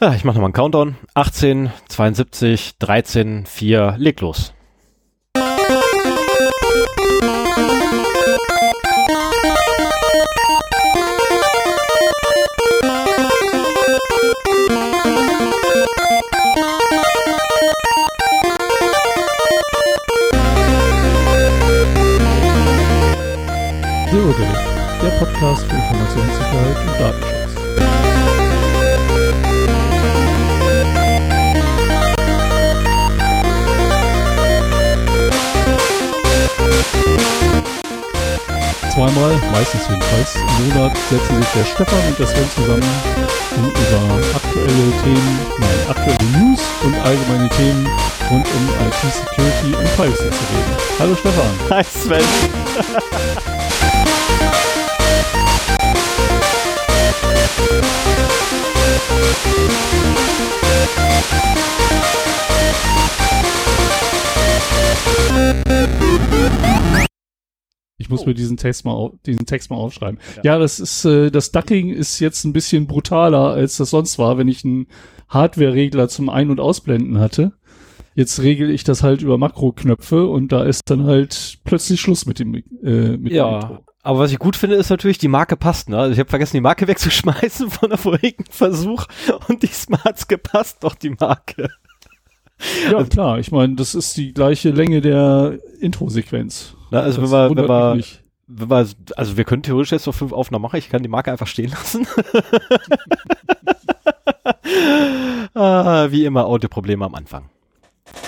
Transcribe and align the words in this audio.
Ja, 0.00 0.14
ich 0.14 0.22
mache 0.22 0.36
nochmal 0.36 0.46
einen 0.46 0.52
Countdown. 0.52 0.96
18, 1.14 1.72
72, 1.88 2.78
13, 2.78 3.46
4, 3.46 3.96
leg 3.98 4.20
los. 4.20 4.54
Der 25.00 25.10
Podcast 25.18 25.64
für 25.66 25.76
Informationssicherheit 25.76 26.76
und 26.76 27.00
Datenschutz. 27.00 27.37
Zweimal, 38.98 39.40
meistens 39.52 39.86
jedenfalls, 39.88 40.34
im 40.34 40.74
Monat 40.74 40.92
setzen 41.08 41.36
sich 41.36 41.46
der 41.54 41.64
Stefan 41.66 42.00
und 42.08 42.18
der 42.18 42.26
Sven 42.26 42.50
zusammen, 42.50 42.82
um 43.54 43.66
über 43.70 44.02
aktuelle 44.34 44.90
Themen, 45.04 45.38
nein, 45.60 45.80
aktuelle 45.88 46.24
News 46.36 46.60
und 46.82 46.96
allgemeine 46.96 47.48
Themen 47.50 47.88
rund 48.28 48.44
um 48.44 48.68
IT-Security 48.88 49.76
und 49.76 49.86
Privacy 49.94 50.16
zu 50.16 50.24
reden. 50.24 50.76
Hallo 50.98 51.14
Stefan. 51.14 51.54
Hi 51.70 51.84
Sven. 51.84 52.24
mir 68.28 68.34
diesen 68.34 68.56
Text 68.56 68.84
mal, 68.84 68.92
auf, 68.92 69.12
diesen 69.26 69.46
Text 69.46 69.70
mal 69.70 69.76
aufschreiben. 69.76 70.20
Ja, 70.36 70.54
ja 70.54 70.58
das 70.58 70.78
ist, 70.78 71.04
äh, 71.04 71.30
das 71.30 71.50
Ducking 71.50 71.90
ist 71.90 72.20
jetzt 72.20 72.44
ein 72.44 72.52
bisschen 72.52 72.86
brutaler, 72.86 73.50
als 73.50 73.76
das 73.78 73.90
sonst 73.90 74.18
war, 74.18 74.38
wenn 74.38 74.48
ich 74.48 74.64
einen 74.64 74.86
Hardware-Regler 75.28 76.08
zum 76.08 76.28
Ein- 76.28 76.50
und 76.50 76.60
Ausblenden 76.60 77.18
hatte. 77.18 77.52
Jetzt 78.14 78.42
regel 78.42 78.70
ich 78.70 78.84
das 78.84 79.02
halt 79.02 79.22
über 79.22 79.38
Makroknöpfe 79.38 80.26
und 80.26 80.50
da 80.50 80.64
ist 80.64 80.82
dann 80.86 81.04
halt 81.04 81.58
plötzlich 81.64 82.00
Schluss 82.00 82.26
mit 82.26 82.38
dem, 82.38 82.54
äh, 82.54 83.16
mit 83.16 83.32
ja. 83.32 83.60
Dem 83.60 83.78
aber 84.02 84.20
was 84.20 84.32
ich 84.32 84.38
gut 84.38 84.56
finde, 84.56 84.76
ist 84.76 84.88
natürlich, 84.88 85.18
die 85.18 85.28
Marke 85.28 85.56
passt. 85.56 85.90
Ne? 85.90 85.98
Also 85.98 86.12
ich 86.12 86.18
habe 86.18 86.30
vergessen, 86.30 86.56
die 86.56 86.62
Marke 86.62 86.88
wegzuschmeißen 86.88 87.70
von 87.70 87.90
der 87.90 87.98
vorigen 87.98 88.44
Versuch 88.50 89.04
und 89.48 89.62
diesmal 89.62 90.02
hat's 90.02 90.28
gepasst, 90.28 90.78
doch 90.80 90.94
die 90.94 91.10
Marke. 91.10 91.68
Ja, 92.90 92.98
also, 92.98 93.08
klar. 93.08 93.38
Ich 93.38 93.52
meine, 93.52 93.74
das 93.74 93.94
ist 93.94 94.16
die 94.16 94.32
gleiche 94.32 94.70
Länge 94.70 95.00
der 95.00 95.58
Intro-Sequenz. 95.80 96.74
also 96.90 97.22
wenn 97.22 97.30
wir, 97.30 97.50
wenn 97.50 97.68
wir, 97.68 98.02
wenn 98.48 98.70
wir, 98.70 98.88
also 99.16 99.36
wir 99.36 99.44
können 99.44 99.62
theoretisch 99.62 99.92
jetzt 99.92 100.06
noch 100.06 100.14
fünf 100.14 100.32
Aufnahmen 100.32 100.62
machen. 100.62 100.78
Ich 100.78 100.88
kann 100.88 101.02
die 101.02 101.08
Marke 101.08 101.30
einfach 101.30 101.46
stehen 101.46 101.70
lassen. 101.70 102.06
ah, 105.54 106.08
wie 106.10 106.24
immer 106.24 106.46
Audioprobleme 106.46 107.04
am 107.04 107.14
Anfang. 107.14 107.50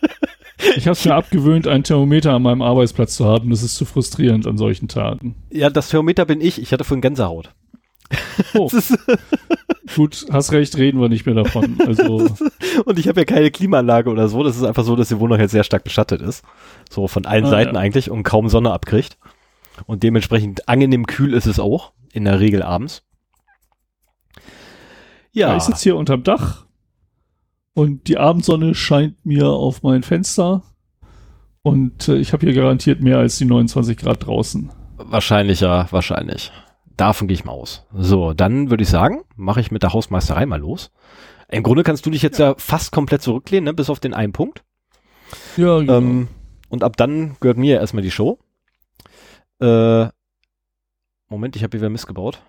ich 0.76 0.86
habe 0.86 0.92
es 0.92 1.04
mir 1.04 1.14
abgewöhnt, 1.14 1.66
ein 1.68 1.84
Thermometer 1.84 2.34
an 2.34 2.42
meinem 2.42 2.60
Arbeitsplatz 2.60 3.14
zu 3.14 3.24
haben. 3.24 3.48
Das 3.48 3.62
ist 3.62 3.76
zu 3.76 3.86
frustrierend 3.86 4.46
an 4.46 4.58
solchen 4.58 4.88
Tagen. 4.88 5.36
Ja, 5.50 5.70
das 5.70 5.88
Thermometer 5.88 6.26
bin 6.26 6.42
ich. 6.42 6.60
Ich 6.60 6.72
hatte 6.72 6.84
vorhin 6.84 7.00
Gänsehaut. 7.00 7.54
Oh. 8.54 8.68
Gut, 9.94 10.26
hast 10.32 10.52
recht, 10.52 10.76
reden 10.76 11.00
wir 11.00 11.08
nicht 11.08 11.26
mehr 11.26 11.34
davon. 11.34 11.78
Also 11.86 12.26
und 12.84 12.98
ich 12.98 13.08
habe 13.08 13.20
ja 13.20 13.24
keine 13.24 13.50
Klimaanlage 13.50 14.10
oder 14.10 14.28
so. 14.28 14.42
Das 14.42 14.56
ist 14.56 14.64
einfach 14.64 14.84
so, 14.84 14.96
dass 14.96 15.08
die 15.08 15.20
Wohnung 15.20 15.38
jetzt 15.38 15.52
sehr 15.52 15.64
stark 15.64 15.84
beschattet 15.84 16.20
ist. 16.20 16.44
So 16.88 17.06
von 17.06 17.26
allen 17.26 17.44
ah, 17.44 17.50
Seiten 17.50 17.74
ja. 17.74 17.80
eigentlich 17.80 18.10
und 18.10 18.22
kaum 18.22 18.48
Sonne 18.48 18.72
abkriegt. 18.72 19.18
Und 19.86 20.02
dementsprechend 20.02 20.68
angenehm 20.68 21.06
kühl 21.06 21.34
ist 21.34 21.46
es 21.46 21.60
auch. 21.60 21.92
In 22.12 22.24
der 22.24 22.40
Regel 22.40 22.62
abends. 22.62 23.02
Ja. 25.32 25.50
ja 25.50 25.56
ich 25.56 25.62
sitze 25.62 25.84
hier 25.84 25.96
unterm 25.96 26.24
Dach 26.24 26.66
und 27.74 28.08
die 28.08 28.18
Abendsonne 28.18 28.74
scheint 28.74 29.24
mir 29.24 29.48
auf 29.48 29.82
mein 29.82 30.02
Fenster. 30.02 30.62
Und 31.62 32.08
äh, 32.08 32.16
ich 32.16 32.32
habe 32.32 32.46
hier 32.46 32.54
garantiert 32.54 33.00
mehr 33.00 33.18
als 33.18 33.38
die 33.38 33.44
29 33.44 33.96
Grad 33.96 34.26
draußen. 34.26 34.70
Wahrscheinlich, 34.96 35.60
ja, 35.60 35.86
wahrscheinlich. 35.90 36.52
Davon 37.00 37.28
gehe 37.28 37.34
ich 37.34 37.46
mal 37.46 37.52
aus. 37.52 37.86
So, 37.94 38.34
dann 38.34 38.68
würde 38.68 38.82
ich 38.82 38.90
sagen, 38.90 39.22
mache 39.34 39.62
ich 39.62 39.70
mit 39.70 39.82
der 39.82 39.94
Hausmeisterei 39.94 40.44
mal 40.44 40.60
los. 40.60 40.90
Im 41.48 41.62
Grunde 41.62 41.82
kannst 41.82 42.04
du 42.04 42.10
dich 42.10 42.20
jetzt 42.20 42.38
ja, 42.38 42.48
ja 42.48 42.54
fast 42.58 42.92
komplett 42.92 43.22
zurücklehnen, 43.22 43.64
ne? 43.64 43.72
bis 43.72 43.88
auf 43.88 44.00
den 44.00 44.12
einen 44.12 44.34
Punkt. 44.34 44.64
Ja, 45.56 45.78
genau. 45.78 45.96
Ähm, 45.96 46.28
und 46.68 46.84
ab 46.84 46.98
dann 46.98 47.38
gehört 47.40 47.56
mir 47.56 47.80
erstmal 47.80 48.02
die 48.02 48.10
Show. 48.10 48.38
Äh, 49.62 50.08
Moment, 51.30 51.56
ich 51.56 51.62
habe 51.62 51.70
hier 51.70 51.80
wieder 51.80 51.88
missgebaut. 51.88 52.42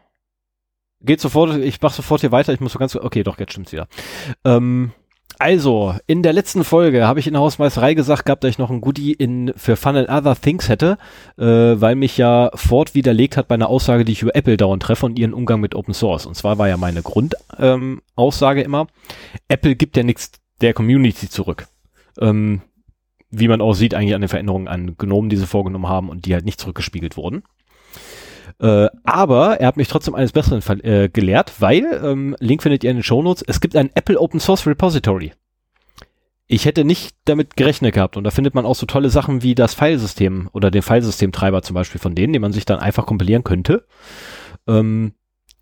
Geht 1.00 1.22
sofort, 1.22 1.56
ich 1.56 1.82
mach 1.82 1.94
sofort 1.94 2.20
hier 2.20 2.34
weiter, 2.34 2.52
ich 2.52 2.60
muss 2.60 2.74
so 2.74 2.80
ganz, 2.80 2.94
okay, 2.98 3.24
doch, 3.24 3.40
jetzt 3.40 3.54
stimmt's 3.54 3.72
wieder. 3.72 3.88
Ähm, 4.44 4.92
also, 5.42 5.96
in 6.06 6.22
der 6.22 6.34
letzten 6.34 6.64
Folge 6.64 7.08
habe 7.08 7.20
ich 7.20 7.26
in 7.26 7.34
der 7.34 7.42
Hausmeisterei 7.42 7.96
gesagt 7.96 8.26
gehabt, 8.26 8.44
dass 8.44 8.52
ich 8.52 8.60
noch 8.60 8.70
ein 8.70 8.80
Goodie 8.80 9.12
in, 9.12 9.52
für 9.58 9.76
Fun 9.76 9.96
and 9.96 10.08
Other 10.08 10.40
Things 10.40 10.70
hätte, 10.70 11.00
äh, 11.40 11.44
weil 11.44 11.96
mich 11.96 12.16
ja 12.18 12.52
Ford 12.54 12.94
widerlegt 12.94 13.38
hat 13.38 13.48
bei 13.48 13.56
einer 13.56 13.68
Aussage, 13.68 14.06
die 14.06 14.12
ich 14.12 14.22
über 14.22 14.36
Apple 14.36 14.56
dauernd 14.56 14.84
treffe 14.84 15.08
und 15.08 15.18
ihren 15.18 15.34
Umgang 15.34 15.60
mit 15.60 15.74
Open 15.74 15.96
Source. 15.96 16.28
Und 16.28 16.36
zwar 16.36 16.60
war 16.60 16.68
ja 16.68 16.78
meine 16.78 17.02
Grundaussage 17.02 18.62
ähm, 18.62 18.66
immer, 18.66 18.86
Apple 19.48 19.76
gibt 19.76 19.98
ja 19.98 20.04
nichts 20.04 20.32
der 20.62 20.76
Community 20.76 21.28
zurück. 21.28 21.66
Ähm, 22.20 22.62
wie 23.32 23.48
man 23.48 23.62
auch 23.62 23.74
sieht, 23.74 23.96
eigentlich 23.96 24.14
an 24.14 24.22
den 24.22 24.28
Veränderungen 24.28 24.68
an 24.68 24.96
Gnomen, 24.96 25.30
die 25.30 25.38
sie 25.38 25.48
vorgenommen 25.48 25.88
haben 25.88 26.10
und 26.10 26.26
die 26.26 26.36
halt 26.36 26.46
nicht 26.46 26.60
zurückgespiegelt 26.60 27.18
wurden. 27.18 27.42
Äh, 28.60 28.88
aber 29.04 29.60
er 29.60 29.68
hat 29.68 29.78
mich 29.78 29.88
trotzdem 29.88 30.16
eines 30.16 30.32
Besseren 30.32 30.62
äh, 30.82 31.10
gelehrt, 31.10 31.54
weil, 31.60 32.02
ähm, 32.04 32.36
Link 32.40 32.64
findet 32.64 32.84
ihr 32.84 32.92
in 32.92 32.98
den 32.98 33.04
Shownotes, 33.04 33.44
es 33.48 33.62
gibt 33.62 33.76
ein 33.76 33.90
Apple 33.96 34.20
Open 34.20 34.40
Source 34.40 34.68
Repository. 34.68 35.34
Ich 36.48 36.66
hätte 36.66 36.84
nicht 36.84 37.16
damit 37.26 37.56
gerechnet 37.56 37.94
gehabt 37.94 38.18
und 38.18 38.26
da 38.26 38.32
findet 38.32 38.56
man 38.56 38.66
auch 38.66 38.76
so 38.76 38.86
tolle 38.86 39.10
Sachen 39.10 39.42
wie 39.42 39.56
das 39.56 39.74
Filesystem 39.74 40.50
oder 40.52 40.70
den 40.70 40.82
Filesystemtreiber 40.82 41.62
zum 41.62 41.76
Beispiel 41.76 42.02
von 42.02 42.14
denen, 42.14 42.34
den 42.34 42.42
man 42.42 42.52
sich 42.52 42.66
dann 42.66 42.80
einfach 42.80 43.06
kompilieren 43.06 43.44
könnte. 43.44 43.86
Ähm, 44.68 45.14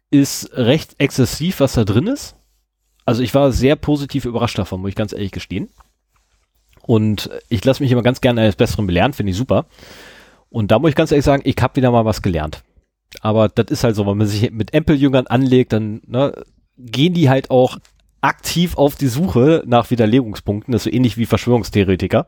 ist 0.10 0.52
recht 0.54 0.96
exzessiv, 0.98 1.60
was 1.60 1.74
da 1.74 1.84
drin 1.84 2.08
ist. 2.08 2.36
Also 3.06 3.22
ich 3.22 3.34
war 3.36 3.52
sehr 3.52 3.76
positiv 3.76 4.26
überrascht 4.26 4.58
davon, 4.58 4.82
muss 4.82 4.90
ich 4.90 4.96
ganz 4.96 5.14
ehrlich 5.14 5.32
gestehen. 5.32 5.70
Und 6.82 7.30
ich 7.50 7.64
lasse 7.64 7.84
mich 7.84 7.92
immer 7.92 8.02
ganz 8.02 8.20
gerne 8.20 8.42
eines 8.42 8.56
Besseren 8.56 8.88
belehren, 8.88 9.14
finde 9.14 9.32
ich 9.32 9.38
super. 9.38 9.68
Und 10.50 10.72
da 10.72 10.80
muss 10.80 10.90
ich 10.90 10.96
ganz 10.96 11.12
ehrlich 11.12 11.26
sagen, 11.26 11.44
ich 11.46 11.56
habe 11.62 11.76
wieder 11.76 11.92
mal 11.92 12.06
was 12.06 12.24
gelernt. 12.24 12.64
Aber 13.22 13.50
das 13.50 13.68
ist 13.70 13.84
halt 13.84 13.96
so, 13.96 14.06
wenn 14.06 14.18
man 14.18 14.28
sich 14.28 14.52
mit 14.52 14.74
Ampel-Jüngern 14.76 15.28
anlegt, 15.28 15.74
dann 15.74 16.02
ne, 16.06 16.34
gehen 16.78 17.14
die 17.14 17.30
halt 17.30 17.52
auch 17.52 17.78
aktiv 18.22 18.78
auf 18.78 18.96
die 18.96 19.08
Suche 19.08 19.64
nach 19.66 19.90
Widerlegungspunkten. 19.90 20.72
Das 20.72 20.82
ist 20.82 20.92
so 20.92 20.96
ähnlich 20.96 21.18
wie 21.18 21.26
Verschwörungstheoretiker. 21.26 22.28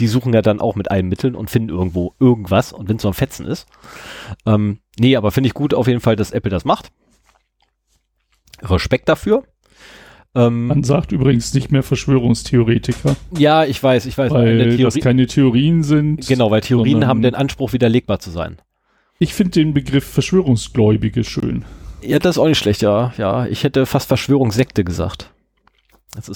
Die 0.00 0.08
suchen 0.08 0.34
ja 0.34 0.42
dann 0.42 0.60
auch 0.60 0.74
mit 0.74 0.90
allen 0.90 1.08
Mitteln 1.08 1.36
und 1.36 1.50
finden 1.50 1.68
irgendwo 1.68 2.14
irgendwas 2.18 2.72
und 2.72 2.88
wenn 2.88 2.96
es 2.96 3.02
so 3.02 3.08
ein 3.08 3.14
Fetzen 3.14 3.46
ist. 3.46 3.66
Ähm, 4.44 4.78
nee, 4.98 5.14
aber 5.14 5.30
finde 5.30 5.46
ich 5.46 5.54
gut 5.54 5.72
auf 5.72 5.86
jeden 5.86 6.00
Fall, 6.00 6.16
dass 6.16 6.32
Apple 6.32 6.50
das 6.50 6.64
macht. 6.64 6.90
Respekt 8.60 9.08
dafür. 9.08 9.44
Ähm, 10.34 10.66
Man 10.66 10.82
sagt 10.82 11.12
übrigens 11.12 11.54
nicht 11.54 11.70
mehr 11.70 11.84
Verschwörungstheoretiker. 11.84 13.16
Ja, 13.38 13.64
ich 13.64 13.80
weiß, 13.80 14.06
ich 14.06 14.18
weiß. 14.18 14.32
Weil 14.32 14.76
das 14.78 14.96
keine 14.96 15.26
Theorien 15.26 15.84
sind. 15.84 16.26
Genau, 16.26 16.50
weil 16.50 16.60
Theorien 16.60 17.06
haben 17.06 17.22
den 17.22 17.36
Anspruch, 17.36 17.72
widerlegbar 17.72 18.18
zu 18.18 18.30
sein. 18.30 18.58
Ich 19.24 19.32
finde 19.32 19.52
den 19.52 19.72
Begriff 19.72 20.04
Verschwörungsgläubige 20.04 21.24
schön. 21.24 21.64
Ja, 22.02 22.18
das 22.18 22.36
ist 22.36 22.38
auch 22.38 22.46
nicht 22.46 22.58
schlecht, 22.58 22.82
ja. 22.82 23.14
Ja, 23.16 23.46
ich 23.46 23.64
hätte 23.64 23.86
fast 23.86 24.06
Verschwörungssekte 24.06 24.84
gesagt. 24.84 25.30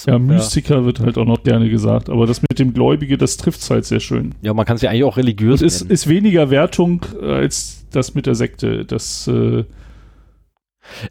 ja, 0.07 0.19
Mystiker 0.19 0.77
ja. 0.77 0.85
wird 0.87 1.01
halt 1.01 1.19
auch 1.19 1.27
noch 1.27 1.43
gerne 1.43 1.69
gesagt, 1.69 2.09
aber 2.09 2.27
das 2.27 2.41
mit 2.41 2.59
dem 2.59 2.73
Gläubige, 2.73 3.19
das 3.19 3.37
trifft 3.37 3.69
halt 3.69 3.85
sehr 3.85 4.01
schön. 4.01 4.35
Ja, 4.41 4.55
man 4.55 4.65
kann 4.65 4.77
es 4.77 4.83
ja 4.83 4.89
eigentlich 4.89 5.05
auch 5.05 5.19
religiös 5.19 5.61
Und 5.61 5.67
ist, 5.67 5.83
ist 5.83 6.09
weniger 6.09 6.49
Wertung 6.49 7.05
als 7.21 7.85
das 7.91 8.15
mit 8.15 8.25
der 8.25 8.35
Sekte. 8.35 8.87
Das, 8.87 9.29
äh, 9.29 9.65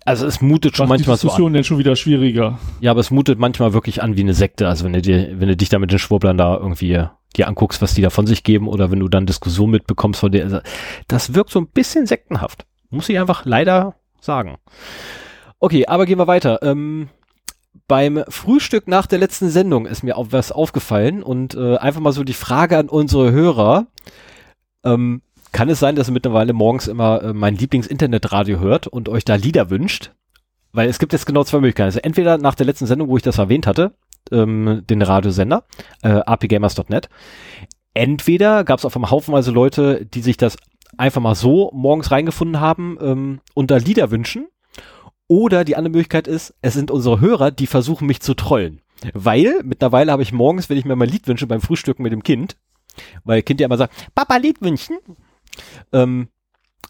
Also 0.04 0.26
es 0.26 0.42
mutet 0.42 0.76
schon 0.76 0.90
manchmal 0.90 1.16
die 1.16 1.22
Diskussion 1.22 1.52
so 1.52 1.54
dann 1.54 1.64
schon 1.64 1.78
wieder 1.78 1.96
schwieriger. 1.96 2.58
Ja, 2.82 2.90
aber 2.90 3.02
es 3.02 3.12
mutet 3.12 3.38
manchmal 3.38 3.74
wirklich 3.74 4.02
an 4.02 4.18
wie 4.18 4.22
eine 4.22 4.34
Sekte. 4.34 4.68
Also 4.68 4.84
wenn 4.84 4.94
du 4.94 5.02
dir, 5.04 5.40
wenn 5.40 5.48
du 5.48 5.56
dich 5.56 5.70
da 5.70 5.78
mit 5.78 5.92
den 5.92 6.00
Schwurblern 6.00 6.40
da 6.40 6.58
irgendwie 6.58 7.06
dir 7.36 7.48
anguckst, 7.48 7.82
was 7.82 7.94
die 7.94 8.02
da 8.02 8.10
von 8.10 8.28
sich 8.28 8.44
geben 8.44 8.68
oder 8.68 8.92
wenn 8.92 9.00
du 9.00 9.08
dann 9.08 9.26
Diskussion 9.26 9.70
mitbekommst 9.72 10.20
von 10.20 10.32
der, 10.32 10.44
also 10.44 10.60
das 11.08 11.34
wirkt 11.34 11.52
so 11.52 11.60
ein 11.60 11.68
bisschen 11.68 12.06
sektenhaft. 12.06 12.66
Muss 12.90 13.10
ich 13.10 13.20
einfach 13.20 13.46
leider 13.46 13.96
sagen. 14.22 14.58
Okay, 15.60 15.88
aber 15.88 16.06
gehen 16.06 16.20
wir 16.20 16.28
weiter. 16.28 16.60
Ähm, 16.62 17.10
beim 17.88 18.24
Frühstück 18.28 18.88
nach 18.88 19.08
der 19.08 19.20
letzten 19.20 19.50
Sendung 19.50 19.86
ist 19.86 20.04
mir 20.04 20.18
auch 20.18 20.28
was 20.32 20.52
aufgefallen 20.52 21.24
und 21.24 21.56
äh, 21.56 21.78
einfach 21.78 22.02
mal 22.02 22.12
so 22.12 22.24
die 22.24 22.34
Frage 22.34 22.78
an 22.78 22.90
unsere 22.90 23.32
Hörer. 23.32 23.88
Ähm, 24.84 25.22
kann 25.52 25.70
es 25.70 25.80
sein, 25.80 25.96
dass 25.96 26.10
ihr 26.10 26.14
mittlerweile 26.14 26.54
morgens 26.54 26.88
immer 26.88 27.24
äh, 27.24 27.34
mein 27.34 27.56
Lieblings-Internetradio 27.56 28.60
hört 28.60 28.88
und 28.88 29.10
euch 29.10 29.26
da 29.26 29.36
Lieder 29.36 29.70
wünscht? 29.70 30.12
Weil 30.74 30.90
es 30.90 31.00
gibt 31.00 31.14
jetzt 31.14 31.26
genau 31.26 31.44
zwei 31.44 31.60
Möglichkeiten. 31.60 31.88
Also 31.88 32.00
entweder 32.00 32.38
nach 32.38 32.56
der 32.56 32.66
letzten 32.66 32.86
Sendung, 32.86 33.08
wo 33.10 33.18
ich 33.18 33.24
das 33.24 33.38
erwähnt 33.38 33.66
hatte, 33.66 33.94
ähm, 34.32 34.84
den 34.90 35.02
Radiosender, 35.02 35.64
äh, 36.02 36.10
apgamers.net. 36.10 37.10
Entweder 37.94 38.64
gab 38.64 38.80
es 38.80 38.86
auf 38.86 38.96
einem 38.96 39.10
Haufenweise 39.10 39.52
Leute, 39.52 40.06
die 40.06 40.22
sich 40.22 40.38
das 40.38 40.58
einfach 40.98 41.22
mal 41.22 41.36
so 41.36 41.72
morgens 41.74 42.12
reingefunden 42.12 42.60
haben 42.60 42.98
ähm, 43.02 43.42
und 43.54 43.72
da 43.72 43.78
Lieder 43.78 44.12
wünschen. 44.12 44.48
Oder 45.28 45.66
die 45.66 45.76
andere 45.76 45.92
Möglichkeit 45.92 46.28
ist, 46.28 46.54
es 46.62 46.74
sind 46.74 46.90
unsere 46.90 47.20
Hörer, 47.20 47.52
die 47.52 47.68
versuchen 47.68 48.08
mich 48.08 48.22
zu 48.22 48.34
trollen. 48.34 48.82
Weil 49.14 49.62
mittlerweile 49.64 50.12
habe 50.12 50.24
ich 50.24 50.32
morgens, 50.32 50.70
wenn 50.70 50.78
ich 50.78 50.86
mir 50.86 50.96
mal 50.96 51.08
Lied 51.08 51.28
wünsche 51.28 51.48
beim 51.48 51.62
Frühstücken 51.62 52.04
mit 52.04 52.14
dem 52.14 52.24
Kind, 52.24 52.58
weil 53.24 53.42
Kind 53.42 53.60
ja 53.60 53.66
immer 53.66 53.78
sagt, 53.78 53.94
Papa 54.16 54.38
Lied 54.38 54.62
wünschen, 54.62 54.98
ähm, 55.92 56.30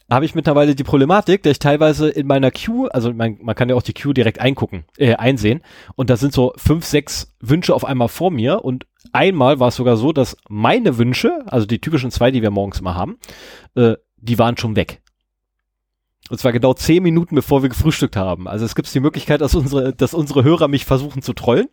habe 0.09 0.25
ich 0.25 0.35
mittlerweile 0.35 0.75
die 0.75 0.83
Problematik, 0.83 1.43
dass 1.43 1.51
ich 1.51 1.59
teilweise 1.59 2.09
in 2.09 2.27
meiner 2.27 2.51
Queue, 2.51 2.93
also 2.93 3.13
mein, 3.13 3.37
man 3.41 3.55
kann 3.55 3.69
ja 3.69 3.75
auch 3.75 3.81
die 3.81 3.93
Queue 3.93 4.13
direkt 4.13 4.39
eingucken, 4.39 4.85
äh, 4.97 5.15
einsehen, 5.15 5.61
und 5.95 6.09
da 6.09 6.17
sind 6.17 6.33
so 6.33 6.53
fünf, 6.57 6.85
sechs 6.85 7.33
Wünsche 7.39 7.75
auf 7.75 7.85
einmal 7.85 8.07
vor 8.07 8.31
mir 8.31 8.63
und 8.63 8.85
einmal 9.11 9.59
war 9.59 9.69
es 9.69 9.75
sogar 9.75 9.97
so, 9.97 10.13
dass 10.13 10.37
meine 10.49 10.97
Wünsche, 10.97 11.41
also 11.45 11.65
die 11.65 11.79
typischen 11.79 12.11
zwei, 12.11 12.31
die 12.31 12.41
wir 12.41 12.51
morgens 12.51 12.79
immer 12.79 12.95
haben, 12.95 13.17
äh, 13.75 13.95
die 14.17 14.39
waren 14.39 14.57
schon 14.57 14.75
weg. 14.75 15.01
Und 16.29 16.39
zwar 16.39 16.51
genau 16.51 16.73
zehn 16.73 17.03
Minuten, 17.03 17.35
bevor 17.35 17.61
wir 17.61 17.69
gefrühstückt 17.69 18.17
haben. 18.17 18.47
Also 18.47 18.65
es 18.65 18.75
gibt 18.75 18.93
die 18.93 18.99
Möglichkeit, 18.99 19.39
dass 19.39 19.55
unsere, 19.55 19.93
dass 19.93 20.13
unsere 20.13 20.43
Hörer 20.43 20.67
mich 20.67 20.83
versuchen 20.83 21.21
zu 21.21 21.31
trollen. 21.31 21.67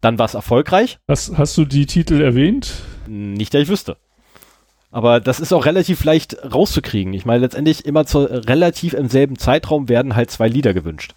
Dann 0.00 0.18
war 0.18 0.24
es 0.24 0.34
erfolgreich. 0.34 0.98
Hast, 1.06 1.36
hast 1.36 1.58
du 1.58 1.66
die 1.66 1.84
Titel 1.84 2.22
erwähnt? 2.22 2.72
Nicht, 3.06 3.52
dass 3.52 3.62
ich 3.62 3.68
wüsste. 3.68 3.98
Aber 4.90 5.20
das 5.20 5.40
ist 5.40 5.52
auch 5.52 5.66
relativ 5.66 6.02
leicht 6.04 6.36
rauszukriegen. 6.42 7.12
Ich 7.12 7.26
meine, 7.26 7.40
letztendlich 7.40 7.84
immer 7.84 8.06
zu, 8.06 8.20
relativ 8.20 8.94
im 8.94 9.08
selben 9.08 9.36
Zeitraum 9.36 9.88
werden 9.88 10.16
halt 10.16 10.30
zwei 10.30 10.48
Lieder 10.48 10.72
gewünscht. 10.72 11.14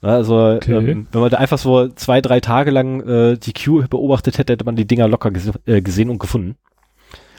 Also 0.00 0.54
okay. 0.56 0.72
ähm, 0.76 1.06
wenn 1.10 1.20
man 1.20 1.30
da 1.30 1.38
einfach 1.38 1.58
so 1.58 1.88
zwei, 1.88 2.20
drei 2.20 2.40
Tage 2.40 2.70
lang 2.70 3.00
äh, 3.00 3.36
die 3.36 3.52
Queue 3.52 3.88
beobachtet 3.88 4.38
hätte, 4.38 4.52
hätte 4.52 4.64
man 4.64 4.76
die 4.76 4.86
Dinger 4.86 5.08
locker 5.08 5.30
ges 5.32 5.50
äh, 5.66 5.82
gesehen 5.82 6.08
und 6.08 6.18
gefunden. 6.18 6.56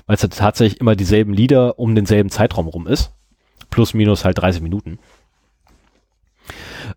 Weil 0.06 0.16
es 0.16 0.24
halt 0.24 0.36
tatsächlich 0.36 0.81
immer 0.81 0.96
dieselben 0.96 1.34
Lieder 1.34 1.80
um 1.80 1.96
denselben 1.96 2.30
Zeitraum 2.30 2.68
rum 2.68 2.86
ist. 2.86 3.13
Plus, 3.69 3.94
minus 3.94 4.25
halt 4.25 4.40
30 4.40 4.62
Minuten. 4.62 5.00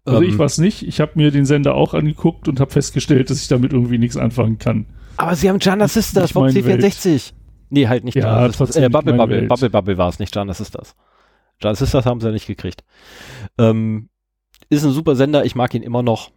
Also 0.04 0.22
ähm, 0.22 0.28
ich 0.28 0.38
weiß 0.38 0.58
nicht. 0.58 0.86
Ich 0.86 1.00
habe 1.00 1.12
mir 1.14 1.30
den 1.30 1.44
Sender 1.44 1.74
auch 1.74 1.94
angeguckt 1.94 2.48
und 2.48 2.58
habe 2.58 2.70
festgestellt, 2.70 3.30
dass 3.30 3.40
ich 3.40 3.48
damit 3.48 3.72
irgendwie 3.72 3.98
nichts 3.98 4.16
anfangen 4.16 4.58
kann. 4.58 4.86
Aber 5.16 5.36
sie 5.36 5.48
haben 5.48 5.58
Jana 5.60 5.88
Sisters 5.88 6.32
vom 6.32 6.46
C64. 6.46 7.32
Nee, 7.72 7.88
halt 7.88 8.04
nicht 8.04 8.16
ja, 8.16 8.26
Jana 8.26 8.48
Sisters. 8.48 8.76
Äh, 8.76 8.90
Bubble 8.90 9.14
Bubble, 9.14 9.42
Bubble 9.46 9.70
Bubble 9.70 9.96
war 9.96 10.10
es 10.10 10.18
nicht, 10.18 10.36
Jana 10.36 10.52
Sisters. 10.52 10.94
Jana 11.62 11.74
Sisters 11.74 12.04
haben 12.04 12.20
sie 12.20 12.26
ja 12.26 12.32
nicht 12.32 12.46
gekriegt. 12.46 12.84
Ähm, 13.56 14.10
ist 14.68 14.84
ein 14.84 14.92
super 14.92 15.16
Sender, 15.16 15.46
ich 15.46 15.54
mag 15.54 15.72
ihn 15.72 15.82
immer 15.82 16.02
noch. 16.02 16.32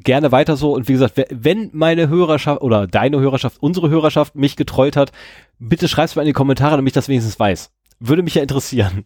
Gerne 0.00 0.32
weiter 0.32 0.56
so. 0.56 0.74
Und 0.74 0.86
wie 0.86 0.92
gesagt, 0.92 1.14
wenn 1.30 1.70
meine 1.72 2.10
Hörerschaft 2.10 2.60
oder 2.60 2.86
deine 2.86 3.20
Hörerschaft, 3.20 3.56
unsere 3.62 3.88
Hörerschaft 3.88 4.34
mich 4.34 4.54
getrollt 4.54 4.96
hat, 4.96 5.12
bitte 5.58 5.88
schreib's 5.88 6.14
mal 6.14 6.22
in 6.22 6.26
die 6.26 6.32
Kommentare, 6.34 6.76
damit 6.76 6.90
ich 6.90 6.94
das 6.94 7.08
wenigstens 7.08 7.40
weiß. 7.40 7.72
Würde 8.00 8.22
mich 8.22 8.34
ja 8.34 8.42
interessieren. 8.42 9.04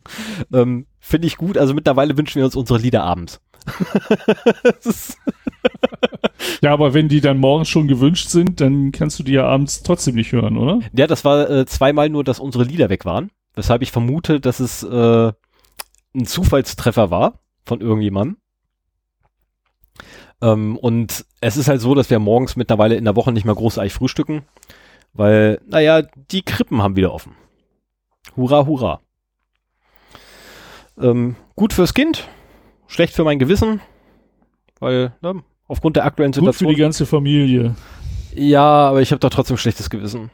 ähm, 0.54 0.86
Finde 1.00 1.26
ich 1.26 1.36
gut. 1.36 1.58
Also 1.58 1.74
mittlerweile 1.74 2.16
wünschen 2.16 2.36
wir 2.36 2.46
uns 2.46 2.56
unsere 2.56 2.78
Lieder 2.78 3.02
abends. 3.04 3.42
ja, 6.62 6.72
aber 6.72 6.94
wenn 6.94 7.08
die 7.08 7.20
dann 7.20 7.38
morgens 7.38 7.68
schon 7.68 7.88
gewünscht 7.88 8.28
sind, 8.28 8.60
dann 8.60 8.92
kannst 8.92 9.18
du 9.18 9.22
die 9.22 9.32
ja 9.32 9.46
abends 9.46 9.82
trotzdem 9.82 10.14
nicht 10.14 10.32
hören, 10.32 10.56
oder? 10.56 10.80
Ja, 10.92 11.06
das 11.06 11.24
war 11.24 11.48
äh, 11.50 11.66
zweimal 11.66 12.08
nur, 12.08 12.24
dass 12.24 12.40
unsere 12.40 12.64
Lieder 12.64 12.88
weg 12.88 13.04
waren. 13.04 13.30
Weshalb 13.54 13.82
ich 13.82 13.92
vermute, 13.92 14.40
dass 14.40 14.60
es 14.60 14.82
äh, 14.82 15.32
ein 16.14 16.26
Zufallstreffer 16.26 17.10
war 17.10 17.40
von 17.64 17.80
irgendjemandem. 17.80 18.36
Ähm, 20.40 20.76
und 20.76 21.24
es 21.40 21.56
ist 21.56 21.68
halt 21.68 21.80
so, 21.80 21.94
dass 21.94 22.10
wir 22.10 22.18
morgens 22.18 22.56
mittlerweile 22.56 22.96
in 22.96 23.04
der 23.04 23.16
Woche 23.16 23.32
nicht 23.32 23.44
mehr 23.44 23.54
großartig 23.54 23.92
frühstücken, 23.92 24.42
weil, 25.12 25.60
naja, 25.66 26.02
die 26.30 26.42
Krippen 26.42 26.82
haben 26.82 26.96
wieder 26.96 27.12
offen. 27.12 27.34
Hurra, 28.36 28.66
hurra. 28.66 29.00
Ähm, 31.00 31.36
gut 31.56 31.72
fürs 31.72 31.94
Kind, 31.94 32.28
schlecht 32.86 33.14
für 33.14 33.24
mein 33.24 33.38
Gewissen, 33.38 33.80
weil 34.80 35.14
ne, 35.20 35.42
aufgrund 35.66 35.96
der 35.96 36.04
aktuellen 36.04 36.32
Situation. 36.32 36.68
Gut 36.68 36.74
für 36.74 36.76
die 36.76 36.82
ganze 36.82 37.06
Familie. 37.06 37.74
Ja, 38.34 38.88
aber 38.88 39.02
ich 39.02 39.10
habe 39.10 39.20
da 39.20 39.30
trotzdem 39.30 39.56
schlechtes 39.56 39.90
Gewissen. 39.90 40.30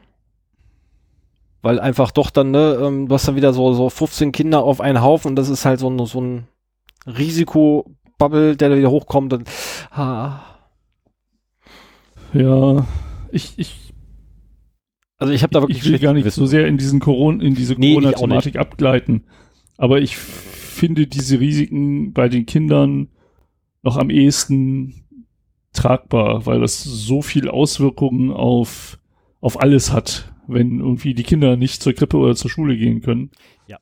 Weil 1.63 1.81
einfach 1.81 2.11
doch 2.11 2.31
dann, 2.31 2.51
ne, 2.51 2.79
ähm, 2.83 3.09
du 3.09 3.15
hast 3.15 3.27
dann 3.27 3.37
wieder 3.37 3.53
so, 3.53 3.73
so 3.73 3.89
15 3.89 4.33
Kinder 4.33 4.63
auf 4.63 4.81
einen 4.81 5.01
Haufen 5.01 5.31
und 5.31 5.37
das 5.37 5.49
ist 5.49 5.65
halt 5.65 5.81
so 5.81 5.89
ein, 5.89 6.05
so 6.07 6.21
ein 6.21 6.47
Risikobubble, 7.07 8.57
der 8.57 8.69
da 8.69 8.77
wieder 8.77 8.91
hochkommt. 8.91 9.33
Und, 9.33 9.49
ah. 9.91 10.41
Ja, 12.35 12.87
ich, 13.31 13.55
ich 13.57 13.85
also 15.19 15.33
ich 15.33 15.43
habe 15.43 15.53
da 15.53 15.63
wirklich 15.63 15.79
ich 15.79 15.85
will 15.91 15.99
gar 15.99 16.13
nicht 16.13 16.25
Wissen. 16.25 16.41
so 16.41 16.47
sehr 16.47 16.67
in 16.67 16.77
diesen 16.77 17.01
Corona 17.01 17.43
in 17.43 17.55
diese 17.55 17.77
Corona-Thematik 17.77 18.57
abgleiten, 18.57 19.25
aber 19.79 20.01
ich 20.01 20.17
finde 20.17 21.07
diese 21.07 21.41
Risiken 21.41 22.13
bei 22.13 22.29
den 22.29 22.47
Kindern 22.47 23.09
noch 23.85 23.97
am 23.97 24.11
ehesten 24.11 25.05
tragbar, 25.73 26.47
weil 26.47 26.61
das 26.61 26.83
so 26.83 27.23
viel 27.23 27.49
Auswirkungen 27.49 28.31
auf 28.31 28.99
auf 29.41 29.61
alles 29.61 29.93
hat, 29.93 30.33
wenn 30.47 30.81
irgendwie 30.81 31.13
die 31.13 31.23
Kinder 31.23 31.57
nicht 31.57 31.83
zur 31.83 31.93
Krippe 31.93 32.17
oder 32.17 32.35
zur 32.35 32.51
Schule 32.51 32.79
gehen 32.79 33.03
können. 33.03 33.31
Ja. 33.67 33.79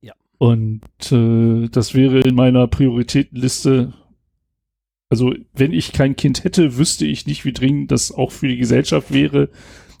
Ja. 0.00 0.14
Und 0.38 0.82
äh, 1.12 1.68
das 1.68 1.94
wäre 1.94 2.20
in 2.20 2.34
meiner 2.34 2.66
Prioritätenliste 2.66 3.92
also 5.10 5.34
wenn 5.54 5.72
ich 5.72 5.92
kein 5.92 6.16
Kind 6.16 6.44
hätte, 6.44 6.76
wüsste 6.76 7.06
ich 7.06 7.26
nicht, 7.26 7.44
wie 7.44 7.52
dringend 7.52 7.90
das 7.90 8.12
auch 8.12 8.30
für 8.30 8.48
die 8.48 8.58
Gesellschaft 8.58 9.12
wäre. 9.12 9.48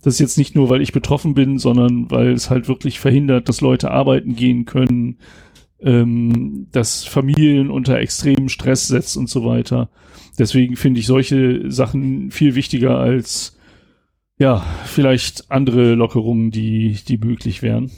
Das 0.02 0.14
ist 0.14 0.20
jetzt 0.20 0.38
nicht 0.38 0.54
nur, 0.54 0.68
weil 0.70 0.82
ich 0.82 0.92
betroffen 0.92 1.34
bin, 1.34 1.58
sondern 1.58 2.10
weil 2.10 2.32
es 2.32 2.50
halt 2.50 2.68
wirklich 2.68 3.00
verhindert, 3.00 3.48
dass 3.48 3.60
Leute 3.60 3.90
arbeiten 3.90 4.36
gehen 4.36 4.64
können, 4.64 5.18
ähm, 5.80 6.68
dass 6.72 7.04
Familien 7.04 7.70
unter 7.70 7.98
extremen 7.98 8.48
Stress 8.48 8.88
setzt 8.88 9.16
und 9.16 9.28
so 9.28 9.44
weiter. 9.44 9.90
Deswegen 10.38 10.76
finde 10.76 11.00
ich 11.00 11.06
solche 11.06 11.70
Sachen 11.70 12.30
viel 12.30 12.54
wichtiger 12.54 12.98
als 12.98 13.58
ja, 14.38 14.64
vielleicht 14.84 15.50
andere 15.50 15.94
Lockerungen, 15.94 16.50
die, 16.50 16.96
die 17.06 17.18
möglich 17.18 17.62
wären. 17.62 17.90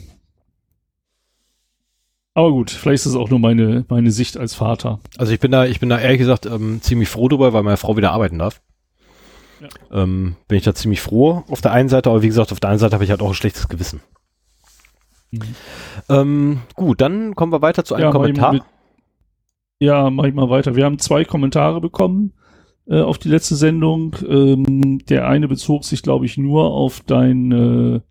Aber 2.33 2.51
gut, 2.51 2.71
vielleicht 2.71 3.05
ist 3.05 3.11
es 3.11 3.15
auch 3.15 3.29
nur 3.29 3.39
meine, 3.39 3.85
meine 3.89 4.11
Sicht 4.11 4.37
als 4.37 4.55
Vater. 4.55 4.99
Also 5.17 5.33
ich 5.33 5.39
bin 5.39 5.51
da, 5.51 5.65
ich 5.65 5.79
bin 5.79 5.89
da 5.89 5.99
ehrlich 5.99 6.19
gesagt 6.19 6.45
ähm, 6.45 6.81
ziemlich 6.81 7.09
froh 7.09 7.27
drüber, 7.27 7.53
weil 7.53 7.63
meine 7.63 7.77
Frau 7.77 7.97
wieder 7.97 8.11
arbeiten 8.11 8.39
darf. 8.39 8.61
Ja. 9.59 10.01
Ähm, 10.03 10.35
bin 10.47 10.57
ich 10.57 10.63
da 10.63 10.73
ziemlich 10.73 11.01
froh 11.01 11.43
auf 11.49 11.61
der 11.61 11.73
einen 11.73 11.89
Seite, 11.89 12.09
aber 12.09 12.23
wie 12.23 12.27
gesagt, 12.27 12.51
auf 12.51 12.59
der 12.59 12.69
anderen 12.69 12.79
Seite 12.79 12.95
habe 12.95 13.03
ich 13.03 13.11
halt 13.11 13.21
auch 13.21 13.27
ein 13.27 13.35
schlechtes 13.35 13.67
Gewissen. 13.67 14.01
Mhm. 15.31 15.55
Ähm, 16.09 16.59
gut, 16.75 17.01
dann 17.01 17.35
kommen 17.35 17.51
wir 17.51 17.61
weiter 17.61 17.83
zu 17.83 17.95
einem 17.95 18.05
ja, 18.05 18.11
Kommentar. 18.11 18.53
Mit, 18.53 18.63
ja, 19.79 20.09
mach 20.09 20.25
ich 20.25 20.33
mal 20.33 20.49
weiter. 20.49 20.75
Wir 20.75 20.85
haben 20.85 20.99
zwei 20.99 21.25
Kommentare 21.25 21.81
bekommen 21.81 22.33
äh, 22.87 23.01
auf 23.01 23.17
die 23.17 23.29
letzte 23.29 23.55
Sendung. 23.55 24.15
Ähm, 24.27 24.99
der 25.05 25.27
eine 25.27 25.47
bezog 25.47 25.85
sich, 25.85 26.03
glaube 26.03 26.25
ich, 26.25 26.37
nur 26.37 26.71
auf 26.71 27.01
deine 27.01 28.03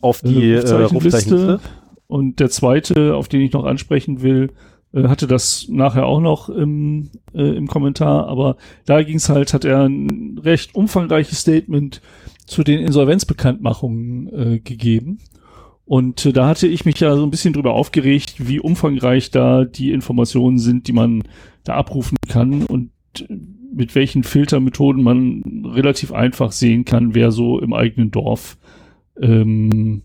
auf 0.00 0.20
die 0.20 0.52
äh, 0.52 0.58
Rufzeichenliste. 0.58 1.60
Und 2.06 2.38
der 2.38 2.50
zweite, 2.50 3.16
auf 3.16 3.28
den 3.28 3.40
ich 3.40 3.52
noch 3.52 3.64
ansprechen 3.64 4.22
will, 4.22 4.52
äh, 4.92 5.04
hatte 5.04 5.26
das 5.26 5.66
nachher 5.68 6.06
auch 6.06 6.20
noch 6.20 6.48
im, 6.48 7.10
äh, 7.34 7.56
im 7.56 7.66
Kommentar, 7.66 8.28
aber 8.28 8.56
da 8.84 9.02
ging 9.02 9.16
es 9.16 9.28
halt, 9.28 9.54
hat 9.54 9.64
er 9.64 9.88
ein 9.88 10.38
recht 10.42 10.74
umfangreiches 10.74 11.40
Statement 11.40 12.00
zu 12.46 12.62
den 12.62 12.80
Insolvenzbekanntmachungen 12.80 14.28
äh, 14.32 14.58
gegeben. 14.60 15.18
Und 15.86 16.26
äh, 16.26 16.32
da 16.32 16.48
hatte 16.48 16.66
ich 16.66 16.84
mich 16.84 17.00
ja 17.00 17.16
so 17.16 17.22
ein 17.22 17.30
bisschen 17.30 17.54
drüber 17.54 17.72
aufgeregt, 17.72 18.34
wie 18.46 18.60
umfangreich 18.60 19.30
da 19.30 19.64
die 19.64 19.92
Informationen 19.92 20.58
sind, 20.58 20.88
die 20.88 20.92
man 20.92 21.22
da 21.64 21.74
abrufen 21.74 22.18
kann 22.28 22.64
und 22.64 22.90
mit 23.72 23.94
welchen 23.94 24.22
Filtermethoden 24.22 25.02
man 25.02 25.64
relativ 25.64 26.12
einfach 26.12 26.52
sehen 26.52 26.84
kann, 26.84 27.14
wer 27.14 27.30
so 27.30 27.60
im 27.60 27.72
eigenen 27.72 28.10
Dorf 28.10 28.58
ähm, 29.20 30.02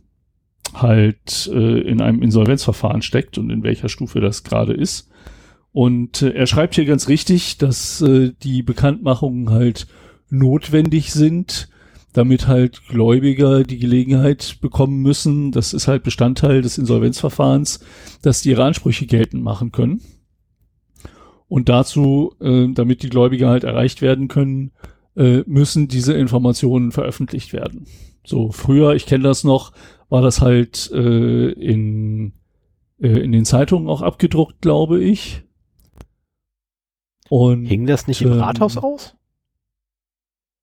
halt 0.74 1.50
äh, 1.54 1.82
in 1.82 2.02
einem 2.02 2.22
Insolvenzverfahren 2.22 3.02
steckt 3.02 3.38
und 3.38 3.50
in 3.50 3.64
welcher 3.64 3.90
Stufe 3.90 4.22
das 4.22 4.44
gerade 4.44 4.74
ist. 4.74 5.10
Und 5.72 6.22
äh, 6.22 6.32
er 6.32 6.48
schreibt 6.48 6.76
hier 6.76 6.86
ganz 6.86 7.08
richtig, 7.08 7.58
dass 7.58 8.02
äh, 8.02 8.32
die 8.44 8.62
Bekanntmachungen 8.62 9.50
halt 9.50 9.88
notwendig 10.30 11.12
sind, 11.12 11.70
damit 12.14 12.48
halt 12.48 12.88
Gläubiger 12.88 13.64
die 13.64 13.80
Gelegenheit 13.80 14.58
bekommen 14.62 15.02
müssen, 15.02 15.52
das 15.52 15.74
ist 15.74 15.88
halt 15.88 16.04
Bestandteil 16.04 16.62
des 16.62 16.78
Insolvenzverfahrens, 16.78 17.80
dass 18.22 18.42
die 18.42 18.50
ihre 18.50 18.64
Ansprüche 18.64 19.06
geltend 19.06 19.44
machen 19.44 19.72
können. 19.72 20.02
Und 21.48 21.70
dazu, 21.70 22.34
äh, 22.40 22.68
damit 22.74 23.04
die 23.04 23.10
Gläubiger 23.10 23.50
halt 23.50 23.64
erreicht 23.64 24.02
werden 24.02 24.28
können, 24.28 24.72
äh, 25.16 25.44
müssen 25.46 25.88
diese 25.88 26.14
Informationen 26.14 26.92
veröffentlicht 26.92 27.54
werden. 27.54 27.88
So 28.26 28.52
früher, 28.52 28.94
ich 28.94 29.06
kenne 29.06 29.24
das 29.24 29.44
noch, 29.44 29.74
war 30.10 30.22
das 30.22 30.42
halt 30.42 30.92
äh, 30.94 31.52
in, 31.52 32.34
äh, 33.02 33.08
in 33.08 33.32
den 33.32 33.46
Zeitungen 33.46 33.90
auch 33.90 34.02
abgedruckt, 34.02 34.62
glaube 34.62 35.04
ich. 35.04 35.44
Und, 37.30 37.66
Hing 37.66 37.86
das 37.86 38.08
nicht 38.08 38.22
im 38.22 38.34
ähm, 38.34 38.40
Rathaus 38.40 38.78
aus? 38.78 39.16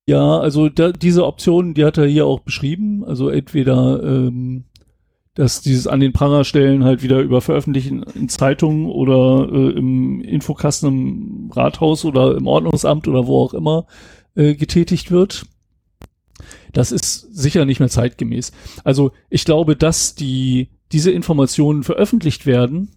Ja, 0.08 0.38
also 0.38 0.70
da, 0.70 0.90
diese 0.90 1.26
Option, 1.26 1.74
die 1.74 1.84
hat 1.84 1.98
er 1.98 2.06
hier 2.06 2.24
auch 2.24 2.40
beschrieben. 2.40 3.04
Also 3.04 3.28
entweder, 3.28 4.02
ähm, 4.02 4.64
dass 5.34 5.60
dieses 5.60 5.86
an 5.86 6.00
den 6.00 6.14
Pranger 6.14 6.44
stellen 6.44 6.82
halt 6.82 7.02
wieder 7.02 7.20
über 7.20 7.42
Veröffentlichen 7.42 8.04
in 8.14 8.30
Zeitungen 8.30 8.86
oder 8.86 9.46
äh, 9.52 9.78
im 9.78 10.22
Infokasten 10.22 10.88
im 10.88 11.50
Rathaus 11.52 12.06
oder 12.06 12.38
im 12.38 12.46
Ordnungsamt 12.46 13.06
oder 13.06 13.26
wo 13.26 13.42
auch 13.42 13.52
immer 13.52 13.86
äh, 14.34 14.54
getätigt 14.54 15.10
wird. 15.10 15.44
Das 16.72 16.90
ist 16.90 17.36
sicher 17.36 17.66
nicht 17.66 17.78
mehr 17.78 17.90
zeitgemäß. 17.90 18.52
Also 18.84 19.12
ich 19.28 19.44
glaube, 19.44 19.76
dass 19.76 20.14
die 20.14 20.70
diese 20.90 21.10
Informationen 21.10 21.82
veröffentlicht 21.82 22.46
werden, 22.46 22.92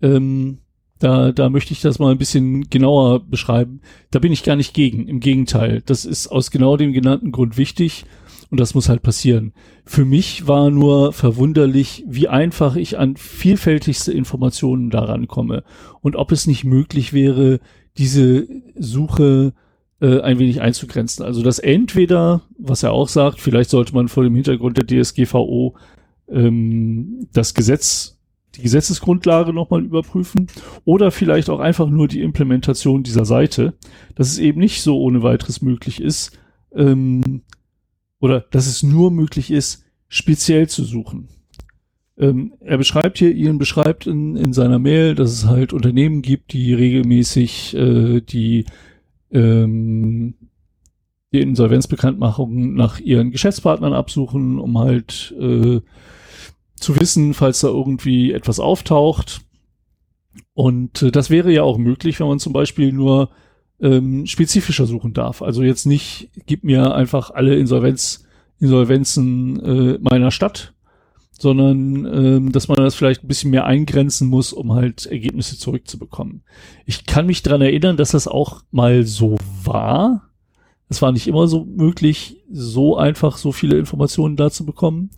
ähm, 0.00 0.58
da, 0.98 1.32
da 1.32 1.50
möchte 1.50 1.72
ich 1.72 1.80
das 1.80 1.98
mal 1.98 2.12
ein 2.12 2.18
bisschen 2.18 2.70
genauer 2.70 3.20
beschreiben. 3.20 3.80
Da 4.10 4.18
bin 4.18 4.32
ich 4.32 4.44
gar 4.44 4.56
nicht 4.56 4.74
gegen. 4.74 5.06
Im 5.08 5.20
Gegenteil. 5.20 5.82
Das 5.84 6.04
ist 6.04 6.28
aus 6.28 6.50
genau 6.50 6.76
dem 6.76 6.92
genannten 6.92 7.32
Grund 7.32 7.56
wichtig 7.56 8.04
und 8.50 8.60
das 8.60 8.74
muss 8.74 8.88
halt 8.88 9.02
passieren. 9.02 9.52
Für 9.84 10.04
mich 10.04 10.46
war 10.46 10.70
nur 10.70 11.12
verwunderlich, 11.12 12.04
wie 12.06 12.28
einfach 12.28 12.76
ich 12.76 12.98
an 12.98 13.16
vielfältigste 13.16 14.12
Informationen 14.12 14.90
daran 14.90 15.26
komme 15.28 15.64
und 16.00 16.16
ob 16.16 16.32
es 16.32 16.46
nicht 16.46 16.64
möglich 16.64 17.12
wäre, 17.12 17.60
diese 17.98 18.46
Suche 18.76 19.52
äh, 20.00 20.20
ein 20.20 20.38
wenig 20.38 20.60
einzugrenzen. 20.60 21.24
Also 21.24 21.42
das 21.42 21.58
entweder, 21.58 22.42
was 22.58 22.82
er 22.82 22.92
auch 22.92 23.08
sagt, 23.08 23.40
vielleicht 23.40 23.70
sollte 23.70 23.94
man 23.94 24.08
vor 24.08 24.24
dem 24.24 24.34
Hintergrund 24.34 24.78
der 24.78 24.86
DSGVO 24.86 25.76
ähm, 26.28 27.28
das 27.32 27.54
Gesetz 27.54 28.15
die 28.56 28.62
Gesetzesgrundlage 28.62 29.52
nochmal 29.52 29.84
überprüfen 29.84 30.48
oder 30.84 31.10
vielleicht 31.10 31.50
auch 31.50 31.60
einfach 31.60 31.88
nur 31.88 32.08
die 32.08 32.22
Implementation 32.22 33.02
dieser 33.02 33.24
Seite, 33.24 33.74
dass 34.14 34.28
es 34.28 34.38
eben 34.38 34.60
nicht 34.60 34.82
so 34.82 34.98
ohne 35.00 35.22
weiteres 35.22 35.62
möglich 35.62 36.00
ist 36.00 36.38
ähm, 36.74 37.42
oder 38.20 38.40
dass 38.40 38.66
es 38.66 38.82
nur 38.82 39.10
möglich 39.10 39.50
ist, 39.50 39.84
speziell 40.08 40.68
zu 40.68 40.84
suchen. 40.84 41.28
Ähm, 42.18 42.54
er 42.60 42.78
beschreibt 42.78 43.18
hier, 43.18 43.34
Ian 43.34 43.58
beschreibt 43.58 44.06
in, 44.06 44.36
in 44.36 44.52
seiner 44.52 44.78
Mail, 44.78 45.14
dass 45.14 45.32
es 45.32 45.46
halt 45.46 45.72
Unternehmen 45.72 46.22
gibt, 46.22 46.52
die 46.52 46.72
regelmäßig 46.72 47.74
äh, 47.76 48.20
die 48.22 48.64
ähm, 49.30 50.34
die 51.32 51.40
Insolvenzbekanntmachungen 51.40 52.74
nach 52.74 53.00
ihren 53.00 53.30
Geschäftspartnern 53.30 53.92
absuchen, 53.92 54.58
um 54.58 54.78
halt 54.78 55.34
äh, 55.38 55.80
zu 56.76 56.98
wissen, 56.98 57.34
falls 57.34 57.60
da 57.60 57.68
irgendwie 57.68 58.32
etwas 58.32 58.60
auftaucht. 58.60 59.40
Und 60.54 61.02
äh, 61.02 61.10
das 61.10 61.30
wäre 61.30 61.52
ja 61.52 61.62
auch 61.62 61.78
möglich, 61.78 62.20
wenn 62.20 62.28
man 62.28 62.38
zum 62.38 62.52
Beispiel 62.52 62.92
nur 62.92 63.30
ähm, 63.80 64.26
spezifischer 64.26 64.86
suchen 64.86 65.12
darf. 65.12 65.42
Also 65.42 65.62
jetzt 65.62 65.86
nicht, 65.86 66.30
gib 66.46 66.64
mir 66.64 66.94
einfach 66.94 67.30
alle 67.30 67.56
Insolvenz, 67.56 68.24
Insolvenzen 68.58 69.60
äh, 69.60 69.98
meiner 70.00 70.30
Stadt, 70.30 70.74
sondern 71.38 72.06
ähm, 72.06 72.52
dass 72.52 72.68
man 72.68 72.78
das 72.78 72.94
vielleicht 72.94 73.22
ein 73.22 73.28
bisschen 73.28 73.50
mehr 73.50 73.66
eingrenzen 73.66 74.28
muss, 74.28 74.52
um 74.52 74.72
halt 74.72 75.06
Ergebnisse 75.06 75.58
zurückzubekommen. 75.58 76.42
Ich 76.86 77.04
kann 77.04 77.26
mich 77.26 77.42
dran 77.42 77.60
erinnern, 77.60 77.96
dass 77.96 78.12
das 78.12 78.26
auch 78.28 78.62
mal 78.70 79.04
so 79.04 79.36
war. 79.62 80.30
Es 80.88 81.02
war 81.02 81.12
nicht 81.12 81.26
immer 81.26 81.48
so 81.48 81.64
möglich, 81.64 82.36
so 82.50 82.96
einfach 82.96 83.36
so 83.36 83.52
viele 83.52 83.76
Informationen 83.76 84.36
da 84.36 84.50
zu 84.50 84.64
bekommen. 84.64 85.10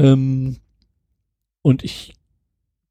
Ähm, 0.00 0.56
und 1.62 1.84
ich 1.84 2.14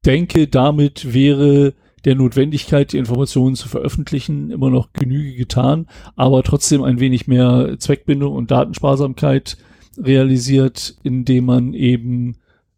denke, 0.06 0.46
damit 0.46 1.12
wäre 1.12 1.74
der 2.04 2.14
Notwendigkeit, 2.14 2.92
die 2.92 2.98
Informationen 2.98 3.56
zu 3.56 3.68
veröffentlichen, 3.68 4.50
immer 4.50 4.70
noch 4.70 4.92
Genüge 4.92 5.34
getan, 5.34 5.86
aber 6.16 6.42
trotzdem 6.42 6.82
ein 6.82 7.00
wenig 7.00 7.26
mehr 7.26 7.76
Zweckbindung 7.78 8.34
und 8.34 8.50
Datensparsamkeit 8.50 9.58
realisiert, 9.98 10.96
indem 11.02 11.44
man 11.46 11.74
eben 11.74 12.36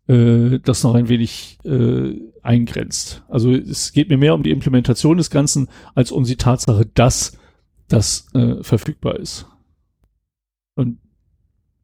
äh, 0.08 0.58
das 0.60 0.82
noch 0.82 0.94
ein 0.94 1.08
wenig 1.08 1.58
äh, 1.64 2.18
eingrenzt. 2.42 3.22
Also 3.28 3.52
es 3.52 3.92
geht 3.92 4.08
mir 4.08 4.18
mehr 4.18 4.34
um 4.34 4.42
die 4.42 4.50
Implementation 4.50 5.18
des 5.18 5.30
Ganzen 5.30 5.68
als 5.94 6.10
um 6.10 6.24
die 6.24 6.36
Tatsache, 6.36 6.86
dass 6.86 7.38
das 7.86 8.26
äh, 8.34 8.62
verfügbar 8.64 9.20
ist. 9.20 9.46
Und 10.74 10.98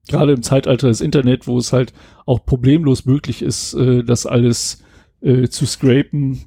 gerade 0.06 0.32
im 0.32 0.42
Zeitalter 0.42 0.88
des 0.88 1.00
Internet, 1.00 1.46
wo 1.46 1.58
es 1.58 1.72
halt 1.72 1.92
auch 2.26 2.44
problemlos 2.44 3.04
möglich 3.04 3.42
ist, 3.42 3.74
äh, 3.74 4.04
das 4.04 4.26
alles 4.26 4.84
äh, 5.20 5.48
zu 5.48 5.66
scrapen, 5.66 6.44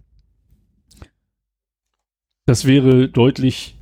das 2.46 2.66
wäre 2.66 3.08
deutlich 3.08 3.78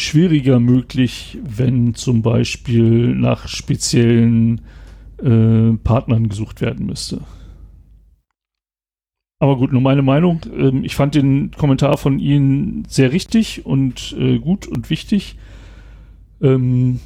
schwieriger 0.00 0.60
möglich, 0.60 1.38
wenn 1.42 1.94
zum 1.94 2.22
Beispiel 2.22 3.14
nach 3.14 3.48
speziellen 3.48 4.60
äh, 5.18 5.72
Partnern 5.82 6.28
gesucht 6.28 6.60
werden 6.60 6.86
müsste. 6.86 7.22
Aber 9.40 9.56
gut, 9.56 9.72
nur 9.72 9.80
meine 9.80 10.02
Meinung. 10.02 10.40
Ähm, 10.54 10.84
ich 10.84 10.96
fand 10.96 11.14
den 11.14 11.52
Kommentar 11.52 11.96
von 11.96 12.18
Ihnen 12.18 12.84
sehr 12.88 13.12
richtig 13.12 13.66
und 13.66 14.14
äh, 14.18 14.38
gut 14.38 14.66
und 14.66 14.90
wichtig. 14.90 15.36
Ähm, 16.40 17.00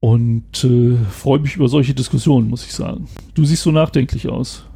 und 0.00 0.64
äh, 0.64 0.96
freue 1.10 1.38
mich 1.38 1.56
über 1.56 1.68
solche 1.68 1.94
Diskussionen, 1.94 2.48
muss 2.48 2.64
ich 2.64 2.72
sagen. 2.72 3.06
Du 3.34 3.44
siehst 3.44 3.62
so 3.62 3.70
nachdenklich 3.70 4.28
aus. 4.28 4.66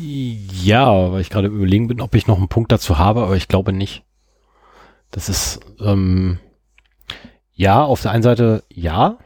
Ja, 0.00 1.12
weil 1.12 1.20
ich 1.20 1.30
gerade 1.30 1.48
überlegen 1.48 1.88
bin, 1.88 2.00
ob 2.00 2.14
ich 2.14 2.26
noch 2.26 2.38
einen 2.38 2.48
Punkt 2.48 2.72
dazu 2.72 2.98
habe, 2.98 3.22
aber 3.22 3.36
ich 3.36 3.48
glaube 3.48 3.72
nicht. 3.72 4.02
Das 5.10 5.28
ist, 5.28 5.60
ähm, 5.80 6.38
ja, 7.52 7.84
auf 7.84 8.00
der 8.00 8.12
einen 8.12 8.22
Seite 8.22 8.64
ja, 8.72 9.18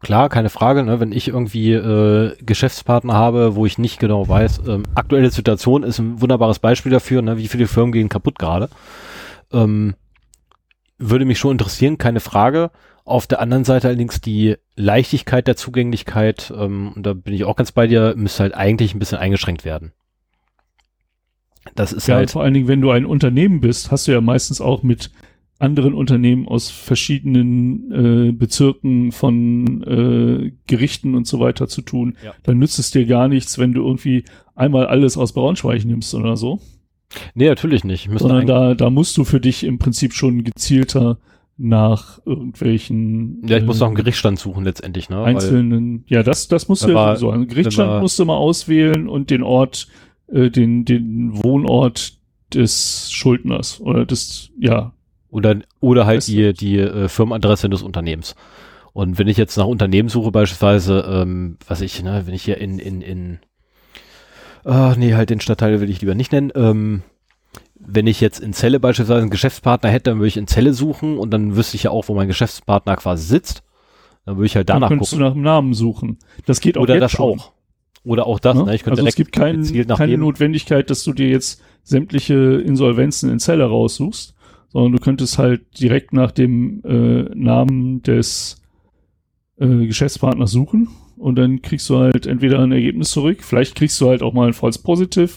klar, 0.00 0.28
keine 0.28 0.50
Frage, 0.50 0.82
ne, 0.82 1.00
wenn 1.00 1.12
ich 1.12 1.28
irgendwie 1.28 1.72
äh, 1.72 2.36
Geschäftspartner 2.42 3.14
habe, 3.14 3.54
wo 3.54 3.64
ich 3.64 3.78
nicht 3.78 3.98
genau 3.98 4.28
weiß, 4.28 4.62
ähm, 4.66 4.82
aktuelle 4.94 5.30
Situation 5.30 5.84
ist 5.84 5.98
ein 5.98 6.20
wunderbares 6.20 6.58
Beispiel 6.58 6.92
dafür, 6.92 7.22
ne, 7.22 7.38
wie 7.38 7.48
viele 7.48 7.68
Firmen 7.68 7.92
gehen 7.92 8.08
kaputt 8.08 8.38
gerade. 8.38 8.68
Ähm, 9.52 9.94
würde 10.98 11.24
mich 11.24 11.38
schon 11.38 11.52
interessieren, 11.52 11.98
keine 11.98 12.20
Frage. 12.20 12.70
Auf 13.04 13.26
der 13.26 13.40
anderen 13.40 13.64
Seite 13.64 13.88
allerdings 13.88 14.20
die 14.20 14.56
Leichtigkeit 14.76 15.46
der 15.46 15.56
Zugänglichkeit, 15.56 16.52
ähm, 16.56 16.92
und 16.94 17.04
da 17.04 17.14
bin 17.14 17.34
ich 17.34 17.44
auch 17.44 17.56
ganz 17.56 17.72
bei 17.72 17.86
dir, 17.86 18.14
müsste 18.16 18.44
halt 18.44 18.54
eigentlich 18.54 18.94
ein 18.94 18.98
bisschen 18.98 19.18
eingeschränkt 19.18 19.64
werden. 19.64 19.92
Das 21.74 21.92
ist 21.92 22.08
ja, 22.08 22.16
halt. 22.16 22.30
Vor 22.30 22.42
allen 22.42 22.54
Dingen, 22.54 22.68
wenn 22.68 22.80
du 22.80 22.90
ein 22.90 23.06
Unternehmen 23.06 23.60
bist, 23.60 23.90
hast 23.90 24.06
du 24.06 24.12
ja 24.12 24.20
meistens 24.20 24.60
auch 24.60 24.82
mit 24.82 25.10
anderen 25.58 25.94
Unternehmen 25.94 26.48
aus 26.48 26.70
verschiedenen 26.70 27.92
äh, 28.28 28.32
Bezirken 28.32 29.12
von 29.12 29.82
äh, 29.84 30.52
Gerichten 30.66 31.14
und 31.14 31.26
so 31.26 31.38
weiter 31.38 31.68
zu 31.68 31.82
tun. 31.82 32.16
Ja. 32.24 32.34
Dann 32.42 32.58
nützt 32.58 32.80
es 32.80 32.90
dir 32.90 33.06
gar 33.06 33.28
nichts, 33.28 33.58
wenn 33.58 33.72
du 33.72 33.86
irgendwie 33.86 34.24
einmal 34.56 34.86
alles 34.86 35.16
aus 35.16 35.32
Braunschweig 35.32 35.84
nimmst 35.84 36.14
oder 36.14 36.36
so. 36.36 36.60
Nee, 37.34 37.48
natürlich 37.48 37.84
nicht. 37.84 38.10
Sondern 38.16 38.46
da, 38.46 38.74
da 38.74 38.90
musst 38.90 39.16
du 39.16 39.24
für 39.24 39.40
dich 39.40 39.64
im 39.64 39.78
Prinzip 39.78 40.14
schon 40.14 40.42
gezielter 40.42 41.18
nach 41.62 42.18
irgendwelchen. 42.26 43.40
Ja, 43.46 43.56
ich 43.56 43.64
muss 43.64 43.78
noch 43.78 43.86
einen 43.86 43.94
Gerichtsstand 43.94 44.38
suchen 44.38 44.64
letztendlich, 44.64 45.08
ne? 45.08 45.22
Einzelnen, 45.22 46.04
ja, 46.08 46.24
das, 46.24 46.48
das 46.48 46.68
musst 46.68 46.84
du 46.84 46.90
ja 46.90 47.14
so. 47.14 47.30
Einen 47.30 47.46
Gerichtsstand 47.46 48.02
musst 48.02 48.18
du 48.18 48.24
mal 48.24 48.36
auswählen 48.36 49.08
und 49.08 49.30
den 49.30 49.44
Ort, 49.44 49.86
äh, 50.26 50.50
den, 50.50 50.84
den 50.84 51.42
Wohnort 51.44 52.18
des 52.52 53.12
Schuldners 53.12 53.80
oder 53.80 54.04
des, 54.04 54.50
ja. 54.58 54.92
Oder, 55.30 55.60
oder 55.80 56.04
halt 56.04 56.26
die, 56.26 56.52
die 56.52 56.78
äh, 56.78 57.08
Firmenadresse 57.08 57.70
des 57.70 57.82
Unternehmens. 57.82 58.34
Und 58.92 59.18
wenn 59.18 59.28
ich 59.28 59.36
jetzt 59.36 59.56
nach 59.56 59.66
Unternehmen 59.66 60.08
suche, 60.08 60.32
beispielsweise, 60.32 61.04
ähm, 61.08 61.58
was 61.66 61.80
ich, 61.80 62.02
ne, 62.02 62.22
wenn 62.26 62.34
ich 62.34 62.42
hier 62.42 62.58
in, 62.58 62.80
in, 62.80 63.00
in, 63.00 63.38
äh, 64.64 64.96
nee, 64.96 65.14
halt 65.14 65.30
den 65.30 65.40
Stadtteil 65.40 65.80
will 65.80 65.88
ich 65.88 66.00
lieber 66.00 66.16
nicht 66.16 66.32
nennen, 66.32 66.50
ähm, 66.56 67.02
wenn 67.84 68.06
ich 68.06 68.20
jetzt 68.20 68.40
in 68.40 68.52
Zelle 68.52 68.80
beispielsweise 68.80 69.20
einen 69.22 69.30
Geschäftspartner 69.30 69.90
hätte, 69.90 70.10
dann 70.10 70.18
würde 70.18 70.28
ich 70.28 70.36
in 70.36 70.46
Zelle 70.46 70.72
suchen 70.72 71.18
und 71.18 71.30
dann 71.30 71.56
wüsste 71.56 71.76
ich 71.76 71.84
ja 71.84 71.90
auch, 71.90 72.08
wo 72.08 72.14
mein 72.14 72.28
Geschäftspartner 72.28 72.96
quasi 72.96 73.24
sitzt. 73.26 73.62
Dann 74.24 74.36
würde 74.36 74.46
ich 74.46 74.56
halt 74.56 74.68
danach 74.68 74.88
Dann 74.88 74.98
könntest 74.98 75.10
gucken. 75.12 75.22
du 75.24 75.28
nach 75.28 75.34
dem 75.34 75.42
Namen 75.42 75.74
suchen. 75.74 76.18
Das 76.46 76.60
geht 76.60 76.78
auch 76.78 76.82
Oder 76.82 76.94
jetzt 76.94 77.02
das 77.02 77.12
schon. 77.12 77.40
auch. 77.40 77.52
Oder 78.04 78.26
auch 78.26 78.38
das, 78.40 78.56
Ne? 78.56 78.64
ne? 78.64 78.74
Ich 78.74 78.82
könnte 78.82 79.00
also 79.00 79.08
es 79.08 79.14
gibt 79.16 79.32
kein, 79.32 79.64
keine 79.88 80.18
Notwendigkeit, 80.18 80.90
dass 80.90 81.04
du 81.04 81.12
dir 81.12 81.28
jetzt 81.28 81.60
sämtliche 81.84 82.34
Insolvenzen 82.34 83.30
in 83.30 83.38
Zeller 83.38 83.66
raussuchst, 83.66 84.34
sondern 84.68 84.92
du 84.92 84.98
könntest 84.98 85.38
halt 85.38 85.78
direkt 85.80 86.12
nach 86.12 86.30
dem 86.30 86.82
äh, 86.84 87.22
Namen 87.34 88.02
des 88.02 88.60
äh, 89.58 89.86
Geschäftspartners 89.86 90.50
suchen 90.50 90.88
und 91.16 91.36
dann 91.36 91.62
kriegst 91.62 91.88
du 91.90 91.98
halt 91.98 92.26
entweder 92.26 92.58
ein 92.60 92.72
Ergebnis 92.72 93.10
zurück, 93.10 93.38
vielleicht 93.42 93.74
kriegst 93.76 94.00
du 94.00 94.08
halt 94.08 94.22
auch 94.22 94.32
mal 94.32 94.48
ein 94.48 94.52
False 94.54 94.80
Positive 94.82 95.30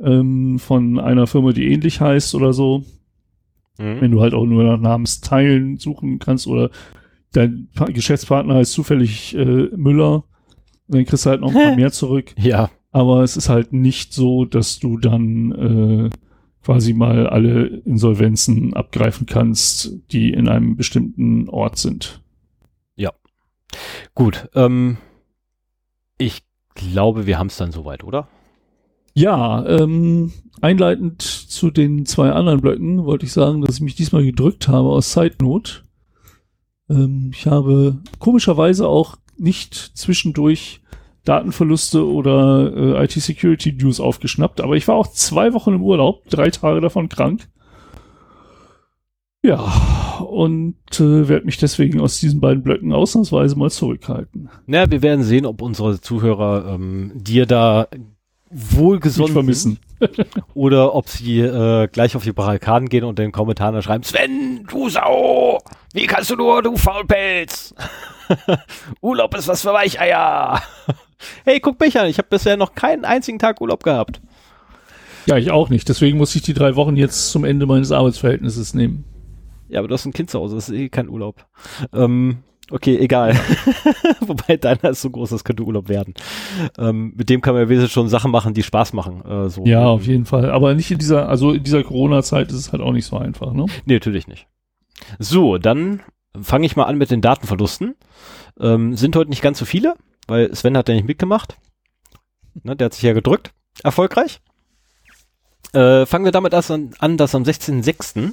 ähm, 0.00 0.58
von 0.58 0.98
einer 0.98 1.26
Firma, 1.26 1.52
die 1.52 1.68
ähnlich 1.72 2.00
heißt 2.00 2.34
oder 2.34 2.52
so, 2.52 2.84
Mhm. 3.80 4.00
wenn 4.00 4.10
du 4.10 4.20
halt 4.20 4.34
auch 4.34 4.44
nur 4.44 4.64
nach 4.64 4.80
Namensteilen 4.80 5.76
suchen 5.76 6.18
kannst 6.18 6.48
oder 6.48 6.70
dein 7.32 7.68
Pa- 7.76 7.84
Geschäftspartner 7.86 8.54
heißt 8.56 8.72
zufällig 8.72 9.36
äh, 9.36 9.68
Müller, 9.76 10.24
dann 10.88 11.04
kriegst 11.04 11.26
du 11.26 11.30
halt 11.30 11.40
noch 11.42 11.54
ein 11.54 11.62
paar 11.62 11.76
mehr 11.76 11.92
zurück. 11.92 12.34
Ja, 12.36 12.70
Aber 12.90 13.22
es 13.22 13.36
ist 13.36 13.48
halt 13.48 13.72
nicht 13.72 14.12
so, 14.14 14.44
dass 14.46 14.80
du 14.80 14.98
dann 14.98 15.52
äh, 15.52 16.10
quasi 16.64 16.92
mal 16.92 17.28
alle 17.28 17.66
Insolvenzen 17.84 18.74
abgreifen 18.74 19.26
kannst, 19.26 19.92
die 20.10 20.32
in 20.32 20.48
einem 20.48 20.74
bestimmten 20.74 21.48
Ort 21.48 21.78
sind. 21.78 22.20
gut. 24.14 24.48
Ähm, 24.54 24.96
ich 26.18 26.42
glaube, 26.74 27.26
wir 27.26 27.38
haben 27.38 27.46
es 27.48 27.56
dann 27.56 27.70
soweit, 27.72 28.02
oder? 28.04 28.26
Ja, 29.18 29.66
ähm, 29.66 30.30
einleitend 30.60 31.22
zu 31.22 31.72
den 31.72 32.06
zwei 32.06 32.30
anderen 32.30 32.60
Blöcken 32.60 33.04
wollte 33.04 33.26
ich 33.26 33.32
sagen, 33.32 33.62
dass 33.62 33.74
ich 33.74 33.80
mich 33.80 33.96
diesmal 33.96 34.22
gedrückt 34.22 34.68
habe 34.68 34.90
aus 34.90 35.10
Zeitnot. 35.10 35.84
Ähm, 36.88 37.32
ich 37.34 37.48
habe 37.48 37.98
komischerweise 38.20 38.86
auch 38.86 39.16
nicht 39.36 39.74
zwischendurch 39.74 40.82
Datenverluste 41.24 42.06
oder 42.06 43.00
äh, 43.00 43.04
IT-Security-News 43.04 43.98
aufgeschnappt, 43.98 44.60
aber 44.60 44.76
ich 44.76 44.86
war 44.86 44.94
auch 44.94 45.08
zwei 45.08 45.52
Wochen 45.52 45.74
im 45.74 45.82
Urlaub, 45.82 46.28
drei 46.30 46.50
Tage 46.50 46.80
davon 46.80 47.08
krank. 47.08 47.48
Ja, 49.42 49.58
und 50.20 50.76
äh, 51.00 51.28
werde 51.28 51.44
mich 51.44 51.56
deswegen 51.56 52.00
aus 52.00 52.20
diesen 52.20 52.38
beiden 52.38 52.62
Blöcken 52.62 52.92
ausnahmsweise 52.92 53.58
mal 53.58 53.72
zurückhalten. 53.72 54.48
Na, 54.66 54.88
wir 54.88 55.02
werden 55.02 55.24
sehen, 55.24 55.44
ob 55.44 55.60
unsere 55.60 56.00
Zuhörer 56.00 56.72
ähm, 56.72 57.10
dir 57.16 57.46
da 57.46 57.88
wohlgesonnen 58.50 59.32
vermissen. 59.32 59.78
oder 60.54 60.94
ob 60.94 61.08
sie 61.08 61.40
äh, 61.40 61.88
gleich 61.88 62.16
auf 62.16 62.22
die 62.22 62.32
Barrikaden 62.32 62.88
gehen 62.88 63.04
und 63.04 63.18
den 63.18 63.32
Kommentaren 63.32 63.80
schreiben, 63.82 64.04
Sven, 64.04 64.64
du 64.68 64.88
Sau, 64.88 65.58
wie 65.92 66.06
kannst 66.06 66.30
du 66.30 66.36
nur, 66.36 66.62
du 66.62 66.76
Faulpelz? 66.76 67.74
Urlaub 69.00 69.34
ist 69.36 69.48
was 69.48 69.62
für 69.62 69.72
Weicheier. 69.72 70.62
hey, 71.44 71.60
guck 71.60 71.80
mich 71.80 71.98
an, 71.98 72.06
ich 72.06 72.18
habe 72.18 72.28
bisher 72.28 72.56
noch 72.56 72.74
keinen 72.74 73.04
einzigen 73.04 73.38
Tag 73.38 73.60
Urlaub 73.60 73.82
gehabt. 73.82 74.20
Ja, 75.26 75.36
ich 75.36 75.50
auch 75.50 75.68
nicht. 75.68 75.88
Deswegen 75.88 76.16
muss 76.16 76.34
ich 76.34 76.42
die 76.42 76.54
drei 76.54 76.74
Wochen 76.76 76.96
jetzt 76.96 77.30
zum 77.30 77.44
Ende 77.44 77.66
meines 77.66 77.92
Arbeitsverhältnisses 77.92 78.72
nehmen. 78.72 79.04
Ja, 79.68 79.80
aber 79.80 79.88
du 79.88 79.94
hast 79.94 80.06
ein 80.06 80.14
Kind 80.14 80.30
zu 80.30 80.38
Hause, 80.38 80.54
das 80.54 80.70
ist 80.70 80.74
eh 80.74 80.88
kein 80.88 81.10
Urlaub. 81.10 81.44
Ähm, 81.92 82.38
okay, 82.70 82.98
egal. 82.98 83.34
Wobei 84.20 84.56
deiner 84.56 84.90
ist 84.90 85.02
so 85.02 85.10
groß, 85.10 85.30
das 85.30 85.44
könnte 85.44 85.62
Urlaub 85.62 85.88
werden. 85.88 86.14
Ähm, 86.78 87.12
mit 87.16 87.28
dem 87.28 87.40
kann 87.40 87.54
man 87.54 87.64
ja 87.64 87.68
wesentlich 87.68 87.92
schon 87.92 88.08
Sachen 88.08 88.30
machen, 88.30 88.54
die 88.54 88.62
Spaß 88.62 88.92
machen. 88.92 89.24
Äh, 89.24 89.48
so. 89.48 89.64
Ja, 89.64 89.86
auf 89.86 90.06
jeden 90.06 90.24
Fall. 90.24 90.50
Aber 90.50 90.74
nicht 90.74 90.90
in 90.90 90.98
dieser, 90.98 91.28
also 91.28 91.52
in 91.52 91.62
dieser 91.62 91.82
Corona-Zeit 91.82 92.48
ist 92.48 92.56
es 92.56 92.72
halt 92.72 92.82
auch 92.82 92.92
nicht 92.92 93.06
so 93.06 93.16
einfach, 93.16 93.52
ne? 93.52 93.66
Nee, 93.84 93.94
natürlich 93.94 94.26
nicht. 94.28 94.46
So, 95.18 95.58
dann 95.58 96.02
fange 96.40 96.66
ich 96.66 96.76
mal 96.76 96.84
an 96.84 96.98
mit 96.98 97.10
den 97.10 97.20
Datenverlusten. 97.20 97.94
Ähm, 98.60 98.96
sind 98.96 99.16
heute 99.16 99.30
nicht 99.30 99.42
ganz 99.42 99.58
so 99.58 99.64
viele, 99.64 99.94
weil 100.26 100.54
Sven 100.54 100.76
hat 100.76 100.88
ja 100.88 100.94
nicht 100.94 101.06
mitgemacht. 101.06 101.56
Ne, 102.62 102.76
der 102.76 102.86
hat 102.86 102.94
sich 102.94 103.02
ja 103.02 103.12
gedrückt. 103.12 103.52
Erfolgreich. 103.82 104.40
Äh, 105.72 106.06
fangen 106.06 106.24
wir 106.24 106.32
damit 106.32 106.52
erst 106.52 106.70
an, 106.70 106.90
an 106.98 107.16
dass 107.16 107.34
am 107.34 107.42
16.06. 107.42 108.32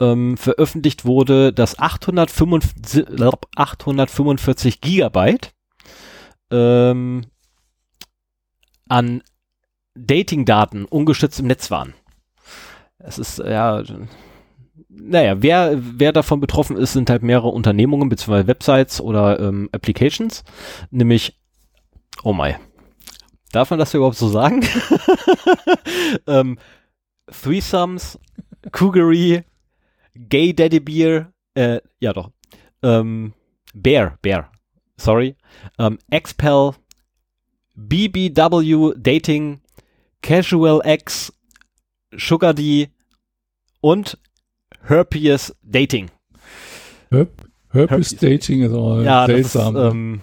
Ähm, 0.00 0.36
veröffentlicht 0.36 1.04
wurde, 1.04 1.52
dass 1.52 1.78
845, 1.78 3.06
845 3.54 4.80
Gigabyte 4.80 5.52
ähm, 6.50 7.26
an 8.88 9.22
Dating-Daten 9.94 10.86
ungeschützt 10.86 11.40
im 11.40 11.46
Netz 11.46 11.70
waren. 11.70 11.94
Es 12.98 13.18
ist, 13.18 13.38
ja, 13.38 13.82
naja, 14.88 15.42
wer, 15.42 15.78
wer 15.78 16.12
davon 16.12 16.40
betroffen 16.40 16.76
ist, 16.76 16.92
sind 16.92 17.10
halt 17.10 17.22
mehrere 17.22 17.48
Unternehmungen 17.48 18.08
bzw. 18.08 18.46
Websites 18.46 19.00
oder 19.00 19.40
ähm, 19.40 19.68
Applications, 19.72 20.44
nämlich, 20.90 21.38
oh 22.22 22.32
my, 22.32 22.56
darf 23.52 23.70
man 23.70 23.78
das 23.78 23.94
überhaupt 23.94 24.16
so 24.16 24.28
sagen? 24.28 24.66
ähm, 26.26 26.58
Threesomes, 27.30 28.18
Cougaree, 28.72 29.44
Gay 30.28 30.52
Daddy 30.52 30.80
Beer, 30.80 31.32
äh, 31.54 31.80
ja 32.00 32.12
doch, 32.12 32.30
ähm, 32.82 33.32
Bear, 33.74 34.18
Bear, 34.22 34.50
sorry, 34.96 35.36
ähm, 35.78 35.98
Expel, 36.10 36.72
BBW 37.74 38.92
Dating, 38.96 39.60
Casual 40.22 40.80
X, 40.84 41.32
Sugar 42.16 42.52
D 42.54 42.88
und 43.80 44.18
Herpes 44.82 45.54
Dating. 45.62 46.10
Herp 47.10 47.30
Herpes 47.70 47.90
Herpes. 48.12 48.16
Dating 48.16 48.62
ist 48.62 48.72
aber 48.72 49.02
Ja, 49.02 49.26
seltsam. 49.26 49.74
das 49.74 49.84
ist, 49.86 49.90
ähm, 49.92 50.20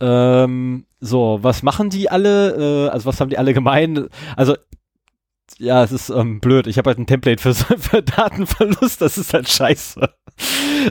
ähm, 0.00 0.86
so, 1.00 1.38
was 1.42 1.62
machen 1.62 1.90
die 1.90 2.10
alle? 2.10 2.86
Äh, 2.86 2.88
also 2.90 3.06
was 3.06 3.20
haben 3.20 3.30
die 3.30 3.38
alle 3.38 3.54
gemein? 3.54 4.08
Also 4.36 4.56
ja, 5.58 5.82
es 5.82 5.92
ist 5.92 6.10
ähm, 6.10 6.40
blöd. 6.40 6.66
Ich 6.66 6.78
habe 6.78 6.88
halt 6.90 6.98
ein 6.98 7.06
Template 7.06 7.42
für, 7.42 7.54
für 7.78 8.02
Datenverlust. 8.02 9.00
Das 9.00 9.18
ist 9.18 9.32
halt 9.32 9.48
scheiße. 9.48 10.08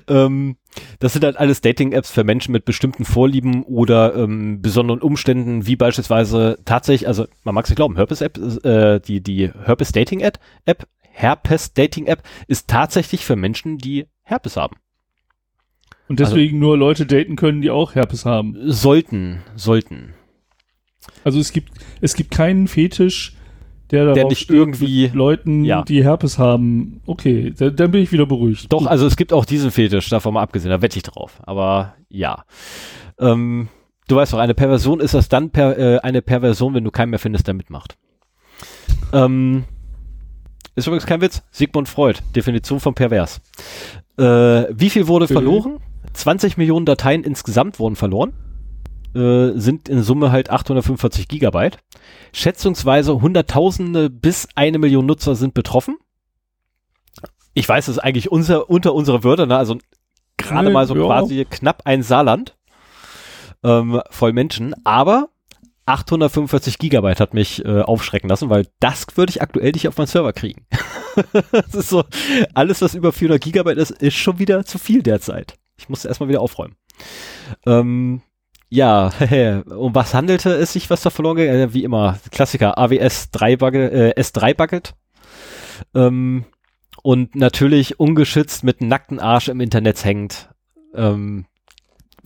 ähm, 0.08 0.58
das 1.00 1.14
sind 1.14 1.24
halt 1.24 1.38
alles 1.38 1.62
Dating-Apps 1.62 2.12
für 2.12 2.24
Menschen 2.24 2.52
mit 2.52 2.66
bestimmten 2.66 3.06
Vorlieben 3.06 3.64
oder 3.64 4.16
ähm, 4.16 4.62
besonderen 4.62 5.02
Umständen, 5.02 5.66
wie 5.66 5.76
beispielsweise 5.76 6.58
tatsächlich, 6.66 7.08
also 7.08 7.28
man 7.44 7.56
mag 7.56 7.66
es 7.66 7.70
nicht 7.70 7.78
glauben, 7.78 7.96
Herpes-App, 7.96 8.38
äh, 8.66 9.00
die 9.00 9.22
die 9.22 9.52
Herpes-Dating-App, 9.52 10.40
App, 10.66 10.88
Herpes-Dating-App 11.02 12.24
ist 12.48 12.68
tatsächlich 12.68 13.26
für 13.26 13.36
Menschen, 13.36 13.78
die 13.78 14.08
Herpes 14.24 14.58
haben. 14.58 14.76
Und 16.10 16.20
deswegen 16.20 16.60
nur 16.60 16.78
Leute 16.78 17.06
daten 17.06 17.36
können, 17.36 17.62
die 17.62 17.70
auch 17.70 17.96
Herpes 17.96 18.26
haben. 18.26 18.56
Sollten, 18.72 19.44
sollten. 19.56 20.14
Also 21.24 21.40
es 21.40 21.52
gibt, 21.52 21.72
es 22.02 22.16
gibt 22.16 22.32
keinen 22.32 22.68
Fetisch, 22.68 23.37
der 23.92 24.14
darauf 24.14 24.30
nicht 24.30 24.50
irgendwie- 24.50 25.08
Leuten, 25.14 25.64
ja. 25.64 25.82
die 25.84 26.04
Herpes 26.04 26.38
haben. 26.38 27.02
Okay, 27.06 27.54
da, 27.58 27.70
dann 27.70 27.92
bin 27.92 28.02
ich 28.04 28.12
wieder 28.12 28.26
beruhigt. 28.26 28.72
Doch, 28.72 28.86
also 28.86 29.06
es 29.06 29.16
gibt 29.16 29.32
auch 29.34 29.46
diesen 29.46 29.72
Fetisch, 29.72 30.10
davon 30.10 30.34
mal 30.34 30.42
abgesehen, 30.42 30.72
da 30.72 30.82
wette 30.82 30.98
ich 30.98 31.04
drauf. 31.04 31.40
Aber 31.46 31.96
ja. 32.10 32.44
Ähm, 33.20 33.70
du 34.08 34.16
weißt 34.16 34.34
doch, 34.34 34.40
eine 34.40 34.54
Perversion 34.54 35.00
ist 35.00 35.14
das 35.14 35.30
dann 35.30 35.50
per, 35.52 35.78
äh, 35.78 36.00
eine 36.00 36.22
Perversion, 36.22 36.74
wenn 36.74 36.84
du 36.84 36.92
keinen 36.92 37.10
mehr 37.12 37.20
findest, 37.20 37.48
der 37.48 37.54
mitmacht. 37.54 37.98
Ähm, 39.14 39.64
ist 40.76 40.88
übrigens 40.88 41.06
kein 41.06 41.22
Witz. 41.22 41.44
Sigmund 41.52 41.88
Freud, 41.88 42.20
Definition 42.36 42.80
von 42.80 42.94
pervers. 42.94 43.42
Äh, 44.18 44.24
wie 44.24 44.90
viel 44.90 45.08
wurde 45.08 45.26
Okay. 45.26 45.34
verloren? 45.34 45.80
20 46.14 46.58
Millionen 46.58 46.86
Dateien 46.86 47.24
insgesamt 47.24 47.80
wurden 47.80 47.96
verloren. 47.96 48.34
Äh, 49.16 49.52
sind 49.60 49.90
in 49.90 50.04
Summe 50.04 50.32
halt 50.32 50.50
845 50.50 51.28
Gigabyte. 51.28 51.80
Schätzungsweise 52.34 53.22
Hunderttausende 53.22 54.10
bis 54.10 54.48
eine 54.56 54.78
Million 54.80 55.06
Nutzer 55.06 55.36
sind 55.36 55.54
betroffen. 55.54 55.98
Ich 57.54 57.68
weiß, 57.68 57.88
das 57.88 57.98
ist 57.98 58.04
eigentlich 58.04 58.32
unser, 58.32 58.70
unter 58.70 58.94
unsere 58.94 59.24
Würde, 59.24 59.48
ne? 59.48 59.58
also 59.58 59.78
gerade 60.38 60.68
Nee, 60.68 60.74
mal 60.74 60.86
so 60.86 60.96
ja. 60.96 61.06
quasi 61.06 61.46
knapp 61.50 61.82
ein 61.86 62.04
Saarland 62.04 62.56
ähm, 63.64 64.02
voll 64.12 64.34
Menschen, 64.34 64.76
aber 64.86 65.30
845 65.88 66.78
Gigabyte 66.78 67.20
hat 67.20 67.34
mich 67.34 67.64
äh, 67.66 67.82
aufschrecken 67.82 68.30
lassen, 68.30 68.50
weil 68.50 68.68
das 68.80 69.08
würde 69.16 69.32
ich 69.32 69.42
aktuell 69.42 69.72
nicht 69.72 69.88
auf 69.88 69.98
meinen 69.98 70.08
Server 70.08 70.34
kriegen. 70.34 70.66
das 71.52 71.74
ist 71.74 71.90
so, 71.90 72.04
alles 72.54 72.82
was 72.82 72.94
über 72.94 73.12
400 73.12 73.42
Gigabyte 73.42 73.78
ist, 73.78 73.92
ist 73.92 74.16
schon 74.16 74.38
wieder 74.38 74.66
zu 74.66 74.78
viel 74.78 75.02
derzeit. 75.02 75.56
Ich 75.78 75.90
musste 75.90 76.10
erstmal 76.10 76.30
wieder 76.30 76.42
aufräumen. 76.42 76.76
Ähm, 77.66 78.22
ja, 78.70 79.12
um 79.70 79.96
was 79.96 80.14
handelte 80.14 80.52
es 80.52 80.74
sich, 80.74 80.90
was 80.90 81.02
da 81.02 81.10
verloren 81.10 81.38
ging? 81.38 81.48
Äh, 81.48 81.74
wie 81.74 81.84
immer, 81.84 82.20
Klassiker, 82.32 82.78
AWS 82.78 83.32
3 83.32 83.56
Bucket, 83.58 83.94
äh, 83.94 84.14
S3 84.20 84.54
Bucket. 84.56 84.94
Ähm, 85.94 86.46
und 87.04 87.36
natürlich 87.36 88.00
ungeschützt 88.00 88.64
mit 88.64 88.82
nackten 88.82 89.20
Arsch 89.20 89.48
im 89.48 89.62
Internet 89.62 90.04
hängt. 90.04 90.50
Ähm, 90.94 91.46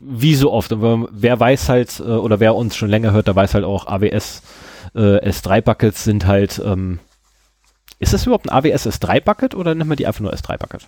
wie 0.03 0.35
so 0.35 0.51
oft. 0.51 0.71
Und 0.71 0.81
wer, 0.81 1.07
wer 1.11 1.39
weiß 1.39 1.69
halt, 1.69 1.99
äh, 1.99 2.03
oder 2.03 2.39
wer 2.39 2.55
uns 2.55 2.75
schon 2.75 2.89
länger 2.89 3.11
hört, 3.11 3.27
der 3.27 3.35
weiß 3.35 3.53
halt 3.53 3.65
auch, 3.65 3.85
AWS 3.87 4.41
äh, 4.95 5.29
S3 5.29 5.61
Buckets 5.61 6.03
sind 6.03 6.25
halt, 6.25 6.61
ähm, 6.65 6.99
ist 7.99 8.13
das 8.13 8.25
überhaupt 8.25 8.49
ein 8.49 8.55
AWS 8.55 8.87
S3 8.87 9.21
Bucket 9.21 9.53
oder 9.53 9.75
nennt 9.75 9.87
man 9.87 9.97
die 9.97 10.07
einfach 10.07 10.21
nur 10.21 10.33
S3 10.33 10.57
Bucket? 10.57 10.87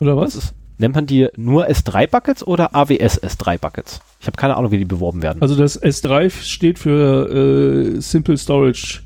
Oder 0.00 0.16
Was 0.16 0.36
was? 0.36 0.44
ist, 0.44 0.54
Nennt 0.80 0.94
man 0.94 1.04
die 1.04 1.28
nur 1.36 1.68
S3-Buckets 1.68 2.42
oder 2.42 2.74
AWS 2.74 3.22
S3-Buckets? 3.22 4.00
Ich 4.18 4.26
habe 4.26 4.38
keine 4.38 4.56
Ahnung, 4.56 4.70
wie 4.70 4.78
die 4.78 4.86
beworben 4.86 5.22
werden. 5.22 5.42
Also 5.42 5.54
das 5.54 5.80
S3 5.80 6.30
steht 6.30 6.78
für 6.78 7.28
äh, 7.28 8.00
Simple 8.00 8.38
Storage 8.38 9.02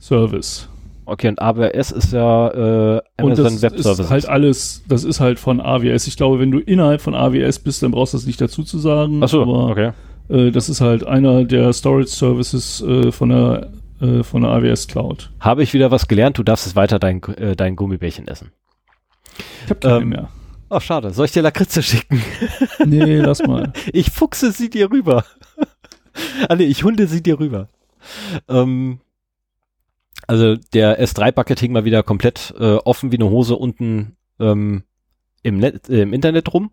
Service. 0.00 0.70
Okay, 1.04 1.28
und 1.28 1.42
AWS 1.42 1.90
ist 1.90 2.14
ja 2.14 2.48
äh, 2.48 3.02
Amazon 3.18 3.30
und 3.30 3.38
das 3.38 3.62
Web 3.62 3.78
Services. 3.78 4.06
Ist 4.06 4.10
halt 4.10 4.26
alles, 4.26 4.84
das 4.88 5.04
ist 5.04 5.20
halt 5.20 5.38
von 5.38 5.60
AWS. 5.60 6.06
Ich 6.06 6.16
glaube, 6.16 6.40
wenn 6.40 6.50
du 6.50 6.60
innerhalb 6.60 7.02
von 7.02 7.14
AWS 7.14 7.58
bist, 7.58 7.82
dann 7.82 7.90
brauchst 7.90 8.14
du 8.14 8.16
das 8.16 8.26
nicht 8.26 8.40
dazu 8.40 8.62
zu 8.62 8.78
sagen. 8.78 9.20
Ach 9.22 9.28
so, 9.28 9.42
aber, 9.42 9.68
okay. 9.68 9.92
Äh, 10.30 10.50
das 10.50 10.70
ist 10.70 10.80
halt 10.80 11.06
einer 11.06 11.44
der 11.44 11.74
Storage 11.74 12.08
Services 12.08 12.80
äh, 12.80 13.12
von 13.12 13.28
der 13.28 13.68
äh, 14.00 14.22
von 14.22 14.40
der 14.40 14.52
AWS 14.52 14.88
Cloud. 14.88 15.30
Habe 15.40 15.62
ich 15.62 15.74
wieder 15.74 15.90
was 15.90 16.08
gelernt? 16.08 16.38
Du 16.38 16.42
darfst 16.42 16.66
es 16.66 16.74
weiter 16.74 16.98
dein, 16.98 17.22
äh, 17.36 17.54
dein 17.54 17.76
Gummibärchen 17.76 18.26
essen. 18.28 18.50
Ich 19.64 19.70
habe 19.70 19.80
keine 19.80 20.02
ähm, 20.02 20.08
mehr. 20.08 20.28
Oh, 20.74 20.80
schade. 20.80 21.10
Soll 21.10 21.26
ich 21.26 21.32
dir 21.32 21.42
Lakritze 21.42 21.82
schicken? 21.82 22.22
Nee, 22.86 23.18
lass 23.18 23.42
mal. 23.42 23.74
ich 23.92 24.10
fuchse 24.10 24.52
sie 24.52 24.70
dir 24.70 24.90
rüber. 24.90 25.26
ah, 26.48 26.56
nee, 26.56 26.64
ich 26.64 26.82
hunde 26.82 27.06
sie 27.06 27.22
dir 27.22 27.38
rüber. 27.38 27.68
Ähm, 28.48 29.00
also 30.26 30.56
der 30.72 30.98
S3-Bucket 30.98 31.60
hing 31.60 31.72
mal 31.72 31.84
wieder 31.84 32.02
komplett 32.02 32.54
äh, 32.58 32.76
offen 32.76 33.12
wie 33.12 33.16
eine 33.16 33.28
Hose 33.28 33.56
unten 33.56 34.16
ähm, 34.40 34.84
im, 35.42 35.58
Net, 35.58 35.90
äh, 35.90 36.02
im 36.02 36.14
Internet 36.14 36.54
rum. 36.54 36.70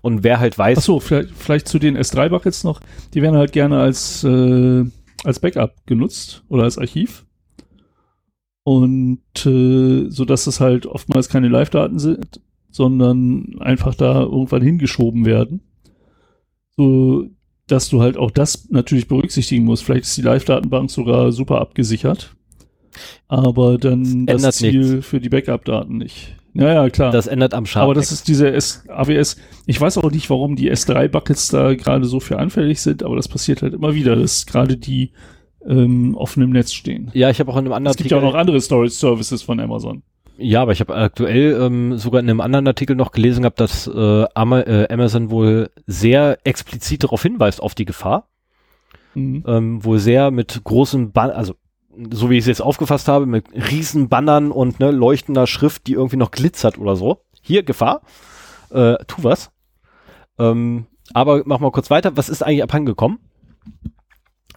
Und 0.00 0.24
wer 0.24 0.40
halt 0.40 0.56
weiß. 0.56 0.78
Ach 0.78 0.82
so, 0.82 1.00
vielleicht, 1.00 1.34
vielleicht 1.36 1.68
zu 1.68 1.78
den 1.78 1.98
S3-Buckets 1.98 2.64
noch. 2.64 2.80
Die 3.12 3.20
werden 3.20 3.36
halt 3.36 3.52
gerne 3.52 3.78
als, 3.78 4.24
äh, 4.24 4.84
als 5.22 5.38
Backup 5.40 5.86
genutzt 5.86 6.44
oder 6.48 6.62
als 6.62 6.78
Archiv. 6.78 7.26
Und 8.62 9.20
äh, 9.44 10.08
so 10.08 10.24
dass 10.24 10.46
es 10.46 10.60
halt 10.60 10.86
oftmals 10.86 11.28
keine 11.28 11.48
Live-Daten 11.48 11.98
sind, 11.98 12.40
sondern 12.74 13.56
einfach 13.60 13.94
da 13.94 14.22
irgendwann 14.22 14.62
hingeschoben 14.62 15.24
werden. 15.24 15.60
So 16.76 17.28
dass 17.66 17.88
du 17.88 18.02
halt 18.02 18.16
auch 18.16 18.30
das 18.30 18.68
natürlich 18.70 19.08
berücksichtigen 19.08 19.64
musst. 19.64 19.84
Vielleicht 19.84 20.04
ist 20.04 20.16
die 20.16 20.22
Live-Datenbank 20.22 20.90
sogar 20.90 21.32
super 21.32 21.60
abgesichert, 21.60 22.34
aber 23.26 23.78
dann 23.78 24.26
das, 24.26 24.42
das 24.42 24.56
Ziel 24.56 24.96
nichts. 24.96 25.06
für 25.06 25.20
die 25.20 25.28
Backup-Daten 25.28 25.96
nicht. 25.96 26.36
Ja, 26.52 26.72
ja, 26.72 26.90
klar. 26.90 27.10
Das 27.10 27.26
ändert 27.26 27.52
am 27.52 27.66
Sharp. 27.66 27.84
Aber 27.84 27.94
das 27.94 28.12
ist 28.12 28.28
diese 28.28 28.52
S 28.52 28.84
AWS. 28.88 29.38
Ich 29.66 29.80
weiß 29.80 29.98
auch 29.98 30.10
nicht, 30.10 30.30
warum 30.30 30.54
die 30.54 30.70
S3-Buckets 30.70 31.48
da 31.48 31.74
gerade 31.74 32.04
so 32.04 32.20
für 32.20 32.38
anfällig 32.38 32.80
sind, 32.80 33.02
aber 33.02 33.16
das 33.16 33.28
passiert 33.28 33.62
halt 33.62 33.74
immer 33.74 33.94
wieder, 33.94 34.14
dass 34.14 34.46
gerade 34.46 34.76
die 34.76 35.12
ähm, 35.66 36.14
offen 36.14 36.42
im 36.42 36.50
Netz 36.50 36.72
stehen. 36.72 37.10
Ja, 37.14 37.30
ich 37.30 37.40
habe 37.40 37.50
auch 37.50 37.56
in 37.56 37.64
einem 37.64 37.72
anderen 37.72 37.92
Es 37.92 37.96
gibt 37.96 38.12
Artikel 38.12 38.22
ja 38.22 38.28
auch 38.28 38.32
noch 38.32 38.38
andere 38.38 38.60
Storage 38.60 38.92
Services 38.92 39.42
von 39.42 39.58
Amazon. 39.58 40.02
Ja, 40.36 40.62
aber 40.62 40.72
ich 40.72 40.80
habe 40.80 40.94
aktuell 40.94 41.60
ähm, 41.60 41.96
sogar 41.96 42.20
in 42.20 42.28
einem 42.28 42.40
anderen 42.40 42.66
Artikel 42.66 42.96
noch 42.96 43.12
gelesen 43.12 43.42
gehabt, 43.42 43.60
dass 43.60 43.86
äh, 43.86 44.24
äh 44.24 44.92
Amazon 44.92 45.30
wohl 45.30 45.70
sehr 45.86 46.38
explizit 46.44 47.04
darauf 47.04 47.22
hinweist 47.22 47.60
auf 47.60 47.74
die 47.74 47.84
Gefahr. 47.84 48.28
Mhm. 49.14 49.44
Ähm, 49.46 49.84
wohl 49.84 49.98
sehr 49.98 50.30
mit 50.30 50.62
großen, 50.64 51.12
Ban 51.12 51.30
also 51.30 51.54
so 52.10 52.30
wie 52.30 52.34
ich 52.34 52.40
es 52.40 52.46
jetzt 52.46 52.62
aufgefasst 52.62 53.06
habe, 53.06 53.26
mit 53.26 53.46
riesen 53.52 54.08
Bannern 54.08 54.50
und 54.50 54.80
ne, 54.80 54.90
leuchtender 54.90 55.46
Schrift, 55.46 55.86
die 55.86 55.92
irgendwie 55.92 56.16
noch 56.16 56.32
glitzert 56.32 56.78
oder 56.78 56.96
so. 56.96 57.20
Hier, 57.40 57.62
Gefahr. 57.62 58.02
Äh, 58.70 58.96
tu 59.06 59.22
was. 59.22 59.52
Ähm, 60.38 60.86
aber 61.12 61.42
mach 61.44 61.60
mal 61.60 61.70
kurz 61.70 61.90
weiter. 61.90 62.16
Was 62.16 62.28
ist 62.28 62.42
eigentlich 62.42 62.62
abhandengekommen? 62.62 63.18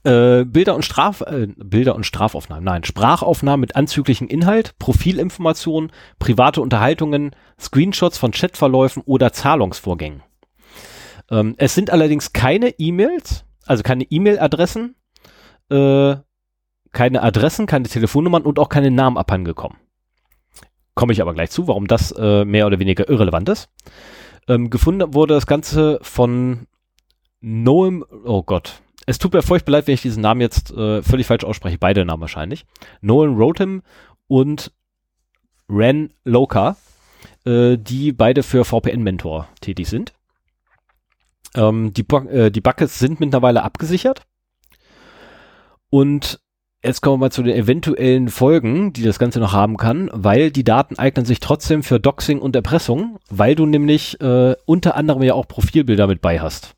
Äh, 0.08 0.46
Bilder 0.46 0.74
und 0.74 0.86
Straf, 0.86 1.20
äh, 1.20 1.48
Bilder 1.58 1.93
und 1.93 2.06
Strafaufnahmen, 2.06 2.63
nein, 2.63 2.86
Sprachaufnahmen 2.86 3.60
mit 3.60 3.76
anzüglichem 3.76 4.30
Inhalt, 4.30 4.80
Profilinformationen, 4.80 5.91
private 6.17 6.62
Unterhaltungen, 6.62 7.32
Screenshots 7.60 8.17
von 8.17 8.32
Chatverläufen 8.32 9.04
oder 9.06 9.34
Zahlungsvorgängen. 9.34 10.24
Ähm, 11.30 11.56
es 11.58 11.76
sind 11.76 11.89
allerdings 11.89 12.32
keine 12.32 12.70
E-Mails, 12.80 13.43
also 13.65 13.84
keine 13.84 14.06
E-Mail-Adressen, 14.06 14.96
äh, 15.72 16.15
keine 16.93 17.22
Adressen, 17.22 17.65
keine 17.65 17.89
Telefonnummern 17.89 18.43
und 18.43 18.60
auch 18.60 18.70
keine 18.70 18.91
Namen 18.91 19.17
abhandengekommen. 19.17 19.78
Komme 20.96 21.12
ich 21.12 21.22
aber 21.22 21.34
gleich 21.34 21.52
zu, 21.52 21.67
warum 21.67 21.86
das 21.86 22.13
äh, 22.13 22.46
mehr 22.46 22.65
oder 22.65 22.80
weniger 22.80 23.10
irrelevant 23.10 23.50
ist. 23.50 23.70
Ähm, 24.48 24.70
gefunden 24.70 25.13
wurde 25.13 25.34
das 25.34 25.48
Ganze 25.48 26.00
von 26.02 26.67
Noam, 27.41 28.06
oh 28.24 28.43
Gott, 28.43 28.82
es 29.08 29.17
tut 29.17 29.34
mir 29.34 29.41
furchtbar 29.41 29.72
leid, 29.72 29.88
wenn 29.88 29.93
ich 29.93 30.02
diesen 30.02 30.22
Namen 30.22 30.41
jetzt 30.41 30.72
äh, 30.72 31.02
völlig 31.02 31.26
falsch 31.28 31.46
ausspreche. 31.46 31.78
Beide 31.80 32.04
Namen 32.06 32.22
wahrscheinlich. 32.22 32.65
Nolan 33.02 33.38
Rotem 33.38 33.82
und 34.28 34.74
Ren 35.70 36.13
Loka, 36.26 36.76
äh, 37.46 37.78
die 37.78 38.12
beide 38.12 38.43
für 38.43 38.65
VPN 38.65 39.04
Mentor 39.04 39.48
tätig 39.62 39.88
sind. 39.88 40.13
Ähm, 41.56 41.93
die, 41.93 42.06
äh, 42.30 42.52
die 42.52 42.60
Buckets 42.60 43.00
sind 43.00 43.22
mittlerweile 43.22 43.63
abgesichert. 43.63 44.24
Und 45.89 46.41
jetzt 46.84 47.02
kommen 47.02 47.15
wir 47.15 47.28
mal 47.28 47.32
zu 47.32 47.43
den 47.43 47.56
eventuellen 47.56 48.28
Folgen, 48.28 48.91
die 48.91 49.04
das 49.04 49.20
Ganze 49.20 49.39
noch 49.39 49.54
haben 49.54 49.78
kann, 49.78 50.10
weil 50.12 50.52
die 50.52 50.65
Daten 50.65 51.00
eignen 51.00 51.26
sich 51.26 51.39
trotzdem 51.39 51.82
für 51.82 52.02
Doxing 52.02 52.39
und 52.39 52.58
Erpressung, 52.58 53.20
weil 53.30 53.56
du 53.56 53.65
nämlich 53.65 54.20
äh, 54.20 54.56
unter 54.65 54.96
anderem 54.96 55.24
ja 55.24 55.34
auch 55.34 55.48
Profilbilder 55.48 56.08
mit 56.08 56.22
bei 56.22 56.41
hast. 56.41 56.77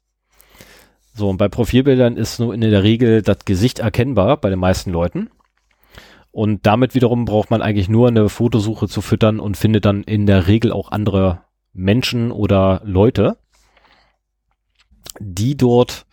So, 1.19 1.27
und 1.29 1.35
bei 1.35 1.49
Profilbildern 1.49 2.15
ist 2.15 2.39
nur 2.39 2.53
in 2.53 2.61
der 2.61 2.81
Regel 2.81 3.21
das 3.21 3.39
Gesicht 3.43 3.79
erkennbar 3.79 4.37
bei 4.37 4.49
den 4.49 4.57
meisten 4.57 4.89
Leuten. 4.89 5.29
Und 6.31 6.65
damit 6.65 6.95
wiederum 6.95 7.25
braucht 7.25 7.51
man 7.51 7.61
eigentlich 7.61 7.89
nur 7.89 8.07
eine 8.07 8.29
Fotosuche 8.29 8.87
zu 8.87 9.01
füttern 9.01 9.41
und 9.41 9.57
findet 9.57 9.83
dann 9.83 10.03
in 10.03 10.25
der 10.25 10.47
Regel 10.47 10.71
auch 10.71 10.93
andere 10.93 11.41
Menschen 11.73 12.31
oder 12.31 12.79
Leute, 12.85 13.35
die 15.19 15.57
dort 15.57 16.05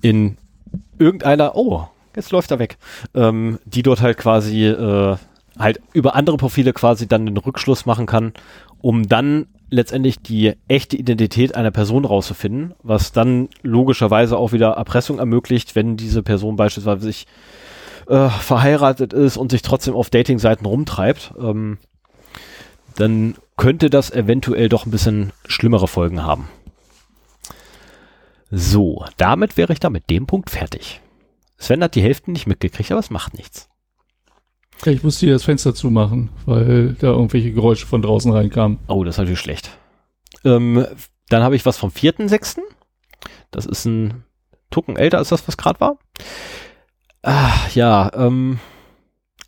in 0.00 0.38
irgendeiner, 0.98 1.54
oh, 1.54 1.88
jetzt 2.14 2.32
läuft 2.32 2.50
er 2.50 2.58
weg, 2.58 2.78
ähm, 3.12 3.58
die 3.66 3.82
dort 3.82 4.00
halt 4.00 4.16
quasi 4.16 4.64
äh, 4.68 5.18
halt 5.58 5.80
über 5.92 6.14
andere 6.14 6.38
Profile 6.38 6.72
quasi 6.72 7.06
dann 7.06 7.26
den 7.26 7.36
Rückschluss 7.36 7.84
machen 7.84 8.06
kann, 8.06 8.32
um 8.80 9.06
dann 9.06 9.48
letztendlich 9.68 10.20
die 10.20 10.54
echte 10.68 10.96
Identität 10.96 11.54
einer 11.54 11.70
Person 11.70 12.04
rauszufinden, 12.04 12.74
was 12.82 13.12
dann 13.12 13.48
logischerweise 13.62 14.36
auch 14.36 14.52
wieder 14.52 14.70
Erpressung 14.70 15.18
ermöglicht, 15.18 15.74
wenn 15.74 15.96
diese 15.96 16.22
Person 16.22 16.56
beispielsweise 16.56 17.02
sich 17.02 17.26
äh, 18.08 18.28
verheiratet 18.28 19.12
ist 19.12 19.36
und 19.36 19.50
sich 19.50 19.62
trotzdem 19.62 19.94
auf 19.94 20.10
Datingseiten 20.10 20.66
rumtreibt, 20.66 21.34
ähm, 21.38 21.78
dann 22.96 23.36
könnte 23.56 23.90
das 23.90 24.10
eventuell 24.10 24.68
doch 24.68 24.86
ein 24.86 24.90
bisschen 24.90 25.32
schlimmere 25.46 25.88
Folgen 25.88 26.22
haben. 26.22 26.48
So, 28.50 29.04
damit 29.16 29.56
wäre 29.56 29.72
ich 29.72 29.80
da 29.80 29.90
mit 29.90 30.08
dem 30.08 30.26
Punkt 30.26 30.50
fertig. 30.50 31.00
Sven 31.58 31.82
hat 31.82 31.94
die 31.94 32.02
Hälfte 32.02 32.30
nicht 32.30 32.46
mitgekriegt, 32.46 32.92
aber 32.92 33.00
es 33.00 33.10
macht 33.10 33.34
nichts. 33.34 33.68
Ich 34.84 35.02
musste 35.02 35.26
hier 35.26 35.34
das 35.34 35.44
Fenster 35.44 35.74
zumachen, 35.74 36.30
weil 36.44 36.94
da 37.00 37.08
irgendwelche 37.08 37.52
Geräusche 37.52 37.86
von 37.86 38.02
draußen 38.02 38.30
reinkamen. 38.30 38.78
Oh, 38.88 39.02
das 39.04 39.14
ist 39.14 39.18
natürlich 39.18 39.40
schlecht. 39.40 39.70
Ähm, 40.44 40.86
dann 41.28 41.42
habe 41.42 41.56
ich 41.56 41.66
was 41.66 41.78
vom 41.78 41.90
4.6. 41.90 42.58
Das 43.50 43.66
ist 43.66 43.84
ein 43.86 44.24
Tucken 44.70 44.96
älter 44.96 45.18
als 45.18 45.30
das, 45.30 45.46
was 45.48 45.56
gerade 45.56 45.80
war. 45.80 45.98
Ah, 47.22 47.54
ja, 47.74 48.10
ähm, 48.14 48.60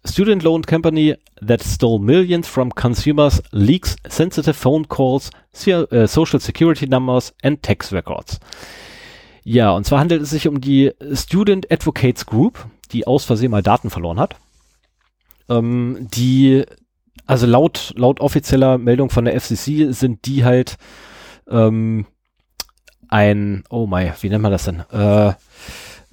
Student 0.04 0.42
Loan 0.42 0.62
Company 0.62 1.16
that 1.46 1.62
stole 1.62 2.00
millions 2.00 2.48
from 2.48 2.74
consumers 2.74 3.42
leaks 3.52 3.96
sensitive 4.08 4.54
phone 4.54 4.88
calls, 4.88 5.30
äh, 5.66 6.06
social 6.06 6.40
security 6.40 6.88
numbers 6.88 7.34
and 7.42 7.62
tax 7.62 7.92
records. 7.92 8.40
Ja, 9.44 9.70
und 9.70 9.84
zwar 9.84 10.00
handelt 10.00 10.22
es 10.22 10.30
sich 10.30 10.48
um 10.48 10.60
die 10.60 10.92
Student 11.12 11.70
Advocates 11.70 12.26
Group, 12.26 12.66
die 12.92 13.06
aus 13.06 13.24
Versehen 13.24 13.50
mal 13.50 13.62
Daten 13.62 13.90
verloren 13.90 14.18
hat 14.18 14.36
ähm, 15.48 16.08
die, 16.12 16.64
also 17.26 17.46
laut, 17.46 17.92
laut 17.96 18.20
offizieller 18.20 18.78
Meldung 18.78 19.10
von 19.10 19.24
der 19.24 19.38
FCC 19.40 19.92
sind 19.92 20.26
die 20.26 20.44
halt 20.44 20.76
ähm, 21.48 22.06
ein, 23.08 23.64
oh 23.70 23.86
my, 23.86 24.12
wie 24.20 24.28
nennt 24.28 24.42
man 24.42 24.52
das 24.52 24.64
denn? 24.64 24.80
Äh, 24.90 25.32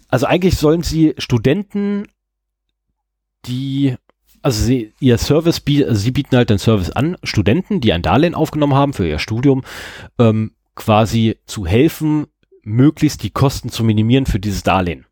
also 0.09 0.25
eigentlich 0.25 0.57
sollen 0.57 0.83
sie 0.83 1.13
Studenten, 1.17 2.07
die, 3.45 3.95
also 4.41 4.63
sie, 4.63 4.93
ihr 4.99 5.17
Service, 5.17 5.61
also 5.67 5.93
sie 5.93 6.11
bieten 6.11 6.37
halt 6.37 6.49
den 6.49 6.59
Service 6.59 6.91
an, 6.91 7.17
Studenten, 7.23 7.81
die 7.81 7.93
ein 7.93 8.01
Darlehen 8.01 8.35
aufgenommen 8.35 8.75
haben 8.75 8.93
für 8.93 9.07
ihr 9.07 9.19
Studium, 9.19 9.63
ähm, 10.19 10.51
quasi 10.75 11.37
zu 11.45 11.65
helfen, 11.65 12.27
möglichst 12.63 13.23
die 13.23 13.29
Kosten 13.29 13.69
zu 13.69 13.83
minimieren 13.83 14.25
für 14.25 14.39
dieses 14.39 14.63
Darlehen. 14.63 15.05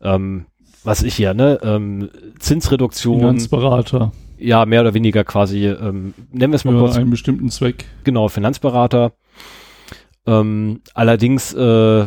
Ähm, 0.00 0.46
was 0.88 1.02
ich 1.02 1.14
hier, 1.14 1.34
ne, 1.34 1.58
ähm, 1.62 2.08
Zinsreduktion. 2.38 3.18
Finanzberater. 3.18 4.12
Ja, 4.38 4.64
mehr 4.64 4.80
oder 4.80 4.94
weniger 4.94 5.22
quasi, 5.22 5.66
ähm, 5.66 6.14
nennen 6.32 6.52
wir 6.52 6.56
es 6.56 6.64
mal 6.64 6.72
Für 6.72 6.78
kurz. 6.78 6.96
einen 6.96 7.10
bestimmten 7.10 7.50
Zweck. 7.50 7.84
Genau, 8.04 8.28
Finanzberater. 8.28 9.12
Ähm, 10.26 10.80
allerdings 10.94 11.52
äh, 11.52 12.06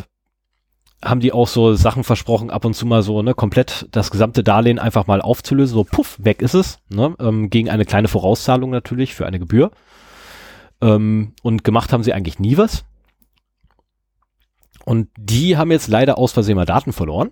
haben 1.04 1.20
die 1.20 1.32
auch 1.32 1.46
so 1.46 1.74
Sachen 1.74 2.02
versprochen, 2.02 2.50
ab 2.50 2.64
und 2.64 2.74
zu 2.74 2.84
mal 2.84 3.04
so, 3.04 3.22
ne, 3.22 3.34
komplett 3.34 3.86
das 3.92 4.10
gesamte 4.10 4.42
Darlehen 4.42 4.80
einfach 4.80 5.06
mal 5.06 5.20
aufzulösen, 5.20 5.74
so 5.74 5.84
puff, 5.84 6.18
weg 6.20 6.42
ist 6.42 6.54
es, 6.54 6.80
ne, 6.88 7.14
ähm, 7.20 7.50
gegen 7.50 7.70
eine 7.70 7.84
kleine 7.84 8.08
Vorauszahlung 8.08 8.70
natürlich 8.70 9.14
für 9.14 9.26
eine 9.26 9.38
Gebühr. 9.38 9.70
Ähm, 10.80 11.34
und 11.42 11.62
gemacht 11.62 11.92
haben 11.92 12.02
sie 12.02 12.14
eigentlich 12.14 12.40
nie 12.40 12.56
was. 12.56 12.84
Und 14.84 15.08
die 15.16 15.56
haben 15.56 15.70
jetzt 15.70 15.86
leider 15.86 16.18
aus 16.18 16.32
Versehen 16.32 16.56
mal 16.56 16.66
Daten 16.66 16.92
verloren. 16.92 17.30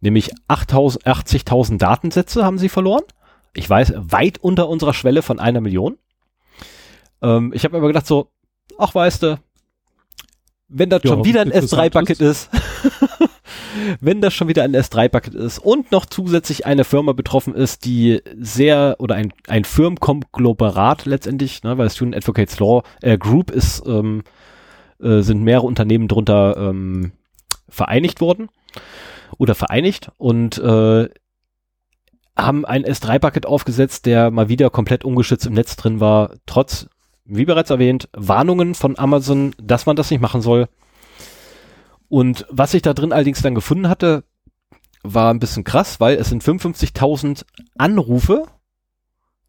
Nämlich 0.00 0.32
80.000 0.48 1.78
Datensätze 1.78 2.44
haben 2.44 2.58
sie 2.58 2.68
verloren. 2.68 3.04
Ich 3.54 3.68
weiß, 3.68 3.94
weit 3.96 4.38
unter 4.38 4.68
unserer 4.68 4.94
Schwelle 4.94 5.22
von 5.22 5.40
einer 5.40 5.60
Million. 5.60 5.96
Ähm, 7.22 7.52
ich 7.54 7.64
habe 7.64 7.78
aber 7.78 7.86
gedacht 7.86 8.06
so, 8.06 8.30
ach 8.78 8.94
weißt 8.94 9.22
du, 9.22 9.40
wenn 10.68 10.90
das 10.90 11.02
ja, 11.04 11.10
schon 11.10 11.24
wieder 11.24 11.40
ein 11.40 11.52
S3-Bucket 11.52 12.20
ist, 12.20 12.50
wenn 14.00 14.20
das 14.20 14.34
schon 14.34 14.48
wieder 14.48 14.64
ein 14.64 14.74
S3-Bucket 14.74 15.34
ist 15.34 15.58
und 15.58 15.92
noch 15.92 16.06
zusätzlich 16.06 16.66
eine 16.66 16.84
Firma 16.84 17.12
betroffen 17.12 17.54
ist, 17.54 17.84
die 17.84 18.20
sehr, 18.38 18.96
oder 18.98 19.14
ein, 19.14 19.32
ein 19.46 19.64
Firmenkonglomerat 19.64 21.06
letztendlich, 21.06 21.62
ne, 21.62 21.78
weil 21.78 21.88
Student 21.88 22.16
Advocates 22.16 22.58
Law 22.58 22.82
äh, 23.00 23.16
Group 23.16 23.50
ist, 23.50 23.84
ähm, 23.86 24.22
äh, 25.00 25.20
sind 25.20 25.42
mehrere 25.42 25.66
Unternehmen 25.66 26.08
drunter 26.08 26.56
ähm, 26.56 27.12
vereinigt 27.68 28.20
worden 28.20 28.48
oder 29.38 29.54
vereinigt 29.54 30.10
und 30.18 30.58
äh, 30.58 31.08
haben 32.36 32.64
ein 32.64 32.84
S3-Bucket 32.84 33.46
aufgesetzt, 33.46 34.06
der 34.06 34.30
mal 34.30 34.48
wieder 34.48 34.70
komplett 34.70 35.04
ungeschützt 35.04 35.46
im 35.46 35.54
Netz 35.54 35.76
drin 35.76 36.00
war, 36.00 36.34
trotz 36.44 36.88
wie 37.24 37.44
bereits 37.44 37.70
erwähnt, 37.70 38.08
Warnungen 38.12 38.74
von 38.74 38.98
Amazon, 38.98 39.54
dass 39.60 39.86
man 39.86 39.96
das 39.96 40.10
nicht 40.10 40.20
machen 40.20 40.42
soll. 40.42 40.68
Und 42.08 42.46
was 42.50 42.74
ich 42.74 42.82
da 42.82 42.94
drin 42.94 43.12
allerdings 43.12 43.42
dann 43.42 43.54
gefunden 43.54 43.88
hatte, 43.88 44.22
war 45.02 45.32
ein 45.32 45.40
bisschen 45.40 45.64
krass, 45.64 45.98
weil 46.00 46.16
es 46.16 46.28
sind 46.28 46.42
55.000 46.42 47.44
Anrufe, 47.76 48.46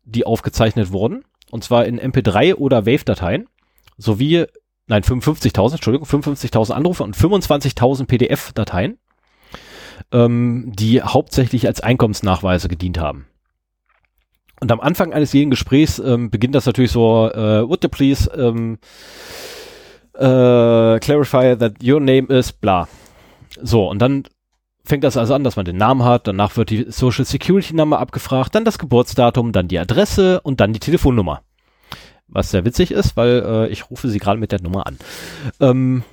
die 0.04 0.26
aufgezeichnet 0.26 0.92
wurden. 0.92 1.24
Und 1.52 1.64
zwar 1.64 1.86
in 1.86 2.00
MP3 2.00 2.56
oder 2.56 2.86
Wave-Dateien. 2.86 3.48
Sowie, 3.98 4.46
nein, 4.88 5.04
55.000, 5.04 5.74
Entschuldigung, 5.74 6.08
55.000 6.08 6.72
Anrufe 6.72 7.04
und 7.04 7.16
25.000 7.16 8.06
PDF-Dateien, 8.06 8.98
ähm, 10.12 10.72
die 10.76 11.02
hauptsächlich 11.02 11.68
als 11.68 11.82
Einkommensnachweise 11.82 12.68
gedient 12.68 13.00
haben. 13.00 13.28
Und 14.60 14.72
am 14.72 14.80
Anfang 14.80 15.14
eines 15.14 15.34
jeden 15.34 15.52
Gesprächs 15.52 16.00
ähm, 16.00 16.32
beginnt 16.32 16.56
das 16.56 16.66
natürlich 16.66 16.92
so, 16.92 17.30
äh, 17.30 17.68
would 17.68 17.84
you 17.84 17.90
please 17.90 18.30
ähm, 18.36 18.80
äh, 20.14 21.00
clarify 21.00 21.56
that 21.56 21.76
your 21.84 22.00
name 22.00 22.28
is 22.30 22.52
bla. 22.52 22.88
So, 23.62 23.88
und 23.88 24.00
dann 24.00 24.24
fängt 24.84 25.04
das 25.04 25.18
also 25.18 25.34
an, 25.34 25.44
dass 25.44 25.58
man 25.58 25.66
den 25.66 25.78
Namen 25.78 26.04
hat, 26.04 26.28
danach 26.28 26.58
wird 26.58 26.70
die 26.70 26.86
Social 26.90 27.26
Security 27.26 27.76
Nummer 27.76 28.00
abgefragt, 28.00 28.56
dann 28.56 28.66
das 28.66 28.80
Geburtsdatum, 28.80 29.52
dann 29.52 29.68
die 29.68 29.80
Adresse 29.80 30.42
und 30.42 30.60
dann 30.60 30.74
die 30.74 30.80
Telefonnummer. 30.80 31.42
Was 32.28 32.52
sehr 32.52 32.66
witzig 32.66 32.92
ist, 32.92 33.16
weil 33.16 33.44
äh, 33.46 33.68
ich 33.68 33.90
rufe 33.90 34.10
sie 34.10 34.20
gerade 34.20 34.40
mit 34.40 34.52
der 34.52 34.62
Nummer 34.62 34.88
an. 34.88 34.98
Ähm, 35.60 36.04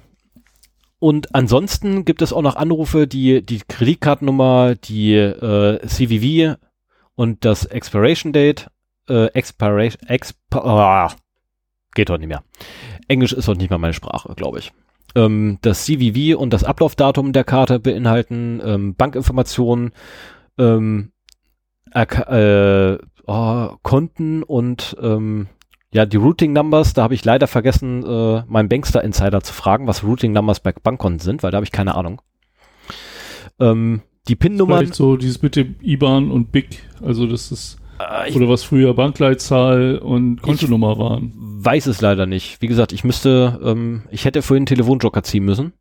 und 1.04 1.34
ansonsten 1.34 2.06
gibt 2.06 2.22
es 2.22 2.32
auch 2.32 2.40
noch 2.40 2.56
Anrufe, 2.56 3.06
die 3.06 3.44
die 3.44 3.60
Kreditkartennummer, 3.68 4.74
die 4.74 5.12
äh, 5.12 5.86
CVV 5.86 6.56
und 7.14 7.44
das 7.44 7.66
Expiration 7.66 8.32
Date, 8.32 8.70
äh, 9.10 9.26
Expiration, 9.34 10.08
Exp 10.08 10.38
oh, 10.54 11.08
geht 11.94 12.08
heute 12.08 12.20
nicht 12.20 12.30
mehr. 12.30 12.42
Englisch 13.06 13.34
ist 13.34 13.48
heute 13.48 13.58
nicht 13.58 13.68
mehr 13.68 13.78
meine 13.78 13.92
Sprache, 13.92 14.34
glaube 14.34 14.60
ich. 14.60 14.72
Ähm, 15.14 15.58
das 15.60 15.84
CVV 15.84 16.38
und 16.38 16.54
das 16.54 16.64
Ablaufdatum 16.64 17.34
der 17.34 17.44
Karte 17.44 17.80
beinhalten 17.80 18.62
ähm, 18.64 18.94
Bankinformationen, 18.94 19.92
ähm, 20.56 21.12
äh, 21.92 22.96
oh, 23.26 23.68
Konten 23.82 24.42
und 24.42 24.96
ähm, 25.02 25.48
ja, 25.94 26.06
die 26.06 26.16
Routing 26.16 26.52
Numbers, 26.52 26.92
da 26.92 27.04
habe 27.04 27.14
ich 27.14 27.24
leider 27.24 27.46
vergessen, 27.46 28.04
äh, 28.04 28.42
meinen 28.48 28.68
Bankster 28.68 29.04
Insider 29.04 29.40
zu 29.42 29.52
fragen, 29.52 29.86
was 29.86 30.02
Routing 30.02 30.32
Numbers 30.32 30.58
bei 30.58 30.72
Bankkonten 30.72 31.20
sind, 31.20 31.44
weil 31.44 31.52
da 31.52 31.56
habe 31.56 31.64
ich 31.64 31.70
keine 31.70 31.94
Ahnung. 31.94 32.20
Ähm, 33.60 34.02
die 34.26 34.34
PIN-Nummern. 34.34 34.78
Vielleicht 34.78 34.94
so 34.96 35.16
dieses 35.16 35.40
mit 35.42 35.54
dem 35.54 35.76
IBAN 35.80 36.32
und 36.32 36.50
BIC, 36.50 36.80
also 37.00 37.28
das 37.28 37.52
ist 37.52 37.78
äh, 38.00 38.32
oder 38.34 38.48
was 38.48 38.64
früher 38.64 38.92
Bankleitzahl 38.94 39.98
und 39.98 40.42
Kontonummer 40.42 40.98
waren. 40.98 41.32
Weiß 41.36 41.86
es 41.86 42.00
leider 42.00 42.26
nicht. 42.26 42.60
Wie 42.60 42.66
gesagt, 42.66 42.92
ich 42.92 43.04
müsste, 43.04 43.60
ähm, 43.62 44.02
ich 44.10 44.24
hätte 44.24 44.42
vorhin 44.42 44.62
einen 44.62 44.66
Telefonjoker 44.66 45.22
ziehen 45.22 45.44
müssen. 45.44 45.74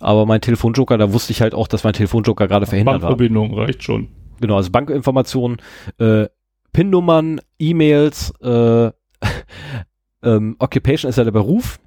Aber 0.00 0.26
mein 0.26 0.40
Telefonjoker, 0.40 0.98
da 0.98 1.12
wusste 1.12 1.30
ich 1.30 1.42
halt 1.42 1.54
auch, 1.54 1.68
dass 1.68 1.84
mein 1.84 1.92
Telefonjoker 1.92 2.48
gerade 2.48 2.66
verhindert 2.66 3.02
Bankverbindung 3.02 3.50
war. 3.52 3.66
Bankverbindung 3.66 3.66
reicht 3.66 3.82
schon. 3.84 4.08
Genau, 4.40 4.56
also 4.56 4.72
Bankinformationen, 4.72 5.58
äh, 5.98 6.26
PIN-Nummern, 6.72 7.40
E-Mails, 7.60 8.32
äh, 8.40 8.90
ähm, 10.22 10.56
Occupation 10.58 11.08
ist 11.08 11.16
ja 11.16 11.24
der 11.24 11.30
Beruf, 11.30 11.78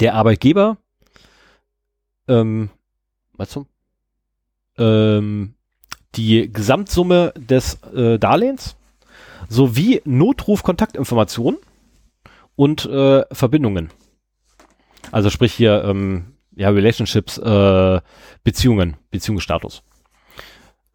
der 0.00 0.14
Arbeitgeber, 0.14 0.78
ähm, 2.28 2.70
was 3.34 3.50
zum? 3.50 3.66
ähm, 4.78 5.54
die 6.14 6.52
Gesamtsumme 6.52 7.32
des 7.36 7.82
äh, 7.94 8.18
Darlehens 8.18 8.76
sowie 9.48 10.02
Notruf-Kontaktinformationen 10.04 11.58
und 12.56 12.84
äh, 12.86 13.24
Verbindungen. 13.32 13.90
Also 15.10 15.30
sprich 15.30 15.52
hier 15.52 15.84
ähm, 15.84 16.34
ja 16.54 16.68
Relationships, 16.70 17.38
äh, 17.38 18.00
Beziehungen, 18.44 18.96
Beziehungsstatus. 19.10 19.82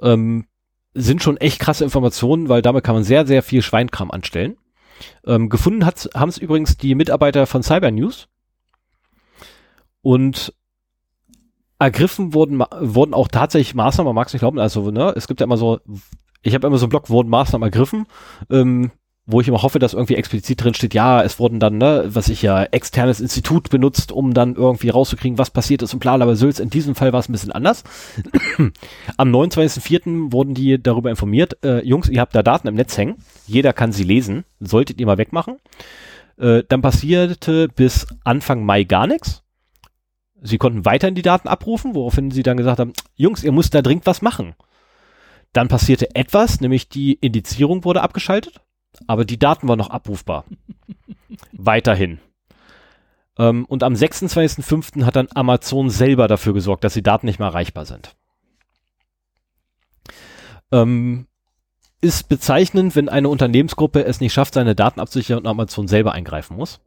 Ähm, 0.01 0.45
sind 0.93 1.21
schon 1.21 1.37
echt 1.37 1.59
krasse 1.59 1.83
Informationen, 1.83 2.49
weil 2.49 2.61
damit 2.61 2.83
kann 2.83 2.95
man 2.95 3.03
sehr, 3.03 3.27
sehr 3.27 3.43
viel 3.43 3.61
Schweinkram 3.61 4.11
anstellen. 4.11 4.57
Ähm, 5.25 5.49
gefunden 5.49 5.85
haben 5.85 6.29
es 6.29 6.37
übrigens 6.37 6.77
die 6.77 6.95
Mitarbeiter 6.95 7.47
von 7.47 7.63
Cyber 7.63 7.91
News. 7.91 8.27
Und 10.01 10.53
ergriffen 11.79 12.33
wurden, 12.33 12.59
wurden 12.59 13.13
auch 13.13 13.27
tatsächlich 13.27 13.75
Maßnahmen, 13.75 14.07
man 14.07 14.15
mag 14.15 14.27
es 14.27 14.33
nicht 14.33 14.41
glauben, 14.41 14.59
also 14.59 14.89
ne, 14.91 15.13
es 15.15 15.27
gibt 15.27 15.39
ja 15.39 15.43
immer 15.43 15.57
so, 15.57 15.79
ich 16.41 16.55
habe 16.55 16.65
immer 16.67 16.77
so 16.77 16.85
einen 16.85 16.89
Blog, 16.89 17.09
wurden 17.09 17.29
Maßnahmen 17.29 17.65
ergriffen, 17.65 18.07
ähm, 18.49 18.91
wo 19.29 19.41
ich 19.41 19.47
immer 19.49 19.61
hoffe, 19.61 19.77
dass 19.77 19.93
irgendwie 19.93 20.15
explizit 20.15 20.63
drin 20.63 20.73
steht, 20.73 20.93
ja, 20.93 21.21
es 21.21 21.37
wurden 21.37 21.59
dann, 21.59 21.77
ne, 21.77 22.05
was 22.07 22.29
ich 22.29 22.41
ja, 22.41 22.63
externes 22.63 23.19
Institut 23.19 23.69
benutzt, 23.69 24.13
um 24.13 24.33
dann 24.33 24.55
irgendwie 24.55 24.87
rauszukriegen, 24.87 25.37
was 25.37 25.51
passiert 25.51 25.81
ist 25.81 25.93
und 25.93 25.99
bla, 25.99 26.13
aber 26.13 26.37
Sülz, 26.37 26.59
in 26.59 26.69
diesem 26.69 26.95
Fall 26.95 27.11
war 27.11 27.19
es 27.19 27.27
ein 27.27 27.33
bisschen 27.33 27.51
anders. 27.51 27.83
Am 29.17 29.35
29.04. 29.35 30.31
wurden 30.31 30.53
die 30.53 30.81
darüber 30.81 31.09
informiert, 31.09 31.61
äh, 31.63 31.85
Jungs, 31.85 32.07
ihr 32.07 32.21
habt 32.21 32.33
da 32.35 32.41
Daten 32.41 32.69
im 32.69 32.75
Netz 32.75 32.97
hängen, 32.97 33.17
jeder 33.45 33.73
kann 33.73 33.91
sie 33.91 34.05
lesen, 34.05 34.45
solltet 34.61 34.99
ihr 34.99 35.05
mal 35.05 35.17
wegmachen. 35.17 35.57
Äh, 36.39 36.63
dann 36.69 36.81
passierte 36.81 37.67
bis 37.67 38.07
Anfang 38.23 38.63
Mai 38.63 38.85
gar 38.85 39.07
nichts. 39.07 39.43
Sie 40.41 40.57
konnten 40.57 40.85
weiterhin 40.85 41.15
die 41.15 41.21
Daten 41.21 41.49
abrufen, 41.49 41.95
woraufhin 41.95 42.31
sie 42.31 42.43
dann 42.43 42.57
gesagt 42.57 42.79
haben, 42.79 42.93
Jungs, 43.15 43.43
ihr 43.43 43.51
müsst 43.51 43.73
da 43.73 43.81
dringend 43.81 44.05
was 44.05 44.21
machen. 44.21 44.55
Dann 45.51 45.67
passierte 45.67 46.15
etwas, 46.15 46.61
nämlich 46.61 46.87
die 46.87 47.13
Indizierung 47.13 47.83
wurde 47.83 48.03
abgeschaltet, 48.03 48.61
aber 49.05 49.25
die 49.25 49.39
Daten 49.39 49.67
waren 49.67 49.77
noch 49.77 49.89
abrufbar. 49.89 50.45
weiterhin. 51.51 52.19
Ähm, 53.37 53.65
und 53.65 53.83
am 53.83 53.93
26.05. 53.93 55.05
hat 55.05 55.15
dann 55.15 55.27
Amazon 55.33 55.89
selber 55.89 56.27
dafür 56.27 56.53
gesorgt, 56.53 56.83
dass 56.83 56.93
die 56.93 57.03
Daten 57.03 57.25
nicht 57.25 57.39
mehr 57.39 57.49
erreichbar 57.49 57.85
sind. 57.85 58.15
Ähm, 60.71 61.27
ist 62.01 62.29
bezeichnend, 62.29 62.95
wenn 62.95 63.09
eine 63.09 63.29
Unternehmensgruppe 63.29 64.03
es 64.03 64.19
nicht 64.19 64.33
schafft, 64.33 64.53
seine 64.53 64.75
Daten 64.75 64.99
abzusichern 64.99 65.39
und 65.39 65.47
Amazon 65.47 65.87
selber 65.87 66.13
eingreifen 66.13 66.57
muss. 66.57 66.79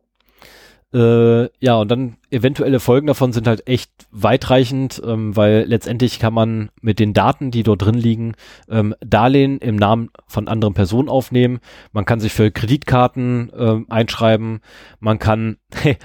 Äh, 0.93 1.45
ja, 1.65 1.77
und 1.77 1.89
dann 1.89 2.17
eventuelle 2.31 2.81
Folgen 2.81 3.07
davon 3.07 3.33
sind 3.33 3.47
halt 3.47 3.69
echt 3.69 3.93
weitreichend, 4.11 5.01
ähm, 5.05 5.37
weil 5.37 5.65
letztendlich 5.67 6.19
kann 6.19 6.35
man 6.35 6.71
mit 6.81 6.99
den 6.99 7.15
Daten, 7.15 7.53
die 7.53 7.63
dort 7.63 7.83
drin 7.83 7.95
liegen, 7.95 8.35
ähm, 8.69 8.97
Darlehen 9.01 9.59
im 9.59 9.77
Namen 9.77 10.11
von 10.27 10.49
anderen 10.49 10.75
Personen 10.75 11.09
aufnehmen. 11.09 11.61
Man 11.93 12.05
kann 12.05 12.19
sich 12.19 12.33
für 12.33 12.51
Kreditkarten 12.51 13.53
ähm, 13.57 13.87
einschreiben. 13.89 14.61
Man 14.99 15.21
kann 15.21 15.59
hey, 15.73 15.97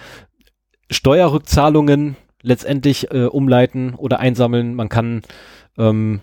Steuerrückzahlungen 0.91 2.15
letztendlich 2.43 3.11
äh, 3.11 3.25
umleiten 3.25 3.95
oder 3.95 4.19
einsammeln. 4.19 4.75
Man 4.75 4.89
kann 4.89 5.23
ähm, 5.79 6.21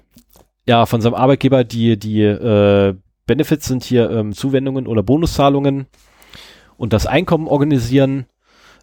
ja 0.68 0.86
von 0.86 1.00
seinem 1.00 1.14
Arbeitgeber 1.14 1.64
die 1.64 1.98
die 1.98 2.22
äh, 2.22 2.94
Benefits 3.26 3.66
sind 3.66 3.82
hier 3.82 4.08
ähm, 4.10 4.32
Zuwendungen 4.32 4.86
oder 4.86 5.02
Bonuszahlungen 5.02 5.86
und 6.76 6.92
das 6.92 7.06
Einkommen 7.06 7.48
organisieren 7.48 8.26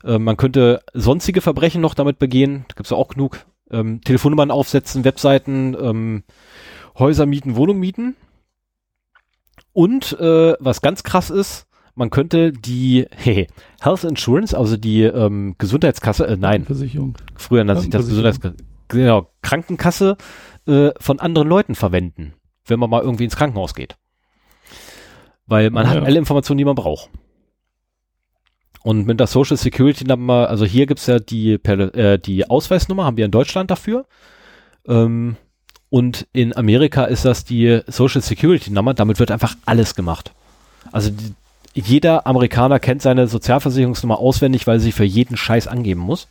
äh, 0.04 0.20
man 0.20 0.38
könnte 0.38 0.82
sonstige 0.94 1.42
Verbrechen 1.42 1.82
noch 1.82 1.94
damit 1.94 2.20
begehen. 2.20 2.66
Da 2.68 2.76
gibt's 2.76 2.92
ja 2.92 2.98
auch 2.98 3.10
genug. 3.10 3.46
Ähm, 3.72 4.02
Telefonnummern 4.02 4.52
aufsetzen, 4.52 5.04
Webseiten, 5.06 5.76
ähm, 5.80 6.24
Häuser 6.98 7.26
mieten, 7.26 7.56
Wohnung 7.56 7.80
mieten. 7.80 8.16
Und 9.74 10.20
äh, 10.20 10.56
was 10.60 10.82
ganz 10.82 11.04
krass 11.04 11.30
ist, 11.30 11.68
man 11.96 12.10
könnte 12.10 12.52
die 12.52 13.06
hey, 13.16 13.48
Health 13.82 14.04
Insurance, 14.04 14.58
also 14.58 14.78
die 14.78 15.04
ähm, 15.04 15.56
Gesundheitskasse, 15.58 16.26
äh, 16.28 16.38
nein, 16.38 16.66
Versicherung. 16.66 17.16
früher 17.36 17.64
nannte 17.64 17.82
sich 17.84 17.92
das 17.92 18.08
Gesundheitskasse, 18.08 18.56
genau, 18.88 19.32
Krankenkasse 19.42 20.18
äh, 20.66 20.90
von 21.00 21.20
anderen 21.20 21.48
Leuten 21.48 21.76
verwenden, 21.76 22.34
wenn 22.66 22.80
man 22.80 22.90
mal 22.90 23.02
irgendwie 23.02 23.26
ins 23.26 23.36
Krankenhaus 23.36 23.76
geht. 23.76 23.98
Weil 25.46 25.70
man 25.72 25.86
ja. 25.86 25.92
hat 25.92 26.04
alle 26.04 26.18
Informationen, 26.18 26.58
die 26.58 26.66
man 26.66 26.76
braucht. 26.76 27.10
Und 28.84 29.06
mit 29.06 29.20
der 29.20 29.28
Social 29.28 29.58
Security 29.58 30.06
Number, 30.06 30.50
also 30.50 30.66
hier 30.66 30.86
gibt's 30.86 31.08
ja 31.08 31.20
die, 31.20 31.54
äh, 31.54 32.18
die 32.18 32.50
Ausweisnummer, 32.50 33.06
haben 33.06 33.18
wir 33.18 33.26
in 33.26 33.32
Deutschland 33.32 33.70
dafür. 33.70 34.06
Ähm, 34.88 35.36
und 35.90 36.28
in 36.34 36.56
Amerika 36.56 37.06
ist 37.06 37.26
das 37.26 37.44
die 37.44 37.82
Social 37.88 38.22
Security 38.22 38.72
Nummer, 38.72 38.94
damit 38.94 39.20
wird 39.20 39.32
einfach 39.32 39.56
alles 39.66 39.96
gemacht. 39.96 40.34
Also 40.92 41.12
die, 41.12 41.34
jeder 41.74 42.26
Amerikaner 42.26 42.80
kennt 42.80 43.02
seine 43.02 43.28
Sozialversicherungsnummer 43.28 44.20
auswendig, 44.20 44.68
weil 44.68 44.80
sie 44.80 44.92
für 44.92 45.04
jeden 45.04 45.38
Scheiß 45.38 45.68
angeben 45.68 46.02
muss. 46.02 46.28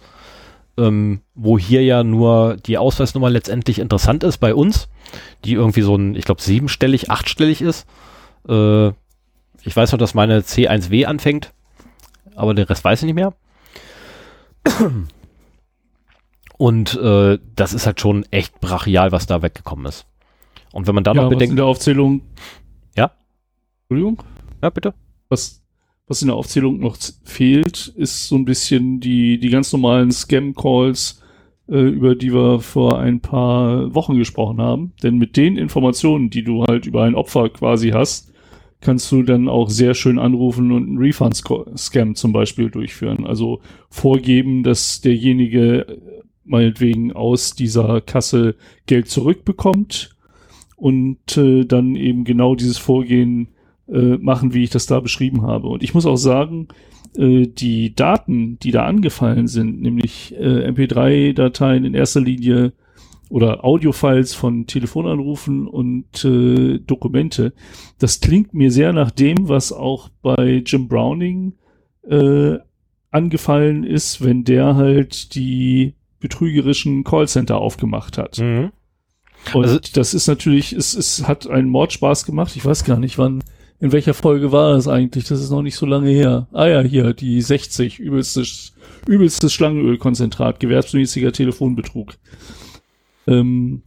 Ähm, 0.77 1.23
wo 1.35 1.59
hier 1.59 1.83
ja 1.83 2.05
nur 2.05 2.57
die 2.57 2.79
Ausweisnummer 2.79 3.31
letztendlich 3.31 3.81
interessant 3.81 4.23
ist 4.23 4.39
bei 4.39 4.55
uns, 4.55 4.89
die 5.45 5.55
irgendwie 5.55 5.83
so 5.83 5.97
ein, 5.97 6.15
ich 6.15 6.25
glaube, 6.25 6.41
siebenstellig, 6.41 7.11
achtstellig 7.11 7.63
ist. 7.63 7.85
Äh, 8.49 8.89
ich 9.65 9.75
weiß 9.75 9.91
noch, 9.91 9.99
dass 9.99 10.15
meine 10.15 10.41
C1W 10.41 11.05
anfängt, 11.07 11.53
aber 12.39 12.55
den 12.55 12.67
Rest 12.67 12.85
weiß 12.85 13.03
ich 13.03 13.07
nicht 13.07 13.15
mehr. 13.15 13.35
Und 16.59 16.97
äh, 16.97 17.39
das 17.55 17.73
ist 17.73 17.87
halt 17.87 18.01
schon 18.01 18.25
echt 18.31 18.61
brachial, 18.61 19.13
was 19.13 19.27
da 19.27 19.43
weggekommen 19.43 19.87
ist. 19.87 20.07
Und 20.73 20.87
wenn 20.87 20.95
man 20.95 21.05
da 21.05 21.13
ja, 21.15 21.23
noch 21.23 21.31
bedenkt. 21.31 21.51
in 21.51 21.57
der 21.57 21.67
Aufzählung. 21.67 22.23
Ja? 22.97 23.13
Entschuldigung? 23.83 24.23
Ja, 24.63 24.71
bitte. 24.71 24.95
Was, 25.29 25.63
was 26.07 26.21
in 26.21 26.29
der 26.29 26.37
Aufzählung 26.37 26.81
noch 26.81 26.97
fehlt, 27.25 27.89
ist 27.97 28.29
so 28.29 28.37
ein 28.37 28.45
bisschen 28.45 29.01
die, 29.01 29.39
die 29.39 29.51
ganz 29.51 29.73
normalen 29.73 30.11
Scam-Calls, 30.11 31.23
äh, 31.69 31.79
über 31.79 32.15
die 32.15 32.33
wir 32.33 32.61
vor 32.61 32.99
ein 32.99 33.21
paar 33.21 33.95
Wochen 33.95 34.17
gesprochen 34.17 34.61
haben. 34.61 34.93
Denn 35.03 35.17
mit 35.17 35.37
den 35.37 35.57
Informationen, 35.57 36.29
die 36.29 36.43
du 36.43 36.65
halt 36.65 36.87
über 36.87 37.05
ein 37.05 37.15
Opfer 37.15 37.49
quasi 37.51 37.91
hast, 37.91 38.33
kannst 38.81 39.11
du 39.11 39.23
dann 39.23 39.49
auch 39.49 39.71
sehr 39.71 39.95
schön 39.95 40.19
anrufen 40.19 40.73
und 40.73 40.87
einen 40.87 40.99
Refund-Scam 40.99 42.15
zum 42.15 42.33
Beispiel 42.33 42.71
durchführen. 42.71 43.27
Also 43.27 43.61
vorgeben, 43.91 44.63
dass 44.63 45.01
derjenige 45.01 45.99
meinetwegen 46.45 47.13
aus 47.13 47.55
dieser 47.55 48.01
Kasse 48.01 48.55
Geld 48.87 49.09
zurückbekommt 49.09 50.17
und 50.77 51.37
äh, 51.37 51.65
dann 51.65 51.95
eben 51.97 52.25
genau 52.25 52.55
dieses 52.55 52.79
Vorgehen 52.79 53.49
äh, 53.89 54.17
machen, 54.17 54.55
wie 54.55 54.65
ich 54.65 54.71
das 54.71 54.87
da 54.87 55.01
beschrieben 55.01 55.43
habe. 55.43 55.69
Und 55.69 55.83
ich 55.83 55.93
muss 55.93 56.07
auch 56.07 56.17
sagen, 56.17 56.69
äh, 57.17 57.47
die 57.47 57.95
Daten, 57.95 58.59
die 58.61 58.71
da 58.71 58.85
angefallen 58.87 59.49
sind, 59.49 59.83
nämlich 59.83 60.35
äh, 60.37 60.71
MP3-Dateien 60.71 61.85
in 61.85 61.95
erster 61.95 62.21
Linie 62.21 62.73
oder 63.29 63.65
Audiofiles 63.65 64.35
von 64.35 64.67
Telefonanrufen 64.67 65.67
und 65.67 66.25
äh, 66.25 66.79
Dokumente, 66.79 67.53
das 67.99 68.21
klingt 68.21 68.55
mir 68.55 68.71
sehr 68.71 68.93
nach 68.93 69.11
dem, 69.11 69.49
was 69.49 69.73
auch 69.73 70.09
bei 70.23 70.63
Jim 70.65 70.89
Browning 70.89 71.55
äh, 72.09 72.59
angefallen 73.11 73.85
ist, 73.85 74.25
wenn 74.25 74.45
der 74.45 74.77
halt 74.77 75.35
die 75.35 75.95
betrügerischen 76.21 77.05
Callcenter 77.05 77.59
aufgemacht 77.59 78.19
hat. 78.19 78.39
Mhm. 78.39 78.73
Und 79.55 79.65
also, 79.65 79.79
das 79.95 80.15
ist 80.15 80.27
natürlich, 80.27 80.73
es, 80.73 80.95
es 80.95 81.27
hat 81.27 81.49
einen 81.49 81.69
Mordspaß 81.69 82.25
gemacht. 82.27 82.57
Ich 82.57 82.65
weiß 82.65 82.85
gar 82.85 82.99
nicht, 82.99 83.19
wann 83.19 83.43
in 83.81 83.93
welcher 83.93 84.15
Folge 84.15 84.51
war 84.51 84.73
das 84.73 84.89
eigentlich? 84.89 85.25
Das 85.25 85.41
ist 85.41 85.51
noch 85.51 85.63
nicht 85.63 85.77
so 85.77 85.87
lange 85.87 86.11
her. 86.11 86.49
Ah 86.53 86.67
ja, 86.67 86.81
hier, 86.81 87.15
die 87.15 87.41
60, 87.41 88.01
übelstes, 88.01 88.73
übelstes 89.07 89.53
Schlangenölkonzentrat, 89.53 90.59
gewerbsmäßiger 90.59 91.33
Telefonbetrug. 91.33 92.15
Ähm, 93.29 93.83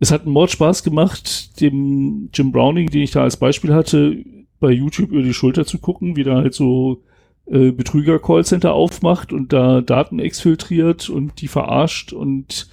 es 0.00 0.10
hat 0.10 0.22
einen 0.22 0.32
Mordspaß 0.32 0.82
gemacht, 0.82 1.60
dem 1.60 2.28
Jim 2.34 2.50
Browning, 2.50 2.90
den 2.90 3.02
ich 3.02 3.12
da 3.12 3.22
als 3.22 3.36
Beispiel 3.36 3.72
hatte, 3.72 4.24
bei 4.58 4.72
YouTube 4.72 5.10
über 5.10 5.22
die 5.22 5.34
Schulter 5.34 5.64
zu 5.64 5.78
gucken, 5.78 6.16
wie 6.16 6.24
der 6.24 6.36
halt 6.36 6.54
so 6.54 7.02
äh, 7.46 7.70
Betrüger-Callcenter 7.70 8.72
aufmacht 8.72 9.32
und 9.32 9.52
da 9.52 9.80
Daten 9.80 10.18
exfiltriert 10.18 11.08
und 11.08 11.40
die 11.40 11.48
verarscht 11.48 12.12
und 12.12 12.68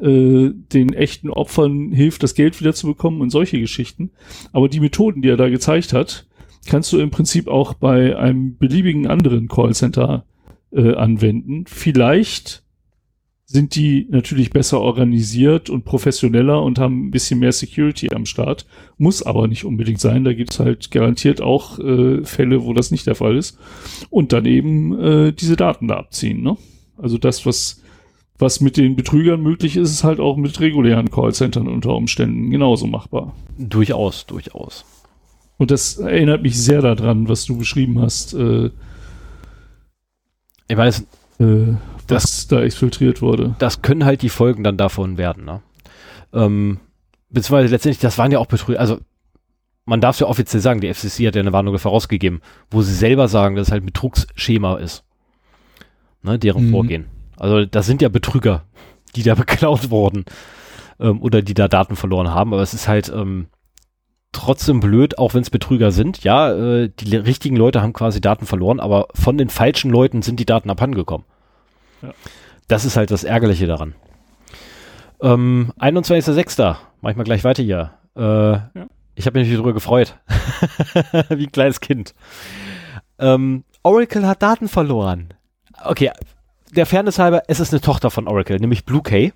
äh, 0.00 0.50
den 0.72 0.92
echten 0.94 1.30
Opfern 1.30 1.92
hilft, 1.92 2.22
das 2.22 2.34
Geld 2.34 2.60
wieder 2.60 2.72
zu 2.72 2.86
bekommen 2.86 3.20
und 3.20 3.30
solche 3.30 3.60
Geschichten. 3.60 4.10
Aber 4.52 4.68
die 4.68 4.80
Methoden, 4.80 5.22
die 5.22 5.28
er 5.28 5.36
da 5.36 5.48
gezeigt 5.48 5.92
hat, 5.92 6.26
kannst 6.66 6.92
du 6.92 6.98
im 6.98 7.10
Prinzip 7.10 7.48
auch 7.48 7.74
bei 7.74 8.16
einem 8.16 8.56
beliebigen 8.56 9.06
anderen 9.06 9.48
Callcenter 9.48 10.24
äh, 10.72 10.94
anwenden. 10.94 11.64
Vielleicht 11.66 12.62
sind 13.52 13.74
die 13.74 14.06
natürlich 14.10 14.50
besser 14.50 14.80
organisiert 14.80 15.70
und 15.70 15.84
professioneller 15.84 16.62
und 16.62 16.78
haben 16.78 17.06
ein 17.06 17.10
bisschen 17.10 17.40
mehr 17.40 17.50
Security 17.50 18.14
am 18.14 18.24
Start. 18.24 18.64
Muss 18.96 19.24
aber 19.24 19.48
nicht 19.48 19.64
unbedingt 19.64 19.98
sein. 19.98 20.22
Da 20.22 20.32
gibt's 20.32 20.60
halt 20.60 20.92
garantiert 20.92 21.40
auch 21.42 21.80
äh, 21.80 22.24
Fälle, 22.24 22.62
wo 22.64 22.72
das 22.74 22.92
nicht 22.92 23.08
der 23.08 23.16
Fall 23.16 23.36
ist. 23.36 23.58
Und 24.08 24.32
dann 24.32 24.46
eben 24.46 24.96
äh, 25.00 25.32
diese 25.32 25.56
Daten 25.56 25.88
da 25.88 25.96
abziehen. 25.96 26.42
Ne? 26.42 26.56
Also 26.96 27.18
das, 27.18 27.44
was 27.44 27.82
was 28.38 28.60
mit 28.60 28.76
den 28.76 28.94
Betrügern 28.94 29.42
möglich 29.42 29.76
ist, 29.76 29.90
ist 29.90 30.04
halt 30.04 30.20
auch 30.20 30.36
mit 30.36 30.60
regulären 30.60 31.10
Callcentern 31.10 31.66
unter 31.66 31.94
Umständen 31.94 32.50
genauso 32.50 32.86
machbar. 32.86 33.34
Durchaus, 33.58 34.26
durchaus. 34.26 34.84
Und 35.58 35.72
das 35.72 35.98
erinnert 35.98 36.42
mich 36.42 36.56
sehr 36.56 36.80
daran, 36.82 37.28
was 37.28 37.44
du 37.44 37.58
beschrieben 37.58 38.00
hast. 38.00 38.32
Äh, 38.32 38.70
ich 40.68 40.76
weiß, 40.76 41.04
äh, 41.40 41.74
was 42.10 42.22
das, 42.22 42.48
da 42.48 42.62
exfiltriert 42.62 43.22
wurde. 43.22 43.54
Das 43.58 43.82
können 43.82 44.04
halt 44.04 44.22
die 44.22 44.28
Folgen 44.28 44.64
dann 44.64 44.76
davon 44.76 45.18
werden. 45.18 45.44
Ne? 45.44 45.60
Ähm, 46.32 46.80
beziehungsweise 47.28 47.72
letztendlich, 47.72 48.00
das 48.00 48.18
waren 48.18 48.32
ja 48.32 48.38
auch 48.38 48.46
Betrüger. 48.46 48.80
Also 48.80 48.98
man 49.84 50.00
darf 50.00 50.16
es 50.16 50.20
ja 50.20 50.26
offiziell 50.26 50.60
sagen, 50.60 50.80
die 50.80 50.92
FCC 50.92 51.26
hat 51.26 51.34
ja 51.34 51.40
eine 51.40 51.52
Warnung 51.52 51.78
vorausgegeben, 51.78 52.40
wo 52.70 52.82
sie 52.82 52.94
selber 52.94 53.28
sagen, 53.28 53.56
dass 53.56 53.68
es 53.68 53.72
halt 53.72 53.82
ein 53.82 53.86
Betrugsschema 53.86 54.76
ist. 54.76 55.04
Ne, 56.22 56.38
deren 56.38 56.66
mhm. 56.66 56.70
Vorgehen. 56.70 57.06
Also 57.36 57.64
das 57.64 57.86
sind 57.86 58.02
ja 58.02 58.08
Betrüger, 58.08 58.64
die 59.16 59.22
da 59.22 59.34
beklaut 59.36 59.90
wurden 59.90 60.24
ähm, 61.00 61.22
oder 61.22 61.42
die 61.42 61.54
da 61.54 61.66
Daten 61.66 61.96
verloren 61.96 62.28
haben. 62.28 62.52
Aber 62.52 62.62
es 62.62 62.74
ist 62.74 62.88
halt 62.88 63.10
ähm, 63.14 63.46
trotzdem 64.32 64.80
blöd, 64.80 65.18
auch 65.18 65.34
wenn 65.34 65.42
es 65.42 65.50
Betrüger 65.50 65.90
sind. 65.90 66.22
Ja, 66.22 66.52
äh, 66.52 66.90
die 67.00 67.16
richtigen 67.16 67.56
Leute 67.56 67.82
haben 67.82 67.92
quasi 67.92 68.20
Daten 68.20 68.46
verloren, 68.46 68.80
aber 68.80 69.08
von 69.14 69.38
den 69.38 69.48
falschen 69.48 69.90
Leuten 69.90 70.22
sind 70.22 70.38
die 70.38 70.46
Daten 70.46 70.70
abhandengekommen. 70.70 71.26
Ja. 72.02 72.12
Das 72.68 72.84
ist 72.84 72.96
halt 72.96 73.10
das 73.10 73.24
Ärgerliche 73.24 73.66
daran. 73.66 73.94
Ähm, 75.20 75.72
21.06. 75.78 76.76
Mach 77.00 77.10
ich 77.10 77.16
mal 77.16 77.24
gleich 77.24 77.44
weiter 77.44 77.62
hier. 77.62 77.92
Äh, 78.16 78.22
ja. 78.22 78.86
Ich 79.14 79.26
habe 79.26 79.38
mich 79.38 79.52
darüber 79.52 79.72
gefreut. 79.74 80.18
Wie 81.28 81.44
ein 81.44 81.52
kleines 81.52 81.80
Kind. 81.80 82.14
Ähm, 83.18 83.64
Oracle 83.82 84.26
hat 84.26 84.42
Daten 84.42 84.68
verloren. 84.68 85.34
Okay, 85.84 86.10
der 86.72 86.86
Fairness 86.86 87.18
halber, 87.18 87.42
es 87.48 87.60
ist 87.60 87.72
eine 87.72 87.80
Tochter 87.80 88.10
von 88.10 88.28
Oracle, 88.28 88.58
nämlich 88.58 88.84
Blue 88.84 89.02
K. 89.02 89.32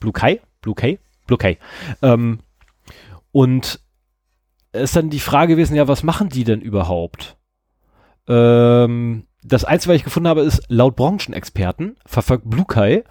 Blue 0.00 0.12
Kai? 0.12 0.40
Blue 0.60 0.74
K? 0.74 0.98
Blue 1.26 1.38
K. 1.38 1.56
Ähm, 2.02 2.40
und 3.32 3.80
es 4.72 4.82
ist 4.82 4.96
dann 4.96 5.10
die 5.10 5.20
Frage 5.20 5.54
gewesen, 5.54 5.76
ja, 5.76 5.88
was 5.88 6.02
machen 6.02 6.28
die 6.28 6.44
denn 6.44 6.60
überhaupt? 6.60 7.36
Ähm, 8.28 9.25
das 9.48 9.64
Einzige, 9.64 9.92
was 9.92 9.98
ich 9.98 10.04
gefunden 10.04 10.28
habe, 10.28 10.42
ist, 10.42 10.62
laut 10.68 10.96
Branchenexperten 10.96 11.96
verfolgt 12.04 12.48
Blue 12.50 12.64
Kai 12.66 13.04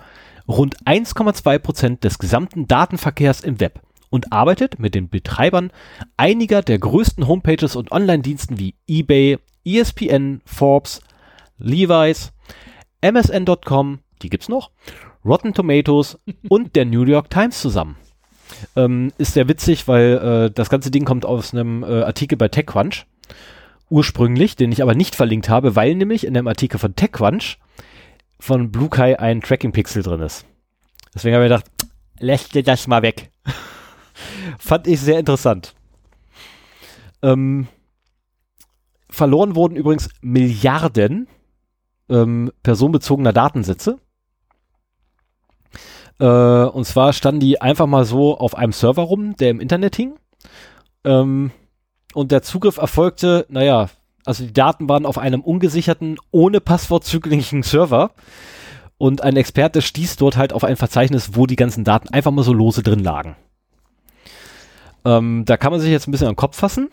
rund 0.47 0.77
1,2 0.85 1.59
Prozent 1.59 2.03
des 2.03 2.19
gesamten 2.19 2.67
Datenverkehrs 2.67 3.41
im 3.41 3.59
Web 3.59 3.81
und 4.09 4.31
arbeitet 4.31 4.79
mit 4.79 4.95
den 4.95 5.09
Betreibern 5.09 5.71
einiger 6.17 6.61
der 6.61 6.77
größten 6.77 7.27
Homepages 7.27 7.75
und 7.75 7.91
Online-Diensten 7.91 8.59
wie 8.59 8.75
eBay, 8.87 9.39
ESPN, 9.65 10.41
Forbes, 10.45 11.01
Levi's, 11.57 12.31
MSN.com, 13.01 13.99
die 14.21 14.29
gibt's 14.29 14.49
noch, 14.49 14.71
Rotten 15.23 15.53
Tomatoes 15.53 16.19
und 16.49 16.75
der 16.75 16.85
New 16.85 17.03
York 17.03 17.29
Times 17.29 17.59
zusammen. 17.61 17.97
Ähm, 18.75 19.11
ist 19.17 19.33
sehr 19.33 19.47
witzig, 19.47 19.87
weil 19.87 20.47
äh, 20.47 20.51
das 20.51 20.69
ganze 20.69 20.91
Ding 20.91 21.05
kommt 21.05 21.25
aus 21.25 21.53
einem 21.53 21.83
äh, 21.83 22.03
Artikel 22.03 22.37
bei 22.37 22.47
TechCrunch 22.47 23.05
ursprünglich, 23.89 24.55
den 24.55 24.71
ich 24.71 24.81
aber 24.81 24.95
nicht 24.95 25.15
verlinkt 25.15 25.49
habe, 25.49 25.75
weil 25.75 25.95
nämlich 25.95 26.25
in 26.25 26.33
dem 26.33 26.47
Artikel 26.47 26.79
von 26.79 26.95
TechCrunch 26.95 27.57
von 28.39 28.71
BlueKai 28.71 29.19
ein 29.19 29.41
Tracking-Pixel 29.41 30.03
drin 30.03 30.21
ist. 30.21 30.45
Deswegen 31.13 31.35
habe 31.35 31.45
ich 31.45 31.49
gedacht, 31.49 31.71
lässt 32.19 32.53
dir 32.53 32.63
das 32.63 32.87
mal 32.87 33.01
weg. 33.01 33.31
Fand 34.59 34.87
ich 34.87 34.99
sehr 34.99 35.19
interessant. 35.19 35.73
Ähm, 37.21 37.67
verloren 39.09 39.55
wurden 39.55 39.75
übrigens 39.75 40.09
Milliarden 40.21 41.27
ähm, 42.09 42.51
personenbezogener 42.63 43.33
Datensätze. 43.33 43.99
Äh, 46.19 46.25
und 46.25 46.85
zwar 46.85 47.13
standen 47.13 47.39
die 47.39 47.61
einfach 47.61 47.87
mal 47.87 48.05
so 48.05 48.37
auf 48.37 48.55
einem 48.55 48.73
Server 48.73 49.03
rum, 49.03 49.35
der 49.37 49.49
im 49.49 49.59
Internet 49.59 49.95
hing. 49.95 50.15
Ähm, 51.03 51.51
und 52.15 52.31
der 52.31 52.41
Zugriff 52.41 52.77
erfolgte, 52.77 53.45
naja, 53.49 53.89
also 54.23 54.45
die 54.45 54.53
Daten 54.53 54.87
waren 54.87 55.05
auf 55.05 55.17
einem 55.17 55.41
ungesicherten, 55.41 56.17
ohne 56.31 56.61
Passwort 56.61 57.03
zugänglichen 57.03 57.61
Server. 57.61 58.11
Und 58.97 59.21
ein 59.21 59.35
Experte 59.35 59.81
stieß 59.81 60.15
dort 60.15 60.37
halt 60.37 60.53
auf 60.53 60.63
ein 60.63 60.77
Verzeichnis, 60.77 61.31
wo 61.33 61.45
die 61.45 61.57
ganzen 61.57 61.83
Daten 61.83 62.07
einfach 62.09 62.31
mal 62.31 62.43
so 62.43 62.53
lose 62.53 62.81
drin 62.81 63.03
lagen. 63.03 63.35
Ähm, 65.03 65.43
da 65.45 65.57
kann 65.57 65.71
man 65.71 65.81
sich 65.81 65.91
jetzt 65.91 66.07
ein 66.07 66.11
bisschen 66.11 66.27
an 66.27 66.33
den 66.33 66.37
Kopf 66.37 66.55
fassen. 66.55 66.89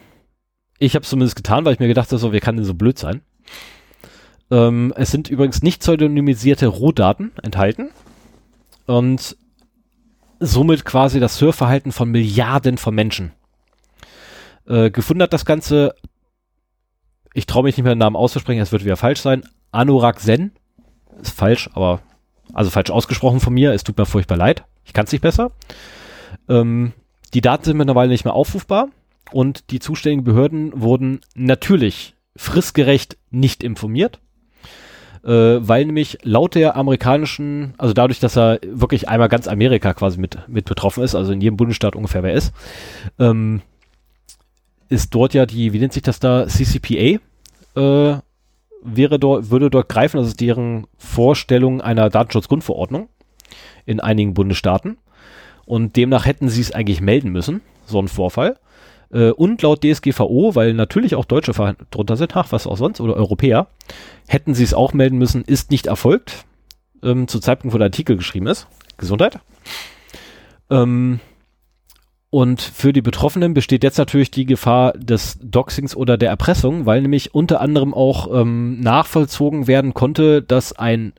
Ich 0.81 0.97
habe 0.97 1.05
es 1.05 1.09
zumindest 1.09 1.37
getan, 1.37 1.65
weil 1.65 1.75
ich 1.75 1.79
mir 1.79 1.87
gedacht 1.87 2.09
habe, 2.11 2.19
so, 2.19 2.33
wer 2.33 2.41
kann 2.41 2.57
denn 2.57 2.65
so 2.65 2.75
blöd 2.75 2.99
sein? 2.99 3.23
Ähm, 4.51 4.93
es 4.97 5.13
sind 5.13 5.31
übrigens 5.31 5.63
nicht 5.63 5.83
pseudonymisierte 5.83 6.67
Rohdaten 6.67 7.31
enthalten 7.41 7.91
und 8.87 9.37
somit 10.41 10.85
quasi 10.85 11.21
das 11.21 11.37
Surfverhalten 11.37 11.93
von 11.93 12.11
Milliarden 12.11 12.77
von 12.77 12.93
Menschen. 12.93 13.33
Äh, 14.67 14.91
gefunden 14.91 15.23
hat 15.23 15.33
das 15.33 15.45
Ganze, 15.45 15.95
ich 17.35 17.47
traue 17.47 17.65
mich 17.65 17.77
nicht 17.77 17.85
mehr 17.85 17.95
den 17.95 17.99
Namen 17.99 18.17
auszusprechen, 18.17 18.61
es 18.61 18.73
wird 18.73 18.85
wieder 18.85 18.97
falsch 18.97 19.21
sein, 19.21 19.43
Anurag 19.71 20.21
Sen, 20.21 20.53
ist 21.21 21.37
falsch, 21.37 21.71
aber 21.75 22.01
also 22.53 22.71
falsch 22.71 22.91
ausgesprochen 22.91 23.41
von 23.41 23.55
mir, 23.55 23.73
es 23.73 23.85
tut 23.85 23.99
mir 23.99 24.07
furchtbar 24.07 24.37
leid, 24.37 24.65
ich 24.85 24.93
kann 24.93 25.07
es 25.07 25.13
nicht 25.13 25.23
besser. 25.23 25.53
Ähm, 26.49 26.93
die 27.35 27.41
Daten 27.41 27.65
sind 27.65 27.77
mittlerweile 27.77 28.11
nicht 28.11 28.25
mehr 28.25 28.35
aufrufbar 28.35 28.89
und 29.33 29.71
die 29.71 29.79
zuständigen 29.79 30.25
Behörden 30.25 30.81
wurden 30.81 31.21
natürlich 31.35 32.15
fristgerecht 32.37 33.17
nicht 33.31 33.63
informiert 33.63 34.21
äh, 35.25 35.29
weil 35.61 35.85
nämlich 35.85 36.19
laut 36.23 36.55
der 36.55 36.77
amerikanischen, 36.77 37.75
also 37.79 37.95
dadurch, 37.95 38.21
dass 38.21 38.37
er 38.37 38.59
wirklich 38.67 39.09
einmal 39.09 39.29
ganz 39.29 39.49
Amerika 39.49 39.95
quasi 39.95 40.19
mit, 40.19 40.49
mit 40.49 40.65
betroffen 40.65 41.05
ist, 41.05 41.15
also 41.15 41.33
in 41.33 41.41
jedem 41.41 41.57
Bundesstaat 41.57 41.97
ungefähr 41.97 42.23
wer 42.23 42.35
ist, 42.35 42.53
ähm, 43.19 43.63
ist 44.93 45.15
dort 45.15 45.35
ja 45.35 45.47
die, 45.47 45.73
wie 45.73 45.79
nennt 45.79 45.93
sich 45.93 46.03
das 46.03 46.21
da, 46.21 46.47
CCPA, 46.47 47.19
äh, 47.75 48.21
wäre 48.85 49.19
dort, 49.19 49.51
würde 49.51 49.71
dort 49.71 49.89
greifen, 49.89 50.19
das 50.19 50.29
ist 50.29 50.41
deren 50.41 50.87
Vorstellung 50.99 51.81
einer 51.81 52.11
Datenschutzgrundverordnung 52.11 53.09
in 53.87 54.01
einigen 54.01 54.35
Bundesstaaten. 54.35 54.99
Und 55.65 55.97
demnach 55.97 56.27
hätten 56.27 56.49
sie 56.49 56.61
es 56.61 56.73
eigentlich 56.73 57.01
melden 57.01 57.31
müssen, 57.31 57.63
so 57.87 58.01
ein 58.01 58.09
Vorfall. 58.09 58.59
Äh, 59.11 59.31
und 59.31 59.63
laut 59.63 59.83
DSGVO, 59.83 60.55
weil 60.55 60.75
natürlich 60.75 61.15
auch 61.15 61.25
Deutsche 61.25 61.53
drunter 61.91 62.17
sind, 62.17 62.37
ach, 62.37 62.51
was 62.51 62.67
auch 62.67 62.77
sonst, 62.77 63.01
oder 63.01 63.15
Europäer, 63.15 63.69
hätten 64.27 64.55
sie 64.55 64.65
es 64.65 64.75
auch 64.75 64.93
melden 64.93 65.19
müssen, 65.19 65.43
ist 65.43 65.71
nicht 65.71 65.87
erfolgt. 65.87 66.45
Ähm, 67.03 67.27
zu 67.29 67.41
Zeitpunkt, 67.41 67.75
wo 67.75 67.79
der 67.79 67.87
Artikel 67.87 68.17
geschrieben 68.17 68.47
ist. 68.47 68.69
Gesundheit. 68.97 69.41
Ähm, 70.71 71.21
und 72.33 72.63
für 72.63 72.95
die 72.95 73.03
Betroffenen 73.03 73.53
besteht 73.53 73.85
jetzt 73.85 73.99
natürlich 73.99 74.31
die 74.31 74.47
Gefahr 74.47 74.95
des 74.95 75.39
Doxings 75.43 75.95
oder 75.95 76.17
der 76.17 76.31
Erpressung, 76.31 76.87
weil 76.87 77.03
nämlich 77.03 77.35
unter 77.35 77.61
anderem 77.61 77.93
auch 77.93 78.41
ähm, 78.41 78.81
nachvollzogen 78.81 79.67
werden 79.67 79.93
konnte, 79.93 80.41
dass 80.41 80.73
ein 80.73 81.13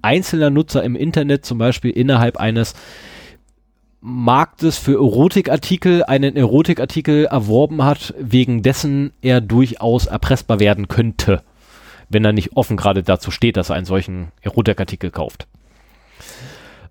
einzelner 0.00 0.48
Nutzer 0.48 0.82
im 0.82 0.96
Internet 0.96 1.44
zum 1.44 1.58
Beispiel 1.58 1.90
innerhalb 1.90 2.38
eines 2.38 2.72
Marktes 4.00 4.78
für 4.78 4.94
Erotikartikel 4.94 6.02
einen 6.04 6.34
Erotikartikel 6.34 7.26
erworben 7.26 7.84
hat, 7.84 8.14
wegen 8.18 8.62
dessen 8.62 9.12
er 9.20 9.42
durchaus 9.42 10.06
erpressbar 10.06 10.60
werden 10.60 10.88
könnte, 10.88 11.42
wenn 12.08 12.24
er 12.24 12.32
nicht 12.32 12.56
offen 12.56 12.78
gerade 12.78 13.02
dazu 13.02 13.30
steht, 13.30 13.58
dass 13.58 13.68
er 13.68 13.76
einen 13.76 13.84
solchen 13.84 14.28
Erotikartikel 14.40 15.10
kauft. 15.10 15.46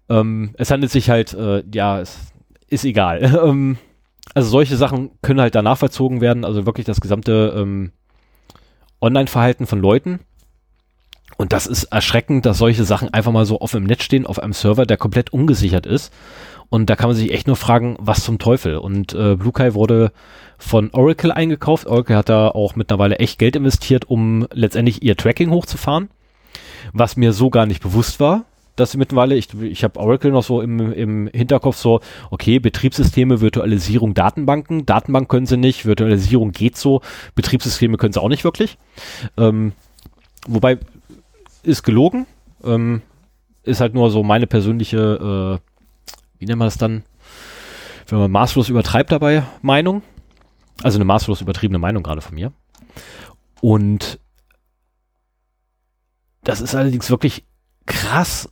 Ähm, 0.09 0.51
es 0.59 0.69
handelt 0.69 0.91
sich 0.91 1.09
halt, 1.09 1.33
äh, 1.33 1.63
ja, 1.73 1.99
es 1.99 2.19
ist 2.67 2.85
egal. 2.85 3.23
ähm, 3.45 3.77
also 4.33 4.49
solche 4.49 4.77
Sachen 4.77 5.11
können 5.21 5.41
halt 5.41 5.55
danach 5.55 5.77
verzogen 5.77 6.21
werden, 6.21 6.45
also 6.45 6.65
wirklich 6.65 6.85
das 6.85 7.01
gesamte 7.01 7.53
ähm, 7.57 7.91
Online-Verhalten 9.01 9.67
von 9.67 9.79
Leuten. 9.79 10.19
Und 11.37 11.53
das 11.53 11.67
ist 11.67 11.85
erschreckend, 11.85 12.45
dass 12.45 12.57
solche 12.57 12.83
Sachen 12.83 13.13
einfach 13.13 13.31
mal 13.31 13.45
so 13.45 13.59
auf 13.59 13.71
dem 13.71 13.83
Netz 13.83 14.03
stehen, 14.03 14.25
auf 14.25 14.39
einem 14.39 14.53
Server, 14.53 14.85
der 14.85 14.97
komplett 14.97 15.31
ungesichert 15.31 15.85
ist 15.85 16.11
und 16.69 16.89
da 16.89 16.95
kann 16.95 17.09
man 17.09 17.15
sich 17.15 17.31
echt 17.31 17.47
nur 17.47 17.55
fragen, 17.55 17.95
was 17.99 18.23
zum 18.23 18.39
Teufel. 18.39 18.77
Und 18.77 19.13
äh, 19.13 19.35
BlueKai 19.35 19.73
wurde 19.73 20.11
von 20.57 20.89
Oracle 20.91 21.31
eingekauft. 21.31 21.87
Oracle 21.87 22.17
hat 22.17 22.29
da 22.29 22.49
auch 22.49 22.75
mittlerweile 22.75 23.19
echt 23.19 23.39
Geld 23.39 23.55
investiert, 23.55 24.05
um 24.09 24.47
letztendlich 24.51 25.01
ihr 25.01 25.15
Tracking 25.15 25.51
hochzufahren. 25.51 26.09
Was 26.93 27.15
mir 27.15 27.31
so 27.31 27.49
gar 27.49 27.65
nicht 27.65 27.81
bewusst 27.81 28.19
war, 28.19 28.45
dass 28.77 28.95
mittlerweile, 28.95 29.35
ich, 29.35 29.53
ich 29.61 29.83
habe 29.83 29.99
Oracle 29.99 30.31
noch 30.31 30.43
so 30.43 30.61
im, 30.61 30.93
im 30.93 31.29
Hinterkopf 31.33 31.75
so, 31.75 31.99
okay, 32.31 32.59
Betriebssysteme, 32.59 33.41
Virtualisierung, 33.41 34.13
Datenbanken. 34.13 34.85
Datenbank 34.85 35.27
können 35.27 35.45
sie 35.45 35.57
nicht, 35.57 35.85
Virtualisierung 35.85 36.51
geht 36.51 36.77
so, 36.77 37.01
Betriebssysteme 37.35 37.97
können 37.97 38.13
sie 38.13 38.21
auch 38.21 38.29
nicht 38.29 38.45
wirklich. 38.45 38.77
Ähm, 39.35 39.73
wobei, 40.47 40.79
ist 41.63 41.83
gelogen. 41.83 42.25
Ähm, 42.63 43.01
ist 43.63 43.81
halt 43.81 43.93
nur 43.93 44.09
so 44.09 44.23
meine 44.23 44.47
persönliche 44.47 45.59
äh, 45.59 45.67
wie 46.39 46.45
nennt 46.45 46.59
man 46.59 46.67
das 46.67 46.77
dann, 46.77 47.03
wenn 48.07 48.19
man 48.19 48.31
maßlos 48.31 48.69
übertreibt 48.69 49.11
dabei, 49.11 49.43
Meinung. 49.61 50.03
Also 50.83 50.97
eine 50.97 51.05
maßlos 51.05 51.41
übertriebene 51.41 51.79
Meinung 51.79 52.03
gerade 52.03 52.21
von 52.21 52.35
mir. 52.35 52.53
Und 53.61 54.19
das 56.43 56.61
ist 56.61 56.75
allerdings 56.75 57.09
wirklich 57.09 57.45
krass, 57.85 58.49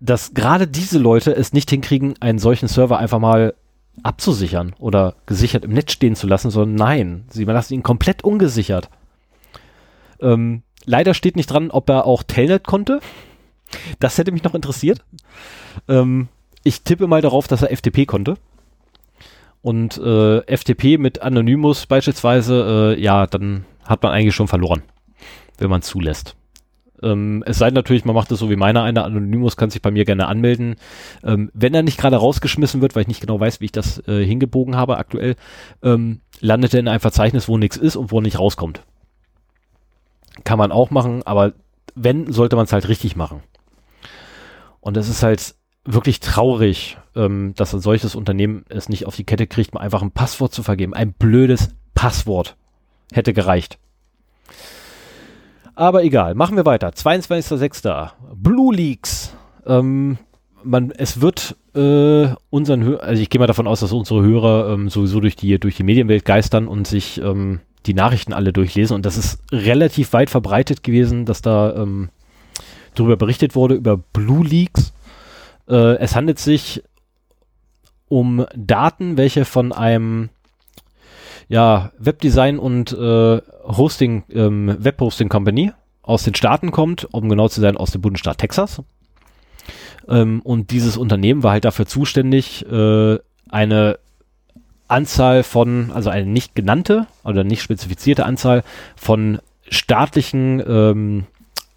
dass 0.00 0.34
gerade 0.34 0.66
diese 0.66 0.98
Leute 0.98 1.34
es 1.34 1.52
nicht 1.52 1.70
hinkriegen, 1.70 2.14
einen 2.20 2.38
solchen 2.38 2.68
Server 2.68 2.98
einfach 2.98 3.18
mal 3.18 3.54
abzusichern 4.02 4.74
oder 4.78 5.14
gesichert 5.26 5.64
im 5.64 5.72
Netz 5.72 5.92
stehen 5.92 6.16
zu 6.16 6.26
lassen, 6.26 6.50
sondern 6.50 6.74
nein, 6.74 7.24
sie 7.30 7.44
lassen 7.44 7.74
ihn 7.74 7.82
komplett 7.82 8.24
ungesichert. 8.24 8.90
Ähm, 10.20 10.62
leider 10.84 11.14
steht 11.14 11.36
nicht 11.36 11.46
dran, 11.46 11.70
ob 11.70 11.88
er 11.88 12.06
auch 12.06 12.22
Telnet 12.22 12.64
konnte. 12.64 13.00
Das 13.98 14.18
hätte 14.18 14.32
mich 14.32 14.44
noch 14.44 14.54
interessiert. 14.54 15.04
Ähm, 15.88 16.28
ich 16.64 16.82
tippe 16.82 17.06
mal 17.06 17.20
darauf, 17.20 17.46
dass 17.46 17.62
er 17.62 17.74
FTP 17.76 18.06
konnte. 18.06 18.36
Und 19.62 19.96
äh, 19.96 20.56
FTP 20.56 20.98
mit 20.98 21.22
Anonymous 21.22 21.86
beispielsweise, 21.86 22.96
äh, 22.96 23.00
ja, 23.00 23.26
dann 23.26 23.64
hat 23.84 24.02
man 24.02 24.12
eigentlich 24.12 24.34
schon 24.34 24.48
verloren, 24.48 24.82
wenn 25.58 25.70
man 25.70 25.82
zulässt. 25.82 26.36
Ähm, 27.04 27.44
es 27.46 27.58
sei 27.58 27.70
natürlich, 27.70 28.04
man 28.04 28.14
macht 28.14 28.32
es 28.32 28.38
so 28.38 28.50
wie 28.50 28.56
meiner 28.56 28.82
einer, 28.82 29.04
Anonymous 29.04 29.56
kann 29.56 29.70
sich 29.70 29.82
bei 29.82 29.90
mir 29.90 30.04
gerne 30.04 30.26
anmelden. 30.26 30.76
Ähm, 31.22 31.50
wenn 31.54 31.74
er 31.74 31.82
nicht 31.82 31.98
gerade 31.98 32.16
rausgeschmissen 32.16 32.80
wird, 32.80 32.94
weil 32.94 33.02
ich 33.02 33.08
nicht 33.08 33.20
genau 33.20 33.38
weiß, 33.38 33.60
wie 33.60 33.66
ich 33.66 33.72
das 33.72 34.06
äh, 34.08 34.24
hingebogen 34.24 34.76
habe 34.76 34.98
aktuell, 34.98 35.36
ähm, 35.82 36.20
landet 36.40 36.74
er 36.74 36.80
in 36.80 36.88
einem 36.88 37.00
Verzeichnis, 37.00 37.48
wo 37.48 37.58
nichts 37.58 37.76
ist 37.76 37.96
und 37.96 38.10
wo 38.10 38.20
nicht 38.20 38.38
rauskommt. 38.38 38.82
Kann 40.42 40.58
man 40.58 40.72
auch 40.72 40.90
machen, 40.90 41.22
aber 41.24 41.52
wenn, 41.94 42.32
sollte 42.32 42.56
man 42.56 42.64
es 42.64 42.72
halt 42.72 42.88
richtig 42.88 43.14
machen. 43.14 43.42
Und 44.80 44.96
es 44.96 45.08
ist 45.08 45.22
halt, 45.22 45.54
wirklich 45.84 46.20
traurig, 46.20 46.96
ähm, 47.14 47.52
dass 47.56 47.74
ein 47.74 47.80
solches 47.80 48.14
Unternehmen 48.14 48.64
es 48.68 48.88
nicht 48.88 49.06
auf 49.06 49.16
die 49.16 49.24
Kette 49.24 49.46
kriegt, 49.46 49.74
mal 49.74 49.80
einfach 49.80 50.02
ein 50.02 50.10
Passwort 50.10 50.52
zu 50.52 50.62
vergeben. 50.62 50.94
Ein 50.94 51.12
blödes 51.12 51.70
Passwort 51.94 52.56
hätte 53.12 53.32
gereicht. 53.32 53.78
Aber 55.74 56.04
egal, 56.04 56.34
machen 56.34 56.56
wir 56.56 56.64
weiter. 56.64 56.88
22.06. 56.90 58.10
Blue 58.34 58.74
Leaks. 58.74 59.34
Ähm, 59.66 60.18
man, 60.62 60.92
es 60.92 61.20
wird 61.20 61.56
äh, 61.74 62.28
unseren, 62.50 62.84
Hör 62.84 63.02
also 63.02 63.20
ich 63.20 63.28
gehe 63.28 63.38
mal 63.38 63.46
davon 63.46 63.66
aus, 63.66 63.80
dass 63.80 63.92
unsere 63.92 64.22
Hörer 64.22 64.72
ähm, 64.72 64.88
sowieso 64.88 65.20
durch 65.20 65.36
die 65.36 65.58
durch 65.58 65.76
die 65.76 65.82
Medienwelt 65.82 66.24
geistern 66.24 66.68
und 66.68 66.86
sich 66.86 67.20
ähm, 67.20 67.60
die 67.86 67.94
Nachrichten 67.94 68.32
alle 68.32 68.52
durchlesen. 68.52 68.94
Und 68.94 69.04
das 69.04 69.16
ist 69.16 69.42
relativ 69.52 70.12
weit 70.12 70.30
verbreitet 70.30 70.82
gewesen, 70.82 71.26
dass 71.26 71.42
da 71.42 71.74
ähm, 71.74 72.10
darüber 72.94 73.16
berichtet 73.16 73.54
wurde 73.54 73.74
über 73.74 73.96
Blue 73.96 74.44
Leaks. 74.44 74.92
Äh, 75.68 75.96
es 75.96 76.14
handelt 76.14 76.38
sich 76.38 76.82
um 78.08 78.46
Daten, 78.54 79.16
welche 79.16 79.44
von 79.44 79.72
einem 79.72 80.30
ja, 81.48 81.92
Webdesign 81.98 82.58
und 82.58 82.92
äh, 82.92 83.40
Hosting, 83.64 84.24
ähm, 84.30 84.76
Webhosting 84.78 85.28
Company 85.28 85.72
aus 86.02 86.24
den 86.24 86.34
Staaten 86.34 86.70
kommt, 86.70 87.06
um 87.12 87.28
genau 87.28 87.48
zu 87.48 87.60
sein, 87.60 87.76
aus 87.76 87.90
dem 87.90 88.00
Bundesstaat 88.00 88.38
Texas. 88.38 88.82
Ähm, 90.08 90.40
und 90.42 90.70
dieses 90.70 90.96
Unternehmen 90.96 91.42
war 91.42 91.52
halt 91.52 91.64
dafür 91.64 91.86
zuständig, 91.86 92.64
äh, 92.70 93.18
eine 93.48 93.98
Anzahl 94.86 95.42
von, 95.42 95.90
also 95.92 96.10
eine 96.10 96.26
nicht 96.26 96.54
genannte 96.54 97.06
oder 97.24 97.42
nicht 97.42 97.62
spezifizierte 97.62 98.26
Anzahl 98.26 98.62
von 98.96 99.40
staatlichen 99.68 100.62
ähm, 100.66 101.26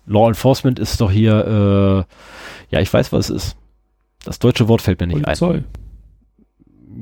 Law 0.05 0.27
Enforcement 0.27 0.79
ist 0.79 0.99
doch 1.01 1.11
hier, 1.11 2.05
äh, 2.71 2.75
ja, 2.75 2.81
ich 2.81 2.91
weiß, 2.91 3.11
was 3.11 3.29
es 3.29 3.43
ist. 3.43 3.57
Das 4.23 4.39
deutsche 4.39 4.67
Wort 4.67 4.81
fällt 4.81 4.99
mir 4.99 5.07
nicht 5.07 5.23
Polizei. 5.23 5.47
ein. 5.47 5.65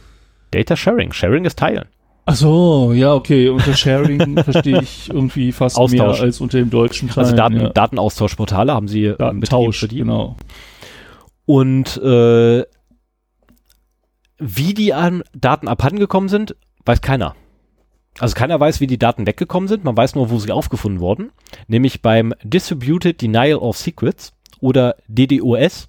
Data 0.50 0.76
Sharing. 0.76 1.12
Sharing 1.12 1.44
ist 1.44 1.58
Teilen. 1.58 1.86
Ach 2.26 2.34
so, 2.34 2.92
ja, 2.92 3.14
okay. 3.14 3.48
Unter 3.48 3.74
Sharing 3.74 4.36
verstehe 4.44 4.80
ich 4.82 5.10
irgendwie 5.10 5.52
fast 5.52 5.76
Austausch. 5.76 6.18
mehr 6.18 6.26
als 6.26 6.40
unter 6.40 6.58
dem 6.58 6.70
deutschen 6.70 7.08
Teil. 7.08 7.24
Also 7.24 7.36
Daten, 7.36 7.60
ja. 7.60 7.68
Datenaustauschportale 7.70 8.72
haben 8.72 8.88
sie 8.88 9.06
äh, 9.06 9.16
Datentausch, 9.16 9.86
die. 9.88 9.96
genau. 9.96 10.36
Und 11.46 11.96
äh, 11.96 12.64
wie 14.38 14.74
die 14.74 14.94
an 14.94 15.22
Daten 15.34 15.68
abhandengekommen 15.68 16.28
sind, 16.28 16.56
weiß 16.84 17.00
keiner. 17.00 17.34
Also 18.18 18.34
keiner 18.34 18.58
weiß, 18.58 18.80
wie 18.80 18.86
die 18.86 18.98
Daten 18.98 19.26
weggekommen 19.26 19.68
sind, 19.68 19.84
man 19.84 19.96
weiß 19.96 20.14
nur, 20.14 20.30
wo 20.30 20.38
sie 20.38 20.50
aufgefunden 20.50 21.00
wurden, 21.00 21.30
nämlich 21.68 22.02
beim 22.02 22.34
Distributed 22.42 23.20
Denial 23.22 23.58
of 23.58 23.76
Secrets 23.76 24.32
oder 24.60 24.96
DDoS, 25.08 25.88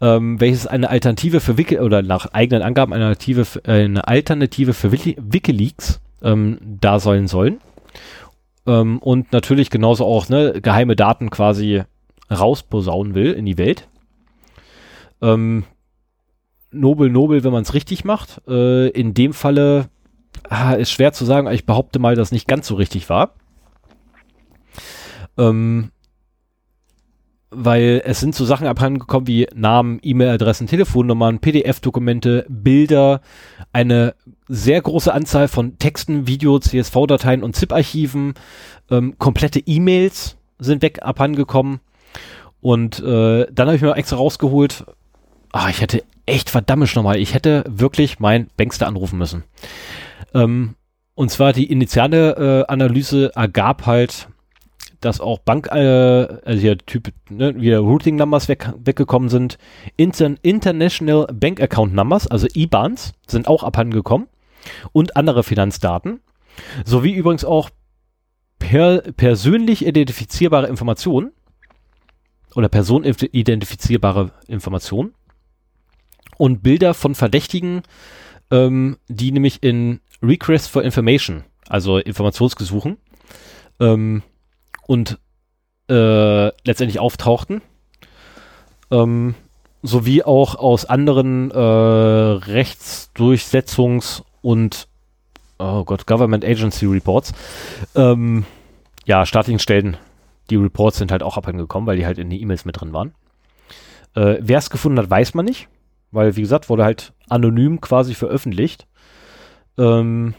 ähm, 0.00 0.40
welches 0.40 0.66
eine 0.66 0.90
Alternative 0.90 1.40
für 1.40 1.58
Wiki 1.58 1.78
oder 1.78 2.02
nach 2.02 2.26
eigenen 2.32 2.62
Angaben 2.62 2.92
eine 2.92 3.06
Alternative, 3.06 3.44
für, 3.44 3.64
äh, 3.64 3.84
eine 3.84 4.06
Alternative 4.06 4.74
für 4.74 4.92
Wiki 4.92 5.16
Wikileaks 5.18 6.00
ähm, 6.22 6.58
da 6.62 6.98
sollen 6.98 7.28
sollen. 7.28 7.58
Ähm, 8.66 8.98
und 8.98 9.32
natürlich 9.32 9.70
genauso 9.70 10.04
auch 10.04 10.28
ne, 10.28 10.60
geheime 10.60 10.96
Daten 10.96 11.30
quasi 11.30 11.82
rausposaunen 12.30 13.14
will 13.14 13.32
in 13.32 13.46
die 13.46 13.58
Welt. 13.58 13.88
Ähm, 15.22 15.64
nobel, 16.70 17.10
nobel, 17.10 17.44
wenn 17.44 17.52
man 17.52 17.62
es 17.62 17.74
richtig 17.74 18.04
macht. 18.04 18.42
Äh, 18.48 18.88
in 18.88 19.14
dem 19.14 19.32
Falle 19.32 19.88
ah, 20.48 20.72
ist 20.72 20.90
schwer 20.90 21.12
zu 21.12 21.24
sagen, 21.24 21.50
ich 21.50 21.66
behaupte 21.66 21.98
mal, 21.98 22.16
dass 22.16 22.32
nicht 22.32 22.48
ganz 22.48 22.66
so 22.66 22.74
richtig 22.74 23.08
war. 23.08 23.34
Ähm, 25.38 25.90
weil 27.50 28.02
es 28.04 28.20
sind 28.20 28.34
so 28.34 28.44
Sachen 28.44 28.66
abhandengekommen 28.66 29.26
wie 29.26 29.46
Namen, 29.54 30.00
E-Mail-Adressen, 30.02 30.66
Telefonnummern, 30.66 31.38
PDF-Dokumente, 31.38 32.44
Bilder, 32.48 33.20
eine 33.72 34.14
sehr 34.48 34.80
große 34.80 35.12
Anzahl 35.12 35.48
von 35.48 35.78
Texten, 35.78 36.26
Video, 36.26 36.58
CSV-Dateien 36.58 37.42
und 37.42 37.54
ZIP-Archiven, 37.54 38.34
ähm, 38.90 39.18
komplette 39.18 39.60
E-Mails 39.60 40.36
sind 40.58 40.82
weg 40.82 41.02
abhandengekommen. 41.02 41.80
Und 42.60 42.98
äh, 43.00 43.46
dann 43.52 43.68
habe 43.68 43.76
ich 43.76 43.82
mir 43.82 43.96
extra 43.96 44.16
rausgeholt, 44.16 44.86
ah, 45.52 45.68
ich 45.68 45.80
hätte 45.80 46.02
echt 46.26 46.50
verdammt 46.50 46.94
nochmal, 46.96 47.18
ich 47.18 47.34
hätte 47.34 47.64
wirklich 47.68 48.18
mein 48.18 48.48
Bankster 48.56 48.86
anrufen 48.86 49.18
müssen. 49.18 49.44
Ähm, 50.34 50.74
und 51.14 51.30
zwar 51.30 51.52
die 51.52 51.70
initiale 51.70 52.64
äh, 52.68 52.72
Analyse 52.72 53.32
ergab 53.34 53.86
halt, 53.86 54.28
dass 55.06 55.20
auch 55.20 55.38
Bank, 55.38 55.68
äh, 55.68 55.76
also 55.76 56.60
hier 56.60 56.76
Typ, 56.78 57.12
ne, 57.30 57.58
wieder 57.60 57.78
Routing 57.78 58.16
Numbers 58.16 58.48
weg, 58.48 58.72
weggekommen 58.76 59.28
sind. 59.28 59.56
Inter 59.96 60.34
International 60.42 61.26
Bank 61.32 61.60
Account 61.60 61.94
Numbers, 61.94 62.26
also 62.26 62.48
IBANs, 62.54 63.14
sind 63.26 63.46
auch 63.46 63.62
abhandengekommen. 63.62 64.26
Und 64.92 65.16
andere 65.16 65.44
Finanzdaten. 65.44 66.20
Sowie 66.84 67.12
übrigens 67.12 67.44
auch 67.44 67.70
per, 68.58 68.98
persönlich 69.12 69.86
identifizierbare 69.86 70.66
Informationen 70.66 71.30
oder 72.56 72.68
personidentifizierbare 72.68 74.32
Informationen 74.48 75.14
und 76.36 76.62
Bilder 76.64 76.94
von 76.94 77.14
Verdächtigen, 77.14 77.82
ähm, 78.50 78.96
die 79.08 79.30
nämlich 79.30 79.62
in 79.62 80.00
Request 80.20 80.68
for 80.68 80.82
Information, 80.82 81.44
also 81.68 81.98
Informationsgesuchen, 81.98 82.96
ähm, 83.78 84.22
und 84.86 85.18
äh, 85.88 86.48
letztendlich 86.66 87.00
auftauchten. 87.00 87.62
Ähm, 88.90 89.34
sowie 89.82 90.22
auch 90.22 90.56
aus 90.56 90.84
anderen 90.84 91.50
äh, 91.50 91.56
Rechtsdurchsetzungs- 91.56 94.22
und 94.42 94.88
oh 95.58 95.84
Gott, 95.84 96.06
Government 96.06 96.44
Agency 96.44 96.84
Reports, 96.86 97.32
ähm, 97.94 98.44
ja, 99.04 99.26
staatlichen 99.26 99.58
Stellen, 99.58 99.96
die 100.50 100.56
Reports 100.56 100.98
sind 100.98 101.12
halt 101.12 101.22
auch 101.22 101.36
abhandengekommen, 101.36 101.86
weil 101.86 101.96
die 101.96 102.06
halt 102.06 102.18
in 102.18 102.30
die 102.30 102.40
E-Mails 102.42 102.64
mit 102.64 102.80
drin 102.80 102.92
waren. 102.92 103.14
Äh, 104.14 104.38
Wer 104.40 104.58
es 104.58 104.70
gefunden 104.70 104.98
hat, 104.98 105.10
weiß 105.10 105.34
man 105.34 105.44
nicht, 105.44 105.68
weil, 106.10 106.36
wie 106.36 106.42
gesagt, 106.42 106.68
wurde 106.68 106.84
halt 106.84 107.12
anonym 107.28 107.80
quasi 107.80 108.14
veröffentlicht. 108.14 108.86
Ähm, 109.78 110.34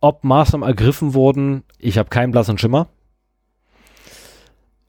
ob 0.00 0.24
Maßnahmen 0.24 0.66
ergriffen 0.66 1.14
wurden, 1.14 1.64
ich 1.78 1.98
habe 1.98 2.10
keinen 2.10 2.30
blassen 2.30 2.58
Schimmer 2.58 2.88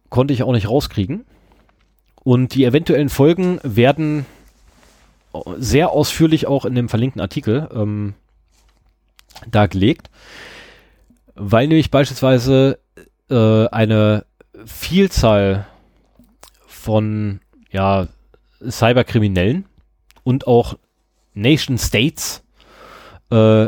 konnte 0.09 0.33
ich 0.33 0.43
auch 0.43 0.53
nicht 0.53 0.69
rauskriegen. 0.69 1.25
Und 2.23 2.53
die 2.53 2.65
eventuellen 2.65 3.09
Folgen 3.09 3.59
werden 3.63 4.25
sehr 5.57 5.91
ausführlich 5.91 6.47
auch 6.47 6.65
in 6.65 6.75
dem 6.75 6.89
verlinkten 6.89 7.21
Artikel 7.21 7.69
ähm, 7.73 8.13
dargelegt, 9.49 10.09
weil 11.35 11.67
nämlich 11.67 11.91
beispielsweise 11.91 12.79
äh, 13.29 13.67
eine 13.67 14.25
Vielzahl 14.65 15.67
von 16.67 17.39
ja, 17.71 18.07
Cyberkriminellen 18.67 19.65
und 20.23 20.47
auch 20.47 20.77
Nation 21.33 21.77
States, 21.77 22.43
äh, 23.29 23.67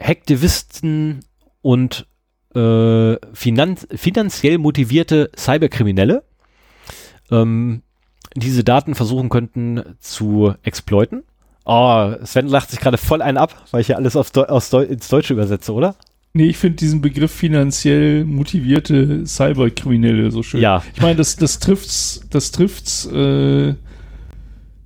Hacktivisten 0.00 1.24
und 1.62 2.06
äh, 2.54 3.16
finanz 3.32 3.86
finanziell 3.94 4.58
motivierte 4.58 5.30
Cyberkriminelle 5.36 6.22
ähm, 7.30 7.82
diese 8.36 8.64
Daten 8.64 8.94
versuchen 8.94 9.28
könnten 9.28 9.82
zu 10.00 10.54
exploiten. 10.62 11.22
Oh, 11.64 12.12
Sven 12.24 12.48
lacht 12.48 12.70
sich 12.70 12.80
gerade 12.80 12.98
voll 12.98 13.22
einen 13.22 13.38
ab, 13.38 13.66
weil 13.70 13.80
ich 13.80 13.88
ja 13.88 13.96
alles 13.96 14.12
Deu 14.12 14.44
aus 14.44 14.70
Deu 14.70 14.82
ins 14.82 15.08
Deutsche 15.08 15.32
übersetze, 15.32 15.72
oder? 15.72 15.96
Nee, 16.34 16.46
ich 16.46 16.56
finde 16.56 16.76
diesen 16.76 17.00
Begriff 17.00 17.30
finanziell 17.30 18.24
motivierte 18.24 19.24
Cyberkriminelle 19.24 20.30
so 20.32 20.42
schön. 20.42 20.60
Ja. 20.60 20.82
Ich 20.94 21.00
meine, 21.00 21.14
das, 21.16 21.36
das 21.36 21.60
trifft's, 21.60 22.26
das 22.28 22.50
trifft's, 22.50 23.06
äh, 23.06 23.68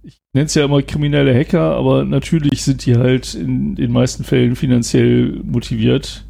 ich 0.03 0.21
nenne 0.35 0.45
es 0.47 0.55
ja 0.55 0.67
immer 0.67 0.83
kriminelle 0.83 1.35
Hacker, 1.35 1.75
aber 1.75 2.05
natürlich 2.05 2.63
sind 2.63 2.85
die 2.85 2.97
halt 2.97 3.35
in 3.35 3.75
den 3.77 3.91
meisten 3.91 4.25
Fällen 4.25 4.57
finanziell 4.57 5.41
motiviert. 5.43 6.27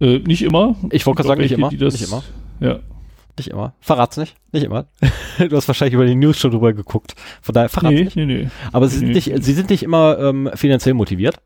Äh, 0.00 0.18
nicht 0.18 0.42
immer. 0.42 0.76
Ich 0.90 1.06
wollte 1.06 1.18
gerade 1.18 1.28
sagen, 1.28 1.40
nicht 1.40 1.52
immer. 1.52 1.70
Das, 1.70 1.94
nicht 1.94 2.08
immer. 2.08 2.22
Ja. 2.60 2.80
Nicht 3.36 3.48
immer. 3.48 3.74
Verrat's 3.80 4.16
nicht. 4.16 4.36
Nicht 4.52 4.64
immer. 4.64 4.86
du 5.38 5.56
hast 5.56 5.66
wahrscheinlich 5.66 5.94
über 5.94 6.06
die 6.06 6.14
News 6.14 6.38
schon 6.38 6.52
drüber 6.52 6.72
geguckt. 6.72 7.14
Von 7.42 7.54
daher 7.54 7.68
verrat's 7.68 7.94
nee, 7.94 8.04
nicht. 8.04 8.16
Nee, 8.16 8.26
nee. 8.26 8.48
Aber 8.72 8.88
sie, 8.88 9.04
nee, 9.04 9.14
sind 9.14 9.34
nicht, 9.34 9.44
sie 9.44 9.52
sind 9.52 9.70
nicht 9.70 9.82
immer 9.82 10.18
ähm, 10.18 10.50
finanziell 10.54 10.94
motiviert. 10.94 11.36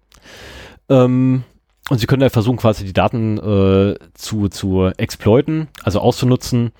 Ähm, 0.88 1.44
und 1.88 1.98
sie 1.98 2.06
können 2.06 2.22
halt 2.22 2.32
versuchen, 2.32 2.58
quasi 2.58 2.84
die 2.84 2.92
Daten 2.92 3.38
äh, 3.38 3.94
zu, 4.12 4.48
zu 4.48 4.90
exploiten, 4.98 5.68
also 5.82 6.00
auszunutzen. 6.00 6.72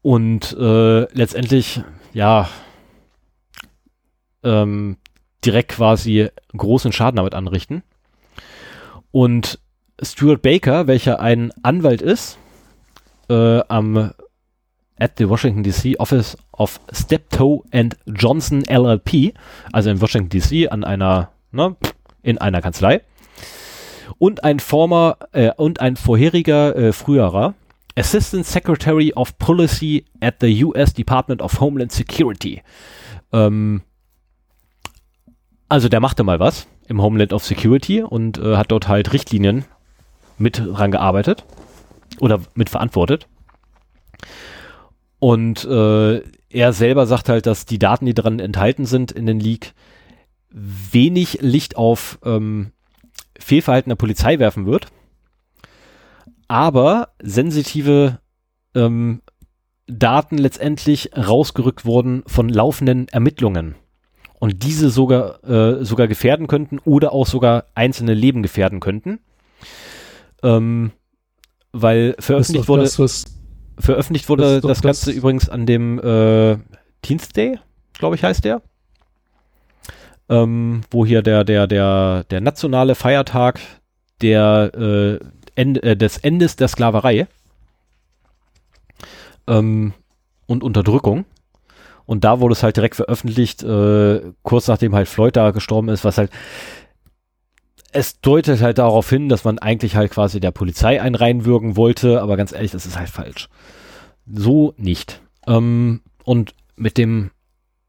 Und 0.00 0.56
äh, 0.58 1.12
letztendlich, 1.12 1.82
ja, 2.14 2.48
ähm, 4.42 4.96
direkt 5.44 5.72
quasi 5.72 6.28
großen 6.56 6.92
Schaden 6.92 7.16
damit 7.16 7.34
anrichten. 7.34 7.82
Und 9.10 9.58
Stuart 10.02 10.42
Baker, 10.42 10.86
welcher 10.86 11.20
ein 11.20 11.52
Anwalt 11.62 12.02
ist, 12.02 12.38
äh, 13.28 13.60
am 13.68 14.12
at 14.98 15.12
the 15.18 15.28
Washington 15.28 15.62
DC 15.62 15.98
Office 15.98 16.36
of 16.52 16.80
Steptoe 16.92 17.62
and 17.72 17.96
Johnson 18.06 18.62
LLP, 18.68 19.34
also 19.72 19.90
in 19.90 20.00
Washington 20.00 20.28
DC 20.30 20.70
an 20.70 20.84
einer, 20.84 21.30
ne, 21.52 21.76
in 22.22 22.38
einer 22.38 22.62
Kanzlei. 22.62 23.02
Und 24.18 24.44
ein 24.44 24.60
former 24.60 25.16
äh, 25.32 25.50
und 25.56 25.80
ein 25.80 25.96
vorheriger 25.96 26.76
äh, 26.76 26.92
früherer 26.92 27.54
Assistant 27.96 28.46
Secretary 28.46 29.12
of 29.14 29.36
Policy 29.38 30.04
at 30.20 30.36
the 30.40 30.64
US 30.64 30.94
Department 30.94 31.42
of 31.42 31.60
Homeland 31.60 31.92
Security. 31.92 32.62
Ähm, 33.32 33.82
also 35.68 35.88
der 35.88 36.00
machte 36.00 36.22
mal 36.22 36.38
was 36.38 36.68
im 36.88 37.02
Homeland 37.02 37.32
of 37.32 37.44
Security 37.44 38.02
und 38.02 38.38
äh, 38.38 38.56
hat 38.56 38.70
dort 38.70 38.88
halt 38.88 39.12
Richtlinien 39.12 39.64
mit 40.38 40.58
dran 40.58 40.90
gearbeitet 40.90 41.44
oder 42.20 42.40
mit 42.54 42.70
verantwortet. 42.70 43.28
Und 45.18 45.64
äh, 45.64 46.22
er 46.50 46.72
selber 46.72 47.06
sagt 47.06 47.28
halt, 47.28 47.46
dass 47.46 47.66
die 47.66 47.78
Daten, 47.78 48.06
die 48.06 48.14
dran 48.14 48.38
enthalten 48.38 48.86
sind 48.86 49.12
in 49.12 49.26
den 49.26 49.40
Leak, 49.40 49.72
wenig 50.50 51.38
Licht 51.40 51.76
auf 51.76 52.18
ähm, 52.24 52.72
Fehlverhalten 53.38 53.90
der 53.90 53.96
Polizei 53.96 54.38
werfen 54.38 54.66
wird, 54.66 54.86
aber 56.48 57.10
sensitive 57.22 58.20
ähm, 58.74 59.22
Daten 59.86 60.38
letztendlich 60.38 61.10
rausgerückt 61.16 61.84
wurden 61.84 62.22
von 62.26 62.48
laufenden 62.48 63.08
Ermittlungen 63.08 63.76
und 64.38 64.62
diese 64.62 64.90
sogar 64.90 65.44
äh, 65.44 65.84
sogar 65.84 66.08
gefährden 66.08 66.46
könnten 66.46 66.78
oder 66.80 67.12
auch 67.12 67.26
sogar 67.26 67.66
einzelne 67.74 68.14
Leben 68.14 68.42
gefährden 68.42 68.80
könnten. 68.80 69.20
Ähm, 70.46 70.92
weil 71.72 72.14
veröffentlicht 72.18 72.68
wurde, 72.68 72.84
das, 72.84 73.24
veröffentlicht 73.78 74.28
wurde 74.28 74.60
das, 74.60 74.62
das 74.62 74.82
Ganze 74.82 75.06
das 75.06 75.14
übrigens 75.14 75.48
an 75.48 75.66
dem 75.66 75.98
äh, 75.98 76.56
Teens 77.02 77.28
Day, 77.30 77.58
glaube 77.94 78.14
ich, 78.14 78.22
heißt 78.22 78.44
der. 78.44 78.62
Ähm, 80.28 80.82
wo 80.90 81.04
hier 81.04 81.22
der, 81.22 81.44
der, 81.44 81.66
der, 81.66 82.24
der 82.24 82.40
nationale 82.40 82.94
Feiertag 82.94 83.60
der, 84.20 84.72
äh, 84.74 85.18
Ende, 85.56 85.82
äh, 85.82 85.96
des 85.96 86.18
Endes 86.18 86.56
der 86.56 86.68
Sklaverei 86.68 87.26
ähm, 89.46 89.92
und 90.46 90.62
Unterdrückung. 90.62 91.24
Und 92.04 92.22
da 92.22 92.38
wurde 92.40 92.52
es 92.52 92.62
halt 92.62 92.76
direkt 92.76 92.94
veröffentlicht, 92.94 93.64
äh, 93.64 94.20
kurz 94.42 94.68
nachdem 94.68 94.94
halt 94.94 95.08
Floyd 95.08 95.34
da 95.34 95.50
gestorben 95.50 95.88
ist, 95.88 96.04
was 96.04 96.18
halt 96.18 96.30
es 97.92 98.20
deutet 98.20 98.60
halt 98.60 98.78
darauf 98.78 99.08
hin, 99.08 99.28
dass 99.28 99.44
man 99.44 99.58
eigentlich 99.58 99.96
halt 99.96 100.10
quasi 100.12 100.40
der 100.40 100.50
Polizei 100.50 101.00
einreinwürgen 101.00 101.76
wollte, 101.76 102.20
aber 102.20 102.36
ganz 102.36 102.52
ehrlich, 102.52 102.72
das 102.72 102.86
ist 102.86 102.98
halt 102.98 103.08
falsch. 103.08 103.48
So 104.30 104.74
nicht. 104.76 105.20
Ähm, 105.46 106.02
und 106.24 106.54
mit 106.76 106.98
dem 106.98 107.30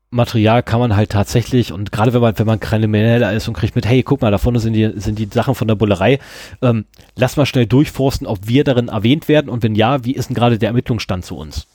Material 0.10 0.64
kann 0.64 0.80
man 0.80 0.96
halt 0.96 1.12
tatsächlich, 1.12 1.74
und 1.74 1.92
gerade 1.92 2.14
wenn 2.14 2.22
man, 2.22 2.38
wenn 2.40 2.48
man 2.48 2.62
Krimineller 2.62 3.34
ist 3.34 3.48
und 3.48 3.56
kriegt 3.56 3.76
mit, 3.76 3.86
hey, 3.86 4.04
guck 4.04 4.22
mal, 4.22 4.32
da 4.32 4.38
vorne 4.38 4.60
sind 4.60 4.74
die, 4.74 4.94
sind 4.96 5.20
die 5.20 5.28
Sachen 5.30 5.56
von 5.56 5.68
der 5.68 5.76
Bullerei, 5.76 6.20
ähm, 6.62 6.86
lass 7.16 7.36
mal 7.36 7.46
schnell 7.46 7.66
durchforsten, 7.66 8.26
ob 8.26 8.48
wir 8.48 8.64
darin 8.64 8.88
erwähnt 8.88 9.28
werden 9.28 9.50
und 9.50 9.64
wenn 9.64 9.76
ja, 9.76 10.06
wie 10.06 10.14
ist 10.14 10.30
denn 10.30 10.36
gerade 10.36 10.58
der 10.58 10.70
Ermittlungsstand 10.70 11.26
zu 11.26 11.36
uns? 11.36 11.68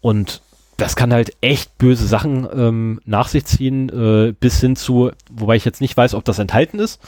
Und 0.00 0.42
das 0.76 0.96
kann 0.96 1.12
halt 1.12 1.36
echt 1.40 1.78
böse 1.78 2.06
Sachen 2.06 2.48
ähm, 2.52 3.00
nach 3.04 3.28
sich 3.28 3.44
ziehen, 3.44 3.88
äh, 3.88 4.32
bis 4.32 4.60
hin 4.60 4.76
zu, 4.76 5.10
wobei 5.30 5.56
ich 5.56 5.64
jetzt 5.64 5.80
nicht 5.80 5.96
weiß, 5.96 6.14
ob 6.14 6.24
das 6.24 6.38
enthalten 6.38 6.78
ist, 6.78 7.00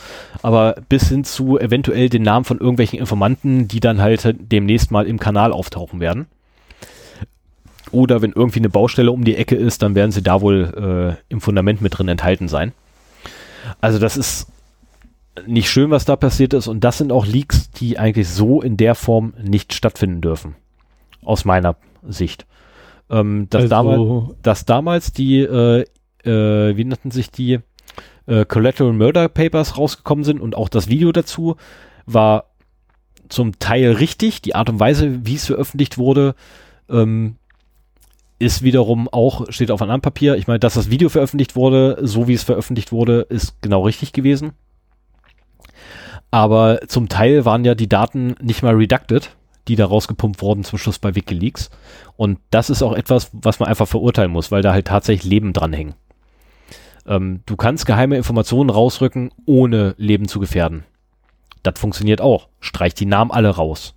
aber 0.42 0.76
bis 0.88 1.08
hin 1.08 1.24
zu 1.24 1.58
eventuell 1.58 2.08
den 2.08 2.22
Namen 2.22 2.44
von 2.44 2.58
irgendwelchen 2.58 2.98
Informanten, 2.98 3.68
die 3.68 3.80
dann 3.80 4.00
halt 4.00 4.36
demnächst 4.38 4.90
mal 4.90 5.06
im 5.06 5.18
Kanal 5.18 5.52
auftauchen 5.52 6.00
werden. 6.00 6.26
Oder 7.90 8.22
wenn 8.22 8.32
irgendwie 8.32 8.58
eine 8.58 8.68
Baustelle 8.68 9.12
um 9.12 9.24
die 9.24 9.36
Ecke 9.36 9.56
ist, 9.56 9.82
dann 9.82 9.94
werden 9.94 10.12
sie 10.12 10.22
da 10.22 10.40
wohl 10.40 11.16
äh, 11.18 11.32
im 11.32 11.40
Fundament 11.40 11.80
mit 11.80 11.96
drin 11.96 12.08
enthalten 12.08 12.48
sein. 12.48 12.72
Also 13.80 13.98
das 13.98 14.16
ist 14.16 14.48
nicht 15.46 15.70
schön, 15.70 15.90
was 15.90 16.04
da 16.04 16.16
passiert 16.16 16.54
ist. 16.54 16.66
Und 16.66 16.82
das 16.82 16.98
sind 16.98 17.12
auch 17.12 17.26
Leaks, 17.26 17.70
die 17.70 17.98
eigentlich 17.98 18.28
so 18.28 18.62
in 18.62 18.76
der 18.76 18.94
Form 18.94 19.34
nicht 19.40 19.74
stattfinden 19.74 20.20
dürfen. 20.20 20.56
Aus 21.24 21.44
meiner 21.44 21.76
Sicht. 22.06 22.46
Ähm, 23.08 23.46
dass, 23.50 23.62
also, 23.62 23.74
damals, 23.74 24.42
dass 24.42 24.64
damals 24.64 25.12
die, 25.12 25.40
äh, 25.40 25.84
äh, 26.24 26.76
wie 26.76 26.84
nannten 26.84 27.10
sich 27.10 27.30
die, 27.30 27.60
äh, 28.26 28.44
Collateral 28.44 28.92
Murder 28.92 29.28
Papers 29.28 29.78
rausgekommen 29.78 30.24
sind 30.24 30.40
und 30.40 30.56
auch 30.56 30.68
das 30.68 30.88
Video 30.88 31.12
dazu 31.12 31.56
war 32.06 32.50
zum 33.28 33.58
Teil 33.58 33.92
richtig. 33.92 34.42
Die 34.42 34.54
Art 34.54 34.68
und 34.68 34.80
Weise, 34.80 35.26
wie 35.26 35.34
es 35.34 35.46
veröffentlicht 35.46 35.98
wurde, 35.98 36.34
ähm, 36.88 37.36
ist 38.38 38.62
wiederum 38.62 39.08
auch, 39.08 39.50
steht 39.50 39.70
auf 39.70 39.80
einem 39.80 39.90
anderen 39.90 40.02
Papier. 40.02 40.36
Ich 40.36 40.46
meine, 40.46 40.58
dass 40.58 40.74
das 40.74 40.90
Video 40.90 41.08
veröffentlicht 41.08 41.56
wurde, 41.56 41.98
so 42.02 42.28
wie 42.28 42.34
es 42.34 42.42
veröffentlicht 42.42 42.92
wurde, 42.92 43.26
ist 43.28 43.60
genau 43.62 43.82
richtig 43.82 44.12
gewesen. 44.12 44.52
Aber 46.30 46.80
zum 46.86 47.08
Teil 47.08 47.44
waren 47.44 47.64
ja 47.64 47.74
die 47.74 47.88
Daten 47.88 48.34
nicht 48.42 48.62
mal 48.62 48.74
redacted, 48.74 49.30
die 49.68 49.76
da 49.76 49.86
rausgepumpt 49.86 50.40
wurden 50.42 50.64
zum 50.64 50.78
Schluss 50.78 50.98
bei 50.98 51.14
Wikileaks. 51.14 51.70
Und 52.16 52.38
das 52.50 52.70
ist 52.70 52.82
auch 52.82 52.92
etwas, 52.92 53.30
was 53.32 53.58
man 53.58 53.68
einfach 53.68 53.88
verurteilen 53.88 54.30
muss, 54.30 54.50
weil 54.50 54.62
da 54.62 54.72
halt 54.72 54.86
tatsächlich 54.86 55.28
Leben 55.28 55.52
dranhängen. 55.52 55.94
Ähm, 57.06 57.40
du 57.46 57.56
kannst 57.56 57.86
geheime 57.86 58.16
Informationen 58.16 58.70
rausrücken, 58.70 59.30
ohne 59.44 59.94
Leben 59.98 60.28
zu 60.28 60.40
gefährden. 60.40 60.84
Das 61.62 61.78
funktioniert 61.78 62.20
auch. 62.20 62.48
Streich 62.60 62.94
die 62.94 63.06
Namen 63.06 63.30
alle 63.30 63.50
raus. 63.50 63.94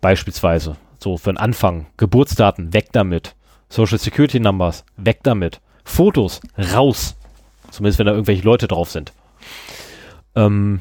Beispielsweise. 0.00 0.76
So 0.98 1.16
für 1.16 1.32
den 1.32 1.38
Anfang. 1.38 1.86
Geburtsdaten, 1.96 2.72
weg 2.72 2.88
damit. 2.92 3.34
Social 3.68 3.98
Security 3.98 4.40
Numbers, 4.40 4.84
weg 4.96 5.20
damit. 5.22 5.60
Fotos, 5.84 6.40
raus. 6.56 7.16
Zumindest 7.70 7.98
wenn 7.98 8.06
da 8.06 8.12
irgendwelche 8.12 8.44
Leute 8.44 8.68
drauf 8.68 8.90
sind. 8.90 9.12
Ähm, 10.36 10.80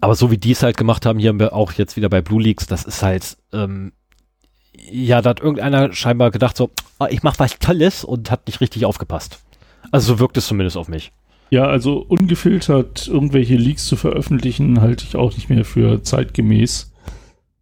aber 0.00 0.14
so 0.14 0.30
wie 0.30 0.38
die 0.38 0.52
es 0.52 0.62
halt 0.62 0.76
gemacht 0.76 1.06
haben, 1.06 1.18
hier 1.18 1.30
haben 1.30 1.40
wir 1.40 1.52
auch 1.52 1.72
jetzt 1.72 1.96
wieder 1.96 2.08
bei 2.08 2.20
Blue 2.20 2.42
Leaks, 2.42 2.66
das 2.66 2.84
ist 2.84 3.02
halt, 3.02 3.36
ähm, 3.52 3.92
ja, 4.72 5.20
da 5.20 5.30
hat 5.30 5.40
irgendeiner 5.40 5.92
scheinbar 5.92 6.30
gedacht 6.30 6.56
so, 6.56 6.70
ah, 6.98 7.08
ich 7.10 7.22
mach 7.22 7.38
was 7.38 7.58
Tolles 7.58 8.04
und 8.04 8.30
hat 8.30 8.46
nicht 8.46 8.60
richtig 8.60 8.84
aufgepasst. 8.84 9.40
Also 9.90 10.14
so 10.14 10.20
wirkt 10.20 10.36
es 10.36 10.46
zumindest 10.46 10.76
auf 10.76 10.88
mich. 10.88 11.12
Ja, 11.50 11.66
also 11.66 11.98
ungefiltert 11.98 13.08
irgendwelche 13.08 13.56
Leaks 13.56 13.86
zu 13.86 13.96
veröffentlichen, 13.96 14.80
halte 14.80 15.04
ich 15.04 15.16
auch 15.16 15.34
nicht 15.34 15.50
mehr 15.50 15.64
für 15.64 16.02
zeitgemäß. 16.02 16.92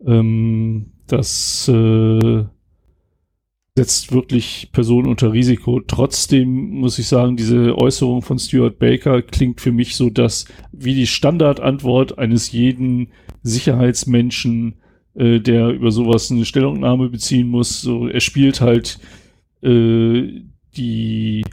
Ähm, 0.07 0.93
das 1.07 1.69
äh, 1.69 2.45
setzt 3.79 4.13
wirklich 4.13 4.71
Personen 4.73 5.07
unter 5.07 5.33
Risiko. 5.33 5.79
Trotzdem 5.79 6.81
muss 6.81 6.99
ich 6.99 7.07
sagen, 7.07 7.37
diese 7.37 7.79
Äußerung 7.79 8.23
von 8.23 8.37
Stuart 8.37 8.81
Baker 8.81 9.23
klingt 9.23 9.61
für 9.61 9.71
mich 9.71 9.95
so, 9.95 10.11
dass 10.11 10.47
wie 10.73 10.95
die 10.95 11.07
Standardantwort 11.07 12.19
eines 12.19 12.51
jeden 12.51 13.13
Sicherheitsmenschen, 13.43 14.81
äh, 15.15 15.39
der 15.39 15.69
über 15.69 15.93
sowas 15.93 16.29
eine 16.33 16.45
Stellungnahme 16.45 17.09
beziehen 17.09 17.49
muss, 17.49 17.81
so 17.81 18.09
er 18.09 18.19
spielt 18.19 18.61
halt 18.61 18.99
äh, 19.63 20.43
die 20.77 21.45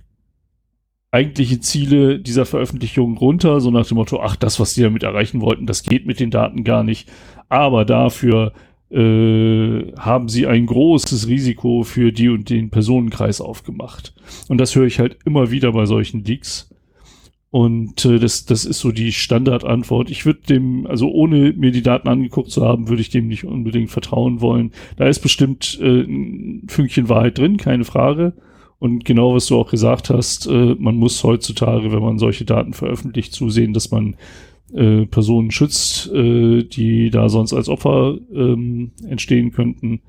eigentliche 1.11 1.59
Ziele 1.59 2.19
dieser 2.19 2.47
Veröffentlichung 2.47 3.17
runter, 3.17 3.61
so 3.61 3.69
nach 3.69 3.85
dem 3.85 3.97
Motto, 3.97 4.19
ach, 4.19 4.35
das, 4.35 4.59
was 4.59 4.73
die 4.73 4.81
damit 4.81 5.03
erreichen 5.03 5.41
wollten, 5.41 5.67
das 5.67 5.83
geht 5.83 6.07
mit 6.07 6.19
den 6.19 6.31
Daten 6.31 6.63
gar 6.63 6.83
nicht. 6.83 7.07
Aber 7.49 7.85
dafür 7.85 8.51
äh, 8.91 9.91
haben 9.97 10.29
sie 10.29 10.47
ein 10.47 10.65
großes 10.65 11.27
Risiko 11.27 11.83
für 11.83 12.11
die 12.11 12.29
und 12.29 12.49
den 12.49 12.69
Personenkreis 12.69 13.41
aufgemacht. 13.41 14.13
Und 14.47 14.59
das 14.59 14.75
höre 14.75 14.85
ich 14.85 14.99
halt 14.99 15.17
immer 15.25 15.51
wieder 15.51 15.71
bei 15.71 15.85
solchen 15.85 16.23
Leaks. 16.23 16.69
Und 17.49 18.03
äh, 18.03 18.19
das, 18.19 18.45
das 18.45 18.65
ist 18.65 18.79
so 18.79 18.91
die 18.91 19.13
Standardantwort. 19.13 20.11
Ich 20.11 20.25
würde 20.25 20.41
dem, 20.49 20.85
also 20.87 21.09
ohne 21.09 21.53
mir 21.53 21.71
die 21.71 21.81
Daten 21.81 22.09
angeguckt 22.09 22.51
zu 22.51 22.65
haben, 22.65 22.89
würde 22.89 23.01
ich 23.01 23.09
dem 23.09 23.27
nicht 23.27 23.45
unbedingt 23.45 23.89
vertrauen 23.89 24.41
wollen. 24.41 24.71
Da 24.97 25.07
ist 25.07 25.19
bestimmt 25.19 25.79
äh, 25.81 26.01
ein 26.01 26.63
Fünkchen 26.67 27.07
Wahrheit 27.07 27.37
drin, 27.37 27.55
keine 27.55 27.85
Frage. 27.85 28.33
Und 28.77 29.05
genau 29.05 29.33
was 29.33 29.47
du 29.47 29.57
auch 29.57 29.71
gesagt 29.71 30.09
hast, 30.09 30.47
äh, 30.47 30.75
man 30.77 30.97
muss 30.97 31.23
heutzutage, 31.23 31.93
wenn 31.93 32.01
man 32.01 32.19
solche 32.19 32.43
Daten 32.43 32.73
veröffentlicht, 32.73 33.33
zusehen, 33.33 33.71
dass 33.71 33.89
man 33.89 34.17
äh, 34.75 35.05
Personen 35.05 35.51
schützt, 35.51 36.11
äh, 36.11 36.63
die 36.63 37.09
da 37.09 37.29
sonst 37.29 37.53
als 37.53 37.69
Opfer 37.69 38.17
ähm, 38.33 38.91
entstehen 39.07 39.51
könnten. 39.51 40.01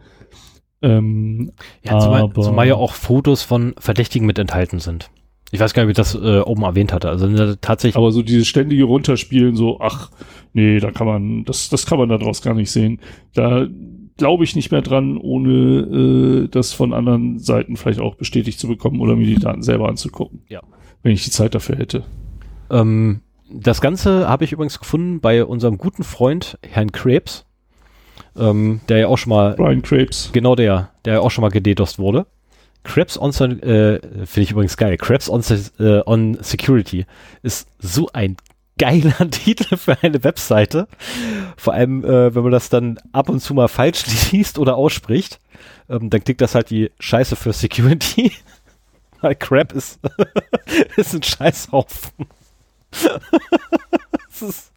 Ähm, 0.82 1.52
ja, 1.82 1.98
zumal, 1.98 2.32
zumal 2.34 2.68
ja 2.68 2.74
auch 2.74 2.92
Fotos 2.92 3.42
von 3.42 3.74
Verdächtigen 3.78 4.26
mit 4.26 4.38
enthalten 4.38 4.78
sind. 4.78 5.10
Ich 5.52 5.60
weiß 5.60 5.74
gar 5.74 5.84
nicht, 5.84 5.86
ob 5.86 5.90
ich 5.90 5.96
das 5.96 6.14
äh, 6.14 6.40
oben 6.40 6.62
erwähnt 6.62 6.92
hatte. 6.92 7.08
Also 7.08 7.28
äh, 7.28 7.56
tatsächlich. 7.60 7.96
Aber 7.96 8.10
so 8.10 8.22
dieses 8.22 8.48
ständige 8.48 8.84
Runterspielen, 8.84 9.54
so, 9.54 9.80
ach, 9.80 10.10
nee, 10.52 10.80
da 10.80 10.90
kann 10.90 11.06
man, 11.06 11.44
das, 11.44 11.68
das 11.68 11.86
kann 11.86 11.98
man 11.98 12.08
daraus 12.08 12.42
gar 12.42 12.54
nicht 12.54 12.70
sehen. 12.70 13.00
Da 13.32 13.66
glaube 14.16 14.44
ich 14.44 14.56
nicht 14.56 14.72
mehr 14.72 14.82
dran, 14.82 15.18
ohne 15.18 16.44
äh, 16.44 16.48
das 16.48 16.72
von 16.72 16.92
anderen 16.92 17.38
Seiten 17.38 17.76
vielleicht 17.76 18.00
auch 18.00 18.16
bestätigt 18.16 18.58
zu 18.58 18.66
bekommen 18.66 19.00
oder 19.00 19.14
mir 19.14 19.26
die 19.26 19.36
Daten 19.36 19.62
selber 19.62 19.88
anzugucken. 19.88 20.42
Ja. 20.48 20.62
Wenn 21.02 21.12
ich 21.12 21.24
die 21.24 21.30
Zeit 21.30 21.54
dafür 21.54 21.76
hätte. 21.76 22.04
Ähm, 22.70 23.20
das 23.50 23.80
Ganze 23.80 24.28
habe 24.28 24.44
ich 24.44 24.52
übrigens 24.52 24.78
gefunden 24.78 25.20
bei 25.20 25.44
unserem 25.44 25.78
guten 25.78 26.04
Freund 26.04 26.58
Herrn 26.62 26.92
Krebs, 26.92 27.44
ähm, 28.36 28.80
der 28.88 28.98
ja 28.98 29.08
auch 29.08 29.18
schon 29.18 29.30
mal. 29.30 29.54
Brian 29.54 29.82
Krebs. 29.82 30.30
Genau 30.32 30.54
der, 30.54 30.90
der 31.04 31.14
ja 31.14 31.20
auch 31.20 31.30
schon 31.30 31.42
mal 31.42 31.50
gededost 31.50 31.98
wurde. 31.98 32.26
Krebs 32.84 33.18
on, 33.18 33.30
äh, 33.30 34.00
finde 34.00 34.40
ich 34.40 34.50
übrigens 34.52 34.76
geil. 34.76 34.96
Krebs 34.96 35.28
on, 35.28 35.42
äh, 35.80 36.02
on 36.06 36.38
Security 36.40 37.06
ist 37.42 37.68
so 37.78 38.08
ein 38.12 38.36
geiler 38.78 39.30
Titel 39.30 39.76
für 39.76 39.98
eine 40.02 40.22
Webseite. 40.22 40.86
Vor 41.56 41.74
allem, 41.74 42.04
äh, 42.04 42.34
wenn 42.34 42.42
man 42.42 42.52
das 42.52 42.68
dann 42.68 42.98
ab 43.12 43.28
und 43.28 43.40
zu 43.40 43.54
mal 43.54 43.68
falsch 43.68 44.04
liest 44.32 44.58
oder 44.58 44.76
ausspricht, 44.76 45.40
ähm, 45.88 46.10
dann 46.10 46.22
klingt 46.22 46.40
das 46.40 46.54
halt 46.54 46.70
wie 46.70 46.90
Scheiße 46.98 47.36
für 47.36 47.52
Security. 47.52 48.32
Weil 49.20 49.34
Crap 49.34 49.72
ist, 49.72 49.98
ist 50.96 51.14
ein 51.14 51.22
Scheißhaufen. 51.22 52.26
ist, 54.40 54.72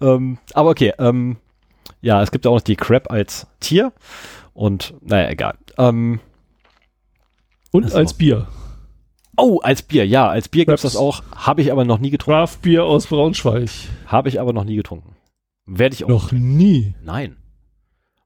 ähm, 0.00 0.38
aber 0.52 0.70
okay, 0.70 0.92
ähm, 0.98 1.36
ja, 2.00 2.22
es 2.22 2.30
gibt 2.30 2.46
auch 2.46 2.54
noch 2.54 2.60
die 2.60 2.76
Crab 2.76 3.10
als 3.10 3.46
Tier 3.60 3.92
und 4.52 4.94
naja, 5.00 5.30
egal. 5.30 5.56
Ähm, 5.78 6.20
und 7.70 7.92
als 7.92 8.12
noch? 8.12 8.18
Bier. 8.18 8.46
Oh, 9.36 9.58
als 9.60 9.82
Bier, 9.82 10.06
ja, 10.06 10.28
als 10.28 10.48
Bier 10.48 10.64
gibt 10.64 10.76
es 10.76 10.82
das 10.82 10.96
auch. 10.96 11.22
Habe 11.34 11.60
ich 11.60 11.72
aber 11.72 11.84
noch 11.84 11.98
nie 11.98 12.10
getrunken. 12.10 12.38
Craft 12.38 12.58
Bier 12.62 12.84
aus 12.84 13.08
Braunschweig. 13.08 13.70
Habe 14.06 14.28
ich 14.28 14.40
aber 14.40 14.52
noch 14.52 14.64
nie 14.64 14.76
getrunken. 14.76 15.16
Werde 15.66 15.94
ich 15.94 16.04
auch. 16.04 16.08
Noch 16.08 16.32
nie? 16.32 16.94
Nein. 17.02 17.36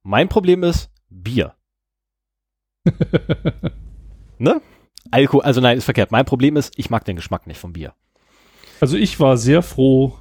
Mein 0.03 0.29
Problem 0.29 0.63
ist 0.63 0.91
Bier. 1.09 1.55
ne? 4.39 4.61
Alkohol, 5.11 5.43
also 5.43 5.61
nein, 5.61 5.79
ist 5.79 5.85
verkehrt. 5.85 6.11
Mein 6.11 6.27
Problem 6.27 6.57
ist, 6.57 6.75
ich 6.77 6.91
mag 6.91 7.05
den 7.05 7.17
Geschmack 7.17 7.47
nicht 7.47 7.59
vom 7.59 7.73
Bier. 7.73 7.95
Also 8.81 8.97
ich 8.97 9.19
war 9.21 9.37
sehr 9.37 9.63
froh, 9.63 10.15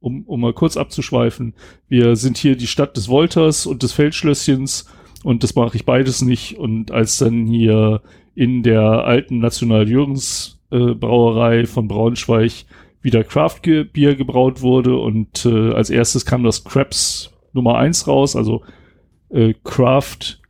um, 0.00 0.24
um 0.24 0.40
mal 0.40 0.52
kurz 0.52 0.76
abzuschweifen. 0.76 1.54
Wir 1.88 2.16
sind 2.16 2.38
hier 2.38 2.56
die 2.56 2.66
Stadt 2.66 2.96
des 2.96 3.08
Wolters 3.08 3.66
und 3.66 3.82
des 3.82 3.92
Feldschlösschens 3.92 4.86
und 5.24 5.42
das 5.42 5.54
mache 5.54 5.76
ich 5.76 5.84
beides 5.84 6.22
nicht. 6.22 6.58
Und 6.58 6.90
als 6.90 7.18
dann 7.18 7.46
hier 7.46 8.02
in 8.34 8.62
der 8.62 8.82
alten 8.82 9.40
National 9.40 9.88
Jürgens 9.88 10.60
äh, 10.70 10.94
Brauerei 10.94 11.66
von 11.66 11.88
Braunschweig 11.88 12.66
wieder 13.02 13.24
Craft 13.24 13.62
Bier 13.92 14.14
gebraut 14.14 14.60
wurde 14.60 14.96
und 14.96 15.44
äh, 15.46 15.72
als 15.72 15.90
erstes 15.90 16.24
kam 16.24 16.44
das 16.44 16.64
Krebs 16.64 17.32
Nummer 17.52 17.78
eins 17.78 18.06
raus, 18.06 18.36
also 18.36 18.62
äh, 19.30 19.54
Craft 19.64 20.40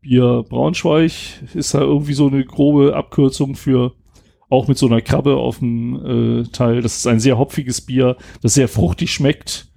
Bier 0.00 0.44
Braunschweig 0.48 1.12
ist 1.54 1.74
da 1.74 1.80
irgendwie 1.80 2.14
so 2.14 2.28
eine 2.28 2.44
grobe 2.44 2.94
Abkürzung 2.96 3.54
für 3.54 3.92
auch 4.48 4.68
mit 4.68 4.78
so 4.78 4.86
einer 4.86 5.00
Krabbe 5.00 5.36
auf 5.36 5.58
dem 5.58 6.42
äh, 6.44 6.48
Teil. 6.50 6.82
Das 6.82 6.96
ist 6.96 7.06
ein 7.06 7.20
sehr 7.20 7.38
hopfiges 7.38 7.80
Bier, 7.80 8.16
das 8.42 8.54
sehr 8.54 8.68
fruchtig 8.68 9.12
schmeckt. 9.12 9.68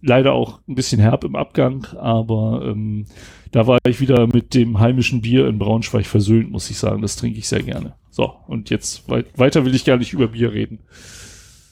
Leider 0.00 0.32
auch 0.32 0.60
ein 0.68 0.74
bisschen 0.74 1.00
herb 1.00 1.24
im 1.24 1.36
Abgang, 1.36 1.86
aber 1.98 2.62
ähm, 2.64 3.06
da 3.52 3.66
war 3.66 3.78
ich 3.86 4.00
wieder 4.00 4.26
mit 4.26 4.54
dem 4.54 4.78
heimischen 4.78 5.20
Bier 5.20 5.46
in 5.48 5.58
Braunschweig 5.58 6.06
versöhnt, 6.06 6.50
muss 6.50 6.70
ich 6.70 6.78
sagen. 6.78 7.02
Das 7.02 7.16
trinke 7.16 7.38
ich 7.38 7.48
sehr 7.48 7.62
gerne. 7.62 7.94
So, 8.10 8.32
und 8.46 8.70
jetzt 8.70 9.08
weit, 9.10 9.26
weiter 9.38 9.64
will 9.64 9.74
ich 9.74 9.84
gar 9.84 9.98
nicht 9.98 10.14
über 10.14 10.28
Bier 10.28 10.52
reden. 10.52 10.80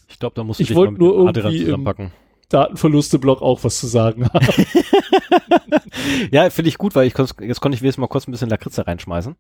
Ich 0.09 0.19
glaube, 0.19 0.35
da 0.35 0.45
muss 0.45 0.61
ich 0.61 0.75
wollte 0.75 0.95
nur 0.95 1.15
irgendwie 1.15 1.65
zusammenpacken. 1.65 2.13
Datenverluste-Blog 2.51 3.43
auch 3.43 3.65
was 3.65 3.81
zu 3.81 3.87
sagen 3.87 4.29
haben. 4.29 4.47
ja, 6.31 6.51
finde 6.51 6.69
ich 6.69 6.79
gut, 6.79 6.95
weil 6.95 7.07
ich 7.07 7.15
jetzt 7.17 7.61
konnte 7.61 7.75
ich 7.75 7.83
wenigstens 7.83 7.99
mal 7.99 8.09
kurz 8.09 8.29
ein 8.29 8.33
bisschen 8.33 8.51
Lakritze 8.51 8.87
reinschmeißen. 8.87 9.37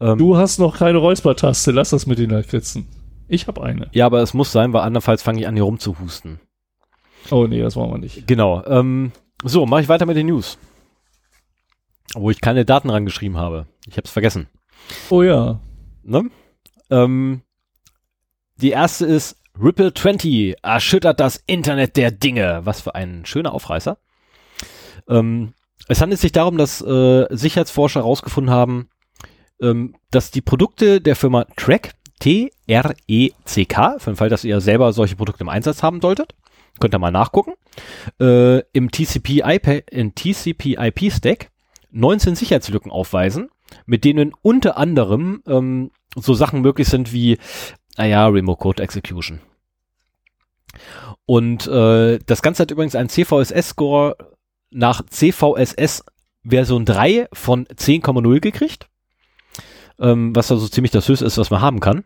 Ähm, 0.00 0.18
du 0.18 0.36
hast 0.36 0.58
noch 0.58 0.78
keine 0.78 0.98
Räuspertaste, 0.98 1.70
lass 1.72 1.90
das 1.90 2.06
mit 2.06 2.18
den 2.18 2.30
Lakritzen. 2.30 2.88
Ich 3.28 3.46
habe 3.46 3.62
eine. 3.62 3.88
Ja, 3.92 4.06
aber 4.06 4.22
es 4.22 4.34
muss 4.34 4.50
sein, 4.50 4.72
weil 4.72 4.82
andernfalls 4.82 5.22
fange 5.22 5.40
ich 5.40 5.46
an, 5.46 5.54
hier 5.54 5.64
rumzuhusten. 5.64 6.40
Oh 7.30 7.46
nee, 7.46 7.60
das 7.60 7.76
wollen 7.76 7.90
wir 7.90 7.98
nicht. 7.98 8.26
Genau. 8.26 8.64
Ähm, 8.64 9.12
so, 9.44 9.66
mache 9.66 9.82
ich 9.82 9.88
weiter 9.88 10.06
mit 10.06 10.16
den 10.16 10.26
News. 10.26 10.58
Wo 12.14 12.30
ich 12.30 12.40
keine 12.40 12.64
Daten 12.64 12.90
rangeschrieben 12.90 13.38
habe. 13.38 13.66
Ich 13.86 13.96
habe 13.96 14.04
es 14.04 14.10
vergessen. 14.10 14.48
Oh 15.10 15.22
ja. 15.22 15.60
Ne? 16.02 16.30
Ähm, 16.90 17.42
die 18.56 18.70
erste 18.70 19.06
ist 19.06 19.36
Ripple 19.60 19.94
20 19.94 20.56
erschüttert 20.62 21.20
das 21.20 21.42
Internet 21.46 21.96
der 21.96 22.10
Dinge. 22.10 22.60
Was 22.64 22.80
für 22.80 22.94
ein 22.94 23.24
schöner 23.26 23.52
Aufreißer. 23.52 23.98
Ähm, 25.08 25.54
es 25.88 26.00
handelt 26.00 26.20
sich 26.20 26.32
darum, 26.32 26.56
dass 26.56 26.80
äh, 26.82 27.26
Sicherheitsforscher 27.30 28.00
herausgefunden 28.00 28.52
haben, 28.52 28.89
ähm, 29.60 29.94
dass 30.10 30.30
die 30.30 30.40
Produkte 30.40 31.00
der 31.00 31.16
Firma 31.16 31.44
Track, 31.56 31.92
T-R-E-C-K, 32.20 33.98
für 33.98 34.10
den 34.10 34.16
Fall, 34.16 34.28
dass 34.28 34.44
ihr 34.44 34.60
selber 34.60 34.92
solche 34.92 35.16
Produkte 35.16 35.42
im 35.42 35.48
Einsatz 35.48 35.82
haben 35.82 36.00
solltet, 36.00 36.34
könnt 36.78 36.94
ihr 36.94 36.98
mal 36.98 37.10
nachgucken, 37.10 37.54
äh, 38.20 38.60
im 38.72 38.90
TCP-IP 38.90 39.86
TCP 40.14 41.10
Stack 41.10 41.50
19 41.90 42.36
Sicherheitslücken 42.36 42.90
aufweisen, 42.90 43.50
mit 43.86 44.04
denen 44.04 44.32
unter 44.42 44.76
anderem 44.76 45.42
ähm, 45.46 45.90
so 46.14 46.34
Sachen 46.34 46.60
möglich 46.60 46.88
sind 46.88 47.12
wie, 47.12 47.38
naja, 47.96 48.26
Remote 48.26 48.60
Code 48.60 48.82
Execution. 48.82 49.40
Und 51.26 51.66
äh, 51.66 52.18
das 52.26 52.42
Ganze 52.42 52.62
hat 52.62 52.70
übrigens 52.70 52.94
einen 52.94 53.08
CVSS-Score 53.08 54.16
nach 54.70 55.02
CVSS 55.06 56.04
Version 56.44 56.84
3 56.84 57.28
von 57.32 57.66
10,0 57.66 58.40
gekriegt 58.40 58.89
ähm, 60.00 60.34
was 60.34 60.50
also 60.50 60.66
ziemlich 60.68 60.90
das 60.90 61.08
Höchste 61.08 61.24
ist, 61.24 61.38
was 61.38 61.50
man 61.50 61.60
haben 61.60 61.80
kann. 61.80 62.04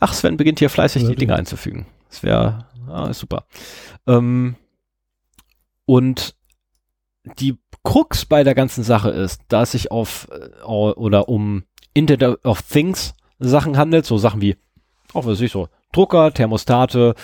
Ach, 0.00 0.12
Sven 0.12 0.36
beginnt 0.36 0.58
hier 0.58 0.70
fleißig 0.70 1.02
ja, 1.02 1.08
die 1.10 1.16
Dinge 1.16 1.36
einzufügen. 1.36 1.86
Das 2.08 2.22
wäre 2.22 2.66
ah, 2.88 3.12
super. 3.12 3.44
Ähm, 4.06 4.56
und 5.86 6.34
die 7.38 7.58
Krux 7.84 8.24
bei 8.24 8.42
der 8.44 8.54
ganzen 8.54 8.82
Sache 8.82 9.10
ist, 9.10 9.42
da 9.48 9.62
es 9.62 9.72
sich 9.72 9.90
auf 9.90 10.28
äh, 10.30 10.62
oder 10.64 11.28
um 11.28 11.64
Internet 11.94 12.44
of 12.44 12.62
Things 12.62 13.14
Sachen 13.38 13.76
handelt, 13.76 14.06
so 14.06 14.18
Sachen 14.18 14.40
wie, 14.40 14.56
auch 15.12 15.26
was 15.26 15.40
ich 15.40 15.52
so, 15.52 15.68
Drucker, 15.92 16.32
Thermostate 16.32 17.14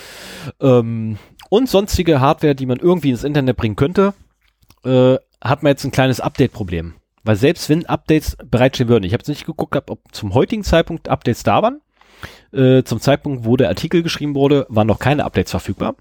ähm, 0.59 1.17
und 1.49 1.69
sonstige 1.69 2.19
Hardware, 2.19 2.55
die 2.55 2.65
man 2.65 2.79
irgendwie 2.79 3.11
ins 3.11 3.23
Internet 3.23 3.55
bringen 3.55 3.75
könnte, 3.75 4.13
äh, 4.83 5.15
hat 5.41 5.63
man 5.63 5.71
jetzt 5.71 5.85
ein 5.85 5.91
kleines 5.91 6.19
Update-Problem. 6.19 6.95
Weil 7.27 7.35
selbst 7.35 7.67
wenn 7.67 7.85
Updates 7.85 8.37
bereitstehen 8.49 8.87
würden, 8.87 9.03
ich 9.03 9.11
habe 9.11 9.19
jetzt 9.19 9.27
nicht 9.27 9.45
geguckt, 9.45 9.75
ob 9.89 9.99
zum 10.13 10.33
heutigen 10.33 10.63
Zeitpunkt 10.63 11.09
Updates 11.09 11.43
da 11.43 11.61
waren. 11.61 11.81
Äh, 12.53 12.83
zum 12.83 13.01
Zeitpunkt, 13.01 13.43
wo 13.43 13.57
der 13.57 13.67
Artikel 13.67 14.01
geschrieben 14.01 14.33
wurde, 14.33 14.65
waren 14.69 14.87
noch 14.87 14.99
keine 14.99 15.25
Updates 15.25 15.51
verfügbar. 15.51 15.97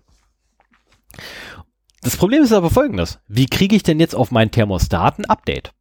Das 2.03 2.17
Problem 2.17 2.45
ist 2.45 2.53
aber 2.53 2.71
folgendes. 2.71 3.19
Wie 3.27 3.47
kriege 3.47 3.75
ich 3.75 3.83
denn 3.83 3.99
jetzt 3.99 4.15
auf 4.15 4.31
meinen 4.31 4.53
Thermostat 4.53 5.19
ein 5.19 5.25
Update? 5.25 5.73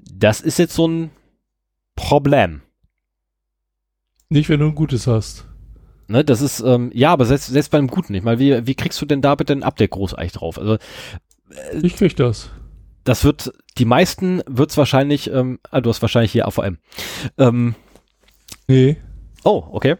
Das 0.00 0.42
ist 0.42 0.58
jetzt 0.58 0.74
so 0.74 0.86
ein 0.86 1.10
Problem. 1.94 2.60
Nicht, 4.28 4.50
wenn 4.50 4.60
du 4.60 4.66
ein 4.66 4.74
gutes 4.74 5.06
hast. 5.06 5.46
Ne, 6.08 6.26
das 6.26 6.42
ist, 6.42 6.60
ähm, 6.60 6.90
ja, 6.92 7.10
aber 7.10 7.24
selbst, 7.24 7.46
selbst 7.46 7.70
beim 7.70 7.88
Guten 7.88 8.12
nicht. 8.12 8.22
Mal, 8.22 8.38
wie, 8.38 8.66
wie 8.66 8.74
kriegst 8.74 9.00
du 9.00 9.06
denn 9.06 9.22
da 9.22 9.34
bitte 9.34 9.54
ein 9.54 9.62
Update 9.62 9.92
großartig 9.92 10.32
drauf? 10.32 10.58
Also, 10.58 10.74
äh, 10.74 11.78
ich 11.82 11.96
krieg 11.96 12.14
das 12.16 12.50
das 13.06 13.24
wird, 13.24 13.52
die 13.78 13.84
meisten 13.84 14.42
wird's 14.46 14.76
wahrscheinlich, 14.76 15.30
ähm, 15.30 15.58
ah, 15.70 15.80
du 15.80 15.88
hast 15.88 16.02
wahrscheinlich 16.02 16.32
hier 16.32 16.46
AVM. 16.46 16.78
Ähm, 17.38 17.74
nee. 18.66 18.96
Oh, 19.44 19.64
okay. 19.70 19.96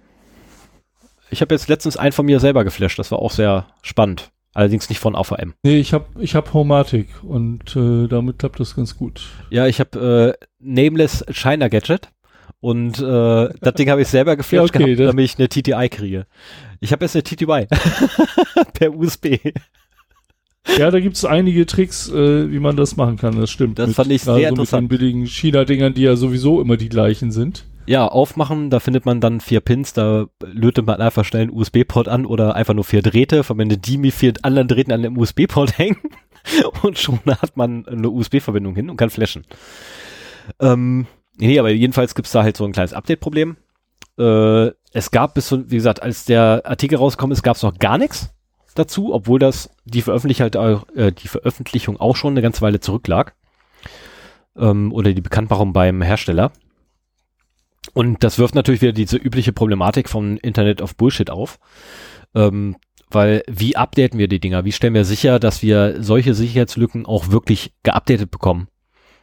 Ich 1.30 1.40
habe 1.40 1.54
jetzt 1.54 1.68
letztens 1.68 1.96
einen 1.96 2.12
von 2.12 2.26
mir 2.26 2.40
selber 2.40 2.64
geflasht, 2.64 2.98
das 2.98 3.11
war 3.11 3.20
auch 3.20 3.30
sehr 3.30 3.66
spannend. 3.82 4.30
Allerdings 4.54 4.88
nicht 4.88 5.00
von 5.00 5.14
AVM. 5.14 5.52
Nee, 5.62 5.76
ich 5.76 5.92
habe 5.92 6.07
ich 6.18 6.34
hab 6.34 6.54
Homatic 6.54 7.09
und 7.22 7.76
äh, 7.76 8.09
damit 8.09 8.38
klappt 8.38 8.59
das 8.59 8.74
ganz 8.74 8.96
gut. 8.96 9.28
Ja, 9.50 9.66
ich 9.66 9.80
habe 9.80 10.36
äh, 10.40 10.46
Nameless 10.59 11.24
China 11.30 11.68
Gadget 11.68 12.11
und 12.61 12.98
äh, 12.98 13.48
das 13.61 13.74
Ding 13.74 13.90
habe 13.90 14.00
ich 14.00 14.09
selber 14.09 14.34
geflasht 14.36 14.74
ja, 14.74 14.80
okay, 14.80 14.94
gehabt, 14.94 15.11
damit 15.11 15.24
ich 15.26 15.38
eine 15.38 15.48
TTI 15.48 15.88
kriege. 15.90 16.26
Ich 16.80 16.90
habe 16.92 17.04
jetzt 17.04 17.14
eine 17.14 17.22
TTY 17.22 17.66
per 18.72 18.94
USB. 18.94 19.40
Ja, 20.79 20.91
da 20.91 21.01
gibt 21.01 21.17
es 21.17 21.25
einige 21.25 21.64
Tricks, 21.67 22.09
äh, 22.09 22.51
wie 22.51 22.59
man 22.59 22.77
das 22.77 22.97
machen 22.97 23.17
kann, 23.17 23.39
das 23.39 23.51
stimmt. 23.51 23.79
Das 23.79 23.89
mit, 23.89 23.97
fand 23.97 24.11
ich 24.11 24.23
sehr 24.23 24.35
also 24.35 24.49
interessant. 24.49 24.83
Mit 24.83 24.93
den 24.93 24.99
billigen 24.99 25.27
China-Dingern, 25.27 25.95
die 25.95 26.03
ja 26.03 26.17
sowieso 26.17 26.61
immer 26.61 26.77
die 26.77 26.89
gleichen 26.89 27.31
sind. 27.31 27.64
Ja, 27.87 28.09
aufmachen, 28.09 28.69
da 28.69 28.81
findet 28.81 29.07
man 29.07 29.21
dann 29.21 29.41
vier 29.41 29.61
Pins, 29.61 29.93
da 29.93 30.27
lötet 30.45 30.87
man 30.87 31.01
einfach 31.01 31.25
schnell 31.25 31.43
einen 31.43 31.53
USB-Port 31.53 32.09
an 32.09 32.27
oder 32.27 32.57
einfach 32.57 32.75
nur 32.75 32.85
vier 32.85 33.01
Drähte, 33.01 33.45
verwendet 33.45 33.87
die 33.87 33.97
mit 33.97 34.12
vier 34.12 34.35
anderen 34.43 34.67
Drähten 34.67 34.93
an 34.93 35.03
dem 35.03 35.17
USB-Port 35.17 35.79
hängen 35.79 35.99
und 36.83 36.99
schon 36.99 37.21
hat 37.27 37.57
man 37.57 37.87
eine 37.87 38.11
USB-Verbindung 38.11 38.75
hin 38.75 38.91
und 38.91 38.97
kann 38.97 39.11
flashen. 39.11 39.45
Ähm, 40.61 41.07
nee, 41.37 41.59
aber 41.61 41.71
jedenfalls 41.71 42.17
gibt's 42.17 42.33
da 42.33 42.43
halt 42.43 42.57
so 42.57 42.64
ein 42.64 42.73
kleines 42.73 42.93
Update-Problem. 42.93 43.57
Äh, 44.19 44.71
es 44.93 45.12
gab 45.12 45.35
bis, 45.35 45.53
wie 45.53 45.77
gesagt, 45.77 46.03
als 46.03 46.25
der 46.25 46.62
Artikel 46.64 46.97
rausgekommen 46.99 47.33
ist, 47.33 47.43
gab's 47.43 47.62
noch 47.62 47.79
gar 47.79 47.99
nichts 47.99 48.31
dazu, 48.79 49.14
obwohl 49.14 49.39
das 49.39 49.70
die, 49.85 50.03
Veröffentlich 50.03 50.41
halt, 50.41 50.55
äh, 50.57 51.12
die 51.12 51.29
Veröffentlichung 51.29 51.99
auch 51.99 52.16
schon 52.16 52.35
eine 52.35 52.43
ganze 52.43 52.62
Weile 52.62 52.81
zurücklag. 52.81 53.35
Ähm, 54.57 54.93
oder 54.93 55.12
die 55.12 55.20
Bekanntmachung 55.20 55.72
beim 55.72 56.03
Hersteller. 56.03 56.53
Und 57.95 58.24
das 58.24 58.39
wirft 58.39 58.55
natürlich 58.55 58.83
wieder 58.83 58.93
diese 58.93 59.16
übliche 59.16 59.53
Problematik 59.53 60.09
von 60.09 60.37
Internet 60.39 60.83
of 60.83 60.97
Bullshit 60.97 61.31
auf. 61.31 61.59
Ähm, 62.35 62.77
weil 63.09 63.43
wie 63.49 63.77
updaten 63.77 64.18
wir 64.18 64.29
die 64.29 64.41
Dinger? 64.41 64.64
Wie 64.64 64.72
stellen 64.72 64.95
wir 64.95 65.05
sicher, 65.05 65.39
dass 65.39 65.62
wir 65.62 66.03
solche 66.03 66.35
Sicherheitslücken 66.35 67.07
auch 67.07 67.31
wirklich 67.31 67.72
geupdatet 67.83 68.31
bekommen? 68.31 68.68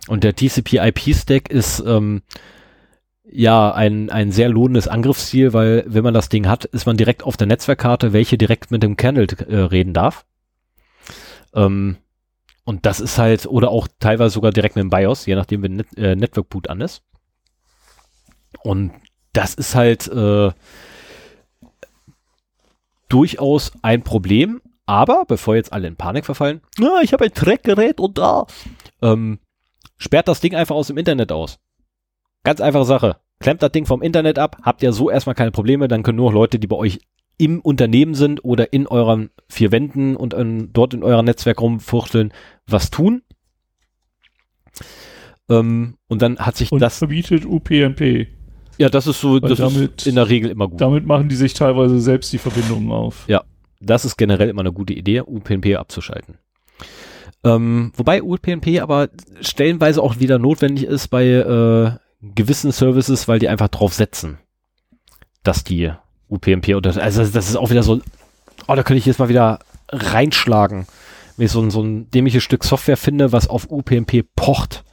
Und 0.08 0.24
der 0.24 0.36
TCP-IP-Stack 0.36 1.49
ist 1.49 1.84
ähm, 1.86 2.22
ja 3.34 3.73
ein, 3.73 4.09
ein 4.09 4.31
sehr 4.31 4.49
lohnendes 4.49 4.88
Angriffsziel, 4.88 5.53
weil 5.53 5.84
wenn 5.88 6.03
man 6.03 6.13
das 6.13 6.29
Ding 6.29 6.47
hat, 6.47 6.65
ist 6.65 6.86
man 6.86 6.97
direkt 6.97 7.23
auf 7.23 7.38
der 7.38 7.47
Netzwerkkarte, 7.47 8.13
welche 8.13 8.38
direkt 8.38 8.71
mit 8.71 8.84
dem 8.84 8.95
Kernel 8.95 9.27
äh, 9.47 9.55
reden 9.57 9.93
darf. 9.93 10.25
Ähm, 11.53 11.97
und 12.63 12.86
das 12.86 12.99
ist 12.99 13.17
halt, 13.17 13.45
oder 13.47 13.71
auch 13.71 13.88
teilweise 13.99 14.34
sogar 14.34 14.51
direkt 14.51 14.75
mit 14.75 14.84
dem 14.84 14.89
BIOS, 14.89 15.25
je 15.25 15.36
nachdem, 15.36 15.63
wenn 15.63 15.75
Net 15.77 15.97
äh, 15.97 16.15
Network 16.15 16.49
Boot 16.49 16.69
an 16.69 16.81
ist. 16.81 17.03
Und 18.63 18.93
das 19.34 19.55
ist 19.55 19.75
halt 19.75 20.07
äh, 20.07 20.51
durchaus 23.09 23.71
ein 23.81 24.03
Problem. 24.03 24.61
Aber 24.86 25.23
bevor 25.25 25.55
jetzt 25.55 25.71
alle 25.71 25.88
in 25.88 25.95
Panik 25.95 26.25
verfallen, 26.25 26.61
ja, 26.77 26.99
ich 27.01 27.13
habe 27.13 27.23
ein 27.23 27.34
Trackgerät 27.34 28.01
und 28.01 28.17
da, 28.17 28.45
ähm, 29.01 29.39
sperrt 29.97 30.27
das 30.27 30.41
Ding 30.41 30.55
einfach 30.55 30.75
aus 30.75 30.88
dem 30.88 30.97
Internet 30.97 31.31
aus. 31.31 31.57
Ganz 32.43 32.59
einfache 32.59 32.84
Sache. 32.84 33.22
Klemmt 33.44 33.62
das 33.62 33.74
Ding 33.74 33.86
vom 33.86 34.02
Internet 34.02 34.39
ab, 34.39 34.56
habt 34.64 34.82
ihr 34.84 34.94
so 34.94 35.10
erstmal 35.10 35.36
keine 35.36 35.52
Probleme, 35.52 35.89
dann 35.89 36.02
können 36.02 36.16
nur 36.16 36.32
Leute, 36.32 36.60
die 36.60 36.68
bei 36.68 36.78
euch 36.78 37.00
im 37.38 37.60
Unternehmen 37.60 38.16
sind 38.16 38.46
oder 38.46 38.72
in 38.72 38.88
euren 38.88 39.32
vier 39.50 39.74
Wänden 39.74 40.16
und 40.16 40.34
in, 40.34 40.72
dort 40.72 40.94
in 40.94 41.04
eurem 41.04 41.26
Netzwerk 41.26 41.60
rumfuchteln, 41.60 42.32
was 42.68 42.89
tun. 42.89 43.22
Ähm, 45.50 45.98
und 46.08 46.22
dann 46.22 46.39
hat 46.39 46.56
sich 46.56 46.72
und 46.72 46.80
das. 46.80 47.00
verbietet 47.00 47.46
UPnP. 47.46 48.30
Ja, 48.78 48.88
das 48.88 49.08
ist 49.08 49.20
so, 49.20 49.41
Weil 49.41 49.50
das 49.50 49.58
damit, 49.58 50.02
ist 50.02 50.08
in 50.08 50.16
der 50.16 50.30
Regel 50.30 50.50
immer 50.50 50.70
gut. 50.70 50.80
Damit 50.80 51.06
machen 51.06 51.28
die 51.28 51.36
sich 51.36 51.54
teilweise 51.54 52.00
selbst 52.00 52.32
die 52.32 52.38
Verbindungen 52.38 52.94
auf. 52.94 53.26
Ja, 53.28 53.44
das 53.82 54.06
ist 54.06 54.16
generell 54.16 54.48
immer 54.48 54.62
eine 54.62 54.72
gute 54.72 54.94
Idee, 54.94 55.20
UPnP 55.20 55.76
abzuschalten. 55.76 56.38
Ähm, 57.44 57.91
wobei 57.98 58.24
UPnP 58.24 58.80
aber 58.80 59.10
stellenweise 59.41 60.02
auch 60.02 60.20
wieder 60.20 60.39
notwendig 60.39 60.86
ist 60.86 61.10
bei 61.10 61.26
äh, 61.26 62.03
gewissen 62.36 62.71
Services, 62.71 63.28
weil 63.28 63.39
die 63.39 63.49
einfach 63.49 63.67
drauf 63.67 63.93
setzen, 63.93 64.39
dass 65.43 65.63
die 65.63 65.91
UPnP 66.30 66.76
oder 66.76 66.95
also 67.01 67.26
das 67.26 67.49
ist 67.49 67.55
auch 67.55 67.69
wieder 67.69 67.84
so, 67.84 68.01
oh, 68.67 68.76
da 68.76 68.84
könnte 68.84 68.99
ich 68.99 69.05
jetzt 69.05 69.19
mal 69.19 69.30
wieder 69.30 69.59
reinschlagen, 69.89 70.88
wenn 71.38 71.45
ich 71.45 71.51
so, 71.51 71.61
ein 71.61 71.71
so 71.71 71.82
ein 71.82 72.09
dämliches 72.09 72.43
Stück 72.43 72.63
Software 72.63 72.97
finde, 72.97 73.32
was 73.32 73.47
auf 73.47 73.69
UPnP 73.69 74.24
pocht. 74.36 74.84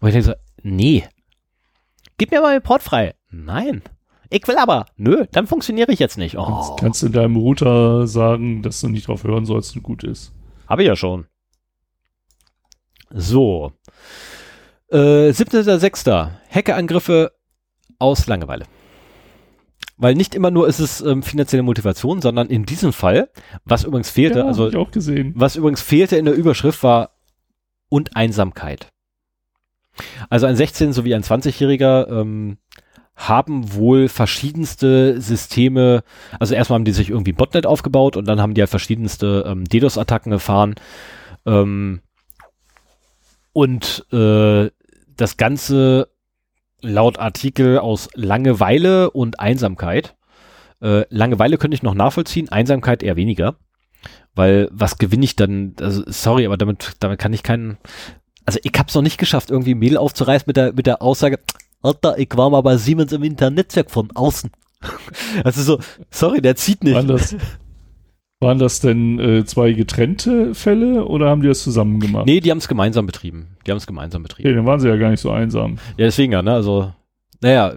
Wo 0.00 0.06
ich 0.06 0.12
denke 0.12 0.26
so, 0.26 0.34
nee. 0.62 1.06
Gib 2.18 2.30
mir 2.30 2.40
mal 2.40 2.58
den 2.58 2.62
Port 2.62 2.82
frei. 2.82 3.14
Nein. 3.30 3.82
Ich 4.30 4.46
will 4.48 4.56
aber. 4.56 4.86
Nö, 4.96 5.26
dann 5.30 5.46
funktioniere 5.46 5.92
ich 5.92 5.98
jetzt 5.98 6.16
nicht. 6.16 6.38
Oh. 6.38 6.76
Kannst 6.80 7.02
du 7.02 7.08
deinem 7.10 7.36
Router 7.36 8.06
sagen, 8.06 8.62
dass 8.62 8.80
du 8.80 8.88
nicht 8.88 9.08
drauf 9.08 9.24
hören 9.24 9.44
sollst 9.44 9.76
und 9.76 9.82
gut 9.82 10.04
ist. 10.04 10.32
Habe 10.66 10.82
ich 10.82 10.88
ja 10.88 10.96
schon. 10.96 11.26
So. 13.10 13.72
Äh, 14.92 15.30
17.06. 15.30 16.30
Hackerangriffe 16.50 17.32
aus 17.98 18.26
Langeweile. 18.26 18.66
Weil 19.96 20.14
nicht 20.14 20.34
immer 20.34 20.50
nur 20.50 20.68
ist 20.68 20.80
es 20.80 21.00
ähm, 21.00 21.22
finanzielle 21.22 21.62
Motivation, 21.62 22.20
sondern 22.20 22.48
in 22.48 22.66
diesem 22.66 22.92
Fall, 22.92 23.30
was 23.64 23.84
übrigens 23.84 24.10
fehlte, 24.10 24.40
ja, 24.40 24.46
also 24.46 24.70
was 25.34 25.56
übrigens 25.56 25.80
fehlte 25.80 26.16
in 26.16 26.24
der 26.26 26.34
Überschrift 26.34 26.82
war 26.82 27.10
und 27.88 28.16
Einsamkeit. 28.16 28.88
Also 30.28 30.46
ein 30.46 30.56
16- 30.56 30.92
sowie 30.92 31.14
ein 31.14 31.22
20-Jähriger 31.22 32.08
ähm, 32.08 32.58
haben 33.14 33.74
wohl 33.74 34.08
verschiedenste 34.08 35.20
Systeme, 35.20 36.02
also 36.40 36.54
erstmal 36.54 36.78
haben 36.78 36.84
die 36.84 36.92
sich 36.92 37.10
irgendwie 37.10 37.32
Botnet 37.32 37.66
aufgebaut 37.66 38.16
und 38.16 38.26
dann 38.26 38.40
haben 38.40 38.54
die 38.54 38.62
halt 38.62 38.70
verschiedenste 38.70 39.44
ähm, 39.46 39.64
DDoS-Attacken 39.64 40.32
gefahren. 40.32 40.74
Ähm, 41.46 42.00
und 43.52 44.06
äh, 44.12 44.70
das 45.22 45.36
Ganze 45.36 46.08
laut 46.80 47.18
Artikel 47.18 47.78
aus 47.78 48.08
Langeweile 48.14 49.10
und 49.12 49.38
Einsamkeit. 49.38 50.16
Äh, 50.82 51.04
Langeweile 51.10 51.58
könnte 51.58 51.76
ich 51.76 51.84
noch 51.84 51.94
nachvollziehen, 51.94 52.48
Einsamkeit 52.48 53.04
eher 53.04 53.14
weniger. 53.14 53.54
Weil 54.34 54.68
was 54.72 54.98
gewinne 54.98 55.24
ich 55.24 55.36
dann? 55.36 55.76
Also, 55.80 56.02
sorry, 56.06 56.44
aber 56.44 56.56
damit, 56.56 56.96
damit 56.98 57.20
kann 57.20 57.32
ich 57.32 57.44
keinen. 57.44 57.78
Also 58.44 58.58
ich 58.64 58.72
habe 58.76 58.88
es 58.88 58.94
noch 58.96 59.02
nicht 59.02 59.18
geschafft, 59.18 59.50
irgendwie 59.50 59.76
Mail 59.76 59.96
aufzureißen 59.96 60.44
mit 60.48 60.56
der, 60.56 60.72
mit 60.72 60.86
der 60.86 61.00
Aussage, 61.00 61.38
Alter, 61.82 62.18
ich 62.18 62.30
war 62.34 62.50
mal 62.50 62.62
bei 62.62 62.76
Siemens 62.76 63.12
im 63.12 63.22
Internetwerk 63.22 63.92
von 63.92 64.10
außen. 64.10 64.50
also 65.44 65.62
so, 65.62 65.78
sorry, 66.10 66.40
der 66.40 66.56
zieht 66.56 66.82
nicht. 66.82 67.08
Das, 67.08 67.36
waren 68.42 68.58
das 68.58 68.80
denn 68.80 69.18
äh, 69.18 69.44
zwei 69.44 69.72
getrennte 69.72 70.54
Fälle 70.54 71.06
oder 71.06 71.30
haben 71.30 71.42
die 71.42 71.48
das 71.48 71.62
zusammen 71.62 72.00
gemacht? 72.00 72.26
Nee, 72.26 72.40
die 72.40 72.50
haben 72.50 72.58
es 72.58 72.68
gemeinsam 72.68 73.06
betrieben. 73.06 73.56
Die 73.66 73.70
haben 73.70 73.78
es 73.78 73.86
gemeinsam 73.86 74.22
betrieben. 74.22 74.48
Okay, 74.48 74.56
dann 74.56 74.66
waren 74.66 74.80
sie 74.80 74.88
ja 74.88 74.96
gar 74.96 75.10
nicht 75.10 75.20
so 75.20 75.30
einsam. 75.30 75.76
Ja, 75.96 76.06
deswegen 76.06 76.32
ja, 76.32 76.42
ne? 76.42 76.52
Also, 76.52 76.92
naja, 77.40 77.74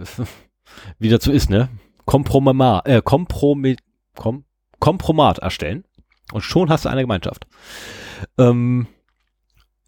wie 0.98 1.08
dazu 1.08 1.32
ist, 1.32 1.48
ne? 1.48 1.68
Kompromat, 2.04 2.86
äh, 2.86 3.00
Kompromi 3.02 3.76
Kom 4.14 4.44
Kompromat 4.78 5.38
erstellen 5.38 5.84
und 6.32 6.42
schon 6.42 6.68
hast 6.68 6.84
du 6.84 6.90
eine 6.90 7.00
Gemeinschaft. 7.00 7.46
Ähm, 8.38 8.86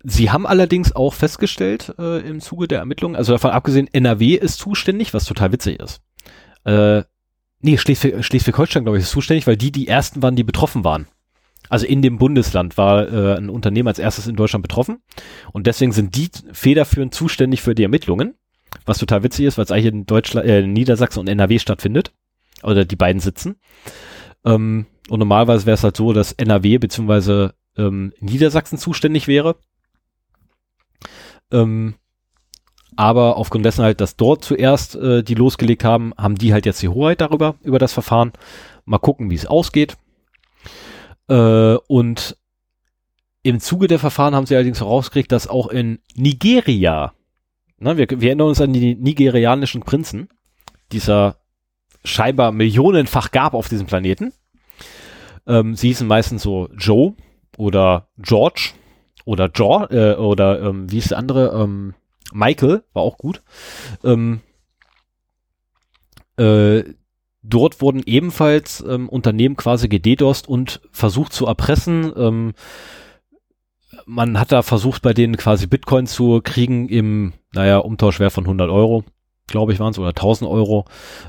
Sie 0.05 0.31
haben 0.31 0.47
allerdings 0.47 0.95
auch 0.95 1.13
festgestellt 1.13 1.95
äh, 1.99 2.21
im 2.21 2.41
Zuge 2.41 2.69
der 2.69 2.79
Ermittlungen, 2.79 3.17
also 3.17 3.33
davon 3.33 3.51
abgesehen, 3.51 3.89
NRW 3.93 4.35
ist 4.35 4.59
zuständig, 4.59 5.13
was 5.13 5.25
total 5.25 5.53
witzig 5.53 5.81
ist. 5.81 6.01
Äh, 6.65 7.03
nee, 7.61 7.77
Schleswig, 7.77 8.25
Schleswig-Holstein, 8.25 8.85
glaube 8.85 8.99
ich, 8.99 9.05
ist 9.05 9.11
zuständig, 9.11 9.47
weil 9.47 9.57
die 9.57 9.73
die 9.73 9.89
ersten 9.89 10.23
waren, 10.23 10.37
die 10.37 10.45
betroffen 10.45 10.85
waren. 10.85 11.07
Also 11.69 11.87
in 11.87 12.03
dem 12.03 12.19
Bundesland 12.19 12.77
war 12.79 13.13
äh, 13.13 13.37
ein 13.37 13.51
Unternehmen 13.51 13.89
als 13.89 13.99
erstes 13.99 14.27
in 14.27 14.37
Deutschland 14.37 14.63
betroffen 14.63 15.03
und 15.53 15.67
deswegen 15.67 15.93
sind 15.93 16.17
die 16.17 16.31
federführend 16.53 17.15
zuständig 17.15 17.61
für 17.61 17.75
die 17.75 17.83
Ermittlungen, 17.83 18.35
was 18.87 18.99
total 18.99 19.23
witzig 19.23 19.47
ist, 19.47 19.59
weil 19.59 19.65
es 19.65 19.71
eigentlich 19.71 19.93
in 19.93 20.07
Deutschland, 20.07 20.47
äh, 20.47 20.67
Niedersachsen 20.67 21.21
und 21.21 21.29
NRW 21.29 21.59
stattfindet 21.59 22.13
oder 22.63 22.85
die 22.85 22.97
beiden 22.97 23.21
sitzen. 23.21 23.57
Ähm, 24.45 24.87
und 25.11 25.19
normalerweise 25.19 25.67
wäre 25.67 25.75
es 25.75 25.85
halt 25.85 25.97
so, 25.97 26.13
dass 26.13 26.33
NRW 26.33 26.79
beziehungsweise 26.79 27.55
ähm, 27.77 28.13
Niedersachsen 28.21 28.79
zuständig 28.79 29.27
wäre 29.27 29.57
ähm, 31.53 31.95
aber 32.99 33.37
aufgrund 33.37 33.65
dessen 33.65 33.85
halt, 33.85 34.01
dass 34.01 34.17
dort 34.17 34.45
zuerst 34.45 34.97
äh, 34.97 35.23
die 35.23 35.37
losgelegt 35.37 35.85
haben, 35.85 36.13
haben 36.19 36.35
die 36.35 36.53
halt 36.53 36.67
jetzt 36.67 36.83
die 36.83 36.89
Hoheit 36.89 37.21
darüber, 37.21 37.55
über 37.63 37.79
das 37.79 37.93
Verfahren. 37.93 38.33
Mal 38.87 38.99
gucken, 38.99 39.31
wie 39.31 39.37
es 39.37 39.47
ausgeht. 39.47 39.97
Äh, 41.29 41.77
und 41.87 42.37
im 43.45 43.61
Zuge 43.61 43.87
der 43.87 44.01
Verfahren 44.01 44.35
haben 44.35 44.47
sie 44.47 44.57
allerdings 44.57 44.81
herausgekriegt, 44.81 45.31
dass 45.31 45.47
auch 45.47 45.69
in 45.69 46.01
Nigeria, 46.17 47.13
ne, 47.79 47.97
wir, 47.99 48.09
wir 48.11 48.31
erinnern 48.31 48.49
uns 48.49 48.61
an 48.61 48.73
die 48.73 48.97
nigerianischen 48.97 49.83
Prinzen, 49.83 50.29
dieser 50.91 51.37
scheinbar 52.03 52.51
millionenfach 52.51 53.31
gab 53.31 53.55
auf 53.55 53.69
diesem 53.69 53.87
Planeten. 53.87 54.33
Ähm, 55.47 55.77
sie 55.77 55.87
hießen 55.87 56.09
meistens 56.09 56.43
so 56.43 56.69
Joe 56.77 57.15
oder 57.59 58.09
George 58.19 58.71
oder 59.25 59.49
Jaw, 59.55 59.87
äh, 59.89 60.17
oder 60.17 60.61
ähm, 60.63 60.91
wie 60.91 60.99
ist 60.99 61.13
der 61.13 61.19
andere? 61.19 61.63
Ähm, 61.63 61.95
Michael 62.33 62.85
war 62.93 63.03
auch 63.03 63.19
gut. 63.19 63.43
Ähm, 64.05 64.41
äh, 66.37 66.85
dort 67.43 67.81
wurden 67.81 68.03
ebenfalls 68.05 68.85
ähm, 68.87 69.09
Unternehmen 69.09 69.57
quasi 69.57 69.89
gededost 69.89 70.49
und 70.49 70.81
versucht 70.93 71.33
zu 71.33 71.47
erpressen. 71.47 72.13
Ähm, 72.17 72.53
man 74.07 74.39
hat 74.39 74.53
da 74.53 74.63
versucht, 74.63 75.03
bei 75.03 75.15
denen 75.15 75.37
quasi 75.37 75.67
Bitcoin 75.67 76.07
zu 76.07 76.41
kriegen 76.43 76.89
im, 76.89 77.33
naja, 77.53 77.79
Umtauschwert 77.79 78.33
von 78.33 78.45
100 78.45 78.71
Euro, 78.71 79.05
glaube 79.47 79.73
ich 79.73 79.81
waren 79.81 79.93
es, 79.93 79.99
oder 79.99 80.09
1000 80.09 80.49
Euro. 80.49 80.85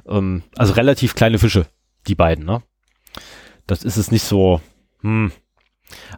Ähm, 0.07 0.43
also 0.55 0.73
relativ 0.73 1.15
kleine 1.15 1.39
Fische, 1.39 1.65
die 2.07 2.15
beiden, 2.15 2.45
ne? 2.45 2.61
Das 3.65 3.83
ist 3.83 3.97
es 3.97 4.11
nicht 4.11 4.23
so, 4.23 4.61
hm, 5.01 5.31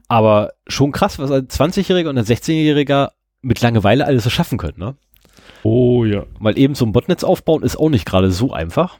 aber 0.08 0.54
schon 0.68 0.92
krass, 0.92 1.20
was 1.20 1.32
ein 1.32 1.48
20-Jähriger 1.48 2.10
und 2.10 2.18
ein 2.18 2.26
16-Jähriger 2.26 3.12
mit 3.42 3.62
Langeweile 3.62 4.06
alles 4.06 4.24
so 4.24 4.30
schaffen 4.30 4.58
können, 4.58 4.80
ne? 4.80 4.96
Oh 5.64 6.06
ja. 6.06 6.26
Weil 6.40 6.58
eben 6.58 6.76
so 6.76 6.86
ein 6.86 6.92
Botnetz 6.92 7.24
aufbauen 7.24 7.64
ist 7.64 7.78
auch 7.78 7.90
nicht 7.90 8.06
gerade 8.06 8.32
so 8.32 8.54
einfach. 8.54 9.00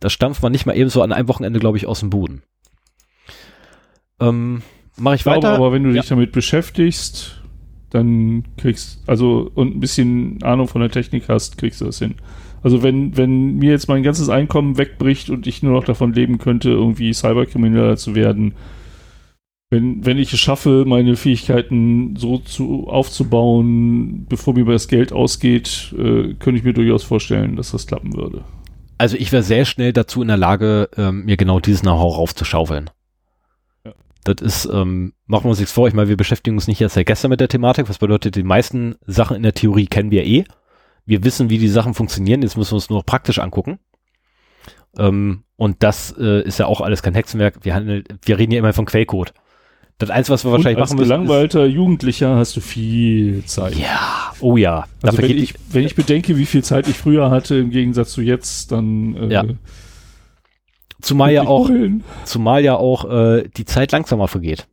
Das 0.00 0.12
stampft 0.12 0.42
man 0.42 0.52
nicht 0.52 0.66
mal 0.66 0.76
eben 0.76 0.90
so 0.90 1.02
an 1.02 1.12
einem 1.12 1.28
Wochenende, 1.28 1.60
glaube 1.60 1.76
ich, 1.76 1.86
aus 1.86 2.00
dem 2.00 2.10
Boden. 2.10 2.42
Ähm, 4.20 4.62
Mache 4.96 5.14
ich, 5.14 5.20
ich 5.22 5.26
weiter. 5.26 5.54
aber 5.54 5.72
wenn 5.72 5.84
du 5.84 5.90
ja. 5.90 6.00
dich 6.00 6.08
damit 6.08 6.32
beschäftigst, 6.32 7.42
dann 7.90 8.44
kriegst, 8.56 9.02
also 9.06 9.50
und 9.54 9.76
ein 9.76 9.80
bisschen 9.80 10.42
Ahnung 10.42 10.66
von 10.66 10.80
der 10.80 10.90
Technik 10.90 11.28
hast, 11.28 11.58
kriegst 11.58 11.80
du 11.80 11.84
das 11.86 11.98
hin. 11.98 12.16
Also 12.62 12.82
wenn, 12.82 13.16
wenn 13.16 13.56
mir 13.56 13.70
jetzt 13.70 13.88
mein 13.88 14.02
ganzes 14.02 14.28
Einkommen 14.28 14.78
wegbricht 14.78 15.30
und 15.30 15.46
ich 15.46 15.62
nur 15.62 15.72
noch 15.72 15.84
davon 15.84 16.12
leben 16.12 16.38
könnte, 16.38 16.70
irgendwie 16.70 17.12
Cyberkrimineller 17.12 17.96
zu 17.96 18.14
werden, 18.14 18.54
wenn, 19.72 20.04
wenn 20.04 20.18
ich 20.18 20.30
es 20.34 20.38
schaffe, 20.38 20.84
meine 20.86 21.16
Fähigkeiten 21.16 22.14
so 22.16 22.36
zu, 22.36 22.88
aufzubauen, 22.88 24.26
bevor 24.28 24.52
mir 24.52 24.66
das 24.66 24.86
Geld 24.86 25.14
ausgeht, 25.14 25.94
äh, 25.94 26.34
könnte 26.34 26.58
ich 26.58 26.62
mir 26.62 26.74
durchaus 26.74 27.04
vorstellen, 27.04 27.56
dass 27.56 27.70
das 27.70 27.86
klappen 27.86 28.14
würde. 28.14 28.44
Also 28.98 29.16
ich 29.16 29.32
wäre 29.32 29.42
sehr 29.42 29.64
schnell 29.64 29.94
dazu 29.94 30.20
in 30.20 30.28
der 30.28 30.36
Lage, 30.36 30.90
ähm, 30.98 31.24
mir 31.24 31.38
genau 31.38 31.58
dieses 31.58 31.80
Know-how 31.80 32.18
raufzuschaufeln. 32.18 32.90
Ja. 33.86 33.94
Das 34.24 34.42
ist, 34.42 34.66
ähm, 34.66 35.14
machen 35.24 35.46
wir 35.46 35.50
uns 35.50 35.58
nichts 35.58 35.72
vor, 35.72 35.88
ich 35.88 35.94
meine, 35.94 36.10
wir 36.10 36.18
beschäftigen 36.18 36.54
uns 36.54 36.68
nicht 36.68 36.82
erst 36.82 36.96
seit 36.96 37.06
gestern 37.06 37.30
mit 37.30 37.40
der 37.40 37.48
Thematik, 37.48 37.88
was 37.88 37.96
bedeutet, 37.96 38.36
die 38.36 38.42
meisten 38.42 38.96
Sachen 39.06 39.38
in 39.38 39.42
der 39.42 39.54
Theorie 39.54 39.86
kennen 39.86 40.10
wir 40.10 40.26
eh. 40.26 40.44
Wir 41.06 41.24
wissen, 41.24 41.48
wie 41.48 41.56
die 41.58 41.68
Sachen 41.68 41.94
funktionieren, 41.94 42.42
jetzt 42.42 42.58
müssen 42.58 42.72
wir 42.72 42.76
uns 42.76 42.90
nur 42.90 42.98
noch 42.98 43.06
praktisch 43.06 43.38
angucken. 43.38 43.78
Ähm, 44.98 45.44
und 45.56 45.82
das 45.82 46.14
äh, 46.18 46.42
ist 46.42 46.58
ja 46.58 46.66
auch 46.66 46.82
alles 46.82 47.02
kein 47.02 47.14
Hexenwerk. 47.14 47.64
Wir, 47.64 47.74
handeln, 47.74 48.04
wir 48.22 48.38
reden 48.38 48.52
ja 48.52 48.58
immer 48.58 48.74
von 48.74 48.84
Quellcode. 48.84 49.32
Das 49.98 50.10
eins, 50.10 50.30
was 50.30 50.44
wir 50.44 50.50
wahrscheinlich 50.50 50.78
machen 50.78 50.96
müssen. 50.96 51.12
Als 51.12 51.20
gelangweilter 51.20 51.66
Jugendlicher 51.66 52.36
hast 52.36 52.56
du 52.56 52.60
viel 52.60 53.44
Zeit. 53.44 53.76
Ja, 53.76 54.32
oh 54.40 54.56
ja. 54.56 54.86
Also 55.00 55.18
wenn, 55.18 55.38
ich, 55.38 55.54
wenn 55.70 55.84
ich 55.84 55.94
bedenke, 55.94 56.36
wie 56.36 56.46
viel 56.46 56.64
Zeit 56.64 56.88
ich 56.88 56.96
früher 56.96 57.30
hatte 57.30 57.56
im 57.56 57.70
Gegensatz 57.70 58.12
zu 58.12 58.20
jetzt, 58.20 58.72
dann 58.72 59.14
äh, 59.14 59.32
ja. 59.32 59.44
Zumal 61.00 61.32
ja 61.32 61.42
auch, 61.42 61.68
zumal 62.24 62.62
ja 62.62 62.76
auch 62.76 63.10
äh, 63.10 63.48
die 63.56 63.64
Zeit 63.64 63.90
langsamer 63.90 64.28
vergeht, 64.28 64.68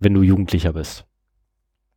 wenn 0.00 0.12
du 0.12 0.22
Jugendlicher 0.22 0.72
bist. 0.72 1.06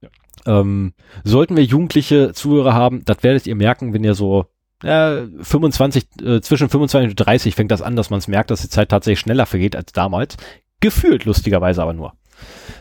Ja. 0.02 0.10
Ähm, 0.46 0.94
sollten 1.24 1.58
wir 1.58 1.64
jugendliche 1.64 2.32
Zuhörer 2.34 2.74
haben, 2.74 3.04
das 3.06 3.24
werdet 3.24 3.48
ihr 3.48 3.56
merken, 3.56 3.92
wenn 3.94 4.04
ihr 4.04 4.14
so 4.14 4.46
äh, 4.84 5.24
25, 5.42 6.08
äh, 6.22 6.42
zwischen 6.42 6.70
25 6.70 7.12
und 7.12 7.16
30 7.16 7.56
fängt 7.56 7.72
das 7.72 7.82
an, 7.82 7.96
dass 7.96 8.12
man 8.12 8.20
es 8.20 8.28
merkt, 8.28 8.52
dass 8.52 8.62
die 8.62 8.70
Zeit 8.70 8.90
tatsächlich 8.90 9.20
schneller 9.20 9.48
vergeht 9.48 9.76
als 9.76 9.92
damals. 9.92 10.38
Gefühlt, 10.80 11.26
lustigerweise 11.26 11.82
aber 11.82 11.94
nur. 11.94 12.14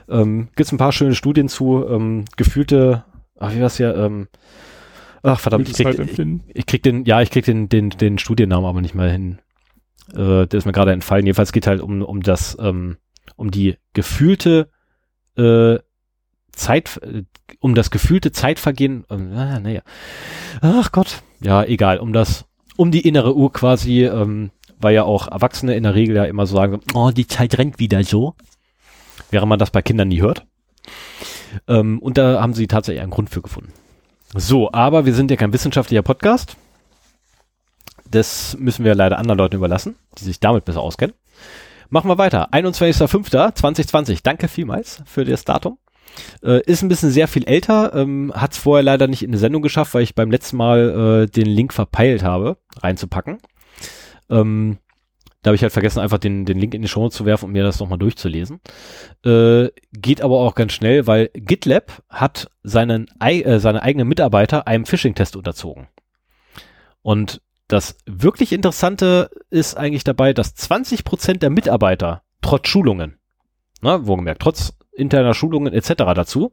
Ähm, 0.09 0.49
Gibt 0.57 0.67
es 0.67 0.73
ein 0.73 0.79
paar 0.79 0.93
schöne 0.93 1.15
Studien 1.15 1.49
zu, 1.49 1.85
ähm, 1.89 2.25
gefühlte, 2.37 3.05
ach, 3.39 3.55
wie 3.55 3.61
war's 3.61 3.79
ja, 3.79 3.95
ähm, 3.95 4.29
ach 5.23 5.41
verdammt, 5.41 5.69
ich 5.69 5.77
krieg, 5.77 5.99
ich, 5.99 6.19
ich 6.55 6.67
krieg, 6.67 6.83
den, 6.83 7.05
ja, 7.05 7.21
ich 7.21 7.31
krieg 7.31 7.45
den, 7.45 7.69
den, 7.69 7.91
den 7.91 8.19
Studiennamen 8.19 8.69
aber 8.69 8.81
nicht 8.81 8.95
mehr 8.95 9.11
hin. 9.11 9.39
Äh, 10.13 10.47
der 10.47 10.55
ist 10.55 10.65
mir 10.65 10.73
gerade 10.73 10.93
entfallen. 10.93 11.27
Jedenfalls 11.27 11.53
geht 11.53 11.67
halt 11.67 11.81
um, 11.81 12.03
um 12.03 12.23
das, 12.23 12.57
ähm, 12.61 12.97
um 13.37 13.51
die 13.51 13.77
gefühlte 13.93 14.71
äh, 15.37 15.79
Zeit, 16.53 16.99
äh, 17.03 17.25
um 17.61 17.75
das 17.75 17.91
gefühlte 17.91 18.33
Zeitvergehen, 18.33 19.05
ah, 19.09 19.61
naja, 19.61 19.83
ach 20.61 20.93
Gott, 20.93 21.23
ja, 21.41 21.65
egal, 21.65 21.99
um 21.99 22.13
das, 22.13 22.47
um 22.77 22.91
die 22.91 23.07
innere 23.07 23.37
Uhr 23.37 23.53
quasi, 23.53 24.05
ähm, 24.05 24.51
weil 24.81 24.95
ja 24.95 25.05
auch 25.05 25.29
Erwachsene 25.29 25.75
in 25.75 25.85
der 25.85 25.95
Regel 25.95 26.17
ja 26.17 26.25
immer 26.25 26.47
so 26.47 26.57
sagen, 26.57 26.81
oh, 26.95 27.11
die 27.11 27.27
Zeit 27.27 27.59
rennt 27.59 27.79
wieder 27.79 28.03
so. 28.05 28.35
Während 29.31 29.49
man 29.49 29.59
das 29.59 29.71
bei 29.71 29.83
Kindern 29.83 30.09
nie 30.09 30.21
hört. 30.21 30.47
Ähm, 31.67 31.99
und 31.99 32.19
da 32.19 32.41
haben 32.41 32.55
sie 32.55 32.67
tatsächlich 32.67 33.03
einen 33.03 33.11
Grund 33.11 33.31
für 33.31 33.43
gefunden. 33.43 33.73
So, 34.35 34.73
aber 34.73 35.07
wir 35.07 35.15
sind 35.15 35.31
ja 35.31 35.37
kein 35.37 35.53
wissenschaftlicher 35.53 36.03
Podcast. 36.03 36.57
Das 38.11 38.57
müssen 38.59 38.85
wir 38.85 38.95
leider 38.95 39.19
anderen 39.19 39.39
Leuten 39.39 39.57
überlassen, 39.57 39.97
die 40.19 40.25
sich 40.25 40.41
damit 40.41 40.65
besser 40.65 40.81
auskennen. 40.81 41.15
Machen 41.91 42.11
wir 42.11 42.19
weiter. 42.19 42.51
21.05.2020. 42.53 44.21
Danke 44.23 44.49
vielmals 44.49 45.03
für 45.07 45.25
das 45.25 45.45
Datum. 45.45 45.79
Äh, 46.43 46.63
ist 46.65 46.83
ein 46.83 46.89
bisschen 46.89 47.11
sehr 47.11 47.29
viel 47.29 47.45
älter, 47.45 47.95
ähm, 47.95 48.33
hat 48.35 48.53
es 48.53 48.59
vorher 48.59 48.83
leider 48.83 49.07
nicht 49.07 49.23
in 49.23 49.31
eine 49.31 49.39
Sendung 49.39 49.63
geschafft, 49.63 49.95
weil 49.95 50.03
ich 50.03 50.15
beim 50.15 50.31
letzten 50.31 50.57
Mal 50.57 51.25
äh, 51.25 51.31
den 51.31 51.47
Link 51.47 51.73
verpeilt 51.73 52.23
habe, 52.23 52.57
reinzupacken. 52.79 53.39
Ähm, 54.31 54.79
da 55.43 55.49
habe 55.49 55.57
ich 55.57 55.63
halt 55.63 55.73
vergessen, 55.73 56.01
einfach 56.01 56.19
den, 56.19 56.45
den 56.45 56.59
Link 56.59 56.75
in 56.75 56.83
die 56.83 56.89
Show 56.89 57.09
zu 57.09 57.25
werfen 57.25 57.47
und 57.47 57.53
mir 57.53 57.63
das 57.63 57.79
nochmal 57.79 57.99
durchzulesen. 57.99 58.61
Äh, 59.25 59.69
geht 59.93 60.21
aber 60.21 60.39
auch 60.39 60.55
ganz 60.55 60.73
schnell, 60.73 61.07
weil 61.07 61.31
GitLab 61.35 62.03
hat 62.09 62.51
seinen, 62.63 63.09
äh, 63.21 63.61
seine 63.61 63.83
eigenen 63.83 64.09
Mitarbeiter 64.09 64.67
einem 64.67 64.85
Phishing-Test 64.85 65.37
unterzogen. 65.37 65.89
Und 67.03 67.41
das 67.69 67.99
wirklich 68.07 68.53
Interessante 68.53 69.31
ist 69.51 69.77
eigentlich 69.77 70.05
dabei, 70.05 70.33
dass 70.33 70.55
20 70.55 71.05
Prozent 71.05 71.43
der 71.43 71.51
Mitarbeiter 71.51 72.23
trotz 72.41 72.69
Schulungen, 72.69 73.19
na, 73.81 74.07
wohlgemerkt, 74.07 74.43
trotz 74.43 74.77
interner 74.93 75.35
Schulungen 75.35 75.73
etc. 75.73 75.95
dazu, 76.15 76.53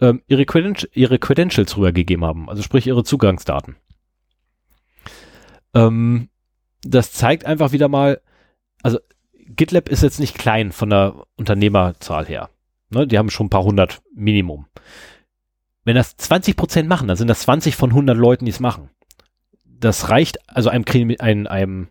ähm, 0.00 0.22
ihre, 0.26 0.46
Credenti 0.46 0.88
ihre 0.94 1.18
Credentials 1.18 1.76
rübergegeben 1.76 2.24
haben, 2.24 2.48
also 2.48 2.62
sprich 2.62 2.86
ihre 2.86 3.04
Zugangsdaten. 3.04 3.76
Ähm, 5.74 6.30
das 6.84 7.12
zeigt 7.12 7.46
einfach 7.46 7.72
wieder 7.72 7.88
mal, 7.88 8.20
also 8.82 8.98
GitLab 9.46 9.88
ist 9.88 10.02
jetzt 10.02 10.20
nicht 10.20 10.36
klein 10.36 10.72
von 10.72 10.90
der 10.90 11.26
Unternehmerzahl 11.36 12.26
her. 12.26 12.50
Ne, 12.90 13.06
die 13.06 13.18
haben 13.18 13.30
schon 13.30 13.46
ein 13.46 13.50
paar 13.50 13.64
hundert 13.64 14.02
Minimum. 14.14 14.66
Wenn 15.84 15.96
das 15.96 16.16
20 16.16 16.56
Prozent 16.56 16.88
machen, 16.88 17.08
dann 17.08 17.16
sind 17.16 17.28
das 17.28 17.40
20 17.40 17.76
von 17.76 17.90
100 17.90 18.16
Leuten, 18.16 18.46
die 18.46 18.50
es 18.50 18.60
machen. 18.60 18.90
Das 19.64 20.08
reicht, 20.08 20.38
also 20.48 20.70
einem, 20.70 20.84
einem, 21.18 21.46
einem, 21.46 21.88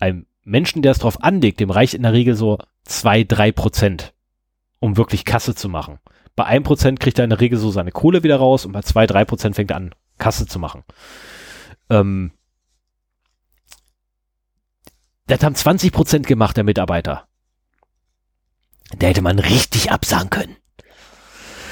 einem 0.00 0.26
Menschen, 0.44 0.82
der 0.82 0.92
es 0.92 0.98
drauf 0.98 1.22
anlegt, 1.22 1.60
dem 1.60 1.70
reicht 1.70 1.94
in 1.94 2.02
der 2.02 2.12
Regel 2.12 2.34
so 2.34 2.58
zwei, 2.84 3.22
drei 3.22 3.52
Prozent, 3.52 4.14
um 4.80 4.96
wirklich 4.96 5.24
Kasse 5.24 5.54
zu 5.54 5.68
machen. 5.68 5.98
Bei 6.34 6.44
einem 6.44 6.64
Prozent 6.64 6.98
kriegt 6.98 7.18
er 7.18 7.24
in 7.24 7.30
der 7.30 7.40
Regel 7.40 7.58
so 7.58 7.70
seine 7.70 7.92
Kohle 7.92 8.22
wieder 8.22 8.36
raus 8.36 8.64
und 8.66 8.72
bei 8.72 8.82
zwei, 8.82 9.06
drei 9.06 9.24
Prozent 9.24 9.54
fängt 9.54 9.70
er 9.70 9.76
an, 9.76 9.94
Kasse 10.18 10.46
zu 10.46 10.58
machen. 10.58 10.82
Ähm, 11.88 12.32
das 15.30 15.42
haben 15.42 15.54
20 15.54 15.92
Prozent 15.92 16.26
gemacht, 16.26 16.56
der 16.56 16.64
Mitarbeiter. 16.64 17.26
Da 18.98 19.06
hätte 19.06 19.22
man 19.22 19.38
richtig 19.38 19.90
absagen 19.90 20.30
können. 20.30 20.56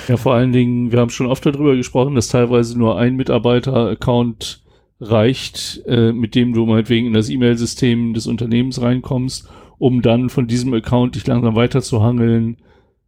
Ja, 0.08 0.16
vor 0.16 0.34
allen 0.34 0.52
Dingen, 0.52 0.90
wir 0.90 1.00
haben 1.00 1.10
schon 1.10 1.26
oft 1.26 1.44
darüber 1.44 1.76
gesprochen, 1.76 2.14
dass 2.14 2.28
teilweise 2.28 2.78
nur 2.78 2.98
ein 2.98 3.16
Mitarbeiter-Account 3.16 4.62
reicht, 5.00 5.82
äh, 5.86 6.12
mit 6.12 6.34
dem 6.34 6.52
du 6.54 6.64
meinetwegen 6.66 7.08
in 7.08 7.12
das 7.12 7.28
E-Mail-System 7.28 8.14
des 8.14 8.26
Unternehmens 8.26 8.80
reinkommst, 8.80 9.48
um 9.78 10.02
dann 10.02 10.30
von 10.30 10.46
diesem 10.46 10.72
Account 10.74 11.14
dich 11.14 11.26
langsam 11.26 11.54
weiterzuhangeln, 11.56 12.56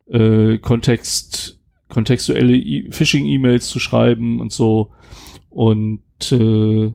äh, 0.09 0.59
Kontext, 0.59 1.59
kontextuelle 1.89 2.57
e 2.57 2.91
Phishing-E-Mails 2.91 3.69
zu 3.69 3.81
schreiben 3.81 4.41
und 4.41 4.53
so. 4.53 4.91
Und 5.49 6.03
äh, 6.33 6.93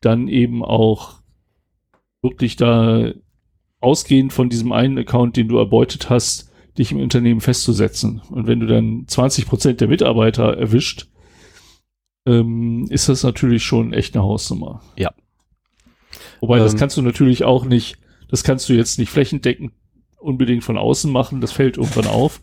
dann 0.00 0.28
eben 0.28 0.62
auch 0.62 1.17
wirklich 2.22 2.56
da 2.56 3.12
ausgehend 3.80 4.32
von 4.32 4.48
diesem 4.48 4.72
einen 4.72 4.98
Account, 4.98 5.36
den 5.36 5.48
du 5.48 5.58
erbeutet 5.58 6.10
hast, 6.10 6.50
dich 6.76 6.92
im 6.92 7.00
Unternehmen 7.00 7.40
festzusetzen. 7.40 8.22
Und 8.30 8.46
wenn 8.46 8.60
du 8.60 8.66
dann 8.66 9.04
20 9.06 9.46
Prozent 9.46 9.80
der 9.80 9.88
Mitarbeiter 9.88 10.56
erwischt, 10.56 11.08
ähm, 12.26 12.86
ist 12.90 13.08
das 13.08 13.22
natürlich 13.22 13.64
schon 13.64 13.92
echt 13.92 14.14
eine 14.14 14.24
Hausnummer. 14.24 14.82
Ja. 14.96 15.12
Wobei, 16.40 16.58
ähm, 16.58 16.64
das 16.64 16.76
kannst 16.76 16.96
du 16.96 17.02
natürlich 17.02 17.44
auch 17.44 17.64
nicht, 17.64 17.98
das 18.28 18.44
kannst 18.44 18.68
du 18.68 18.74
jetzt 18.74 18.98
nicht 18.98 19.10
flächendeckend 19.10 19.72
unbedingt 20.20 20.64
von 20.64 20.78
außen 20.78 21.10
machen, 21.10 21.40
das 21.40 21.52
fällt 21.52 21.76
irgendwann 21.76 22.06
auf. 22.06 22.40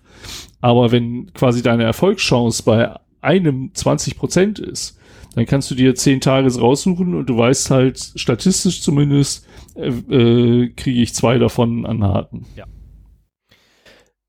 Aber 0.62 0.92
wenn 0.92 1.32
quasi 1.34 1.62
deine 1.62 1.84
Erfolgschance 1.84 2.64
bei 2.64 2.98
einem 3.22 3.72
20 3.74 4.18
Prozent 4.18 4.60
ist, 4.60 4.98
dann 5.36 5.46
kannst 5.46 5.70
du 5.70 5.76
dir 5.76 5.96
zehn 5.96 6.22
Tage 6.22 6.54
raussuchen 6.60 7.14
und 7.14 7.30
du 7.30 7.38
weißt 7.38 7.70
halt 7.70 8.00
statistisch 8.16 8.82
zumindest, 8.82 9.46
äh, 9.76 9.90
äh, 9.90 10.70
kriege 10.70 11.02
ich 11.02 11.14
zwei 11.14 11.38
davon 11.38 11.86
an 11.86 12.04
Haken. 12.04 12.46
Ja. 12.56 12.66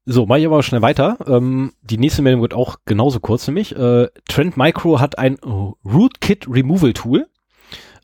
So, 0.05 0.27
mache 0.27 0.41
ich 0.41 0.47
aber 0.47 0.63
schnell 0.63 0.83
weiter. 0.83 1.19
Ähm, 1.27 1.73
die 1.83 1.99
nächste 1.99 2.23
Meldung 2.23 2.43
wird 2.43 2.55
auch 2.55 2.77
genauso 2.85 3.21
kurz 3.21 3.47
nämlich. 3.47 3.75
Äh, 3.75 4.09
Trend 4.29 4.57
Micro 4.57 5.01
hat 5.01 5.19
ein 5.19 5.37
Rootkit 5.85 6.49
Removal 6.49 6.93
Tool. 6.93 7.29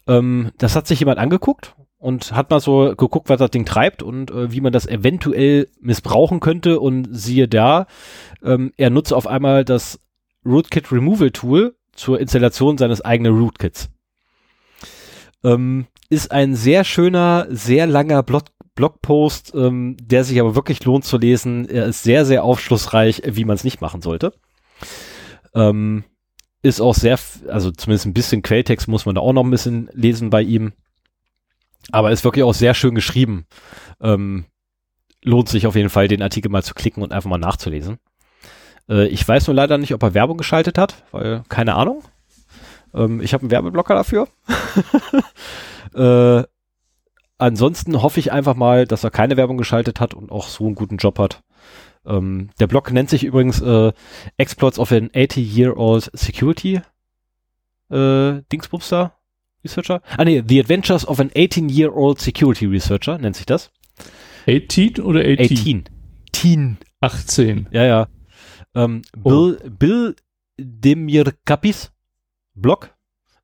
Ähm, 0.07 0.50
das 0.59 0.74
hat 0.76 0.86
sich 0.86 1.00
jemand 1.00 1.18
angeguckt 1.18 1.74
und 1.98 2.32
hat 2.32 2.50
mal 2.50 2.61
so 2.61 2.94
geguckt, 2.96 3.28
was 3.28 3.38
das 3.38 3.50
Ding 3.50 3.64
treibt 3.64 4.03
und 4.03 4.30
äh, 4.30 4.53
wie 4.53 4.61
man 4.61 4.72
das 4.72 4.86
eventuell 4.86 5.68
missbrauchen 5.80 6.40
könnte. 6.40 6.80
Und 6.80 7.09
siehe 7.11 7.46
da, 7.46 7.86
ähm, 8.44 8.72
er 8.76 8.90
nutzt 8.90 9.12
auf 9.12 9.26
einmal 9.28 9.64
das 9.64 10.00
Rootkit 10.44 10.90
Removal 10.90 11.30
Tool 11.30 11.76
zur 11.95 12.20
Installation 12.20 12.78
seines 12.78 13.01
eigenen 13.01 13.36
Rootkits. 13.38 13.90
Ähm, 15.45 15.86
ist 16.09 16.30
ein 16.30 16.55
sehr 16.55 16.84
schöner, 16.84 17.47
sehr 17.51 17.86
langer 17.86 18.22
Blog 18.22 18.45
Blogpost, 18.74 19.53
ähm, 19.55 19.97
der 20.01 20.24
sich 20.24 20.40
aber 20.40 20.55
wirklich 20.55 20.82
lohnt 20.84 21.05
zu 21.05 21.18
lesen. 21.18 21.68
Er 21.68 21.86
ist 21.86 22.03
sehr, 22.03 22.24
sehr 22.24 22.43
aufschlussreich, 22.43 23.22
wie 23.26 23.45
man 23.45 23.55
es 23.55 23.64
nicht 23.64 23.82
machen 23.82 24.01
sollte. 24.01 24.32
Ähm, 25.55 26.05
ist 26.62 26.80
auch 26.80 26.95
sehr, 26.95 27.18
also 27.49 27.70
zumindest 27.70 28.07
ein 28.07 28.14
bisschen 28.14 28.43
Quelltext 28.43 28.88
muss 28.88 29.05
man 29.05 29.14
da 29.14 29.20
auch 29.20 29.34
noch 29.34 29.45
ein 29.45 29.51
bisschen 29.51 29.90
lesen 29.93 30.30
bei 30.30 30.43
ihm. 30.43 30.72
Aber 31.90 32.12
ist 32.12 32.24
wirklich 32.24 32.45
auch 32.45 32.55
sehr 32.55 32.74
schön 32.74 32.95
geschrieben. 32.95 33.47
Ähm, 34.01 34.47
lohnt 35.22 35.49
sich 35.49 35.66
auf 35.66 35.76
jeden 35.76 35.90
Fall, 35.90 36.09
den 36.09 36.22
Artikel 36.22 36.51
mal 36.51 36.62
zu 36.62 36.74
klicken 36.74 37.03
und 37.03 37.12
einfach 37.12 37.28
mal 37.28 37.38
nachzulesen. 37.38 37.99
Äh, 38.89 39.07
ich 39.09 39.26
weiß 39.26 39.47
nur 39.47 39.55
leider 39.55 39.78
nicht, 39.78 39.95
ob 39.95 40.03
er 40.03 40.14
Werbung 40.14 40.37
geschaltet 40.37 40.78
hat, 40.78 41.05
weil 41.12 41.43
keine 41.49 41.74
Ahnung. 41.74 42.03
Ähm, 42.95 43.20
ich 43.20 43.35
habe 43.35 43.43
einen 43.43 43.51
Werbeblocker 43.51 43.95
dafür. 43.95 44.28
äh, 45.95 46.45
ansonsten 47.39 48.03
hoffe 48.03 48.20
ich 48.20 48.33
einfach 48.33 48.55
mal, 48.55 48.87
dass 48.87 49.05
er 49.05 49.11
keine 49.11 49.37
Werbung 49.37 49.57
geschaltet 49.57 50.01
hat 50.01 50.14
und 50.14 50.30
auch 50.30 50.49
so 50.49 50.66
einen 50.66 50.74
guten 50.74 50.97
Job 50.97 51.18
hat. 51.18 51.43
Ähm, 52.05 52.51
der 52.59 52.66
Blog 52.66 52.93
nennt 52.93 53.11
sich 53.11 53.24
übrigens 53.24 53.61
äh, 53.61 53.93
Exploits 54.37 54.78
of 54.78 54.91
an 54.93 55.09
80-Year-Old 55.11 56.11
Security 56.14 56.80
äh, 57.91 58.43
Dingsbumster 58.51 59.12
Researcher. 59.64 60.03
Ah 60.16 60.24
nee, 60.24 60.43
The 60.47 60.61
Adventures 60.61 61.07
of 61.07 61.20
an 61.20 61.30
18-Year-Old 61.30 62.20
Security 62.20 62.66
Researcher 62.66 63.18
nennt 63.18 63.37
sich 63.37 63.47
das. 63.47 63.70
18 64.49 65.01
oder 65.01 65.20
18? 65.20 65.39
18. 65.39 65.85
Teen. 66.33 66.78
18. 67.01 67.68
Ja, 67.70 67.85
ja. 67.85 68.09
Ähm, 68.75 69.03
Bill, 69.16 69.61
oh. 69.62 69.70
Bill 69.70 70.16
Demirkapis 70.59 71.93
Blog. 72.55 72.95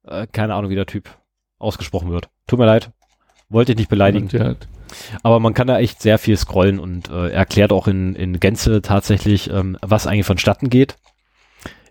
Äh, 0.05 0.26
keine 0.26 0.55
Ahnung, 0.55 0.70
wie 0.70 0.76
der 0.76 0.87
Typ 0.87 1.09
ausgesprochen 1.59 2.11
wird. 2.11 2.29
Tut 2.47 2.59
mir 2.59 2.66
leid. 2.66 2.91
Wollte 3.49 3.72
ich 3.72 3.79
nicht 3.79 3.91
beleidigen. 3.91 4.57
Aber 5.22 5.41
man 5.41 5.55
kann 5.55 5.66
da 5.66 5.79
echt 5.79 6.03
sehr 6.03 6.18
viel 6.18 6.37
scrollen 6.37 6.79
und 6.79 7.11
äh, 7.11 7.31
erklärt 7.31 7.72
auch 7.72 7.89
in, 7.89 8.14
in 8.14 8.41
Gänze 8.41 8.83
tatsächlich, 8.83 9.51
ähm, 9.51 9.76
was 9.81 10.07
eigentlich 10.07 10.26
vonstatten 10.26 10.70
geht. 10.70 10.97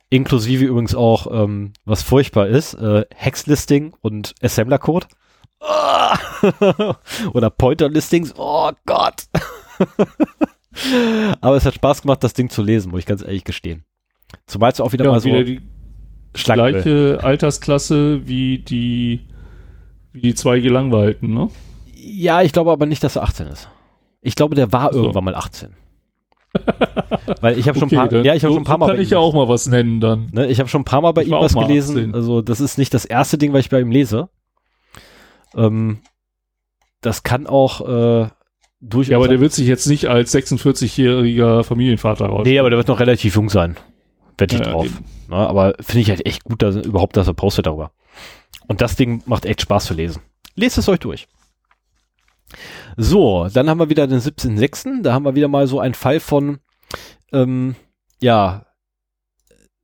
Inklusive 0.09 0.65
übrigens 0.65 0.95
auch, 0.95 1.27
ähm, 1.31 1.73
was 1.83 2.01
furchtbar 2.01 2.47
ist, 2.47 2.75
äh, 2.75 3.05
Hexlisting 3.13 3.93
und 4.01 4.35
Assembler-Code. 4.41 5.07
Oh! 5.59 6.93
Oder 7.33 7.49
Pointer-Listings. 7.49 8.33
Oh 8.37 8.71
Gott. 8.85 9.23
Aber 11.41 11.55
es 11.55 11.65
hat 11.65 11.75
Spaß 11.75 12.01
gemacht, 12.01 12.23
das 12.23 12.33
Ding 12.33 12.49
zu 12.49 12.61
lesen, 12.61 12.91
muss 12.91 12.99
ich 12.99 13.05
ganz 13.05 13.21
ehrlich 13.21 13.43
gestehen. 13.43 13.83
Zumal 14.45 14.71
es 14.71 14.79
auch 14.79 14.93
wieder 14.93 15.05
ja, 15.05 15.11
mal 15.11 15.19
so 15.19 15.29
wieder 15.29 15.43
die 15.43 15.61
gleiche 16.33 17.19
Altersklasse 17.21 18.27
wie 18.27 18.59
die 18.59 19.21
wie 20.11 20.21
die 20.21 20.35
zwei 20.35 20.59
Gelangweilten, 20.59 21.33
ne? 21.33 21.49
Ja, 21.93 22.41
ich 22.41 22.51
glaube 22.51 22.71
aber 22.71 22.85
nicht, 22.85 23.03
dass 23.03 23.15
er 23.15 23.23
18 23.23 23.47
ist. 23.47 23.69
Ich 24.21 24.35
glaube, 24.35 24.55
der 24.55 24.71
war 24.71 24.91
so. 24.93 25.01
irgendwann 25.01 25.23
mal 25.23 25.35
18. 25.35 25.69
Weil 27.41 27.59
ich 27.59 27.67
habe 27.67 27.77
schon, 27.77 27.87
okay, 27.87 27.95
paar, 27.95 28.11
ja, 28.25 28.33
ich 28.33 28.43
hab 28.43 28.49
so, 28.49 28.55
schon 28.55 28.63
ein 28.63 28.65
paar 28.65 28.77
Mal. 28.77 28.87
Kann 28.87 29.01
ich 29.01 29.11
ja 29.11 29.19
auch 29.19 29.33
mal 29.33 29.47
was 29.47 29.67
nennen 29.67 29.99
dann. 29.99 30.29
Ne, 30.31 30.47
ich 30.47 30.59
habe 30.59 30.69
schon 30.69 30.81
ein 30.81 30.85
paar 30.85 31.01
Mal 31.01 31.11
bei 31.11 31.21
ich 31.21 31.27
ihm 31.27 31.33
was 31.33 31.53
gelesen. 31.53 31.97
18. 31.97 32.15
Also 32.15 32.41
das 32.41 32.59
ist 32.59 32.77
nicht 32.77 32.93
das 32.93 33.05
erste 33.05 33.37
Ding, 33.37 33.53
was 33.53 33.61
ich 33.61 33.69
bei 33.69 33.79
ihm 33.79 33.91
lese. 33.91 34.29
Ähm, 35.55 35.99
das 37.01 37.23
kann 37.23 37.47
auch 37.47 37.81
äh, 37.87 38.29
durchaus. 38.81 39.11
Ja, 39.11 39.17
aber 39.17 39.27
der 39.27 39.39
wird 39.39 39.53
sich 39.53 39.67
jetzt 39.67 39.87
nicht 39.87 40.07
als 40.07 40.33
46-jähriger 40.33 41.63
Familienvater 41.63 42.25
raus. 42.25 42.45
Nee, 42.45 42.59
aber 42.59 42.69
der 42.69 42.77
wird 42.77 42.87
noch 42.87 42.99
relativ 42.99 43.35
jung 43.35 43.49
sein. 43.49 43.77
Wette 44.37 44.55
ich 44.55 44.61
ja, 44.61 44.71
drauf. 44.71 44.87
Na, 45.27 45.41
ne, 45.41 45.49
aber 45.49 45.73
finde 45.79 46.01
ich 46.01 46.09
halt 46.09 46.25
echt 46.25 46.43
gut, 46.43 46.61
dass 46.61 46.75
überhaupt, 46.75 47.17
dass 47.17 47.27
er 47.27 47.33
postet 47.33 47.65
darüber. 47.65 47.91
Und 48.67 48.81
das 48.81 48.95
Ding 48.95 49.23
macht 49.25 49.45
echt 49.45 49.61
Spaß 49.61 49.85
zu 49.85 49.93
lesen. 49.93 50.21
Lest 50.55 50.77
es 50.77 50.89
euch 50.89 50.99
durch. 50.99 51.27
So, 52.95 53.47
dann 53.53 53.69
haben 53.69 53.79
wir 53.79 53.89
wieder 53.89 54.07
den 54.07 54.19
17.06. 54.19 55.01
Da 55.01 55.13
haben 55.13 55.25
wir 55.25 55.35
wieder 55.35 55.47
mal 55.47 55.67
so 55.67 55.79
einen 55.79 55.93
Fall 55.93 56.19
von, 56.19 56.59
ähm, 57.31 57.75
ja, 58.21 58.65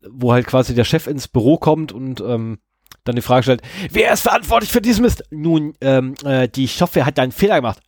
wo 0.10 0.34
halt 0.34 0.48
quasi 0.48 0.74
der 0.76 0.84
Chef 0.84 1.08
ins 1.08 1.28
Büro 1.28 1.58
kommt 1.58 1.92
und 1.92 2.22
ähm, 2.22 2.60
dann 3.04 3.16
die 3.16 3.22
Frage 3.22 3.44
stellt, 3.44 3.62
wer 3.92 4.14
ist 4.14 4.22
verantwortlich 4.22 4.72
für 4.72 4.82
diesen 4.82 5.04
Mist? 5.04 5.24
Nun, 5.32 5.74
ähm, 5.82 6.16
äh, 6.24 6.48
die 6.48 6.68
Software 6.68 7.06
hat 7.06 7.18
da 7.18 7.24
einen 7.24 7.32
Fehler 7.32 7.56
gemacht. 7.56 7.80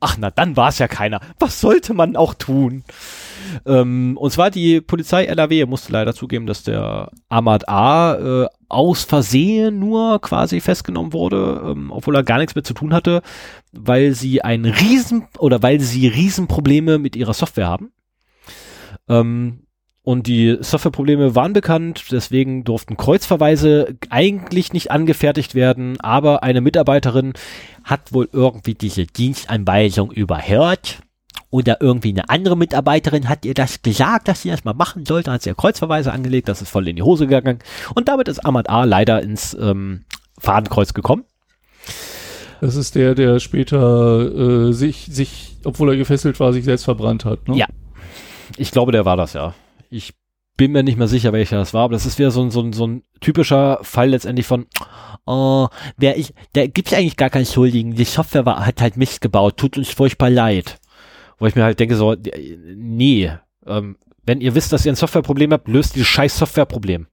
Ach, 0.00 0.16
na, 0.18 0.30
dann 0.30 0.56
war 0.56 0.68
es 0.68 0.78
ja 0.78 0.88
keiner. 0.88 1.20
Was 1.38 1.60
sollte 1.60 1.94
man 1.94 2.16
auch 2.16 2.34
tun? 2.34 2.84
Ähm, 3.66 4.16
und 4.16 4.30
zwar 4.30 4.50
die 4.50 4.80
Polizei 4.80 5.24
NRW 5.24 5.66
musste 5.66 5.92
leider 5.92 6.14
zugeben, 6.14 6.46
dass 6.46 6.62
der 6.62 7.10
Ahmad 7.28 7.68
A. 7.68 8.14
Äh, 8.14 8.48
aus 8.68 9.04
Versehen 9.04 9.78
nur 9.78 10.20
quasi 10.20 10.60
festgenommen 10.60 11.12
wurde, 11.12 11.62
ähm, 11.66 11.90
obwohl 11.90 12.16
er 12.16 12.22
gar 12.22 12.38
nichts 12.38 12.54
mehr 12.54 12.64
zu 12.64 12.72
tun 12.72 12.94
hatte, 12.94 13.20
weil 13.72 14.14
sie 14.14 14.42
ein 14.42 14.64
Riesen 14.64 15.28
oder 15.38 15.62
weil 15.62 15.78
sie 15.80 16.08
Riesenprobleme 16.08 16.98
mit 16.98 17.14
ihrer 17.14 17.34
Software 17.34 17.68
haben. 17.68 17.92
Ähm, 19.08 19.61
und 20.04 20.26
die 20.26 20.58
Softwareprobleme 20.60 21.34
waren 21.36 21.52
bekannt, 21.52 22.04
deswegen 22.10 22.64
durften 22.64 22.96
Kreuzverweise 22.96 23.96
eigentlich 24.10 24.72
nicht 24.72 24.90
angefertigt 24.90 25.54
werden, 25.54 26.00
aber 26.00 26.42
eine 26.42 26.60
Mitarbeiterin 26.60 27.34
hat 27.84 28.12
wohl 28.12 28.28
irgendwie 28.32 28.74
diese 28.74 29.06
Dienstanweisung 29.06 30.10
überhört 30.10 30.98
oder 31.50 31.80
irgendwie 31.80 32.10
eine 32.10 32.28
andere 32.30 32.56
Mitarbeiterin 32.56 33.28
hat 33.28 33.44
ihr 33.44 33.54
das 33.54 33.82
gesagt, 33.82 34.26
dass 34.26 34.42
sie 34.42 34.50
das 34.50 34.64
mal 34.64 34.74
machen 34.74 35.06
sollte, 35.06 35.30
hat 35.30 35.42
sie 35.42 35.50
ja 35.50 35.54
Kreuzverweise 35.54 36.12
angelegt, 36.12 36.48
das 36.48 36.62
ist 36.62 36.70
voll 36.70 36.88
in 36.88 36.96
die 36.96 37.02
Hose 37.02 37.28
gegangen 37.28 37.60
und 37.94 38.08
damit 38.08 38.26
ist 38.26 38.44
Ahmad 38.44 38.68
A 38.68 38.84
leider 38.84 39.22
ins 39.22 39.54
ähm, 39.54 40.04
Fadenkreuz 40.38 40.94
gekommen. 40.94 41.24
Das 42.60 42.74
ist 42.74 42.94
der, 42.94 43.14
der 43.14 43.38
später 43.38 44.68
äh, 44.68 44.72
sich, 44.72 45.06
sich, 45.10 45.56
obwohl 45.64 45.90
er 45.90 45.96
gefesselt 45.96 46.40
war, 46.40 46.52
sich 46.52 46.64
selbst 46.64 46.84
verbrannt 46.84 47.24
hat, 47.24 47.46
ne? 47.48 47.56
Ja. 47.56 47.66
Ich 48.56 48.70
glaube, 48.70 48.92
der 48.92 49.04
war 49.04 49.16
das, 49.16 49.32
ja. 49.32 49.54
Ich 49.92 50.14
bin 50.56 50.72
mir 50.72 50.82
nicht 50.82 50.96
mehr 50.96 51.08
sicher, 51.08 51.32
welcher 51.32 51.58
das 51.58 51.74
war, 51.74 51.84
aber 51.84 51.92
das 51.92 52.06
ist 52.06 52.18
wieder 52.18 52.30
so 52.30 52.42
ein, 52.42 52.50
so 52.50 52.62
ein, 52.62 52.72
so 52.72 52.86
ein 52.86 53.02
typischer 53.20 53.78
Fall 53.82 54.08
letztendlich 54.08 54.46
von, 54.46 54.66
oh, 55.26 55.68
wer 55.98 56.16
ich, 56.16 56.32
da 56.54 56.66
gibt's 56.66 56.94
eigentlich 56.94 57.16
gar 57.16 57.28
keinen 57.28 57.46
Schuldigen. 57.46 57.94
Die 57.94 58.04
Software 58.04 58.46
war, 58.46 58.64
hat 58.64 58.80
halt 58.80 58.96
Mist 58.96 59.20
gebaut, 59.20 59.58
tut 59.58 59.76
uns 59.76 59.90
furchtbar 59.90 60.30
leid. 60.30 60.80
Wo 61.38 61.46
ich 61.46 61.56
mir 61.56 61.64
halt 61.64 61.78
denke, 61.78 61.96
so, 61.96 62.16
nee, 62.74 63.32
ähm, 63.66 63.96
wenn 64.24 64.40
ihr 64.40 64.54
wisst, 64.54 64.72
dass 64.72 64.86
ihr 64.86 64.92
ein 64.92 64.96
Softwareproblem 64.96 65.52
habt, 65.52 65.68
löst 65.68 65.94
dieses 65.94 66.08
scheiß 66.08 66.38
Softwareproblem. 66.38 67.06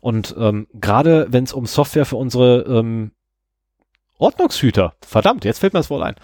Und 0.00 0.34
ähm, 0.38 0.66
gerade 0.72 1.26
wenn 1.30 1.44
es 1.44 1.52
um 1.52 1.66
Software 1.66 2.06
für 2.06 2.16
unsere 2.16 2.62
ähm, 2.62 3.10
Ordnungshüter, 4.16 4.94
verdammt, 5.00 5.44
jetzt 5.44 5.58
fällt 5.58 5.72
mir 5.72 5.80
das 5.80 5.90
wohl 5.90 6.02
ein, 6.02 6.14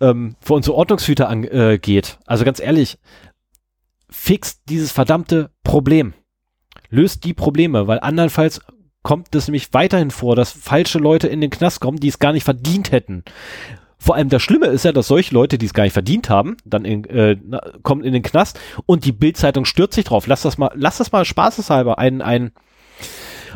ähm, 0.00 0.34
für 0.40 0.54
unsere 0.54 0.76
Ordnungshüter 0.76 1.28
angeht, 1.28 2.18
äh, 2.18 2.22
also 2.26 2.44
ganz 2.44 2.58
ehrlich, 2.58 2.98
fixt 4.14 4.62
dieses 4.68 4.92
verdammte 4.92 5.50
Problem. 5.64 6.14
Löst 6.88 7.24
die 7.24 7.34
Probleme, 7.34 7.88
weil 7.88 8.00
andernfalls 8.00 8.60
kommt 9.02 9.34
es 9.34 9.48
nämlich 9.48 9.74
weiterhin 9.74 10.10
vor, 10.10 10.36
dass 10.36 10.52
falsche 10.52 10.98
Leute 10.98 11.26
in 11.28 11.40
den 11.40 11.50
Knast 11.50 11.80
kommen, 11.80 11.98
die 11.98 12.08
es 12.08 12.20
gar 12.20 12.32
nicht 12.32 12.44
verdient 12.44 12.92
hätten. 12.92 13.24
Vor 13.98 14.14
allem 14.14 14.28
das 14.28 14.42
Schlimme 14.42 14.66
ist 14.66 14.84
ja, 14.84 14.92
dass 14.92 15.08
solche 15.08 15.34
Leute, 15.34 15.58
die 15.58 15.66
es 15.66 15.74
gar 15.74 15.82
nicht 15.82 15.92
verdient 15.92 16.30
haben, 16.30 16.56
dann 16.64 16.84
in, 16.84 17.04
äh, 17.04 17.36
kommen 17.82 18.04
in 18.04 18.12
den 18.12 18.22
Knast 18.22 18.58
und 18.86 19.04
die 19.04 19.12
Bildzeitung 19.12 19.64
stürzt 19.64 19.94
sich 19.94 20.04
drauf. 20.04 20.26
Lass 20.26 20.42
das 20.42 20.58
mal, 20.58 20.70
lass 20.74 20.98
das 20.98 21.10
mal 21.10 21.24
spaßeshalber 21.24 21.98
ein, 21.98 22.22
ein, 22.22 22.52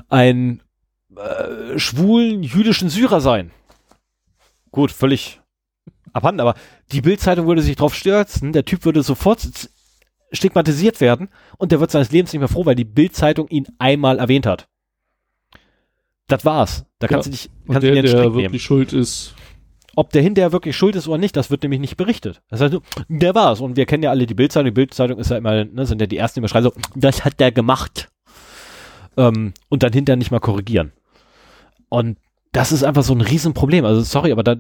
ein 0.08 0.62
äh, 1.16 1.78
schwulen 1.78 2.42
jüdischen 2.42 2.90
Syrer 2.90 3.20
sein. 3.20 3.52
Gut, 4.70 4.90
völlig 4.90 5.40
abhanden, 6.12 6.40
aber 6.40 6.54
die 6.92 7.00
Bildzeitung 7.00 7.46
würde 7.46 7.62
sich 7.62 7.76
drauf 7.76 7.94
stürzen, 7.94 8.52
der 8.52 8.64
Typ 8.64 8.84
würde 8.84 9.02
sofort 9.02 9.40
stigmatisiert 10.32 11.00
werden 11.00 11.28
und 11.56 11.72
der 11.72 11.80
wird 11.80 11.90
seines 11.90 12.10
Lebens 12.10 12.32
nicht 12.32 12.40
mehr 12.40 12.48
froh, 12.48 12.66
weil 12.66 12.74
die 12.74 12.84
Bildzeitung 12.84 13.48
ihn 13.48 13.66
einmal 13.78 14.18
erwähnt 14.18 14.46
hat. 14.46 14.68
Das 16.26 16.44
war's. 16.44 16.84
Da 16.98 17.08
kannst 17.08 17.26
ja, 17.26 17.30
du 17.30 17.36
dich 17.36 17.50
kannst 17.66 17.82
der, 17.82 18.02
der 18.02 18.12
wirklich 18.12 18.34
nehmen. 18.48 18.58
schuld 18.58 18.92
ist. 18.92 19.34
Ob 19.96 20.10
der 20.10 20.22
hinterher 20.22 20.52
wirklich 20.52 20.76
schuld 20.76 20.94
ist 20.94 21.08
oder 21.08 21.18
nicht, 21.18 21.36
das 21.36 21.50
wird 21.50 21.62
nämlich 21.62 21.80
nicht 21.80 21.96
berichtet. 21.96 22.42
Das 22.50 22.60
heißt, 22.60 22.76
der 23.08 23.34
war's. 23.34 23.60
Und 23.60 23.76
wir 23.76 23.86
kennen 23.86 24.02
ja 24.02 24.10
alle 24.10 24.26
die 24.26 24.34
Bildzeitung. 24.34 24.66
Die 24.66 24.70
Bildzeitung 24.70 25.18
ist 25.18 25.30
ja 25.30 25.38
immer, 25.38 25.64
ne, 25.64 25.86
sind 25.86 26.00
ja 26.00 26.06
die 26.06 26.18
ersten, 26.18 26.36
die 26.36 26.40
immer 26.40 26.48
schreien 26.48 26.64
so, 26.64 26.72
das 26.94 27.24
hat 27.24 27.40
der 27.40 27.50
gemacht. 27.50 28.08
Ähm, 29.16 29.54
und 29.68 29.82
dann 29.82 29.92
hinterher 29.92 30.16
nicht 30.16 30.30
mal 30.30 30.38
korrigieren. 30.38 30.92
Und 31.88 32.18
das 32.52 32.70
ist 32.70 32.84
einfach 32.84 33.02
so 33.02 33.14
ein 33.14 33.22
Riesenproblem. 33.22 33.84
Also 33.84 34.02
sorry, 34.02 34.30
aber 34.30 34.44
da, 34.44 34.56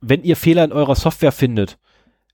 wenn 0.00 0.22
ihr 0.22 0.36
Fehler 0.36 0.64
in 0.64 0.72
eurer 0.72 0.94
Software 0.94 1.32
findet, 1.32 1.78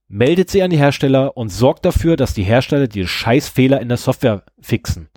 meldet 0.08 0.50
sie 0.50 0.62
an 0.62 0.70
die 0.70 0.78
Hersteller 0.78 1.36
und 1.36 1.50
sorgt 1.50 1.84
dafür, 1.84 2.16
dass 2.16 2.34
die 2.34 2.42
Hersteller 2.42 2.88
die 2.88 3.06
Scheißfehler 3.06 3.80
in 3.80 3.88
der 3.88 3.98
Software 3.98 4.42
fixen. 4.60 5.08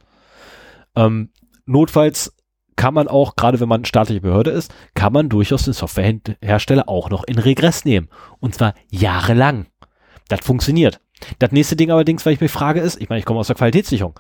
Ähm, 0.96 1.32
notfalls 1.66 2.36
kann 2.76 2.94
man 2.94 3.08
auch, 3.08 3.36
gerade 3.36 3.60
wenn 3.60 3.70
man 3.70 3.86
staatliche 3.86 4.22
Behörde 4.22 4.52
ist, 4.52 4.74
kann 4.94 5.14
man 5.14 5.30
durchaus 5.30 5.64
den 5.64 5.74
Softwarehersteller 5.74 6.90
auch 6.90 7.10
noch 7.10 7.24
in 7.24 7.40
Regress 7.40 7.86
nehmen. 7.86 8.10
Und 8.40 8.56
zwar 8.56 8.74
jahrelang. 8.90 9.68
Das 10.28 10.42
funktioniert. 10.42 11.00
Das 11.40 11.52
nächste 11.52 11.76
Ding 11.76 11.92
allerdings, 11.92 12.26
weil 12.26 12.34
ich 12.34 12.42
mich 12.42 12.52
frage, 12.52 12.82
ist, 12.82 13.00
ich 13.00 13.10
meine, 13.10 13.20
ich 13.20 13.26
komme 13.26 13.40
aus 13.40 13.48
der 13.48 13.56
Qualitätssicherung. 13.56 14.20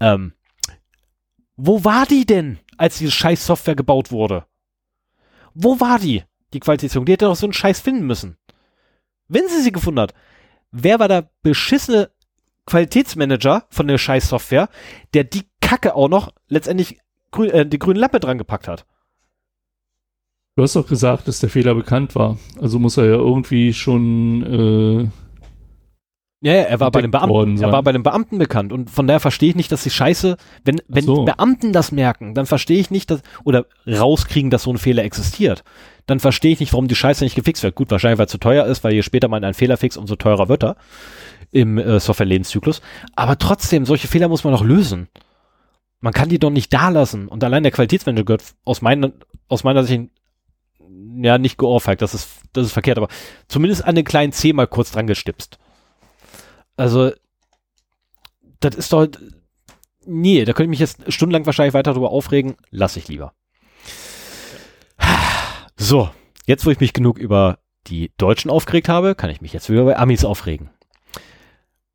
Ähm, 0.00 0.34
wo 1.56 1.84
war 1.84 2.04
die 2.06 2.26
denn, 2.26 2.58
als 2.76 2.98
diese 2.98 3.12
scheiß 3.12 3.46
Software 3.46 3.76
gebaut 3.76 4.10
wurde? 4.10 4.44
Wo 5.54 5.80
war 5.80 5.98
die, 5.98 6.24
die 6.52 6.60
Qualitätssicherung? 6.60 7.06
Die 7.06 7.12
hätte 7.12 7.26
doch 7.26 7.36
so 7.36 7.46
einen 7.46 7.52
Scheiß 7.52 7.80
finden 7.80 8.06
müssen 8.06 8.36
wenn 9.28 9.48
sie 9.48 9.62
sie 9.62 9.72
gefunden 9.72 10.00
hat, 10.00 10.14
wer 10.70 10.98
war 10.98 11.08
der 11.08 11.30
beschissene 11.42 12.10
Qualitätsmanager 12.66 13.64
von 13.70 13.88
der 13.88 13.98
Scheiß-Software, 13.98 14.68
der 15.12 15.24
die 15.24 15.44
Kacke 15.60 15.94
auch 15.94 16.08
noch 16.08 16.32
letztendlich 16.48 16.98
grün, 17.30 17.50
äh, 17.50 17.66
die 17.66 17.78
grüne 17.78 18.00
Lappe 18.00 18.20
dran 18.20 18.38
gepackt 18.38 18.68
hat? 18.68 18.86
Du 20.56 20.62
hast 20.62 20.76
doch 20.76 20.86
gesagt, 20.86 21.26
dass 21.26 21.40
der 21.40 21.50
Fehler 21.50 21.74
bekannt 21.74 22.14
war. 22.14 22.38
Also 22.60 22.78
muss 22.78 22.96
er 22.96 23.06
ja 23.06 23.16
irgendwie 23.16 23.72
schon. 23.72 24.42
Äh, 24.42 25.10
ja, 26.46 26.54
ja, 26.54 26.62
er 26.62 26.80
war 26.80 26.90
bei 26.90 27.00
den 27.00 27.10
Beamten. 27.10 27.60
Er 27.60 27.72
war 27.72 27.82
bei 27.82 27.92
den 27.92 28.02
Beamten 28.02 28.38
bekannt 28.38 28.72
und 28.72 28.90
von 28.90 29.06
daher 29.06 29.20
verstehe 29.20 29.48
ich 29.48 29.56
nicht, 29.56 29.72
dass 29.72 29.82
die 29.82 29.90
Scheiße, 29.90 30.36
wenn 30.64 30.80
wenn 30.86 31.04
so. 31.04 31.24
Beamten 31.24 31.72
das 31.72 31.90
merken, 31.90 32.34
dann 32.34 32.46
verstehe 32.46 32.78
ich 32.78 32.90
nicht, 32.90 33.10
dass 33.10 33.22
oder 33.44 33.66
rauskriegen, 33.86 34.50
dass 34.50 34.64
so 34.64 34.70
ein 34.70 34.78
Fehler 34.78 35.04
existiert 35.04 35.64
dann 36.06 36.20
verstehe 36.20 36.52
ich 36.52 36.60
nicht, 36.60 36.72
warum 36.72 36.88
die 36.88 36.94
Scheiße 36.94 37.24
nicht 37.24 37.34
gefixt 37.34 37.62
wird. 37.62 37.74
Gut, 37.74 37.90
wahrscheinlich, 37.90 38.18
weil 38.18 38.26
es 38.26 38.32
zu 38.32 38.38
teuer 38.38 38.66
ist, 38.66 38.84
weil 38.84 38.92
je 38.92 39.02
später 39.02 39.28
man 39.28 39.44
einen 39.44 39.54
Fehler 39.54 39.76
fixt, 39.76 39.96
umso 39.96 40.16
teurer 40.16 40.48
wird 40.48 40.64
er 40.64 40.76
im 41.50 41.78
äh, 41.78 42.00
Software-Lebenszyklus. 42.00 42.82
Aber 43.14 43.38
trotzdem, 43.38 43.86
solche 43.86 44.08
Fehler 44.08 44.28
muss 44.28 44.44
man 44.44 44.52
doch 44.52 44.64
lösen. 44.64 45.08
Man 46.00 46.12
kann 46.12 46.28
die 46.28 46.38
doch 46.38 46.50
nicht 46.50 46.72
da 46.72 46.88
lassen. 46.90 47.28
Und 47.28 47.42
allein 47.44 47.62
der 47.62 47.72
Qualitätsmanager 47.72 48.24
gehört 48.24 48.54
aus 48.64 48.82
meiner, 48.82 49.12
aus 49.48 49.64
meiner 49.64 49.84
Sicht 49.84 50.10
ja, 51.16 51.38
nicht 51.38 51.58
geohrfeigt, 51.58 52.02
das 52.02 52.14
ist, 52.14 52.28
das 52.52 52.66
ist 52.66 52.72
verkehrt, 52.72 52.98
aber 52.98 53.08
zumindest 53.48 53.84
an 53.84 53.94
den 53.94 54.04
kleinen 54.04 54.32
C 54.32 54.52
mal 54.52 54.66
kurz 54.66 54.92
dran 54.92 55.06
gestipst. 55.06 55.58
Also, 56.76 57.12
das 58.60 58.74
ist 58.74 58.92
doch, 58.92 59.06
nee, 60.06 60.44
da 60.44 60.52
könnte 60.52 60.64
ich 60.64 60.70
mich 60.70 60.80
jetzt 60.80 61.12
stundenlang 61.12 61.46
wahrscheinlich 61.46 61.74
weiter 61.74 61.92
darüber 61.92 62.10
aufregen, 62.10 62.56
lass 62.70 62.96
ich 62.96 63.08
lieber. 63.08 63.32
So, 65.76 66.10
jetzt 66.46 66.64
wo 66.66 66.70
ich 66.70 66.80
mich 66.80 66.92
genug 66.92 67.18
über 67.18 67.58
die 67.86 68.12
Deutschen 68.16 68.50
aufgeregt 68.50 68.88
habe, 68.88 69.14
kann 69.14 69.30
ich 69.30 69.40
mich 69.40 69.52
jetzt 69.52 69.68
wieder 69.68 69.82
über 69.82 69.98
Amis 69.98 70.24
aufregen. 70.24 70.70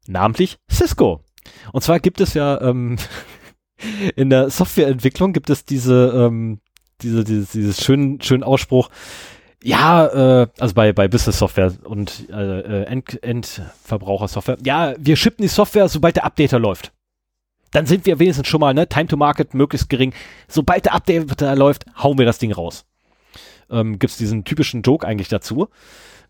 Namentlich 0.07 0.57
Cisco. 0.69 1.21
Und 1.71 1.81
zwar 1.81 1.99
gibt 1.99 2.21
es 2.21 2.33
ja 2.33 2.59
ähm, 2.61 2.97
in 4.15 4.29
der 4.29 4.49
Softwareentwicklung 4.49 5.33
gibt 5.33 5.49
es 5.49 5.65
diese, 5.65 6.11
ähm, 6.15 6.59
diese, 7.01 7.23
dieses, 7.23 7.51
dieses 7.51 7.83
schönen, 7.83 8.21
schönen 8.21 8.43
Ausspruch, 8.43 8.89
ja, 9.61 10.43
äh, 10.43 10.47
also 10.57 10.73
bei, 10.73 10.93
bei 10.93 11.07
Business 11.07 11.39
Software 11.39 11.73
und 11.83 12.29
äh, 12.29 12.59
äh 12.59 12.83
End, 12.85 13.21
Endverbrauchersoftware, 13.21 14.57
ja, 14.63 14.93
wir 14.97 15.15
schippen 15.15 15.41
die 15.41 15.49
Software, 15.49 15.89
sobald 15.89 16.15
der 16.15 16.25
Updater 16.25 16.59
läuft. 16.59 16.93
Dann 17.71 17.85
sind 17.85 18.05
wir 18.05 18.19
wenigstens 18.19 18.47
schon 18.47 18.61
mal, 18.61 18.73
ne, 18.73 18.87
Time 18.87 19.07
to 19.07 19.17
Market 19.17 19.53
möglichst 19.53 19.89
gering. 19.89 20.13
Sobald 20.47 20.85
der 20.85 20.93
Updater 20.93 21.55
läuft, 21.55 21.85
hauen 22.01 22.17
wir 22.17 22.25
das 22.25 22.39
Ding 22.39 22.51
raus 22.51 22.88
ähm, 23.69 23.99
gibt 23.99 24.11
es 24.11 24.17
diesen 24.17 24.43
typischen 24.45 24.81
Joke 24.81 25.05
eigentlich 25.05 25.29
dazu. 25.29 25.69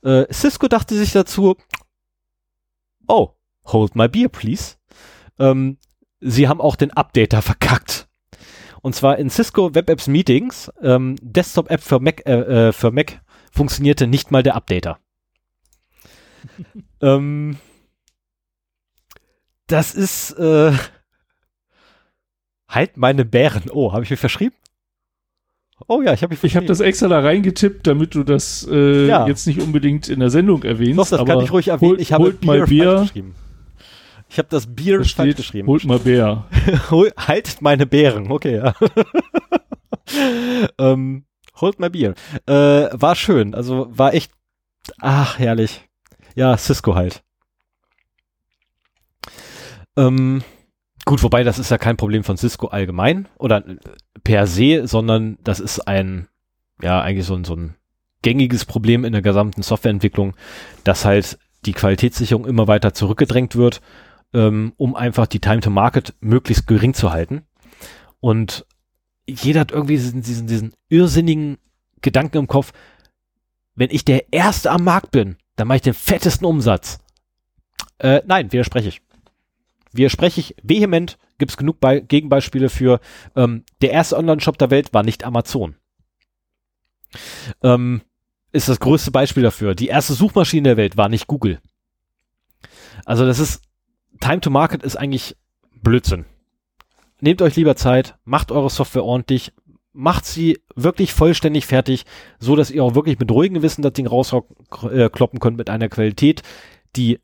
Äh, 0.03 0.31
Cisco 0.31 0.67
dachte 0.67 0.95
sich 0.95 1.11
dazu, 1.11 1.57
oh, 3.07 3.35
hold 3.65 3.95
my 3.95 4.07
beer, 4.07 4.29
please. 4.29 4.75
Ähm, 5.37 5.77
sie 6.19 6.47
haben 6.47 6.61
auch 6.61 6.75
den 6.75 6.91
Updater 6.91 7.41
verkackt. 7.41 8.07
Und 8.81 8.95
zwar 8.95 9.17
in 9.17 9.29
Cisco 9.29 9.75
Web 9.75 9.89
Apps 9.89 10.07
Meetings, 10.07 10.71
ähm, 10.81 11.17
Desktop 11.21 11.69
App 11.69 11.81
für 11.81 11.99
Mac, 11.99 12.25
äh, 12.25 12.69
äh, 12.69 12.71
für 12.71 12.91
Mac 12.91 13.21
funktionierte 13.51 14.07
nicht 14.07 14.31
mal 14.31 14.43
der 14.43 14.55
Updater. 14.55 14.99
ähm, 17.01 17.57
das 19.67 19.93
ist 19.93 20.31
äh, 20.31 20.73
halt 22.67 22.97
meine 22.97 23.25
Bären. 23.25 23.69
Oh, 23.71 23.91
habe 23.91 24.03
ich 24.03 24.09
mir 24.09 24.17
verschrieben? 24.17 24.55
Oh 25.87 26.01
ja, 26.01 26.13
ich 26.13 26.23
habe 26.23 26.35
ich 26.41 26.55
habe 26.55 26.65
das 26.65 26.81
extra 26.81 27.07
da 27.07 27.19
reingetippt, 27.19 27.87
damit 27.87 28.13
du 28.13 28.23
das 28.23 28.67
äh, 28.69 29.07
ja. 29.07 29.27
jetzt 29.27 29.47
nicht 29.47 29.61
unbedingt 29.61 30.09
in 30.09 30.19
der 30.19 30.29
Sendung 30.29 30.63
erwähnst. 30.63 30.99
Doch, 30.99 31.17
das 31.17 31.25
kann 31.25 31.41
ich 31.41 31.51
ruhig 31.51 31.69
erwähnen. 31.69 31.99
ich 31.99 32.11
habe 32.13 32.25
holt 32.25 32.43
mal 32.43 32.65
Bier. 32.65 33.07
Ich 34.29 34.37
habe 34.37 34.47
das 34.49 34.67
Bier 34.67 34.97
falsch 34.97 35.11
steht, 35.11 35.37
geschrieben. 35.37 35.67
Holt 35.67 35.85
mal 35.85 35.99
Bär. 35.99 36.45
Haltet 37.17 37.61
meine 37.61 37.85
Bären, 37.87 38.31
okay, 38.31 38.57
ja. 38.57 38.75
ähm, 40.77 41.25
holt 41.59 41.79
mal 41.79 41.89
Bier. 41.89 42.13
Äh, 42.45 42.53
war 42.91 43.15
schön, 43.15 43.55
also 43.55 43.87
war 43.89 44.13
echt, 44.13 44.31
ach, 44.99 45.39
herrlich. 45.39 45.87
Ja, 46.35 46.55
Cisco 46.57 46.93
halt. 46.93 47.23
Ähm, 49.97 50.43
gut, 51.09 51.23
wobei 51.23 51.43
das 51.43 51.57
ist 51.57 51.71
ja 51.71 51.79
kein 51.79 51.97
Problem 51.97 52.23
von 52.23 52.37
Cisco 52.37 52.67
allgemein 52.67 53.27
oder 53.39 53.67
äh, 53.67 53.77
per 54.23 54.45
se, 54.45 54.85
sondern 54.85 55.39
das 55.43 55.59
ist 55.59 55.79
ein, 55.87 56.27
ja, 56.83 57.01
eigentlich 57.01 57.25
so 57.25 57.33
ein, 57.33 57.45
so 57.45 57.55
ein 57.55 57.73
gängiges 58.21 58.63
Problem 58.63 59.03
in 59.03 59.13
der 59.13 59.23
gesamten 59.23 59.63
Softwareentwicklung, 59.63 60.35
dass 60.83 61.05
halt 61.05 61.39
die 61.65 61.73
Qualitätssicherung 61.73 62.45
immer 62.45 62.67
weiter 62.67 62.93
zurückgedrängt 62.93 63.55
wird, 63.55 63.81
ähm, 64.35 64.73
um 64.77 64.95
einfach 64.95 65.25
die 65.25 65.39
Time 65.39 65.61
to 65.61 65.71
Market 65.71 66.13
möglichst 66.19 66.67
gering 66.67 66.93
zu 66.93 67.11
halten. 67.11 67.41
Und 68.19 68.67
jeder 69.27 69.61
hat 69.61 69.71
irgendwie 69.71 69.95
diesen, 69.95 70.21
diesen, 70.21 70.45
diesen 70.45 70.73
irrsinnigen 70.89 71.57
Gedanken 72.01 72.37
im 72.37 72.47
Kopf, 72.47 72.71
wenn 73.73 73.89
ich 73.89 74.05
der 74.05 74.31
Erste 74.31 74.69
am 74.69 74.83
Markt 74.83 75.09
bin, 75.09 75.37
dann 75.55 75.67
mache 75.67 75.77
ich 75.77 75.81
den 75.81 75.95
fettesten 75.95 76.45
Umsatz. 76.45 76.99
Äh, 77.97 78.21
nein, 78.27 78.51
widerspreche 78.51 78.89
ich. 78.89 79.01
Widerspreche 79.91 80.39
ich 80.39 80.55
vehement, 80.61 81.17
gibt 81.37 81.51
es 81.51 81.57
genug 81.57 81.79
Be 81.79 82.01
Gegenbeispiele 82.01 82.69
für, 82.69 82.99
ähm, 83.35 83.63
der 83.81 83.91
erste 83.91 84.17
Online-Shop 84.17 84.57
der 84.57 84.69
Welt 84.69 84.93
war 84.93 85.03
nicht 85.03 85.23
Amazon. 85.23 85.75
Ähm, 87.63 88.01
ist 88.51 88.69
das 88.69 88.79
größte 88.79 89.11
Beispiel 89.11 89.43
dafür. 89.43 89.75
Die 89.75 89.87
erste 89.87 90.13
Suchmaschine 90.13 90.69
der 90.69 90.77
Welt 90.77 90.97
war 90.97 91.09
nicht 91.09 91.27
Google. 91.27 91.59
Also 93.05 93.25
das 93.25 93.39
ist, 93.39 93.61
Time 94.19 94.41
to 94.41 94.49
Market 94.49 94.83
ist 94.83 94.95
eigentlich 94.95 95.37
Blödsinn. 95.81 96.25
Nehmt 97.21 97.41
euch 97.41 97.55
lieber 97.55 97.75
Zeit, 97.75 98.17
macht 98.23 98.51
eure 98.51 98.69
Software 98.69 99.03
ordentlich, 99.03 99.53
macht 99.91 100.25
sie 100.25 100.59
wirklich 100.75 101.13
vollständig 101.13 101.65
fertig, 101.65 102.05
so 102.39 102.55
dass 102.55 102.71
ihr 102.71 102.83
auch 102.83 102.95
wirklich 102.95 103.19
mit 103.19 103.31
ruhigem 103.31 103.55
Gewissen 103.55 103.81
das 103.81 103.93
Ding 103.93 104.07
rauskloppen 104.07 105.39
könnt 105.39 105.57
mit 105.57 105.69
einer 105.69 105.89
Qualität, 105.89 106.43
die 106.95 107.19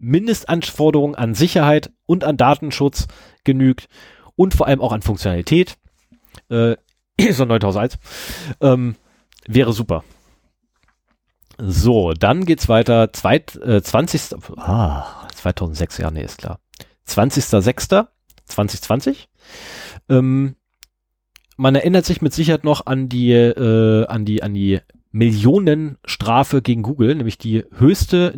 Mindestanforderungen 0.00 1.14
an 1.14 1.34
Sicherheit 1.34 1.92
und 2.06 2.24
an 2.24 2.36
Datenschutz 2.36 3.06
genügt 3.44 3.88
und 4.34 4.54
vor 4.54 4.66
allem 4.66 4.80
auch 4.80 4.90
an 4.92 5.02
Funktionalität. 5.02 5.76
Äh, 6.48 6.74
ISO 7.16 7.44
9001 7.44 7.98
ähm, 8.60 8.96
wäre 9.46 9.72
super. 9.72 10.02
So, 11.58 12.12
dann 12.14 12.46
geht's 12.46 12.70
weiter. 12.70 13.12
Zweit, 13.12 13.54
äh, 13.56 13.82
20. 13.82 14.36
Ah, 14.56 15.28
2006, 15.34 15.98
ja, 15.98 16.10
nee, 16.10 16.24
ist 16.24 16.38
klar. 16.38 16.58
20.06.2020. 17.06 19.26
Ähm, 20.08 20.56
man 21.58 21.74
erinnert 21.74 22.06
sich 22.06 22.22
mit 22.22 22.32
Sicherheit 22.32 22.64
noch 22.64 22.86
an 22.86 23.10
die, 23.10 23.32
äh, 23.32 24.06
an 24.06 24.24
die, 24.24 24.42
an 24.42 24.54
die 24.54 24.80
Millionenstrafe 25.12 26.62
gegen 26.62 26.82
Google, 26.82 27.14
nämlich 27.14 27.36
die 27.36 27.66
höchste 27.76 28.32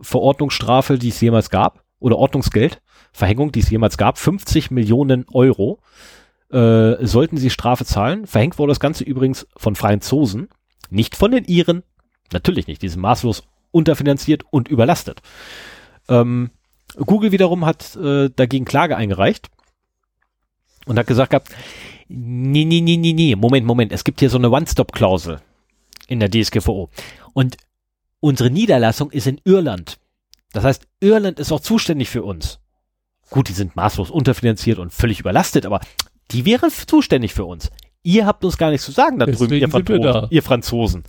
DSGVO-Verordnungsstrafe, 0.00 0.98
die 0.98 1.08
es 1.08 1.20
jemals 1.20 1.50
gab, 1.50 1.84
oder 1.98 2.16
Ordnungsgeld, 2.16 2.80
Verhängung, 3.12 3.52
die 3.52 3.60
es 3.60 3.70
jemals 3.70 3.98
gab, 3.98 4.18
50 4.18 4.70
Millionen 4.70 5.26
Euro 5.32 5.80
äh, 6.50 7.04
sollten 7.04 7.36
sie 7.36 7.50
Strafe 7.50 7.84
zahlen. 7.84 8.26
Verhängt 8.26 8.58
wurde 8.58 8.70
das 8.70 8.80
Ganze 8.80 9.04
übrigens 9.04 9.46
von 9.56 9.76
freien 9.76 10.00
Zosen. 10.00 10.48
Nicht 10.88 11.14
von 11.14 11.30
den 11.30 11.44
Iren. 11.44 11.82
Natürlich 12.32 12.66
nicht. 12.66 12.82
Die 12.82 12.88
sind 12.88 13.02
maßlos 13.02 13.44
unterfinanziert 13.70 14.44
und 14.50 14.68
überlastet. 14.68 15.20
Ähm, 16.08 16.50
Google 16.96 17.32
wiederum 17.32 17.66
hat 17.66 17.94
äh, 17.96 18.30
dagegen 18.34 18.64
Klage 18.64 18.96
eingereicht 18.96 19.48
und 20.86 20.98
hat 20.98 21.06
gesagt 21.06 21.30
gehabt, 21.30 21.50
nee, 22.08 22.64
nee, 22.64 22.80
nee, 22.80 22.96
nee, 22.96 23.12
nee, 23.12 23.36
Moment, 23.36 23.66
Moment, 23.66 23.92
es 23.92 24.02
gibt 24.02 24.18
hier 24.18 24.30
so 24.30 24.38
eine 24.38 24.50
One-Stop-Klausel 24.50 25.40
in 26.08 26.18
der 26.18 26.30
DSGVO. 26.30 26.90
Und 27.32 27.56
unsere 28.20 28.50
Niederlassung 28.50 29.10
ist 29.10 29.26
in 29.26 29.40
Irland. 29.44 29.98
Das 30.52 30.64
heißt, 30.64 30.86
Irland 31.00 31.38
ist 31.38 31.52
auch 31.52 31.60
zuständig 31.60 32.08
für 32.08 32.22
uns. 32.22 32.60
Gut, 33.30 33.48
die 33.48 33.52
sind 33.52 33.76
maßlos 33.76 34.10
unterfinanziert 34.10 34.78
und 34.78 34.92
völlig 34.92 35.20
überlastet, 35.20 35.66
aber 35.66 35.80
die 36.30 36.44
wären 36.44 36.70
zuständig 36.70 37.32
für 37.34 37.44
uns. 37.44 37.70
Ihr 38.02 38.26
habt 38.26 38.44
uns 38.44 38.56
gar 38.56 38.70
nichts 38.70 38.86
zu 38.86 38.92
sagen 38.92 39.18
da 39.18 39.26
drüben, 39.26 39.54
ihr, 39.54 39.68
Franzosen, 39.68 40.26
ihr 40.30 40.42
Franzosen. 40.42 41.04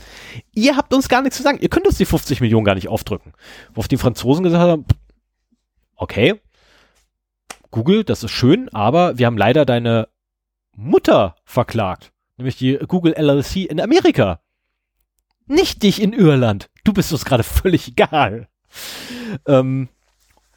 Ihr 0.53 0.75
habt 0.75 0.93
uns 0.93 1.07
gar 1.07 1.21
nichts 1.21 1.37
zu 1.37 1.43
sagen. 1.43 1.59
Ihr 1.61 1.69
könnt 1.69 1.87
uns 1.87 1.97
die 1.97 2.05
50 2.05 2.41
Millionen 2.41 2.65
gar 2.65 2.75
nicht 2.75 2.89
aufdrücken. 2.89 3.33
Worauf 3.73 3.87
die 3.87 3.97
Franzosen 3.97 4.43
gesagt 4.43 4.61
haben, 4.61 4.85
okay, 5.95 6.41
Google, 7.71 8.03
das 8.03 8.23
ist 8.23 8.31
schön, 8.31 8.67
aber 8.69 9.17
wir 9.17 9.25
haben 9.25 9.37
leider 9.37 9.65
deine 9.65 10.09
Mutter 10.75 11.35
verklagt. 11.45 12.11
Nämlich 12.37 12.57
die 12.57 12.77
Google 12.87 13.13
LLC 13.13 13.67
in 13.67 13.79
Amerika. 13.79 14.41
Nicht 15.47 15.83
dich 15.83 16.01
in 16.01 16.11
Irland. 16.11 16.69
Du 16.83 16.93
bist 16.93 17.11
uns 17.11 17.25
gerade 17.25 17.43
völlig 17.61 17.87
egal. 17.89 18.47
Ähm, 19.47 19.89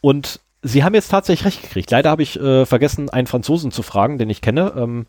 und 0.01 0.41
Sie 0.67 0.83
haben 0.83 0.95
jetzt 0.95 1.11
tatsächlich 1.11 1.45
recht 1.45 1.63
gekriegt. 1.63 1.91
Leider 1.91 2.09
habe 2.09 2.23
ich 2.23 2.41
äh, 2.41 2.65
vergessen, 2.65 3.11
einen 3.11 3.27
Franzosen 3.27 3.71
zu 3.71 3.83
fragen, 3.83 4.17
den 4.17 4.31
ich 4.31 4.41
kenne, 4.41 4.73
ähm, 4.75 5.07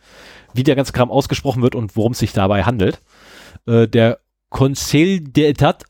wie 0.54 0.64
der 0.64 0.76
ganze 0.76 0.92
Kram 0.92 1.10
ausgesprochen 1.10 1.62
wird 1.62 1.76
und 1.76 1.96
worum 1.96 2.12
es 2.12 2.20
sich 2.20 2.34
dabei 2.34 2.64
handelt. 2.64 3.00
Äh, 3.66 3.88
der 3.88 4.20
Conseil 4.50 5.20
d'État 5.20 5.84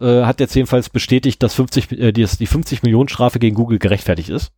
äh, 0.00 0.24
hat 0.24 0.40
jetzt 0.40 0.54
jedenfalls 0.54 0.88
bestätigt, 0.88 1.42
dass 1.42 1.52
50, 1.52 1.92
äh, 1.92 2.12
die, 2.12 2.24
die 2.24 2.46
50 2.46 2.82
Millionen 2.82 3.10
Strafe 3.10 3.38
gegen 3.38 3.54
Google 3.54 3.78
gerechtfertigt 3.78 4.30
ist. 4.30 4.52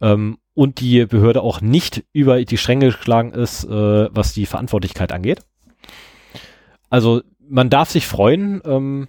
Ähm, 0.00 0.38
und 0.54 0.80
die 0.80 1.04
Behörde 1.04 1.42
auch 1.42 1.60
nicht 1.60 2.04
über 2.12 2.42
die 2.42 2.56
Stränge 2.56 2.86
geschlagen 2.86 3.32
ist, 3.32 3.64
äh, 3.64 3.68
was 4.10 4.32
die 4.32 4.46
Verantwortlichkeit 4.46 5.12
angeht. 5.12 5.40
Also 6.88 7.22
man 7.48 7.70
darf 7.70 7.90
sich 7.90 8.06
freuen 8.06 8.62
ähm, 8.64 9.08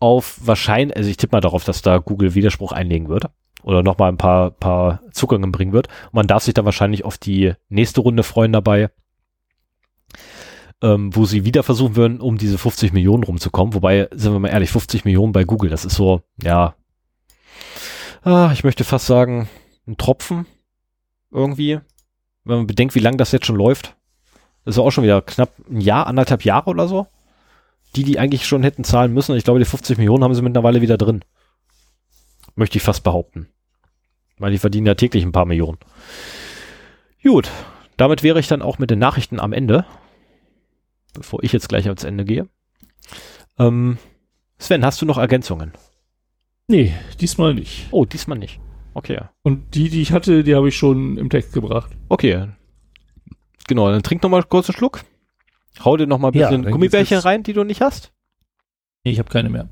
auf 0.00 0.38
wahrscheinlich, 0.44 0.96
also 0.96 1.10
ich 1.10 1.16
tippe 1.16 1.36
mal 1.36 1.40
darauf, 1.40 1.64
dass 1.64 1.82
da 1.82 1.98
Google 1.98 2.34
Widerspruch 2.34 2.72
einlegen 2.72 3.08
würde 3.08 3.30
oder 3.62 3.82
nochmal 3.82 4.10
ein 4.10 4.18
paar, 4.18 4.50
paar 4.50 5.00
Zugang 5.12 5.50
bringen 5.52 5.72
wird. 5.72 5.88
Man 6.12 6.26
darf 6.26 6.42
sich 6.42 6.54
dann 6.54 6.64
wahrscheinlich 6.64 7.04
auf 7.04 7.18
die 7.18 7.54
nächste 7.68 8.00
Runde 8.00 8.22
freuen 8.22 8.52
dabei, 8.52 8.90
ähm, 10.82 11.14
wo 11.14 11.24
sie 11.24 11.44
wieder 11.44 11.62
versuchen 11.62 11.96
würden, 11.96 12.20
um 12.20 12.38
diese 12.38 12.58
50 12.58 12.92
Millionen 12.92 13.24
rumzukommen. 13.24 13.74
Wobei, 13.74 14.08
sind 14.12 14.32
wir 14.32 14.38
mal 14.38 14.48
ehrlich, 14.48 14.70
50 14.70 15.04
Millionen 15.04 15.32
bei 15.32 15.44
Google, 15.44 15.70
das 15.70 15.84
ist 15.84 15.96
so, 15.96 16.22
ja, 16.42 16.74
ah, 18.22 18.50
ich 18.52 18.64
möchte 18.64 18.84
fast 18.84 19.06
sagen, 19.06 19.48
ein 19.86 19.96
Tropfen 19.96 20.46
irgendwie. 21.30 21.80
Wenn 22.44 22.56
man 22.58 22.66
bedenkt, 22.66 22.94
wie 22.94 23.00
lange 23.00 23.16
das 23.16 23.32
jetzt 23.32 23.46
schon 23.46 23.56
läuft. 23.56 23.96
Das 24.64 24.76
ist 24.76 24.78
auch 24.78 24.90
schon 24.90 25.04
wieder 25.04 25.22
knapp 25.22 25.52
ein 25.70 25.80
Jahr, 25.80 26.06
anderthalb 26.06 26.44
Jahre 26.44 26.70
oder 26.70 26.88
so. 26.88 27.06
Die, 27.96 28.04
die 28.04 28.18
eigentlich 28.18 28.46
schon 28.46 28.62
hätten 28.62 28.84
zahlen 28.84 29.12
müssen. 29.12 29.36
Ich 29.36 29.44
glaube, 29.44 29.58
die 29.58 29.64
50 29.64 29.98
Millionen 29.98 30.22
haben 30.22 30.34
sie 30.34 30.42
mittlerweile 30.42 30.82
wieder 30.82 30.98
drin. 30.98 31.24
Möchte 32.54 32.78
ich 32.78 32.82
fast 32.82 33.02
behaupten. 33.02 33.48
Weil 34.38 34.52
die 34.52 34.58
verdienen 34.58 34.86
ja 34.86 34.94
täglich 34.94 35.24
ein 35.24 35.32
paar 35.32 35.46
Millionen. 35.46 35.78
Gut, 37.22 37.50
damit 37.96 38.22
wäre 38.22 38.40
ich 38.40 38.48
dann 38.48 38.62
auch 38.62 38.78
mit 38.78 38.90
den 38.90 38.98
Nachrichten 38.98 39.40
am 39.40 39.52
Ende. 39.52 39.84
Bevor 41.14 41.42
ich 41.42 41.52
jetzt 41.52 41.68
gleich 41.68 41.86
ans 41.86 42.04
Ende 42.04 42.24
gehe. 42.24 42.48
Ähm, 43.58 43.98
Sven, 44.58 44.84
hast 44.84 45.02
du 45.02 45.06
noch 45.06 45.18
Ergänzungen? 45.18 45.72
Nee, 46.68 46.94
diesmal 47.20 47.54
nicht. 47.54 47.88
Oh, 47.90 48.04
diesmal 48.04 48.38
nicht. 48.38 48.60
Okay. 48.94 49.20
Und 49.42 49.74
die, 49.74 49.88
die 49.88 50.02
ich 50.02 50.12
hatte, 50.12 50.44
die 50.44 50.54
habe 50.54 50.68
ich 50.68 50.76
schon 50.76 51.16
im 51.16 51.30
Text 51.30 51.52
gebracht. 51.52 51.90
Okay. 52.08 52.48
Genau, 53.66 53.90
dann 53.90 54.02
trink 54.02 54.22
noch 54.22 54.30
mal 54.30 54.42
kurz 54.42 54.68
einen 54.68 54.76
Schluck. 54.76 55.02
Hau 55.84 55.96
dir 55.96 56.06
noch 56.06 56.18
mal 56.18 56.28
ein 56.28 56.32
bisschen 56.32 56.64
ja, 56.64 56.70
Gummibärchen 56.70 57.18
rein, 57.18 57.42
die 57.42 57.52
du 57.52 57.64
nicht 57.64 57.80
hast. 57.80 58.12
Nee, 59.04 59.12
ich 59.12 59.18
habe 59.18 59.30
keine 59.30 59.48
mehr. 59.48 59.68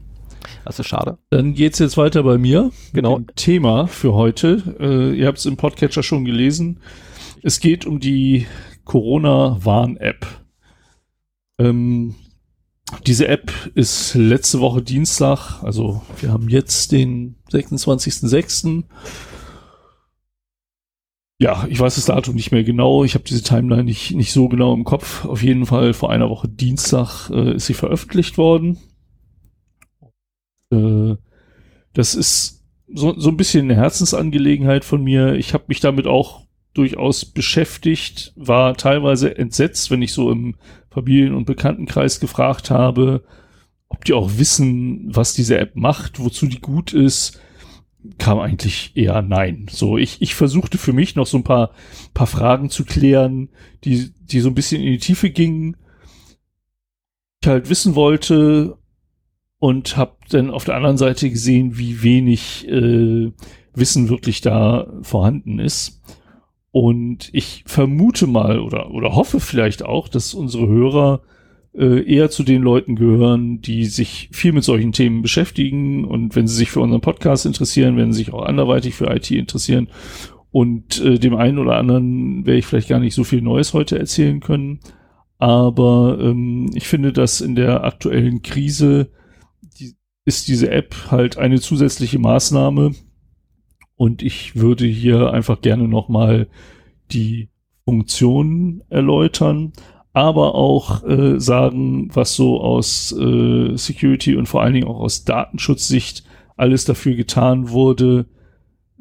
Das 0.65 0.79
ist 0.79 0.87
schade. 0.87 1.19
Dann 1.31 1.55
geht's 1.55 1.79
jetzt 1.79 1.97
weiter 1.97 2.23
bei 2.23 2.39
mir. 2.39 2.71
Genau. 2.93 3.21
Thema 3.35 3.87
für 3.87 4.15
heute. 4.15 4.77
Äh, 4.79 5.19
ihr 5.19 5.27
habt 5.27 5.39
es 5.39 5.47
im 5.47 5.57
Podcatcher 5.57 6.03
schon 6.03 6.25
gelesen. 6.25 6.81
Es 7.43 7.61
geht 7.61 7.87
um 7.87 8.01
die 8.01 8.47
Corona-Warn-App. 8.85 10.27
Ähm, 11.59 12.15
diese 13.07 13.29
App 13.29 13.53
ist 13.75 14.15
letzte 14.15 14.61
Woche 14.61 14.83
Dienstag, 14.83 15.63
also 15.63 16.03
wir 16.21 16.33
haben 16.33 16.49
jetzt 16.49 16.93
den 16.93 17.37
26.06. 17.51 18.85
Ja, 21.39 21.67
ich 21.69 21.79
weiß 21.79 21.97
das 21.97 22.07
Datum 22.07 22.35
nicht 22.35 22.51
mehr 22.51 22.65
genau. 22.65 23.05
Ich 23.05 23.15
habe 23.15 23.25
diese 23.25 23.43
Timeline 23.43 23.85
nicht, 23.85 24.15
nicht 24.15 24.33
so 24.33 24.49
genau 24.49 24.73
im 24.73 24.85
Kopf. 24.85 25.27
Auf 25.27 25.43
jeden 25.43 25.67
Fall 25.67 25.93
vor 25.93 26.11
einer 26.11 26.31
Woche 26.31 26.49
Dienstag 26.49 27.31
äh, 27.31 27.57
ist 27.57 27.67
sie 27.67 27.75
veröffentlicht 27.75 28.39
worden. 28.39 28.79
Äh, 30.71 31.17
das 31.93 32.15
ist 32.15 32.65
so, 32.89 33.19
so 33.19 33.29
ein 33.29 33.37
bisschen 33.37 33.67
eine 33.67 33.77
Herzensangelegenheit 33.77 34.85
von 34.85 35.03
mir. 35.03 35.35
Ich 35.35 35.53
habe 35.53 35.65
mich 35.69 35.81
damit 35.81 36.07
auch 36.07 36.47
durchaus 36.73 37.25
beschäftigt, 37.25 38.33
war 38.37 38.77
teilweise 38.77 39.37
entsetzt, 39.37 39.91
wenn 39.91 40.03
ich 40.03 40.13
so 40.13 40.31
im 40.31 40.57
Familien- 40.91 41.35
und 41.35 41.47
Bekanntenkreis 41.47 42.21
gefragt 42.21 42.71
habe, 42.71 43.25
ob 43.89 44.05
die 44.05 44.13
auch 44.13 44.39
wissen, 44.39 45.15
was 45.15 45.35
diese 45.35 45.59
App 45.59 45.77
macht, 45.77 46.19
wozu 46.19 46.47
die 46.47 46.61
gut 46.61 46.93
ist. 46.93 47.41
Kam 48.19 48.39
eigentlich 48.39 48.93
eher 48.95 49.23
nein. 49.23 49.67
So, 49.71 49.99
ich, 49.99 50.21
ich 50.23 50.35
versuchte 50.35 50.79
für 50.79 50.93
mich 50.93 51.17
noch 51.17 51.27
so 51.27 51.37
ein 51.37 51.45
paar, 51.45 51.71
paar 52.15 52.27
Fragen 52.27 52.71
zu 52.71 52.85
klären, 52.85 53.49
die, 53.85 54.13
die 54.15 54.41
so 54.41 54.49
ein 54.49 54.55
bisschen 54.55 54.83
in 54.83 54.93
die 54.93 54.99
Tiefe 54.99 55.31
gingen. 55.31 55.77
Ich 57.43 57.49
halt 57.49 57.69
wissen 57.69 57.95
wollte 57.95 58.79
und 59.59 59.97
habe 59.97 60.17
dann 60.31 60.51
auf 60.51 60.65
der 60.65 60.77
anderen 60.77 60.99
Seite 60.99 61.31
gesehen, 61.31 61.79
wie 61.79 62.03
wenig 62.03 62.67
äh, 62.69 63.33
Wissen 63.75 64.09
wirklich 64.09 64.41
da 64.41 64.87
vorhanden 65.03 65.59
ist. 65.59 66.03
Und 66.71 67.31
ich 67.33 67.65
vermute 67.67 68.27
mal 68.27 68.59
oder, 68.59 68.91
oder 68.91 69.15
hoffe 69.15 69.41
vielleicht 69.41 69.83
auch, 69.83 70.09
dass 70.09 70.35
unsere 70.35 70.67
Hörer 70.67 71.23
eher 71.77 72.31
zu 72.31 72.43
den 72.43 72.63
Leuten 72.63 72.97
gehören, 72.97 73.61
die 73.61 73.85
sich 73.85 74.31
viel 74.33 74.53
mit 74.53 74.65
solchen 74.65 74.93
Themen 74.93 75.23
beschäftigen 75.23 76.05
und 76.05 76.35
wenn 76.35 76.47
sie 76.47 76.57
sich 76.57 76.71
für 76.71 76.81
unseren 76.81 77.01
Podcast 77.01 77.47
interessieren, 77.47 77.97
wenn 77.97 78.13
sie 78.13 78.25
sich 78.25 78.33
auch 78.33 78.45
anderweitig 78.45 78.95
für 78.95 79.15
IT 79.15 79.31
interessieren. 79.31 79.89
Und 80.51 81.01
äh, 81.03 81.19
dem 81.19 81.37
einen 81.37 81.59
oder 81.59 81.77
anderen 81.77 82.47
werde 82.47 82.59
ich 82.59 82.67
vielleicht 82.67 82.89
gar 82.89 83.01
nicht 83.01 83.15
so 83.15 83.25
viel 83.25 83.43
Neues 83.43 83.75
heute 83.75 83.99
erzählen 83.99 84.41
können. 84.41 84.81
Aber 85.39 86.19
ähm, 86.19 86.71
ich 86.75 86.89
finde, 86.89 87.13
dass 87.13 87.43
in 87.43 87.55
der 87.57 87.85
aktuellen 87.85 88.41
Krise 88.41 89.11
die, 89.79 89.97
ist 90.25 90.49
diese 90.49 90.71
App 90.71 90.95
halt 91.11 91.37
eine 91.37 91.61
zusätzliche 91.61 92.19
Maßnahme, 92.19 92.93
und 93.97 94.23
ich 94.23 94.57
würde 94.57 94.87
hier 94.87 95.33
einfach 95.33 95.61
gerne 95.63 95.89
nochmal 95.89 96.49
die 97.11 97.49
Funktionen 97.85 98.83
erläutern, 98.89 99.73
aber 100.17 100.55
auch 100.55 101.05
äh, 101.05 101.39
sagen, 101.39 102.09
was 102.15 102.35
so 102.35 102.59
aus 102.63 103.13
äh, 103.13 103.77
Security 103.77 104.35
und 104.35 104.47
vor 104.47 104.63
allen 104.63 104.73
Dingen 104.73 104.89
auch 104.89 104.99
aus 104.99 105.25
Datenschutzsicht 105.25 106.25
alles 106.57 106.87
dafür 106.87 107.17
getan 107.17 107.69
wurde, 107.69 108.25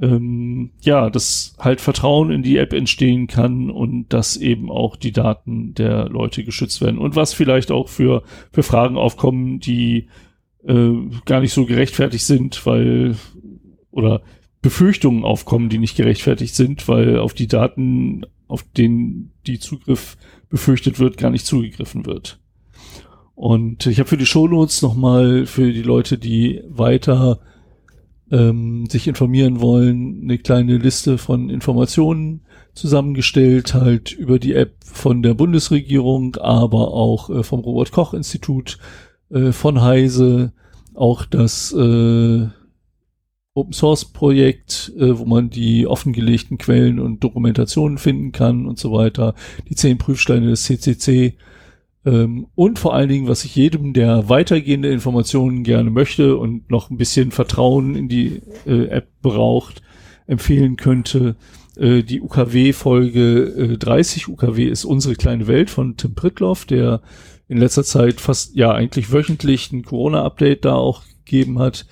ähm, 0.01 0.71
ja, 0.81 1.09
dass 1.09 1.55
halt 1.57 1.79
Vertrauen 1.79 2.31
in 2.31 2.43
die 2.43 2.57
App 2.57 2.73
entstehen 2.73 3.27
kann 3.27 3.69
und 3.69 4.11
dass 4.11 4.35
eben 4.35 4.69
auch 4.69 4.97
die 4.97 5.13
Daten 5.13 5.73
der 5.73 6.09
Leute 6.09 6.43
geschützt 6.43 6.81
werden. 6.81 6.97
Und 6.97 7.15
was 7.15 7.33
vielleicht 7.33 7.71
auch 7.71 7.87
für, 7.87 8.23
für 8.51 8.63
Fragen 8.63 8.97
aufkommen, 8.97 9.61
die 9.61 10.09
äh, 10.67 10.91
gar 11.23 11.39
nicht 11.39 11.53
so 11.53 11.65
gerechtfertigt 11.65 12.25
sind, 12.25 12.65
weil 12.65 13.15
oder 13.89 14.21
Befürchtungen 14.61 15.23
aufkommen, 15.23 15.69
die 15.69 15.77
nicht 15.77 15.95
gerechtfertigt 15.95 16.55
sind, 16.55 16.89
weil 16.89 17.19
auf 17.19 17.33
die 17.33 17.47
Daten, 17.47 18.25
auf 18.49 18.63
denen 18.75 19.31
die 19.47 19.59
Zugriff 19.59 20.17
befürchtet 20.49 20.99
wird, 20.99 21.17
gar 21.17 21.31
nicht 21.31 21.45
zugegriffen 21.45 22.05
wird. 22.05 22.39
Und 23.35 23.85
ich 23.85 23.99
habe 23.99 24.07
für 24.07 24.17
die 24.17 24.25
Shownotes 24.25 24.81
nochmal 24.81 25.45
für 25.45 25.71
die 25.71 25.81
Leute, 25.81 26.17
die 26.17 26.63
weiter 26.67 27.39
ähm, 28.31 28.87
sich 28.89 29.07
informieren 29.07 29.59
wollen, 29.59 30.21
eine 30.23 30.37
kleine 30.37 30.77
Liste 30.77 31.17
von 31.17 31.49
Informationen 31.49 32.41
zusammengestellt, 32.73 33.73
halt 33.73 34.11
über 34.11 34.39
die 34.39 34.53
App 34.53 34.75
von 34.83 35.21
der 35.21 35.33
Bundesregierung, 35.33 36.35
aber 36.37 36.93
auch 36.93 37.29
äh, 37.29 37.43
vom 37.43 37.59
Robert 37.61 37.91
Koch 37.91 38.13
Institut, 38.13 38.77
äh, 39.29 39.51
von 39.51 39.81
Heise, 39.81 40.53
auch 40.93 41.25
das 41.25 41.73
äh, 41.73 42.47
Open 43.55 43.73
Source 43.73 44.05
Projekt, 44.05 44.91
äh, 44.99 45.17
wo 45.17 45.25
man 45.25 45.49
die 45.49 45.87
offengelegten 45.87 46.57
Quellen 46.57 46.99
und 46.99 47.23
Dokumentationen 47.23 47.97
finden 47.97 48.33
kann 48.33 48.67
und 48.67 48.77
so 48.77 48.91
weiter, 48.91 49.33
die 49.69 49.75
zehn 49.75 49.97
Prüfsteine 49.97 50.47
des 50.49 50.63
CCC 50.63 51.35
ähm, 52.05 52.47
und 52.53 52.79
vor 52.79 52.93
allen 52.93 53.07
Dingen, 53.07 53.29
was 53.29 53.45
ich 53.45 53.55
jedem, 53.55 53.93
der 53.93 54.27
weitergehende 54.27 54.91
Informationen 54.91 55.63
gerne 55.63 55.89
möchte 55.89 56.35
und 56.35 56.69
noch 56.69 56.89
ein 56.89 56.97
bisschen 56.97 57.31
Vertrauen 57.31 57.95
in 57.95 58.09
die 58.09 58.41
äh, 58.67 58.87
App 58.87 59.07
braucht, 59.21 59.81
empfehlen 60.27 60.75
könnte, 60.75 61.37
äh, 61.77 62.03
die 62.03 62.19
UKW-Folge 62.19 63.73
äh, 63.73 63.77
30. 63.77 64.27
UKW 64.27 64.65
ist 64.65 64.83
unsere 64.83 65.15
kleine 65.15 65.47
Welt 65.47 65.69
von 65.69 65.95
Tim 65.95 66.13
Pritloff, 66.13 66.65
der 66.65 67.01
in 67.47 67.57
letzter 67.57 67.85
Zeit 67.85 68.19
fast, 68.19 68.53
ja, 68.55 68.73
eigentlich 68.73 69.13
wöchentlich 69.13 69.71
ein 69.71 69.83
Corona-Update 69.83 70.65
da 70.65 70.75
auch 70.75 71.03
gegeben 71.23 71.59
hat 71.59 71.85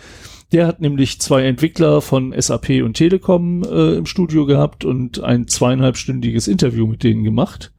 der 0.53 0.67
hat 0.67 0.79
nämlich 0.79 1.19
zwei 1.19 1.43
Entwickler 1.45 1.99
von 1.99 2.33
SAP 2.39 2.83
und 2.83 2.93
Telekom 2.93 3.63
äh, 3.63 3.95
im 3.95 4.05
Studio 4.05 4.45
gehabt 4.45 4.85
und 4.85 5.21
ein 5.21 5.47
zweieinhalbstündiges 5.47 6.47
Interview 6.47 6.85
mit 6.85 7.03
denen 7.03 7.23
gemacht, 7.23 7.73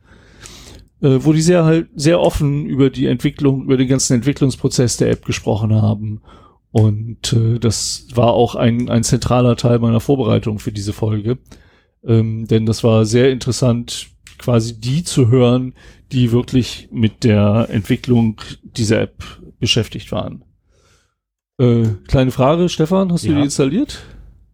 äh, 1.00 1.20
wo 1.20 1.32
die 1.32 1.40
sehr 1.40 1.64
halt 1.64 1.88
sehr 1.94 2.20
offen 2.20 2.66
über 2.66 2.90
die 2.90 3.06
Entwicklung, 3.06 3.62
über 3.62 3.76
den 3.76 3.86
ganzen 3.86 4.14
Entwicklungsprozess 4.14 4.96
der 4.96 5.10
App 5.10 5.24
gesprochen 5.24 5.72
haben. 5.72 6.20
Und 6.72 7.32
äh, 7.32 7.60
das 7.60 8.08
war 8.12 8.32
auch 8.32 8.56
ein, 8.56 8.90
ein 8.90 9.04
zentraler 9.04 9.54
Teil 9.54 9.78
meiner 9.78 10.00
Vorbereitung 10.00 10.58
für 10.58 10.72
diese 10.72 10.92
Folge. 10.92 11.38
Ähm, 12.04 12.48
denn 12.48 12.66
das 12.66 12.82
war 12.82 13.06
sehr 13.06 13.30
interessant, 13.30 14.08
quasi 14.38 14.80
die 14.80 15.04
zu 15.04 15.28
hören, 15.28 15.74
die 16.10 16.32
wirklich 16.32 16.88
mit 16.90 17.22
der 17.22 17.68
Entwicklung 17.70 18.40
dieser 18.62 19.00
App 19.00 19.22
beschäftigt 19.60 20.10
waren. 20.10 20.42
Äh, 21.58 21.84
kleine 22.08 22.30
Frage, 22.30 22.68
Stefan, 22.68 23.12
hast 23.12 23.24
du 23.24 23.30
ja. 23.30 23.36
die 23.36 23.42
installiert? 23.42 24.02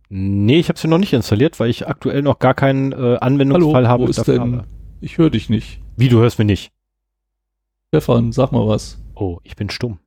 Nee, 0.08 0.58
ich 0.58 0.68
habe 0.68 0.78
sie 0.78 0.88
noch 0.88 0.98
nicht 0.98 1.12
installiert, 1.12 1.60
weil 1.60 1.70
ich 1.70 1.86
aktuell 1.86 2.22
noch 2.22 2.38
gar 2.38 2.54
keinen 2.54 2.92
äh, 2.92 3.16
Anwendungsfall 3.20 3.74
Hallo, 3.74 3.88
habe. 3.88 4.04
Wo 4.04 4.08
ist 4.08 4.26
denn? 4.26 4.40
Habe. 4.40 4.64
Ich 5.00 5.18
höre 5.18 5.30
dich 5.30 5.48
nicht. 5.48 5.80
Wie, 5.96 6.08
du 6.08 6.18
hörst 6.18 6.38
mich 6.38 6.46
nicht? 6.46 6.72
Stefan, 7.88 8.32
sag 8.32 8.52
mal 8.52 8.66
was. 8.66 8.98
Oh, 9.14 9.38
ich 9.44 9.56
bin 9.56 9.70
stumm. 9.70 9.98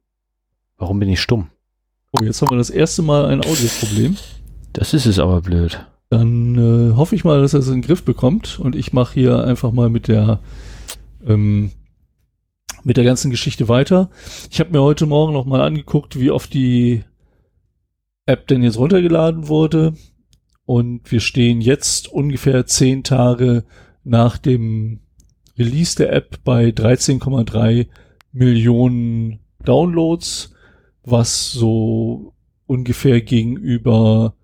Warum 0.77 0.99
bin 0.99 1.09
ich 1.09 1.21
stumm? 1.21 1.47
Oh, 2.11 2.23
jetzt 2.23 2.41
haben 2.41 2.51
wir 2.51 2.57
das 2.57 2.69
erste 2.69 3.01
Mal 3.01 3.25
ein 3.25 3.39
Audioproblem. 3.39 4.17
Das 4.73 4.93
ist 4.93 5.05
es 5.05 5.19
aber 5.19 5.41
blöd. 5.41 5.85
Dann 6.09 6.91
äh, 6.91 6.95
hoffe 6.95 7.15
ich 7.15 7.23
mal, 7.23 7.41
dass 7.41 7.53
er 7.53 7.61
es 7.61 7.67
in 7.67 7.75
den 7.75 7.81
Griff 7.81 8.03
bekommt 8.03 8.59
und 8.59 8.75
ich 8.75 8.93
mache 8.93 9.13
hier 9.13 9.43
einfach 9.45 9.71
mal 9.71 9.89
mit 9.89 10.07
der 10.07 10.39
ähm, 11.25 11.71
mit 12.85 12.97
der 12.97 13.03
ganzen 13.03 13.31
Geschichte 13.31 13.67
weiter. 13.67 14.09
Ich 14.51 14.59
habe 14.59 14.71
mir 14.71 14.81
heute 14.81 15.05
Morgen 15.05 15.33
noch 15.33 15.45
mal 15.45 15.61
angeguckt, 15.61 16.19
wie 16.19 16.31
oft 16.31 16.53
die 16.53 17.03
App 18.25 18.47
denn 18.47 18.63
jetzt 18.63 18.77
runtergeladen 18.77 19.47
wurde. 19.47 19.93
Und 20.65 21.11
wir 21.11 21.19
stehen 21.19 21.61
jetzt 21.61 22.07
ungefähr 22.07 22.65
zehn 22.65 23.03
Tage 23.03 23.65
nach 24.03 24.37
dem 24.37 25.01
Release 25.57 25.95
der 25.95 26.13
App 26.13 26.43
bei 26.43 26.69
13,3 26.69 27.87
Millionen 28.31 29.39
Downloads, 29.63 30.53
was 31.03 31.51
so 31.51 32.33
ungefähr 32.65 33.21
gegenüber 33.21 34.35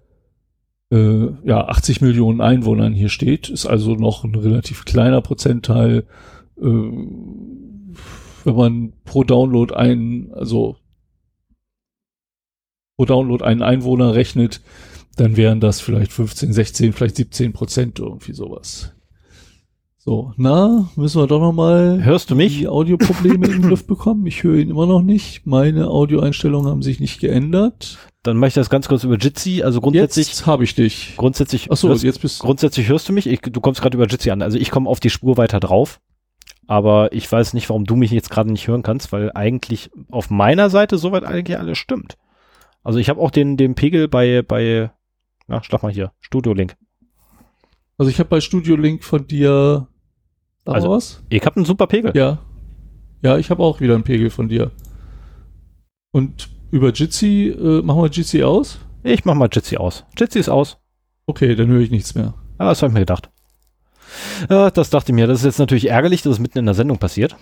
äh, 0.91 1.27
ja 1.43 1.67
80 1.67 2.01
Millionen 2.01 2.41
Einwohnern 2.41 2.93
hier 2.93 3.09
steht. 3.09 3.49
Ist 3.49 3.65
also 3.65 3.95
noch 3.95 4.23
ein 4.23 4.35
relativ 4.35 4.85
kleiner 4.85 5.21
Prozentteil 5.21 6.05
äh, 6.61 6.91
wenn 8.45 8.55
man 8.55 8.93
pro 9.03 9.23
Download 9.23 9.73
einen, 9.73 10.33
also 10.33 10.77
pro 12.97 13.05
Download 13.05 13.43
einen 13.43 13.61
Einwohner 13.61 14.13
rechnet, 14.13 14.61
dann 15.15 15.37
wären 15.37 15.59
das 15.59 15.81
vielleicht 15.81 16.11
15, 16.11 16.53
16, 16.53 16.93
vielleicht 16.93 17.15
17 17.17 17.53
Prozent 17.53 17.99
irgendwie 17.99 18.33
sowas. 18.33 18.93
So, 20.01 20.33
na, 20.37 20.89
müssen 20.95 21.21
wir 21.21 21.27
doch 21.27 21.41
noch 21.41 21.51
mal 21.51 22.03
Hörst 22.03 22.31
du 22.31 22.35
mich? 22.35 22.57
die 22.57 22.69
Audioprobleme 22.69 23.45
in 23.45 23.51
den 23.51 23.61
Griff 23.67 23.85
bekommen. 23.85 24.25
Ich 24.25 24.43
höre 24.43 24.55
ihn 24.55 24.69
immer 24.69 24.85
noch 24.85 25.01
nicht. 25.01 25.45
Meine 25.45 25.89
Audioeinstellungen 25.89 26.71
haben 26.71 26.81
sich 26.81 27.01
nicht 27.01 27.19
geändert. 27.19 27.97
Dann 28.23 28.37
mache 28.37 28.47
ich 28.47 28.53
das 28.53 28.69
ganz 28.69 28.87
kurz 28.87 29.03
über 29.03 29.17
Jitsi. 29.17 29.61
Also 29.61 29.81
grundsätzlich 29.81 30.27
jetzt 30.27 30.45
habe 30.45 30.63
ich 30.63 30.73
dich. 30.73 31.15
Grundsätzlich. 31.17 31.67
Ach 31.69 31.77
so, 31.77 31.89
hörst, 31.89 32.03
jetzt 32.03 32.21
bist 32.21 32.39
grundsätzlich 32.39 32.87
hörst 32.87 33.09
du 33.09 33.13
mich. 33.13 33.27
Ich, 33.27 33.41
du 33.41 33.59
kommst 33.59 33.81
gerade 33.81 33.97
über 33.97 34.07
Jitsi 34.07 34.31
an. 34.31 34.41
Also 34.41 34.57
ich 34.57 34.71
komme 34.71 34.89
auf 34.89 35.01
die 35.01 35.09
Spur 35.09 35.35
weiter 35.35 35.59
drauf 35.59 35.99
aber 36.69 37.11
ich 37.13 37.29
weiß 37.29 37.55
nicht, 37.55 37.67
warum 37.69 37.85
du 37.85 37.95
mich 37.95 38.11
jetzt 38.11 38.29
gerade 38.29 38.51
nicht 38.51 38.67
hören 38.67 38.83
kannst, 38.83 39.11
weil 39.11 39.31
eigentlich 39.33 39.89
auf 40.11 40.29
meiner 40.29 40.69
Seite 40.69 40.99
soweit 40.99 41.23
eigentlich 41.23 41.57
alles 41.57 41.79
stimmt. 41.79 42.15
Also 42.83 42.99
ich 42.99 43.09
habe 43.09 43.19
auch 43.19 43.31
den, 43.31 43.57
den 43.57 43.73
Pegel 43.73 44.07
bei, 44.07 44.43
bei, 44.43 44.91
na, 45.47 45.63
schlag 45.63 45.81
mal 45.81 45.91
hier, 45.91 46.11
Studio 46.19 46.53
Link. 46.53 46.77
Also 47.97 48.11
ich 48.11 48.19
habe 48.19 48.29
bei 48.29 48.39
Studio 48.39 48.75
Link 48.75 49.03
von 49.03 49.25
dir 49.25 49.87
also, 50.63 50.91
was? 50.91 51.23
Ich 51.29 51.43
habe 51.43 51.55
einen 51.55 51.65
super 51.65 51.87
Pegel. 51.87 52.11
Ja. 52.15 52.37
Ja, 53.23 53.39
ich 53.39 53.49
habe 53.49 53.63
auch 53.63 53.81
wieder 53.81 53.95
einen 53.95 54.03
Pegel 54.03 54.29
von 54.29 54.47
dir. 54.47 54.69
Und 56.11 56.49
über 56.69 56.93
Jitsi, 56.93 57.47
äh, 57.49 57.81
machen 57.81 58.03
wir 58.03 58.09
Jitsi 58.09 58.43
aus? 58.43 58.77
Ich 59.01 59.25
mach 59.25 59.33
mal 59.33 59.49
Jitsi 59.51 59.77
aus. 59.77 60.05
Jitsi 60.15 60.37
ist 60.37 60.49
aus. 60.49 60.77
Okay, 61.25 61.55
dann 61.55 61.67
höre 61.67 61.81
ich 61.81 61.89
nichts 61.89 62.13
mehr. 62.13 62.35
Ja, 62.59 62.69
das 62.69 62.83
habe 62.83 62.91
ich 62.91 62.93
mir 62.93 62.99
gedacht. 62.99 63.31
Ja, 64.49 64.71
das 64.71 64.89
dachte 64.89 65.11
ich 65.11 65.15
mir. 65.15 65.27
Das 65.27 65.39
ist 65.39 65.45
jetzt 65.45 65.59
natürlich 65.59 65.89
ärgerlich, 65.89 66.21
dass 66.21 66.33
es 66.33 66.39
mitten 66.39 66.57
in 66.59 66.65
der 66.65 66.75
Sendung 66.75 66.97
passiert. 66.97 67.35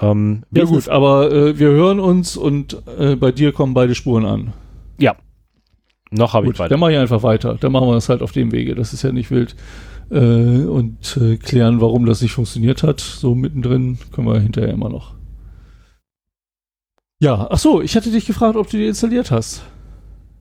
Ähm, 0.00 0.42
ja 0.50 0.64
gut, 0.64 0.88
aber 0.88 1.30
äh, 1.30 1.58
wir 1.58 1.68
hören 1.68 2.00
uns 2.00 2.36
und 2.36 2.82
äh, 2.98 3.14
bei 3.16 3.30
dir 3.32 3.52
kommen 3.52 3.74
beide 3.74 3.94
Spuren 3.94 4.24
an. 4.24 4.52
Ja. 4.98 5.16
Noch 6.10 6.34
habe 6.34 6.48
ich 6.48 6.56
beide. 6.56 6.70
Dann 6.70 6.80
mache 6.80 6.92
ich 6.92 6.98
einfach 6.98 7.22
weiter. 7.22 7.56
Dann 7.60 7.72
machen 7.72 7.88
wir 7.88 7.94
das 7.94 8.08
halt 8.08 8.22
auf 8.22 8.32
dem 8.32 8.52
Wege. 8.52 8.74
Das 8.74 8.92
ist 8.92 9.02
ja 9.02 9.12
nicht 9.12 9.30
wild. 9.30 9.54
Äh, 10.10 10.64
und 10.64 11.16
äh, 11.16 11.36
klären, 11.36 11.80
warum 11.80 12.06
das 12.06 12.20
nicht 12.20 12.32
funktioniert 12.32 12.82
hat. 12.82 13.00
So 13.00 13.34
mittendrin 13.34 13.98
können 14.12 14.26
wir 14.26 14.40
hinterher 14.40 14.72
immer 14.72 14.88
noch. 14.88 15.14
Ja, 17.20 17.46
ach 17.50 17.58
so, 17.58 17.80
ich 17.80 17.94
hatte 17.94 18.10
dich 18.10 18.26
gefragt, 18.26 18.56
ob 18.56 18.68
du 18.68 18.76
die 18.76 18.86
installiert 18.86 19.30
hast. 19.30 19.62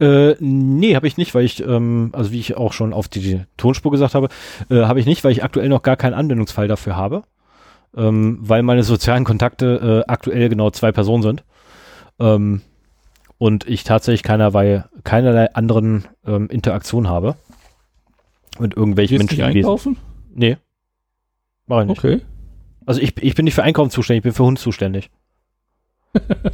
Äh, 0.02 0.36
nee, 0.40 0.96
habe 0.96 1.06
ich 1.06 1.18
nicht, 1.18 1.36
weil 1.36 1.46
ich, 1.46 1.62
ähm, 1.64 2.10
also 2.14 2.32
wie 2.32 2.40
ich 2.40 2.58
auch 2.58 2.74
schon 2.74 2.92
auf 2.92 3.08
die 3.08 3.42
Tonspur 3.56 3.92
gesagt 3.92 4.16
habe, 4.16 4.30
äh, 4.72 4.82
habe 4.82 5.00
ich 5.00 5.06
nicht, 5.06 5.24
weil 5.24 5.32
ich 5.32 5.44
aktuell 5.44 5.70
noch 5.70 5.84
gar 5.84 5.96
keinen 5.96 6.16
Anwendungsfall 6.16 6.68
dafür 6.68 6.96
habe. 6.96 7.24
Ähm, 7.96 8.40
weil 8.42 8.64
meine 8.64 8.84
sozialen 8.84 9.26
Kontakte 9.26 10.04
äh, 10.08 10.12
aktuell 10.12 10.50
genau 10.50 10.72
zwei 10.72 10.92
Personen 10.92 11.22
sind. 11.22 11.44
Ähm, 12.20 12.62
und 13.38 13.68
ich 13.68 13.84
tatsächlich 13.84 14.24
keinerlei, 14.24 14.86
keinerlei 15.04 15.54
anderen 15.54 16.06
ähm, 16.26 16.48
Interaktion 16.50 17.08
habe. 17.08 17.36
Mit 18.60 18.76
irgendwelchen 18.76 19.20
Willst 19.20 19.38
Menschen. 19.38 19.58
einkaufen? 19.58 19.98
Nee. 20.34 20.58
Mach 21.68 21.82
ich 21.82 21.88
nicht. 21.88 22.00
Okay. 22.00 22.22
Also 22.86 23.02
ich, 23.02 23.22
ich 23.22 23.36
bin 23.36 23.46
nicht 23.46 23.56
für 23.56 23.64
Einkaufen 23.64 23.92
zuständig, 23.92 24.20
ich 24.20 24.24
bin 24.24 24.34
für 24.34 24.46
Hund 24.46 24.58
zuständig. 24.58 25.12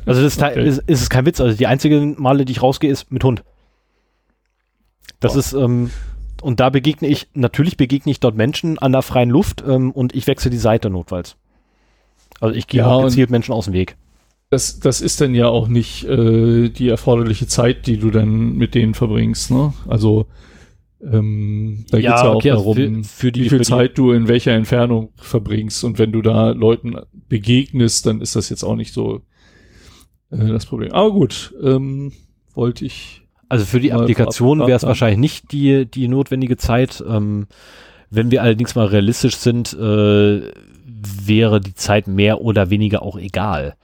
Also 0.06 0.22
das 0.22 0.36
ist, 0.36 0.42
Okay. 0.44 0.68
ist, 0.68 0.78
ist 0.88 1.02
es 1.02 1.10
kein 1.10 1.26
Witz. 1.26 1.42
Also 1.42 1.58
die 1.58 1.68
einzigen 1.68 2.16
Male, 2.22 2.46
die 2.46 2.52
ich 2.52 2.62
rausgehe, 2.62 2.92
ist 2.92 3.12
mit 3.12 3.24
Hund. 3.24 3.44
Das 5.20 5.34
Boah. 5.34 5.40
ist, 5.40 5.54
ähm, 5.54 5.90
und 6.42 6.60
da 6.60 6.70
begegne 6.70 7.08
ich, 7.08 7.28
natürlich 7.34 7.78
begegne 7.78 8.12
ich 8.12 8.20
dort 8.20 8.36
Menschen 8.36 8.78
an 8.78 8.92
der 8.92 9.02
freien 9.02 9.30
Luft 9.30 9.64
ähm, 9.68 9.92
und 9.92 10.14
ich 10.16 10.28
wechsle 10.28 10.52
die 10.52 10.58
Seite 10.58 10.90
notfalls. 10.90 11.36
Also 12.40 12.54
ich 12.56 12.68
gehe 12.68 12.82
Ja, 12.82 12.88
auch 12.88 13.04
gezielt 13.04 13.32
Menschen 13.32 13.52
aus 13.54 13.66
dem 13.66 13.74
Weg. 13.74 13.96
Das, 14.52 14.80
das 14.80 15.02
ist 15.02 15.20
dann 15.20 15.34
ja 15.36 15.48
auch 15.48 15.68
nicht 15.68 16.06
äh, 16.06 16.70
die 16.70 16.88
erforderliche 16.90 17.48
Zeit, 17.48 17.88
die 17.88 17.98
du 17.98 18.12
dann 18.12 18.54
mit 18.56 18.76
denen 18.76 18.94
verbringst, 18.94 19.52
ne? 19.52 19.74
Also 19.88 20.28
ähm, 21.02 21.86
da 21.92 21.98
Ja, 21.98 22.12
geht's 22.12 22.24
ja 22.24 22.30
auch 22.30 22.36
okay, 22.36 22.52
also 22.52 22.74
darum, 22.74 23.04
für- 23.04 23.10
für 23.10 23.32
die- 23.32 23.46
wie 23.46 23.50
viel 23.50 23.58
die- 23.60 23.64
Zeit 23.66 23.98
du 23.98 24.12
in 24.12 24.28
welcher 24.28 24.52
Entfernung 24.54 25.10
verbringst. 25.16 25.84
Und 25.84 26.00
wenn 26.00 26.12
du 26.12 26.22
da 26.22 26.52
Leuten 26.52 26.96
begegnest, 27.28 28.06
dann 28.06 28.22
ist 28.22 28.36
das 28.36 28.50
jetzt 28.50 28.64
auch 28.64 28.76
nicht 28.76 28.94
so 28.94 29.22
äh, 30.32 30.48
das 30.48 30.66
Problem. 30.66 30.92
Aber 30.94 31.12
gut, 31.12 31.54
ähm, 31.62 32.12
wollte 32.54 32.86
ich. 32.86 33.22
Also 33.50 33.66
für 33.66 33.80
die 33.80 33.94
Applikation 33.94 34.60
wäre 34.60 34.74
es 34.74 34.84
wahrscheinlich 34.84 35.20
nicht 35.20 35.52
die, 35.52 35.86
die 35.86 36.08
notwendige 36.08 36.58
Zeit. 36.58 37.04
Ähm, 37.08 37.48
wenn 38.10 38.32
wir 38.32 38.42
allerdings 38.42 38.76
mal 38.76 38.88
realistisch 38.88 39.36
sind, 39.38 39.74
äh, 39.74 40.42
wäre 40.86 41.62
die 41.62 41.76
Zeit 41.76 42.08
mehr 42.08 42.42
oder 42.42 42.70
weniger 42.70 43.02
auch 43.04 43.18
egal. 43.18 43.76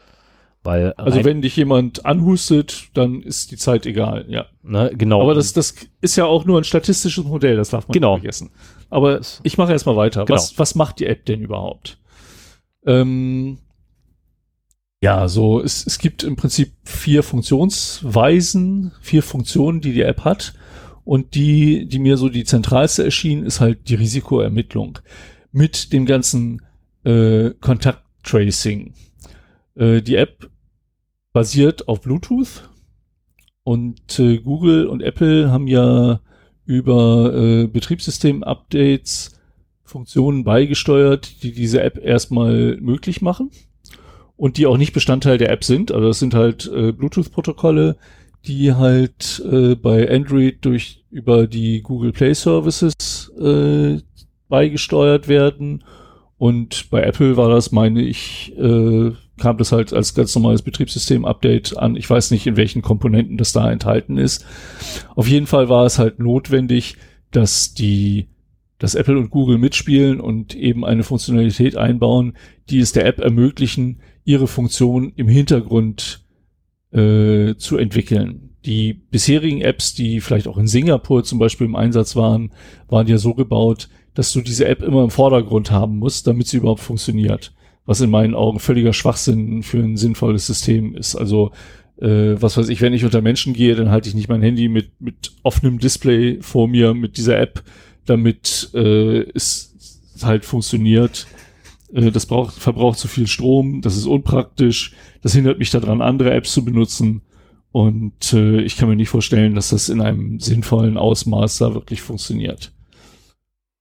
Weil, 0.64 0.94
Also 0.94 1.26
wenn 1.26 1.42
dich 1.42 1.58
jemand 1.58 2.06
anhustet, 2.06 2.86
dann 2.94 3.22
ist 3.22 3.52
die 3.52 3.58
Zeit 3.58 3.86
egal, 3.86 4.26
ja. 4.30 4.46
ne, 4.64 4.92
genau. 4.98 5.22
Aber 5.22 5.34
das, 5.34 5.52
das 5.52 5.76
ist 6.00 6.16
ja 6.16 6.24
auch 6.24 6.46
nur 6.46 6.58
ein 6.58 6.64
statistisches 6.64 7.26
Modell, 7.26 7.58
das 7.58 7.70
darf 7.72 7.86
man 7.88 7.94
Genau. 7.94 8.14
nicht 8.14 8.22
vergessen. 8.22 8.52
Aber 8.90 9.20
ich 9.44 9.58
mache 9.58 9.74
erstmal 9.74 9.98
weiter. 9.98 10.24
Genau. 10.24 10.38
Was, 10.38 10.58
was 10.58 10.76
macht 10.76 11.00
die 11.00 11.06
App 11.06 11.26
denn 11.26 11.42
überhaupt? 11.42 11.98
Ähm, 12.86 13.58
ja, 15.04 15.28
so, 15.28 15.60
es, 15.60 15.86
es 15.86 16.00
gibt 16.00 16.24
im 16.24 16.38
Prinzip 16.38 16.72
vier 16.86 17.24
Funktionsweisen, 17.24 18.94
vier 19.02 19.22
Funktionen, 19.22 19.82
die 19.82 19.92
die 19.92 20.04
App 20.04 20.24
hat. 20.24 20.54
Und 21.04 21.36
die, 21.36 21.88
die 21.88 22.00
mir 22.00 22.16
so 22.16 22.30
die 22.30 22.46
zentralste 22.46 23.04
erschien, 23.04 23.44
ist 23.44 23.60
halt 23.60 23.90
die 23.90 23.96
Risikoermittlung. 23.96 25.00
Mit 25.52 25.92
dem 25.92 26.06
ganzen 26.06 26.62
äh, 27.04 27.50
Kontakttracing. 27.60 28.94
Äh, 29.76 30.02
die 30.02 30.16
App 30.16 30.50
basiert 31.34 31.90
auf 31.90 32.00
Bluetooth 32.00 32.70
und 33.64 34.18
äh, 34.20 34.38
Google 34.38 34.88
und 34.88 35.02
Apple 35.02 35.52
haben 35.52 35.68
ja 35.68 36.22
über 36.64 37.34
äh, 37.34 37.68
Betriebssystem-Updates 37.68 39.38
Funktionen 39.84 40.46
beigesteuert, 40.46 41.44
die 41.44 41.52
diese 41.52 41.82
App 41.82 41.98
erstmal 41.98 42.78
möglich 42.80 43.22
machen 43.22 43.52
und 44.36 44.58
die 44.58 44.66
auch 44.66 44.78
nicht 44.78 44.94
Bestandteil 44.94 45.38
der 45.38 45.52
App 45.52 45.64
sind. 45.64 45.92
Also 45.92 46.08
das 46.08 46.20
sind 46.20 46.34
halt 46.34 46.72
äh, 46.74 46.92
Bluetooth-Protokolle, 46.92 47.98
die 48.46 48.74
halt 48.74 49.42
äh, 49.50 49.76
bei 49.76 50.10
Android 50.10 50.58
durch 50.62 51.04
über 51.10 51.48
die 51.48 51.82
Google 51.82 52.12
Play 52.12 52.34
Services 52.34 53.32
äh, 53.40 54.00
beigesteuert 54.50 55.28
werden 55.28 55.84
und 56.44 56.90
bei 56.90 57.02
Apple 57.04 57.38
war 57.38 57.48
das, 57.48 57.72
meine 57.72 58.02
ich, 58.02 58.54
äh, 58.58 59.12
kam 59.38 59.58
das 59.58 59.72
halt 59.72 59.94
als 59.94 60.14
ganz 60.14 60.36
normales 60.36 60.62
Betriebssystem-Update 60.62 61.78
an. 61.78 61.96
Ich 61.96 62.10
weiß 62.10 62.32
nicht, 62.32 62.46
in 62.46 62.58
welchen 62.58 62.82
Komponenten 62.82 63.38
das 63.38 63.54
da 63.54 63.72
enthalten 63.72 64.18
ist. 64.18 64.46
Auf 65.16 65.26
jeden 65.26 65.48
Fall 65.48 65.70
war 65.70 65.86
es 65.86 66.00
halt 66.00 66.20
notwendig, 66.20 66.98
dass 67.32 67.74
die, 67.74 68.28
dass 68.78 68.94
Apple 68.94 69.18
und 69.18 69.30
Google 69.30 69.58
mitspielen 69.58 70.20
und 70.20 70.54
eben 70.54 70.84
eine 70.84 71.04
Funktionalität 71.04 71.78
einbauen, 71.78 72.34
die 72.70 72.80
es 72.80 72.92
der 72.92 73.06
App 73.06 73.20
ermöglichen, 73.20 74.02
ihre 74.26 74.48
Funktion 74.48 75.14
im 75.16 75.28
Hintergrund 75.28 76.24
äh, 76.92 77.56
zu 77.56 77.78
entwickeln. 77.78 78.56
Die 78.66 78.94
bisherigen 78.94 79.62
Apps, 79.62 79.94
die 79.94 80.22
vielleicht 80.22 80.48
auch 80.48 80.58
in 80.58 80.68
Singapur 80.68 81.24
zum 81.24 81.40
Beispiel 81.40 81.68
im 81.68 81.76
Einsatz 81.76 82.16
waren, 82.16 82.52
waren 82.88 83.08
ja 83.08 83.18
so 83.18 83.34
gebaut, 83.34 83.90
dass 84.14 84.32
du 84.32 84.42
diese 84.42 84.68
App 84.68 84.82
immer 84.82 85.04
im 85.04 85.10
Vordergrund 85.10 85.72
haben 85.72 85.98
musst, 85.98 86.28
damit 86.28 86.48
sie 86.48 86.58
überhaupt 86.58 86.82
funktioniert. 86.82 87.54
Was 87.86 88.00
in 88.00 88.10
meinen 88.10 88.36
Augen 88.36 88.60
völliger 88.60 88.94
Schwachsinn 88.94 89.64
für 89.64 89.80
ein 89.80 89.98
sinnvolles 89.98 90.48
System 90.48 90.96
ist. 90.96 91.16
Also, 91.16 91.52
äh, 92.00 92.42
was 92.42 92.56
weiß 92.56 92.70
ich, 92.70 92.80
wenn 92.80 92.94
ich 92.94 93.04
unter 93.04 93.22
Menschen 93.22 93.54
gehe, 93.54 93.76
dann 93.76 93.90
halte 93.90 94.08
ich 94.08 94.16
nicht 94.16 94.30
mein 94.30 94.42
Handy 94.42 94.70
mit, 94.70 95.02
mit 95.02 95.34
offenem 95.44 95.80
Display 95.80 96.38
vor 96.42 96.70
mir 96.70 96.94
mit 96.94 97.18
dieser 97.18 97.40
App, 97.40 97.64
damit 98.06 98.70
äh, 98.74 99.30
es 99.34 99.76
halt 100.22 100.46
funktioniert. 100.46 101.28
Äh, 101.94 102.12
das 102.12 102.26
braucht, 102.26 102.56
verbraucht 102.56 103.00
zu 103.00 103.08
viel 103.08 103.28
Strom, 103.28 103.82
das 103.82 103.96
ist 103.96 104.06
unpraktisch, 104.06 104.94
das 105.22 105.34
hindert 105.34 105.60
mich 105.60 105.72
daran, 105.72 106.02
andere 106.02 106.32
Apps 106.32 106.54
zu 106.54 106.66
benutzen. 106.66 107.22
Und 107.72 108.34
äh, 108.34 108.62
ich 108.62 108.78
kann 108.78 108.90
mir 108.90 108.96
nicht 108.96 109.10
vorstellen, 109.10 109.56
dass 109.56 109.70
das 109.70 109.90
in 109.90 110.02
einem 110.02 110.40
sinnvollen 110.40 110.98
Ausmaß 110.98 111.58
da 111.58 111.74
wirklich 111.74 112.02
funktioniert. 112.02 112.72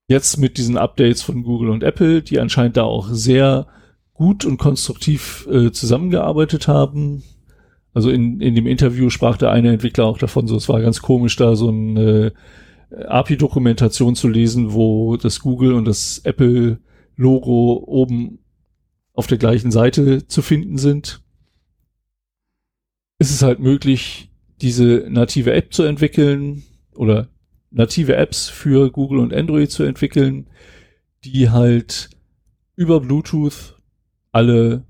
Jetzt 0.08 0.38
mit 0.38 0.56
diesen 0.56 0.78
Updates 0.78 1.22
von 1.22 1.42
Google 1.42 1.70
und 1.70 1.82
Apple, 1.82 2.22
die 2.22 2.40
anscheinend 2.40 2.76
da 2.76 2.84
auch 2.84 3.08
sehr 3.10 3.66
gut 4.14 4.44
und 4.44 4.56
konstruktiv 4.56 5.46
äh, 5.50 5.72
zusammengearbeitet 5.72 6.68
haben. 6.68 7.22
Also 7.92 8.10
in, 8.10 8.40
in 8.40 8.54
dem 8.54 8.66
Interview 8.66 9.10
sprach 9.10 9.36
der 9.36 9.50
eine 9.50 9.72
Entwickler 9.72 10.06
auch 10.06 10.18
davon, 10.18 10.46
so 10.46 10.56
es 10.56 10.68
war 10.68 10.80
ganz 10.80 11.02
komisch, 11.02 11.36
da 11.36 11.54
so 11.54 11.68
eine 11.68 12.32
äh, 12.90 13.04
API-Dokumentation 13.04 14.14
zu 14.14 14.28
lesen, 14.28 14.72
wo 14.72 15.16
das 15.18 15.40
Google 15.40 15.74
und 15.74 15.84
das 15.84 16.22
Apple-Logo 17.12 17.84
oben 17.86 18.38
auf 19.14 19.26
der 19.26 19.38
gleichen 19.38 19.70
Seite 19.70 20.26
zu 20.26 20.42
finden 20.42 20.78
sind. 20.78 21.22
Es 23.18 23.30
ist 23.30 23.42
halt 23.42 23.60
möglich, 23.60 24.30
diese 24.60 25.06
native 25.08 25.52
App 25.52 25.72
zu 25.72 25.82
entwickeln 25.82 26.64
oder 26.94 27.28
native 27.70 28.16
Apps 28.16 28.48
für 28.48 28.90
Google 28.90 29.18
und 29.18 29.34
Android 29.34 29.70
zu 29.70 29.82
entwickeln, 29.82 30.48
die 31.24 31.50
halt 31.50 32.10
über 32.74 33.00
Bluetooth 33.00 33.76
alle, 34.32 34.84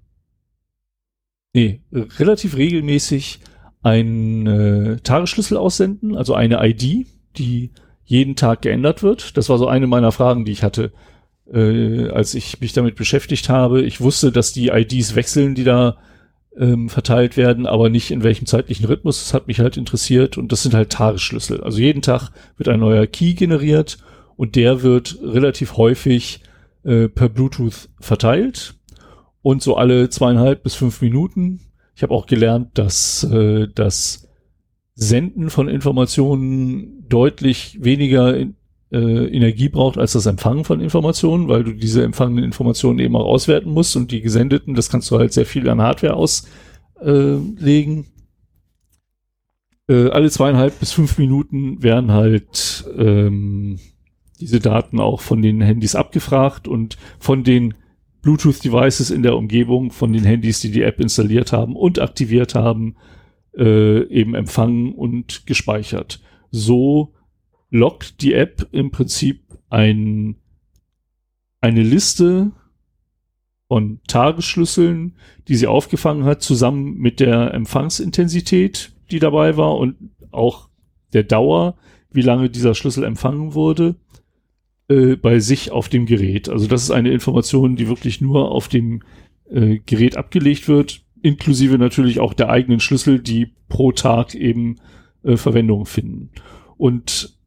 nee, 1.52 1.82
relativ 1.90 2.56
regelmäßig 2.56 3.40
einen 3.82 4.46
äh, 4.46 4.96
Tagesschlüssel 5.00 5.56
aussenden, 5.56 6.16
also 6.16 6.34
eine 6.34 6.64
ID, 6.64 7.06
die 7.36 7.72
jeden 8.04 8.36
Tag 8.36 8.62
geändert 8.62 9.02
wird. 9.02 9.36
Das 9.36 9.48
war 9.48 9.58
so 9.58 9.66
eine 9.66 9.86
meiner 9.86 10.12
Fragen, 10.12 10.44
die 10.44 10.52
ich 10.52 10.62
hatte, 10.62 10.92
äh, 11.52 12.08
als 12.10 12.34
ich 12.34 12.60
mich 12.60 12.72
damit 12.72 12.96
beschäftigt 12.96 13.48
habe. 13.48 13.82
Ich 13.82 14.00
wusste, 14.00 14.32
dass 14.32 14.52
die 14.52 14.68
IDs 14.68 15.14
wechseln, 15.14 15.54
die 15.54 15.64
da 15.64 15.98
ähm, 16.56 16.88
verteilt 16.88 17.36
werden, 17.36 17.66
aber 17.66 17.88
nicht 17.88 18.10
in 18.10 18.22
welchem 18.22 18.46
zeitlichen 18.46 18.86
Rhythmus. 18.86 19.18
Das 19.18 19.34
hat 19.34 19.46
mich 19.46 19.60
halt 19.60 19.76
interessiert 19.76 20.38
und 20.38 20.52
das 20.52 20.62
sind 20.62 20.74
halt 20.74 20.90
Tagesschlüssel. 20.90 21.62
Also 21.62 21.78
jeden 21.78 22.02
Tag 22.02 22.30
wird 22.56 22.68
ein 22.68 22.80
neuer 22.80 23.06
Key 23.06 23.34
generiert 23.34 23.98
und 24.36 24.56
der 24.56 24.82
wird 24.82 25.18
relativ 25.22 25.76
häufig 25.76 26.40
äh, 26.84 27.08
per 27.08 27.28
Bluetooth 27.28 27.88
verteilt 28.00 28.74
und 29.42 29.62
so 29.62 29.76
alle 29.76 30.08
zweieinhalb 30.08 30.62
bis 30.62 30.74
fünf 30.74 31.00
Minuten. 31.00 31.60
Ich 31.94 32.02
habe 32.02 32.14
auch 32.14 32.26
gelernt, 32.26 32.78
dass 32.78 33.24
äh, 33.24 33.68
das 33.74 34.28
Senden 34.94 35.50
von 35.50 35.68
Informationen 35.68 37.06
deutlich 37.08 37.78
weniger 37.82 38.36
in, 38.36 38.56
äh, 38.92 39.26
Energie 39.26 39.68
braucht 39.68 39.98
als 39.98 40.12
das 40.12 40.26
Empfangen 40.26 40.64
von 40.64 40.80
Informationen, 40.80 41.48
weil 41.48 41.64
du 41.64 41.72
diese 41.72 42.04
empfangenen 42.04 42.44
Informationen 42.44 42.98
eben 42.98 43.16
auch 43.16 43.24
auswerten 43.24 43.70
musst 43.70 43.96
und 43.96 44.10
die 44.12 44.20
gesendeten, 44.20 44.74
das 44.74 44.90
kannst 44.90 45.10
du 45.10 45.18
halt 45.18 45.32
sehr 45.32 45.46
viel 45.46 45.68
an 45.68 45.80
Hardware 45.80 46.14
auslegen. 46.14 48.06
Äh, 49.88 50.10
alle 50.10 50.30
zweieinhalb 50.30 50.78
bis 50.78 50.92
fünf 50.92 51.18
Minuten 51.18 51.82
werden 51.82 52.12
halt 52.12 52.84
ähm, 52.96 53.78
diese 54.40 54.60
Daten 54.60 55.00
auch 55.00 55.20
von 55.20 55.40
den 55.40 55.60
Handys 55.60 55.94
abgefragt 55.94 56.68
und 56.68 56.98
von 57.18 57.44
den 57.44 57.74
Bluetooth-Devices 58.22 59.10
in 59.10 59.22
der 59.22 59.36
Umgebung, 59.36 59.90
von 59.90 60.12
den 60.12 60.24
Handys, 60.24 60.60
die 60.60 60.70
die 60.70 60.82
App 60.82 61.00
installiert 61.00 61.52
haben 61.52 61.76
und 61.76 61.98
aktiviert 61.98 62.54
haben, 62.54 62.96
äh, 63.56 64.06
eben 64.08 64.34
empfangen 64.34 64.94
und 64.94 65.46
gespeichert. 65.46 66.20
So 66.50 67.14
lockt 67.72 68.20
die 68.20 68.34
App 68.34 68.68
im 68.70 68.90
Prinzip 68.90 69.40
ein, 69.70 70.36
eine 71.60 71.82
Liste 71.82 72.52
von 73.66 74.00
Tagesschlüsseln, 74.06 75.16
die 75.48 75.56
sie 75.56 75.66
aufgefangen 75.66 76.24
hat, 76.24 76.42
zusammen 76.42 76.98
mit 76.98 77.18
der 77.18 77.54
Empfangsintensität, 77.54 78.92
die 79.10 79.18
dabei 79.18 79.56
war 79.56 79.78
und 79.78 79.96
auch 80.30 80.68
der 81.14 81.24
Dauer, 81.24 81.76
wie 82.10 82.20
lange 82.20 82.50
dieser 82.50 82.74
Schlüssel 82.74 83.04
empfangen 83.04 83.54
wurde, 83.54 83.96
äh, 84.88 85.16
bei 85.16 85.38
sich 85.40 85.70
auf 85.70 85.88
dem 85.88 86.04
Gerät. 86.04 86.50
Also 86.50 86.66
das 86.66 86.82
ist 86.82 86.90
eine 86.90 87.10
Information, 87.10 87.76
die 87.76 87.88
wirklich 87.88 88.20
nur 88.20 88.52
auf 88.52 88.68
dem 88.68 89.02
äh, 89.50 89.78
Gerät 89.86 90.18
abgelegt 90.18 90.68
wird, 90.68 91.02
inklusive 91.22 91.78
natürlich 91.78 92.20
auch 92.20 92.34
der 92.34 92.50
eigenen 92.50 92.80
Schlüssel, 92.80 93.18
die 93.18 93.52
pro 93.70 93.92
Tag 93.92 94.34
eben 94.34 94.76
äh, 95.22 95.38
Verwendung 95.38 95.86
finden. 95.86 96.30
Und 96.76 97.38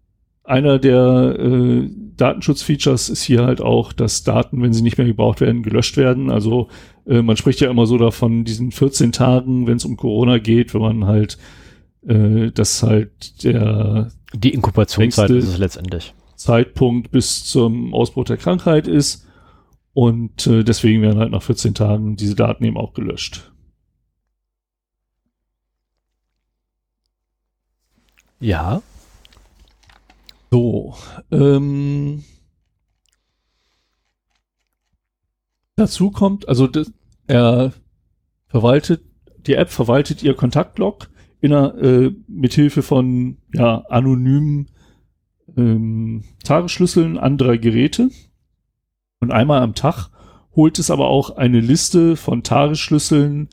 einer 0.45 0.79
der 0.79 1.35
äh, 1.39 1.89
Datenschutzfeatures 2.17 3.09
ist 3.09 3.23
hier 3.23 3.43
halt 3.43 3.61
auch, 3.61 3.93
dass 3.93 4.23
Daten, 4.23 4.61
wenn 4.61 4.73
sie 4.73 4.83
nicht 4.83 4.97
mehr 4.97 5.07
gebraucht 5.07 5.41
werden, 5.41 5.63
gelöscht 5.63 5.97
werden. 5.97 6.29
Also 6.31 6.69
äh, 7.05 7.21
man 7.21 7.37
spricht 7.37 7.59
ja 7.61 7.69
immer 7.69 7.85
so 7.85 7.97
davon, 7.97 8.45
diesen 8.45 8.71
14 8.71 9.11
Tagen, 9.11 9.67
wenn 9.67 9.77
es 9.77 9.85
um 9.85 9.97
Corona 9.97 10.37
geht, 10.37 10.73
wenn 10.73 10.81
man 10.81 11.05
halt 11.05 11.37
äh, 12.07 12.51
das 12.51 12.83
halt 12.83 13.43
der 13.43 14.11
die 14.33 14.53
Inkubationszeit 14.53 15.29
ist 15.29 15.47
es 15.47 15.57
letztendlich. 15.57 16.13
Zeitpunkt 16.35 17.11
bis 17.11 17.45
zum 17.45 17.93
Ausbruch 17.93 18.25
der 18.25 18.37
Krankheit 18.37 18.87
ist. 18.87 19.25
Und 19.93 20.45
äh, 20.45 20.63
deswegen 20.63 21.01
werden 21.01 21.19
halt 21.19 21.31
nach 21.31 21.41
14 21.41 21.73
Tagen 21.73 22.17
diese 22.17 22.35
Daten 22.35 22.65
eben 22.65 22.77
auch 22.77 22.93
gelöscht. 22.93 23.51
Ja. 28.41 28.81
So. 30.55 30.95
Ähm, 31.31 32.23
dazu 35.75 36.11
kommt, 36.11 36.47
also 36.47 36.65
das, 36.65 36.93
er 37.27 37.73
verwaltet, 38.47 39.03
die 39.47 39.55
App 39.55 39.69
verwaltet 39.69 40.23
ihr 40.23 40.33
Kontaktlog 40.33 41.09
in 41.41 41.51
einer, 41.51 41.75
äh, 41.83 42.13
mithilfe 42.29 42.83
von 42.83 43.35
ja, 43.53 43.79
anonymen 43.89 44.71
ähm, 45.57 46.23
Tagesschlüsseln 46.45 47.17
anderer 47.17 47.57
Geräte. 47.57 48.09
Und 49.19 49.31
einmal 49.31 49.61
am 49.61 49.75
Tag 49.75 50.07
holt 50.55 50.79
es 50.79 50.89
aber 50.89 51.09
auch 51.09 51.31
eine 51.31 51.59
Liste 51.59 52.15
von 52.15 52.43
Tagesschlüsseln 52.43 53.49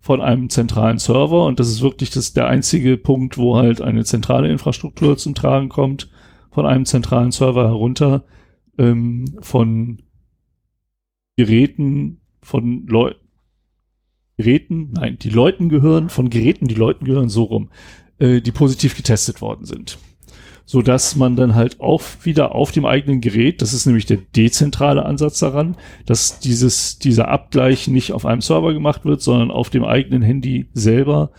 von 0.00 0.20
einem 0.20 0.50
zentralen 0.50 0.98
Server. 0.98 1.46
Und 1.46 1.60
das 1.60 1.68
ist 1.68 1.80
wirklich 1.80 2.10
das, 2.10 2.34
der 2.34 2.46
einzige 2.46 2.98
Punkt, 2.98 3.38
wo 3.38 3.56
halt 3.56 3.80
eine 3.80 4.04
zentrale 4.04 4.50
Infrastruktur 4.50 5.16
zum 5.16 5.34
Tragen 5.34 5.70
kommt, 5.70 6.10
von 6.52 6.66
einem 6.66 6.84
zentralen 6.84 7.32
Server 7.32 7.66
herunter, 7.66 8.24
ähm, 8.78 9.24
von 9.40 10.02
Geräten, 11.36 12.20
von 12.42 12.86
Leuten, 12.86 13.20
Geräten, 14.36 14.92
nein, 14.92 15.18
die 15.20 15.30
Leuten 15.30 15.68
gehören, 15.68 16.08
von 16.08 16.30
Geräten, 16.30 16.68
die 16.68 16.74
Leuten 16.74 17.04
gehören, 17.04 17.28
so 17.28 17.44
rum, 17.44 17.70
äh, 18.18 18.40
die 18.40 18.52
positiv 18.52 18.96
getestet 18.96 19.40
worden 19.40 19.64
sind. 19.64 19.98
So 20.64 20.80
dass 20.80 21.16
man 21.16 21.36
dann 21.36 21.54
halt 21.54 21.80
auch 21.80 22.02
wieder 22.22 22.54
auf 22.54 22.70
dem 22.70 22.86
eigenen 22.86 23.20
Gerät, 23.20 23.62
das 23.62 23.72
ist 23.74 23.86
nämlich 23.86 24.06
der 24.06 24.18
dezentrale 24.36 25.04
Ansatz 25.04 25.40
daran, 25.40 25.76
dass 26.06 26.38
dieses, 26.38 26.98
dieser 26.98 27.28
Abgleich 27.28 27.88
nicht 27.88 28.12
auf 28.12 28.24
einem 28.24 28.40
Server 28.40 28.72
gemacht 28.72 29.04
wird, 29.04 29.22
sondern 29.22 29.50
auf 29.50 29.70
dem 29.70 29.84
eigenen 29.84 30.22
Handy 30.22 30.68
selber 30.72 31.32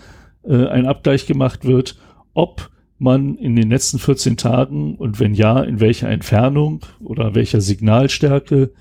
äh, 0.43 0.67
ein 0.67 0.85
Abgleich 0.85 1.25
gemacht 1.25 1.65
wird, 1.65 1.97
ob 2.33 2.69
man 3.03 3.35
in 3.35 3.55
den 3.55 3.69
letzten 3.69 3.99
14 3.99 4.37
Tagen 4.37 4.95
und 4.95 5.19
wenn 5.19 5.33
ja, 5.33 5.61
in 5.61 5.79
welcher 5.79 6.09
Entfernung 6.09 6.85
oder 6.99 7.35
welcher 7.35 7.61
Signalstärke 7.61 8.71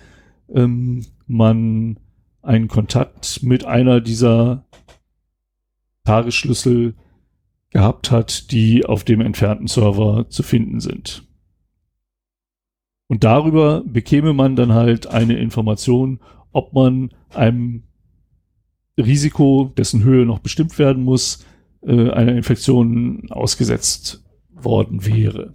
ähm, 0.54 1.04
man 1.26 1.98
einen 2.40 2.68
Kontakt 2.68 3.42
mit 3.42 3.64
einer 3.64 4.00
dieser 4.00 4.64
Tagesschlüssel 6.04 6.94
gehabt 7.70 8.10
hat, 8.10 8.50
die 8.50 8.84
auf 8.84 9.04
dem 9.04 9.20
entfernten 9.20 9.66
Server 9.66 10.28
zu 10.28 10.42
finden 10.42 10.80
sind. 10.80 11.26
Und 13.08 13.24
darüber 13.24 13.82
bekäme 13.84 14.32
man 14.32 14.56
dann 14.56 14.72
halt 14.72 15.06
eine 15.06 15.38
Information, 15.38 16.20
ob 16.52 16.72
man 16.72 17.10
einem 17.30 17.84
Risiko, 18.98 19.72
dessen 19.76 20.02
Höhe 20.02 20.26
noch 20.26 20.38
bestimmt 20.38 20.78
werden 20.78 21.04
muss, 21.04 21.44
äh, 21.82 22.10
einer 22.10 22.34
Infektion 22.36 23.30
ausgesetzt 23.30 24.24
worden 24.50 25.04
wäre. 25.06 25.52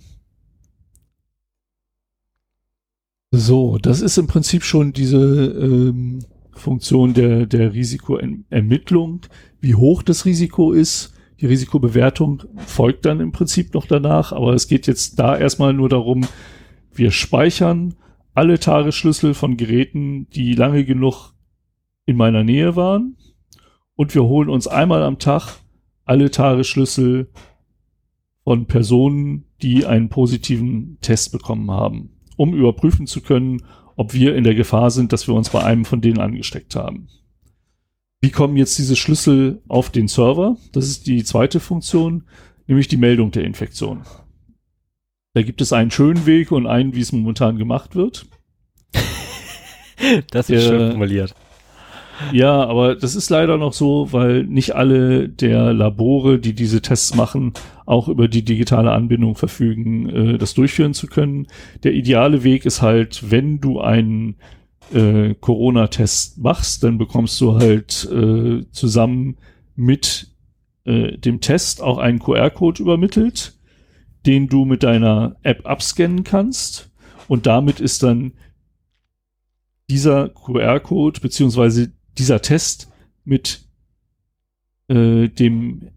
So, 3.32 3.78
das 3.78 4.02
ist 4.02 4.18
im 4.18 4.28
Prinzip 4.28 4.64
schon 4.64 4.94
diese 4.94 5.18
ähm, 5.18 6.20
Funktion 6.52 7.14
der, 7.14 7.46
der 7.46 7.74
Risikoermittlung, 7.74 9.22
wie 9.60 9.76
hoch 9.76 10.02
das 10.02 10.26
Risiko 10.26 10.72
ist 10.72 11.14
die 11.40 11.46
Risikobewertung 11.46 12.44
folgt 12.66 13.06
dann 13.06 13.20
im 13.20 13.32
Prinzip 13.32 13.74
noch 13.74 13.86
danach, 13.86 14.32
aber 14.32 14.54
es 14.54 14.68
geht 14.68 14.88
jetzt 14.88 15.20
da 15.20 15.38
erstmal 15.38 15.74
nur 15.74 15.90
darum, 15.90 16.26
wir 16.92 17.12
speichern 17.12 17.96
alle 18.34 18.60
Tagesschlüssel 18.60 19.34
von 19.34 19.58
Geräten, 19.58 20.28
die 20.32 20.54
lange 20.54 20.84
genug 20.84 21.34
in 22.06 22.18
meiner 22.18 22.44
Nähe 22.44 22.76
waren 22.76 23.18
und 23.96 24.16
wir 24.16 24.24
holen 24.24 24.50
uns 24.50 24.68
einmal 24.68 25.04
am 25.04 25.20
Tag 25.20 25.58
alle 26.08 26.32
Tagesschlüssel 26.32 27.30
von 28.44 28.66
Personen, 28.66 29.46
die 29.62 29.86
einen 29.86 30.10
positiven 30.10 30.98
Test 31.02 31.32
bekommen 31.32 31.70
haben, 31.72 32.12
um 32.38 32.54
überprüfen 32.54 33.08
zu 33.08 33.22
können, 33.22 33.64
ob 33.96 34.14
wir 34.14 34.36
in 34.36 34.44
der 34.44 34.56
Gefahr 34.56 34.92
sind, 34.92 35.12
dass 35.12 35.28
wir 35.28 35.34
uns 35.34 35.50
bei 35.50 35.64
einem 35.64 35.84
von 35.84 36.02
denen 36.02 36.20
angesteckt 36.20 36.76
haben. 36.76 37.10
Wie 38.22 38.32
kommen 38.32 38.58
jetzt 38.58 38.78
diese 38.78 38.96
Schlüssel 38.96 39.62
auf 39.68 39.90
den 39.90 40.08
Server? 40.08 40.58
Das 40.72 40.88
ist 40.88 41.08
die 41.08 41.24
zweite 41.24 41.60
Funktion, 41.60 42.24
nämlich 42.68 42.88
die 42.88 42.98
Meldung 42.98 43.32
der 43.32 43.44
Infektion. 43.44 44.04
Da 45.34 45.44
gibt 45.44 45.62
es 45.62 45.74
einen 45.74 45.92
schönen 45.92 46.26
Weg 46.26 46.52
und 46.52 46.66
einen, 46.66 46.96
wie 46.96 47.02
es 47.02 47.12
momentan 47.12 47.58
gemacht 47.58 47.96
wird. 47.96 48.26
das 50.32 50.50
ist 50.50 50.64
schön 50.64 50.92
formuliert. 50.92 51.36
Ja, 52.32 52.66
aber 52.66 52.96
das 52.96 53.16
ist 53.16 53.30
leider 53.30 53.58
noch 53.58 53.74
so, 53.74 54.12
weil 54.12 54.44
nicht 54.44 54.76
alle 54.76 55.30
der 55.30 55.74
Labore, 55.74 56.40
die 56.40 56.54
diese 56.54 56.82
Tests 56.82 57.16
machen, 57.16 57.54
auch 57.86 58.08
über 58.08 58.28
die 58.28 58.44
digitale 58.44 58.92
Anbindung 58.92 59.36
verfügen, 59.36 60.10
äh, 60.10 60.38
das 60.38 60.54
durchführen 60.54 60.94
zu 60.94 61.08
können. 61.08 61.48
Der 61.84 61.94
ideale 61.94 62.44
Weg 62.44 62.66
ist 62.66 62.82
halt, 62.82 63.32
wenn 63.32 63.60
du 63.60 63.80
einen 63.80 64.36
äh, 64.94 65.36
Corona-Test 65.36 66.40
machst, 66.40 66.84
dann 66.84 66.98
bekommst 66.98 67.40
du 67.42 67.56
halt 67.56 68.10
äh, 68.12 68.64
zusammen 68.72 69.38
mit 69.76 70.32
äh, 70.86 71.18
dem 71.18 71.42
Test 71.42 71.82
auch 71.82 71.98
einen 71.98 72.20
QR-Code 72.20 72.82
übermittelt, 72.82 73.54
den 74.26 74.48
du 74.48 74.66
mit 74.66 74.84
deiner 74.84 75.36
App 75.44 75.66
abscannen 75.66 76.24
kannst. 76.24 76.92
Und 77.28 77.46
damit 77.46 77.80
ist 77.80 78.04
dann 78.04 78.34
dieser 79.90 80.30
QR-Code 80.30 81.22
beziehungsweise 81.22 81.92
dieser 82.18 82.42
Test 82.42 82.92
mit 83.26 83.66
äh, 84.88 85.28
dem 85.28 85.90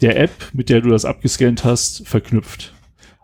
der 0.00 0.20
App, 0.20 0.50
mit 0.52 0.68
der 0.68 0.82
du 0.82 0.90
das 0.90 1.04
abgescannt 1.04 1.64
hast, 1.64 2.06
verknüpft. 2.06 2.74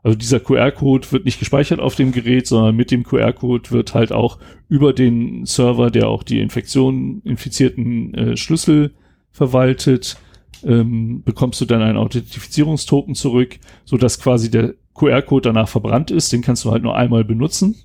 Also 0.03 0.19
dieser 0.19 0.41
QR-Code 0.41 1.13
wird 1.13 1.25
nicht 1.25 1.39
gespeichert 1.39 1.79
auf 1.79 1.95
dem 1.95 2.13
Gerät, 2.13 2.47
sondern 2.47 2.75
mit 2.75 2.91
dem 2.91 3.05
QR-Code 3.05 3.71
wird 3.71 3.95
halt 3.95 4.11
auch 4.11 4.39
über 4.69 4.93
den 4.93 5.47
Server, 5.47 5.91
der 5.91 6.09
auch 6.09 6.25
die 6.25 6.41
Infektion, 6.41 7.23
infizierten 7.25 8.15
äh, 8.15 8.37
Schlüssel 8.37 8.95
verwaltet, 9.31 10.17
ähm, 10.65 11.23
bekommst 11.23 11.61
du 11.61 11.67
dann 11.67 11.83
einen 11.83 11.99
Authentifizierungstoken 11.99 13.15
zurück, 13.15 13.59
so 13.85 13.97
dass 13.97 14.21
quasi 14.21 14.51
der 14.51 14.75
QR-Code 14.95 15.49
danach 15.49 15.69
verbrannt 15.69 16.11
ist. 16.11 16.33
Den 16.33 16.43
kannst 16.43 16.65
du 16.65 16.73
halt 16.73 16.83
nur 16.83 16.97
einmal 16.97 17.25
benutzen. 17.25 17.77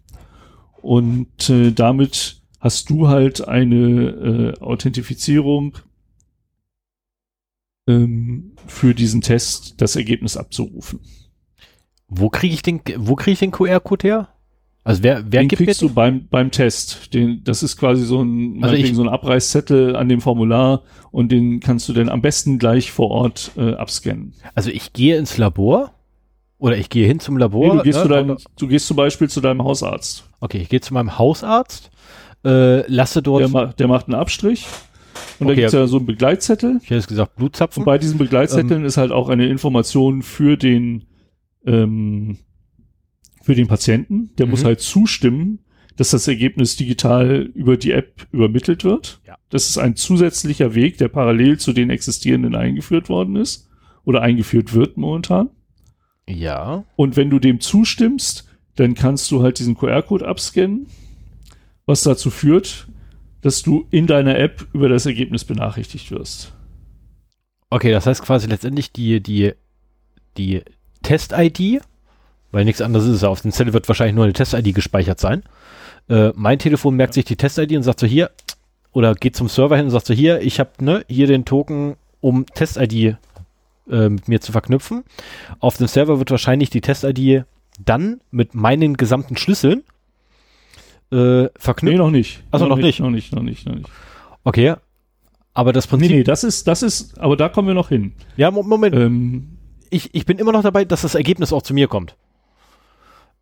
Und 0.81 1.49
äh, 1.49 1.71
damit 1.71 2.36
hast 2.67 2.89
du 2.89 3.07
halt 3.07 3.47
eine 3.47 4.53
äh, 4.57 4.59
Authentifizierung 4.59 5.77
ähm, 7.87 8.57
für 8.67 8.93
diesen 8.93 9.21
Test, 9.21 9.75
das 9.79 9.95
Ergebnis 9.95 10.35
abzurufen. 10.35 10.99
Wo 12.09 12.29
kriege 12.29 12.53
ich 12.53 12.61
den, 12.61 12.81
wo 12.97 13.15
kriege 13.15 13.31
ich 13.31 13.39
den 13.39 13.51
QR-Code 13.51 14.05
her? 14.05 14.27
Also 14.83 15.01
wer, 15.01 15.23
wer 15.31 15.43
den 15.43 15.47
gibt 15.47 15.63
kriegst 15.63 15.81
du 15.81 15.87
beim, 15.87 16.27
beim 16.27 16.51
Test. 16.51 17.13
Den, 17.13 17.41
das 17.45 17.63
ist 17.63 17.77
quasi 17.77 18.03
so 18.03 18.21
ein, 18.21 18.61
also 18.61 18.75
ich, 18.75 18.93
so 18.93 19.01
ein 19.01 19.07
Abreißzettel 19.07 19.95
an 19.95 20.09
dem 20.09 20.19
Formular 20.19 20.83
und 21.11 21.31
den 21.31 21.61
kannst 21.61 21.87
du 21.87 21.93
dann 21.93 22.09
am 22.09 22.21
besten 22.21 22.59
gleich 22.59 22.91
vor 22.91 23.11
Ort 23.11 23.51
äh, 23.55 23.75
abscannen. 23.75 24.33
Also 24.55 24.71
ich 24.71 24.91
gehe 24.91 25.15
ins 25.15 25.37
Labor 25.37 25.93
oder 26.57 26.77
ich 26.77 26.89
gehe 26.89 27.07
hin 27.07 27.21
zum 27.21 27.37
Labor. 27.37 27.75
Nee, 27.75 27.77
du, 27.77 27.83
gehst 27.83 27.99
ne? 27.99 28.03
zu 28.03 28.09
deinem, 28.09 28.37
du 28.59 28.67
gehst 28.67 28.87
zum 28.87 28.97
Beispiel 28.97 29.29
zu 29.29 29.39
deinem 29.39 29.63
Hausarzt. 29.63 30.25
Okay, 30.41 30.57
ich 30.57 30.67
gehe 30.67 30.81
zu 30.81 30.93
meinem 30.93 31.17
Hausarzt, 31.17 31.91
äh, 32.45 32.89
lasse 32.91 33.21
dort. 33.21 33.41
Der, 33.41 33.49
ma 33.49 33.65
der 33.67 33.87
macht 33.87 34.07
einen 34.07 34.15
Abstrich. 34.15 34.65
Und 35.39 35.47
okay, 35.47 35.55
da 35.55 35.61
gibt's 35.61 35.73
ja 35.73 35.87
so 35.87 35.97
einen 35.97 36.05
Begleitzettel. 36.05 36.79
Ich 36.83 36.89
hätte 36.89 37.07
gesagt 37.07 37.35
Blutzapfen. 37.35 37.81
Und 37.81 37.85
bei 37.85 37.97
diesen 37.97 38.17
Begleitzetteln 38.17 38.81
ähm, 38.81 38.85
ist 38.85 38.97
halt 38.97 39.11
auch 39.11 39.29
eine 39.29 39.47
Information 39.47 40.21
für 40.21 40.57
den 40.57 41.05
ähm, 41.65 42.37
für 43.41 43.55
den 43.55 43.67
Patienten. 43.67 44.31
Der 44.37 44.45
mhm. 44.45 44.51
muss 44.51 44.65
halt 44.65 44.81
zustimmen, 44.81 45.59
dass 45.95 46.11
das 46.11 46.27
Ergebnis 46.27 46.75
digital 46.75 47.49
über 47.53 47.77
die 47.77 47.91
App 47.91 48.27
übermittelt 48.31 48.83
wird. 48.83 49.21
Ja. 49.25 49.37
Das 49.49 49.69
ist 49.69 49.77
ein 49.77 49.95
zusätzlicher 49.95 50.75
Weg, 50.75 50.97
der 50.97 51.07
parallel 51.07 51.57
zu 51.57 51.73
den 51.73 51.89
existierenden 51.89 52.55
eingeführt 52.55 53.09
worden 53.09 53.35
ist 53.35 53.69
oder 54.05 54.21
eingeführt 54.21 54.73
wird 54.73 54.97
momentan. 54.97 55.49
Ja. 56.27 56.83
Und 56.95 57.15
wenn 57.15 57.29
du 57.29 57.39
dem 57.39 57.59
zustimmst, 57.59 58.47
dann 58.75 58.93
kannst 58.93 59.31
du 59.31 59.41
halt 59.41 59.59
diesen 59.59 59.75
QR-Code 59.75 60.27
abscannen, 60.27 60.87
was 61.87 62.01
dazu 62.01 62.29
führt, 62.29 62.87
dass 63.41 63.63
du 63.63 63.87
in 63.89 64.05
deiner 64.05 64.37
App 64.37 64.67
über 64.73 64.89
das 64.89 65.07
Ergebnis 65.07 65.45
benachrichtigt 65.45 66.11
wirst. 66.11 66.53
Okay, 67.69 67.91
das 67.91 68.05
heißt 68.05 68.21
quasi 68.21 68.47
letztendlich 68.47 68.91
die, 68.91 69.21
die, 69.21 69.53
die 70.37 70.61
Test-ID, 71.01 71.81
weil 72.51 72.65
nichts 72.65 72.81
anderes 72.81 73.07
ist, 73.07 73.23
auf 73.23 73.41
dem 73.41 73.51
Zettel 73.51 73.73
wird 73.73 73.87
wahrscheinlich 73.87 74.15
nur 74.15 74.25
eine 74.25 74.33
Test-ID 74.33 74.75
gespeichert 74.75 75.19
sein. 75.19 75.43
Äh, 76.09 76.31
mein 76.35 76.59
Telefon 76.59 76.95
merkt 76.95 77.13
sich 77.13 77.25
die 77.25 77.35
Test-ID 77.35 77.75
und 77.75 77.83
sagt 77.83 77.99
so 77.99 78.07
hier, 78.07 78.31
oder 78.91 79.15
geht 79.15 79.35
zum 79.35 79.47
Server 79.49 79.75
hin 79.75 79.85
und 79.85 79.91
sagt 79.91 80.07
so 80.07 80.13
hier, 80.13 80.41
ich 80.41 80.59
habe 80.59 80.71
ne, 80.79 81.05
hier 81.07 81.27
den 81.27 81.45
Token, 81.45 81.95
um 82.19 82.45
Test-ID 82.45 83.17
äh, 83.89 84.09
mit 84.09 84.27
mir 84.27 84.41
zu 84.41 84.51
verknüpfen. 84.51 85.03
Auf 85.59 85.77
dem 85.77 85.87
Server 85.87 86.19
wird 86.19 86.31
wahrscheinlich 86.31 86.69
die 86.69 86.81
Test-ID 86.81 87.45
dann 87.83 88.21
mit 88.31 88.55
meinen 88.55 88.97
gesamten 88.97 89.37
Schlüsseln 89.37 89.83
äh, 91.11 91.49
verknüpft. 91.57 91.93
Nee, 91.93 91.97
noch 91.97 92.11
nicht. 92.11 92.43
Also 92.51 92.65
noch, 92.65 92.75
noch 92.75 92.83
nicht, 92.83 92.99
Noch 92.99 93.09
nicht, 93.09 93.33
noch 93.33 93.43
nicht, 93.43 93.65
noch 93.65 93.75
nicht. 93.75 93.89
Okay. 94.43 94.75
Aber 95.53 95.73
das 95.73 95.87
Prinzip. 95.87 96.09
Nee, 96.11 96.17
nee, 96.17 96.23
das 96.23 96.43
ist, 96.43 96.67
das 96.67 96.83
ist, 96.83 97.19
aber 97.19 97.35
da 97.35 97.49
kommen 97.49 97.67
wir 97.67 97.75
noch 97.75 97.89
hin. 97.89 98.13
Ja, 98.35 98.51
Moment. 98.51 98.95
Ähm, 98.95 99.57
ich, 99.89 100.13
ich 100.13 100.25
bin 100.25 100.37
immer 100.37 100.51
noch 100.51 100.63
dabei, 100.63 100.85
dass 100.85 101.01
das 101.01 101.15
Ergebnis 101.15 101.51
auch 101.53 101.61
zu 101.63 101.73
mir 101.73 101.87
kommt. 101.87 102.15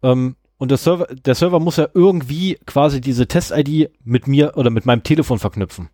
Ähm, 0.01 0.35
und 0.57 0.71
der 0.71 0.77
Server, 0.77 1.07
der 1.07 1.35
Server 1.35 1.59
muss 1.59 1.77
ja 1.77 1.87
irgendwie 1.93 2.57
quasi 2.65 3.01
diese 3.01 3.27
Test-ID 3.27 3.91
mit 4.03 4.27
mir 4.27 4.53
oder 4.55 4.69
mit 4.69 4.85
meinem 4.85 5.03
Telefon 5.03 5.39
verknüpfen. 5.39 5.89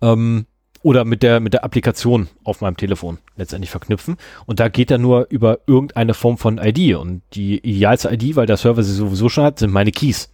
Ähm, 0.00 0.46
oder 0.82 1.04
mit 1.04 1.22
der, 1.22 1.40
mit 1.40 1.54
der 1.54 1.64
Applikation 1.64 2.28
auf 2.44 2.60
meinem 2.60 2.76
Telefon 2.76 3.18
letztendlich 3.36 3.70
verknüpfen. 3.70 4.16
Und 4.46 4.60
da 4.60 4.68
geht 4.68 4.90
er 4.90 4.98
nur 4.98 5.26
über 5.30 5.60
irgendeine 5.66 6.14
Form 6.14 6.38
von 6.38 6.58
ID. 6.58 6.96
Und 6.96 7.22
die 7.34 7.58
idealste 7.58 8.12
ID, 8.12 8.36
weil 8.36 8.46
der 8.46 8.56
Server 8.56 8.82
sie 8.82 8.94
sowieso 8.94 9.28
schon 9.28 9.44
hat, 9.44 9.58
sind 9.58 9.72
meine 9.72 9.92
Keys. 9.92 10.30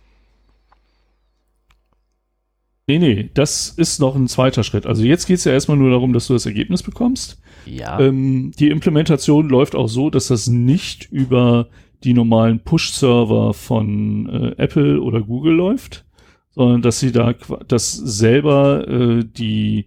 Nee, 2.86 2.98
nee, 2.98 3.30
das 3.34 3.68
ist 3.68 4.00
noch 4.00 4.16
ein 4.16 4.28
zweiter 4.28 4.64
Schritt. 4.64 4.86
Also 4.86 5.02
jetzt 5.02 5.26
geht 5.26 5.36
es 5.36 5.44
ja 5.44 5.52
erstmal 5.52 5.76
nur 5.76 5.90
darum, 5.90 6.14
dass 6.14 6.26
du 6.26 6.32
das 6.32 6.46
Ergebnis 6.46 6.82
bekommst. 6.82 7.38
Ja. 7.66 8.00
Ähm, 8.00 8.52
die 8.58 8.70
Implementation 8.70 9.50
läuft 9.50 9.74
auch 9.74 9.88
so, 9.88 10.08
dass 10.08 10.28
das 10.28 10.46
nicht 10.46 11.12
über 11.12 11.68
die 12.02 12.14
normalen 12.14 12.60
Push-Server 12.60 13.52
von 13.52 14.28
äh, 14.30 14.62
Apple 14.62 15.02
oder 15.02 15.20
Google 15.20 15.54
läuft, 15.54 16.06
sondern 16.50 16.80
dass 16.80 16.98
sie 16.98 17.12
da 17.12 17.34
das 17.66 17.92
selber 17.92 18.88
äh, 18.88 19.24
die 19.24 19.86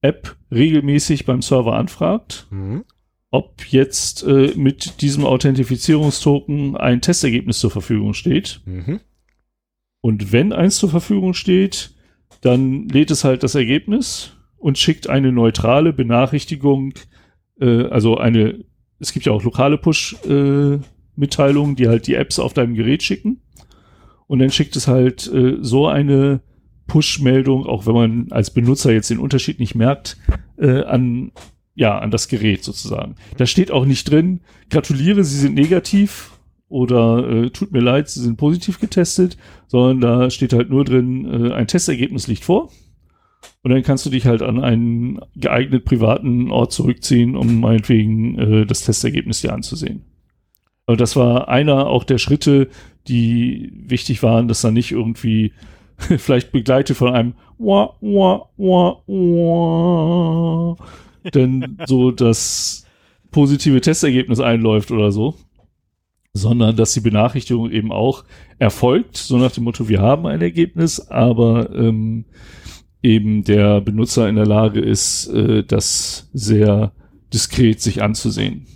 App 0.00 0.36
regelmäßig 0.50 1.24
beim 1.26 1.42
Server 1.42 1.74
anfragt, 1.74 2.46
mhm. 2.50 2.84
ob 3.30 3.66
jetzt 3.66 4.22
äh, 4.24 4.52
mit 4.56 5.00
diesem 5.00 5.24
Authentifizierungstoken 5.24 6.76
ein 6.76 7.00
Testergebnis 7.00 7.58
zur 7.58 7.70
Verfügung 7.70 8.14
steht. 8.14 8.60
Mhm. 8.64 9.00
Und 10.00 10.32
wenn 10.32 10.52
eins 10.52 10.76
zur 10.76 10.90
Verfügung 10.90 11.34
steht, 11.34 11.94
dann 12.40 12.88
lädt 12.88 13.10
es 13.10 13.24
halt 13.24 13.42
das 13.42 13.54
Ergebnis 13.54 14.36
und 14.56 14.78
schickt 14.78 15.08
eine 15.08 15.32
neutrale 15.32 15.92
Benachrichtigung, 15.92 16.94
äh, 17.60 17.84
also 17.86 18.16
eine, 18.16 18.64
es 18.98 19.12
gibt 19.12 19.26
ja 19.26 19.32
auch 19.32 19.42
lokale 19.42 19.78
Push-Mitteilungen, 19.78 21.72
äh, 21.72 21.76
die 21.76 21.88
halt 21.88 22.06
die 22.06 22.14
Apps 22.14 22.38
auf 22.38 22.52
deinem 22.52 22.74
Gerät 22.74 23.02
schicken. 23.02 23.40
Und 24.26 24.38
dann 24.40 24.50
schickt 24.50 24.76
es 24.76 24.88
halt 24.88 25.26
äh, 25.32 25.58
so 25.60 25.86
eine 25.86 26.40
Push-Meldung, 26.86 27.66
auch 27.66 27.86
wenn 27.86 27.94
man 27.94 28.26
als 28.30 28.50
Benutzer 28.50 28.92
jetzt 28.92 29.10
den 29.10 29.18
Unterschied 29.18 29.58
nicht 29.58 29.74
merkt, 29.74 30.16
äh, 30.58 30.82
an, 30.84 31.32
ja, 31.74 31.98
an 31.98 32.10
das 32.10 32.28
Gerät 32.28 32.64
sozusagen. 32.64 33.16
Da 33.36 33.46
steht 33.46 33.70
auch 33.70 33.84
nicht 33.84 34.10
drin, 34.10 34.40
gratuliere, 34.70 35.24
Sie 35.24 35.38
sind 35.38 35.54
negativ 35.54 36.32
oder 36.68 37.28
äh, 37.28 37.50
tut 37.50 37.72
mir 37.72 37.80
leid, 37.80 38.08
Sie 38.08 38.20
sind 38.20 38.36
positiv 38.36 38.80
getestet, 38.80 39.36
sondern 39.66 40.00
da 40.00 40.30
steht 40.30 40.52
halt 40.52 40.70
nur 40.70 40.84
drin, 40.84 41.50
äh, 41.50 41.52
ein 41.52 41.66
Testergebnis 41.66 42.26
liegt 42.26 42.44
vor. 42.44 42.70
Und 43.62 43.72
dann 43.72 43.82
kannst 43.82 44.06
du 44.06 44.10
dich 44.10 44.26
halt 44.26 44.42
an 44.42 44.62
einen 44.62 45.20
geeignet 45.34 45.84
privaten 45.84 46.50
Ort 46.50 46.72
zurückziehen, 46.72 47.36
um 47.36 47.60
meinetwegen 47.60 48.38
äh, 48.38 48.66
das 48.66 48.82
Testergebnis 48.82 49.40
dir 49.40 49.52
anzusehen. 49.52 50.04
Und 50.86 51.00
das 51.00 51.16
war 51.16 51.48
einer 51.48 51.88
auch 51.88 52.04
der 52.04 52.18
Schritte, 52.18 52.68
die 53.08 53.72
wichtig 53.74 54.22
waren, 54.22 54.48
dass 54.48 54.62
da 54.62 54.70
nicht 54.70 54.92
irgendwie 54.92 55.52
vielleicht 56.18 56.52
begleitet 56.52 56.96
von 56.96 57.12
einem 57.12 57.34
wah, 57.58 57.94
wah, 58.00 58.48
wah, 58.56 59.02
wah, 59.06 60.76
denn 61.34 61.78
so 61.86 62.10
das 62.10 62.86
positive 63.30 63.80
Testergebnis 63.80 64.40
einläuft 64.40 64.90
oder 64.90 65.12
so, 65.12 65.34
sondern 66.32 66.76
dass 66.76 66.92
die 66.92 67.00
Benachrichtigung 67.00 67.70
eben 67.70 67.92
auch 67.92 68.24
erfolgt, 68.58 69.16
so 69.16 69.38
nach 69.38 69.52
dem 69.52 69.64
Motto, 69.64 69.88
wir 69.88 70.00
haben 70.00 70.26
ein 70.26 70.42
Ergebnis, 70.42 71.00
aber 71.10 71.74
ähm, 71.74 72.26
eben 73.02 73.44
der 73.44 73.80
Benutzer 73.80 74.28
in 74.28 74.36
der 74.36 74.46
Lage 74.46 74.80
ist, 74.80 75.28
äh, 75.28 75.64
das 75.64 76.28
sehr 76.32 76.92
diskret 77.32 77.80
sich 77.80 78.02
anzusehen. 78.02 78.66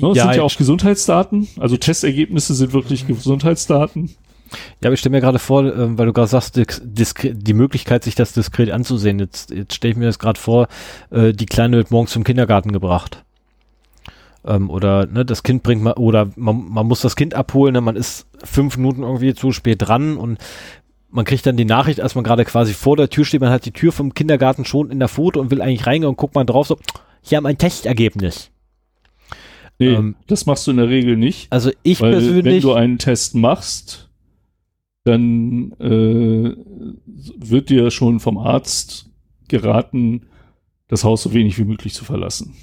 No, 0.00 0.14
ja, 0.14 0.24
sind 0.24 0.36
ja 0.36 0.42
auch 0.42 0.56
Gesundheitsdaten, 0.56 1.46
also 1.58 1.76
Testergebnisse 1.76 2.54
sind 2.54 2.72
wirklich 2.72 3.06
Gesundheitsdaten. 3.06 4.10
Ja, 4.82 4.88
aber 4.88 4.94
ich 4.94 5.00
stelle 5.00 5.12
mir 5.12 5.20
gerade 5.20 5.38
vor, 5.38 5.64
äh, 5.64 5.98
weil 5.98 6.06
du 6.06 6.12
gerade 6.12 6.28
sagst, 6.28 6.60
die 6.60 7.54
Möglichkeit, 7.54 8.04
sich 8.04 8.14
das 8.14 8.32
diskret 8.32 8.70
anzusehen. 8.70 9.18
Jetzt, 9.18 9.50
jetzt 9.50 9.74
stelle 9.74 9.92
ich 9.92 9.98
mir 9.98 10.06
das 10.06 10.18
gerade 10.18 10.40
vor, 10.40 10.68
äh, 11.10 11.32
die 11.32 11.46
Kleine 11.46 11.76
wird 11.76 11.90
morgens 11.90 12.12
zum 12.12 12.24
Kindergarten 12.24 12.72
gebracht. 12.72 13.24
Ähm, 14.44 14.70
oder 14.70 15.06
ne, 15.06 15.24
das 15.24 15.42
Kind 15.42 15.62
bringt 15.62 15.82
man, 15.82 15.94
oder 15.94 16.30
man, 16.36 16.64
man 16.68 16.86
muss 16.86 17.00
das 17.00 17.16
Kind 17.16 17.34
abholen, 17.34 17.74
ne, 17.74 17.80
man 17.80 17.96
ist 17.96 18.26
fünf 18.42 18.76
Minuten 18.76 19.02
irgendwie 19.02 19.34
zu 19.34 19.52
spät 19.52 19.82
dran 19.82 20.16
und 20.16 20.38
man 21.10 21.24
kriegt 21.24 21.44
dann 21.44 21.56
die 21.56 21.64
Nachricht, 21.64 22.00
als 22.00 22.14
man 22.14 22.24
gerade 22.24 22.44
quasi 22.44 22.72
vor 22.72 22.96
der 22.96 23.10
Tür 23.10 23.24
steht, 23.24 23.40
man 23.40 23.50
hat 23.50 23.66
die 23.66 23.72
Tür 23.72 23.92
vom 23.92 24.14
Kindergarten 24.14 24.64
schon 24.64 24.90
in 24.90 24.98
der 24.98 25.08
Foto 25.08 25.40
und 25.40 25.50
will 25.50 25.60
eigentlich 25.60 25.86
reingehen 25.86 26.08
und 26.08 26.16
guckt 26.16 26.34
man 26.34 26.46
drauf, 26.46 26.68
so, 26.68 26.78
hier 27.20 27.36
haben 27.36 27.46
ein 27.46 27.58
Testergebnis. 27.58 28.50
Nee, 29.78 29.94
ähm, 29.94 30.14
das 30.26 30.46
machst 30.46 30.66
du 30.66 30.70
in 30.70 30.76
der 30.76 30.88
Regel 30.88 31.16
nicht. 31.16 31.50
Also 31.50 31.70
ich 31.82 31.98
persönlich. 31.98 32.56
Wenn 32.56 32.60
du 32.60 32.74
einen 32.74 32.98
Test 32.98 33.34
machst, 33.34 34.09
dann 35.10 35.72
äh, 35.80 36.54
wird 37.36 37.68
dir 37.68 37.90
schon 37.90 38.20
vom 38.20 38.38
Arzt 38.38 39.10
geraten, 39.48 40.26
das 40.88 41.04
Haus 41.04 41.22
so 41.22 41.34
wenig 41.34 41.58
wie 41.58 41.64
möglich 41.64 41.94
zu 41.94 42.04
verlassen. 42.04 42.54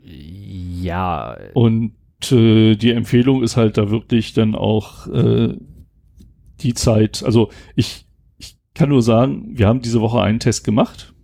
Ja. 0.00 1.36
Und 1.54 1.92
äh, 2.30 2.76
die 2.76 2.92
Empfehlung 2.92 3.42
ist 3.42 3.56
halt 3.56 3.76
da 3.76 3.90
wirklich 3.90 4.32
dann 4.32 4.54
auch 4.54 5.06
äh, 5.08 5.54
die 6.60 6.74
Zeit. 6.74 7.22
Also 7.22 7.50
ich, 7.74 8.06
ich 8.38 8.56
kann 8.74 8.88
nur 8.88 9.02
sagen, 9.02 9.58
wir 9.58 9.68
haben 9.68 9.82
diese 9.82 10.00
Woche 10.00 10.22
einen 10.22 10.40
Test 10.40 10.64
gemacht, 10.64 11.14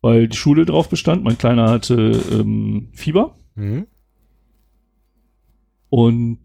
weil 0.00 0.28
die 0.28 0.36
Schule 0.36 0.64
drauf 0.64 0.88
bestand. 0.88 1.22
Mein 1.24 1.38
Kleiner 1.38 1.70
hatte 1.70 2.20
ähm, 2.32 2.88
Fieber. 2.92 3.36
Mhm. 3.54 3.86
Und 5.90 6.38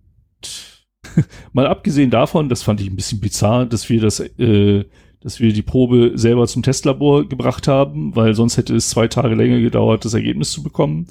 mal 1.53 1.67
abgesehen 1.67 2.09
davon, 2.09 2.49
das 2.49 2.63
fand 2.63 2.81
ich 2.81 2.89
ein 2.89 2.95
bisschen 2.95 3.19
bizarr, 3.19 3.65
dass 3.65 3.89
wir 3.89 4.01
das, 4.01 4.19
äh, 4.19 4.85
dass 5.19 5.39
wir 5.39 5.53
die 5.53 5.61
Probe 5.61 6.13
selber 6.15 6.47
zum 6.47 6.63
Testlabor 6.63 7.27
gebracht 7.27 7.67
haben, 7.67 8.15
weil 8.15 8.33
sonst 8.33 8.57
hätte 8.57 8.75
es 8.75 8.89
zwei 8.89 9.07
Tage 9.07 9.35
länger 9.35 9.59
gedauert, 9.59 10.05
das 10.05 10.13
Ergebnis 10.13 10.51
zu 10.51 10.63
bekommen. 10.63 11.07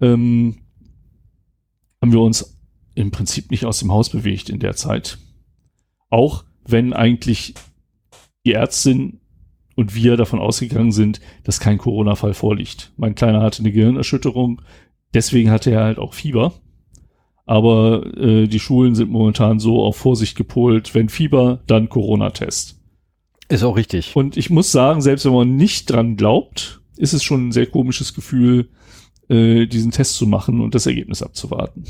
Ähm, 0.00 0.56
haben 2.00 2.12
wir 2.12 2.20
uns 2.20 2.58
im 2.94 3.10
Prinzip 3.10 3.50
nicht 3.50 3.64
aus 3.64 3.78
dem 3.78 3.92
Haus 3.92 4.10
bewegt 4.10 4.48
in 4.48 4.58
der 4.58 4.74
Zeit. 4.74 5.18
Auch 6.10 6.44
wenn 6.66 6.92
eigentlich 6.92 7.54
die 8.44 8.52
Ärztin 8.52 9.20
und 9.74 9.94
wir 9.94 10.16
davon 10.16 10.40
ausgegangen 10.40 10.92
sind, 10.92 11.20
dass 11.44 11.60
kein 11.60 11.78
Corona-Fall 11.78 12.34
vorliegt. 12.34 12.92
Mein 12.96 13.14
Kleiner 13.14 13.42
hatte 13.42 13.60
eine 13.60 13.72
Gehirnerschütterung, 13.72 14.62
deswegen 15.14 15.50
hatte 15.50 15.70
er 15.70 15.84
halt 15.84 15.98
auch 15.98 16.14
Fieber. 16.14 16.54
Aber 17.46 18.04
äh, 18.16 18.48
die 18.48 18.58
Schulen 18.58 18.94
sind 18.94 19.10
momentan 19.10 19.60
so 19.60 19.82
auf 19.82 19.96
Vorsicht 19.96 20.36
gepolt, 20.36 20.94
wenn 20.94 21.08
Fieber, 21.08 21.60
dann 21.66 21.88
Corona-Test. 21.88 22.78
Ist 23.48 23.62
auch 23.62 23.76
richtig. 23.76 24.16
Und 24.16 24.36
ich 24.36 24.50
muss 24.50 24.72
sagen, 24.72 25.00
selbst 25.00 25.24
wenn 25.24 25.32
man 25.32 25.56
nicht 25.56 25.90
dran 25.90 26.16
glaubt, 26.16 26.80
ist 26.96 27.12
es 27.12 27.22
schon 27.22 27.48
ein 27.48 27.52
sehr 27.52 27.66
komisches 27.66 28.14
Gefühl, 28.14 28.68
äh, 29.28 29.66
diesen 29.66 29.92
Test 29.92 30.16
zu 30.16 30.26
machen 30.26 30.60
und 30.60 30.74
das 30.74 30.86
Ergebnis 30.86 31.22
abzuwarten. 31.22 31.84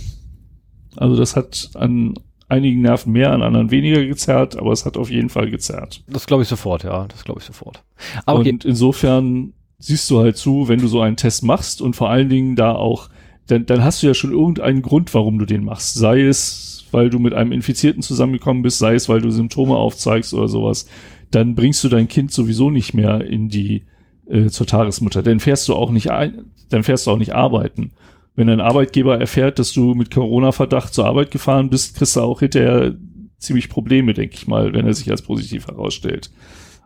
Also 0.97 1.17
das 1.17 1.37
hat 1.37 1.71
an 1.75 2.15
einigen 2.49 2.83
Nerven 2.83 3.13
mehr, 3.13 3.33
an 3.33 3.43
anderen 3.43 3.71
weniger 3.71 4.05
gezerrt, 4.05 4.57
aber 4.57 4.73
es 4.73 4.85
hat 4.85 4.97
auf 4.97 5.11
jeden 5.11 5.29
Fall 5.31 5.51
gezerrt. 5.51 6.05
Das 6.07 6.27
glaube 6.27 6.43
ich 6.43 6.49
sofort, 6.49 6.85
ja, 6.85 7.07
das 7.09 7.25
glaube 7.25 7.41
ich 7.41 7.47
sofort. 7.47 7.83
Aber 8.25 8.41
und 8.41 8.65
insofern 8.65 9.53
siehst 9.79 10.11
du 10.11 10.21
halt 10.21 10.37
zu, 10.37 10.69
wenn 10.69 10.81
du 10.81 10.89
so 10.89 11.01
einen 11.01 11.17
Test 11.17 11.43
machst 11.43 11.83
und 11.83 11.97
vor 11.97 12.11
allen 12.11 12.29
Dingen 12.29 12.57
da 12.57 12.73
auch 12.75 13.09
dann, 13.47 13.67
dann 13.67 13.85
hast 13.85 14.03
du 14.03 14.07
ja 14.09 14.15
schon 14.15 14.33
irgendeinen 14.33 14.83
Grund, 14.83 15.15
warum 15.15 15.39
du 15.39 15.47
den 15.47 15.65
machst. 15.65 15.95
Sei 15.95 16.23
es, 16.23 16.87
weil 16.91 17.11
du 17.11 17.19
mit 17.19 17.35
einem 17.35 17.53
Infizierten 17.53 18.03
zusammengekommen 18.03 18.63
bist, 18.63 18.79
sei 18.79 18.95
es, 18.95 19.09
weil 19.09 19.21
du 19.21 19.31
Symptome 19.31 19.77
aufzeigst 19.77 20.35
oder 20.35 20.49
sowas. 20.49 20.89
Dann 21.31 21.55
bringst 21.55 21.83
du 21.85 21.89
dein 21.89 22.09
Kind 22.09 22.33
sowieso 22.33 22.71
nicht 22.71 22.95
mehr 22.95 23.21
in 23.23 23.49
die 23.49 23.85
äh, 24.29 24.47
zur 24.47 24.67
Tagesmutter. 24.67 25.23
Dann 25.23 25.41
fährst 25.41 25.69
du 25.69 25.75
auch 25.75 25.91
nicht 25.91 26.11
ein, 26.11 26.47
dann 26.71 26.83
fährst 26.83 27.07
du 27.07 27.13
auch 27.13 27.19
nicht 27.19 27.35
arbeiten. 27.35 27.93
Wenn 28.35 28.51
ein 28.51 28.61
Arbeitgeber 28.61 29.19
erfährt, 29.19 29.59
dass 29.59 29.73
du 29.73 29.95
mit 29.95 30.11
Corona-Verdacht 30.11 30.93
zur 30.93 31.07
Arbeit 31.07 31.31
gefahren 31.31 31.71
bist, 31.71 31.97
kriegst 31.97 32.17
du 32.17 32.21
auch 32.21 32.41
hinterher 32.41 32.97
ziemlich 33.39 33.69
Probleme, 33.69 34.13
denke 34.13 34.35
ich 34.35 34.47
mal, 34.47 34.73
wenn 34.73 34.87
er 34.87 34.95
sich 34.95 35.11
als 35.11 35.23
positiv 35.23 35.69
herausstellt. 35.69 36.31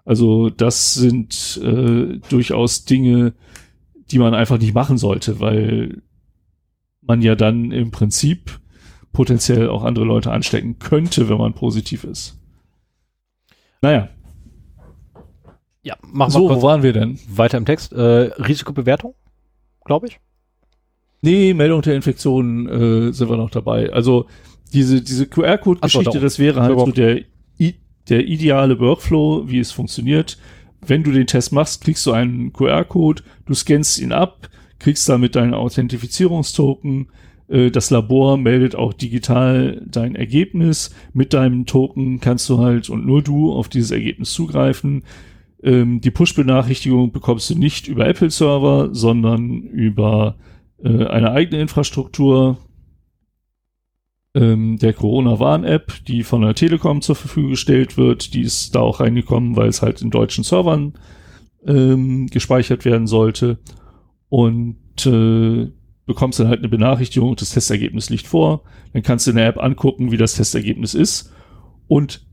Also 0.05 0.51
das 0.51 0.95
sind 0.95 1.61
äh, 1.63 2.19
durchaus 2.29 2.85
Dinge, 2.85 3.35
die 4.11 4.19
man 4.19 4.35
einfach 4.35 4.59
nicht 4.59 4.75
machen 4.75 4.99
sollte, 4.99 5.41
weil 5.41 6.03
man 7.11 7.23
ja 7.23 7.35
dann 7.35 7.73
im 7.73 7.91
Prinzip 7.91 8.61
potenziell 9.13 9.69
auch 9.69 9.83
andere 9.83 10.05
Leute 10.05 10.31
anstecken 10.31 10.79
könnte, 10.79 11.29
wenn 11.29 11.39
man 11.39 11.55
positiv 11.55 12.05
ist. 12.05 12.39
Naja. 13.83 14.11
Ja, 15.83 15.97
machen 16.03 16.33
wir 16.33 16.39
So, 16.39 16.49
wo 16.49 16.63
waren 16.63 16.85
wir 16.85 16.93
denn? 16.93 17.19
Weiter 17.29 17.59
im 17.59 17.65
Text. 17.65 17.93
Äh, 17.93 18.31
Risikobewertung, 18.39 19.15
glaube 19.85 20.07
ich. 20.07 20.21
Nee, 21.21 21.53
Meldung 21.53 21.83
der 21.83 21.97
Infektion 21.97 22.69
äh, 22.69 23.13
sind 23.13 23.29
wir 23.29 23.37
noch 23.37 23.51
dabei. 23.51 23.93
Also 23.93 24.27
diese, 24.73 25.03
diese 25.03 25.27
QR-Code-Geschichte, 25.27 26.13
so, 26.13 26.21
das 26.21 26.39
wäre 26.39 26.63
halt 26.63 26.79
so 26.79 26.93
der, 26.93 27.25
der 28.09 28.25
ideale 28.25 28.79
Workflow, 28.79 29.49
wie 29.49 29.59
es 29.59 29.73
funktioniert. 29.73 30.39
Wenn 30.81 31.03
du 31.03 31.11
den 31.11 31.27
Test 31.27 31.53
machst, 31.53 31.83
kriegst 31.83 32.07
du 32.07 32.13
einen 32.13 32.53
QR-Code, 32.53 33.25
du 33.47 33.55
scannst 33.55 33.99
ihn 33.99 34.13
ab, 34.13 34.49
kriegst 34.81 35.09
damit 35.09 35.37
deinen 35.37 35.55
Authentifizierungstoken, 35.55 37.09
äh, 37.51 37.71
das 37.71 37.91
Labor 37.91 38.37
meldet 38.39 38.77
auch 38.77 38.93
digital 38.93 39.83
dein 39.87 40.15
Ergebnis. 40.15 40.95
Mit 41.13 41.35
deinem 41.35 41.67
Token 41.67 42.21
kannst 42.21 42.49
du 42.49 42.59
halt 42.59 42.89
und 42.89 43.05
nur 43.07 43.23
du 43.23 43.53
auf 43.53 43.69
dieses 43.69 43.91
Ergebnis 43.91 44.33
zugreifen. 44.33 45.05
Ähm, 45.63 46.01
die 46.01 46.11
Push-Benachrichtigung 46.11 47.13
bekommst 47.13 47.51
du 47.51 47.59
nicht 47.59 47.89
über 47.89 48.07
Apple-Server, 48.07 48.91
sondern 48.93 49.63
über 49.63 50.37
äh, 50.83 51.07
eine 51.07 51.33
eigene 51.33 51.61
Infrastruktur 51.61 52.57
ähm, 54.35 54.79
der 54.79 54.93
Corona-Warn-App, 54.93 56.05
die 56.07 56.23
von 56.23 56.43
der 56.43 56.55
Telekom 56.55 57.03
zur 57.03 57.17
Verfügung 57.17 57.51
gestellt 57.51 57.99
wird. 57.99 58.33
Die 58.33 58.43
ist 58.43 58.75
da 58.75 58.81
auch 58.81 59.01
reingekommen, 59.01 59.57
weil 59.57 59.69
es 59.69 59.83
halt 59.83 60.01
in 60.01 60.11
deutschen 60.11 60.45
Servern 60.45 60.95
ähm, 61.67 62.29
gespeichert 62.29 62.85
werden 62.85 63.07
sollte. 63.07 63.59
Und 64.31 65.07
äh, 65.07 65.71
bekommst 66.07 66.41
dann 66.41 66.49
halt 66.49 66.61
eine 66.61 66.69
Benachrichtigung, 66.69 67.37
das 67.37 67.51
Testergebnis 67.51 68.11
liegt 68.11 68.27
vor. 68.27 68.65
Dann 68.93 69.03
kannst 69.03 69.27
du 69.27 69.31
in 69.31 69.37
der 69.37 69.47
App 69.47 69.63
angucken, 69.63 70.11
wie 70.11 70.17
das 70.17 70.35
Testergebnis 70.35 70.95
ist. 70.95 71.33
Und 71.87 72.27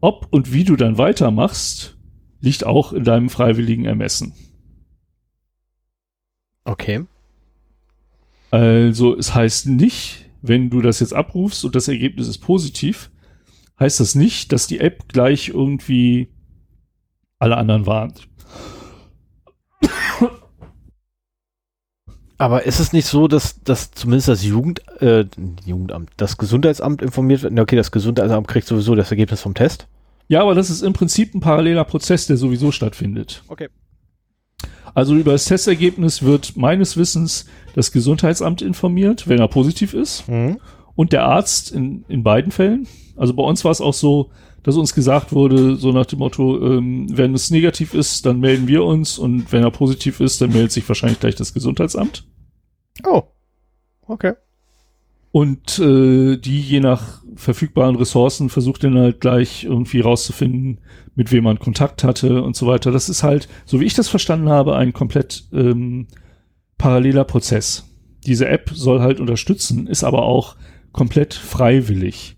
ob 0.00 0.26
und 0.30 0.52
wie 0.52 0.64
du 0.64 0.76
dann 0.76 0.98
weitermachst, 0.98 1.96
liegt 2.40 2.66
auch 2.66 2.92
in 2.92 3.04
deinem 3.04 3.30
freiwilligen 3.30 3.84
Ermessen. 3.84 4.34
Okay. 6.64 7.06
Also 8.50 9.16
es 9.16 9.34
heißt 9.34 9.68
nicht, 9.68 10.26
wenn 10.42 10.68
du 10.68 10.82
das 10.82 11.00
jetzt 11.00 11.14
abrufst 11.14 11.64
und 11.64 11.74
das 11.74 11.88
Ergebnis 11.88 12.28
ist 12.28 12.38
positiv, 12.38 13.10
heißt 13.80 14.00
das 14.00 14.14
nicht, 14.14 14.52
dass 14.52 14.66
die 14.66 14.80
App 14.80 15.08
gleich 15.08 15.48
irgendwie 15.48 16.28
alle 17.38 17.56
anderen 17.56 17.86
warnt. 17.86 18.28
Aber 22.42 22.64
ist 22.64 22.80
es 22.80 22.92
nicht 22.92 23.06
so, 23.06 23.28
dass, 23.28 23.62
dass 23.62 23.92
zumindest 23.92 24.26
das 24.26 24.42
Jugend, 24.42 24.82
äh, 25.00 25.26
Jugendamt, 25.64 26.10
das 26.16 26.38
Gesundheitsamt 26.38 27.00
informiert 27.00 27.44
wird? 27.44 27.56
Okay, 27.56 27.76
das 27.76 27.92
Gesundheitsamt 27.92 28.48
kriegt 28.48 28.66
sowieso 28.66 28.96
das 28.96 29.12
Ergebnis 29.12 29.40
vom 29.40 29.54
Test. 29.54 29.86
Ja, 30.26 30.42
aber 30.42 30.56
das 30.56 30.68
ist 30.68 30.82
im 30.82 30.92
Prinzip 30.92 31.36
ein 31.36 31.40
paralleler 31.40 31.84
Prozess, 31.84 32.26
der 32.26 32.36
sowieso 32.36 32.72
stattfindet. 32.72 33.44
Okay. 33.46 33.68
Also 34.92 35.14
über 35.14 35.30
das 35.30 35.44
Testergebnis 35.44 36.24
wird 36.24 36.56
meines 36.56 36.96
Wissens 36.96 37.46
das 37.76 37.92
Gesundheitsamt 37.92 38.60
informiert, 38.60 39.28
wenn 39.28 39.38
er 39.38 39.46
positiv 39.46 39.94
ist. 39.94 40.28
Mhm. 40.28 40.58
Und 40.96 41.12
der 41.12 41.24
Arzt 41.24 41.70
in, 41.70 42.04
in 42.08 42.24
beiden 42.24 42.50
Fällen. 42.50 42.88
Also 43.16 43.34
bei 43.34 43.44
uns 43.44 43.64
war 43.64 43.70
es 43.70 43.80
auch 43.80 43.94
so, 43.94 44.32
dass 44.64 44.76
uns 44.76 44.94
gesagt 44.94 45.32
wurde, 45.32 45.76
so 45.76 45.92
nach 45.92 46.06
dem 46.06 46.18
Motto, 46.18 46.60
ähm, 46.60 47.06
wenn 47.08 47.34
es 47.34 47.50
negativ 47.50 47.94
ist, 47.94 48.26
dann 48.26 48.40
melden 48.40 48.66
wir 48.66 48.84
uns 48.84 49.16
und 49.16 49.52
wenn 49.52 49.62
er 49.62 49.70
positiv 49.70 50.18
ist, 50.18 50.40
dann 50.40 50.50
meldet 50.50 50.72
sich 50.72 50.88
wahrscheinlich 50.88 51.20
gleich 51.20 51.36
das 51.36 51.54
Gesundheitsamt. 51.54 52.24
Oh. 53.04 53.22
Okay. 54.06 54.34
Und 55.30 55.78
äh, 55.78 56.36
die 56.36 56.60
je 56.60 56.80
nach 56.80 57.22
verfügbaren 57.36 57.96
Ressourcen 57.96 58.50
versucht 58.50 58.84
dann 58.84 58.98
halt 58.98 59.20
gleich 59.20 59.64
irgendwie 59.64 60.00
rauszufinden, 60.00 60.80
mit 61.14 61.32
wem 61.32 61.44
man 61.44 61.58
Kontakt 61.58 62.04
hatte 62.04 62.42
und 62.42 62.54
so 62.54 62.66
weiter. 62.66 62.90
Das 62.90 63.08
ist 63.08 63.22
halt, 63.22 63.48
so 63.64 63.80
wie 63.80 63.86
ich 63.86 63.94
das 63.94 64.08
verstanden 64.08 64.50
habe, 64.50 64.76
ein 64.76 64.92
komplett 64.92 65.44
ähm, 65.52 66.06
paralleler 66.76 67.24
Prozess. 67.24 67.88
Diese 68.26 68.46
App 68.48 68.70
soll 68.74 69.00
halt 69.00 69.20
unterstützen, 69.20 69.86
ist 69.86 70.04
aber 70.04 70.24
auch 70.24 70.56
komplett 70.92 71.32
freiwillig. 71.32 72.36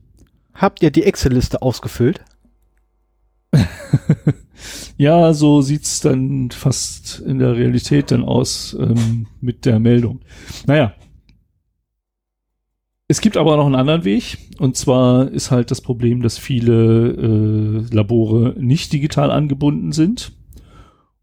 Habt 0.55 0.83
ihr 0.83 0.93
die 0.93 1.03
Excel-Liste 1.03 1.63
ausgefüllt? 1.63 2.25
ja, 4.97 5.33
so 5.33 5.63
sieht's 5.63 6.01
dann 6.01 6.51
fast 6.51 7.21
in 7.21 7.39
der 7.39 7.57
Realität 7.57 8.11
dann 8.11 8.25
aus 8.25 8.77
ähm, 8.79 9.27
mit 9.41 9.65
der 9.65 9.79
Meldung. 9.79 10.21
Naja. 10.67 10.95
Es 13.07 13.21
gibt 13.21 13.37
aber 13.37 13.57
noch 13.57 13.67
einen 13.67 13.75
anderen 13.75 14.05
Weg. 14.05 14.39
Und 14.59 14.77
zwar 14.77 15.29
ist 15.29 15.51
halt 15.51 15.71
das 15.71 15.81
Problem, 15.81 16.23
dass 16.23 16.39
viele 16.39 17.11
äh, 17.11 17.95
Labore 17.95 18.55
nicht 18.59 18.93
digital 18.93 19.31
angebunden 19.31 19.93
sind. 19.93 20.33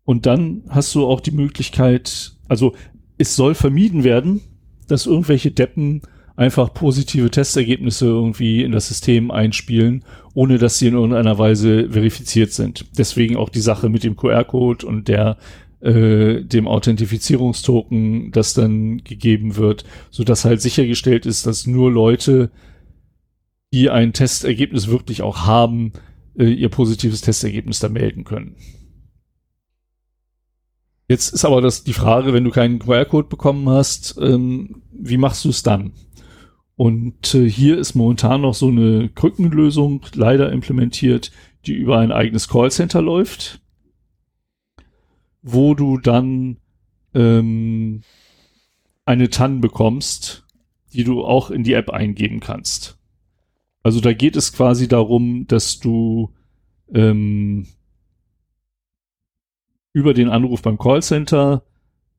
Und 0.04 0.26
dann 0.26 0.64
hast 0.70 0.94
du 0.94 1.06
auch 1.08 1.22
die 1.22 1.32
Möglichkeit, 1.32 2.34
also 2.48 2.74
es 3.18 3.36
soll 3.36 3.56
vermieden 3.56 4.04
werden, 4.04 4.42
dass 4.88 5.06
irgendwelche 5.06 5.52
Deppen 5.52 6.02
einfach 6.42 6.74
positive 6.74 7.30
Testergebnisse 7.30 8.08
irgendwie 8.08 8.64
in 8.64 8.72
das 8.72 8.88
System 8.88 9.30
einspielen, 9.30 10.04
ohne 10.34 10.58
dass 10.58 10.80
sie 10.80 10.88
in 10.88 10.96
irgendeiner 10.96 11.38
Weise 11.38 11.92
verifiziert 11.92 12.52
sind. 12.52 12.86
Deswegen 12.98 13.38
auch 13.38 13.50
die 13.50 13.62
Sache 13.62 13.90
mit 13.90 14.04
dem 14.04 14.16
QR-Code 14.16 14.88
und 14.88 15.08
der 15.08 15.38
äh, 15.82 16.42
dem 16.42 16.68
Authentifizierungstoken, 16.68 18.32
das 18.32 18.56
dann 18.56 19.04
gegeben 19.04 19.56
wird, 19.56 19.86
so 20.10 20.24
dass 20.24 20.44
halt 20.44 20.62
sichergestellt 20.62 21.28
ist, 21.28 21.46
dass 21.46 21.68
nur 21.68 21.92
Leute, 21.92 22.50
die 23.72 23.92
ein 23.92 24.12
Testergebnis 24.12 24.88
wirklich 24.88 25.22
auch 25.22 25.46
haben, 25.46 25.94
äh, 26.36 26.46
ihr 26.46 26.70
positives 26.70 27.22
Testergebnis 27.22 27.80
da 27.80 27.90
melden 27.90 28.24
können. 28.24 28.56
Jetzt 31.08 31.34
ist 31.34 31.46
aber 31.46 31.62
das 31.62 31.84
die 31.84 31.94
Frage, 31.94 32.34
wenn 32.34 32.46
du 32.46 32.52
keinen 32.52 32.80
QR-Code 32.80 33.28
bekommen 33.28 33.70
hast, 33.70 34.18
ähm, 34.20 34.82
wie 34.92 35.18
machst 35.18 35.46
du 35.46 35.50
es 35.50 35.62
dann? 35.62 35.94
Und 36.82 37.36
äh, 37.36 37.48
hier 37.48 37.78
ist 37.78 37.94
momentan 37.94 38.42
noch 38.42 38.56
so 38.56 38.70
eine 38.70 39.08
Krückenlösung 39.10 40.04
leider 40.16 40.52
implementiert, 40.52 41.32
die 41.68 41.74
über 41.74 42.00
ein 42.00 42.12
eigenes 42.12 42.48
Callcenter 42.48 43.04
läuft, 43.04 43.62
wo 45.44 45.76
du 45.76 46.00
dann 46.00 46.58
ähm, 47.14 48.02
eine 49.06 49.30
TAN 49.30 49.62
bekommst, 49.62 50.44
die 50.92 51.04
du 51.04 51.24
auch 51.24 51.52
in 51.52 51.64
die 51.64 51.74
App 51.74 51.92
eingeben 51.92 52.40
kannst. 52.40 52.98
Also 53.84 54.02
da 54.02 54.12
geht 54.14 54.36
es 54.36 54.52
quasi 54.52 54.88
darum, 54.88 55.46
dass 55.46 55.80
du 55.80 56.34
ähm, 56.92 57.68
über 59.94 60.16
den 60.16 60.30
Anruf 60.30 60.64
beim 60.64 60.80
Callcenter 60.80 61.64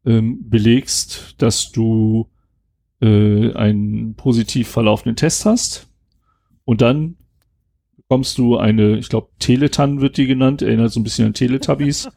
ähm, 0.06 0.48
belegst, 0.48 1.34
dass 1.38 1.72
du 1.72 2.28
äh, 3.02 3.52
einen 3.54 4.14
positiv 4.14 4.68
verlaufenden 4.68 5.16
Test 5.16 5.44
hast 5.44 5.88
und 6.64 6.80
dann 6.80 7.16
bekommst 7.96 8.38
du 8.38 8.56
eine, 8.56 8.98
ich 8.98 9.08
glaube, 9.08 9.28
Teletan 9.38 10.00
wird 10.00 10.16
die 10.16 10.26
genannt, 10.26 10.62
erinnert 10.62 10.92
so 10.92 11.00
ein 11.00 11.04
bisschen 11.04 11.26
an 11.26 11.34
Teletubbies. 11.34 12.08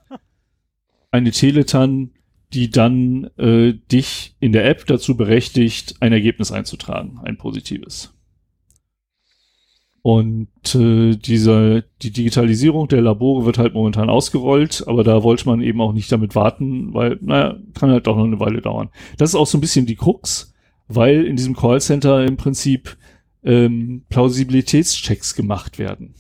eine 1.11 1.31
Teletan, 1.31 2.11
die 2.53 2.69
dann 2.69 3.29
äh, 3.37 3.73
dich 3.91 4.35
in 4.39 4.51
der 4.51 4.65
App 4.67 4.85
dazu 4.85 5.17
berechtigt, 5.17 5.95
ein 6.01 6.13
Ergebnis 6.13 6.51
einzutragen, 6.51 7.19
ein 7.23 7.37
positives. 7.37 8.13
Und 10.01 10.75
äh, 10.75 11.15
diese, 11.15 11.85
die 12.03 12.11
Digitalisierung 12.11 12.87
der 12.87 13.01
Labore 13.01 13.45
wird 13.45 13.57
halt 13.57 13.73
momentan 13.73 14.09
ausgerollt, 14.09 14.83
aber 14.85 15.03
da 15.03 15.23
wollte 15.23 15.47
man 15.47 15.61
eben 15.61 15.81
auch 15.81 15.93
nicht 15.93 16.11
damit 16.11 16.35
warten, 16.35 16.93
weil, 16.93 17.17
naja, 17.21 17.57
kann 17.73 17.89
halt 17.89 18.07
auch 18.07 18.15
noch 18.15 18.25
eine 18.25 18.39
Weile 18.39 18.61
dauern. 18.61 18.89
Das 19.17 19.31
ist 19.31 19.35
auch 19.35 19.47
so 19.47 19.57
ein 19.57 19.61
bisschen 19.61 19.87
die 19.87 19.95
Krux 19.95 20.53
weil 20.87 21.25
in 21.25 21.35
diesem 21.35 21.55
Callcenter 21.55 22.25
im 22.25 22.37
Prinzip 22.37 22.97
ähm, 23.43 24.03
Plausibilitätschecks 24.09 25.35
gemacht 25.35 25.79
werden. 25.79 26.15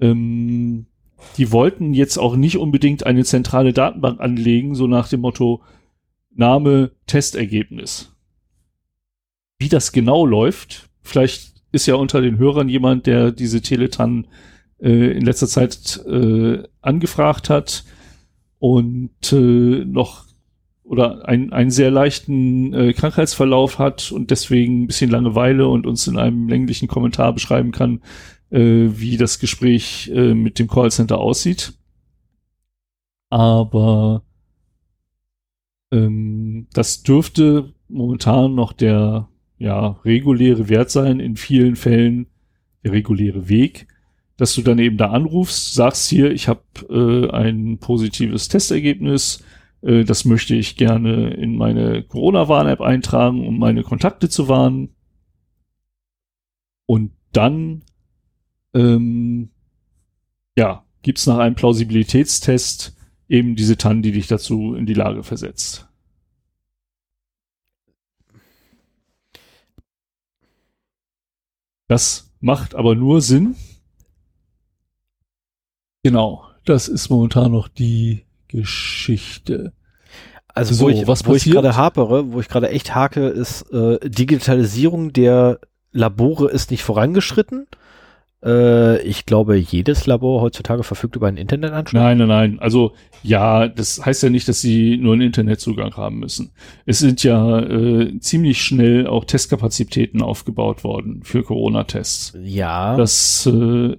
Ähm, 0.00 0.86
die 1.36 1.52
wollten 1.52 1.92
jetzt 1.92 2.18
auch 2.18 2.36
nicht 2.36 2.56
unbedingt 2.56 3.04
eine 3.04 3.24
zentrale 3.24 3.72
Datenbank 3.72 4.20
anlegen, 4.20 4.74
so 4.74 4.86
nach 4.86 5.08
dem 5.08 5.20
Motto 5.20 5.62
Name, 6.32 6.92
Testergebnis. 7.06 8.14
Wie 9.58 9.68
das 9.68 9.92
genau 9.92 10.24
läuft, 10.24 10.88
vielleicht 11.02 11.54
ist 11.72 11.86
ja 11.86 11.96
unter 11.96 12.20
den 12.20 12.38
Hörern 12.38 12.68
jemand, 12.68 13.06
der 13.06 13.32
diese 13.32 13.60
Teletan 13.60 14.26
äh, 14.80 15.16
in 15.16 15.24
letzter 15.24 15.48
Zeit 15.48 16.00
äh, 16.06 16.62
angefragt 16.80 17.50
hat 17.50 17.84
und 18.58 19.32
äh, 19.32 19.84
noch 19.84 20.29
oder 20.90 21.28
ein, 21.28 21.52
einen 21.52 21.70
sehr 21.70 21.92
leichten 21.92 22.74
äh, 22.74 22.92
Krankheitsverlauf 22.92 23.78
hat 23.78 24.10
und 24.10 24.32
deswegen 24.32 24.82
ein 24.82 24.86
bisschen 24.88 25.08
Langeweile 25.08 25.68
und 25.68 25.86
uns 25.86 26.08
in 26.08 26.18
einem 26.18 26.48
länglichen 26.48 26.88
Kommentar 26.88 27.32
beschreiben 27.32 27.70
kann, 27.70 28.00
äh, 28.50 28.88
wie 28.90 29.16
das 29.16 29.38
Gespräch 29.38 30.10
äh, 30.12 30.34
mit 30.34 30.58
dem 30.58 30.66
Callcenter 30.66 31.18
aussieht. 31.18 31.74
Aber 33.28 34.24
ähm, 35.92 36.66
das 36.72 37.04
dürfte 37.04 37.72
momentan 37.86 38.56
noch 38.56 38.72
der 38.72 39.28
ja, 39.58 39.90
reguläre 40.04 40.68
Wert 40.68 40.90
sein, 40.90 41.20
in 41.20 41.36
vielen 41.36 41.76
Fällen 41.76 42.26
der 42.82 42.90
reguläre 42.90 43.48
Weg, 43.48 43.86
dass 44.36 44.56
du 44.56 44.62
dann 44.62 44.80
eben 44.80 44.96
da 44.96 45.10
anrufst, 45.10 45.72
sagst 45.72 46.08
hier, 46.08 46.32
ich 46.32 46.48
habe 46.48 46.62
äh, 46.88 47.30
ein 47.30 47.78
positives 47.78 48.48
Testergebnis, 48.48 49.44
äh, 49.82 50.04
das 50.04 50.24
möchte 50.24 50.54
ich 50.54 50.76
gerne 50.76 51.34
in 51.34 51.56
meine 51.56 52.02
Corona-Warn-App 52.02 52.80
eintragen, 52.80 53.46
um 53.46 53.58
meine 53.58 53.82
Kontakte 53.82 54.28
zu 54.28 54.48
warnen. 54.48 54.94
Und 56.86 57.12
dann 57.32 57.84
ähm, 58.74 59.50
ja, 60.56 60.84
gibt's 61.02 61.26
nach 61.26 61.38
einem 61.38 61.54
Plausibilitätstest 61.54 62.96
eben 63.28 63.56
diese 63.56 63.76
TAN, 63.76 64.02
die 64.02 64.12
dich 64.12 64.26
dazu 64.26 64.74
in 64.74 64.86
die 64.86 64.94
Lage 64.94 65.22
versetzt. 65.22 65.88
Das 71.86 72.32
macht 72.40 72.74
aber 72.74 72.94
nur 72.94 73.20
Sinn. 73.20 73.56
Genau, 76.02 76.48
das 76.64 76.88
ist 76.88 77.08
momentan 77.08 77.52
noch 77.52 77.68
die 77.68 78.24
Geschichte. 78.50 79.72
Also 80.54 80.74
so, 80.74 80.84
wo 80.84 80.88
ich, 80.88 81.06
was 81.06 81.26
wo 81.26 81.34
ich 81.34 81.44
gerade 81.44 81.76
hapere, 81.76 82.32
wo 82.32 82.40
ich 82.40 82.48
gerade 82.48 82.70
echt 82.70 82.94
hake, 82.94 83.28
ist 83.28 83.62
äh, 83.72 83.98
Digitalisierung 84.08 85.12
der 85.12 85.60
Labore 85.92 86.50
ist 86.50 86.70
nicht 86.70 86.82
vorangeschritten. 86.82 87.66
Äh, 88.44 89.02
ich 89.02 89.26
glaube, 89.26 89.56
jedes 89.56 90.06
Labor 90.06 90.40
heutzutage 90.40 90.82
verfügt 90.82 91.16
über 91.16 91.28
einen 91.28 91.36
Internetanschluss. 91.36 92.00
Nein, 92.00 92.18
nein, 92.18 92.28
nein. 92.28 92.58
Also 92.58 92.92
ja, 93.22 93.68
das 93.68 94.04
heißt 94.04 94.22
ja 94.22 94.30
nicht, 94.30 94.48
dass 94.48 94.60
sie 94.60 94.96
nur 94.96 95.12
einen 95.12 95.22
Internetzugang 95.22 95.94
haben 95.96 96.20
müssen. 96.20 96.52
Es 96.86 97.00
sind 97.00 97.22
ja 97.22 97.60
äh, 97.60 98.18
ziemlich 98.20 98.62
schnell 98.62 99.06
auch 99.06 99.24
Testkapazitäten 99.24 100.22
aufgebaut 100.22 100.84
worden 100.84 101.20
für 101.22 101.42
Corona-Tests. 101.42 102.36
Ja. 102.42 102.96
Das 102.96 103.46
äh, 103.46 103.96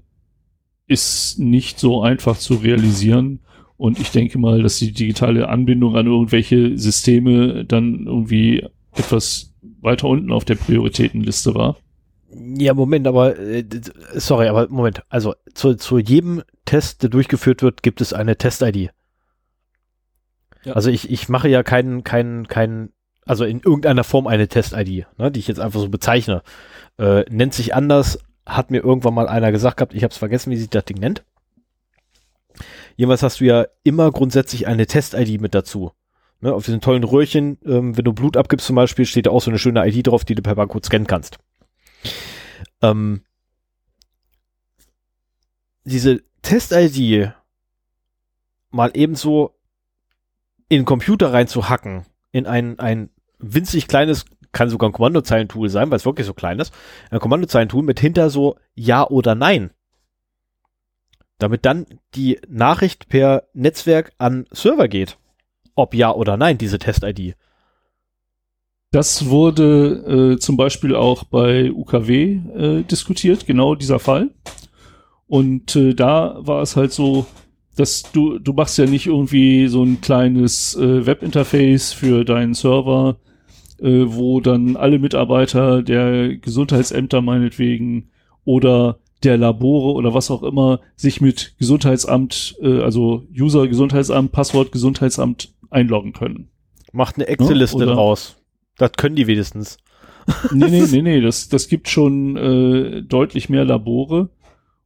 ist 0.87 1.39
nicht 1.39 1.79
so 1.79 2.01
einfach 2.01 2.37
zu 2.37 2.55
realisieren. 2.55 3.40
Und 3.81 3.99
ich 3.99 4.11
denke 4.11 4.37
mal, 4.37 4.61
dass 4.61 4.77
die 4.77 4.91
digitale 4.91 5.49
Anbindung 5.49 5.95
an 5.95 6.05
irgendwelche 6.05 6.77
Systeme 6.77 7.65
dann 7.65 8.05
irgendwie 8.05 8.63
etwas 8.95 9.55
weiter 9.81 10.07
unten 10.07 10.31
auf 10.31 10.45
der 10.45 10.53
Prioritätenliste 10.53 11.55
war. 11.55 11.77
Ja, 12.29 12.75
Moment, 12.75 13.07
aber 13.07 13.39
äh, 13.39 13.65
sorry, 14.13 14.49
aber 14.49 14.69
Moment. 14.69 15.01
Also 15.09 15.33
zu, 15.55 15.73
zu 15.73 15.97
jedem 15.97 16.43
Test, 16.65 17.01
der 17.01 17.09
durchgeführt 17.09 17.63
wird, 17.63 17.81
gibt 17.81 18.01
es 18.01 18.13
eine 18.13 18.37
Test-ID. 18.37 18.91
Ja. 20.63 20.73
Also 20.73 20.91
ich, 20.91 21.09
ich 21.09 21.27
mache 21.27 21.49
ja 21.49 21.63
keinen, 21.63 22.03
keinen, 22.03 22.47
keinen, 22.47 22.93
also 23.25 23.45
in 23.45 23.61
irgendeiner 23.61 24.03
Form 24.03 24.27
eine 24.27 24.47
Test-ID, 24.47 25.07
ne, 25.17 25.31
die 25.31 25.39
ich 25.39 25.47
jetzt 25.47 25.59
einfach 25.59 25.79
so 25.79 25.89
bezeichne. 25.89 26.43
Äh, 26.99 27.23
nennt 27.31 27.55
sich 27.55 27.73
anders, 27.73 28.19
hat 28.45 28.69
mir 28.69 28.83
irgendwann 28.83 29.15
mal 29.15 29.27
einer 29.27 29.51
gesagt 29.51 29.77
gehabt, 29.77 29.95
ich 29.95 30.03
habe 30.03 30.11
es 30.11 30.19
vergessen, 30.19 30.51
wie 30.51 30.57
sich 30.57 30.69
das 30.69 30.85
Ding 30.85 30.99
nennt. 30.99 31.23
Jedenfalls 33.01 33.23
hast 33.23 33.39
du 33.39 33.45
ja 33.45 33.65
immer 33.81 34.11
grundsätzlich 34.11 34.67
eine 34.67 34.85
Test-ID 34.85 35.41
mit 35.41 35.55
dazu. 35.55 35.91
Ne, 36.39 36.53
auf 36.53 36.65
diesen 36.65 36.81
tollen 36.81 37.03
Röhrchen, 37.03 37.57
ähm, 37.65 37.97
wenn 37.97 38.05
du 38.05 38.13
Blut 38.13 38.37
abgibst 38.37 38.67
zum 38.67 38.75
Beispiel, 38.75 39.07
steht 39.07 39.25
da 39.25 39.31
auch 39.31 39.41
so 39.41 39.49
eine 39.49 39.57
schöne 39.57 39.83
ID 39.87 40.05
drauf, 40.05 40.23
die 40.23 40.35
du 40.35 40.43
per 40.43 40.53
Barcode 40.53 40.85
scannen 40.85 41.07
kannst. 41.07 41.39
Ähm, 42.79 43.23
diese 45.83 46.21
Test-ID 46.43 47.31
mal 48.69 48.91
ebenso 48.93 49.55
in 50.69 50.81
den 50.81 50.85
Computer 50.85 51.33
reinzuhacken, 51.33 52.05
in 52.31 52.45
ein, 52.45 52.77
ein 52.77 53.09
winzig 53.39 53.87
kleines, 53.87 54.25
kann 54.51 54.69
sogar 54.69 54.87
ein 54.89 54.93
Kommandozeilentool 54.93 55.69
sein, 55.69 55.89
weil 55.89 55.97
es 55.97 56.05
wirklich 56.05 56.27
so 56.27 56.35
klein 56.35 56.59
ist, 56.59 56.71
ein 57.09 57.19
Kommandozeilentool 57.19 57.81
mit 57.81 57.99
hinter 57.99 58.29
so 58.29 58.59
Ja 58.75 59.07
oder 59.07 59.33
Nein. 59.33 59.71
Damit 61.41 61.65
dann 61.65 61.87
die 62.13 62.39
Nachricht 62.47 63.09
per 63.09 63.47
Netzwerk 63.55 64.13
an 64.19 64.45
Server 64.51 64.87
geht. 64.87 65.17
Ob 65.73 65.95
ja 65.95 66.13
oder 66.13 66.37
nein, 66.37 66.59
diese 66.59 66.77
Test-ID. 66.77 67.35
Das 68.91 69.25
wurde 69.25 70.33
äh, 70.35 70.37
zum 70.37 70.55
Beispiel 70.55 70.95
auch 70.95 71.23
bei 71.23 71.71
UKW 71.71 72.33
äh, 72.33 72.83
diskutiert, 72.83 73.47
genau 73.47 73.73
dieser 73.73 73.97
Fall. 73.97 74.29
Und 75.25 75.75
äh, 75.75 75.95
da 75.95 76.37
war 76.41 76.61
es 76.61 76.75
halt 76.75 76.91
so, 76.91 77.25
dass 77.75 78.03
du, 78.11 78.37
du 78.37 78.53
machst 78.53 78.77
ja 78.77 78.85
nicht 78.85 79.07
irgendwie 79.07 79.67
so 79.67 79.81
ein 79.83 79.99
kleines 79.99 80.75
äh, 80.75 81.07
Webinterface 81.07 81.91
für 81.91 82.23
deinen 82.23 82.53
Server, 82.53 83.17
äh, 83.79 84.03
wo 84.05 84.41
dann 84.41 84.75
alle 84.75 84.99
Mitarbeiter 84.99 85.81
der 85.81 86.35
Gesundheitsämter 86.35 87.21
meinetwegen 87.21 88.11
oder 88.45 88.99
der 89.23 89.37
Labore 89.37 89.93
oder 89.93 90.13
was 90.13 90.31
auch 90.31 90.43
immer 90.43 90.79
sich 90.95 91.21
mit 91.21 91.55
Gesundheitsamt, 91.57 92.55
äh, 92.61 92.81
also 92.81 93.27
User 93.37 93.67
Gesundheitsamt, 93.67 94.31
Passwort 94.31 94.71
Gesundheitsamt 94.71 95.53
einloggen 95.69 96.13
können. 96.13 96.49
Macht 96.91 97.15
eine 97.15 97.27
Excel-Liste 97.27 97.85
ja? 97.85 97.93
draus. 97.93 98.37
Das 98.77 98.93
können 98.93 99.15
die 99.15 99.27
wenigstens. 99.27 99.77
nee, 100.51 100.69
nee, 100.69 100.85
nee, 100.91 101.01
nee, 101.01 101.21
das, 101.21 101.49
das 101.49 101.67
gibt 101.67 101.89
schon 101.89 102.35
äh, 102.37 103.01
deutlich 103.03 103.49
mehr 103.49 103.65
Labore 103.65 104.29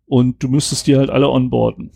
und 0.05 0.41
du 0.43 0.47
müsstest 0.47 0.87
die 0.87 0.97
halt 0.97 1.09
alle 1.09 1.29
onboarden. 1.29 1.91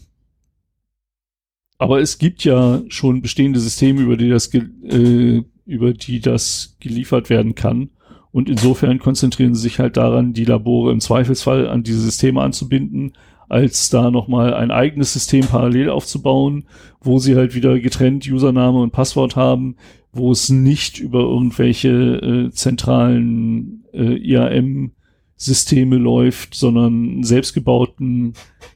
Aber 1.78 2.02
es 2.02 2.18
gibt 2.18 2.44
ja 2.44 2.82
schon 2.90 3.22
bestehende 3.22 3.60
Systeme, 3.60 4.02
über 4.02 4.18
die 4.18 4.30
das, 4.30 4.54
äh, 4.54 5.44
über 5.66 5.94
die 5.94 6.20
das 6.20 6.76
geliefert 6.80 7.30
werden 7.30 7.56
kann. 7.56 7.92
Und 8.32 8.50
insofern 8.50 9.00
konzentrieren 9.00 9.56
sie 9.56 9.62
sich 9.62 9.80
halt 9.80 9.98
daran, 9.98 10.34
die 10.34 10.46
Labore 10.46 10.92
im 10.92 11.00
Zweifelsfall 11.00 11.68
an 11.68 11.84
diese 11.84 12.02
Systeme 12.02 12.42
anzubinden, 12.42 13.14
als 13.48 13.90
da 13.90 14.12
nochmal 14.12 14.54
ein 14.54 14.70
eigenes 14.70 15.14
System 15.14 15.46
parallel 15.46 15.90
aufzubauen, 15.90 16.66
wo 17.02 17.18
sie 17.18 17.36
halt 17.36 17.56
wieder 17.56 17.80
getrennt 17.80 18.30
Username 18.30 18.80
und 18.80 18.92
Passwort 18.92 19.36
haben, 19.36 19.76
wo 20.12 20.32
es 20.32 20.50
nicht 20.50 21.00
über 21.00 21.22
irgendwelche 21.22 21.90
äh, 21.90 22.52
zentralen 22.52 23.84
äh, 23.94 24.16
IAM-Systeme 24.16 25.98
läuft, 25.98 26.54
sondern 26.54 27.24
selbstgebauten 27.24 28.34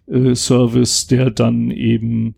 äh, 0.08 0.34
Service, 0.34 1.06
der 1.06 1.30
dann 1.30 1.70
eben 1.70 2.34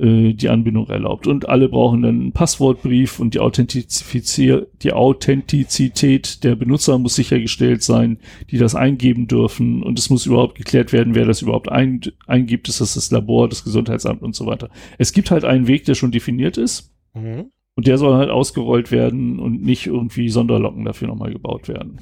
äh, 0.00 0.32
die 0.32 0.48
Anbindung 0.48 0.88
erlaubt. 0.88 1.26
Und 1.26 1.48
alle 1.48 1.68
brauchen 1.68 2.02
dann 2.02 2.20
einen 2.20 2.32
Passwortbrief 2.32 3.20
und 3.20 3.34
die, 3.34 3.40
Authentifizier 3.40 4.66
die 4.82 4.92
Authentizität 4.92 6.42
der 6.42 6.56
Benutzer 6.56 6.98
muss 6.98 7.14
sichergestellt 7.14 7.82
sein, 7.82 8.18
die 8.50 8.58
das 8.58 8.74
eingeben 8.74 9.26
dürfen. 9.26 9.82
Und 9.82 9.98
es 9.98 10.10
muss 10.10 10.26
überhaupt 10.26 10.56
geklärt 10.56 10.92
werden, 10.92 11.14
wer 11.14 11.26
das 11.26 11.42
überhaupt 11.42 11.70
ein, 11.70 12.00
eingibt. 12.26 12.68
Ist 12.68 12.80
das 12.80 12.94
das 12.94 13.10
Labor, 13.10 13.48
das 13.48 13.64
Gesundheitsamt 13.64 14.22
und 14.22 14.34
so 14.34 14.46
weiter. 14.46 14.70
Es 14.98 15.12
gibt 15.12 15.30
halt 15.30 15.44
einen 15.44 15.66
Weg, 15.66 15.84
der 15.84 15.94
schon 15.94 16.12
definiert 16.12 16.56
ist. 16.56 16.94
Mhm. 17.14 17.50
Und 17.76 17.86
der 17.86 17.98
soll 17.98 18.14
halt 18.14 18.30
ausgerollt 18.30 18.90
werden 18.90 19.38
und 19.38 19.62
nicht 19.62 19.86
irgendwie 19.86 20.28
Sonderlocken 20.28 20.84
dafür 20.84 21.08
nochmal 21.08 21.32
gebaut 21.32 21.68
werden. 21.68 21.98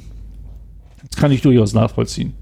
Das 1.08 1.16
kann 1.18 1.32
ich 1.32 1.42
durchaus 1.42 1.74
nachvollziehen. 1.74 2.34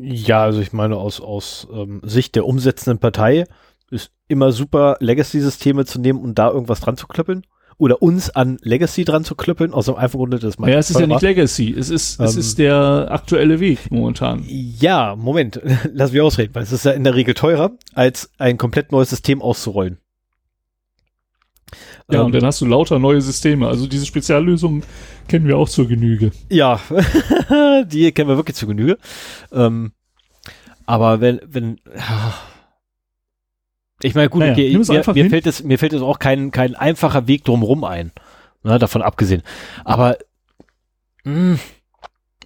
Ja, 0.00 0.42
also 0.42 0.60
ich 0.60 0.72
meine, 0.72 0.96
aus, 0.96 1.20
aus 1.20 1.68
ähm, 1.72 2.00
Sicht 2.04 2.34
der 2.34 2.46
umsetzenden 2.46 2.98
Partei 2.98 3.44
ist 3.90 4.10
immer 4.28 4.52
super, 4.52 4.96
Legacy-Systeme 5.00 5.84
zu 5.84 6.00
nehmen 6.00 6.20
und 6.20 6.38
da 6.38 6.50
irgendwas 6.50 6.80
dran 6.80 6.96
zu 6.96 7.06
klöppeln. 7.06 7.44
Oder 7.80 8.02
uns 8.02 8.28
an 8.30 8.58
Legacy 8.60 9.04
dran 9.04 9.22
zu 9.22 9.36
klöppeln, 9.36 9.72
aus 9.72 9.86
dem 9.86 9.94
einfachen 9.94 10.18
Grunde, 10.18 10.40
dass 10.40 10.58
man. 10.58 10.68
Ja, 10.68 10.78
es 10.78 10.90
ist 10.90 10.98
ja 10.98 11.06
nicht 11.06 11.22
Legacy, 11.22 11.72
es 11.72 11.90
ist, 11.90 12.18
ähm, 12.18 12.26
es 12.26 12.34
ist 12.34 12.58
der 12.58 13.06
aktuelle 13.08 13.60
Weg 13.60 13.92
momentan. 13.92 14.44
Ja, 14.48 15.14
Moment, 15.14 15.60
lass 15.92 16.10
mich 16.10 16.20
ausreden, 16.20 16.56
weil 16.56 16.64
es 16.64 16.72
ist 16.72 16.84
ja 16.84 16.90
in 16.90 17.04
der 17.04 17.14
Regel 17.14 17.34
teurer, 17.34 17.70
als 17.94 18.32
ein 18.38 18.58
komplett 18.58 18.90
neues 18.90 19.10
System 19.10 19.40
auszurollen. 19.40 19.98
Ja, 22.10 22.20
ähm, 22.20 22.26
und 22.26 22.34
dann 22.34 22.44
hast 22.44 22.60
du 22.60 22.66
lauter 22.66 22.98
neue 22.98 23.20
Systeme. 23.20 23.68
Also 23.68 23.86
diese 23.86 24.06
Speziallösungen 24.06 24.82
kennen 25.28 25.46
wir 25.46 25.58
auch 25.58 25.68
zur 25.68 25.88
Genüge. 25.88 26.30
Ja, 26.48 26.80
die 27.86 28.12
kennen 28.12 28.28
wir 28.28 28.36
wirklich 28.36 28.56
zur 28.56 28.68
Genüge. 28.68 28.98
Ähm, 29.52 29.92
aber 30.86 31.20
wenn, 31.20 31.40
wenn, 31.44 31.80
ich 34.02 34.14
meine, 34.14 34.30
gut, 34.30 34.40
naja, 34.40 34.52
okay, 34.52 34.72
mir, 34.72 35.14
mir 35.14 35.30
fällt 35.30 35.46
es, 35.46 35.62
mir 35.62 35.78
fällt 35.78 35.92
es 35.92 36.00
auch 36.00 36.18
kein, 36.18 36.50
kein 36.50 36.74
einfacher 36.74 37.26
Weg 37.26 37.44
drumherum 37.44 37.84
ein. 37.84 38.12
Ne, 38.62 38.78
davon 38.78 39.02
abgesehen. 39.02 39.42
Aber, 39.84 40.16
mh, 41.24 41.32
hm, 41.34 41.60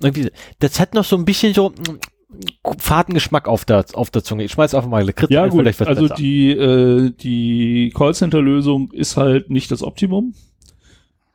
irgendwie, 0.00 0.30
das 0.58 0.80
hat 0.80 0.94
noch 0.94 1.04
so 1.04 1.16
ein 1.16 1.24
bisschen 1.24 1.54
so, 1.54 1.72
Fahrtengeschmack 2.78 3.48
auf 3.48 3.64
der, 3.64 3.84
auf 3.94 4.10
der 4.10 4.24
Zunge. 4.24 4.44
Ich 4.44 4.52
schmeiß 4.52 4.74
einfach 4.74 4.88
mal 4.88 5.04
Lakritz 5.04 5.30
Ja 5.30 5.46
gut, 5.46 5.66
also 5.66 6.02
besser. 6.02 6.14
die, 6.14 6.50
äh, 6.50 7.10
die 7.10 7.92
Callcenter-Lösung 7.94 8.92
ist 8.92 9.16
halt 9.16 9.50
nicht 9.50 9.70
das 9.70 9.82
Optimum. 9.82 10.34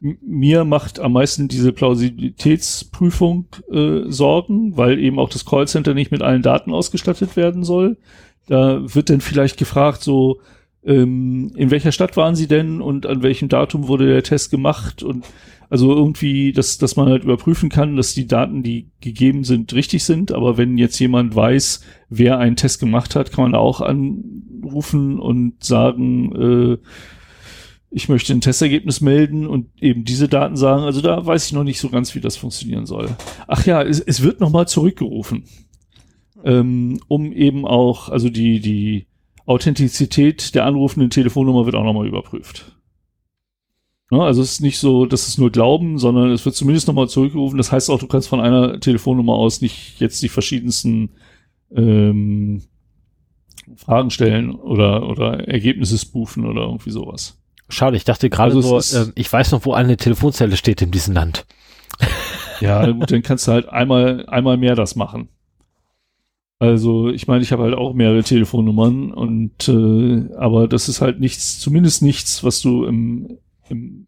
M 0.01 0.17
mir 0.21 0.63
macht 0.63 0.99
am 0.99 1.13
meisten 1.13 1.47
diese 1.47 1.73
Plausibilitätsprüfung 1.73 3.47
äh, 3.71 4.01
Sorgen, 4.09 4.77
weil 4.77 4.99
eben 4.99 5.19
auch 5.19 5.29
das 5.29 5.45
Callcenter 5.45 5.93
nicht 5.93 6.11
mit 6.11 6.21
allen 6.21 6.41
Daten 6.41 6.71
ausgestattet 6.71 7.35
werden 7.35 7.63
soll. 7.63 7.97
Da 8.47 8.81
wird 8.93 9.09
dann 9.09 9.21
vielleicht 9.21 9.57
gefragt, 9.57 10.03
so, 10.03 10.39
ähm, 10.85 11.51
in 11.55 11.71
welcher 11.71 11.91
Stadt 11.91 12.15
waren 12.15 12.35
Sie 12.35 12.47
denn 12.47 12.81
und 12.81 13.05
an 13.05 13.23
welchem 13.23 13.49
Datum 13.49 13.87
wurde 13.87 14.07
der 14.07 14.23
Test 14.23 14.51
gemacht 14.51 15.03
und 15.03 15.25
also 15.69 15.93
irgendwie, 15.93 16.53
dass, 16.53 16.77
dass 16.77 16.95
man 16.95 17.09
halt 17.09 17.23
überprüfen 17.23 17.69
kann, 17.69 17.97
dass 17.97 18.13
die 18.13 18.27
Daten, 18.27 18.63
die 18.63 18.89
gegeben 19.01 19.43
sind, 19.43 19.73
richtig 19.73 20.03
sind. 20.03 20.31
Aber 20.31 20.57
wenn 20.57 20.77
jetzt 20.77 20.97
jemand 20.99 21.35
weiß, 21.35 21.81
wer 22.09 22.39
einen 22.39 22.55
Test 22.55 22.79
gemacht 22.79 23.15
hat, 23.15 23.31
kann 23.31 23.43
man 23.43 23.55
auch 23.55 23.81
anrufen 23.81 25.19
und 25.19 25.63
sagen, 25.63 26.35
äh, 26.35 26.77
ich 27.89 28.09
möchte 28.09 28.33
ein 28.33 28.41
Testergebnis 28.41 29.01
melden 29.01 29.47
und 29.47 29.67
eben 29.81 30.03
diese 30.05 30.27
Daten 30.27 30.55
sagen. 30.55 30.83
Also 30.83 31.01
da 31.01 31.25
weiß 31.25 31.47
ich 31.47 31.53
noch 31.53 31.63
nicht 31.63 31.79
so 31.79 31.89
ganz, 31.89 32.15
wie 32.15 32.21
das 32.21 32.37
funktionieren 32.37 32.85
soll. 32.85 33.09
Ach 33.47 33.65
ja, 33.65 33.81
es, 33.81 33.99
es 33.99 34.23
wird 34.23 34.39
nochmal 34.39 34.67
zurückgerufen. 34.67 35.45
Ähm, 36.43 36.99
um 37.07 37.33
eben 37.33 37.65
auch, 37.65 38.09
also 38.09 38.29
die, 38.29 38.59
die 38.59 39.07
Authentizität 39.45 40.55
der 40.55 40.65
anrufenden 40.65 41.09
Telefonnummer 41.09 41.65
wird 41.65 41.75
auch 41.75 41.83
nochmal 41.83 42.07
überprüft. 42.07 42.76
Ja, 44.09 44.19
also 44.19 44.41
es 44.41 44.53
ist 44.53 44.61
nicht 44.61 44.79
so, 44.79 45.05
dass 45.05 45.27
es 45.27 45.37
nur 45.37 45.51
Glauben, 45.51 45.97
sondern 45.97 46.31
es 46.31 46.45
wird 46.45 46.55
zumindest 46.55 46.87
nochmal 46.87 47.09
zurückgerufen. 47.09 47.57
Das 47.57 47.71
heißt 47.71 47.89
auch, 47.89 47.99
du 47.99 48.07
kannst 48.07 48.29
von 48.29 48.39
einer 48.39 48.79
Telefonnummer 48.79 49.33
aus 49.33 49.61
nicht 49.61 49.99
jetzt 49.99 50.21
die 50.21 50.29
verschiedensten 50.29 51.09
ähm, 51.75 52.63
Fragen 53.75 54.09
stellen 54.09 54.55
oder, 54.55 55.09
oder 55.09 55.47
Ergebnisse 55.47 55.97
spoofen 55.97 56.45
oder 56.45 56.61
irgendwie 56.61 56.91
sowas. 56.91 57.37
Schade, 57.69 57.97
ich 57.97 58.05
dachte 58.05 58.29
gerade 58.29 58.55
also 58.55 58.79
so, 58.79 58.97
äh, 58.97 59.11
ich 59.15 59.31
weiß 59.31 59.51
noch, 59.51 59.65
wo 59.65 59.73
eine 59.73 59.97
Telefonzelle 59.97 60.55
steht 60.55 60.81
in 60.81 60.91
diesem 60.91 61.13
Land. 61.13 61.45
ja, 62.61 62.89
gut, 62.89 63.11
dann 63.11 63.23
kannst 63.23 63.47
du 63.47 63.51
halt 63.51 63.67
einmal, 63.67 64.25
einmal 64.27 64.55
mehr 64.55 64.75
das 64.75 64.95
machen. 64.95 65.27
Also 66.59 67.09
ich 67.09 67.27
meine, 67.27 67.43
ich 67.43 67.51
habe 67.51 67.63
halt 67.63 67.75
auch 67.75 67.93
mehrere 67.93 68.23
Telefonnummern 68.23 69.11
und 69.11 69.67
äh, 69.67 70.33
aber 70.37 70.67
das 70.69 70.87
ist 70.87 71.01
halt 71.01 71.19
nichts, 71.19 71.59
zumindest 71.59 72.01
nichts, 72.01 72.43
was 72.43 72.61
du 72.61 72.85
im 72.85 73.37
im 73.69 74.07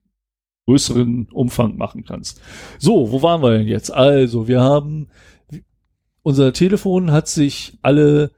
größeren 0.65 1.29
Umfang 1.31 1.77
machen 1.77 2.05
kannst. 2.05 2.41
So, 2.77 3.11
wo 3.11 3.21
waren 3.23 3.41
wir 3.41 3.57
denn 3.57 3.67
jetzt? 3.67 3.91
Also, 3.91 4.47
wir 4.47 4.61
haben, 4.61 5.07
unser 6.21 6.53
Telefon 6.53 7.11
hat 7.11 7.27
sich 7.27 7.77
alle 7.81 8.31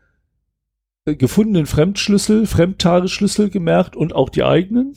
gefundenen 1.06 1.66
Fremdschlüssel, 1.66 2.46
Fremdtagesschlüssel 2.46 3.50
gemerkt 3.50 3.96
und 3.96 4.14
auch 4.14 4.30
die 4.30 4.44
eigenen. 4.44 4.96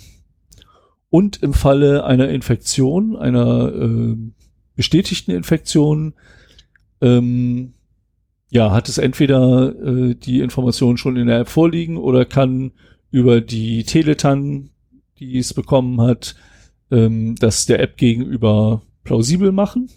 Und 1.11 1.43
im 1.43 1.55
Falle 1.55 2.05
einer 2.05 2.29
Infektion, 2.29 3.17
einer 3.17 3.73
äh, 3.73 4.17
bestätigten 4.75 5.31
Infektion, 5.31 6.15
ähm, 7.01 7.75
ja, 8.51 8.71
hat 8.71 8.89
es 8.89 8.99
entweder 8.99 9.75
äh, 9.75 10.15
die 10.15 10.41
Information 10.41 10.97
schon 10.97 11.17
in 11.17 11.27
der 11.27 11.41
App 11.41 11.49
vorliegen 11.49 11.97
oder 11.97 12.25
kann 12.25 12.73
über 13.11 13.41
die 13.41 13.85
Teletan 13.85 14.71
die 15.27 15.39
es 15.39 15.55
bekommen 15.55 16.01
hat, 16.01 16.35
ähm, 16.91 17.37
das 17.37 17.67
der 17.67 17.81
App 17.81 17.97
gegenüber 17.97 18.83
plausibel 19.05 19.53
machen. 19.53 19.91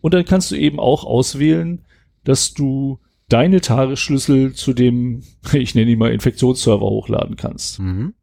Und 0.00 0.14
dann 0.14 0.24
kannst 0.24 0.50
du 0.50 0.56
eben 0.56 0.78
auch 0.78 1.04
auswählen, 1.04 1.84
dass 2.24 2.54
du 2.54 2.98
deine 3.28 3.60
Tagesschlüssel 3.60 4.54
zu 4.54 4.72
dem, 4.72 5.22
ich 5.52 5.74
nenne 5.74 5.90
ihn 5.90 5.98
mal 5.98 6.12
Infektionsserver 6.12 6.86
hochladen 6.86 7.36
kannst. 7.36 7.80
Mhm. 7.80 8.14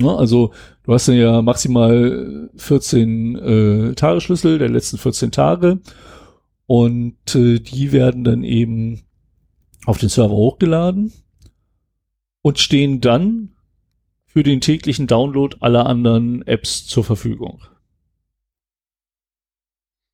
Ja, 0.00 0.16
also 0.16 0.52
du 0.82 0.92
hast 0.92 1.06
ja 1.06 1.40
maximal 1.40 2.50
14 2.56 3.36
äh, 3.36 3.94
Tagesschlüssel 3.94 4.58
der 4.58 4.68
letzten 4.68 4.98
14 4.98 5.30
Tage 5.30 5.80
und 6.66 7.34
äh, 7.36 7.60
die 7.60 7.92
werden 7.92 8.24
dann 8.24 8.42
eben 8.42 9.02
auf 9.86 9.98
den 9.98 10.08
Server 10.08 10.34
hochgeladen 10.34 11.12
und 12.42 12.58
stehen 12.58 13.00
dann 13.00 13.50
für 14.32 14.42
den 14.42 14.62
täglichen 14.62 15.06
Download 15.06 15.54
aller 15.60 15.84
anderen 15.84 16.40
Apps 16.46 16.86
zur 16.86 17.04
Verfügung. 17.04 17.62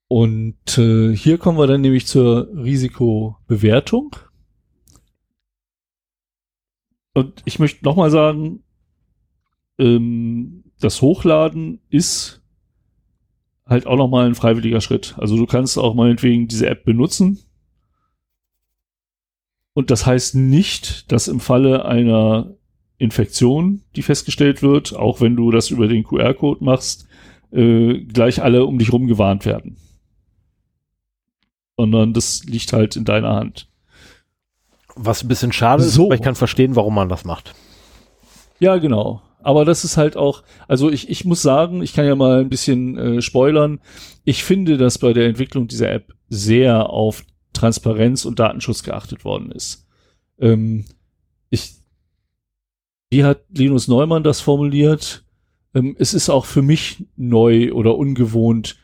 Und 0.09 0.77
äh, 0.77 1.15
hier 1.15 1.39
kommen 1.39 1.57
wir 1.57 1.69
dann 1.69 1.83
nämlich 1.83 2.07
zur 2.07 2.49
Risikobewertung. 2.53 4.17
Und 7.15 7.43
ich 7.45 7.61
möchte 7.61 7.85
nochmal 7.85 8.11
sagen, 8.11 8.65
ähm, 9.79 10.65
das 10.81 11.01
Hochladen 11.01 11.81
ist 11.89 12.43
halt 13.67 13.87
auch 13.87 13.97
nochmal 13.97 14.27
ein 14.27 14.35
freiwilliger 14.35 14.81
Schritt. 14.81 15.15
Also 15.19 15.37
du 15.37 15.47
kannst 15.47 15.79
auch 15.79 15.95
meinetwegen 15.95 16.49
diese 16.49 16.69
App 16.69 16.85
benutzen. 16.85 17.39
Und 19.75 19.93
das 19.93 20.07
heißt 20.07 20.35
nicht, 20.35 21.13
dass 21.13 21.29
im 21.29 21.39
Falle 21.39 21.85
einer 21.85 22.58
Infektion, 22.99 23.83
die 23.97 24.03
festgestellt 24.03 24.63
wird, 24.63 24.95
auch 24.95 25.21
wenn 25.21 25.37
du 25.37 25.51
das 25.51 25.71
über 25.71 25.87
den 25.87 26.05
QR-Code 26.05 26.65
machst, 26.65 27.07
äh, 27.53 28.01
gleich 28.01 28.43
alle 28.43 28.65
um 28.65 28.79
dich 28.79 28.93
rum 28.93 29.07
gewarnt 29.07 29.47
werden. 29.47 29.77
Sondern 31.77 32.13
das 32.13 32.45
liegt 32.45 32.73
halt 32.73 32.97
in 32.97 33.05
deiner 33.05 33.35
Hand. 33.35 33.69
Was 34.97 35.23
ein 35.23 35.29
bisschen 35.29 35.53
schade 35.53 35.83
so. 35.83 35.89
ist, 35.89 36.07
aber 36.07 36.15
ich 36.17 36.23
kann 36.23 36.35
verstehen, 36.35 36.75
warum 36.75 36.95
man 36.95 37.09
das 37.09 37.25
macht. 37.25 37.55
Ja, 38.59 38.77
genau. 38.79 39.23
Aber 39.41 39.65
das 39.65 39.85
ist 39.85 39.97
halt 39.97 40.17
auch, 40.17 40.43
also 40.67 40.91
ich, 40.91 41.09
ich 41.09 41.25
muss 41.25 41.41
sagen, 41.43 41.83
ich 41.83 41.93
kann 41.93 42.05
ja 42.05 42.17
mal 42.17 42.41
ein 42.41 42.49
bisschen 42.49 42.99
äh, 42.99 43.23
spoilern. 43.23 43.81
Ich 44.25 44.43
finde, 44.43 44.77
dass 44.77 44.99
bei 44.99 45.13
der 45.13 45.27
Entwicklung 45.27 45.69
dieser 45.69 45.93
App 45.93 46.13
sehr 46.29 46.91
auf 46.91 47.25
Transparenz 47.53 48.25
und 48.25 48.41
Datenschutz 48.41 48.83
geachtet 48.83 49.25
worden 49.25 49.53
ist. 49.53 49.87
Ähm, 50.41 50.85
ich, 51.51 51.78
wie 53.11 53.25
hat 53.25 53.43
Linus 53.51 53.89
Neumann 53.89 54.23
das 54.23 54.41
formuliert? 54.41 55.25
Ähm, 55.75 55.97
es 55.99 56.15
ist 56.15 56.31
auch 56.31 56.45
für 56.45 56.63
mich 56.63 57.05
neu 57.17 57.73
oder 57.73 57.97
ungewohnt, 57.97 58.77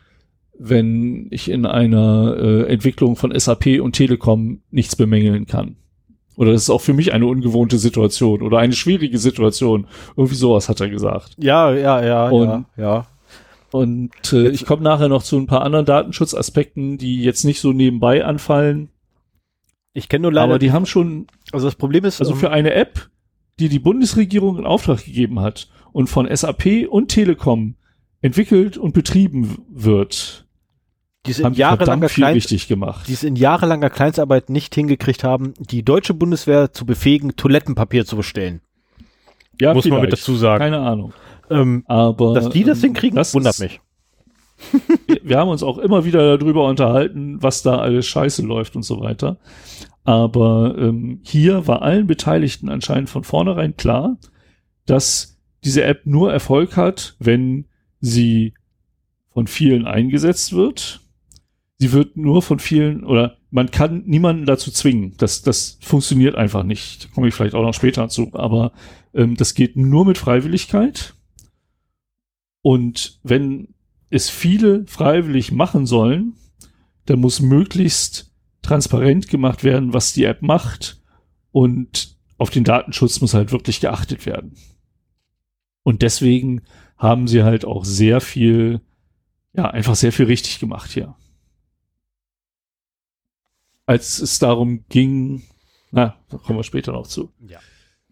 wenn 0.59 1.29
ich 1.31 1.51
in 1.51 1.67
einer 1.67 2.37
äh, 2.37 2.73
Entwicklung 2.73 3.17
von 3.17 3.39
SAP 3.39 3.81
und 3.81 3.93
Telekom 3.93 4.61
nichts 4.71 4.97
bemängeln 4.97 5.47
kann. 5.47 5.77
Oder 6.37 6.53
das 6.53 6.63
ist 6.63 6.71
auch 6.71 6.81
für 6.81 6.95
mich 6.95 7.13
eine 7.13 7.27
ungewohnte 7.27 7.79
Situation 7.79 8.43
oder 8.43 8.59
eine 8.59 8.73
schwierige 8.73 9.19
Situation. 9.19 9.87
Irgendwie 10.17 10.35
sowas 10.35 10.69
hat 10.69 10.81
er 10.81 10.89
gesagt. 10.89 11.37
Ja, 11.39 11.73
ja, 11.73 12.03
ja, 12.05 12.29
und, 12.29 12.49
ja, 12.49 12.65
ja. 12.77 13.07
Und 13.71 14.33
äh, 14.33 14.49
ich 14.49 14.67
komme 14.67 14.83
nachher 14.83 15.09
noch 15.09 15.23
zu 15.23 15.37
ein 15.37 15.47
paar 15.47 15.63
anderen 15.63 15.87
Datenschutzaspekten, 15.87 16.99
die 16.99 17.23
jetzt 17.23 17.45
nicht 17.45 17.61
so 17.61 17.73
nebenbei 17.73 18.25
anfallen. 18.25 18.89
Ich 19.93 20.09
kenne 20.09 20.23
nur 20.23 20.33
leider. 20.33 20.45
Aber 20.45 20.59
die 20.59 20.73
haben 20.73 20.87
schon. 20.87 21.29
Also 21.53 21.67
das 21.69 21.77
Problem 21.77 22.05
ist. 22.05 22.21
Also 22.21 22.33
um, 22.33 22.39
für 22.39 22.51
eine 22.51 22.75
App 22.75 23.09
die 23.59 23.69
die 23.69 23.79
Bundesregierung 23.79 24.59
in 24.59 24.67
Auftrag 24.67 25.05
gegeben 25.05 25.41
hat 25.41 25.69
und 25.93 26.09
von 26.09 26.29
SAP 26.35 26.89
und 26.89 27.09
Telekom 27.09 27.77
entwickelt 28.21 28.77
und 28.77 28.95
betrieben 28.95 29.59
wird, 29.69 30.47
die 31.27 31.31
es 31.31 31.39
in 31.39 31.55
jahrelanger 31.55 32.09
Klein 32.09 32.35
richtig 32.35 32.69
gemacht. 32.69 33.09
Die 33.09 33.13
es 33.13 33.23
in 33.23 33.37
jahrelanger 33.37 33.91
Kleinstarbeit 33.91 34.51
nicht 34.51 34.75
hingekriegt 34.75 35.25
haben, 35.25 35.55
die 35.59 35.83
deutsche 35.83 36.15
Bundeswehr 36.15 36.73
zu 36.73 36.85
befähigen, 36.85 37.37
Toilettenpapier 37.37 38.05
zu 38.05 38.17
bestellen. 38.17 38.61
Ja, 39.61 39.73
muss 39.73 39.87
man 39.87 40.01
mit 40.01 40.13
dazu 40.13 40.37
sagen. 40.37 40.59
Keine 40.63 40.81
Ahnung. 40.81 41.13
Ähm, 41.51 41.85
Aber 41.87 42.35
dass 42.35 42.49
die 42.51 42.65
das 42.65 42.81
hinkriegen, 42.81 43.17
das 43.17 43.35
wundert 43.35 43.59
mich. 43.59 43.81
Wir 45.23 45.39
haben 45.39 45.49
uns 45.49 45.63
auch 45.63 45.79
immer 45.79 46.05
wieder 46.05 46.39
darüber 46.39 46.67
unterhalten, 46.67 47.43
was 47.43 47.63
da 47.63 47.79
alles 47.79 48.07
scheiße 48.07 48.43
läuft 48.43 48.77
und 48.77 48.83
so 48.83 49.01
weiter. 49.01 49.39
Aber 50.05 50.77
ähm, 50.79 51.21
hier 51.23 51.67
war 51.67 51.83
allen 51.83 52.07
Beteiligten 52.07 52.69
anscheinend 52.69 53.09
von 53.11 53.25
vornherein 53.25 53.77
klar, 53.77 54.19
dass 54.87 55.41
diese 55.65 55.85
App 55.85 56.05
nur 56.05 56.33
Erfolg 56.33 56.77
hat, 56.77 57.17
wenn 57.19 57.67
sie 58.01 58.55
von 59.31 59.47
vielen 59.47 59.87
eingesetzt 59.87 60.53
wird. 60.53 61.01
Sie 61.79 61.93
wird 61.93 62.17
nur 62.17 62.43
von 62.43 62.59
vielen 62.59 63.05
oder 63.05 63.39
man 63.51 63.71
kann 63.71 64.03
niemanden 64.07 64.47
dazu 64.47 64.71
zwingen. 64.71 65.15
Das, 65.17 65.43
das 65.43 65.79
funktioniert 65.81 66.35
einfach 66.35 66.63
nicht. 66.65 67.05
Da 67.05 67.09
komme 67.15 67.29
ich 67.29 67.35
vielleicht 67.35 67.55
auch 67.55 67.63
noch 67.63 67.75
später 67.75 68.09
zu. 68.09 68.31
Aber 68.35 68.73
ähm, 69.15 69.37
das 69.37 69.55
geht 69.55 69.77
nur 69.77 70.05
mit 70.05 70.19
Freiwilligkeit. 70.19 71.15
Und 72.63 73.21
wenn 73.23 73.74
es 74.15 74.31
viele 74.31 74.87
freiwillig 74.87 75.53
machen 75.53 75.87
sollen, 75.87 76.35
dann 77.07 77.21
muss 77.21 77.41
möglichst 77.41 78.33
transparent 78.63 79.29
gemacht 79.29 79.65
werden, 79.65 79.93
was 79.93 80.13
die 80.13 80.25
App 80.25 80.43
macht 80.43 81.03
und 81.53 82.17
auf 82.39 82.51
den 82.51 82.65
Datenschutz 82.65 83.21
muss 83.21 83.35
halt 83.35 83.53
wirklich 83.53 83.81
geachtet 83.81 84.27
werden. 84.27 84.57
Und 85.83 86.03
deswegen 86.03 86.63
haben 86.97 87.29
sie 87.29 87.43
halt 87.43 87.65
auch 87.65 87.85
sehr 87.85 88.21
viel, 88.21 88.81
ja, 89.53 89.71
einfach 89.71 89.95
sehr 89.95 90.13
viel 90.13 90.27
richtig 90.27 90.59
gemacht 90.61 90.91
hier. 90.91 91.15
als 93.87 94.19
es 94.19 94.39
darum 94.39 94.85
ging, 94.89 95.43
na, 95.91 96.17
da 96.29 96.39
kommen 96.39 96.59
wir 96.59 96.65
später 96.65 96.93
noch 96.93 97.07
zu. 97.07 97.33
Ja. 97.47 97.61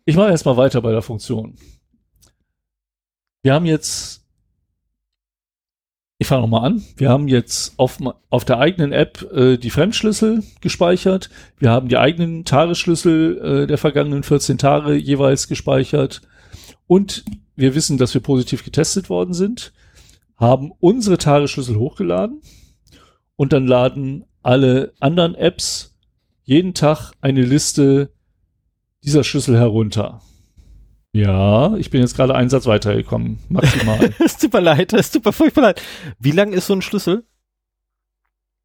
Ich 0.04 0.16
mache 0.16 0.30
erstmal 0.30 0.56
weiter 0.56 0.80
bei 0.82 0.92
der 0.92 1.02
Funktion. 1.02 1.56
Wir 3.42 3.54
haben 3.54 3.66
jetzt, 3.66 4.22
ich 6.23 6.28
fange 6.28 6.43
nochmal 6.43 6.65
an, 6.65 6.82
wir 6.97 7.11
haben 7.11 7.28
jetzt 7.28 7.78
auf, 7.78 7.99
auf 8.31 8.44
der 8.44 8.59
eigenen 8.59 8.93
App 8.93 9.23
äh, 9.32 9.57
die 9.57 9.70
Fremdschlüssel 9.70 10.43
gespeichert, 10.61 11.31
wir 11.59 11.70
haben 11.70 11.89
die 11.89 11.99
eigenen 11.99 12.44
Tagesschlüssel 12.44 13.62
äh, 13.62 13.66
der 13.66 13.78
vergangenen 13.78 14.23
14 14.23 14.59
Tage 14.59 14.94
jeweils 14.94 15.49
gespeichert. 15.49 16.23
Und 16.86 17.24
wir 17.57 17.74
wissen, 17.74 17.99
dass 17.99 18.15
wir 18.15 18.20
positiv 18.20 18.65
getestet 18.65 19.11
worden 19.11 19.35
sind, 19.35 19.73
haben 20.36 20.73
unsere 20.81 21.19
Tagesschlüssel 21.19 21.77
hochgeladen 21.77 22.40
und 23.36 23.53
dann 23.53 23.66
laden 23.66 24.24
alle 24.43 24.93
anderen 25.01 25.35
Apps 25.35 25.94
jeden 26.44 26.74
Tag 26.74 27.12
eine 27.20 27.43
Liste 27.43 28.12
dieser 29.05 29.24
Schlüssel 29.24 29.57
herunter. 29.57 30.23
Ja, 31.12 31.76
ich 31.76 31.90
bin 31.90 32.01
jetzt 32.01 32.16
gerade 32.16 32.34
einen 32.34 32.48
Satz 32.48 32.66
weitergekommen. 32.66 33.39
Maximal. 33.48 34.14
es 34.24 34.39
tut 34.39 34.52
mir 34.52 34.60
leid, 34.60 34.94
es 34.94 35.10
tut 35.10 35.24
mir 35.24 35.32
furchtbar 35.32 35.62
leid. 35.62 35.82
Wie 36.18 36.30
lang 36.30 36.52
ist 36.52 36.66
so 36.66 36.74
ein 36.74 36.80
Schlüssel? 36.80 37.24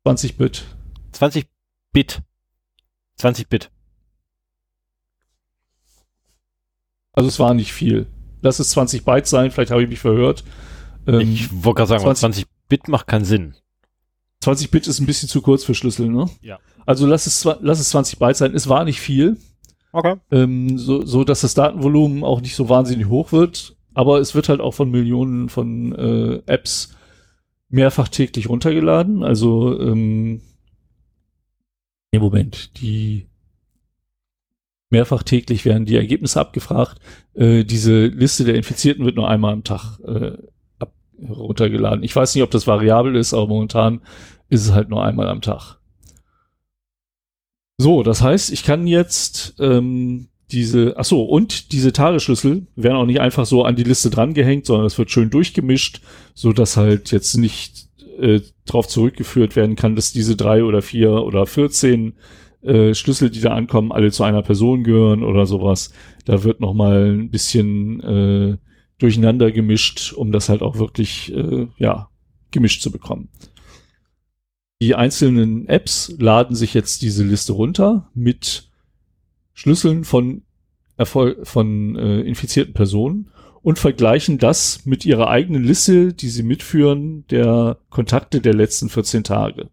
20 0.04 0.38
Bit. 0.38 0.64
20 1.12 1.48
Bit. 1.92 2.22
20 3.18 3.50
Bit. 3.50 3.70
Also 7.12 7.28
es 7.28 7.40
war 7.40 7.54
nicht 7.54 7.74
viel. 7.74 8.08
Lass 8.42 8.60
es 8.60 8.70
20 8.70 9.04
Byte 9.04 9.28
sein, 9.28 9.52
vielleicht 9.52 9.72
habe 9.72 9.84
ich 9.84 9.90
mich 9.90 10.00
verhört. 10.00 10.46
Ähm, 11.06 11.20
ich 11.20 11.52
wollte 11.52 11.80
gerade 11.80 11.90
sagen, 11.90 12.04
20, 12.04 12.20
20 12.20 12.46
Bit 12.70 12.88
macht 12.88 13.08
keinen 13.08 13.26
Sinn. 13.26 13.56
20 14.42 14.72
Bit 14.72 14.88
ist 14.88 15.00
ein 15.00 15.06
bisschen 15.06 15.28
zu 15.28 15.42
kurz 15.42 15.66
für 15.66 15.76
Schlüssel, 15.76 16.08
ne? 16.08 16.30
Ja. 16.42 16.60
Also 16.86 17.06
lass 17.06 17.26
es, 17.26 17.44
lass 17.44 17.80
es 17.80 17.90
20 17.90 18.20
Byte 18.20 18.38
sein. 18.38 18.56
Es 18.56 18.70
war 18.70 18.86
nicht 18.86 19.02
viel. 19.02 19.36
Okay. 19.92 20.16
Ähm, 20.32 20.78
so, 20.78 21.06
so, 21.06 21.24
dass 21.24 21.42
das 21.42 21.54
Datenvolumen 21.54 22.24
auch 22.24 22.42
nicht 22.42 22.56
so 22.56 22.70
wahnsinnig 22.70 23.08
hoch 23.08 23.32
wird. 23.32 23.76
Aber 23.94 24.20
es 24.20 24.36
wird 24.36 24.50
halt 24.50 24.62
auch 24.62 24.74
von 24.74 24.92
Millionen 24.92 25.50
von 25.50 25.94
äh, 25.96 26.42
Apps 26.46 26.96
mehrfach 27.70 28.08
täglich 28.08 28.50
runtergeladen. 28.50 29.24
Also, 29.24 29.80
ähm, 29.80 30.42
im 32.12 32.22
Moment, 32.22 32.80
die 32.80 33.28
mehrfach 34.90 35.24
täglich 35.24 35.66
werden 35.66 35.86
die 35.86 35.96
Ergebnisse 35.96 36.40
abgefragt. 36.40 37.00
Äh, 37.34 37.64
diese 37.64 38.06
Liste 38.06 38.46
der 38.46 38.56
Infizierten 38.56 39.06
wird 39.06 39.16
nur 39.16 39.30
einmal 39.30 39.54
am 39.54 39.64
Tag 39.64 40.00
äh, 40.06 40.38
runtergeladen. 41.20 42.04
Ich 42.04 42.16
weiß 42.16 42.36
nicht, 42.36 42.44
ob 42.44 42.52
das 42.52 42.68
variabel 42.68 43.16
ist, 43.16 43.34
aber 43.34 43.48
momentan 43.48 44.02
ist 44.50 44.66
es 44.66 44.74
halt 44.74 44.90
nur 44.90 45.04
einmal 45.04 45.28
am 45.28 45.42
Tag. 45.42 45.80
So, 47.78 48.02
das 48.02 48.22
heißt, 48.22 48.52
ich 48.52 48.64
kann 48.64 48.88
jetzt 48.88 49.56
ähm, 49.60 50.30
diese, 50.52 50.96
ach 50.98 51.06
so, 51.06 51.24
und 51.24 51.72
diese 51.72 51.94
Tagesschlüssel 51.94 52.66
werden 52.76 52.98
auch 52.98 53.06
nicht 53.06 53.20
einfach 53.20 53.46
so 53.46 53.64
an 53.64 53.76
die 53.76 53.84
Liste 53.84 54.10
drangehängt, 54.10 54.66
sondern 54.66 54.88
es 54.88 54.98
wird 54.98 55.12
schön 55.12 55.30
durchgemischt, 55.30 56.02
so 56.34 56.54
dass 56.54 56.78
halt 56.78 57.12
jetzt 57.12 57.36
nicht 57.36 57.88
äh, 58.20 58.42
darauf 58.66 58.88
zurückgeführt 58.88 59.56
werden 59.56 59.76
kann, 59.76 59.96
dass 59.96 60.12
diese 60.12 60.36
drei 60.36 60.64
oder 60.64 60.82
vier 60.82 61.12
oder 61.12 61.46
14 61.46 62.14
äh, 62.64 62.96
Schlüssel, 62.96 63.30
die 63.30 63.42
da 63.42 63.54
ankommen, 63.54 63.92
alle 63.92 64.12
zu 64.12 64.24
einer 64.24 64.42
Person 64.42 64.84
gehören 64.84 65.24
oder 65.24 65.46
sowas. 65.46 65.92
Da 66.26 66.44
wird 66.44 66.60
noch 66.60 66.74
mal 66.74 67.12
ein 67.12 67.30
bisschen 67.30 68.02
äh, 68.02 68.58
durcheinander 68.98 69.52
gemischt, 69.52 70.14
um 70.14 70.32
das 70.32 70.50
halt 70.50 70.64
auch 70.64 70.80
wirklich 70.80 71.32
äh, 71.36 71.68
ja 71.78 72.10
gemischt 72.50 72.82
zu 72.82 72.92
bekommen. 72.92 73.30
Die 74.80 74.94
einzelnen 74.94 75.68
Apps 75.68 76.14
laden 76.20 76.56
sich 76.56 76.74
jetzt 76.74 77.02
diese 77.02 77.24
Liste 77.24 77.54
runter 77.54 78.10
mit 78.14 78.70
Schlüsseln 79.54 80.04
von 80.04 80.44
Erfolg 80.98 81.48
von 81.48 81.96
äh, 81.96 82.22
infizierten 82.22 82.74
Personen 82.74 83.32
und 83.62 83.80
vergleichen 83.80 84.38
das 84.38 84.86
mit 84.86 85.04
ihrer 85.04 85.30
eigenen 85.30 85.64
Liste, 85.64 86.14
die 86.14 86.30
sie 86.30 86.44
mitführen, 86.44 87.26
der 87.30 87.78
Kontakte 87.90 88.40
der 88.40 88.54
letzten 88.54 88.90
14 88.90 89.24
Tage. 89.24 89.70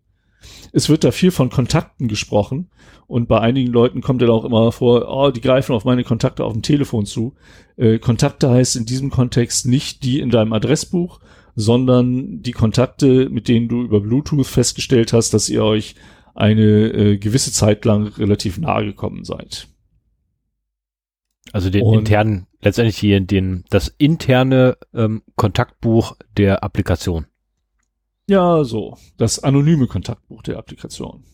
Es 0.73 0.89
wird 0.89 1.05
da 1.05 1.13
viel 1.13 1.31
von 1.31 1.51
Kontakten 1.51 2.09
gesprochen 2.09 2.71
und 3.07 3.29
bei 3.29 3.41
einigen 3.41 3.71
Leuten 3.71 4.01
kommt 4.01 4.23
dann 4.23 4.31
auch 4.31 4.45
immer 4.45 4.73
vor, 4.73 5.07
oh, 5.09 5.31
die 5.31 5.41
greifen 5.41 5.75
auf 5.75 5.85
meine 5.85 6.05
Kontakte 6.05 6.45
auf 6.45 6.55
dem 6.55 6.63
Telefon 6.63 7.05
zu. 7.05 7.35
Äh, 7.77 7.99
Kontakte 7.99 8.51
heißt 8.51 8.77
in 8.77 8.87
diesem 8.87 9.11
Kontext 9.11 9.67
nicht 9.67 10.03
die 10.03 10.21
in 10.21 10.31
deinem 10.31 10.53
Adressbuch, 10.55 11.21
sondern 11.55 12.43
die 12.43 12.53
Kontakte, 12.53 13.29
mit 13.29 13.49
denen 13.49 13.69
du 13.69 13.83
über 13.83 14.01
Bluetooth 14.01 14.47
festgestellt 14.47 15.13
hast, 15.13 15.35
dass 15.35 15.49
ihr 15.49 15.65
euch 15.65 15.95
eine 16.35 16.63
äh, 16.63 17.19
gewisse 17.19 17.53
Zeit 17.53 17.85
lang 17.85 18.09
relativ 18.09 18.59
nahe 18.59 18.85
gekommen 18.85 19.25
seid. 19.25 19.69
Also 21.53 21.71
den 21.71 21.83
Und 21.83 22.01
internen, 22.01 22.47
letztendlich 22.61 22.97
hier 22.97 23.21
den, 23.21 23.65
das 23.71 23.89
interne 23.99 24.77
ähm, 24.93 25.23
Kontaktbuch 25.37 26.17
der 26.37 26.65
Applikation. 26.65 27.27
Ja, 28.27 28.65
so. 28.65 28.97
Das 29.19 29.39
anonyme 29.39 29.87
Kontaktbuch 29.87 30.43
der 30.43 30.59
Applikation. 30.59 31.25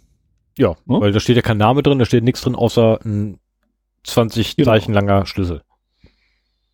Ja, 0.58 0.76
hm? 0.86 1.00
weil 1.00 1.12
da 1.12 1.20
steht 1.20 1.36
ja 1.36 1.42
kein 1.42 1.56
Name 1.56 1.82
drin, 1.82 1.98
da 1.98 2.04
steht 2.04 2.24
nichts 2.24 2.42
drin, 2.42 2.54
außer 2.54 3.00
ein 3.04 3.38
20 4.02 4.56
genau. 4.56 4.70
Zeichen 4.70 4.92
langer 4.92 5.24
Schlüssel. 5.24 5.62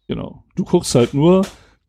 Genau. 0.09 0.45
Du 0.55 0.65
guckst 0.65 0.95
halt 0.95 1.15
nur 1.15 1.47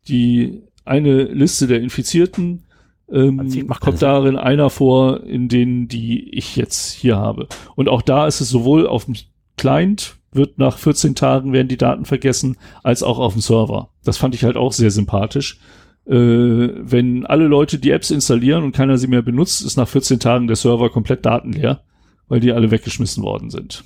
die 0.08 0.67
eine 0.88 1.24
Liste 1.24 1.68
der 1.68 1.82
Infizierten, 1.82 2.64
ähm, 3.10 3.68
kommt 3.80 4.02
darin 4.02 4.36
einer 4.36 4.70
vor, 4.70 5.24
in 5.24 5.48
denen, 5.48 5.88
die 5.88 6.30
ich 6.30 6.56
jetzt 6.56 6.92
hier 6.92 7.18
habe. 7.18 7.48
Und 7.76 7.88
auch 7.88 8.02
da 8.02 8.28
ist 8.28 8.42
es 8.42 8.50
sowohl 8.50 8.88
auf 8.88 9.06
dem 9.06 9.16
Client, 9.56 10.18
wird 10.32 10.58
nach 10.60 10.78
14 10.78 11.16
Tagen 11.16 11.54
werden 11.54 11.68
die 11.68 11.78
Daten 11.78 12.06
vergessen, 12.06 12.58
als 12.84 13.04
auch 13.04 13.18
auf 13.18 13.34
dem 13.34 13.42
Server. 13.42 13.90
Das 14.04 14.18
fand 14.18 14.36
ich 14.36 14.44
halt 14.44 14.58
auch 14.58 14.74
sehr 14.74 14.92
sympathisch. 14.92 15.60
Äh, 16.06 16.14
wenn 16.14 17.26
alle 17.26 17.48
Leute 17.48 17.80
die 17.80 17.92
Apps 17.92 18.12
installieren 18.12 18.64
und 18.64 18.74
keiner 18.74 18.98
sie 18.98 19.08
mehr 19.08 19.22
benutzt, 19.22 19.66
ist 19.66 19.78
nach 19.78 19.88
14 19.88 20.20
Tagen 20.20 20.48
der 20.48 20.56
Server 20.56 20.90
komplett 20.90 21.26
datenleer, 21.26 21.82
weil 22.28 22.40
die 22.40 22.52
alle 22.52 22.72
weggeschmissen 22.72 23.24
worden 23.24 23.50
sind. 23.50 23.84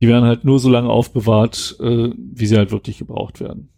Die 0.00 0.08
werden 0.08 0.24
halt 0.24 0.44
nur 0.44 0.58
so 0.58 0.70
lange 0.70 0.88
aufbewahrt, 0.88 1.76
äh, 1.80 2.10
wie 2.16 2.46
sie 2.46 2.56
halt 2.56 2.72
wirklich 2.72 2.98
gebraucht 2.98 3.40
werden. 3.40 3.68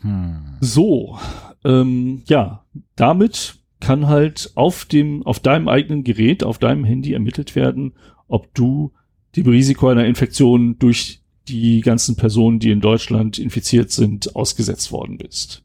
Hm. 0.00 0.56
So, 0.60 1.18
ähm, 1.64 2.22
ja, 2.26 2.64
damit 2.96 3.56
kann 3.80 4.08
halt 4.08 4.52
auf 4.54 4.84
dem, 4.84 5.24
auf 5.24 5.40
deinem 5.40 5.68
eigenen 5.68 6.04
Gerät, 6.04 6.44
auf 6.44 6.58
deinem 6.58 6.84
Handy 6.84 7.12
ermittelt 7.12 7.54
werden, 7.54 7.94
ob 8.28 8.54
du 8.54 8.92
dem 9.36 9.48
Risiko 9.48 9.88
einer 9.88 10.06
Infektion 10.06 10.78
durch 10.78 11.20
die 11.48 11.80
ganzen 11.80 12.16
Personen, 12.16 12.58
die 12.58 12.70
in 12.70 12.80
Deutschland 12.80 13.38
infiziert 13.38 13.90
sind, 13.90 14.36
ausgesetzt 14.36 14.92
worden 14.92 15.18
bist. 15.18 15.64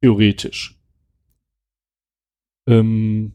Theoretisch. 0.00 0.78
Ähm, 2.66 3.32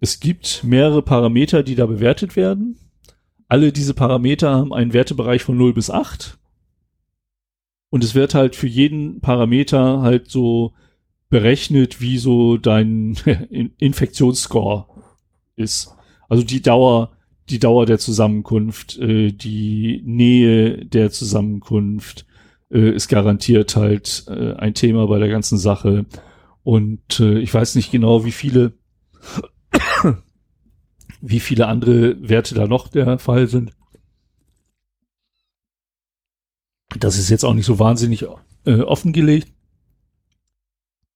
es 0.00 0.20
gibt 0.20 0.62
mehrere 0.64 1.02
Parameter, 1.02 1.62
die 1.62 1.74
da 1.74 1.86
bewertet 1.86 2.36
werden. 2.36 2.78
Alle 3.48 3.72
diese 3.72 3.94
Parameter 3.94 4.50
haben 4.50 4.72
einen 4.72 4.92
Wertebereich 4.92 5.42
von 5.42 5.56
0 5.56 5.74
bis 5.74 5.90
8. 5.90 6.38
Und 7.92 8.02
es 8.04 8.14
wird 8.14 8.34
halt 8.34 8.56
für 8.56 8.68
jeden 8.68 9.20
Parameter 9.20 10.00
halt 10.00 10.30
so 10.30 10.72
berechnet, 11.28 12.00
wie 12.00 12.16
so 12.16 12.56
dein 12.56 13.18
Infektionsscore 13.78 14.86
ist. 15.56 15.94
Also 16.26 16.42
die 16.42 16.62
Dauer, 16.62 17.10
die 17.50 17.58
Dauer 17.58 17.84
der 17.84 17.98
Zusammenkunft, 17.98 18.96
äh, 18.98 19.30
die 19.32 20.00
Nähe 20.06 20.86
der 20.86 21.10
Zusammenkunft 21.10 22.24
äh, 22.70 22.92
ist 22.94 23.08
garantiert 23.08 23.76
halt 23.76 24.24
äh, 24.26 24.54
ein 24.54 24.72
Thema 24.72 25.06
bei 25.06 25.18
der 25.18 25.28
ganzen 25.28 25.58
Sache. 25.58 26.06
Und 26.62 27.20
äh, 27.20 27.40
ich 27.40 27.52
weiß 27.52 27.74
nicht 27.74 27.92
genau, 27.92 28.24
wie 28.24 28.32
viele, 28.32 28.72
wie 31.20 31.40
viele 31.40 31.66
andere 31.66 32.16
Werte 32.26 32.54
da 32.54 32.66
noch 32.66 32.88
der 32.88 33.18
Fall 33.18 33.48
sind. 33.48 33.72
Das 36.98 37.18
ist 37.18 37.30
jetzt 37.30 37.44
auch 37.44 37.54
nicht 37.54 37.66
so 37.66 37.78
wahnsinnig 37.78 38.26
äh, 38.66 38.80
offengelegt. 38.80 39.48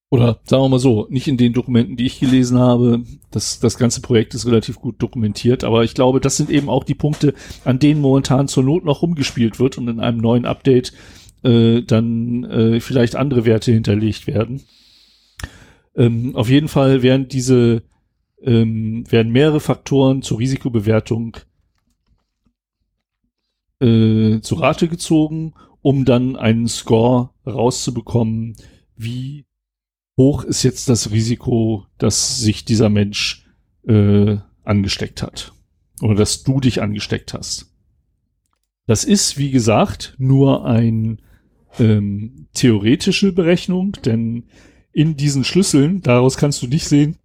Oder 0.08 0.40
sagen 0.44 0.62
wir 0.62 0.68
mal 0.68 0.78
so, 0.78 1.06
nicht 1.10 1.26
in 1.26 1.36
den 1.36 1.52
Dokumenten, 1.52 1.96
die 1.96 2.06
ich 2.06 2.20
gelesen 2.20 2.58
habe. 2.58 3.02
Das, 3.30 3.58
das 3.58 3.76
ganze 3.76 4.00
Projekt 4.00 4.34
ist 4.34 4.46
relativ 4.46 4.78
gut 4.78 5.02
dokumentiert, 5.02 5.64
aber 5.64 5.82
ich 5.82 5.94
glaube, 5.94 6.20
das 6.20 6.36
sind 6.36 6.48
eben 6.48 6.68
auch 6.68 6.84
die 6.84 6.94
Punkte, 6.94 7.34
an 7.64 7.80
denen 7.80 8.00
momentan 8.00 8.46
zur 8.46 8.62
Not 8.62 8.84
noch 8.84 9.02
rumgespielt 9.02 9.58
wird 9.58 9.78
und 9.78 9.88
in 9.88 10.00
einem 10.00 10.18
neuen 10.18 10.46
Update 10.46 10.92
äh, 11.42 11.82
dann 11.82 12.44
äh, 12.44 12.80
vielleicht 12.80 13.16
andere 13.16 13.44
Werte 13.44 13.72
hinterlegt 13.72 14.28
werden. 14.28 14.62
Ähm, 15.96 16.36
auf 16.36 16.48
jeden 16.48 16.68
Fall 16.68 17.02
werden 17.02 17.26
diese 17.26 17.82
ähm, 18.42 19.04
werden 19.10 19.32
mehrere 19.32 19.60
Faktoren 19.60 20.22
zur 20.22 20.38
Risikobewertung 20.38 21.38
äh, 23.80 24.40
zu 24.40 24.54
Rate 24.56 24.88
gezogen, 24.88 25.54
um 25.82 26.04
dann 26.04 26.36
einen 26.36 26.68
Score 26.68 27.30
rauszubekommen, 27.46 28.56
wie 28.96 29.46
hoch 30.16 30.44
ist 30.44 30.62
jetzt 30.62 30.88
das 30.88 31.10
Risiko, 31.10 31.84
dass 31.98 32.38
sich 32.38 32.64
dieser 32.64 32.88
Mensch 32.88 33.46
äh, 33.86 34.38
angesteckt 34.64 35.22
hat. 35.22 35.52
Oder 36.00 36.14
dass 36.14 36.42
du 36.42 36.60
dich 36.60 36.82
angesteckt 36.82 37.34
hast. 37.34 37.72
Das 38.86 39.04
ist, 39.04 39.38
wie 39.38 39.50
gesagt, 39.50 40.14
nur 40.18 40.64
ein 40.64 41.20
ähm, 41.78 42.46
theoretische 42.54 43.32
Berechnung, 43.32 43.92
denn 44.04 44.44
in 44.92 45.16
diesen 45.16 45.44
Schlüsseln, 45.44 46.02
daraus 46.02 46.36
kannst 46.36 46.62
du 46.62 46.66
nicht 46.66 46.88
sehen, 46.88 47.16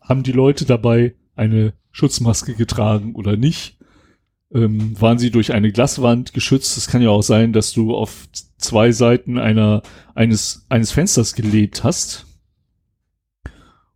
haben 0.00 0.22
die 0.22 0.32
Leute 0.32 0.64
dabei 0.64 1.14
eine 1.34 1.72
Schutzmaske 1.92 2.54
getragen 2.54 3.14
oder 3.14 3.36
nicht. 3.36 3.78
Ähm, 4.52 5.00
waren 5.00 5.18
sie 5.18 5.30
durch 5.30 5.52
eine 5.52 5.70
Glaswand 5.70 6.32
geschützt? 6.32 6.76
Es 6.76 6.88
kann 6.88 7.02
ja 7.02 7.10
auch 7.10 7.22
sein, 7.22 7.52
dass 7.52 7.72
du 7.72 7.94
auf 7.94 8.28
zwei 8.58 8.92
Seiten 8.92 9.38
einer, 9.38 9.82
eines, 10.14 10.66
eines 10.68 10.90
Fensters 10.92 11.34
gelehnt 11.34 11.84
hast 11.84 12.26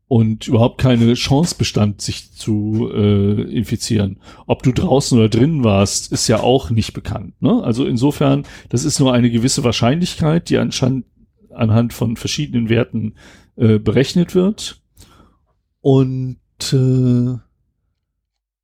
und 0.07 0.47
überhaupt 0.47 0.81
keine 0.81 1.15
Chance 1.15 1.57
bestand, 1.59 2.01
sich 2.01 2.33
zu 2.33 2.89
äh, 2.93 3.43
infizieren. 3.43 4.21
Ob 4.47 4.63
du 4.63 4.73
draußen 4.73 5.19
oder 5.19 5.29
drinnen 5.29 5.65
warst, 5.65 6.13
ist 6.13 6.29
ja 6.29 6.41
auch 6.41 6.71
nicht 6.71 6.93
bekannt. 6.93 7.41
Ne? 7.43 7.63
Also 7.63 7.85
insofern, 7.85 8.45
das 8.69 8.85
ist 8.85 9.01
nur 9.01 9.13
eine 9.13 9.31
gewisse 9.31 9.65
Wahrscheinlichkeit, 9.65 10.51
die 10.51 10.59
anscheinend 10.59 11.07
anhand 11.51 11.93
von 11.93 12.17
verschiedenen 12.17 12.69
Werten 12.69 13.15
äh, 13.57 13.79
berechnet 13.79 14.35
wird. 14.35 14.83
Und 15.81 16.39
äh, 16.73 17.39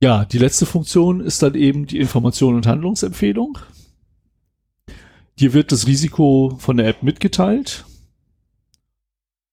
ja, 0.01 0.25
die 0.25 0.39
letzte 0.39 0.65
Funktion 0.65 1.21
ist 1.21 1.43
dann 1.43 1.55
eben 1.55 1.85
die 1.85 1.99
Information 1.99 2.55
und 2.55 2.65
Handlungsempfehlung. 2.65 3.59
Dir 5.39 5.53
wird 5.53 5.71
das 5.71 5.87
Risiko 5.87 6.57
von 6.59 6.77
der 6.77 6.87
App 6.87 7.03
mitgeteilt. 7.03 7.85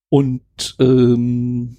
Und 0.09 0.43
ähm, 0.81 1.77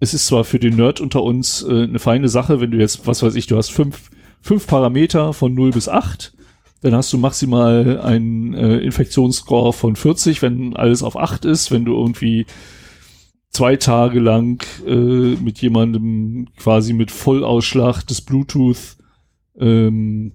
es 0.00 0.14
ist 0.14 0.26
zwar 0.26 0.42
für 0.44 0.58
den 0.58 0.74
Nerd 0.74 1.00
unter 1.00 1.22
uns 1.22 1.62
äh, 1.62 1.84
eine 1.84 2.00
feine 2.00 2.28
Sache, 2.28 2.60
wenn 2.60 2.72
du 2.72 2.78
jetzt, 2.78 3.06
was 3.06 3.22
weiß 3.22 3.36
ich, 3.36 3.46
du 3.46 3.56
hast 3.56 3.70
fünf, 3.70 4.10
fünf 4.40 4.66
Parameter 4.66 5.32
von 5.32 5.54
0 5.54 5.70
bis 5.70 5.88
8, 5.88 6.34
dann 6.80 6.96
hast 6.96 7.12
du 7.12 7.18
maximal 7.18 8.00
einen 8.00 8.52
äh, 8.54 8.78
Infektionsscore 8.78 9.72
von 9.72 9.94
40, 9.94 10.42
wenn 10.42 10.74
alles 10.74 11.04
auf 11.04 11.16
8 11.16 11.44
ist, 11.44 11.70
wenn 11.70 11.84
du 11.84 11.94
irgendwie 11.94 12.46
zwei 13.52 13.76
Tage 13.76 14.18
lang 14.18 14.64
äh, 14.86 15.36
mit 15.36 15.60
jemandem 15.60 16.48
quasi 16.56 16.92
mit 16.92 17.10
Vollausschlag 17.10 18.02
des 18.06 18.22
Bluetooth 18.22 18.96
ähm, 19.58 20.32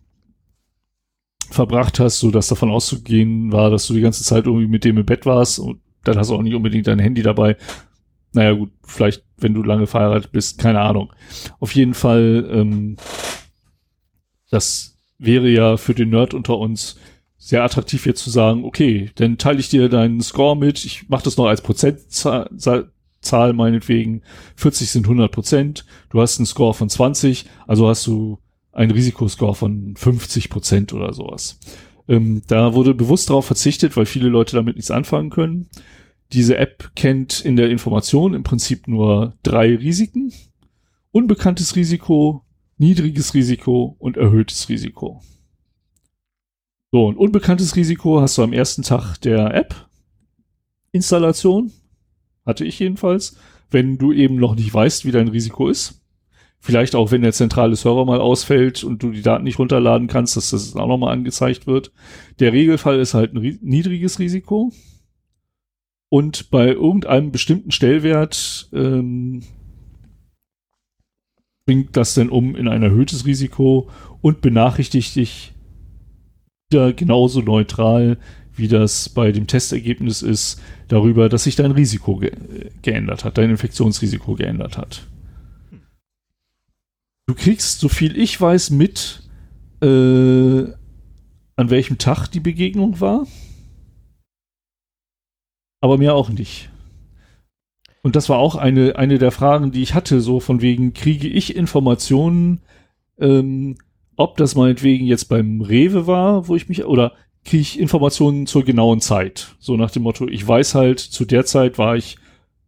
verbracht 1.50 2.00
hast, 2.00 2.20
so 2.20 2.30
dass 2.30 2.48
davon 2.48 2.70
auszugehen 2.70 3.52
war, 3.52 3.70
dass 3.70 3.88
du 3.88 3.94
die 3.94 4.02
ganze 4.02 4.24
Zeit 4.24 4.46
irgendwie 4.46 4.68
mit 4.68 4.84
dem 4.84 4.98
im 4.98 5.06
Bett 5.06 5.26
warst 5.26 5.60
und 5.60 5.80
dann 6.04 6.18
hast 6.18 6.30
du 6.30 6.36
auch 6.36 6.42
nicht 6.42 6.56
unbedingt 6.56 6.88
dein 6.88 7.00
Handy 7.00 7.24
dabei. 7.24 7.58
Naja 8.34 8.52
gut, 8.52 8.72
vielleicht 8.84 9.24
wenn 9.38 9.54
du 9.54 9.64
lange 9.64 9.88
verheiratet 9.88 10.32
bist, 10.32 10.60
keine 10.60 10.82
Ahnung. 10.82 11.14
Auf 11.60 11.74
jeden 11.76 11.94
Fall, 11.94 12.48
ähm, 12.52 12.98
das 14.50 14.98
wäre 15.18 15.50
ja 15.50 15.78
für 15.78 15.96
den 15.96 16.10
Nerd 16.10 16.34
unter 16.34 16.58
uns 16.58 16.98
sehr 17.38 17.64
attraktiv 17.64 18.06
jetzt 18.06 18.24
zu 18.24 18.30
sagen, 18.30 18.64
okay, 18.64 19.12
dann 19.16 19.38
teile 19.38 19.60
ich 19.60 19.70
dir 19.70 19.90
deinen 19.90 20.22
Score 20.22 20.58
mit, 20.58 20.86
ich 20.86 21.08
mache 21.10 21.24
das 21.24 21.38
noch 21.38 21.46
als 21.46 21.62
Prozentzahl 21.62 22.92
Zahl 23.28 23.54
meinetwegen, 23.54 24.22
40 24.56 24.90
sind 24.90 25.06
100 25.06 25.32
Prozent, 25.32 25.86
du 26.10 26.22
hast 26.22 26.40
einen 26.40 26.46
Score 26.46 26.74
von 26.74 26.90
20, 26.90 27.46
also 27.68 27.88
hast 27.88 28.08
du 28.08 28.40
einen 28.72 28.92
Risikoscore 28.92 29.56
von 29.56 29.96
50 29.96 30.50
Prozent 30.50 30.94
oder 30.94 31.14
sowas. 31.14 31.60
Ähm, 32.08 32.42
da 32.48 32.74
wurde 32.74 32.94
bewusst 32.94 33.30
darauf 33.30 33.46
verzichtet, 33.46 33.98
weil 33.98 34.06
viele 34.06 34.30
Leute 34.30 34.56
damit 34.56 34.76
nichts 34.76 34.92
anfangen 34.92 35.30
können. 35.30 35.70
Diese 36.34 36.58
App 36.58 36.92
kennt 36.96 37.42
in 37.42 37.56
der 37.56 37.70
Information 37.70 38.34
im 38.34 38.44
Prinzip 38.44 38.88
nur 38.88 39.34
drei 39.44 39.76
Risiken. 39.76 40.34
Unbekanntes 41.12 41.76
Risiko, 41.76 42.44
niedriges 42.78 43.34
Risiko 43.34 43.96
und 44.00 44.18
erhöhtes 44.18 44.70
Risiko. 44.70 45.22
So, 46.92 47.12
ein 47.12 47.18
unbekanntes 47.18 47.76
Risiko 47.76 48.22
hast 48.22 48.38
du 48.38 48.44
am 48.44 48.54
ersten 48.54 48.84
Tag 48.84 49.18
der 49.18 49.54
App-Installation. 49.54 51.74
Hatte 52.48 52.66
ich 52.66 52.80
jedenfalls. 52.80 53.38
Wenn 53.70 53.98
du 53.98 54.14
eben 54.14 54.38
noch 54.38 54.56
nicht 54.56 54.74
weißt, 54.74 55.06
wie 55.06 55.12
dein 55.12 55.28
Risiko 55.28 55.68
ist. 55.68 56.02
Vielleicht 56.60 56.96
auch, 56.96 57.12
wenn 57.12 57.22
der 57.22 57.34
zentrale 57.34 57.76
Server 57.76 58.06
mal 58.06 58.20
ausfällt 58.20 58.84
und 58.84 59.04
du 59.04 59.12
die 59.12 59.22
Daten 59.22 59.44
nicht 59.44 59.60
runterladen 59.60 60.08
kannst, 60.08 60.36
dass 60.38 60.50
das 60.50 60.76
auch 60.76 60.88
nochmal 60.88 61.14
angezeigt 61.14 61.68
wird. 61.68 61.92
Der 62.40 62.54
Regelfall 62.54 63.00
ist 63.00 63.14
halt 63.14 63.36
ein 63.36 63.60
niedriges 63.62 64.18
Risiko. 64.18 64.72
Und 66.10 66.50
bei 66.50 66.70
irgendeinem 66.70 67.32
bestimmten 67.32 67.72
Stellwert 67.72 68.70
ähm, 68.74 69.44
bringt 71.66 71.98
das 71.98 72.14
denn 72.14 72.30
um 72.30 72.56
in 72.56 72.70
ein 72.70 72.82
erhöhtes 72.82 73.26
Risiko 73.26 73.90
und 74.22 74.42
benachrichtigt 74.42 75.16
dich 75.16 75.54
wieder 76.70 76.94
genauso 76.94 77.42
neutral, 77.42 78.18
wie 78.58 78.68
das 78.68 79.10
bei 79.10 79.32
dem 79.32 79.48
Testergebnis 79.48 80.22
ist, 80.22 80.62
darüber, 80.88 81.30
dass 81.30 81.44
sich 81.44 81.56
dein 81.56 81.72
Risiko 81.72 82.18
ge 82.18 82.32
geändert 82.82 83.24
hat, 83.24 83.38
dein 83.38 83.50
Infektionsrisiko 83.50 84.36
geändert 84.36 84.78
hat. 84.78 85.08
Du 87.28 87.36
kriegst, 87.36 87.80
so 87.80 87.90
viel 87.90 88.18
ich 88.18 88.40
weiß, 88.40 88.70
mit, 88.70 89.24
äh, 89.82 89.88
an 91.56 91.70
welchem 91.70 91.98
Tag 91.98 92.28
die 92.28 92.40
Begegnung 92.40 93.02
war. 93.02 93.28
Aber 95.82 95.98
mir 95.98 96.16
auch 96.16 96.30
nicht. 96.30 96.70
Und 98.02 98.16
das 98.16 98.30
war 98.30 98.38
auch 98.38 98.56
eine, 98.56 98.96
eine 98.96 99.18
der 99.18 99.32
Fragen, 99.32 99.72
die 99.72 99.84
ich 99.84 99.94
hatte, 99.94 100.22
so 100.22 100.40
von 100.40 100.62
wegen, 100.62 100.94
kriege 100.94 101.28
ich 101.28 101.56
Informationen, 101.56 102.62
ähm, 103.20 103.76
ob 104.16 104.38
das 104.38 104.56
meinetwegen 104.56 105.06
jetzt 105.06 105.26
beim 105.26 105.62
Rewe 105.62 106.08
war, 106.08 106.48
wo 106.48 106.56
ich 106.56 106.70
mich, 106.70 106.86
oder 106.86 107.14
kriege 107.44 107.62
ich 107.62 107.80
Informationen 107.80 108.46
zur 108.46 108.64
genauen 108.64 109.02
Zeit. 109.02 109.56
So 109.60 109.78
nach 109.78 109.92
dem 109.92 110.04
Motto, 110.04 110.28
ich 110.28 110.46
weiß 110.46 110.76
halt, 110.76 111.00
zu 111.00 111.26
der 111.26 111.46
Zeit 111.46 111.78
war 111.78 111.96
ich 111.96 112.18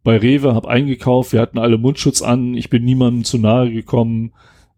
bei 0.02 0.16
Rewe, 0.16 0.54
habe 0.54 0.68
eingekauft, 0.68 1.32
wir 1.32 1.40
hatten 1.40 1.58
alle 1.58 1.78
Mundschutz 1.78 2.22
an, 2.22 2.54
ich 2.54 2.70
bin 2.70 2.84
niemandem 2.84 3.24
zu 3.24 3.38
nahe 3.38 3.70
gekommen. 3.70 4.32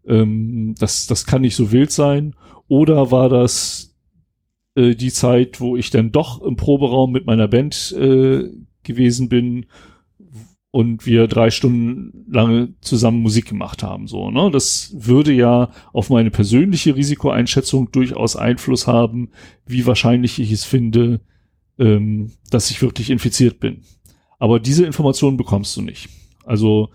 Ähm, 0.05 0.75
das, 0.77 1.07
das 1.07 1.25
kann 1.25 1.41
nicht 1.41 1.55
so 1.55 1.71
wild 1.71 1.91
sein. 1.91 2.35
Oder 2.67 3.11
war 3.11 3.29
das 3.29 3.95
äh, 4.75 4.95
die 4.95 5.11
Zeit, 5.11 5.61
wo 5.61 5.77
ich 5.77 5.89
dann 5.89 6.11
doch 6.11 6.41
im 6.41 6.55
Proberaum 6.57 7.11
mit 7.11 7.25
meiner 7.25 7.47
Band 7.47 7.95
äh, 7.97 8.49
gewesen 8.83 9.29
bin 9.29 9.65
und 10.73 11.05
wir 11.05 11.27
drei 11.27 11.51
Stunden 11.51 12.25
lange 12.27 12.73
zusammen 12.81 13.21
Musik 13.21 13.45
gemacht 13.45 13.83
haben. 13.83 14.07
So, 14.07 14.31
ne? 14.31 14.49
Das 14.49 14.91
würde 14.97 15.31
ja 15.31 15.69
auf 15.93 16.09
meine 16.09 16.31
persönliche 16.31 16.95
Risikoeinschätzung 16.95 17.91
durchaus 17.91 18.35
Einfluss 18.35 18.87
haben, 18.87 19.29
wie 19.67 19.85
wahrscheinlich 19.85 20.39
ich 20.39 20.51
es 20.51 20.63
finde, 20.63 21.21
ähm, 21.77 22.31
dass 22.49 22.71
ich 22.71 22.81
wirklich 22.81 23.11
infiziert 23.11 23.59
bin. 23.59 23.81
Aber 24.39 24.59
diese 24.59 24.83
Informationen 24.83 25.37
bekommst 25.37 25.77
du 25.77 25.83
nicht. 25.83 26.09
Also 26.43 26.89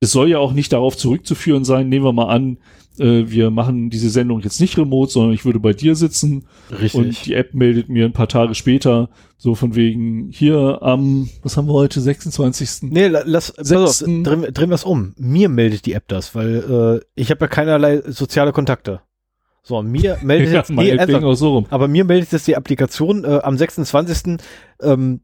es 0.00 0.12
soll 0.12 0.30
ja 0.30 0.38
auch 0.38 0.54
nicht 0.54 0.72
darauf 0.72 0.96
zurückzuführen 0.96 1.66
sein, 1.66 1.90
nehmen 1.90 2.06
wir 2.06 2.14
mal 2.14 2.34
an, 2.34 2.56
äh, 2.98 3.30
wir 3.30 3.50
machen 3.50 3.90
diese 3.90 4.10
Sendung 4.10 4.40
jetzt 4.40 4.60
nicht 4.60 4.76
remote, 4.78 5.10
sondern 5.10 5.32
ich 5.32 5.44
würde 5.44 5.60
bei 5.60 5.72
dir 5.72 5.94
sitzen 5.94 6.46
Richtig. 6.70 6.94
und 6.94 7.26
die 7.26 7.34
App 7.34 7.54
meldet 7.54 7.88
mir 7.88 8.04
ein 8.04 8.12
paar 8.12 8.28
Tage 8.28 8.54
später 8.54 9.08
so 9.36 9.54
von 9.54 9.74
wegen 9.74 10.30
hier 10.30 10.78
am, 10.82 11.28
was 11.42 11.56
haben 11.56 11.68
wir 11.68 11.74
heute, 11.74 12.00
26. 12.00 12.90
Nee, 12.90 13.08
lass, 13.08 13.52
pass 13.52 13.72
auf, 13.72 13.98
drehen, 13.98 14.24
drehen 14.52 14.70
wir 14.70 14.74
es 14.74 14.84
um. 14.84 15.14
Mir 15.16 15.48
meldet 15.48 15.86
die 15.86 15.92
App 15.92 16.08
das, 16.08 16.34
weil 16.34 17.00
äh, 17.02 17.06
ich 17.14 17.30
habe 17.30 17.42
ja 17.42 17.48
keinerlei 17.48 18.02
soziale 18.06 18.52
Kontakte. 18.52 19.00
So, 19.62 19.82
mir 19.82 20.18
meldet 20.22 20.52
ja, 20.52 20.58
jetzt, 20.58 20.70
nee, 20.70 20.96
also, 20.96 21.34
so 21.34 21.54
rum. 21.54 21.66
aber 21.70 21.88
mir 21.88 22.04
meldet 22.04 22.32
jetzt 22.32 22.46
die 22.46 22.56
Applikation 22.56 23.24
äh, 23.24 23.40
am 23.42 23.58
26. 23.58 24.38
Ähm, 24.80 25.20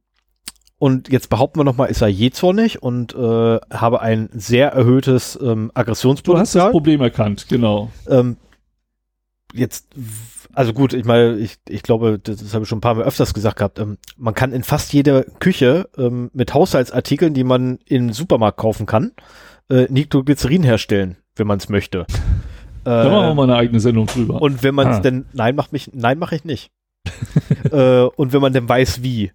und 0.82 1.12
jetzt 1.12 1.30
behaupten 1.30 1.60
wir 1.60 1.64
nochmal, 1.64 1.90
ist 1.90 2.02
er 2.02 2.08
je 2.08 2.30
zornig 2.30 2.82
und 2.82 3.14
äh, 3.14 3.60
habe 3.72 4.00
ein 4.00 4.28
sehr 4.32 4.72
erhöhtes 4.72 5.38
ähm, 5.40 5.70
Aggressionspotenzial. 5.74 6.34
Du 6.34 6.40
hast 6.40 6.54
das 6.56 6.72
Problem 6.72 7.00
erkannt, 7.00 7.46
genau. 7.48 7.92
Ähm, 8.08 8.36
jetzt, 9.52 9.86
also 10.52 10.72
gut, 10.72 10.92
ich 10.92 11.04
meine, 11.04 11.36
ich, 11.36 11.58
ich 11.68 11.84
glaube, 11.84 12.18
das, 12.18 12.38
das 12.38 12.52
habe 12.52 12.64
ich 12.64 12.68
schon 12.68 12.78
ein 12.78 12.80
paar 12.80 12.96
Mal 12.96 13.04
öfters 13.04 13.32
gesagt 13.32 13.58
gehabt, 13.58 13.78
ähm, 13.78 13.96
man 14.16 14.34
kann 14.34 14.52
in 14.52 14.64
fast 14.64 14.92
jeder 14.92 15.22
Küche 15.22 15.88
ähm, 15.96 16.32
mit 16.34 16.52
Haushaltsartikeln, 16.52 17.32
die 17.32 17.44
man 17.44 17.78
im 17.86 18.12
Supermarkt 18.12 18.58
kaufen 18.58 18.84
kann, 18.84 19.12
äh, 19.70 19.86
Nitroglycerin 19.88 20.64
herstellen, 20.64 21.14
wenn 21.36 21.46
man 21.46 21.58
es 21.58 21.68
möchte. 21.68 22.06
Da 22.84 23.08
machen 23.08 23.28
wir 23.28 23.34
mal 23.34 23.44
eine 23.44 23.54
eigene 23.54 23.78
Sendung 23.78 24.06
drüber. 24.06 24.42
Und 24.42 24.64
wenn 24.64 24.74
man 24.74 24.90
es 24.90 24.96
ah. 24.96 25.00
denn, 25.00 25.26
nein, 25.32 25.54
mach 25.54 25.70
mich, 25.70 25.92
nein, 25.94 26.18
mache 26.18 26.34
ich 26.34 26.44
nicht. 26.44 26.72
äh, 27.70 28.00
und 28.16 28.32
wenn 28.32 28.40
man 28.40 28.52
denn 28.52 28.68
weiß, 28.68 29.04
wie. 29.04 29.30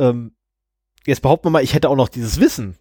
Ähm, 0.00 0.32
jetzt 1.10 1.22
behaupten 1.22 1.46
wir 1.46 1.50
mal, 1.50 1.62
ich 1.62 1.74
hätte 1.74 1.90
auch 1.90 1.96
noch 1.96 2.08
dieses 2.08 2.40
Wissen. 2.40 2.76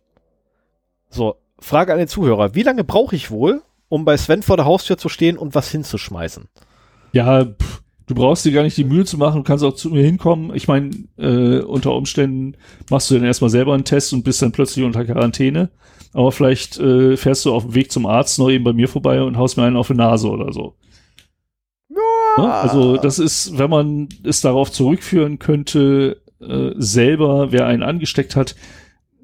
So, 1.09 1.35
Frage 1.59 1.91
an 1.91 1.99
den 1.99 2.07
Zuhörer. 2.07 2.55
Wie 2.55 2.63
lange 2.63 2.83
brauche 2.83 3.15
ich 3.15 3.31
wohl, 3.31 3.61
um 3.89 4.05
bei 4.05 4.15
Sven 4.15 4.43
vor 4.43 4.55
der 4.55 4.65
Haustür 4.65 4.97
zu 4.97 5.09
stehen 5.09 5.37
und 5.37 5.55
was 5.55 5.69
hinzuschmeißen? 5.69 6.47
Ja, 7.11 7.45
pff, 7.45 7.81
Du 8.09 8.15
brauchst 8.15 8.43
dir 8.43 8.51
gar 8.51 8.63
nicht 8.63 8.75
die 8.75 8.85
Mühe 8.85 9.05
zu 9.05 9.19
machen, 9.19 9.37
du 9.37 9.43
kannst 9.43 9.63
auch 9.63 9.75
zu 9.75 9.91
mir 9.91 10.03
hinkommen. 10.03 10.55
Ich 10.55 10.67
meine, 10.67 10.89
äh, 11.19 11.59
unter 11.59 11.93
Umständen 11.93 12.55
machst 12.89 13.11
du 13.11 13.13
dann 13.13 13.23
erstmal 13.23 13.51
selber 13.51 13.75
einen 13.75 13.83
Test 13.83 14.13
und 14.13 14.23
bist 14.23 14.41
dann 14.41 14.51
plötzlich 14.51 14.83
unter 14.83 15.05
Quarantäne. 15.05 15.69
Aber 16.13 16.31
vielleicht 16.31 16.79
äh, 16.79 17.17
fährst 17.17 17.45
du 17.45 17.53
auf 17.53 17.65
dem 17.65 17.75
Weg 17.75 17.91
zum 17.91 18.07
Arzt 18.07 18.39
noch 18.39 18.49
eben 18.49 18.63
bei 18.63 18.73
mir 18.73 18.87
vorbei 18.87 19.21
und 19.21 19.37
haust 19.37 19.57
mir 19.57 19.63
einen 19.63 19.77
auf 19.77 19.89
die 19.89 19.93
Nase 19.93 20.27
oder 20.27 20.51
so. 20.51 20.73
Ja. 22.35 22.61
Also 22.61 22.97
das 22.97 23.19
ist, 23.19 23.59
wenn 23.59 23.69
man 23.69 24.09
es 24.23 24.41
darauf 24.41 24.71
zurückführen 24.71 25.37
könnte, 25.37 26.19
äh, 26.41 26.71
selber, 26.77 27.51
wer 27.51 27.65
einen 27.65 27.83
angesteckt 27.83 28.35
hat, 28.35 28.55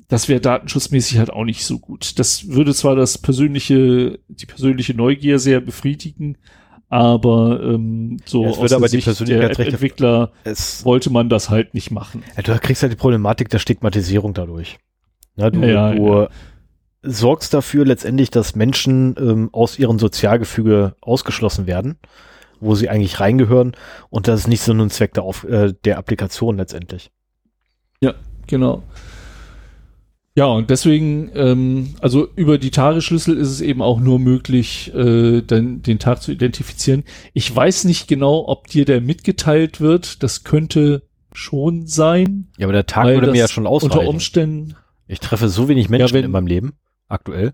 das 0.08 0.30
wäre 0.30 0.40
datenschutzmäßig 0.40 1.18
halt 1.18 1.32
auch 1.32 1.46
nicht 1.46 1.66
so 1.66 1.80
gut. 1.80 2.20
Das 2.20 2.50
würde 2.50 2.74
zwar 2.74 2.96
das 2.96 3.18
persönliche, 3.18 4.20
die 4.28 4.46
persönliche 4.46 4.94
Neugier 4.94 5.40
sehr 5.40 5.62
befriedigen, 5.62 6.38
aber 6.90 7.62
ähm, 7.64 8.18
so 8.26 8.44
ja, 8.44 8.50
aus 8.52 8.72
aber 8.72 8.88
Sicht 8.88 9.08
der 9.28 9.60
Entwickler 9.60 10.32
wollte 10.84 11.10
man 11.10 11.30
das 11.30 11.50
halt 11.50 11.74
nicht 11.74 11.90
machen. 11.90 12.24
Ja, 12.38 12.44
du 12.44 12.60
kriegst 12.60 12.84
halt 12.84 12.92
die 12.92 12.98
Problematik 12.98 13.50
der 13.50 13.60
Stigmatisierung 13.60 14.34
dadurch. 14.34 14.78
Ja, 15.36 15.50
du, 15.50 15.60
ja, 15.62 15.94
du 15.94 16.28
sorgst 17.02 17.54
dafür 17.54 17.86
letztendlich, 17.86 18.30
dass 18.30 18.56
Menschen 18.56 19.16
ähm, 19.20 19.50
aus 19.52 19.80
ihrem 19.80 20.00
Sozialgefüge 20.00 20.96
ausgeschlossen 21.02 21.68
werden, 21.68 21.98
wo 22.60 22.76
sie 22.76 22.90
eigentlich 22.90 23.20
reingehören 23.20 23.76
und 24.10 24.28
das 24.28 24.42
ist 24.42 24.48
nicht 24.48 24.62
so 24.62 24.74
ein 24.74 24.90
Zweck 24.90 25.14
der, 25.14 25.24
Auf 25.24 25.44
äh, 25.44 25.74
der 25.86 25.98
Applikation 25.98 26.58
letztendlich. 26.58 27.12
Ja, 28.02 28.14
genau. 28.48 28.84
Ja, 30.38 30.48
und 30.48 30.70
deswegen, 30.70 31.32
ähm, 31.34 31.96
also 32.02 32.28
über 32.36 32.58
die 32.58 32.72
Tagesschlüssel 32.72 33.38
ist 33.38 33.50
es 33.50 33.62
eben 33.62 33.82
auch 33.82 34.02
nur 34.02 34.20
möglich, 34.20 34.94
äh, 34.94 35.42
den, 35.42 35.82
den 35.82 35.98
Tag 35.98 36.22
zu 36.22 36.34
identifizieren. 36.34 37.06
Ich 37.34 37.56
weiß 37.56 37.86
nicht 37.86 38.10
genau, 38.10 38.46
ob 38.48 38.68
dir 38.68 38.84
der 38.84 39.00
mitgeteilt 39.00 39.80
wird. 39.80 40.24
Das 40.24 40.44
könnte 40.44 41.04
schon 41.32 41.88
sein. 41.88 42.48
Ja, 42.58 42.66
aber 42.66 42.74
der 42.74 42.86
Tag 42.86 43.06
würde 43.06 43.32
mir 43.32 43.38
ja 43.38 43.48
schon 43.48 43.66
ausreichen. 43.66 43.98
Unter 43.98 44.10
Umständen. 44.10 44.76
Ich 45.08 45.22
treffe 45.22 45.48
so 45.48 45.70
wenig 45.70 45.88
Menschen 45.88 46.08
ja, 46.08 46.14
wenn, 46.14 46.26
in 46.26 46.32
meinem 46.32 46.48
Leben, 46.48 46.74
aktuell. 47.08 47.54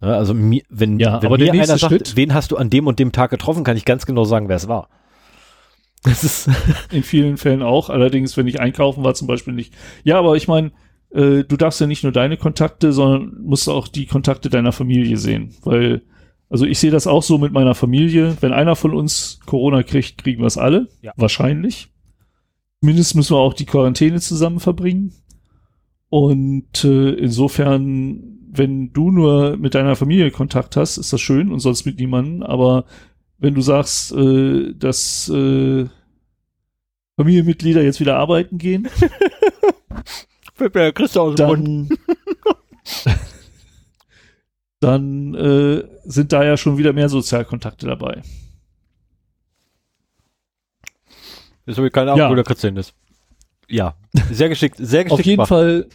Ja, 0.00 0.08
also 0.08 0.34
wenn, 0.34 0.98
ja, 0.98 1.22
wenn 1.22 1.30
mir 1.30 1.52
einer 1.52 1.66
sagt, 1.66 1.80
Schritt, 1.80 2.16
wen 2.16 2.34
hast 2.34 2.50
du 2.50 2.56
an 2.56 2.70
dem 2.70 2.86
und 2.86 2.98
dem 2.98 3.12
Tag 3.12 3.30
getroffen, 3.30 3.64
kann 3.64 3.76
ich 3.76 3.84
ganz 3.84 4.04
genau 4.04 4.24
sagen, 4.24 4.48
wer 4.48 4.56
es 4.56 4.68
war. 4.68 4.88
Das 6.02 6.22
ist 6.22 6.50
in 6.92 7.02
vielen 7.02 7.36
Fällen 7.36 7.62
auch. 7.62 7.90
Allerdings, 7.90 8.36
wenn 8.36 8.46
ich 8.46 8.60
einkaufen 8.60 9.04
war, 9.04 9.14
zum 9.14 9.26
Beispiel 9.26 9.54
nicht. 9.54 9.74
Ja, 10.04 10.18
aber 10.18 10.36
ich 10.36 10.48
meine, 10.48 10.72
äh, 11.10 11.44
du 11.44 11.56
darfst 11.56 11.80
ja 11.80 11.86
nicht 11.86 12.02
nur 12.02 12.12
deine 12.12 12.36
Kontakte, 12.36 12.92
sondern 12.92 13.42
musst 13.42 13.68
auch 13.68 13.88
die 13.88 14.06
Kontakte 14.06 14.50
deiner 14.50 14.72
Familie 14.72 15.16
sehen. 15.16 15.54
Weil, 15.62 16.02
also 16.50 16.66
ich 16.66 16.78
sehe 16.78 16.90
das 16.90 17.06
auch 17.06 17.22
so 17.22 17.38
mit 17.38 17.52
meiner 17.52 17.74
Familie. 17.74 18.36
Wenn 18.40 18.52
einer 18.52 18.76
von 18.76 18.94
uns 18.94 19.40
Corona 19.46 19.82
kriegt, 19.82 20.18
kriegen 20.18 20.42
wir 20.42 20.46
es 20.46 20.58
alle. 20.58 20.88
Ja. 21.00 21.12
Wahrscheinlich. 21.16 21.88
Mindestens 22.82 23.14
müssen 23.14 23.34
wir 23.34 23.40
auch 23.40 23.54
die 23.54 23.66
Quarantäne 23.66 24.20
zusammen 24.20 24.60
verbringen. 24.60 25.12
Und 26.08 26.84
äh, 26.84 27.10
insofern, 27.14 28.35
wenn 28.50 28.92
du 28.92 29.10
nur 29.10 29.56
mit 29.56 29.74
deiner 29.74 29.96
Familie 29.96 30.30
Kontakt 30.30 30.76
hast, 30.76 30.98
ist 30.98 31.12
das 31.12 31.20
schön 31.20 31.52
und 31.52 31.60
sonst 31.60 31.84
mit 31.84 31.98
niemandem. 31.98 32.42
Aber 32.42 32.84
wenn 33.38 33.54
du 33.54 33.60
sagst, 33.60 34.12
äh, 34.12 34.72
dass 34.74 35.28
äh, 35.28 35.86
Familienmitglieder 37.16 37.82
jetzt 37.82 38.00
wieder 38.00 38.16
arbeiten 38.16 38.58
gehen, 38.58 38.88
Mund. 41.46 41.98
dann 44.80 45.34
äh, 45.34 45.84
sind 46.04 46.32
da 46.32 46.44
ja 46.44 46.56
schon 46.56 46.78
wieder 46.78 46.92
mehr 46.92 47.08
Sozialkontakte 47.08 47.86
dabei. 47.86 48.22
Jetzt 51.66 51.78
habe 51.78 51.88
ich 51.88 51.92
keine 51.92 52.12
Ahnung, 52.12 52.20
ja. 52.20 52.30
wo 52.30 52.34
der 52.34 52.44
Christian 52.44 52.76
ist. 52.76 52.94
Ja, 53.68 53.96
sehr 54.30 54.48
geschickt, 54.48 54.76
sehr 54.78 55.04
geschickt. 55.04 55.20
Auf 55.20 55.26
jeden 55.26 55.38
machen. 55.38 55.48
Fall, 55.48 55.86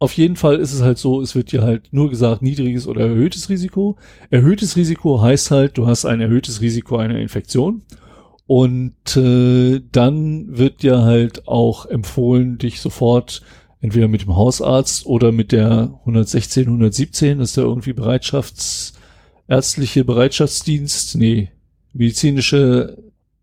auf 0.00 0.14
jeden 0.14 0.36
Fall 0.36 0.56
ist 0.56 0.72
es 0.72 0.80
halt 0.80 0.96
so, 0.96 1.20
es 1.20 1.34
wird 1.34 1.52
dir 1.52 1.62
halt 1.62 1.92
nur 1.92 2.08
gesagt, 2.08 2.40
niedriges 2.40 2.88
oder 2.88 3.02
erhöhtes 3.02 3.50
Risiko. 3.50 3.98
Erhöhtes 4.30 4.74
Risiko 4.74 5.20
heißt 5.20 5.50
halt, 5.50 5.76
du 5.76 5.86
hast 5.86 6.06
ein 6.06 6.22
erhöhtes 6.22 6.62
Risiko 6.62 6.96
einer 6.96 7.18
Infektion. 7.18 7.82
Und 8.46 9.16
äh, 9.16 9.80
dann 9.92 10.56
wird 10.56 10.82
dir 10.82 11.02
halt 11.02 11.46
auch 11.46 11.84
empfohlen, 11.84 12.56
dich 12.56 12.80
sofort 12.80 13.42
entweder 13.82 14.08
mit 14.08 14.22
dem 14.22 14.34
Hausarzt 14.34 15.04
oder 15.04 15.32
mit 15.32 15.52
der 15.52 15.94
116, 16.00 16.64
117, 16.64 17.38
das 17.38 17.50
ist 17.50 17.56
der 17.58 17.64
irgendwie 17.64 17.92
Bereitschafts, 17.92 18.94
ärztliche 19.48 20.04
Bereitschaftsdienst, 20.04 21.16
nee, 21.16 21.50
medizinische 21.92 22.96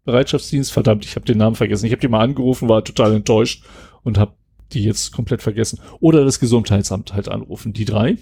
Bereitschaftsdienst, 0.06 0.72
verdammt, 0.72 1.06
ich 1.06 1.16
habe 1.16 1.26
den 1.26 1.38
Namen 1.38 1.56
vergessen. 1.56 1.86
Ich 1.86 1.92
habe 1.92 2.02
die 2.02 2.08
mal 2.08 2.22
angerufen, 2.22 2.68
war 2.68 2.84
total 2.84 3.14
enttäuscht 3.14 3.64
und 4.04 4.18
habe 4.18 4.34
die 4.74 4.84
jetzt 4.84 5.12
komplett 5.12 5.42
vergessen. 5.42 5.80
Oder 6.00 6.26
das 6.26 6.40
Gesundheitsamt 6.40 7.14
halt 7.14 7.30
anrufen, 7.30 7.74
die 7.74 7.86
drei. 7.86 8.18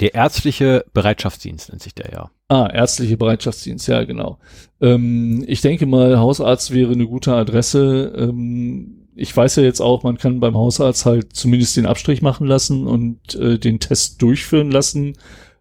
Der 0.00 0.14
ärztliche 0.14 0.84
Bereitschaftsdienst 0.92 1.70
nennt 1.70 1.82
sich 1.82 1.94
der 1.94 2.12
ja. 2.12 2.30
Ah, 2.48 2.68
ärztliche 2.72 3.16
Bereitschaftsdienst, 3.16 3.88
ja, 3.88 4.04
genau. 4.04 4.38
Ähm, 4.80 5.44
ich 5.46 5.60
denke 5.60 5.86
mal, 5.86 6.18
Hausarzt 6.18 6.72
wäre 6.72 6.92
eine 6.92 7.06
gute 7.06 7.34
Adresse. 7.34 8.12
Ähm, 8.16 9.08
ich 9.16 9.36
weiß 9.36 9.56
ja 9.56 9.64
jetzt 9.64 9.80
auch, 9.80 10.04
man 10.04 10.16
kann 10.16 10.38
beim 10.38 10.56
Hausarzt 10.56 11.04
halt 11.04 11.34
zumindest 11.34 11.76
den 11.76 11.86
Abstrich 11.86 12.22
machen 12.22 12.46
lassen 12.46 12.86
und 12.86 13.34
äh, 13.34 13.58
den 13.58 13.80
Test 13.80 14.22
durchführen 14.22 14.70
lassen. 14.70 15.14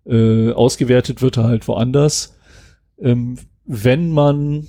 Äh, 0.06 0.52
ausgewertet 0.52 1.22
wird 1.22 1.38
er 1.38 1.46
halt 1.46 1.68
woanders. 1.68 2.38
Ähm, 3.00 3.40
wenn 3.66 4.12
man, 4.12 4.68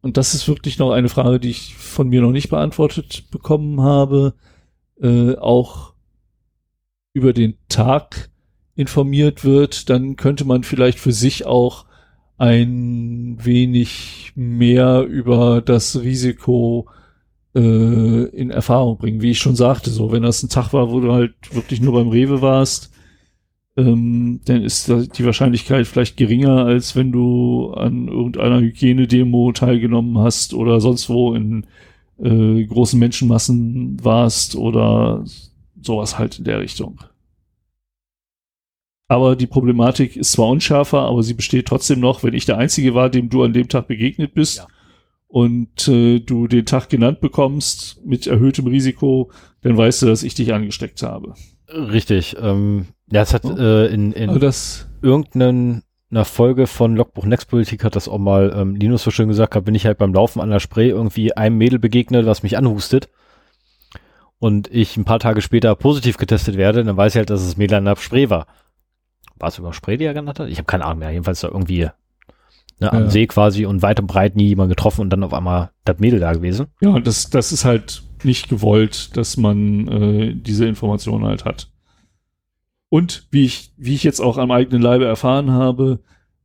und 0.00 0.16
das 0.16 0.34
ist 0.34 0.48
wirklich 0.48 0.78
noch 0.78 0.90
eine 0.90 1.10
Frage, 1.10 1.38
die 1.38 1.50
ich 1.50 1.76
von 1.76 2.08
mir 2.08 2.22
noch 2.22 2.32
nicht 2.32 2.48
beantwortet 2.48 3.30
bekommen 3.30 3.82
habe, 3.82 4.34
äh, 5.02 5.36
auch 5.36 5.94
über 7.12 7.32
den 7.32 7.54
Tag 7.68 8.30
informiert 8.74 9.44
wird, 9.44 9.90
dann 9.90 10.16
könnte 10.16 10.44
man 10.44 10.62
vielleicht 10.62 10.98
für 10.98 11.12
sich 11.12 11.46
auch 11.46 11.86
ein 12.38 13.36
wenig 13.42 14.32
mehr 14.34 15.02
über 15.02 15.60
das 15.60 16.00
Risiko 16.00 16.88
äh, 17.54 17.60
in 17.60 18.50
Erfahrung 18.50 18.96
bringen. 18.96 19.20
Wie 19.20 19.32
ich 19.32 19.38
schon 19.38 19.56
sagte, 19.56 19.90
so, 19.90 20.12
wenn 20.12 20.22
das 20.22 20.42
ein 20.42 20.48
Tag 20.48 20.72
war, 20.72 20.90
wo 20.90 21.00
du 21.00 21.12
halt 21.12 21.34
wirklich 21.52 21.80
nur 21.80 21.92
beim 21.92 22.08
Rewe 22.08 22.40
warst, 22.40 22.90
ähm, 23.76 24.40
dann 24.44 24.62
ist 24.62 24.88
die 24.88 25.24
Wahrscheinlichkeit 25.24 25.86
vielleicht 25.86 26.16
geringer, 26.16 26.64
als 26.64 26.96
wenn 26.96 27.12
du 27.12 27.72
an 27.72 28.08
irgendeiner 28.08 28.60
Hygienedemo 28.60 29.52
teilgenommen 29.52 30.18
hast 30.18 30.54
oder 30.54 30.80
sonst 30.80 31.08
wo 31.08 31.34
in 31.34 31.66
äh, 32.22 32.64
großen 32.64 32.98
Menschenmassen 32.98 34.02
warst 34.02 34.56
oder 34.56 35.24
sowas 35.80 36.18
halt 36.18 36.38
in 36.38 36.44
der 36.44 36.60
Richtung. 36.60 37.00
Aber 39.08 39.34
die 39.34 39.48
Problematik 39.48 40.16
ist 40.16 40.32
zwar 40.32 40.48
unschärfer, 40.48 41.00
aber 41.00 41.22
sie 41.24 41.34
besteht 41.34 41.66
trotzdem 41.66 41.98
noch, 41.98 42.22
wenn 42.22 42.34
ich 42.34 42.46
der 42.46 42.58
Einzige 42.58 42.94
war, 42.94 43.10
dem 43.10 43.28
du 43.28 43.42
an 43.42 43.52
dem 43.52 43.68
Tag 43.68 43.88
begegnet 43.88 44.34
bist 44.34 44.58
ja. 44.58 44.66
und 45.26 45.88
äh, 45.88 46.20
du 46.20 46.46
den 46.46 46.64
Tag 46.64 46.90
genannt 46.90 47.20
bekommst 47.20 48.00
mit 48.04 48.28
erhöhtem 48.28 48.68
Risiko, 48.68 49.32
dann 49.62 49.76
weißt 49.76 50.02
du, 50.02 50.06
dass 50.06 50.22
ich 50.22 50.34
dich 50.34 50.54
angesteckt 50.54 51.02
habe. 51.02 51.34
Richtig. 51.68 52.36
Ähm, 52.40 52.86
ja, 53.10 53.22
es 53.22 53.34
hat 53.34 53.44
äh, 53.44 53.86
in, 53.86 54.12
in 54.12 54.30
irgendeiner 56.10 56.24
Folge 56.24 56.66
von 56.66 56.96
Logbuch 56.96 57.24
Nextpolitik 57.24 57.84
hat 57.84 57.96
das 57.96 58.08
auch 58.08 58.18
mal 58.18 58.52
ähm, 58.56 58.74
Linus 58.74 59.02
so 59.02 59.10
schön 59.10 59.28
gesagt, 59.28 59.54
hab, 59.54 59.64
bin 59.64 59.74
ich 59.74 59.86
halt 59.86 59.98
beim 59.98 60.12
Laufen 60.12 60.40
an 60.40 60.50
der 60.50 60.60
Spree 60.60 60.88
irgendwie 60.88 61.36
einem 61.36 61.58
Mädel 61.58 61.78
begegnet, 61.78 62.26
was 62.26 62.42
mich 62.42 62.56
anhustet 62.58 63.08
und 64.38 64.68
ich 64.72 64.96
ein 64.96 65.04
paar 65.04 65.20
Tage 65.20 65.40
später 65.40 65.74
positiv 65.74 66.16
getestet 66.16 66.56
werde, 66.56 66.84
dann 66.84 66.96
weiß 66.96 67.14
ich 67.14 67.18
halt, 67.18 67.30
dass 67.30 67.42
es 67.42 67.56
Mädel 67.56 67.78
an 67.78 67.84
der 67.84 67.96
Spree 67.96 68.30
war 68.30 68.46
war 69.40 69.48
es 69.48 69.58
über 69.58 69.72
Spree, 69.72 69.96
die 69.96 70.04
er 70.04 70.14
genannt 70.14 70.38
hat? 70.38 70.48
Ich 70.48 70.58
habe 70.58 70.66
keine 70.66 70.84
Ahnung 70.84 71.00
mehr. 71.00 71.10
Jedenfalls 71.10 71.40
da 71.40 71.48
irgendwie 71.48 71.88
ne, 72.78 72.92
am 72.92 73.04
ja. 73.04 73.10
See 73.10 73.26
quasi 73.26 73.66
und 73.66 73.82
weit 73.82 73.98
und 73.98 74.06
breit 74.06 74.36
nie 74.36 74.48
jemand 74.48 74.68
getroffen 74.68 75.00
und 75.00 75.10
dann 75.10 75.24
auf 75.24 75.34
einmal 75.34 75.70
das 75.84 75.98
Mädel 75.98 76.20
da 76.20 76.32
gewesen. 76.32 76.66
Ja, 76.80 76.98
das, 77.00 77.30
das 77.30 77.52
ist 77.52 77.64
halt 77.64 78.02
nicht 78.22 78.48
gewollt, 78.48 79.16
dass 79.16 79.36
man 79.36 79.88
äh, 79.88 80.34
diese 80.34 80.66
Informationen 80.66 81.24
halt 81.24 81.44
hat. 81.44 81.69
Und 82.90 83.26
wie 83.30 83.44
ich, 83.44 83.72
wie 83.78 83.94
ich 83.94 84.02
jetzt 84.02 84.20
auch 84.20 84.36
am 84.36 84.50
eigenen 84.50 84.82
Leibe 84.82 85.06
erfahren 85.06 85.52
habe, 85.52 86.00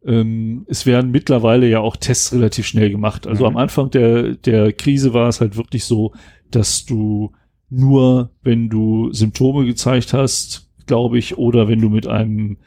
ähm, 0.06 0.66
es 0.70 0.86
werden 0.86 1.12
mittlerweile 1.12 1.68
ja 1.68 1.80
auch 1.80 1.98
Tests 1.98 2.32
relativ 2.32 2.68
schnell 2.68 2.92
gemacht. 2.92 3.28
Also 3.28 3.44
mhm. 3.44 3.56
am 3.56 3.58
Anfang 3.58 3.90
der, 3.90 4.36
der 4.36 4.72
Krise 4.72 5.14
war 5.14 5.28
es 5.28 5.42
halt 5.42 5.58
wirklich 5.58 5.84
so, 5.84 6.14
dass 6.52 6.86
du 6.86 7.32
nur, 7.70 8.30
wenn 8.44 8.70
du 8.70 9.12
Symptome 9.12 9.66
gezeigt 9.66 10.14
hast, 10.14 10.70
glaube 10.86 11.18
ich, 11.18 11.38
oder 11.38 11.68
wenn 11.68 11.82
du 11.82 11.90
mit 11.90 12.08
einem 12.08 12.58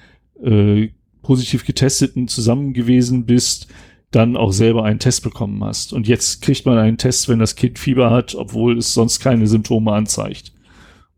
äh, 0.42 0.88
positiv 1.22 1.64
getesteten 1.64 2.26
zusammen 2.26 2.72
gewesen 2.72 3.26
bist, 3.26 3.68
dann 4.10 4.36
auch 4.36 4.52
selber 4.52 4.84
einen 4.84 4.98
Test 4.98 5.22
bekommen 5.22 5.62
hast. 5.62 5.92
Und 5.92 6.08
jetzt 6.08 6.42
kriegt 6.42 6.66
man 6.66 6.78
einen 6.78 6.98
Test, 6.98 7.28
wenn 7.28 7.38
das 7.38 7.54
Kind 7.54 7.78
Fieber 7.78 8.10
hat, 8.10 8.34
obwohl 8.34 8.78
es 8.78 8.94
sonst 8.94 9.20
keine 9.20 9.46
Symptome 9.46 9.92
anzeigt. 9.92 10.52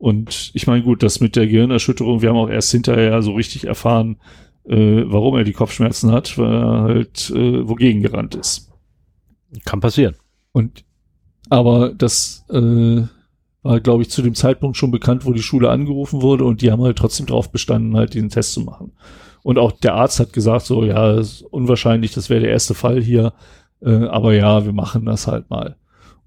Und 0.00 0.50
ich 0.54 0.66
meine, 0.66 0.82
gut, 0.82 1.02
das 1.02 1.20
mit 1.20 1.36
der 1.36 1.46
Gehirnerschütterung, 1.46 2.22
wir 2.22 2.30
haben 2.30 2.38
auch 2.38 2.48
erst 2.48 2.70
hinterher 2.70 3.20
so 3.20 3.34
richtig 3.34 3.66
erfahren, 3.66 4.16
äh, 4.64 5.02
warum 5.04 5.36
er 5.36 5.44
die 5.44 5.52
Kopfschmerzen 5.52 6.10
hat, 6.10 6.38
weil 6.38 6.54
er 6.54 6.80
halt 6.84 7.30
äh, 7.36 7.68
wogegen 7.68 8.00
gerannt 8.00 8.34
ist. 8.34 8.70
Kann 9.66 9.80
passieren. 9.80 10.16
Und 10.52 10.86
aber 11.50 11.92
das 11.92 12.46
äh, 12.48 13.02
war, 13.62 13.80
glaube 13.80 14.02
ich, 14.02 14.08
zu 14.08 14.22
dem 14.22 14.34
Zeitpunkt 14.34 14.78
schon 14.78 14.90
bekannt, 14.90 15.26
wo 15.26 15.34
die 15.34 15.42
Schule 15.42 15.68
angerufen 15.68 16.22
wurde 16.22 16.44
und 16.44 16.62
die 16.62 16.72
haben 16.72 16.82
halt 16.82 16.96
trotzdem 16.96 17.26
drauf 17.26 17.52
bestanden, 17.52 17.94
halt 17.94 18.14
diesen 18.14 18.30
Test 18.30 18.54
zu 18.54 18.62
machen. 18.62 18.92
Und 19.42 19.58
auch 19.58 19.72
der 19.72 19.96
Arzt 19.96 20.18
hat 20.18 20.32
gesagt, 20.32 20.64
so, 20.64 20.82
ja, 20.82 21.18
ist 21.18 21.42
unwahrscheinlich, 21.42 22.14
das 22.14 22.30
wäre 22.30 22.40
der 22.40 22.52
erste 22.52 22.72
Fall 22.72 23.02
hier, 23.02 23.34
äh, 23.82 24.06
aber 24.06 24.32
ja, 24.32 24.64
wir 24.64 24.72
machen 24.72 25.04
das 25.04 25.26
halt 25.26 25.50
mal. 25.50 25.76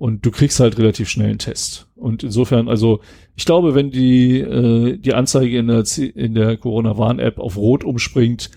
Und 0.03 0.25
du 0.25 0.31
kriegst 0.31 0.59
halt 0.59 0.77
relativ 0.77 1.07
schnell 1.07 1.29
einen 1.29 1.39
Test. 1.39 1.87
Und 1.95 2.23
insofern, 2.23 2.67
also 2.67 2.99
ich 3.37 3.45
glaube, 3.45 3.73
wenn 3.73 3.89
die, 3.89 4.41
äh, 4.41 4.97
die 4.97 5.13
Anzeige 5.13 5.57
in 5.57 5.67
der, 5.67 5.85
in 5.97 6.33
der 6.33 6.57
Corona-Warn-App 6.57 7.39
auf 7.39 7.55
Rot 7.55 7.85
umspringt, 7.85 8.51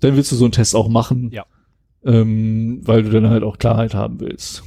dann 0.00 0.16
willst 0.16 0.32
du 0.32 0.36
so 0.36 0.46
einen 0.46 0.50
Test 0.50 0.74
auch 0.74 0.88
machen. 0.88 1.30
Ja. 1.30 1.46
Ähm, 2.04 2.80
weil 2.82 3.04
du 3.04 3.10
dann 3.10 3.30
halt 3.30 3.44
auch 3.44 3.58
Klarheit 3.58 3.94
haben 3.94 4.18
willst. 4.18 4.64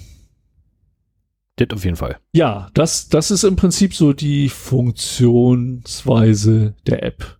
Das 1.57 1.67
auf 1.71 1.84
jeden 1.84 1.97
Fall. 1.97 2.19
Ja, 2.31 2.69
das, 2.73 3.09
das 3.09 3.29
ist 3.29 3.43
im 3.43 3.57
Prinzip 3.57 3.93
so 3.93 4.13
die 4.13 4.47
Funktionsweise 4.47 6.73
der 6.88 7.03
App. 7.03 7.38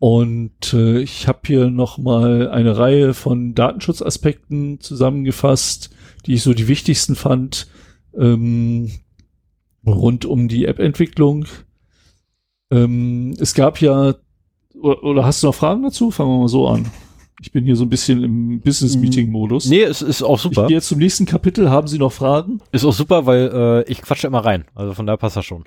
Und 0.00 0.74
äh, 0.74 1.02
ich 1.02 1.28
habe 1.28 1.38
hier 1.46 1.70
noch 1.70 1.98
mal 1.98 2.50
eine 2.50 2.76
Reihe 2.76 3.14
von 3.14 3.54
Datenschutzaspekten 3.54 4.80
zusammengefasst, 4.80 5.90
die 6.26 6.34
ich 6.34 6.42
so 6.42 6.54
die 6.54 6.68
wichtigsten 6.68 7.14
fand 7.14 7.68
ähm, 8.18 8.90
rund 9.86 10.24
um 10.24 10.48
die 10.48 10.66
App-Entwicklung. 10.66 11.46
Ähm, 12.70 13.34
es 13.38 13.54
gab 13.54 13.80
ja 13.80 14.14
oder, 14.80 15.02
oder 15.02 15.24
hast 15.24 15.42
du 15.42 15.48
noch 15.48 15.54
Fragen 15.54 15.82
dazu? 15.82 16.10
Fangen 16.10 16.30
wir 16.30 16.38
mal 16.38 16.48
so 16.48 16.68
an. 16.68 16.90
Ich 17.40 17.52
bin 17.52 17.64
hier 17.64 17.76
so 17.76 17.84
ein 17.84 17.88
bisschen 17.88 18.24
im 18.24 18.60
Business-Meeting-Modus. 18.60 19.66
Nee, 19.66 19.82
es 19.82 20.02
ist 20.02 20.22
auch 20.22 20.38
super. 20.38 20.62
Ich 20.62 20.68
gehe 20.68 20.76
jetzt 20.76 20.88
zum 20.88 20.98
nächsten 20.98 21.24
Kapitel. 21.24 21.70
Haben 21.70 21.86
Sie 21.86 21.98
noch 21.98 22.12
Fragen? 22.12 22.60
Ist 22.72 22.84
auch 22.84 22.92
super, 22.92 23.26
weil 23.26 23.50
äh, 23.86 23.90
ich 23.90 24.02
quatsche 24.02 24.26
immer 24.26 24.44
rein. 24.44 24.64
Also 24.74 24.94
von 24.94 25.06
daher 25.06 25.18
passt 25.18 25.36
das 25.36 25.44
schon. 25.44 25.64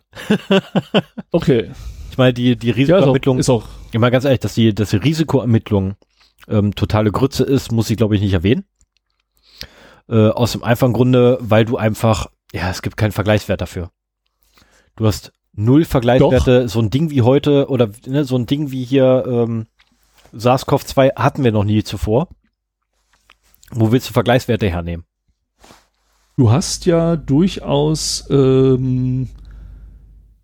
okay. 1.32 1.72
Ich 2.10 2.18
meine, 2.18 2.34
die, 2.34 2.58
die 2.58 2.72
Risikoermittlung, 2.72 3.38
ja, 3.38 3.40
ist 3.40 3.50
auch. 3.50 3.64
Ich 3.94 4.00
meine 4.00 4.12
ganz 4.12 4.26
ehrlich, 4.26 4.42
dass 4.42 4.54
die, 4.54 4.76
dass 4.76 4.90
die 4.90 4.98
Risikoermittlung 4.98 5.96
ähm, 6.50 6.76
totale 6.76 7.12
Grütze 7.12 7.46
ist, 7.46 7.72
muss 7.72 7.90
ich 7.90 7.96
glaube 7.96 8.16
ich 8.16 8.22
nicht 8.22 8.34
erwähnen. 8.34 8.66
Äh, 10.12 10.28
aus 10.28 10.52
dem 10.52 10.62
einfachen 10.62 10.92
Grunde, 10.92 11.38
weil 11.40 11.64
du 11.64 11.78
einfach, 11.78 12.28
ja, 12.52 12.70
es 12.70 12.82
gibt 12.82 12.98
keinen 12.98 13.14
Vergleichswert 13.14 13.62
dafür. 13.62 13.92
Du 14.98 15.08
hast 15.08 15.32
null 15.54 15.86
Vergleichswerte, 15.86 16.64
Doch. 16.64 16.70
so 16.70 16.82
ein 16.82 16.90
Ding 16.90 17.10
wie 17.12 17.22
heute 17.22 17.70
oder 17.70 17.90
ne, 18.06 18.26
so 18.26 18.36
ein 18.36 18.46
Ding 18.46 18.72
wie 18.72 18.84
hier 18.84 19.24
ähm, 19.26 19.68
SARS-CoV-2 20.34 21.16
hatten 21.16 21.46
wir 21.46 21.54
noch 21.54 21.64
nie 21.64 21.82
zuvor. 21.84 22.28
Wo 23.72 23.94
willst 23.94 24.10
du 24.10 24.14
Vergleichswerte 24.14 24.70
hernehmen? 24.70 25.06
Du 26.36 26.52
hast 26.52 26.86
ja 26.86 27.16
durchaus 27.16 28.28
ähm, 28.30 29.30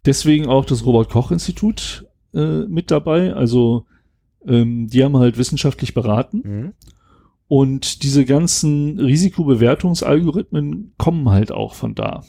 deswegen 0.05 0.47
auch 0.47 0.63
das 0.63 0.85
Robert-Koch-Institut 0.85 2.05
äh, 2.33 2.61
mit 2.67 2.89
dabei. 2.89 3.33
Also 3.33 3.85
ähm, 4.45 4.87
die 4.87 5.03
haben 5.03 5.17
halt 5.17 5.37
wissenschaftlich 5.37 5.93
beraten. 5.93 6.41
Mhm. 6.45 6.73
Und 7.47 8.03
diese 8.03 8.25
ganzen 8.25 8.99
Risikobewertungsalgorithmen 8.99 10.93
kommen 10.97 11.29
halt 11.29 11.51
auch 11.51 11.75
von 11.75 11.95
da. 11.95 12.23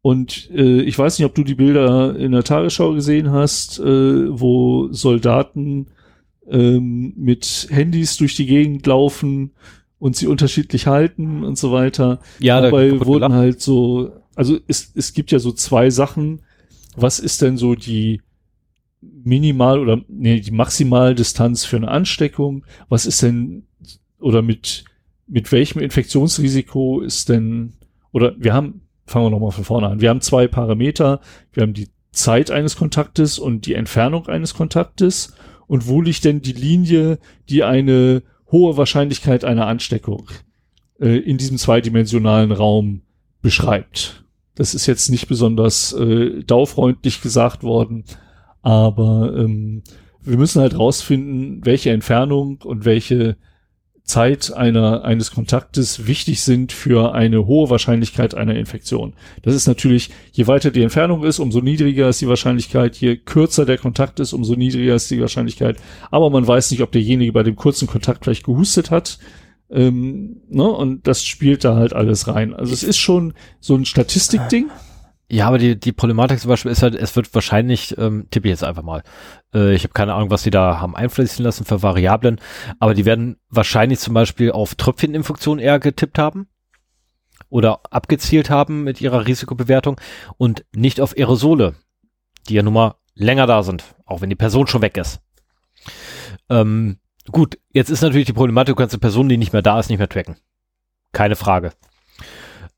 Und 0.00 0.50
äh, 0.52 0.82
ich 0.82 0.96
weiß 0.98 1.18
nicht, 1.18 1.26
ob 1.26 1.34
du 1.34 1.42
die 1.42 1.56
Bilder 1.56 2.16
in 2.16 2.32
der 2.32 2.44
Tagesschau 2.44 2.92
gesehen 2.92 3.32
hast, 3.32 3.80
äh, 3.80 4.40
wo 4.40 4.92
Soldaten 4.92 5.88
ähm, 6.48 7.14
mit 7.16 7.66
Handys 7.70 8.16
durch 8.16 8.36
die 8.36 8.46
Gegend 8.46 8.86
laufen 8.86 9.52
und 9.98 10.16
sie 10.16 10.28
unterschiedlich 10.28 10.86
halten 10.86 11.44
und 11.44 11.58
so 11.58 11.72
weiter. 11.72 12.20
Ja, 12.38 12.60
dabei 12.60 12.92
wurden 13.04 13.22
gelacht. 13.22 13.32
halt 13.32 13.60
so, 13.60 14.12
also 14.36 14.58
es, 14.68 14.92
es 14.94 15.12
gibt 15.12 15.32
ja 15.32 15.40
so 15.40 15.52
zwei 15.52 15.90
Sachen. 15.90 16.42
Was 16.96 17.18
ist 17.18 17.42
denn 17.42 17.56
so 17.56 17.74
die 17.74 18.22
minimal 19.00 19.80
oder 19.80 20.00
nee, 20.08 20.40
die 20.40 20.50
Maximaldistanz 20.50 21.64
für 21.64 21.76
eine 21.76 21.88
Ansteckung? 21.88 22.64
Was 22.88 23.04
ist 23.04 23.22
denn 23.22 23.67
oder 24.20 24.42
mit 24.42 24.84
mit 25.26 25.52
welchem 25.52 25.80
Infektionsrisiko 25.80 27.00
ist 27.00 27.28
denn 27.28 27.74
oder 28.12 28.34
wir 28.38 28.54
haben 28.54 28.82
fangen 29.08 29.26
wir 29.26 29.30
nochmal 29.30 29.52
von 29.52 29.64
vorne 29.64 29.88
an. 29.88 30.00
Wir 30.00 30.10
haben 30.10 30.20
zwei 30.20 30.46
Parameter. 30.46 31.20
Wir 31.52 31.62
haben 31.62 31.74
die 31.74 31.88
Zeit 32.12 32.50
eines 32.50 32.76
Kontaktes 32.76 33.38
und 33.38 33.66
die 33.66 33.74
Entfernung 33.74 34.26
eines 34.26 34.54
Kontaktes 34.54 35.34
und 35.66 35.86
wo 35.86 36.00
liegt 36.00 36.24
denn 36.24 36.42
die 36.42 36.52
Linie, 36.52 37.18
die 37.48 37.62
eine 37.62 38.22
hohe 38.50 38.76
Wahrscheinlichkeit 38.76 39.44
einer 39.44 39.66
Ansteckung 39.66 40.28
äh, 41.00 41.18
in 41.18 41.38
diesem 41.38 41.58
zweidimensionalen 41.58 42.52
Raum 42.52 43.02
beschreibt. 43.42 44.24
Das 44.54 44.74
ist 44.74 44.86
jetzt 44.86 45.10
nicht 45.10 45.28
besonders 45.28 45.92
äh, 45.92 46.42
daufreundlich 46.44 47.20
gesagt 47.20 47.62
worden, 47.62 48.04
aber 48.62 49.32
ähm, 49.36 49.82
wir 50.22 50.36
müssen 50.36 50.60
halt 50.60 50.76
rausfinden, 50.76 51.64
welche 51.64 51.90
Entfernung 51.90 52.60
und 52.64 52.84
welche 52.84 53.36
Zeit 54.08 54.54
einer, 54.54 55.04
eines 55.04 55.30
Kontaktes 55.30 56.06
wichtig 56.06 56.40
sind 56.40 56.72
für 56.72 57.14
eine 57.14 57.46
hohe 57.46 57.68
Wahrscheinlichkeit 57.68 58.34
einer 58.34 58.56
Infektion. 58.56 59.12
Das 59.42 59.54
ist 59.54 59.66
natürlich, 59.66 60.08
je 60.32 60.46
weiter 60.46 60.70
die 60.70 60.82
Entfernung 60.82 61.24
ist, 61.24 61.38
umso 61.38 61.60
niedriger 61.60 62.08
ist 62.08 62.22
die 62.22 62.28
Wahrscheinlichkeit, 62.28 62.96
je 62.96 63.16
kürzer 63.16 63.66
der 63.66 63.76
Kontakt 63.76 64.18
ist, 64.18 64.32
umso 64.32 64.54
niedriger 64.54 64.94
ist 64.94 65.10
die 65.10 65.20
Wahrscheinlichkeit. 65.20 65.76
Aber 66.10 66.30
man 66.30 66.46
weiß 66.46 66.70
nicht, 66.70 66.80
ob 66.80 66.90
derjenige 66.90 67.32
bei 67.32 67.42
dem 67.42 67.54
kurzen 67.54 67.86
Kontakt 67.86 68.24
vielleicht 68.24 68.46
gehustet 68.46 68.90
hat. 68.90 69.18
Ähm, 69.70 70.40
ne? 70.48 70.64
Und 70.64 71.06
das 71.06 71.22
spielt 71.22 71.64
da 71.64 71.76
halt 71.76 71.92
alles 71.92 72.28
rein. 72.28 72.54
Also 72.54 72.72
es 72.72 72.82
ist 72.82 72.96
schon 72.96 73.34
so 73.60 73.74
ein 73.74 73.84
Statistikding. 73.84 74.70
Ja, 75.30 75.48
aber 75.48 75.58
die, 75.58 75.78
die 75.78 75.92
Problematik 75.92 76.40
zum 76.40 76.48
Beispiel 76.48 76.72
ist 76.72 76.82
halt, 76.82 76.94
es 76.94 77.14
wird 77.14 77.34
wahrscheinlich, 77.34 77.96
ähm, 77.98 78.28
tippe 78.30 78.48
ich 78.48 78.52
jetzt 78.52 78.64
einfach 78.64 78.82
mal, 78.82 79.02
äh, 79.52 79.74
ich 79.74 79.84
habe 79.84 79.92
keine 79.92 80.14
Ahnung, 80.14 80.30
was 80.30 80.42
sie 80.42 80.50
da 80.50 80.80
haben 80.80 80.96
einfließen 80.96 81.44
lassen 81.44 81.66
für 81.66 81.82
Variablen, 81.82 82.40
aber 82.78 82.94
die 82.94 83.04
werden 83.04 83.36
wahrscheinlich 83.50 83.98
zum 83.98 84.14
Beispiel 84.14 84.52
auf 84.52 84.74
Tröpfcheninfektion 84.74 85.58
eher 85.58 85.80
getippt 85.80 86.18
haben 86.18 86.48
oder 87.50 87.80
abgezielt 87.90 88.48
haben 88.48 88.84
mit 88.84 89.02
ihrer 89.02 89.26
Risikobewertung 89.26 90.00
und 90.38 90.64
nicht 90.74 90.98
auf 90.98 91.14
Aerosole, 91.14 91.74
die 92.48 92.54
ja 92.54 92.62
nun 92.62 92.74
mal 92.74 92.94
länger 93.14 93.46
da 93.46 93.62
sind, 93.62 93.84
auch 94.06 94.22
wenn 94.22 94.30
die 94.30 94.36
Person 94.36 94.66
schon 94.66 94.80
weg 94.80 94.96
ist. 94.96 95.20
Ähm, 96.48 97.00
gut, 97.30 97.58
jetzt 97.70 97.90
ist 97.90 98.00
natürlich 98.00 98.26
die 98.26 98.32
Problematik, 98.32 98.74
du 98.74 98.80
kannst 98.80 98.94
eine 98.94 99.00
Person, 99.00 99.28
die 99.28 99.36
nicht 99.36 99.52
mehr 99.52 99.62
da 99.62 99.78
ist, 99.78 99.90
nicht 99.90 99.98
mehr 99.98 100.08
tracken. 100.08 100.36
Keine 101.12 101.36
Frage. 101.36 101.72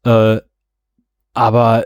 Äh, 0.04 0.38
aber 1.32 1.84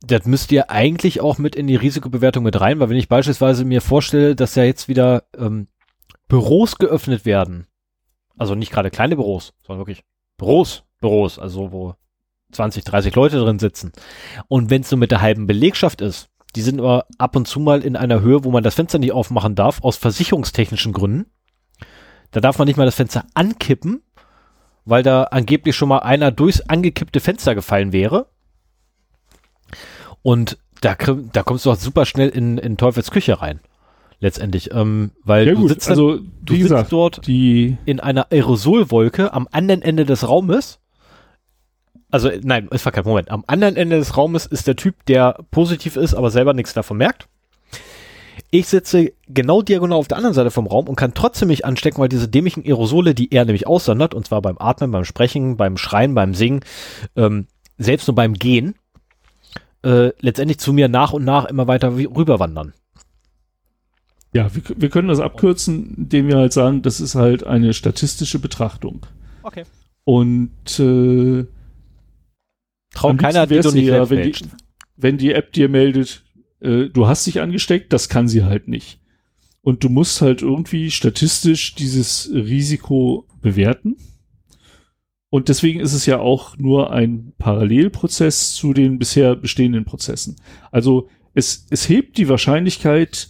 das 0.00 0.26
müsst 0.26 0.52
ihr 0.52 0.70
eigentlich 0.70 1.20
auch 1.20 1.38
mit 1.38 1.56
in 1.56 1.66
die 1.66 1.76
Risikobewertung 1.76 2.44
mit 2.44 2.60
rein, 2.60 2.78
weil 2.78 2.88
wenn 2.88 2.96
ich 2.96 3.08
beispielsweise 3.08 3.64
mir 3.64 3.80
vorstelle, 3.80 4.36
dass 4.36 4.54
ja 4.54 4.62
jetzt 4.62 4.88
wieder 4.88 5.24
ähm, 5.36 5.68
Büros 6.28 6.78
geöffnet 6.78 7.24
werden, 7.24 7.66
also 8.36 8.54
nicht 8.54 8.70
gerade 8.70 8.90
kleine 8.90 9.16
Büros, 9.16 9.54
sondern 9.66 9.80
wirklich 9.80 10.04
Büros, 10.36 10.84
Büros, 11.00 11.38
also 11.38 11.72
wo 11.72 11.94
20, 12.52 12.84
30 12.84 13.14
Leute 13.14 13.38
drin 13.38 13.58
sitzen. 13.58 13.92
Und 14.46 14.70
wenn 14.70 14.82
es 14.82 14.90
nur 14.90 14.98
mit 14.98 15.10
der 15.10 15.20
halben 15.20 15.46
Belegschaft 15.46 16.00
ist, 16.00 16.30
die 16.54 16.62
sind 16.62 16.78
aber 16.78 17.06
ab 17.18 17.36
und 17.36 17.46
zu 17.46 17.60
mal 17.60 17.82
in 17.82 17.96
einer 17.96 18.20
Höhe, 18.20 18.44
wo 18.44 18.50
man 18.50 18.62
das 18.62 18.74
Fenster 18.74 18.98
nicht 18.98 19.12
aufmachen 19.12 19.54
darf, 19.54 19.82
aus 19.82 19.96
versicherungstechnischen 19.96 20.92
Gründen. 20.92 21.26
Da 22.30 22.40
darf 22.40 22.58
man 22.58 22.66
nicht 22.66 22.76
mal 22.76 22.86
das 22.86 22.94
Fenster 22.94 23.26
ankippen, 23.34 24.02
weil 24.84 25.02
da 25.02 25.24
angeblich 25.24 25.76
schon 25.76 25.88
mal 25.88 25.98
einer 25.98 26.30
durchs 26.30 26.60
angekippte 26.62 27.20
Fenster 27.20 27.54
gefallen 27.54 27.92
wäre. 27.92 28.28
Und 30.22 30.58
da, 30.80 30.94
da 31.32 31.42
kommst 31.42 31.66
du 31.66 31.70
auch 31.70 31.76
super 31.76 32.06
schnell 32.06 32.28
in, 32.28 32.58
in 32.58 32.76
Teufels 32.76 33.10
Küche 33.10 33.40
rein. 33.40 33.60
Letztendlich, 34.20 34.74
ähm, 34.74 35.12
weil 35.24 35.46
ja, 35.46 35.54
du 35.54 35.68
sitzt, 35.68 35.88
also, 35.88 36.18
du 36.42 36.54
sitzt 36.54 36.62
gesagt, 36.62 36.92
dort 36.92 37.26
die 37.28 37.76
in 37.84 38.00
einer 38.00 38.32
Aerosolwolke 38.32 39.32
am 39.32 39.46
anderen 39.52 39.80
Ende 39.80 40.04
des 40.04 40.28
Raumes. 40.28 40.80
Also, 42.10 42.30
nein, 42.42 42.66
ist 42.72 42.82
verkehrt, 42.82 43.06
Moment. 43.06 43.30
Am 43.30 43.44
anderen 43.46 43.76
Ende 43.76 43.98
des 43.98 44.16
Raumes 44.16 44.46
ist 44.46 44.66
der 44.66 44.74
Typ, 44.74 45.04
der 45.06 45.38
positiv 45.52 45.94
ist, 45.94 46.14
aber 46.14 46.30
selber 46.30 46.52
nichts 46.52 46.72
davon 46.72 46.96
merkt. 46.96 47.28
Ich 48.50 48.66
sitze 48.66 49.12
genau 49.28 49.62
diagonal 49.62 49.98
auf 49.98 50.08
der 50.08 50.16
anderen 50.16 50.34
Seite 50.34 50.50
vom 50.50 50.66
Raum 50.66 50.88
und 50.88 50.96
kann 50.96 51.14
trotzdem 51.14 51.48
mich 51.48 51.64
anstecken, 51.64 52.00
weil 52.00 52.08
diese 52.08 52.28
dämlichen 52.28 52.64
Aerosole, 52.64 53.14
die 53.14 53.30
er 53.30 53.44
nämlich 53.44 53.66
aussondert, 53.66 54.14
und 54.14 54.26
zwar 54.26 54.42
beim 54.42 54.56
Atmen, 54.58 54.90
beim 54.90 55.04
Sprechen, 55.04 55.56
beim 55.56 55.76
Schreien, 55.76 56.14
beim 56.14 56.34
Singen, 56.34 56.60
ähm, 57.14 57.46
selbst 57.76 58.08
nur 58.08 58.14
beim 58.14 58.34
Gehen, 58.34 58.74
äh, 59.82 60.10
letztendlich 60.20 60.58
zu 60.58 60.72
mir 60.72 60.88
nach 60.88 61.12
und 61.12 61.24
nach 61.24 61.44
immer 61.46 61.66
weiter 61.66 61.96
rüberwandern. 61.96 62.72
Ja, 64.34 64.54
wir, 64.54 64.62
wir 64.76 64.90
können 64.90 65.08
das 65.08 65.20
abkürzen, 65.20 65.94
indem 65.96 66.28
wir 66.28 66.36
halt 66.36 66.52
sagen, 66.52 66.82
das 66.82 67.00
ist 67.00 67.14
halt 67.14 67.44
eine 67.44 67.72
statistische 67.72 68.38
Betrachtung. 68.38 69.06
Okay. 69.42 69.64
Und 70.04 70.78
äh, 70.78 71.46
Traut 72.94 73.18
keiner, 73.18 73.46
die 73.46 73.60
du 73.60 73.70
nicht 73.70 73.86
ja, 73.86 74.10
wenn, 74.10 74.22
die, 74.22 74.34
wenn 74.96 75.18
die 75.18 75.32
App 75.32 75.52
dir 75.52 75.68
meldet, 75.68 76.24
äh, 76.60 76.86
du 76.88 77.06
hast 77.06 77.26
dich 77.26 77.40
angesteckt, 77.40 77.92
das 77.92 78.08
kann 78.08 78.28
sie 78.28 78.44
halt 78.44 78.68
nicht. 78.68 79.00
Und 79.60 79.84
du 79.84 79.88
musst 79.88 80.20
halt 80.22 80.42
irgendwie 80.42 80.90
statistisch 80.90 81.74
dieses 81.74 82.30
Risiko 82.32 83.26
bewerten. 83.40 83.96
Und 85.30 85.48
deswegen 85.48 85.80
ist 85.80 85.92
es 85.92 86.06
ja 86.06 86.18
auch 86.20 86.56
nur 86.56 86.90
ein 86.90 87.32
Parallelprozess 87.38 88.54
zu 88.54 88.72
den 88.72 88.98
bisher 88.98 89.36
bestehenden 89.36 89.84
Prozessen. 89.84 90.36
Also 90.70 91.08
es, 91.34 91.66
es 91.70 91.88
hebt 91.88 92.16
die 92.16 92.28
Wahrscheinlichkeit, 92.28 93.28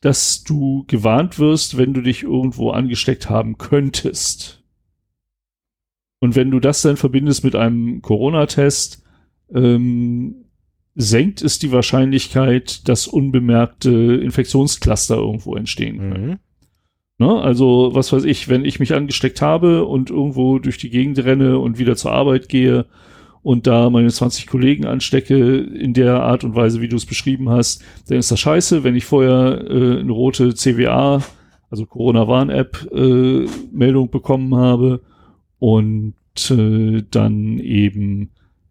dass 0.00 0.42
du 0.42 0.84
gewarnt 0.86 1.38
wirst, 1.38 1.76
wenn 1.76 1.94
du 1.94 2.02
dich 2.02 2.22
irgendwo 2.22 2.70
angesteckt 2.70 3.30
haben 3.30 3.56
könntest. 3.58 4.64
Und 6.20 6.34
wenn 6.34 6.50
du 6.50 6.60
das 6.60 6.82
dann 6.82 6.96
verbindest 6.96 7.44
mit 7.44 7.54
einem 7.54 8.02
Corona-Test, 8.02 9.04
ähm, 9.54 10.44
senkt 10.94 11.42
es 11.42 11.60
die 11.60 11.70
Wahrscheinlichkeit, 11.70 12.88
dass 12.88 13.06
unbemerkte 13.06 13.90
Infektionscluster 13.90 15.16
irgendwo 15.16 15.54
entstehen 15.54 15.98
können. 15.98 16.26
Mhm. 16.26 16.38
Ne? 17.18 17.40
Also, 17.40 17.90
was 17.92 18.12
weiß 18.12 18.24
ich, 18.24 18.48
wenn 18.48 18.64
ich 18.64 18.78
mich 18.78 18.94
angesteckt 18.94 19.42
habe 19.42 19.84
und 19.84 20.10
irgendwo 20.10 20.58
durch 20.58 20.78
die 20.78 20.90
Gegend 20.90 21.18
renne 21.18 21.58
und 21.58 21.78
wieder 21.78 21.96
zur 21.96 22.12
Arbeit 22.12 22.48
gehe 22.48 22.86
und 23.42 23.66
da 23.66 23.90
meine 23.90 24.08
20 24.08 24.46
Kollegen 24.46 24.86
anstecke 24.86 25.58
in 25.58 25.94
der 25.94 26.22
Art 26.22 26.44
und 26.44 26.54
Weise, 26.54 26.80
wie 26.80 26.88
du 26.88 26.96
es 26.96 27.06
beschrieben 27.06 27.50
hast, 27.50 27.82
dann 28.08 28.18
ist 28.18 28.30
das 28.30 28.38
scheiße. 28.40 28.84
Wenn 28.84 28.94
ich 28.94 29.04
vorher 29.04 29.64
äh, 29.68 30.00
eine 30.00 30.12
rote 30.12 30.54
CWA, 30.54 31.22
also 31.70 31.86
Corona-Warn-App, 31.86 32.88
äh, 32.92 33.46
Meldung 33.72 34.10
bekommen 34.10 34.54
habe 34.54 35.00
und 35.58 36.14
äh, 36.50 37.02
dann 37.10 37.58
eben 37.58 38.30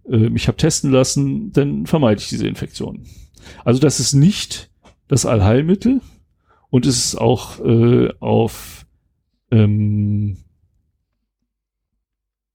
äh, 0.10 0.30
mich 0.30 0.48
habe 0.48 0.58
testen 0.58 0.92
lassen, 0.92 1.52
dann 1.52 1.86
vermeide 1.86 2.22
ich 2.22 2.30
diese 2.30 2.48
Infektion. 2.48 3.02
Also 3.66 3.80
das 3.82 4.00
ist 4.00 4.14
nicht 4.14 4.70
das 5.10 5.26
Allheilmittel 5.26 6.02
und 6.70 6.86
es 6.86 6.98
ist 6.98 7.16
auch 7.16 7.60
äh, 7.60 8.10
auf 8.20 8.86
ähm, 9.52 10.38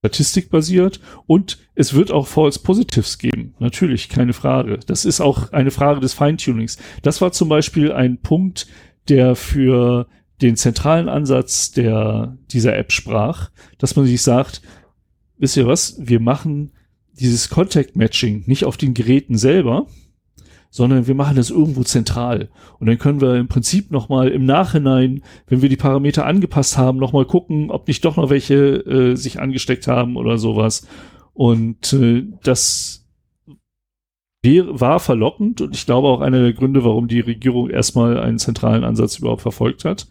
Statistik 0.00 0.50
basiert 0.50 1.00
und 1.26 1.58
es 1.76 1.94
wird 1.94 2.10
auch 2.10 2.26
False 2.26 2.58
Positives 2.58 3.18
geben. 3.18 3.54
Natürlich, 3.60 4.08
keine 4.08 4.32
Frage. 4.32 4.80
Das 4.86 5.04
ist 5.04 5.20
auch 5.20 5.52
eine 5.52 5.70
Frage 5.70 6.00
des 6.00 6.12
Feintunings. 6.12 6.76
Das 7.02 7.20
war 7.20 7.30
zum 7.30 7.48
Beispiel 7.48 7.92
ein 7.92 8.20
Punkt, 8.20 8.66
der 9.08 9.36
für 9.36 10.08
den 10.40 10.56
zentralen 10.56 11.08
Ansatz 11.08 11.70
der, 11.70 12.36
dieser 12.50 12.76
App 12.76 12.90
sprach, 12.90 13.50
dass 13.78 13.94
man 13.94 14.06
sich 14.06 14.22
sagt, 14.22 14.60
wisst 15.38 15.56
ihr 15.56 15.68
was, 15.68 15.96
wir 16.00 16.18
machen 16.18 16.72
dieses 17.12 17.48
Contact 17.48 17.94
Matching 17.94 18.42
nicht 18.46 18.64
auf 18.64 18.76
den 18.76 18.94
Geräten 18.94 19.38
selber, 19.38 19.86
sondern 20.72 21.06
wir 21.06 21.14
machen 21.14 21.36
das 21.36 21.50
irgendwo 21.50 21.82
zentral. 21.82 22.48
Und 22.80 22.86
dann 22.86 22.98
können 22.98 23.20
wir 23.20 23.36
im 23.36 23.46
Prinzip 23.46 23.90
nochmal 23.90 24.28
im 24.28 24.46
Nachhinein, 24.46 25.22
wenn 25.46 25.60
wir 25.60 25.68
die 25.68 25.76
Parameter 25.76 26.24
angepasst 26.24 26.78
haben, 26.78 26.98
nochmal 26.98 27.26
gucken, 27.26 27.70
ob 27.70 27.86
nicht 27.86 28.02
doch 28.06 28.16
noch 28.16 28.30
welche 28.30 28.54
äh, 28.54 29.14
sich 29.14 29.38
angesteckt 29.38 29.86
haben 29.86 30.16
oder 30.16 30.38
sowas. 30.38 30.88
Und 31.34 31.92
äh, 31.92 32.24
das 32.42 33.06
war 34.44 34.98
verlockend 34.98 35.60
und 35.60 35.76
ich 35.76 35.84
glaube 35.84 36.08
auch 36.08 36.20
einer 36.20 36.40
der 36.40 36.54
Gründe, 36.54 36.84
warum 36.84 37.06
die 37.06 37.20
Regierung 37.20 37.68
erstmal 37.68 38.18
einen 38.18 38.38
zentralen 38.38 38.82
Ansatz 38.82 39.18
überhaupt 39.18 39.42
verfolgt 39.42 39.84
hat. 39.84 40.08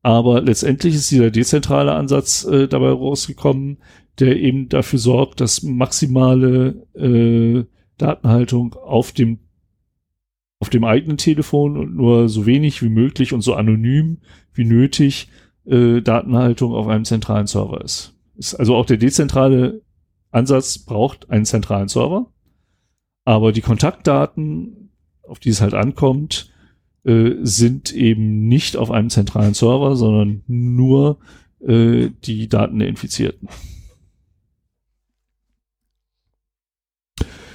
Aber 0.00 0.40
letztendlich 0.40 0.94
ist 0.94 1.10
dieser 1.10 1.32
dezentrale 1.32 1.92
Ansatz 1.92 2.44
äh, 2.44 2.68
dabei 2.68 2.90
rausgekommen, 2.90 3.78
der 4.20 4.36
eben 4.36 4.68
dafür 4.68 5.00
sorgt, 5.00 5.40
dass 5.40 5.62
maximale 5.64 6.86
äh, 6.94 7.64
Datenhaltung 7.98 8.74
auf 8.74 9.12
dem 9.12 9.40
auf 10.62 10.70
dem 10.70 10.84
eigenen 10.84 11.16
Telefon 11.16 11.76
und 11.76 11.96
nur 11.96 12.28
so 12.28 12.46
wenig 12.46 12.84
wie 12.84 12.88
möglich 12.88 13.32
und 13.32 13.40
so 13.40 13.54
anonym 13.54 14.18
wie 14.54 14.64
nötig 14.64 15.26
äh, 15.64 16.00
Datenhaltung 16.00 16.72
auf 16.72 16.86
einem 16.86 17.04
zentralen 17.04 17.48
Server 17.48 17.80
ist. 17.82 18.14
ist. 18.36 18.54
Also 18.54 18.76
auch 18.76 18.86
der 18.86 18.96
dezentrale 18.96 19.82
Ansatz 20.30 20.78
braucht 20.78 21.30
einen 21.30 21.46
zentralen 21.46 21.88
Server, 21.88 22.30
aber 23.24 23.50
die 23.50 23.60
Kontaktdaten, 23.60 24.92
auf 25.24 25.40
die 25.40 25.48
es 25.48 25.60
halt 25.60 25.74
ankommt, 25.74 26.52
äh, 27.02 27.32
sind 27.42 27.92
eben 27.92 28.46
nicht 28.46 28.76
auf 28.76 28.92
einem 28.92 29.10
zentralen 29.10 29.54
Server, 29.54 29.96
sondern 29.96 30.44
nur 30.46 31.18
äh, 31.58 32.10
die 32.22 32.48
Daten 32.48 32.78
der 32.78 32.86
Infizierten. 32.86 33.48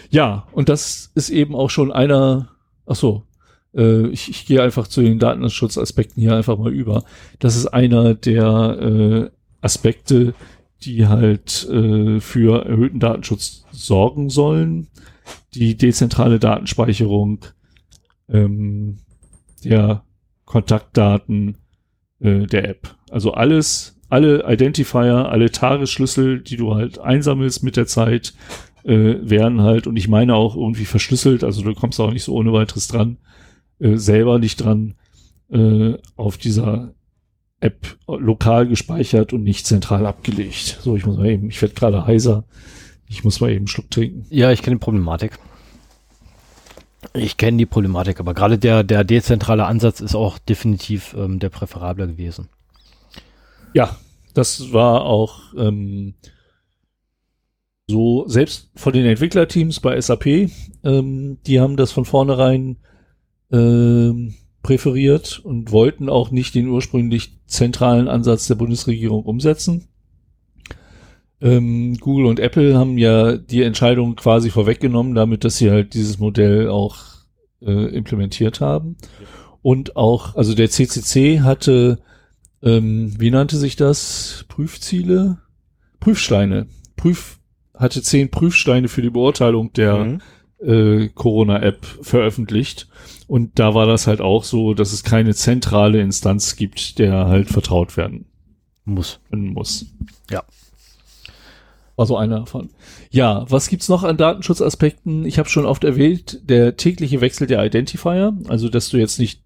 Ja, 0.10 0.46
und 0.52 0.68
das 0.68 1.10
ist 1.16 1.30
eben 1.30 1.56
auch 1.56 1.70
schon 1.70 1.94
einer, 1.94 2.57
ach 2.88 2.96
so, 2.96 3.24
äh, 3.76 4.08
ich, 4.08 4.30
ich 4.30 4.46
gehe 4.46 4.62
einfach 4.62 4.88
zu 4.88 5.02
den 5.02 5.20
Datenschutzaspekten 5.20 6.22
hier 6.22 6.36
einfach 6.36 6.58
mal 6.58 6.74
über. 6.74 7.04
Das 7.40 7.56
ist 7.56 7.68
einer 7.68 8.16
der 8.16 9.30
äh, 9.30 9.30
Aspekte, 9.62 10.34
die 10.84 11.08
halt 11.08 11.68
äh, 11.70 12.20
für 12.20 12.66
erhöhten 12.66 13.00
Datenschutz 13.00 13.66
sorgen 13.72 14.30
sollen. 14.30 14.88
Die 15.54 15.76
dezentrale 15.76 16.40
Datenspeicherung 16.40 17.46
ähm, 18.30 18.98
der 19.64 20.04
Kontaktdaten 20.46 21.58
äh, 22.20 22.46
der 22.46 22.70
App. 22.70 22.96
Also 23.10 23.34
alles, 23.34 24.00
alle 24.10 24.46
Identifier, 24.52 25.30
alle 25.30 25.52
Tagesschlüssel, 25.52 26.42
die 26.42 26.58
du 26.58 26.76
halt 26.76 27.00
einsammelst 27.00 27.64
mit 27.64 27.76
der 27.76 27.88
Zeit, 27.88 28.34
äh, 28.88 29.30
werden 29.30 29.62
halt, 29.62 29.86
und 29.86 29.98
ich 29.98 30.08
meine 30.08 30.36
auch 30.36 30.56
irgendwie 30.56 30.86
verschlüsselt, 30.86 31.44
also 31.44 31.62
du 31.62 31.74
kommst 31.76 32.00
auch 32.00 32.12
nicht 32.12 32.24
so 32.24 32.34
ohne 32.34 32.54
weiteres 32.54 32.88
dran, 32.88 33.18
äh, 33.80 33.98
selber 33.98 34.40
nicht 34.40 34.64
dran, 34.64 34.96
äh, 35.52 35.96
auf 36.16 36.38
dieser 36.38 36.94
App 37.60 37.98
lokal 38.08 38.68
gespeichert 38.68 39.34
und 39.34 39.44
nicht 39.44 39.66
zentral 39.66 40.06
abgelegt. 40.06 40.80
So, 40.82 40.96
ich 40.96 41.06
muss 41.06 41.18
mal 41.18 41.28
eben, 41.28 41.50
ich 41.50 41.62
werde 41.62 41.76
gerade 41.76 42.06
heiser. 42.06 42.46
Ich 43.10 43.24
muss 43.24 43.40
mal 43.40 43.50
eben 43.50 43.60
einen 43.60 43.68
Schluck 43.68 43.90
trinken. 43.90 44.26
Ja, 44.30 44.52
ich 44.52 44.62
kenne 44.62 44.76
die 44.76 44.84
Problematik. 44.84 45.40
Ich 47.14 47.38
kenne 47.38 47.58
die 47.58 47.66
Problematik, 47.66 48.20
aber 48.20 48.34
gerade 48.34 48.58
der, 48.58 48.84
der 48.84 49.04
dezentrale 49.04 49.66
Ansatz 49.66 50.02
ist 50.02 50.16
auch 50.16 50.38
definitiv 50.38 51.16
ähm, 51.18 51.40
der 51.40 51.50
präferable 51.50 52.08
gewesen. 52.08 52.50
Ja, 53.74 53.96
das 54.34 54.72
war 54.74 55.06
auch 55.06 55.54
ähm, 55.58 56.16
so 57.90 58.28
selbst 58.28 58.70
von 58.76 58.94
den 58.94 59.06
Entwicklerteams 59.06 59.80
bei 59.80 60.00
SAP, 60.00 60.50
ähm, 60.84 61.38
die 61.46 61.60
haben 61.60 61.78
das 61.78 61.92
von 61.92 62.06
vornherein 62.06 62.78
ähm, 63.52 64.36
präferiert 64.62 65.40
und 65.40 65.72
wollten 65.72 66.10
auch 66.10 66.32
nicht 66.32 66.54
den 66.54 66.68
ursprünglich 66.68 67.40
zentralen 67.46 68.10
Ansatz 68.10 68.48
der 68.48 68.56
Bundesregierung 68.56 69.24
umsetzen. 69.24 69.88
Ähm, 71.40 71.96
Google 72.00 72.26
und 72.26 72.40
Apple 72.40 72.78
haben 72.78 72.98
ja 72.98 73.38
die 73.38 73.62
Entscheidung 73.62 74.16
quasi 74.16 74.50
vorweggenommen, 74.50 75.16
damit, 75.16 75.44
dass 75.44 75.58
sie 75.58 75.72
halt 75.72 75.94
dieses 75.94 76.20
Modell 76.20 76.70
auch 76.70 76.98
äh, 77.62 77.96
implementiert 77.96 78.60
haben. 78.60 78.98
Und 79.62 79.96
auch, 79.96 80.36
also 80.36 80.54
der 80.54 80.70
CCC 80.70 81.42
hatte, 81.42 82.00
ähm, 82.62 83.14
wie 83.20 83.32
nannte 83.32 83.58
sich 83.58 83.76
das? 83.76 84.46
Prüfziele? 84.48 85.38
Prüfsteine. 86.00 86.68
Prüf, 86.96 87.37
hatte 87.78 88.02
zehn 88.02 88.30
Prüfsteine 88.30 88.88
für 88.88 89.02
die 89.02 89.10
Beurteilung 89.10 89.72
der 89.74 89.98
mhm. 89.98 90.22
äh, 90.60 91.10
Corona-App 91.10 91.86
veröffentlicht. 92.02 92.88
Und 93.28 93.60
da 93.60 93.74
war 93.74 93.86
das 93.86 94.08
halt 94.08 94.22
auch 94.22 94.44
so, 94.44 94.74
dass 94.74 94.94
es 94.94 95.04
keine 95.04 95.34
zentrale 95.34 96.02
Instanz 96.02 96.56
gibt, 96.56 97.00
der 97.00 97.28
halt 97.28 97.50
vertraut 97.50 97.98
werden 97.98 98.26
muss. 98.86 99.20
muss. 99.32 99.86
Ja. 100.30 100.44
War 101.96 102.06
so 102.06 102.16
einer 102.16 102.42
davon. 102.42 102.70
Ja, 103.10 103.46
was 103.50 103.70
gibt's 103.70 103.90
noch 103.90 104.04
an 104.04 104.18
Datenschutzaspekten? 104.18 105.26
Ich 105.26 105.40
habe 105.40 105.50
schon 105.50 105.66
oft 105.66 105.84
erwähnt, 105.84 106.40
der 106.44 106.78
tägliche 106.78 107.22
Wechsel 107.22 107.48
der 107.48 107.66
Identifier, 107.66 108.38
also 108.48 108.70
dass 108.70 108.90
du 108.90 108.98
jetzt 108.98 109.20
nicht 109.20 109.42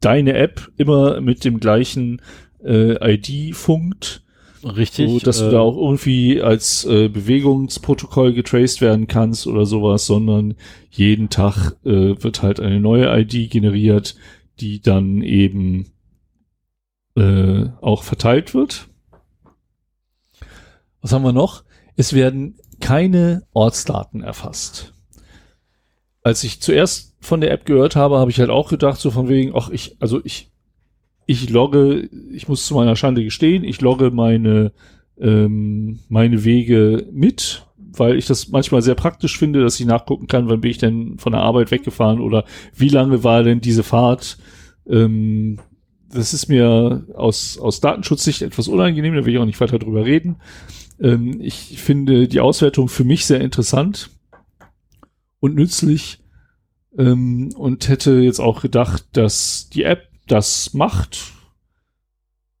deine 0.00 0.32
App 0.34 0.72
immer 0.76 1.20
mit 1.20 1.44
dem 1.44 1.60
gleichen 1.60 2.22
äh, 2.64 3.14
ID 3.14 3.54
funkt, 3.54 4.22
Richtig. 4.64 5.08
So, 5.08 5.18
dass 5.18 5.40
äh, 5.40 5.44
du 5.44 5.50
da 5.52 5.60
auch 5.60 5.76
irgendwie 5.76 6.42
als 6.42 6.84
äh, 6.84 7.08
Bewegungsprotokoll 7.08 8.32
getraced 8.32 8.80
werden 8.80 9.06
kannst 9.06 9.46
oder 9.46 9.64
sowas, 9.64 10.06
sondern 10.06 10.54
jeden 10.90 11.30
Tag 11.30 11.76
äh, 11.84 12.22
wird 12.22 12.42
halt 12.42 12.60
eine 12.60 12.80
neue 12.80 13.06
ID 13.20 13.50
generiert, 13.50 14.16
die 14.60 14.80
dann 14.80 15.22
eben 15.22 15.92
äh, 17.16 17.68
auch 17.80 18.02
verteilt 18.02 18.54
wird. 18.54 18.88
Was 21.00 21.12
haben 21.12 21.24
wir 21.24 21.32
noch? 21.32 21.64
Es 21.96 22.12
werden 22.12 22.58
keine 22.80 23.46
Ortsdaten 23.52 24.22
erfasst. 24.22 24.92
Als 26.22 26.44
ich 26.44 26.60
zuerst 26.60 27.16
von 27.20 27.40
der 27.40 27.50
App 27.50 27.64
gehört 27.64 27.96
habe, 27.96 28.18
habe 28.18 28.30
ich 28.30 28.40
halt 28.40 28.50
auch 28.50 28.68
gedacht, 28.68 29.00
so 29.00 29.10
von 29.10 29.28
wegen, 29.28 29.52
ach, 29.54 29.70
ich, 29.70 29.96
also 30.00 30.20
ich 30.24 30.50
ich 31.30 31.48
logge, 31.48 32.10
ich 32.32 32.48
muss 32.48 32.66
zu 32.66 32.74
meiner 32.74 32.96
Schande 32.96 33.22
gestehen, 33.22 33.62
ich 33.62 33.80
logge 33.80 34.10
meine, 34.10 34.72
ähm, 35.16 36.00
meine 36.08 36.42
Wege 36.42 37.06
mit, 37.12 37.66
weil 37.76 38.16
ich 38.16 38.26
das 38.26 38.48
manchmal 38.48 38.82
sehr 38.82 38.96
praktisch 38.96 39.38
finde, 39.38 39.62
dass 39.62 39.78
ich 39.78 39.86
nachgucken 39.86 40.26
kann, 40.26 40.48
wann 40.48 40.60
bin 40.60 40.72
ich 40.72 40.78
denn 40.78 41.18
von 41.18 41.30
der 41.30 41.42
Arbeit 41.42 41.70
weggefahren 41.70 42.20
oder 42.20 42.44
wie 42.74 42.88
lange 42.88 43.22
war 43.22 43.44
denn 43.44 43.60
diese 43.60 43.84
Fahrt. 43.84 44.38
Ähm, 44.88 45.60
das 46.12 46.34
ist 46.34 46.48
mir 46.48 47.06
aus, 47.14 47.58
aus 47.58 47.78
Datenschutzsicht 47.78 48.42
etwas 48.42 48.66
unangenehm, 48.66 49.14
da 49.14 49.24
will 49.24 49.32
ich 49.32 49.38
auch 49.38 49.44
nicht 49.44 49.60
weiter 49.60 49.78
drüber 49.78 50.04
reden. 50.04 50.34
Ähm, 51.00 51.40
ich 51.40 51.80
finde 51.80 52.26
die 52.26 52.40
Auswertung 52.40 52.88
für 52.88 53.04
mich 53.04 53.24
sehr 53.24 53.40
interessant 53.40 54.10
und 55.38 55.54
nützlich 55.54 56.18
ähm, 56.98 57.50
und 57.54 57.88
hätte 57.88 58.18
jetzt 58.18 58.40
auch 58.40 58.62
gedacht, 58.62 59.04
dass 59.12 59.68
die 59.68 59.84
App 59.84 60.09
das 60.30 60.74
macht, 60.74 61.32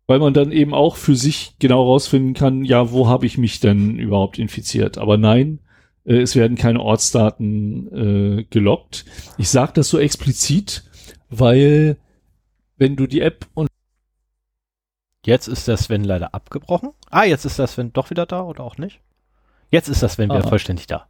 weil 0.06 0.18
man 0.18 0.34
dann 0.34 0.52
eben 0.52 0.74
auch 0.74 0.96
für 0.96 1.14
sich 1.14 1.54
genau 1.58 1.84
rausfinden 1.84 2.34
kann, 2.34 2.64
ja, 2.64 2.90
wo 2.90 3.08
habe 3.08 3.26
ich 3.26 3.38
mich 3.38 3.60
denn 3.60 3.98
überhaupt 3.98 4.38
infiziert? 4.38 4.98
Aber 4.98 5.16
nein, 5.16 5.60
äh, 6.04 6.16
es 6.16 6.34
werden 6.34 6.56
keine 6.56 6.80
Ortsdaten 6.80 8.38
äh, 8.40 8.44
gelockt. 8.50 9.04
Ich 9.38 9.48
sage 9.48 9.72
das 9.74 9.88
so 9.88 9.98
explizit, 9.98 10.84
weil 11.28 11.96
wenn 12.76 12.96
du 12.96 13.06
die 13.06 13.20
App 13.20 13.46
und 13.54 13.68
Jetzt 15.24 15.48
ist 15.48 15.68
der 15.68 15.76
Sven 15.76 16.02
leider 16.02 16.34
abgebrochen. 16.34 16.90
Ah, 17.10 17.24
jetzt 17.24 17.44
ist 17.44 17.58
der 17.58 17.66
Sven 17.66 17.92
doch 17.92 18.08
wieder 18.08 18.24
da 18.24 18.42
oder 18.42 18.64
auch 18.64 18.78
nicht? 18.78 19.00
Jetzt 19.70 19.88
ist 19.88 20.02
das 20.02 20.14
Sven 20.14 20.30
wieder 20.30 20.42
vollständig 20.42 20.86
da. 20.86 21.08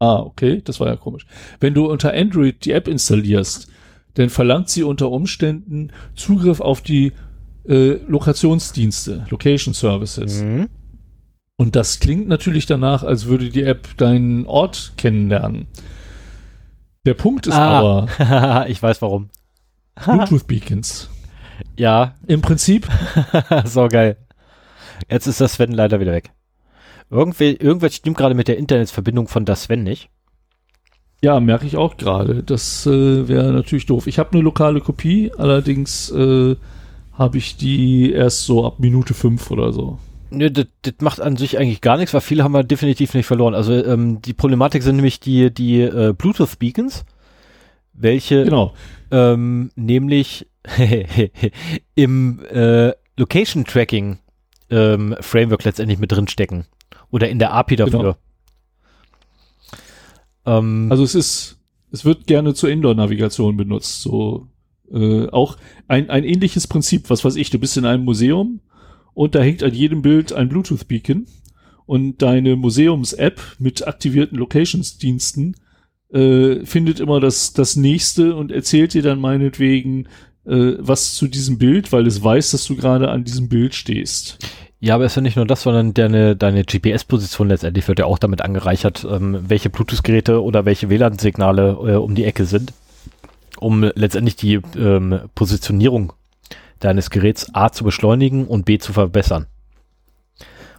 Ah, 0.00 0.16
okay, 0.16 0.60
das 0.64 0.80
war 0.80 0.88
ja 0.88 0.96
komisch. 0.96 1.26
Wenn 1.60 1.74
du 1.74 1.88
unter 1.88 2.12
Android 2.12 2.64
die 2.64 2.72
App 2.72 2.88
installierst, 2.88 3.70
dann 4.14 4.30
verlangt 4.30 4.68
sie 4.68 4.82
unter 4.82 5.10
Umständen 5.10 5.92
Zugriff 6.14 6.60
auf 6.60 6.80
die 6.80 7.12
äh, 7.68 7.98
Lokationsdienste, 8.06 9.26
Location 9.30 9.74
Services. 9.74 10.42
Mhm. 10.42 10.68
Und 11.56 11.76
das 11.76 12.00
klingt 12.00 12.26
natürlich 12.26 12.66
danach, 12.66 13.02
als 13.02 13.26
würde 13.26 13.50
die 13.50 13.62
App 13.62 13.96
deinen 13.98 14.46
Ort 14.46 14.94
kennenlernen. 14.96 15.66
Der 17.04 17.14
Punkt 17.14 17.46
ist 17.46 17.54
ah. 17.54 18.06
aber. 18.18 18.66
ich 18.68 18.82
weiß 18.82 19.02
warum. 19.02 19.30
Bluetooth 20.04 20.46
Beacons. 20.46 21.10
Ja. 21.76 22.14
Im 22.26 22.40
Prinzip. 22.40 22.88
so 23.64 23.88
geil. 23.88 24.16
Jetzt 25.10 25.26
ist 25.26 25.40
das 25.40 25.54
Sven 25.54 25.72
leider 25.72 26.00
wieder 26.00 26.12
weg. 26.12 26.30
Irgendwie, 27.10 27.56
irgendwas 27.56 27.94
stimmt 27.94 28.16
gerade 28.16 28.34
mit 28.34 28.48
der 28.48 28.56
Internetverbindung 28.56 29.28
von 29.28 29.44
das 29.44 29.64
Sven 29.64 29.82
nicht. 29.82 30.08
Ja, 31.22 31.38
merke 31.38 31.66
ich 31.66 31.76
auch 31.76 31.96
gerade. 31.96 32.42
Das 32.42 32.86
äh, 32.86 33.28
wäre 33.28 33.52
natürlich 33.52 33.86
doof. 33.86 34.06
Ich 34.06 34.18
habe 34.18 34.32
eine 34.32 34.42
lokale 34.42 34.80
Kopie, 34.80 35.30
allerdings 35.36 36.10
äh, 36.10 36.56
habe 37.12 37.38
ich 37.38 37.56
die 37.56 38.12
erst 38.12 38.44
so 38.44 38.64
ab 38.64 38.78
Minute 38.78 39.12
fünf 39.12 39.50
oder 39.50 39.72
so. 39.72 39.98
Nö, 40.30 40.50
das, 40.50 40.66
das 40.82 40.94
macht 41.00 41.20
an 41.20 41.36
sich 41.36 41.58
eigentlich 41.58 41.80
gar 41.80 41.98
nichts, 41.98 42.14
weil 42.14 42.20
viele 42.20 42.44
haben 42.44 42.52
wir 42.52 42.62
definitiv 42.62 43.12
nicht 43.14 43.26
verloren. 43.26 43.54
Also 43.54 43.72
ähm, 43.74 44.22
die 44.22 44.32
Problematik 44.32 44.82
sind 44.82 44.96
nämlich 44.96 45.20
die, 45.20 45.52
die 45.52 45.82
äh, 45.82 46.14
Bluetooth-Beacons, 46.16 47.04
welche 47.92 48.44
genau. 48.44 48.72
ähm, 49.10 49.70
nämlich 49.74 50.46
im 51.96 52.40
äh, 52.50 52.92
Location 53.16 53.64
Tracking 53.64 54.18
ähm, 54.70 55.16
Framework 55.20 55.64
letztendlich 55.64 55.98
mit 55.98 56.12
drin 56.12 56.28
stecken. 56.28 56.64
Oder 57.10 57.28
in 57.28 57.38
der 57.38 57.52
API 57.52 57.76
dafür. 57.76 57.98
Genau. 57.98 58.16
Ähm, 60.50 60.88
also 60.90 61.04
es 61.04 61.14
ist, 61.14 61.58
es 61.92 62.04
wird 62.04 62.26
gerne 62.26 62.54
zur 62.54 62.70
Indoor-Navigation 62.70 63.56
benutzt. 63.56 64.02
So 64.02 64.48
äh, 64.92 65.28
auch 65.28 65.56
ein, 65.88 66.10
ein 66.10 66.24
ähnliches 66.24 66.66
Prinzip, 66.66 67.10
was 67.10 67.24
weiß 67.24 67.36
ich, 67.36 67.50
du 67.50 67.58
bist 67.58 67.76
in 67.76 67.84
einem 67.84 68.04
Museum 68.04 68.60
und 69.14 69.34
da 69.34 69.40
hängt 69.40 69.62
an 69.62 69.74
jedem 69.74 70.02
Bild 70.02 70.32
ein 70.32 70.48
Bluetooth-Beacon 70.48 71.26
und 71.86 72.22
deine 72.22 72.56
Museums-App 72.56 73.40
mit 73.58 73.86
aktivierten 73.86 74.38
Locations-Diensten 74.38 75.56
äh, 76.12 76.64
findet 76.64 77.00
immer 77.00 77.20
das, 77.20 77.52
das 77.52 77.76
nächste 77.76 78.34
und 78.34 78.50
erzählt 78.50 78.94
dir 78.94 79.02
dann 79.02 79.20
meinetwegen, 79.20 80.06
äh, 80.44 80.74
was 80.78 81.14
zu 81.14 81.28
diesem 81.28 81.58
Bild, 81.58 81.92
weil 81.92 82.06
es 82.06 82.22
weiß, 82.22 82.52
dass 82.52 82.64
du 82.66 82.76
gerade 82.76 83.10
an 83.10 83.24
diesem 83.24 83.48
Bild 83.48 83.74
stehst. 83.74 84.38
Ja, 84.82 84.94
aber 84.94 85.04
es 85.04 85.12
ist 85.12 85.16
ja 85.16 85.22
nicht 85.22 85.36
nur 85.36 85.46
das, 85.46 85.62
sondern 85.62 85.92
deine, 85.92 86.36
deine 86.36 86.64
GPS-Position 86.64 87.48
letztendlich 87.48 87.86
wird 87.86 87.98
ja 87.98 88.06
auch 88.06 88.18
damit 88.18 88.40
angereichert, 88.40 89.06
ähm, 89.08 89.38
welche 89.46 89.68
Bluetooth-Geräte 89.68 90.42
oder 90.42 90.64
welche 90.64 90.88
WLAN-Signale 90.88 91.72
äh, 91.72 91.96
um 91.96 92.14
die 92.14 92.24
Ecke 92.24 92.46
sind, 92.46 92.72
um 93.58 93.82
letztendlich 93.82 94.36
die 94.36 94.54
ähm, 94.76 95.20
Positionierung 95.34 96.14
deines 96.78 97.10
Geräts 97.10 97.54
A 97.54 97.70
zu 97.70 97.84
beschleunigen 97.84 98.46
und 98.46 98.64
B 98.64 98.78
zu 98.78 98.94
verbessern. 98.94 99.46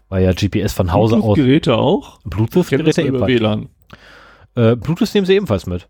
Weil 0.10 0.24
ja 0.24 0.34
GPS 0.34 0.74
von 0.74 0.92
Hause 0.92 1.18
Bluetooth 1.18 1.30
aus. 1.30 1.36
Bluetooth-Geräte 1.36 1.78
auch? 1.78 2.20
Bluetooth-Geräte 2.24 3.02
ebenfalls. 3.04 3.32
WLAN. 3.32 3.70
Äh, 4.56 4.76
Bluetooth 4.78 5.14
nehmen 5.14 5.28
sie 5.28 5.36
ebenfalls 5.36 5.68
mit. 5.68 5.88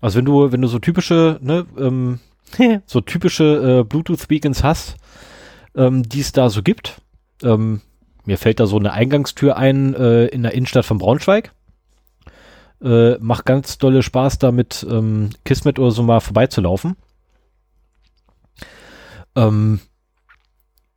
Also 0.00 0.18
wenn 0.18 0.24
du, 0.24 0.50
wenn 0.50 0.60
du 0.60 0.66
so 0.66 0.80
typische, 0.80 1.38
ne, 1.40 1.66
ähm, 1.78 2.18
so 2.86 3.00
typische 3.00 3.80
äh, 3.80 3.84
Bluetooth-Beacons 3.84 4.64
hast, 4.64 4.96
ähm, 5.76 6.08
die 6.08 6.20
es 6.20 6.32
da 6.32 6.50
so 6.50 6.62
gibt. 6.62 7.00
Ähm, 7.42 7.80
mir 8.24 8.38
fällt 8.38 8.58
da 8.58 8.66
so 8.66 8.78
eine 8.78 8.92
Eingangstür 8.92 9.56
ein 9.56 9.94
äh, 9.94 10.26
in 10.26 10.42
der 10.42 10.54
Innenstadt 10.54 10.84
von 10.84 10.98
Braunschweig. 10.98 11.52
Äh, 12.82 13.16
macht 13.18 13.46
ganz 13.46 13.78
dolle 13.78 14.02
Spaß, 14.02 14.38
da 14.38 14.52
mit 14.52 14.86
ähm, 14.90 15.30
Kismet 15.44 15.78
oder 15.78 15.90
so 15.90 16.02
mal 16.02 16.20
vorbeizulaufen. 16.20 16.96
Ähm, 19.34 19.80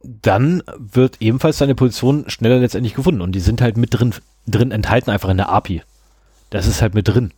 dann 0.01 0.63
wird 0.77 1.17
ebenfalls 1.21 1.57
deine 1.57 1.75
Position 1.75 2.29
schneller 2.29 2.59
letztendlich 2.59 2.95
gefunden 2.95 3.21
und 3.21 3.33
die 3.33 3.41
sind 3.41 3.61
halt 3.61 3.77
mit 3.77 3.93
drin, 3.93 4.15
drin 4.47 4.71
enthalten, 4.71 5.09
einfach 5.09 5.29
in 5.29 5.37
der 5.37 5.49
API. 5.49 5.83
Das 6.49 6.67
ist 6.67 6.81
halt 6.81 6.95
mit 6.95 7.07
drin. 7.07 7.31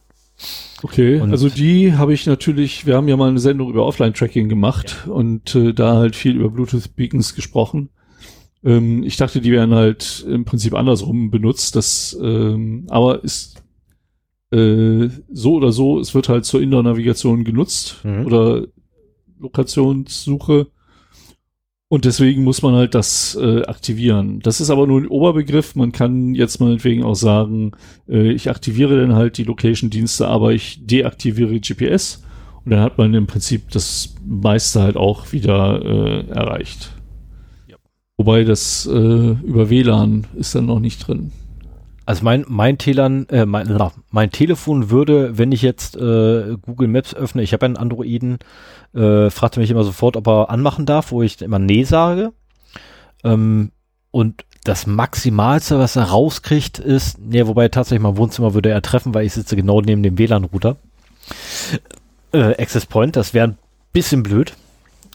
Okay, 0.83 1.19
und 1.19 1.31
also 1.31 1.49
die 1.49 1.93
habe 1.93 2.13
ich 2.13 2.25
natürlich, 2.25 2.85
wir 2.85 2.95
haben 2.95 3.07
ja 3.07 3.15
mal 3.15 3.29
eine 3.29 3.39
Sendung 3.39 3.69
über 3.69 3.85
Offline-Tracking 3.85 4.49
gemacht 4.49 5.03
ja. 5.05 5.11
und 5.11 5.53
äh, 5.55 5.73
da 5.73 5.95
halt 5.95 6.15
viel 6.15 6.35
über 6.35 6.49
Bluetooth-Beacons 6.49 7.35
gesprochen. 7.35 7.89
Ähm, 8.63 9.03
ich 9.03 9.17
dachte, 9.17 9.41
die 9.41 9.51
werden 9.51 9.75
halt 9.75 10.25
im 10.27 10.45
Prinzip 10.45 10.73
andersrum 10.73 11.29
benutzt, 11.29 11.75
das, 11.75 12.17
ähm, 12.21 12.85
aber 12.89 13.23
ist 13.23 13.61
äh, 14.51 15.09
so 15.31 15.53
oder 15.53 15.71
so, 15.71 15.99
es 15.99 16.15
wird 16.15 16.29
halt 16.29 16.45
zur 16.45 16.61
Indoor-Navigation 16.61 17.43
genutzt 17.43 17.99
mhm. 18.03 18.25
oder 18.25 18.65
Lokationssuche 19.39 20.67
und 21.91 22.05
deswegen 22.05 22.45
muss 22.45 22.61
man 22.61 22.73
halt 22.73 22.95
das 22.95 23.35
äh, 23.35 23.63
aktivieren. 23.63 24.39
Das 24.39 24.61
ist 24.61 24.69
aber 24.69 24.87
nur 24.87 25.01
ein 25.01 25.09
Oberbegriff. 25.09 25.75
Man 25.75 25.91
kann 25.91 26.33
jetzt 26.35 26.61
meinetwegen 26.61 27.03
auch 27.03 27.15
sagen, 27.15 27.73
äh, 28.07 28.31
ich 28.31 28.49
aktiviere 28.49 29.01
dann 29.01 29.13
halt 29.13 29.37
die 29.37 29.43
Location-Dienste, 29.43 30.25
aber 30.25 30.53
ich 30.53 30.87
deaktiviere 30.87 31.59
GPS. 31.59 32.23
Und 32.63 32.71
dann 32.71 32.79
hat 32.79 32.97
man 32.97 33.13
im 33.13 33.27
Prinzip 33.27 33.71
das 33.71 34.15
meiste 34.25 34.81
halt 34.81 34.95
auch 34.95 35.33
wieder 35.33 35.83
äh, 35.83 36.29
erreicht. 36.29 36.93
Ja. 37.67 37.75
Wobei 38.15 38.45
das 38.45 38.85
äh, 38.85 38.95
über 39.43 39.69
WLAN 39.69 40.27
ist 40.35 40.55
dann 40.55 40.67
noch 40.67 40.79
nicht 40.79 41.05
drin. 41.05 41.33
Also 42.11 42.25
mein, 42.25 42.43
mein, 42.49 42.77
Telan, 42.77 43.25
äh, 43.29 43.45
mein, 43.45 43.79
mein 44.09 44.31
Telefon 44.31 44.89
würde, 44.89 45.37
wenn 45.37 45.53
ich 45.53 45.61
jetzt 45.61 45.95
äh, 45.95 46.57
Google 46.61 46.89
Maps 46.89 47.13
öffne, 47.13 47.41
ich 47.41 47.53
habe 47.53 47.65
einen 47.65 47.77
Androiden, 47.77 48.39
äh, 48.93 49.29
fragte 49.29 49.61
mich 49.61 49.71
immer 49.71 49.85
sofort, 49.85 50.17
ob 50.17 50.27
er 50.27 50.49
anmachen 50.49 50.85
darf, 50.85 51.13
wo 51.13 51.21
ich 51.21 51.41
immer 51.41 51.57
Nee 51.57 51.85
sage. 51.85 52.33
Ähm, 53.23 53.71
und 54.11 54.43
das 54.65 54.87
Maximalste, 54.87 55.79
was 55.79 55.95
er 55.95 56.03
rauskriegt, 56.03 56.79
ist, 56.79 57.17
nee, 57.17 57.47
wobei 57.47 57.69
tatsächlich 57.69 58.03
mein 58.03 58.17
Wohnzimmer 58.17 58.53
würde 58.53 58.71
er 58.71 58.81
treffen, 58.81 59.13
weil 59.13 59.25
ich 59.25 59.31
sitze 59.31 59.55
genau 59.55 59.79
neben 59.79 60.03
dem 60.03 60.17
WLAN-Router. 60.17 60.75
Äh, 62.33 62.61
Access 62.61 62.87
Point, 62.87 63.15
das 63.15 63.33
wäre 63.33 63.47
ein 63.47 63.57
bisschen 63.93 64.21
blöd. 64.21 64.51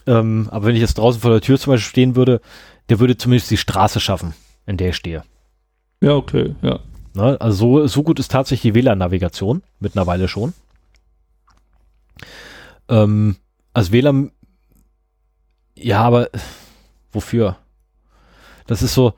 Ähm, 0.07 0.47
aber 0.49 0.65
wenn 0.65 0.75
ich 0.75 0.81
jetzt 0.81 0.97
draußen 0.97 1.21
vor 1.21 1.29
der 1.29 1.41
Tür 1.41 1.59
zum 1.59 1.73
Beispiel 1.73 1.89
stehen 1.91 2.15
würde, 2.15 2.41
der 2.89 2.99
würde 2.99 3.17
zumindest 3.17 3.51
die 3.51 3.57
Straße 3.57 3.99
schaffen, 3.99 4.33
in 4.65 4.77
der 4.77 4.89
ich 4.89 4.95
stehe. 4.95 5.21
Ja, 6.01 6.15
okay, 6.15 6.55
ja. 6.61 6.79
Ne, 7.13 7.39
also 7.41 7.79
so, 7.79 7.87
so 7.87 8.03
gut 8.03 8.19
ist 8.19 8.31
tatsächlich 8.31 8.73
die 8.73 8.75
WLAN-Navigation, 8.75 9.63
mittlerweile 9.79 10.27
schon. 10.27 10.53
Ähm, 12.89 13.37
also 13.73 13.91
WLAN, 13.91 14.31
ja, 15.75 16.01
aber 16.01 16.29
wofür? 17.11 17.57
Das 18.67 18.81
ist 18.81 18.93
so, 18.93 19.13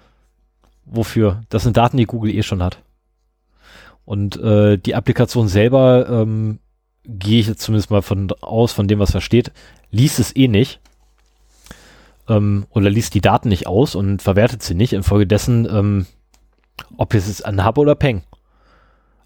wofür? 0.86 1.42
Das 1.50 1.64
sind 1.64 1.76
Daten, 1.76 1.98
die 1.98 2.06
Google 2.06 2.34
eh 2.34 2.44
schon 2.44 2.64
hat. 2.64 2.82
Und 4.06 4.38
äh, 4.38 4.78
die 4.78 4.96
Applikation 4.96 5.48
selber, 5.48 6.08
ähm, 6.10 6.60
gehe 7.06 7.40
ich 7.40 7.48
jetzt 7.48 7.62
zumindest 7.62 7.92
mal 7.92 8.02
von 8.02 8.32
aus, 8.42 8.72
von 8.72 8.88
dem, 8.88 9.00
was 9.00 9.12
da 9.12 9.22
steht, 9.22 9.52
liest 9.92 10.20
es 10.20 10.36
eh 10.36 10.48
nicht. 10.48 10.80
Ähm, 12.28 12.66
oder 12.70 12.90
liest 12.90 13.14
die 13.16 13.22
Daten 13.22 13.50
nicht 13.50 13.68
aus 13.68 13.96
und 13.96 14.22
verwertet 14.22 14.64
sie 14.64 14.76
nicht. 14.76 14.94
Infolgedessen, 14.94 15.68
ähm, 15.70 16.06
ob 16.98 17.14
es 17.14 17.28
ist 17.28 17.46
ein 17.46 17.66
Hub 17.66 17.78
oder 17.78 17.96
Peng. 17.96 18.24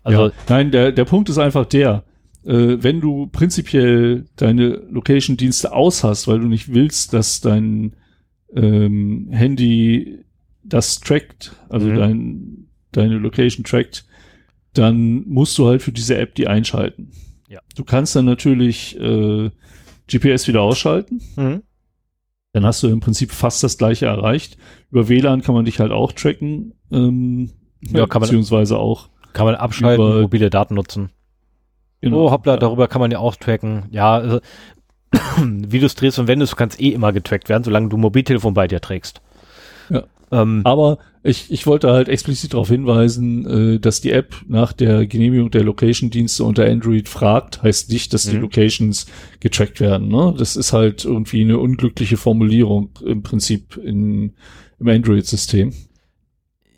Also, 0.03 0.27
ja, 0.27 0.33
nein, 0.49 0.71
der, 0.71 0.91
der 0.91 1.05
Punkt 1.05 1.29
ist 1.29 1.37
einfach 1.37 1.65
der, 1.65 2.03
äh, 2.45 2.77
wenn 2.79 2.99
du 2.99 3.27
prinzipiell 3.27 4.25
deine 4.35 4.81
Location-Dienste 4.89 5.71
aus 5.71 6.03
hast, 6.03 6.27
weil 6.27 6.39
du 6.39 6.47
nicht 6.47 6.73
willst, 6.73 7.13
dass 7.13 7.41
dein 7.41 7.95
ähm, 8.53 9.29
Handy 9.31 10.19
das 10.63 10.99
trackt, 10.99 11.55
also 11.69 11.87
mhm. 11.87 11.95
dein, 11.95 12.67
deine 12.91 13.17
Location 13.17 13.63
trackt, 13.63 14.05
dann 14.73 15.27
musst 15.27 15.57
du 15.57 15.67
halt 15.67 15.81
für 15.81 15.91
diese 15.91 16.17
App 16.17 16.35
die 16.35 16.47
einschalten. 16.47 17.11
Ja. 17.47 17.59
Du 17.75 17.83
kannst 17.83 18.15
dann 18.15 18.25
natürlich 18.25 18.99
äh, 18.99 19.49
GPS 20.07 20.47
wieder 20.47 20.61
ausschalten. 20.61 21.21
Mhm. 21.35 21.63
Dann 22.53 22.65
hast 22.65 22.81
du 22.83 22.87
im 22.87 22.99
Prinzip 22.99 23.31
fast 23.31 23.63
das 23.63 23.77
gleiche 23.77 24.05
erreicht. 24.05 24.57
Über 24.91 25.09
WLAN 25.09 25.41
kann 25.41 25.55
man 25.55 25.65
dich 25.65 25.79
halt 25.79 25.91
auch 25.91 26.11
tracken, 26.11 26.73
ähm, 26.91 27.51
ja, 27.81 28.05
kann 28.05 28.21
man, 28.21 28.29
beziehungsweise 28.29 28.77
auch. 28.77 29.09
Kann 29.33 29.45
man 29.47 29.55
abschalten, 29.55 30.05
über, 30.05 30.21
mobile 30.21 30.49
Daten 30.49 30.75
nutzen. 30.75 31.09
Genau. 32.01 32.27
Oh, 32.27 32.31
hoppla, 32.31 32.57
darüber 32.57 32.87
kann 32.87 33.01
man 33.01 33.11
ja 33.11 33.19
auch 33.19 33.35
tracken. 33.35 33.85
Ja, 33.89 34.13
also, 34.13 34.39
wie 35.41 35.79
du 35.79 35.85
es 35.87 35.95
drehst 35.95 36.19
und 36.19 36.27
wendest, 36.27 36.53
du 36.53 36.55
kannst 36.55 36.79
eh 36.79 36.89
immer 36.89 37.11
getrackt 37.11 37.49
werden, 37.49 37.63
solange 37.63 37.89
du 37.89 37.97
Mobiltelefon 37.97 38.53
bei 38.53 38.67
dir 38.67 38.81
trägst. 38.81 39.21
Ja. 39.89 40.03
Ähm, 40.31 40.61
Aber 40.63 40.99
ich, 41.25 41.49
ich 41.51 41.65
wollte 41.65 41.89
halt 41.91 42.09
explizit 42.09 42.53
darauf 42.53 42.67
hinweisen, 42.67 43.75
äh, 43.75 43.79
dass 43.79 44.01
die 44.01 44.11
App 44.11 44.35
nach 44.45 44.73
der 44.73 45.07
Genehmigung 45.07 45.49
der 45.51 45.63
Location-Dienste 45.63 46.43
unter 46.43 46.65
Android 46.65 47.07
fragt, 47.07 47.63
heißt 47.63 47.89
nicht, 47.91 48.13
dass 48.13 48.23
die 48.23 48.35
mhm. 48.35 48.41
Locations 48.41 49.05
getrackt 49.39 49.79
werden. 49.79 50.09
Ne? 50.09 50.35
Das 50.37 50.57
ist 50.57 50.73
halt 50.73 51.05
irgendwie 51.05 51.41
eine 51.41 51.59
unglückliche 51.59 52.17
Formulierung 52.17 52.89
im 53.05 53.23
Prinzip 53.23 53.77
in, 53.77 54.33
im 54.79 54.87
Android-System. 54.87 55.73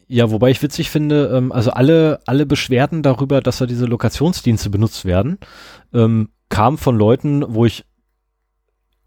Ja, 0.08 0.30
wobei 0.30 0.52
ich 0.52 0.62
witzig 0.62 0.92
finde, 0.92 1.32
ähm, 1.36 1.52
also 1.52 1.72
alle, 1.72 2.20
alle 2.28 2.46
Beschwerden 2.46 3.02
darüber, 3.02 3.42
dass 3.42 3.58
da 3.58 3.66
diese 3.66 3.88
Lokationsdienste 3.88 4.70
benutzt 4.70 5.06
werden, 5.06 5.40
ähm, 5.92 6.30
kamen 6.50 6.78
von 6.78 6.96
Leuten, 6.96 7.44
wo 7.48 7.66
ich 7.66 7.86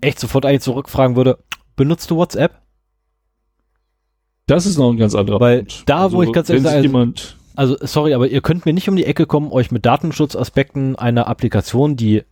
echt 0.01 0.19
sofort 0.19 0.45
eigentlich 0.45 0.63
zurückfragen 0.63 1.15
würde, 1.15 1.39
benutzt 1.77 2.11
du 2.11 2.17
WhatsApp? 2.17 2.61
Das 4.49 4.67
ist 4.67 4.79
noch 4.79 4.91
ein 4.91 4.97
ganz 4.97 5.15
anderer 5.15 5.39
Weil 5.41 5.59
Punkt. 5.59 5.83
da, 5.87 6.05
also, 6.05 6.17
wo 6.17 6.23
ich 6.23 6.33
ganz 6.33 6.49
ehrlich 6.49 6.65
sage, 6.65 7.13
also 7.55 7.77
sorry, 7.81 8.15
aber 8.15 8.29
ihr 8.29 8.41
könnt 8.41 8.67
mir 8.67 8.73
nicht 8.73 8.89
um 8.89 8.97
die 8.97 9.05
Ecke 9.05 9.27
kommen, 9.27 9.53
euch 9.53 9.71
mit 9.71 9.85
Datenschutzaspekten 9.85 10.97
einer 10.97 11.27
Applikation, 11.27 11.97
die 11.97 12.23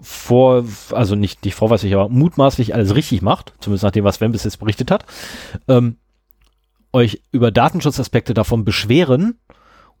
vor, 0.00 0.64
also 0.92 1.14
nicht, 1.14 1.44
nicht 1.44 1.54
vorweislich, 1.54 1.94
aber 1.94 2.08
mutmaßlich 2.08 2.74
alles 2.74 2.94
richtig 2.94 3.22
macht, 3.22 3.54
zumindest 3.60 3.84
nach 3.84 3.90
dem, 3.90 4.04
was 4.04 4.16
Sven 4.16 4.32
bis 4.32 4.44
jetzt 4.44 4.58
berichtet 4.58 4.90
hat, 4.90 5.06
ähm, 5.66 5.96
euch 6.92 7.22
über 7.32 7.50
Datenschutzaspekte 7.50 8.34
davon 8.34 8.64
beschweren 8.64 9.38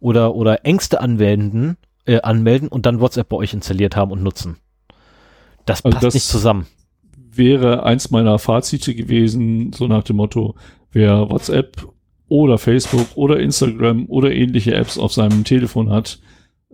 oder, 0.00 0.34
oder 0.34 0.66
Ängste 0.66 1.00
anwenden, 1.00 1.76
äh, 2.04 2.20
anmelden 2.20 2.68
und 2.68 2.86
dann 2.86 3.00
WhatsApp 3.00 3.30
bei 3.30 3.36
euch 3.36 3.54
installiert 3.54 3.96
haben 3.96 4.12
und 4.12 4.22
nutzen. 4.22 4.58
Das 5.64 5.84
also 5.84 5.94
passt 5.94 6.06
das 6.06 6.14
nicht 6.14 6.26
zusammen. 6.26 6.66
Wäre 7.30 7.84
eins 7.84 8.10
meiner 8.10 8.38
Fazite 8.38 8.94
gewesen, 8.94 9.72
so 9.72 9.86
nach 9.86 10.02
dem 10.02 10.16
Motto, 10.16 10.54
wer 10.92 11.30
WhatsApp 11.30 11.88
oder 12.28 12.58
Facebook 12.58 13.08
oder 13.16 13.40
Instagram 13.40 14.06
oder 14.06 14.32
ähnliche 14.32 14.74
Apps 14.74 14.98
auf 14.98 15.12
seinem 15.12 15.44
Telefon 15.44 15.90
hat, 15.90 16.20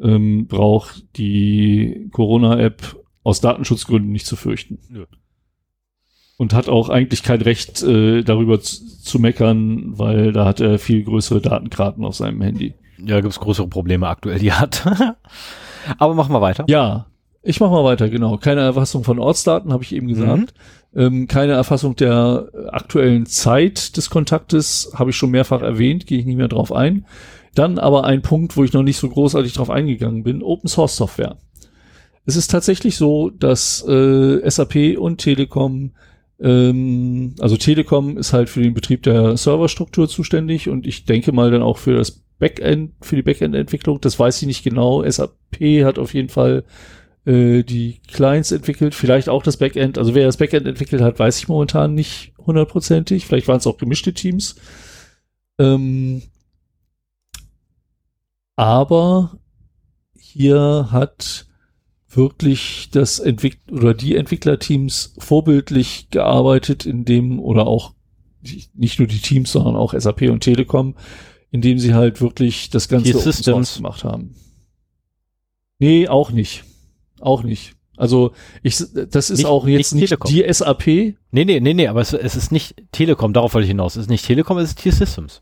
ähm, 0.00 0.46
braucht 0.46 1.04
die 1.16 2.08
Corona-App 2.12 2.96
aus 3.22 3.40
Datenschutzgründen 3.40 4.10
nicht 4.10 4.26
zu 4.26 4.36
fürchten. 4.36 4.78
Ja. 4.92 5.04
Und 6.36 6.52
hat 6.52 6.68
auch 6.68 6.88
eigentlich 6.88 7.22
kein 7.22 7.40
Recht, 7.40 7.82
äh, 7.82 8.22
darüber 8.22 8.60
zu, 8.60 8.84
zu, 9.00 9.20
meckern, 9.20 9.96
weil 9.98 10.32
da 10.32 10.44
hat 10.44 10.60
er 10.60 10.80
viel 10.80 11.04
größere 11.04 11.40
Datenkarten 11.40 12.04
auf 12.04 12.16
seinem 12.16 12.42
Handy. 12.42 12.74
Ja, 12.98 13.20
gibt's 13.20 13.38
größere 13.38 13.68
Probleme 13.68 14.08
aktuell, 14.08 14.40
die 14.40 14.52
hat. 14.52 14.84
Aber 15.98 16.14
machen 16.14 16.32
wir 16.32 16.40
weiter. 16.40 16.64
Ja, 16.66 17.06
ich 17.44 17.60
mach 17.60 17.70
mal 17.70 17.84
weiter, 17.84 18.08
genau. 18.08 18.38
Keine 18.38 18.62
Erfassung 18.62 19.04
von 19.04 19.18
Ortsdaten, 19.18 19.72
habe 19.72 19.84
ich 19.84 19.94
eben 19.94 20.08
gesagt. 20.08 20.54
Mhm. 20.92 21.00
Ähm, 21.00 21.28
keine 21.28 21.52
Erfassung 21.52 21.94
der 21.94 22.48
aktuellen 22.70 23.26
Zeit 23.26 23.96
des 23.96 24.08
Kontaktes, 24.10 24.92
habe 24.94 25.10
ich 25.10 25.16
schon 25.16 25.30
mehrfach 25.30 25.60
erwähnt, 25.60 26.06
gehe 26.06 26.18
ich 26.18 26.24
nicht 26.24 26.36
mehr 26.36 26.48
drauf 26.48 26.72
ein. 26.72 27.04
Dann 27.54 27.78
aber 27.78 28.04
ein 28.04 28.22
Punkt, 28.22 28.56
wo 28.56 28.64
ich 28.64 28.72
noch 28.72 28.82
nicht 28.82 28.96
so 28.96 29.08
großartig 29.08 29.52
drauf 29.52 29.70
eingegangen 29.70 30.22
bin, 30.24 30.42
Open 30.42 30.68
Source 30.68 30.96
Software. 30.96 31.36
Es 32.26 32.36
ist 32.36 32.50
tatsächlich 32.50 32.96
so, 32.96 33.28
dass 33.30 33.86
äh, 33.86 34.48
SAP 34.48 34.98
und 34.98 35.18
Telekom, 35.18 35.92
ähm, 36.40 37.34
also 37.38 37.56
Telekom 37.56 38.16
ist 38.16 38.32
halt 38.32 38.48
für 38.48 38.62
den 38.62 38.74
Betrieb 38.74 39.02
der 39.02 39.36
Serverstruktur 39.36 40.08
zuständig 40.08 40.68
und 40.70 40.86
ich 40.86 41.04
denke 41.04 41.32
mal 41.32 41.50
dann 41.50 41.62
auch 41.62 41.76
für 41.76 41.94
das 41.94 42.22
Backend, 42.38 42.92
für 43.02 43.16
die 43.16 43.22
Backend-Entwicklung. 43.22 44.00
Das 44.00 44.18
weiß 44.18 44.40
ich 44.42 44.48
nicht 44.48 44.64
genau. 44.64 45.08
SAP 45.08 45.84
hat 45.84 45.98
auf 45.98 46.14
jeden 46.14 46.30
Fall 46.30 46.64
äh, 47.26 47.62
die 47.62 48.00
Clients 48.06 48.52
entwickelt, 48.52 48.94
vielleicht 48.94 49.28
auch 49.28 49.42
das 49.42 49.56
Backend. 49.56 49.98
Also 49.98 50.14
wer 50.14 50.26
das 50.26 50.36
Backend 50.36 50.66
entwickelt 50.66 51.02
hat, 51.02 51.18
weiß 51.18 51.38
ich 51.38 51.48
momentan 51.48 51.94
nicht 51.94 52.32
hundertprozentig. 52.38 53.26
Vielleicht 53.26 53.48
waren 53.48 53.58
es 53.58 53.66
auch 53.66 53.78
gemischte 53.78 54.12
Teams. 54.12 54.56
Ähm, 55.58 56.22
aber 58.56 59.38
hier 60.18 60.88
hat 60.90 61.46
wirklich 62.08 62.88
das 62.92 63.18
Entwick 63.18 63.60
oder 63.70 63.94
die 63.94 64.16
Entwicklerteams 64.16 65.14
vorbildlich 65.18 66.10
gearbeitet, 66.10 66.86
in 66.86 67.04
dem 67.04 67.40
oder 67.40 67.66
auch 67.66 67.94
nicht 68.74 68.98
nur 68.98 69.08
die 69.08 69.18
Teams, 69.18 69.52
sondern 69.52 69.76
auch 69.76 69.94
SAP 69.98 70.22
und 70.22 70.40
Telekom, 70.40 70.96
indem 71.50 71.78
sie 71.78 71.94
halt 71.94 72.20
wirklich 72.20 72.70
das 72.70 72.88
ganze 72.88 73.12
gemacht 73.76 74.04
haben. 74.04 74.34
Nee, 75.78 76.08
auch 76.08 76.30
nicht. 76.30 76.64
Auch 77.24 77.42
nicht. 77.42 77.74
Also 77.96 78.32
ich, 78.62 78.76
das 78.76 79.30
ist 79.30 79.38
nicht, 79.38 79.46
auch 79.46 79.66
jetzt 79.66 79.94
nicht, 79.94 80.10
nicht 80.10 80.28
die 80.28 80.52
SAP. 80.52 80.86
Nee, 80.86 81.16
nee, 81.32 81.60
nee, 81.60 81.72
nee, 81.72 81.88
aber 81.88 82.02
es, 82.02 82.12
es, 82.12 82.36
ist 82.36 82.52
nicht 82.52 82.74
Telekom, 82.92 83.32
darauf 83.32 83.54
wollte 83.54 83.64
ich 83.64 83.70
hinaus. 83.70 83.96
Es 83.96 84.02
ist 84.02 84.10
nicht 84.10 84.26
Telekom, 84.26 84.58
es 84.58 84.70
ist 84.70 84.80
T-Systems. 84.80 85.40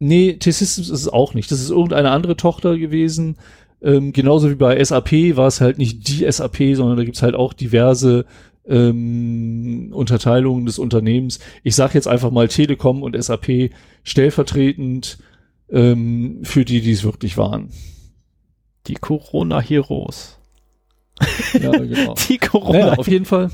Nee, 0.00 0.34
T-Systems 0.34 0.88
ist 0.88 1.00
es 1.00 1.08
auch 1.08 1.34
nicht. 1.34 1.52
Das 1.52 1.60
ist 1.60 1.70
irgendeine 1.70 2.10
andere 2.10 2.36
Tochter 2.36 2.76
gewesen. 2.78 3.36
Ähm, 3.80 4.12
genauso 4.12 4.50
wie 4.50 4.56
bei 4.56 4.82
SAP 4.82 5.36
war 5.36 5.46
es 5.46 5.60
halt 5.60 5.78
nicht 5.78 6.08
die 6.08 6.30
SAP, 6.30 6.74
sondern 6.74 6.96
da 6.96 7.04
gibt's 7.04 7.22
halt 7.22 7.36
auch 7.36 7.52
diverse 7.52 8.24
ähm, 8.66 9.92
Unterteilungen 9.92 10.66
des 10.66 10.80
Unternehmens. 10.80 11.38
Ich 11.62 11.76
sage 11.76 11.94
jetzt 11.94 12.08
einfach 12.08 12.32
mal 12.32 12.48
Telekom 12.48 13.04
und 13.04 13.22
SAP 13.22 13.70
stellvertretend 14.02 15.18
ähm, 15.70 16.40
für 16.42 16.64
die, 16.64 16.80
die 16.80 16.92
es 16.92 17.04
wirklich 17.04 17.36
waren. 17.36 17.70
Die 18.88 18.94
Corona-Heroes. 18.94 20.41
Ja, 21.60 21.70
genau. 21.78 22.14
Die 22.28 22.38
Corona. 22.38 22.78
Naja, 22.78 22.92
auf 22.94 23.08
jeden 23.08 23.24
Fall 23.24 23.50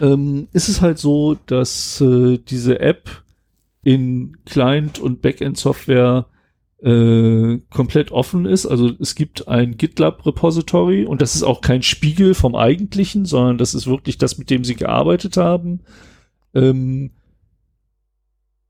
ähm, 0.00 0.48
ist 0.52 0.68
es 0.68 0.80
halt 0.80 0.98
so, 0.98 1.36
dass 1.46 2.00
äh, 2.00 2.38
diese 2.38 2.80
App 2.80 3.22
in 3.82 4.36
Client- 4.44 4.98
und 4.98 5.22
Backend-Software 5.22 6.26
äh, 6.82 7.58
komplett 7.70 8.10
offen 8.10 8.44
ist. 8.44 8.66
Also 8.66 8.90
es 9.00 9.14
gibt 9.14 9.48
ein 9.48 9.76
GitLab-Repository 9.76 11.04
und 11.06 11.22
das 11.22 11.34
ist 11.34 11.44
auch 11.44 11.60
kein 11.60 11.82
Spiegel 11.82 12.34
vom 12.34 12.56
eigentlichen, 12.56 13.24
sondern 13.24 13.58
das 13.58 13.74
ist 13.74 13.86
wirklich 13.86 14.18
das, 14.18 14.38
mit 14.38 14.50
dem 14.50 14.64
sie 14.64 14.74
gearbeitet 14.74 15.36
haben. 15.36 15.80
Ähm, 16.54 17.12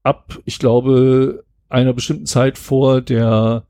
ab, 0.02 0.38
ich 0.44 0.58
glaube, 0.58 1.44
einer 1.68 1.94
bestimmten 1.94 2.26
Zeit 2.26 2.58
vor 2.58 3.00
der 3.00 3.64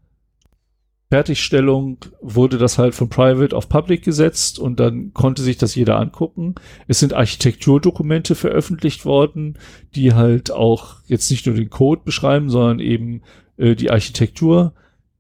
Fertigstellung 1.13 1.99
wurde 2.23 2.57
das 2.57 2.79
halt 2.79 2.95
von 2.95 3.11
Private 3.11 3.55
auf 3.55 3.69
Public 3.69 4.03
gesetzt 4.03 4.59
und 4.59 4.81
dann 4.81 5.13
konnte 5.13 5.43
sich 5.43 5.59
das 5.59 5.75
jeder 5.75 5.99
angucken. 5.99 6.55
Es 6.89 7.01
sind 7.01 7.13
Architekturdokumente 7.13 8.35
veröffentlicht 8.35 9.05
worden, 9.05 9.59
die 9.95 10.15
halt 10.15 10.51
auch 10.51 11.01
jetzt 11.09 11.31
nicht 11.31 11.45
nur 11.45 11.55
den 11.55 11.69
Code 11.69 12.01
beschreiben, 12.03 12.49
sondern 12.49 12.79
eben 12.79 13.21
äh, 13.59 13.75
die 13.75 13.91
Architektur 13.91 14.73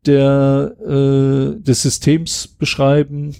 der, 0.06 0.74
äh, 0.80 1.60
des 1.60 1.82
Systems 1.82 2.48
beschreiben, 2.48 3.36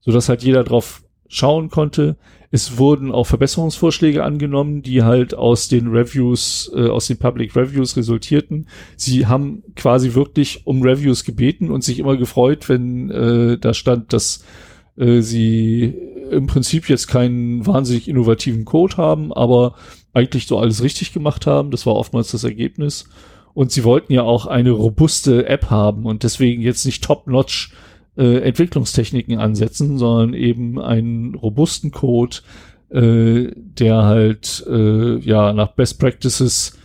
so 0.00 0.10
dass 0.10 0.28
halt 0.28 0.42
jeder 0.42 0.64
drauf 0.64 1.04
schauen 1.28 1.70
konnte. 1.70 2.16
Es 2.50 2.78
wurden 2.78 3.12
auch 3.12 3.26
Verbesserungsvorschläge 3.26 4.22
angenommen, 4.24 4.82
die 4.82 5.02
halt 5.02 5.34
aus 5.34 5.68
den 5.68 5.88
Reviews, 5.88 6.70
äh, 6.74 6.88
aus 6.88 7.06
den 7.06 7.18
Public 7.18 7.56
Reviews 7.56 7.96
resultierten. 7.96 8.68
Sie 8.96 9.26
haben 9.26 9.62
quasi 9.74 10.14
wirklich 10.14 10.66
um 10.66 10.82
Reviews 10.82 11.24
gebeten 11.24 11.70
und 11.70 11.82
sich 11.82 11.98
immer 11.98 12.16
gefreut, 12.16 12.68
wenn 12.68 13.10
äh, 13.10 13.58
da 13.58 13.74
stand, 13.74 14.12
dass 14.12 14.44
äh, 14.96 15.20
sie 15.20 15.94
im 16.30 16.46
Prinzip 16.46 16.88
jetzt 16.88 17.06
keinen 17.06 17.66
wahnsinnig 17.66 18.08
innovativen 18.08 18.64
Code 18.64 18.96
haben, 18.96 19.32
aber 19.32 19.74
eigentlich 20.12 20.46
so 20.46 20.58
alles 20.58 20.82
richtig 20.82 21.12
gemacht 21.12 21.46
haben. 21.46 21.70
Das 21.70 21.86
war 21.86 21.94
oftmals 21.94 22.30
das 22.30 22.44
Ergebnis. 22.44 23.08
Und 23.54 23.72
sie 23.72 23.84
wollten 23.84 24.12
ja 24.12 24.22
auch 24.22 24.46
eine 24.46 24.70
robuste 24.70 25.46
App 25.46 25.70
haben 25.70 26.04
und 26.04 26.22
deswegen 26.24 26.60
jetzt 26.60 26.84
nicht 26.84 27.02
top-notch 27.02 27.72
äh, 28.16 28.38
Entwicklungstechniken 28.38 29.38
ansetzen, 29.38 29.98
sondern 29.98 30.34
eben 30.34 30.80
einen 30.80 31.34
robusten 31.34 31.90
Code, 31.90 32.38
äh, 32.90 33.50
der 33.54 34.04
halt 34.04 34.64
äh, 34.68 35.18
ja 35.18 35.52
nach 35.52 35.72
Best 35.72 35.98
Practices 35.98 36.78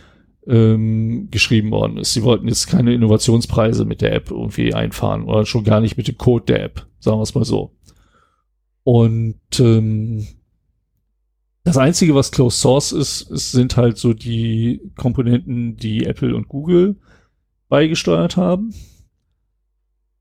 ähm, 0.46 1.28
geschrieben 1.30 1.70
worden 1.70 1.98
ist. 1.98 2.12
Sie 2.12 2.22
wollten 2.22 2.48
jetzt 2.48 2.66
keine 2.66 2.92
Innovationspreise 2.92 3.84
mit 3.84 4.00
der 4.00 4.12
App 4.12 4.30
irgendwie 4.30 4.74
einfahren 4.74 5.24
oder 5.24 5.46
schon 5.46 5.64
gar 5.64 5.80
nicht 5.80 5.96
mit 5.96 6.08
dem 6.08 6.18
Code 6.18 6.46
der 6.46 6.64
App, 6.64 6.86
sagen 6.98 7.18
wir 7.18 7.22
es 7.22 7.34
mal 7.34 7.44
so. 7.44 7.72
Und 8.84 9.38
ähm, 9.60 10.26
das 11.64 11.76
Einzige, 11.76 12.14
was 12.14 12.32
Closed 12.32 12.60
Source 12.60 12.92
ist, 12.92 13.30
ist, 13.30 13.52
sind 13.52 13.76
halt 13.76 13.96
so 13.96 14.12
die 14.12 14.80
Komponenten, 14.96 15.76
die 15.76 16.04
Apple 16.06 16.34
und 16.34 16.48
Google 16.48 16.96
beigesteuert 17.68 18.36
haben. 18.36 18.74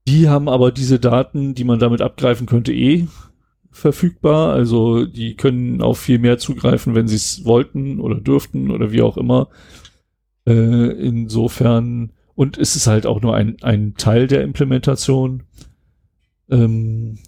Die 0.07 0.29
haben 0.29 0.49
aber 0.49 0.71
diese 0.71 0.99
Daten, 0.99 1.53
die 1.53 1.63
man 1.63 1.79
damit 1.79 2.01
abgreifen 2.01 2.47
könnte, 2.47 2.73
eh 2.73 3.07
verfügbar. 3.71 4.53
Also 4.53 5.05
die 5.05 5.35
können 5.35 5.81
auf 5.81 5.99
viel 5.99 6.19
mehr 6.19 6.37
zugreifen, 6.37 6.95
wenn 6.95 7.07
sie 7.07 7.15
es 7.15 7.45
wollten 7.45 7.99
oder 7.99 8.15
dürften 8.19 8.71
oder 8.71 8.91
wie 8.91 9.01
auch 9.01 9.17
immer. 9.17 9.49
Äh, 10.45 10.51
insofern, 10.51 12.11
und 12.35 12.57
es 12.57 12.75
ist 12.75 12.87
halt 12.87 13.05
auch 13.05 13.21
nur 13.21 13.35
ein, 13.35 13.57
ein 13.61 13.93
Teil 13.95 14.27
der 14.27 14.43
Implementation. 14.43 15.43
Ähm, 16.49 17.19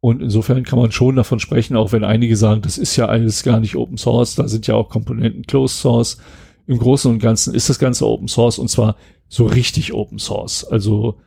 und 0.00 0.22
insofern 0.22 0.62
kann 0.62 0.78
man 0.78 0.92
schon 0.92 1.16
davon 1.16 1.40
sprechen, 1.40 1.76
auch 1.76 1.92
wenn 1.92 2.04
einige 2.04 2.36
sagen, 2.36 2.62
das 2.62 2.78
ist 2.78 2.96
ja 2.96 3.06
alles 3.06 3.42
gar 3.42 3.58
nicht 3.58 3.74
Open 3.76 3.96
Source, 3.96 4.36
da 4.36 4.46
sind 4.46 4.66
ja 4.66 4.74
auch 4.74 4.90
Komponenten 4.90 5.42
Closed 5.42 5.78
Source. 5.78 6.18
Im 6.66 6.78
Großen 6.78 7.10
und 7.10 7.18
Ganzen 7.18 7.54
ist 7.54 7.68
das 7.68 7.78
Ganze 7.78 8.06
Open 8.06 8.28
Source 8.28 8.58
und 8.58 8.68
zwar 8.68 8.96
so 9.28 9.46
richtig 9.46 9.92
Open 9.92 10.18
Source. 10.18 10.64
Also, 10.64 11.20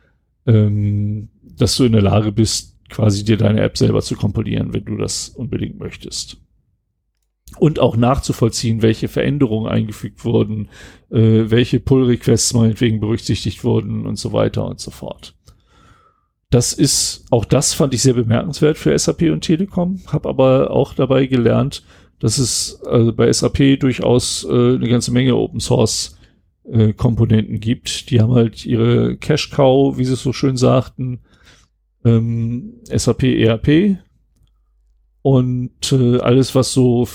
ähm, 0.46 1.28
dass 1.42 1.76
du 1.76 1.84
in 1.84 1.92
der 1.92 2.02
Lage 2.02 2.32
bist, 2.32 2.76
quasi 2.88 3.24
dir 3.24 3.36
deine 3.36 3.60
App 3.60 3.78
selber 3.78 4.02
zu 4.02 4.16
kompilieren, 4.16 4.74
wenn 4.74 4.84
du 4.84 4.96
das 4.96 5.30
unbedingt 5.30 5.78
möchtest. 5.78 6.36
Und 7.58 7.80
auch 7.80 7.96
nachzuvollziehen, 7.96 8.82
welche 8.82 9.08
Veränderungen 9.08 9.70
eingefügt 9.70 10.24
wurden, 10.24 10.68
äh, 11.10 11.50
welche 11.50 11.80
Pull-Requests 11.80 12.54
meinetwegen 12.54 13.00
berücksichtigt 13.00 13.62
wurden 13.64 14.06
und 14.06 14.16
so 14.18 14.32
weiter 14.32 14.66
und 14.66 14.80
so 14.80 14.90
fort. 14.90 15.34
Das 16.50 16.72
ist, 16.74 17.24
auch 17.30 17.44
das 17.44 17.72
fand 17.72 17.94
ich 17.94 18.02
sehr 18.02 18.14
bemerkenswert 18.14 18.76
für 18.76 18.98
SAP 18.98 19.22
und 19.30 19.40
Telekom, 19.40 20.00
habe 20.06 20.28
aber 20.28 20.70
auch 20.70 20.92
dabei 20.92 21.26
gelernt, 21.26 21.82
dass 22.20 22.38
es 22.38 22.80
also 22.84 23.12
bei 23.12 23.32
SAP 23.32 23.80
durchaus 23.80 24.44
äh, 24.44 24.74
eine 24.74 24.88
ganze 24.88 25.12
Menge 25.12 25.34
Open 25.34 25.60
Source 25.60 26.16
äh, 26.70 26.92
Komponenten 26.92 27.60
gibt. 27.60 28.10
Die 28.10 28.20
haben 28.20 28.32
halt 28.32 28.64
ihre 28.66 29.16
Cash 29.16 29.50
Cow, 29.50 29.96
wie 29.98 30.04
sie 30.04 30.14
es 30.14 30.22
so 30.22 30.32
schön 30.32 30.56
sagten, 30.56 31.20
ähm, 32.04 32.74
SAP 32.84 33.22
ERP 33.24 33.98
und 35.22 35.92
äh, 35.92 36.18
alles, 36.18 36.54
was 36.54 36.72
so 36.72 37.06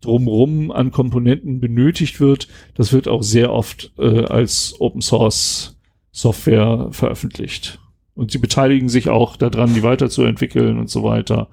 drumrum 0.00 0.70
an 0.70 0.92
Komponenten 0.92 1.60
benötigt 1.60 2.20
wird, 2.20 2.48
das 2.74 2.92
wird 2.92 3.08
auch 3.08 3.22
sehr 3.22 3.52
oft 3.52 3.92
äh, 3.98 4.24
als 4.24 4.76
Open 4.80 5.02
Source 5.02 5.76
Software 6.12 6.88
veröffentlicht. 6.90 7.78
Und 8.14 8.32
sie 8.32 8.38
beteiligen 8.38 8.88
sich 8.88 9.08
auch 9.08 9.36
daran, 9.36 9.74
die 9.74 9.82
weiterzuentwickeln 9.82 10.78
und 10.78 10.90
so 10.90 11.02
weiter. 11.02 11.48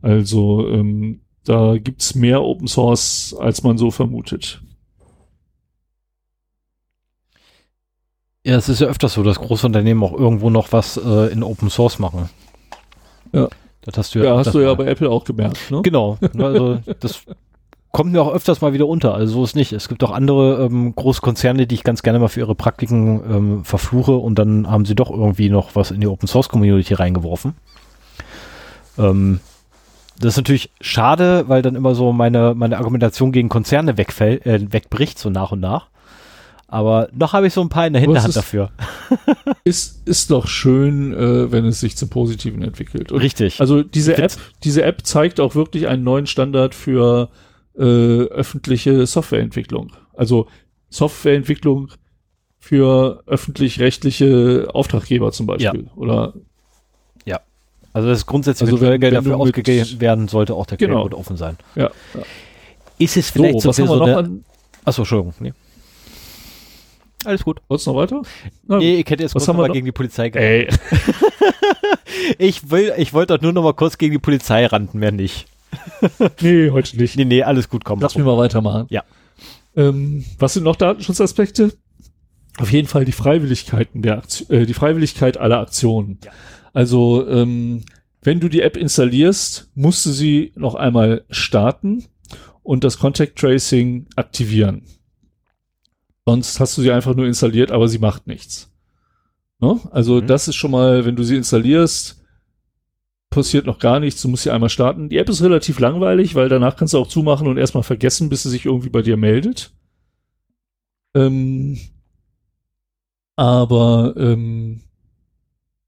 Also 0.00 0.68
ähm, 0.68 1.20
da 1.44 1.76
gibt's 1.78 2.14
mehr 2.14 2.42
Open 2.42 2.66
Source, 2.66 3.34
als 3.38 3.62
man 3.62 3.78
so 3.78 3.90
vermutet. 3.90 4.62
Ja, 8.44 8.56
es 8.56 8.68
ist 8.68 8.80
ja 8.80 8.88
öfters 8.88 9.14
so, 9.14 9.22
dass 9.22 9.38
große 9.38 9.66
Unternehmen 9.66 10.02
auch 10.02 10.12
irgendwo 10.12 10.50
noch 10.50 10.72
was 10.72 10.96
äh, 10.96 11.32
in 11.32 11.42
Open 11.42 11.70
Source 11.70 11.98
machen. 11.98 12.28
Ja. 13.32 13.48
Das 13.82 13.98
hast 13.98 14.14
du 14.14 14.20
ja, 14.20 14.26
ja 14.26 14.36
hast 14.36 14.54
du 14.54 14.60
ja 14.60 14.74
bei 14.74 14.86
Apple 14.86 15.10
auch 15.10 15.24
gemerkt, 15.24 15.70
ne? 15.70 15.82
Genau. 15.82 16.16
Also 16.38 16.78
das 17.00 17.24
kommt 17.90 18.12
mir 18.12 18.22
auch 18.22 18.32
öfters 18.32 18.60
mal 18.60 18.72
wieder 18.72 18.86
unter. 18.86 19.14
Also 19.14 19.34
so 19.34 19.44
ist 19.44 19.56
nicht. 19.56 19.72
Es 19.72 19.88
gibt 19.88 20.02
auch 20.04 20.12
andere 20.12 20.64
ähm, 20.64 20.94
Großkonzerne, 20.94 21.66
die 21.66 21.74
ich 21.74 21.84
ganz 21.84 22.02
gerne 22.02 22.18
mal 22.18 22.28
für 22.28 22.40
ihre 22.40 22.54
Praktiken 22.54 23.22
ähm, 23.28 23.64
verfluche 23.64 24.12
und 24.12 24.38
dann 24.38 24.70
haben 24.70 24.86
sie 24.86 24.94
doch 24.94 25.10
irgendwie 25.10 25.50
noch 25.50 25.74
was 25.74 25.90
in 25.90 26.00
die 26.00 26.06
Open 26.06 26.28
Source 26.28 26.48
Community 26.48 26.94
reingeworfen. 26.94 27.54
Ähm, 28.98 29.40
das 30.18 30.34
ist 30.34 30.36
natürlich 30.36 30.70
schade, 30.80 31.44
weil 31.48 31.62
dann 31.62 31.74
immer 31.74 31.94
so 31.94 32.12
meine, 32.12 32.54
meine 32.54 32.78
Argumentation 32.78 33.32
gegen 33.32 33.48
Konzerne 33.48 33.98
wegfällt, 33.98 34.46
äh, 34.46 34.72
wegbricht, 34.72 35.18
so 35.18 35.30
nach 35.30 35.52
und 35.52 35.60
nach. 35.60 35.88
Aber 36.72 37.10
noch 37.12 37.34
habe 37.34 37.46
ich 37.46 37.52
so 37.52 37.60
ein 37.60 37.68
paar 37.68 37.86
in 37.86 37.92
der 37.92 38.00
Hinterhand 38.00 38.30
ist, 38.30 38.36
dafür. 38.36 38.70
ist, 39.64 40.08
ist 40.08 40.30
doch 40.30 40.46
schön, 40.46 41.12
äh, 41.12 41.52
wenn 41.52 41.66
es 41.66 41.80
sich 41.80 41.98
zum 41.98 42.08
Positiven 42.08 42.62
entwickelt. 42.62 43.12
Und 43.12 43.20
Richtig. 43.20 43.60
Also 43.60 43.82
diese 43.82 44.16
App, 44.16 44.32
diese 44.64 44.82
App 44.82 45.04
zeigt 45.04 45.38
auch 45.38 45.54
wirklich 45.54 45.86
einen 45.86 46.02
neuen 46.02 46.26
Standard 46.26 46.74
für 46.74 47.28
äh, 47.76 47.82
öffentliche 47.82 49.04
Softwareentwicklung. 49.04 49.92
Also 50.14 50.46
Softwareentwicklung 50.88 51.90
für 52.58 53.22
öffentlich-rechtliche 53.26 54.68
Auftraggeber 54.72 55.30
zum 55.30 55.44
Beispiel. 55.44 55.84
Ja. 55.84 55.96
Oder 55.96 56.32
ja. 57.26 57.40
Also 57.92 58.08
das 58.08 58.20
ist 58.20 58.26
grundsätzlich 58.26 58.70
also 58.70 58.80
wenn, 58.80 58.98
Geld 58.98 59.12
dafür 59.12 59.36
ausgegeben 59.36 60.00
werden, 60.00 60.26
sollte 60.26 60.54
auch 60.54 60.64
der 60.64 60.78
genau. 60.78 61.02
Code 61.02 61.18
offen 61.18 61.36
sein. 61.36 61.58
Ja, 61.74 61.90
ja. 62.14 62.22
Ist 62.98 63.18
es 63.18 63.28
vielleicht 63.28 63.60
so, 63.60 63.60
so, 63.60 63.68
was 63.68 63.78
haben 63.78 63.88
wir 63.88 63.96
noch 64.06 64.16
an 64.16 64.44
Achso, 64.84 65.02
Entschuldigung. 65.02 65.34
Nee. 65.38 65.52
Alles 67.24 67.44
gut. 67.44 67.60
Wolltest 67.68 67.86
du 67.86 67.92
noch 67.92 67.98
weiter? 67.98 68.22
Na, 68.66 68.78
nee, 68.78 68.96
ich 68.96 69.10
hätte 69.10 69.22
jetzt 69.22 69.34
was 69.34 69.44
kurz 69.44 69.56
mal 69.56 69.70
gegen 69.70 69.86
die 69.86 69.92
Polizei 69.92 70.28
Ey. 70.28 70.68
ich 72.38 72.70
will, 72.70 72.92
ich 72.96 73.12
wollte 73.12 73.34
doch 73.34 73.42
nur 73.42 73.52
noch 73.52 73.62
mal 73.62 73.74
kurz 73.74 73.98
gegen 73.98 74.12
die 74.12 74.18
Polizei 74.18 74.66
rannten, 74.66 74.98
mehr 74.98 75.12
nicht. 75.12 75.46
nee, 76.40 76.70
heute 76.70 76.96
nicht. 76.96 77.16
Nee, 77.16 77.24
nee, 77.24 77.42
alles 77.42 77.68
gut, 77.68 77.84
komm. 77.84 78.00
Lass 78.00 78.16
mich 78.16 78.24
mal 78.24 78.36
weitermachen. 78.36 78.86
Ja. 78.90 79.04
Ähm, 79.76 80.24
was 80.38 80.54
sind 80.54 80.64
noch 80.64 80.76
Datenschutzaspekte? 80.76 81.72
Auf 82.58 82.70
jeden 82.70 82.88
Fall 82.88 83.04
die 83.04 83.12
Freiwilligkeiten 83.12 84.02
der 84.02 84.18
Aktion, 84.18 84.50
äh, 84.50 84.66
die 84.66 84.74
Freiwilligkeit 84.74 85.38
aller 85.38 85.60
Aktionen. 85.60 86.18
Ja. 86.24 86.32
Also, 86.74 87.26
ähm, 87.28 87.84
wenn 88.22 88.40
du 88.40 88.48
die 88.48 88.60
App 88.60 88.76
installierst, 88.76 89.70
musst 89.74 90.06
du 90.06 90.10
sie 90.10 90.52
noch 90.54 90.74
einmal 90.74 91.24
starten 91.30 92.04
und 92.62 92.84
das 92.84 92.98
Contact 92.98 93.38
Tracing 93.38 94.06
aktivieren. 94.16 94.82
Sonst 96.26 96.60
hast 96.60 96.78
du 96.78 96.82
sie 96.82 96.92
einfach 96.92 97.14
nur 97.14 97.26
installiert, 97.26 97.70
aber 97.70 97.88
sie 97.88 97.98
macht 97.98 98.26
nichts. 98.26 98.70
Ne? 99.60 99.80
Also 99.90 100.20
mhm. 100.20 100.26
das 100.26 100.48
ist 100.48 100.56
schon 100.56 100.70
mal, 100.70 101.04
wenn 101.04 101.16
du 101.16 101.24
sie 101.24 101.36
installierst, 101.36 102.22
passiert 103.30 103.66
noch 103.66 103.78
gar 103.78 103.98
nichts, 103.98 104.22
du 104.22 104.28
musst 104.28 104.44
sie 104.44 104.50
einmal 104.50 104.68
starten. 104.68 105.08
Die 105.08 105.18
App 105.18 105.28
ist 105.28 105.42
relativ 105.42 105.80
langweilig, 105.80 106.34
weil 106.34 106.48
danach 106.48 106.76
kannst 106.76 106.94
du 106.94 106.98
auch 106.98 107.08
zumachen 107.08 107.48
und 107.48 107.56
erstmal 107.56 107.82
vergessen, 107.82 108.28
bis 108.28 108.42
sie 108.44 108.50
sich 108.50 108.66
irgendwie 108.66 108.90
bei 108.90 109.02
dir 109.02 109.16
meldet. 109.16 109.72
Ähm, 111.14 111.78
aber 113.36 114.14
ähm, 114.16 114.82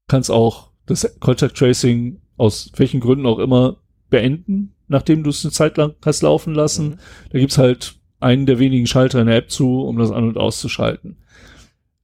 kannst 0.07 0.31
auch 0.31 0.71
das 0.85 1.19
Contact 1.19 1.57
Tracing 1.57 2.21
aus 2.37 2.71
welchen 2.75 2.99
Gründen 2.99 3.25
auch 3.25 3.39
immer 3.39 3.77
beenden, 4.09 4.75
nachdem 4.87 5.23
du 5.23 5.29
es 5.29 5.45
eine 5.45 5.51
Zeit 5.51 5.77
lang 5.77 5.95
hast 6.03 6.21
laufen 6.21 6.53
lassen. 6.53 6.89
Mhm. 6.89 6.97
Da 7.31 7.39
gibt's 7.39 7.57
halt 7.57 7.95
einen 8.25 8.47
der 8.47 8.59
wenigen 8.59 8.87
Schalter 8.87 9.21
in 9.21 9.27
der 9.27 9.37
App 9.37 9.51
zu, 9.51 9.81
um 9.81 9.97
das 9.97 10.11
an- 10.11 10.27
und 10.27 10.37
auszuschalten. 10.37 11.17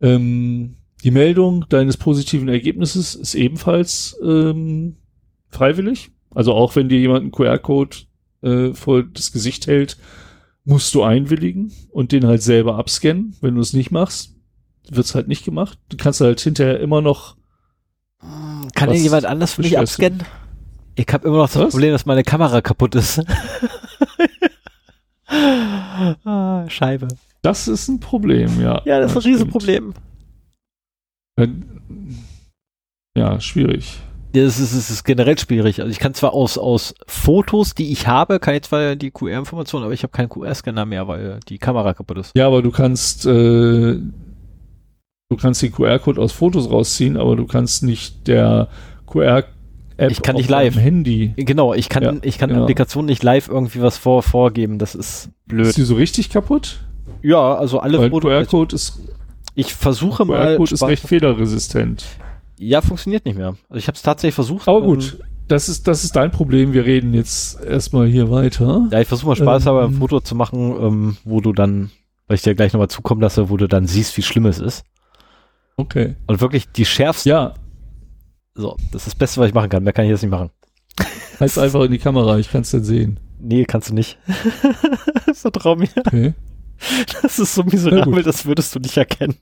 Ähm, 0.02 0.76
die 1.04 1.12
Meldung 1.12 1.66
deines 1.68 1.98
positiven 1.98 2.48
Ergebnisses 2.48 3.16
ist 3.16 3.34
ebenfalls 3.34 4.18
ähm, 4.24 4.98
freiwillig. 5.50 6.12
Also 6.34 6.54
auch 6.54 6.76
wenn 6.76 6.90
dir 6.90 7.00
jemand 7.00 7.24
einen 7.24 7.32
QR-Code 7.32 7.98
äh, 8.44 8.74
vor 8.74 9.04
das 9.04 9.32
Gesicht 9.32 9.66
hält, 9.66 9.98
musst 10.64 10.94
du 10.94 11.02
einwilligen 11.02 11.74
und 11.90 12.12
den 12.12 12.28
halt 12.28 12.44
selber 12.44 12.76
abscannen. 12.76 13.36
Wenn 13.42 13.56
du 13.56 13.62
es 13.62 13.74
nicht 13.74 13.90
machst, 13.90 14.36
wird's 14.90 15.16
halt 15.16 15.28
nicht 15.28 15.44
gemacht. 15.44 15.80
Du 15.90 15.98
kannst 15.98 16.22
halt 16.22 16.40
hinterher 16.40 16.80
immer 16.80 17.02
noch. 17.02 17.36
Kann 18.76 18.92
dir 18.92 18.98
jemand 18.98 19.26
anders 19.26 19.54
für 19.54 19.64
mich 19.64 19.78
abscannen? 19.78 20.22
Ich 20.94 21.08
habe 21.12 21.28
immer 21.28 21.38
noch 21.38 21.50
das 21.50 21.64
Was? 21.64 21.72
Problem, 21.72 21.92
dass 21.92 22.06
meine 22.06 22.24
Kamera 22.24 22.62
kaputt 22.62 22.94
ist. 22.94 23.24
ah, 25.32 26.66
Scheibe. 26.68 27.08
Das 27.42 27.68
ist 27.68 27.88
ein 27.88 28.00
Problem, 28.00 28.62
ja. 28.62 28.82
Ja, 28.86 29.00
das 29.00 29.12
ist 29.12 29.18
ein 29.18 29.32
Riesenproblem. 29.32 29.94
Ja, 33.18 33.40
schwierig. 33.40 34.00
Ja, 34.34 34.44
es 34.44 34.60
ist, 34.60 34.74
es 34.74 34.90
ist 34.90 35.04
generell 35.04 35.38
schwierig. 35.38 35.82
Also 35.82 35.92
ich 35.92 36.00
kann 36.00 36.14
zwar 36.14 36.34
aus, 36.34 36.58
aus 36.58 36.94
Fotos, 37.06 37.76
die 37.76 37.92
ich 37.92 38.08
habe, 38.08 38.40
kann 38.40 38.56
ich 38.56 38.62
zwar 38.62 38.96
die 38.96 39.12
QR-Information, 39.12 39.84
aber 39.84 39.94
ich 39.94 40.04
habe 40.04 40.12
keinen 40.12 40.30
QR-Scanner 40.30 40.86
mehr, 40.86 41.08
weil 41.08 41.40
die 41.50 41.58
Kamera 41.58 41.94
kaputt 41.94 42.20
ist. 42.20 42.32
Ja, 42.36 42.48
aber 42.48 42.62
du 42.62 42.72
kannst, 42.72 43.26
äh, 43.26 43.30
du 43.30 45.38
kannst 45.38 45.62
den 45.62 45.74
QR-Code 45.74 46.22
aus 46.22 46.32
Fotos 46.32 46.70
rausziehen, 46.70 47.18
aber 47.18 47.36
du 47.36 47.46
kannst 47.46 47.84
nicht 47.84 48.28
der 48.28 48.70
QR 49.06 49.44
App 49.98 50.12
ich 50.12 50.22
kann 50.22 50.36
nicht 50.36 50.50
live. 50.50 50.76
Handy. 50.76 51.34
Genau, 51.36 51.74
ich 51.74 51.90
kann, 51.90 52.04
ja, 52.04 52.14
ich 52.22 52.38
kann 52.38 52.50
genau. 52.50 52.62
Applikation 52.62 53.06
nicht 53.06 53.24
live 53.24 53.50
irgendwie 53.50 53.82
was 53.82 53.98
vor, 53.98 54.24
vorgeben. 54.24 54.80
Das 54.80 54.96
ist 54.96 55.30
blöd. 55.46 55.68
Ist 55.68 55.78
die 55.78 55.84
so 55.84 55.96
richtig 55.96 56.30
kaputt? 56.30 56.80
Ja, 57.22 57.56
also 57.56 57.80
alle 57.80 58.10
QR-Code 58.10 58.76
ist. 58.76 59.00
Ich 59.56 59.74
versuche 59.74 60.26
mal. 60.26 60.56
QR-Code 60.56 60.74
ist 60.74 60.84
recht 60.84 61.08
fehlerresistent. 61.08 62.06
Ja, 62.58 62.82
funktioniert 62.82 63.26
nicht 63.26 63.38
mehr. 63.38 63.56
Also 63.70 63.80
ich 63.80 63.88
habe 63.88 63.96
es 63.96 64.02
tatsächlich 64.02 64.36
versucht. 64.36 64.68
Aber 64.68 64.82
gut, 64.82 65.18
das 65.48 65.68
ist, 65.68 65.88
das 65.88 66.04
ist 66.04 66.16
dein 66.16 66.32
Problem. 66.32 66.74
Wir 66.74 66.86
reden 66.86 67.14
jetzt 67.14 67.62
erstmal 67.62 68.08
hier 68.08 68.32
weiter. 68.32 68.88
Ja, 68.92 69.02
ich 69.02 69.08
versuche 69.08 69.30
mal 69.30 69.36
Spaß 69.36 69.66
ähm, 69.66 69.78
ein 69.78 69.94
Foto 69.94 70.22
zu 70.22 70.36
machen, 70.36 70.76
ähm, 70.80 71.18
wo 71.26 71.42
du 71.42 71.54
dann, 71.54 71.92
weil 72.28 72.36
ich 72.36 72.42
dir 72.42 72.56
gleich 72.56 72.74
nochmal 72.74 72.88
zukommen 72.88 73.22
lasse, 73.22 73.50
wo 73.50 73.58
du 73.58 73.68
dann 73.68 73.86
siehst, 73.86 74.16
wie 74.18 74.22
schlimm 74.22 74.46
es 74.46 74.60
ist. 74.60 74.86
Okay. 75.76 76.16
Und 76.28 76.40
wirklich 76.40 76.72
die 76.72 76.86
schärfsten, 76.86 77.32
ja. 77.32 77.54
So, 78.54 78.76
das 78.92 79.04
ist 79.04 79.08
das 79.08 79.16
Beste, 79.16 79.42
was 79.42 79.50
ich 79.50 79.54
machen 79.54 79.70
kann. 79.70 79.84
Mehr 79.84 79.94
kann 79.94 80.06
ich 80.06 80.12
jetzt 80.12 80.24
nicht 80.24 80.32
machen. 80.32 80.50
Heißt 81.40 81.58
einfach 81.58 81.82
in 81.82 81.92
die 81.92 81.98
Kamera, 81.98 82.38
ich 82.38 82.52
kann 82.52 82.62
es 82.62 82.72
dann 82.72 82.84
sehen. 82.84 83.20
Nee, 83.40 83.66
kannst 83.66 83.90
du 83.90 83.94
nicht. 83.94 84.20
Vertrau 85.34 85.76
mir. 85.76 85.90
Okay. 85.98 86.34
Das 87.22 87.40
ist 87.40 87.56
so 87.56 87.64
miserabel, 87.64 88.24
das 88.24 88.46
würdest 88.46 88.76
du 88.76 88.80
nicht 88.80 88.98
erkennen. 88.98 89.36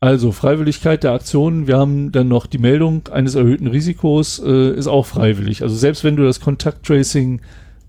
Also 0.00 0.32
Freiwilligkeit 0.32 1.02
der 1.02 1.12
Aktionen. 1.12 1.66
Wir 1.66 1.78
haben 1.78 2.12
dann 2.12 2.28
noch 2.28 2.46
die 2.46 2.58
Meldung 2.58 3.08
eines 3.08 3.34
erhöhten 3.34 3.66
Risikos, 3.66 4.38
äh, 4.38 4.72
ist 4.74 4.86
auch 4.86 5.06
freiwillig. 5.06 5.62
Also 5.62 5.74
selbst 5.74 6.04
wenn 6.04 6.16
du 6.16 6.24
das 6.24 6.40
Kontakttracing 6.40 7.40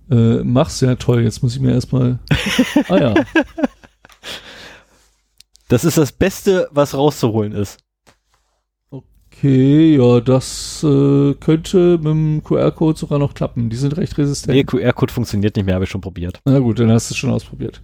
äh, 0.09 0.43
machst, 0.43 0.81
ja 0.81 0.95
toll, 0.95 1.21
jetzt 1.21 1.43
muss 1.43 1.55
ich 1.55 1.61
mir 1.61 1.73
erstmal. 1.73 2.19
ah 2.89 2.97
ja. 2.97 3.13
Das 5.69 5.83
ist 5.83 5.97
das 5.97 6.13
Beste, 6.13 6.69
was 6.71 6.93
rauszuholen 6.95 7.51
ist. 7.51 7.79
Okay, 9.37 9.97
ja, 9.97 10.19
das 10.19 10.83
äh, 10.83 11.35
könnte 11.35 11.99
mit 11.99 12.07
dem 12.07 12.43
QR-Code 12.43 12.97
sogar 12.97 13.19
noch 13.19 13.35
klappen. 13.35 13.69
Die 13.69 13.75
sind 13.75 13.95
recht 13.95 14.17
resistent. 14.17 14.55
Nee, 14.55 14.63
QR-Code 14.63 15.13
funktioniert 15.13 15.55
nicht 15.55 15.65
mehr, 15.65 15.75
habe 15.75 15.83
ich 15.83 15.91
schon 15.91 16.01
probiert. 16.01 16.41
Na 16.45 16.57
gut, 16.57 16.79
dann 16.79 16.91
hast 16.91 17.11
du 17.11 17.13
es 17.13 17.17
schon 17.17 17.29
ausprobiert. 17.29 17.81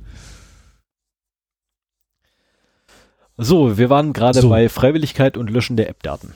So, 3.37 3.77
wir 3.77 3.91
waren 3.91 4.13
gerade 4.13 4.41
so. 4.41 4.49
bei 4.49 4.67
Freiwilligkeit 4.67 5.37
und 5.37 5.51
Löschen 5.51 5.77
der 5.77 5.89
App-Daten. 5.89 6.33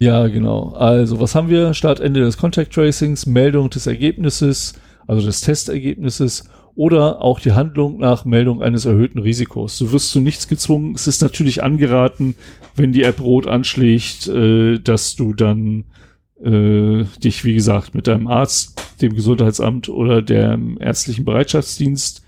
Ja, 0.00 0.26
genau. 0.26 0.70
Also, 0.70 1.20
was 1.20 1.36
haben 1.36 1.48
wir? 1.48 1.72
Startende 1.72 2.20
des 2.20 2.36
Contact 2.38 2.72
Tracings, 2.72 3.26
Meldung 3.26 3.70
des 3.70 3.86
Ergebnisses, 3.86 4.74
also 5.06 5.24
des 5.24 5.42
Testergebnisses 5.42 6.48
oder 6.74 7.20
auch 7.22 7.40
die 7.40 7.52
Handlung 7.52 7.98
nach 7.98 8.24
Meldung 8.24 8.62
eines 8.62 8.84
erhöhten 8.84 9.18
Risikos. 9.18 9.78
Du 9.78 9.92
wirst 9.92 10.10
zu 10.10 10.20
nichts 10.20 10.48
gezwungen. 10.48 10.94
Es 10.94 11.06
ist 11.06 11.22
natürlich 11.22 11.62
angeraten, 11.62 12.34
wenn 12.74 12.92
die 12.92 13.02
App 13.02 13.20
rot 13.20 13.46
anschlägt, 13.46 14.26
äh, 14.28 14.78
dass 14.78 15.14
du 15.16 15.34
dann 15.34 15.84
äh, 16.42 17.04
dich, 17.22 17.44
wie 17.44 17.54
gesagt, 17.54 17.94
mit 17.94 18.06
deinem 18.06 18.26
Arzt, 18.26 18.80
dem 19.02 19.14
Gesundheitsamt 19.14 19.88
oder 19.88 20.22
dem 20.22 20.78
ärztlichen 20.80 21.24
Bereitschaftsdienst 21.24 22.22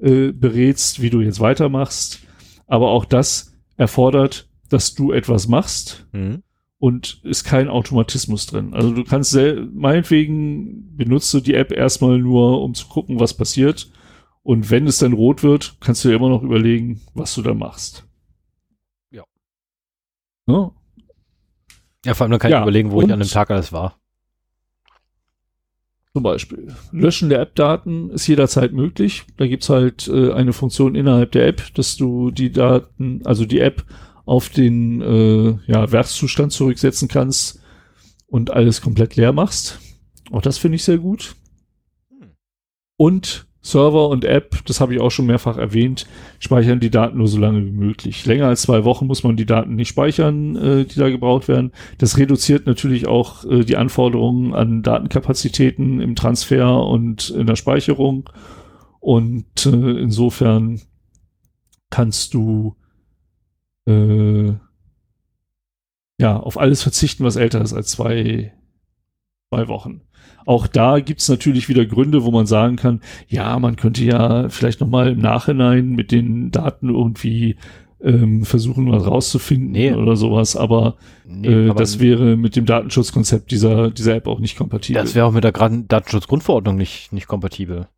äh, 0.00 0.32
berätst, 0.32 1.02
wie 1.02 1.10
du 1.10 1.20
jetzt 1.20 1.40
weitermachst. 1.40 2.20
Aber 2.66 2.90
auch 2.90 3.04
das 3.04 3.52
erfordert, 3.76 4.48
dass 4.68 4.94
du 4.94 5.12
etwas 5.12 5.48
machst. 5.48 6.06
Mhm 6.12 6.42
und 6.80 7.20
ist 7.24 7.44
kein 7.44 7.68
Automatismus 7.68 8.46
drin. 8.46 8.72
Also 8.72 8.92
du 8.92 9.04
kannst 9.04 9.38
meinetwegen 9.74 10.96
benutzt 10.96 11.32
du 11.34 11.40
die 11.40 11.54
App 11.54 11.72
erstmal 11.72 12.18
nur, 12.18 12.62
um 12.62 12.74
zu 12.74 12.88
gucken, 12.88 13.20
was 13.20 13.34
passiert. 13.34 13.92
Und 14.42 14.70
wenn 14.70 14.86
es 14.86 14.96
dann 14.96 15.12
rot 15.12 15.42
wird, 15.42 15.76
kannst 15.80 16.02
du 16.02 16.08
dir 16.08 16.14
immer 16.14 16.30
noch 16.30 16.42
überlegen, 16.42 17.02
was 17.12 17.34
du 17.34 17.42
da 17.42 17.52
machst. 17.52 18.08
Ja. 19.10 19.24
Ja, 20.48 20.72
ja 22.06 22.14
vor 22.14 22.24
allem 22.24 22.30
dann 22.30 22.40
kann 22.40 22.50
ja, 22.50 22.58
ich 22.58 22.62
überlegen, 22.62 22.90
wo 22.90 23.02
ich 23.02 23.12
an 23.12 23.20
dem 23.20 23.28
Tag 23.28 23.50
alles 23.50 23.74
war. 23.74 24.00
Zum 26.14 26.22
Beispiel. 26.22 26.74
Löschen 26.92 27.28
der 27.28 27.40
App-Daten 27.40 28.08
ist 28.08 28.26
jederzeit 28.26 28.72
möglich. 28.72 29.26
Da 29.36 29.46
gibt's 29.46 29.68
halt 29.68 30.08
äh, 30.08 30.32
eine 30.32 30.54
Funktion 30.54 30.94
innerhalb 30.94 31.32
der 31.32 31.46
App, 31.46 31.74
dass 31.74 31.96
du 31.96 32.30
die 32.30 32.50
Daten, 32.50 33.20
also 33.26 33.44
die 33.44 33.60
App 33.60 33.84
auf 34.30 34.48
den 34.48 35.02
äh, 35.02 35.58
ja, 35.66 35.90
Werkszustand 35.90 36.52
zurücksetzen 36.52 37.08
kannst 37.08 37.60
und 38.28 38.52
alles 38.52 38.80
komplett 38.80 39.16
leer 39.16 39.32
machst. 39.32 39.80
Auch 40.30 40.40
das 40.40 40.56
finde 40.56 40.76
ich 40.76 40.84
sehr 40.84 40.98
gut. 40.98 41.34
Und 42.96 43.48
Server 43.60 44.08
und 44.08 44.24
App, 44.24 44.64
das 44.66 44.80
habe 44.80 44.94
ich 44.94 45.00
auch 45.00 45.10
schon 45.10 45.26
mehrfach 45.26 45.56
erwähnt, 45.56 46.06
speichern 46.38 46.78
die 46.78 46.90
Daten 46.90 47.18
nur 47.18 47.26
so 47.26 47.38
lange 47.40 47.66
wie 47.66 47.72
möglich. 47.72 48.24
Länger 48.24 48.46
als 48.46 48.62
zwei 48.62 48.84
Wochen 48.84 49.08
muss 49.08 49.24
man 49.24 49.36
die 49.36 49.46
Daten 49.46 49.74
nicht 49.74 49.88
speichern, 49.88 50.54
äh, 50.54 50.84
die 50.84 51.00
da 51.00 51.10
gebraucht 51.10 51.48
werden. 51.48 51.72
Das 51.98 52.16
reduziert 52.16 52.66
natürlich 52.66 53.08
auch 53.08 53.44
äh, 53.46 53.64
die 53.64 53.76
Anforderungen 53.76 54.54
an 54.54 54.84
Datenkapazitäten 54.84 56.00
im 56.00 56.14
Transfer 56.14 56.86
und 56.86 57.30
in 57.30 57.48
der 57.48 57.56
Speicherung. 57.56 58.30
Und 59.00 59.66
äh, 59.66 59.98
insofern 59.98 60.82
kannst 61.90 62.32
du 62.34 62.76
äh, 63.86 64.52
ja, 66.18 66.36
auf 66.36 66.58
alles 66.58 66.82
verzichten, 66.82 67.24
was 67.24 67.36
älter 67.36 67.60
ist 67.62 67.72
als 67.72 67.88
zwei, 67.88 68.52
zwei 69.48 69.68
Wochen. 69.68 70.02
Auch 70.46 70.66
da 70.66 71.00
gibt's 71.00 71.28
natürlich 71.28 71.68
wieder 71.68 71.86
Gründe, 71.86 72.24
wo 72.24 72.30
man 72.30 72.46
sagen 72.46 72.76
kann, 72.76 73.00
ja, 73.28 73.58
man 73.58 73.76
könnte 73.76 74.04
ja 74.04 74.48
vielleicht 74.48 74.80
nochmal 74.80 75.12
im 75.12 75.20
Nachhinein 75.20 75.90
mit 75.90 76.12
den 76.12 76.50
Daten 76.50 76.88
irgendwie 76.88 77.56
ähm, 78.02 78.44
versuchen, 78.44 78.90
was 78.90 79.06
rauszufinden 79.06 79.72
nee. 79.72 79.92
oder 79.92 80.16
sowas, 80.16 80.56
aber, 80.56 80.96
nee, 81.26 81.48
äh, 81.48 81.70
aber 81.70 81.80
das 81.80 82.00
wäre 82.00 82.36
mit 82.36 82.56
dem 82.56 82.66
Datenschutzkonzept 82.66 83.50
dieser, 83.50 83.90
dieser 83.90 84.16
App 84.16 84.26
auch 84.26 84.40
nicht 84.40 84.56
kompatibel. 84.56 85.02
Das 85.02 85.14
wäre 85.14 85.26
auch 85.26 85.32
mit 85.32 85.44
der 85.44 85.52
Datenschutzgrundverordnung 85.52 86.76
nicht, 86.76 87.12
nicht 87.12 87.26
kompatibel. 87.26 87.88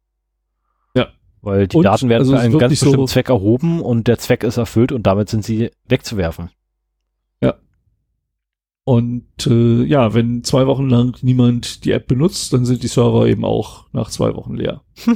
Weil 1.43 1.67
die 1.67 1.77
und, 1.77 1.83
Daten 1.83 2.09
werden 2.09 2.23
also 2.23 2.33
für 2.33 2.39
einen 2.39 2.57
ganz 2.57 2.71
bestimmten 2.71 2.99
so 2.99 3.07
Zweck 3.07 3.29
erhoben 3.29 3.83
und 3.83 4.07
der 4.07 4.19
Zweck 4.19 4.45
ist 4.45 4.57
erfüllt 4.57 4.93
und 4.93 5.07
damit 5.07 5.29
sind 5.29 5.45
sie 5.45 5.71
wegzuwerfen. 5.89 6.51
Ja. 7.43 7.57
Und 8.85 9.47
äh, 9.47 9.83
ja, 9.83 10.15
wenn 10.15 10.45
zwei 10.45 10.67
Wochen 10.69 10.89
lang 10.89 11.19
niemand 11.23 11.85
die 11.85 11.91
App 11.91 12.07
benutzt, 12.07 12.53
dann 12.53 12.65
sind 12.65 12.85
die 12.85 12.89
Server 12.89 13.27
eben 13.27 13.45
auch 13.45 13.87
nach 13.93 14.09
zwei 14.09 14.35
Wochen 14.37 14.55
leer. 14.55 14.83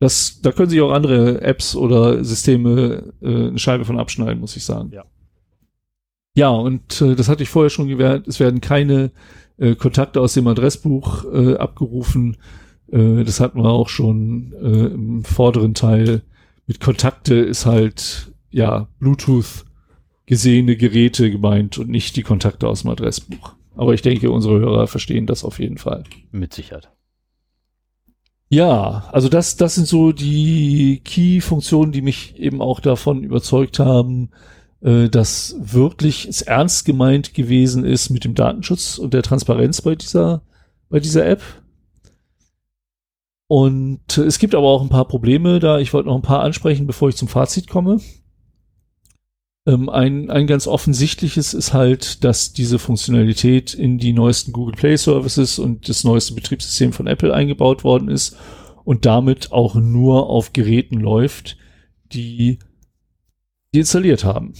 das, 0.00 0.40
da 0.42 0.52
können 0.52 0.68
sich 0.68 0.82
auch 0.82 0.92
andere 0.92 1.40
Apps 1.40 1.74
oder 1.74 2.22
Systeme 2.22 3.14
äh, 3.22 3.48
eine 3.48 3.58
Scheibe 3.58 3.86
von 3.86 3.98
abschneiden, 3.98 4.40
muss 4.40 4.56
ich 4.56 4.64
sagen. 4.64 4.90
Ja. 4.92 5.04
Ja, 6.36 6.50
und 6.50 7.00
äh, 7.00 7.14
das 7.14 7.28
hatte 7.28 7.42
ich 7.42 7.48
vorher 7.48 7.70
schon 7.70 7.88
gewährt. 7.88 8.26
Es 8.26 8.40
werden 8.40 8.60
keine 8.60 9.12
äh, 9.56 9.76
Kontakte 9.76 10.20
aus 10.20 10.34
dem 10.34 10.46
Adressbuch 10.46 11.24
äh, 11.32 11.56
abgerufen. 11.56 12.36
Äh, 12.90 13.24
das 13.24 13.40
hatten 13.40 13.62
wir 13.62 13.70
auch 13.70 13.88
schon 13.88 14.52
äh, 14.60 14.94
im 14.94 15.24
vorderen 15.24 15.74
Teil. 15.74 16.22
Mit 16.66 16.80
Kontakte 16.80 17.34
ist 17.34 17.66
halt, 17.66 18.32
ja, 18.50 18.88
Bluetooth 18.98 19.64
gesehene 20.26 20.76
Geräte 20.76 21.30
gemeint 21.30 21.78
und 21.78 21.90
nicht 21.90 22.16
die 22.16 22.22
Kontakte 22.22 22.68
aus 22.68 22.82
dem 22.82 22.90
Adressbuch. 22.90 23.54
Aber 23.76 23.94
ich 23.94 24.02
denke, 24.02 24.30
unsere 24.30 24.58
Hörer 24.58 24.86
verstehen 24.86 25.26
das 25.26 25.44
auf 25.44 25.58
jeden 25.58 25.78
Fall. 25.78 26.04
Mit 26.30 26.54
Sicherheit. 26.54 26.88
Ja, 28.48 29.08
also 29.10 29.28
das, 29.28 29.56
das 29.56 29.74
sind 29.74 29.88
so 29.88 30.12
die 30.12 31.00
Key-Funktionen, 31.04 31.92
die 31.92 32.02
mich 32.02 32.38
eben 32.38 32.60
auch 32.60 32.80
davon 32.80 33.24
überzeugt 33.24 33.78
haben, 33.78 34.30
äh, 34.80 35.08
dass 35.08 35.56
wirklich 35.58 36.28
es 36.28 36.42
ernst 36.42 36.84
gemeint 36.84 37.34
gewesen 37.34 37.84
ist 37.84 38.10
mit 38.10 38.24
dem 38.24 38.34
Datenschutz 38.34 38.98
und 38.98 39.12
der 39.12 39.22
Transparenz 39.22 39.82
bei 39.82 39.96
dieser, 39.96 40.42
bei 40.88 41.00
dieser 41.00 41.26
App. 41.26 41.42
Und 43.46 44.16
es 44.16 44.38
gibt 44.38 44.54
aber 44.54 44.66
auch 44.66 44.82
ein 44.82 44.88
paar 44.88 45.06
Probleme 45.06 45.60
da. 45.60 45.78
Ich 45.78 45.92
wollte 45.92 46.08
noch 46.08 46.16
ein 46.16 46.22
paar 46.22 46.42
ansprechen, 46.42 46.86
bevor 46.86 47.08
ich 47.08 47.16
zum 47.16 47.28
Fazit 47.28 47.68
komme. 47.68 48.00
Ähm, 49.66 49.88
ein, 49.88 50.30
ein 50.30 50.46
ganz 50.46 50.66
offensichtliches 50.66 51.54
ist 51.54 51.72
halt, 51.72 52.24
dass 52.24 52.52
diese 52.52 52.78
Funktionalität 52.78 53.74
in 53.74 53.98
die 53.98 54.12
neuesten 54.12 54.52
Google 54.52 54.74
Play 54.74 54.96
Services 54.96 55.58
und 55.58 55.88
das 55.88 56.04
neueste 56.04 56.34
Betriebssystem 56.34 56.92
von 56.92 57.06
Apple 57.06 57.32
eingebaut 57.32 57.84
worden 57.84 58.08
ist 58.08 58.36
und 58.84 59.06
damit 59.06 59.52
auch 59.52 59.74
nur 59.74 60.28
auf 60.28 60.52
Geräten 60.52 61.00
läuft, 61.00 61.56
die, 62.12 62.58
die 63.72 63.78
installiert 63.78 64.24
haben. 64.24 64.54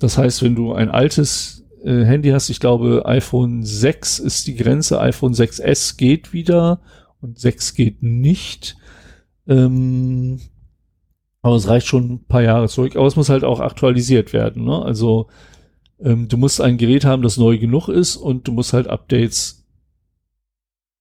Das 0.00 0.16
heißt, 0.16 0.42
wenn 0.42 0.54
du 0.54 0.72
ein 0.72 0.90
altes 0.90 1.64
äh, 1.84 2.04
Handy 2.04 2.30
hast, 2.30 2.48
ich 2.48 2.60
glaube 2.60 3.02
iPhone 3.04 3.64
6 3.64 4.18
ist 4.18 4.46
die 4.46 4.56
Grenze, 4.56 5.00
iPhone 5.00 5.34
6S 5.34 5.98
geht 5.98 6.32
wieder 6.32 6.80
und 7.20 7.38
6 7.38 7.74
geht 7.74 8.02
nicht. 8.02 8.76
Ähm, 9.46 10.40
aber 11.42 11.56
es 11.56 11.68
reicht 11.68 11.86
schon 11.86 12.12
ein 12.12 12.24
paar 12.24 12.42
Jahre 12.42 12.68
zurück. 12.68 12.96
Aber 12.96 13.06
es 13.06 13.16
muss 13.16 13.28
halt 13.28 13.44
auch 13.44 13.60
aktualisiert 13.60 14.32
werden. 14.32 14.64
Ne? 14.64 14.82
Also 14.82 15.28
ähm, 16.00 16.28
du 16.28 16.36
musst 16.36 16.60
ein 16.60 16.78
Gerät 16.78 17.04
haben, 17.04 17.22
das 17.22 17.36
neu 17.36 17.58
genug 17.58 17.88
ist 17.88 18.16
und 18.16 18.46
du 18.46 18.52
musst 18.52 18.72
halt 18.72 18.86
Updates 18.86 19.66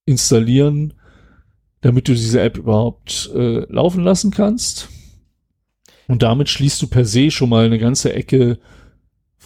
installieren, 0.05 0.93
damit 1.81 2.07
du 2.07 2.13
diese 2.13 2.41
App 2.41 2.57
überhaupt 2.57 3.29
äh, 3.35 3.71
laufen 3.71 4.03
lassen 4.03 4.31
kannst. 4.31 4.89
Und 6.07 6.23
damit 6.23 6.49
schließt 6.49 6.81
du 6.81 6.87
per 6.87 7.05
se 7.05 7.29
schon 7.31 7.49
mal 7.49 7.65
eine 7.65 7.79
ganze 7.79 8.13
Ecke 8.13 8.59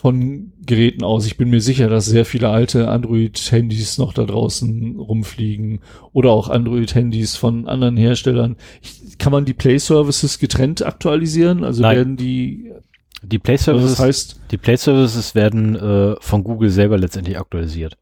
von 0.01 0.51
Geräten 0.65 1.03
aus. 1.03 1.27
Ich 1.27 1.37
bin 1.37 1.51
mir 1.51 1.61
sicher, 1.61 1.87
dass 1.87 2.07
sehr 2.07 2.25
viele 2.25 2.49
alte 2.49 2.87
Android-Handys 2.87 3.99
noch 3.99 4.13
da 4.13 4.23
draußen 4.23 4.95
rumfliegen 4.99 5.81
oder 6.11 6.31
auch 6.31 6.49
Android-Handys 6.49 7.35
von 7.35 7.67
anderen 7.67 7.97
Herstellern. 7.97 8.55
Ich, 8.81 9.19
kann 9.19 9.31
man 9.31 9.45
die 9.45 9.53
Play-Services 9.53 10.39
getrennt 10.39 10.83
aktualisieren? 10.83 11.63
Also 11.63 11.83
Nein. 11.83 11.97
werden 11.97 12.17
die 12.17 12.71
die 13.21 13.37
Play-Services, 13.37 13.91
also 13.91 13.95
das 13.95 13.99
heißt, 13.99 14.39
die 14.49 14.57
Play-Services 14.57 15.35
werden 15.35 15.75
äh, 15.75 16.15
von 16.19 16.43
Google 16.43 16.71
selber 16.71 16.97
letztendlich 16.97 17.37
aktualisiert. 17.37 17.95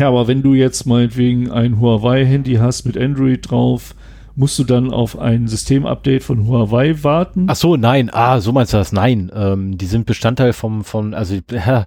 Ja, 0.00 0.08
aber 0.08 0.26
wenn 0.26 0.42
du 0.42 0.54
jetzt 0.54 0.86
meinetwegen 0.86 1.52
ein 1.52 1.78
Huawei-Handy 1.78 2.54
hast 2.54 2.84
mit 2.84 2.98
Android 2.98 3.48
drauf, 3.48 3.94
musst 4.36 4.58
du 4.58 4.64
dann 4.64 4.92
auf 4.92 5.18
ein 5.18 5.48
Systemupdate 5.48 6.22
von 6.22 6.46
Huawei 6.46 7.02
warten? 7.02 7.46
Ach 7.48 7.56
so, 7.56 7.76
nein. 7.76 8.10
Ah, 8.12 8.40
so 8.40 8.52
meinst 8.52 8.72
du 8.72 8.78
das? 8.78 8.92
Nein. 8.92 9.30
Ähm, 9.34 9.78
die 9.78 9.86
sind 9.86 10.06
Bestandteil 10.06 10.52
vom, 10.52 10.84
von, 10.84 11.14
also, 11.14 11.34
äh, 11.48 11.84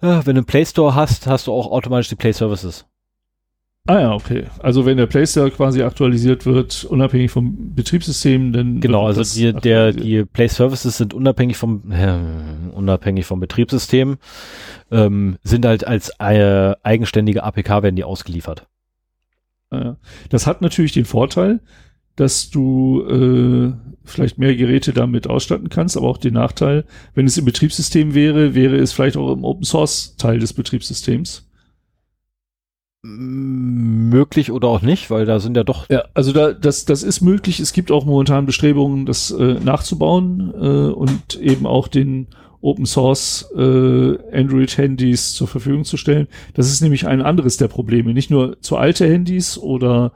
wenn 0.00 0.24
du 0.24 0.30
einen 0.30 0.44
Play 0.44 0.64
Store 0.64 0.94
hast, 0.94 1.26
hast 1.26 1.46
du 1.46 1.52
auch 1.52 1.70
automatisch 1.70 2.08
die 2.08 2.16
Play 2.16 2.32
Services. 2.32 2.86
Ah 3.88 4.00
ja, 4.00 4.12
okay. 4.12 4.46
Also 4.58 4.84
wenn 4.84 4.96
der 4.96 5.06
Playstore 5.06 5.52
quasi 5.52 5.82
aktualisiert 5.82 6.44
wird, 6.44 6.84
unabhängig 6.84 7.30
vom 7.30 7.74
Betriebssystem, 7.74 8.52
dann 8.52 8.80
genau. 8.80 9.06
Also 9.06 9.22
die, 9.22 9.52
der 9.52 9.92
die 9.92 10.24
Play 10.24 10.48
Services 10.48 10.96
sind 10.96 11.14
unabhängig 11.14 11.56
vom 11.56 11.84
äh, 11.92 12.18
unabhängig 12.74 13.26
vom 13.26 13.38
Betriebssystem, 13.38 14.16
ähm, 14.90 15.36
sind 15.44 15.64
halt 15.64 15.86
als 15.86 16.10
äh, 16.18 16.74
eigenständige 16.82 17.44
APK 17.44 17.82
werden 17.82 17.96
die 17.96 18.04
ausgeliefert. 18.04 18.66
Das 20.28 20.46
hat 20.46 20.62
natürlich 20.62 20.92
den 20.92 21.04
Vorteil, 21.04 21.60
dass 22.16 22.50
du 22.50 23.02
äh, 23.02 23.72
vielleicht 24.04 24.38
mehr 24.38 24.56
Geräte 24.56 24.92
damit 24.92 25.28
ausstatten 25.28 25.68
kannst, 25.68 25.96
aber 25.96 26.08
auch 26.08 26.18
den 26.18 26.34
Nachteil, 26.34 26.84
wenn 27.14 27.26
es 27.26 27.36
im 27.36 27.44
Betriebssystem 27.44 28.14
wäre, 28.14 28.54
wäre 28.54 28.76
es 28.76 28.92
vielleicht 28.92 29.16
auch 29.16 29.32
im 29.32 29.44
Open 29.44 29.64
Source 29.64 30.16
Teil 30.16 30.38
des 30.38 30.52
Betriebssystems. 30.54 31.42
Möglich 33.02 34.50
oder 34.50 34.68
auch 34.68 34.82
nicht, 34.82 35.10
weil 35.10 35.26
da 35.26 35.38
sind 35.38 35.56
ja 35.56 35.62
doch. 35.62 35.88
Ja, 35.90 36.04
also 36.14 36.32
da, 36.32 36.52
das, 36.52 36.86
das 36.86 37.02
ist 37.02 37.20
möglich. 37.20 37.60
Es 37.60 37.72
gibt 37.72 37.92
auch 37.92 38.04
momentan 38.04 38.46
Bestrebungen, 38.46 39.06
das 39.06 39.30
äh, 39.30 39.54
nachzubauen 39.62 40.52
äh, 40.54 40.92
und 40.92 41.36
eben 41.36 41.66
auch 41.66 41.86
den 41.86 42.28
Open 42.66 42.84
Source 42.84 43.48
äh, 43.56 44.18
Android 44.32 44.76
Handys 44.76 45.34
zur 45.34 45.46
Verfügung 45.46 45.84
zu 45.84 45.96
stellen. 45.96 46.26
Das 46.54 46.70
ist 46.70 46.80
nämlich 46.80 47.06
ein 47.06 47.22
anderes 47.22 47.56
der 47.56 47.68
Probleme. 47.68 48.12
Nicht 48.12 48.30
nur 48.30 48.60
zu 48.60 48.76
alte 48.76 49.06
Handys 49.06 49.56
oder 49.56 50.12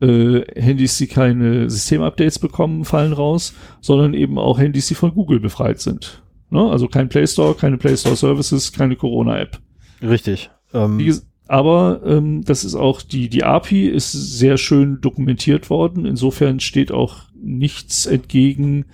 äh, 0.00 0.40
Handys, 0.60 0.98
die 0.98 1.06
keine 1.06 1.70
Systemupdates 1.70 2.38
bekommen, 2.38 2.84
fallen 2.84 3.12
raus, 3.12 3.54
sondern 3.80 4.14
eben 4.14 4.38
auch 4.38 4.58
Handys, 4.58 4.88
die 4.88 4.94
von 4.94 5.14
Google 5.14 5.38
befreit 5.38 5.80
sind. 5.80 6.22
Ne? 6.50 6.68
Also 6.70 6.88
kein 6.88 7.08
Play 7.08 7.26
Store, 7.26 7.54
keine 7.54 7.78
Play 7.78 7.96
Store 7.96 8.16
Services, 8.16 8.72
keine 8.72 8.96
Corona-App. 8.96 9.60
Richtig. 10.02 10.50
Ähm, 10.74 11.20
aber 11.46 12.00
ähm, 12.04 12.44
das 12.44 12.64
ist 12.64 12.74
auch 12.74 13.02
die 13.02 13.28
die 13.28 13.44
API 13.44 13.86
ist 13.86 14.12
sehr 14.12 14.56
schön 14.56 15.00
dokumentiert 15.00 15.70
worden. 15.70 16.04
Insofern 16.04 16.60
steht 16.60 16.90
auch 16.90 17.24
nichts 17.40 18.06
entgegen 18.06 18.86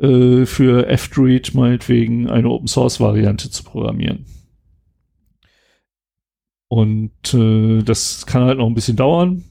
äh, 0.00 0.46
für 0.46 0.86
F-Droid 0.88 1.54
meinetwegen 1.54 2.28
eine 2.28 2.48
Open 2.48 2.68
Source 2.68 3.00
Variante 3.00 3.50
zu 3.50 3.62
programmieren. 3.64 4.24
Und 6.68 7.34
äh, 7.34 7.82
das 7.82 8.26
kann 8.26 8.44
halt 8.44 8.58
noch 8.58 8.66
ein 8.66 8.74
bisschen 8.74 8.96
dauern. 8.96 9.44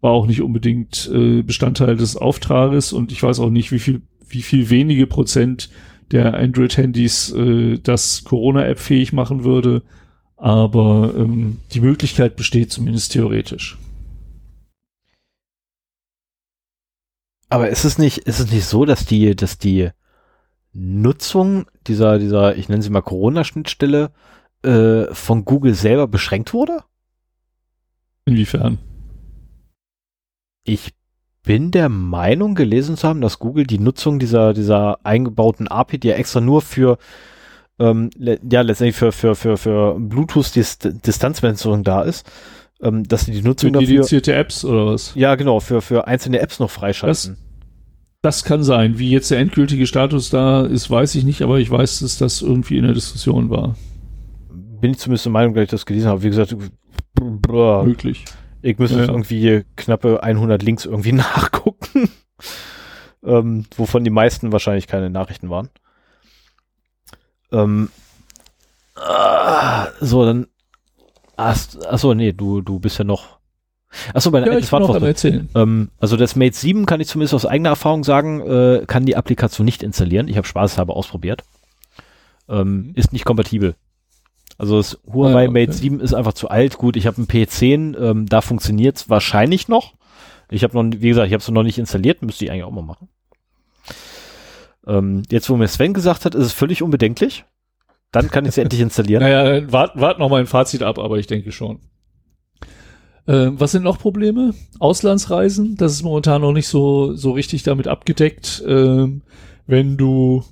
War 0.00 0.12
auch 0.12 0.26
nicht 0.26 0.42
unbedingt 0.42 1.10
äh, 1.12 1.42
Bestandteil 1.42 1.96
des 1.96 2.16
Auftrages 2.16 2.92
und 2.92 3.12
ich 3.12 3.22
weiß 3.22 3.40
auch 3.40 3.50
nicht, 3.50 3.72
wie 3.72 3.80
viel, 3.80 4.02
wie 4.28 4.42
viel 4.42 4.70
wenige 4.70 5.06
Prozent 5.06 5.70
der 6.12 6.34
Android-Handys 6.34 7.32
äh, 7.32 7.78
das 7.82 8.24
Corona-App 8.24 8.78
fähig 8.78 9.12
machen 9.12 9.44
würde. 9.44 9.82
Aber 10.36 11.12
ähm, 11.16 11.58
die 11.72 11.80
Möglichkeit 11.80 12.36
besteht 12.36 12.72
zumindest 12.72 13.12
theoretisch. 13.12 13.76
Aber 17.50 17.68
ist 17.68 17.84
es 17.84 17.98
nicht, 17.98 18.18
ist 18.18 18.38
es 18.38 18.50
nicht 18.50 18.64
so, 18.64 18.84
dass 18.84 19.04
die, 19.04 19.34
dass 19.34 19.58
die 19.58 19.90
Nutzung 20.72 21.66
dieser, 21.86 22.18
dieser, 22.18 22.56
ich 22.56 22.68
nenne 22.68 22.82
sie 22.82 22.90
mal 22.90 23.02
Corona-Schnittstelle, 23.02 24.12
äh, 24.62 25.06
von 25.12 25.44
Google 25.44 25.74
selber 25.74 26.06
beschränkt 26.06 26.54
wurde? 26.54 26.84
Inwiefern? 28.24 28.78
Ich 30.64 30.94
bin 31.42 31.72
der 31.72 31.88
Meinung 31.88 32.54
gelesen 32.54 32.96
zu 32.96 33.08
haben, 33.08 33.20
dass 33.20 33.40
Google 33.40 33.66
die 33.66 33.78
Nutzung 33.80 34.20
dieser, 34.20 34.54
dieser 34.54 35.04
eingebauten 35.04 35.66
API, 35.66 35.98
die 35.98 36.08
ja 36.08 36.14
extra 36.14 36.40
nur 36.40 36.62
für 36.62 36.98
ähm, 37.80 38.10
ja 38.16 38.60
letztendlich 38.60 38.96
für, 38.96 39.10
für, 39.10 39.34
für, 39.34 39.56
für 39.56 39.98
Bluetooth-Distanzmessung 39.98 41.82
da 41.82 42.02
ist, 42.02 42.30
ähm, 42.82 43.06
dass 43.06 43.26
sie 43.26 43.32
die 43.32 43.42
Nutzung 43.42 43.72
für 43.72 43.80
dedizierte 43.80 44.34
Apps 44.34 44.64
oder 44.64 44.86
was? 44.86 45.14
Ja, 45.14 45.34
genau, 45.34 45.60
für, 45.60 45.82
für 45.82 46.06
einzelne 46.06 46.40
Apps 46.40 46.58
noch 46.58 46.70
freischalten. 46.70 47.36
Das, 48.22 48.40
das 48.40 48.44
kann 48.44 48.62
sein. 48.62 48.98
Wie 48.98 49.10
jetzt 49.10 49.30
der 49.30 49.38
endgültige 49.38 49.86
Status 49.86 50.30
da 50.30 50.66
ist, 50.66 50.90
weiß 50.90 51.14
ich 51.14 51.24
nicht, 51.24 51.42
aber 51.42 51.58
ich 51.58 51.70
weiß, 51.70 52.00
dass 52.00 52.18
das 52.18 52.42
irgendwie 52.42 52.78
in 52.78 52.84
der 52.84 52.94
Diskussion 52.94 53.50
war. 53.50 53.76
Bin 54.80 54.92
ich 54.92 54.98
zumindest 54.98 55.26
der 55.26 55.32
Meinung, 55.32 55.54
dass 55.54 55.64
ich 55.64 55.70
das 55.70 55.86
gelesen 55.86 56.08
habe. 56.08 56.22
Wie 56.22 56.28
gesagt, 56.28 56.56
brr, 57.14 57.84
möglich. 57.84 58.24
Ich 58.62 58.78
müsste 58.78 58.98
ja. 58.98 59.06
irgendwie 59.06 59.64
knappe 59.76 60.22
100 60.22 60.62
Links 60.62 60.84
irgendwie 60.84 61.12
nachgucken, 61.12 62.10
ähm, 63.24 63.64
wovon 63.76 64.04
die 64.04 64.10
meisten 64.10 64.52
wahrscheinlich 64.52 64.86
keine 64.86 65.10
Nachrichten 65.10 65.50
waren. 65.50 65.70
Ähm, 67.52 67.90
ah, 68.96 69.88
so, 70.00 70.24
dann 70.24 70.46
Achso, 71.40 72.14
nee, 72.14 72.32
du, 72.32 72.60
du 72.60 72.78
bist 72.78 72.98
ja 72.98 73.04
noch. 73.04 73.38
Achso, 74.14 74.30
bei 74.30 74.40
der 74.40 74.52
ja, 74.52 74.62
Smartphone. 74.62 75.02
erzählen. 75.02 75.48
Ähm, 75.54 75.90
also 75.98 76.16
das 76.16 76.36
Mate 76.36 76.56
7 76.56 76.86
kann 76.86 77.00
ich 77.00 77.08
zumindest 77.08 77.34
aus 77.34 77.46
eigener 77.46 77.70
Erfahrung 77.70 78.04
sagen, 78.04 78.40
äh, 78.40 78.84
kann 78.86 79.04
die 79.04 79.16
Applikation 79.16 79.64
nicht 79.64 79.82
installieren. 79.82 80.28
Ich 80.28 80.36
habe 80.36 80.46
spaßhalber 80.46 80.94
ausprobiert. 80.94 81.42
Ähm, 82.48 82.88
mhm. 82.88 82.92
Ist 82.94 83.12
nicht 83.12 83.24
kompatibel. 83.24 83.74
Also 84.58 84.76
das 84.76 84.98
Huawei 85.10 85.46
ah, 85.46 85.48
okay. 85.48 85.66
Mate 85.66 85.72
7 85.72 86.00
ist 86.00 86.14
einfach 86.14 86.34
zu 86.34 86.48
alt. 86.50 86.76
Gut, 86.76 86.96
ich 86.96 87.06
habe 87.06 87.16
einen 87.16 87.26
P10, 87.26 87.98
ähm, 87.98 88.26
da 88.26 88.42
funktioniert 88.42 88.96
es 88.96 89.08
wahrscheinlich 89.08 89.68
noch. 89.68 89.94
Ich 90.50 90.64
habe 90.64 90.74
noch, 90.80 91.00
wie 91.00 91.08
gesagt, 91.08 91.28
ich 91.28 91.32
habe 91.32 91.40
es 91.40 91.48
noch 91.48 91.62
nicht 91.62 91.78
installiert, 91.78 92.22
müsste 92.22 92.44
ich 92.44 92.50
eigentlich 92.50 92.64
auch 92.64 92.70
mal 92.70 92.82
machen. 92.82 93.08
Ähm, 94.86 95.22
jetzt, 95.30 95.48
wo 95.48 95.56
mir 95.56 95.68
Sven 95.68 95.94
gesagt 95.94 96.24
hat, 96.24 96.34
ist 96.34 96.46
es 96.46 96.52
völlig 96.52 96.82
unbedenklich. 96.82 97.44
Dann 98.12 98.30
kann 98.30 98.44
ich 98.44 98.52
sie 98.52 98.60
endlich 98.60 98.80
installieren. 98.80 99.22
Naja, 99.22 99.70
wart, 99.70 100.00
wart 100.00 100.18
noch 100.18 100.28
mal 100.28 100.40
ein 100.40 100.46
Fazit 100.46 100.82
ab, 100.82 100.98
aber 100.98 101.18
ich 101.18 101.26
denke 101.26 101.52
schon. 101.52 101.80
Äh, 103.26 103.50
was 103.52 103.72
sind 103.72 103.84
noch 103.84 103.98
Probleme? 103.98 104.54
Auslandsreisen, 104.78 105.76
das 105.76 105.92
ist 105.92 106.02
momentan 106.02 106.40
noch 106.40 106.52
nicht 106.52 106.66
so, 106.66 107.14
so 107.14 107.32
richtig 107.32 107.62
damit 107.62 107.86
abgedeckt. 107.86 108.62
Ähm, 108.66 109.22
wenn 109.66 109.96
du 109.96 110.42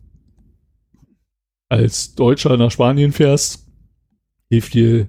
als 1.68 2.14
Deutscher 2.14 2.56
nach 2.56 2.70
Spanien 2.70 3.12
fährst, 3.12 3.66
hilft 4.48 4.74
dir 4.74 5.08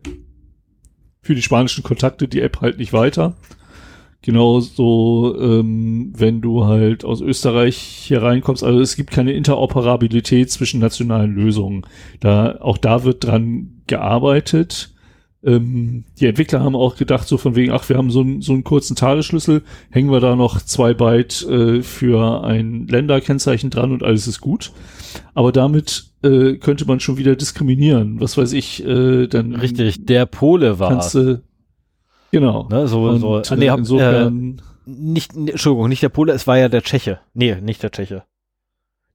für 1.21 1.35
die 1.35 1.41
spanischen 1.41 1.83
Kontakte 1.83 2.27
die 2.27 2.41
App 2.41 2.61
halt 2.61 2.79
nicht 2.79 2.93
weiter. 2.93 3.35
Genauso, 4.21 5.33
ähm, 5.39 6.11
wenn 6.15 6.41
du 6.41 6.65
halt 6.65 7.05
aus 7.05 7.21
Österreich 7.21 7.77
hier 7.77 8.21
reinkommst, 8.21 8.63
also 8.65 8.81
es 8.81 8.97
gibt 8.97 9.11
keine 9.11 9.31
Interoperabilität 9.31 10.51
zwischen 10.51 10.81
nationalen 10.81 11.33
Lösungen. 11.33 11.83
Da, 12.19 12.57
auch 12.59 12.77
da 12.77 13.05
wird 13.05 13.23
dran 13.23 13.81
gearbeitet. 13.87 14.93
Ähm, 15.41 16.03
die 16.19 16.25
Entwickler 16.25 16.59
haben 16.59 16.75
auch 16.75 16.97
gedacht, 16.97 17.29
so 17.29 17.37
von 17.37 17.55
wegen, 17.55 17.71
ach, 17.71 17.87
wir 17.87 17.95
haben 17.95 18.11
so, 18.11 18.19
einen 18.19 18.41
so 18.41 18.51
einen 18.51 18.65
kurzen 18.65 18.97
Tagesschlüssel, 18.97 19.63
hängen 19.89 20.11
wir 20.11 20.19
da 20.19 20.35
noch 20.35 20.61
zwei 20.61 20.93
Byte 20.93 21.43
äh, 21.43 21.81
für 21.81 22.43
ein 22.43 22.87
Länderkennzeichen 22.87 23.69
dran 23.69 23.93
und 23.93 24.03
alles 24.03 24.27
ist 24.27 24.41
gut. 24.41 24.73
Aber 25.33 25.53
damit 25.53 26.11
äh, 26.23 26.55
könnte 26.55 26.85
man 26.85 26.99
schon 26.99 27.17
wieder 27.17 27.37
diskriminieren. 27.37 28.19
Was 28.19 28.37
weiß 28.37 28.51
ich, 28.51 28.85
äh, 28.85 29.27
dann. 29.27 29.55
Richtig, 29.55 30.05
der 30.05 30.25
Pole 30.25 30.77
war. 30.77 30.89
Kannst, 30.89 31.15
äh, 31.15 31.37
Genau. 32.31 32.67
Ne, 32.69 32.87
so, 32.87 33.03
und, 33.05 33.19
so. 33.19 33.35
Ah, 33.37 33.55
nee, 33.55 33.67
insofern. 33.67 34.57
Äh, 34.57 34.61
nicht, 34.85 35.35
ne, 35.35 35.51
Entschuldigung, 35.51 35.89
nicht 35.89 36.03
der 36.03 36.09
Pole, 36.09 36.33
es 36.33 36.47
war 36.47 36.57
ja 36.57 36.69
der 36.69 36.81
Tscheche. 36.81 37.19
Nee, 37.33 37.55
nicht 37.61 37.83
der 37.83 37.91
Tscheche. 37.91 38.23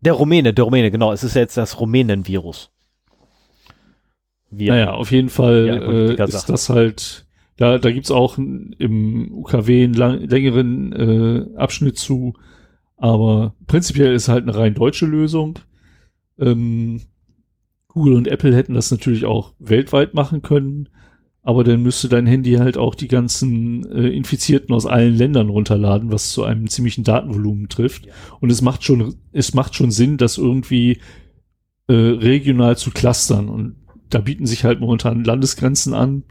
Der 0.01 0.13
Rumäne, 0.13 0.53
der 0.53 0.65
Rumäne, 0.65 0.91
genau. 0.91 1.13
Es 1.13 1.25
ist 1.25 1.35
ja 1.35 1.43
jetzt 1.43 1.57
das 1.57 1.81
Rumänen-Virus. 1.81 2.71
Naja, 4.51 4.93
auf 4.93 5.11
jeden 5.11 5.31
Fall 5.31 6.17
äh, 6.19 6.25
ist 6.25 6.49
das 6.49 6.69
halt, 6.69 7.27
da, 7.57 7.79
da 7.79 7.91
gibt's 7.91 8.11
auch 8.11 8.39
im 8.39 9.29
UKW 9.33 9.85
einen 9.85 9.95
lang, 9.95 10.21
längeren 10.21 10.93
äh, 10.93 11.59
Abschnitt 11.59 11.99
zu, 11.99 12.35
aber 12.97 13.55
prinzipiell 13.67 14.15
ist 14.15 14.29
halt 14.29 14.45
eine 14.45 14.57
rein 14.57 14.75
deutsche 14.75 15.07
Lösung. 15.07 15.59
Ähm, 16.39 17.01
Google 17.89 18.15
und 18.15 18.29
Apple 18.29 18.55
hätten 18.55 18.75
das 18.75 18.91
natürlich 18.91 19.25
auch 19.25 19.55
weltweit 19.59 20.15
machen 20.15 20.43
können 20.43 20.89
aber 21.45 21.63
dann 21.63 21.83
müsste 21.83 22.09
dein 22.09 22.27
Handy 22.27 22.55
halt 22.55 22.79
auch 22.79 22.95
die 22.95 23.07
ganzen 23.07 23.85
äh, 23.93 24.09
Infizierten 24.09 24.75
aus 24.75 24.87
allen 24.87 25.15
Ländern 25.15 25.51
runterladen, 25.51 26.11
was 26.11 26.33
zu 26.33 26.43
einem 26.43 26.69
ziemlichen 26.69 27.05
Datenvolumen 27.05 27.69
trifft. 27.69 28.07
Ja. 28.07 28.13
Und 28.41 28.51
es 28.51 28.63
macht 28.63 28.83
schon, 28.83 29.15
es 29.31 29.53
macht 29.53 29.75
schon 29.75 29.91
Sinn, 29.91 30.17
das 30.17 30.39
irgendwie 30.39 31.01
äh, 31.87 31.93
regional 31.93 32.79
zu 32.79 32.91
clustern. 32.91 33.51
Und 33.51 33.77
da 34.09 34.21
bieten 34.21 34.47
sich 34.47 34.65
halt 34.65 34.81
momentan 34.81 35.23
Landesgrenzen 35.23 35.93
an. 35.93 36.23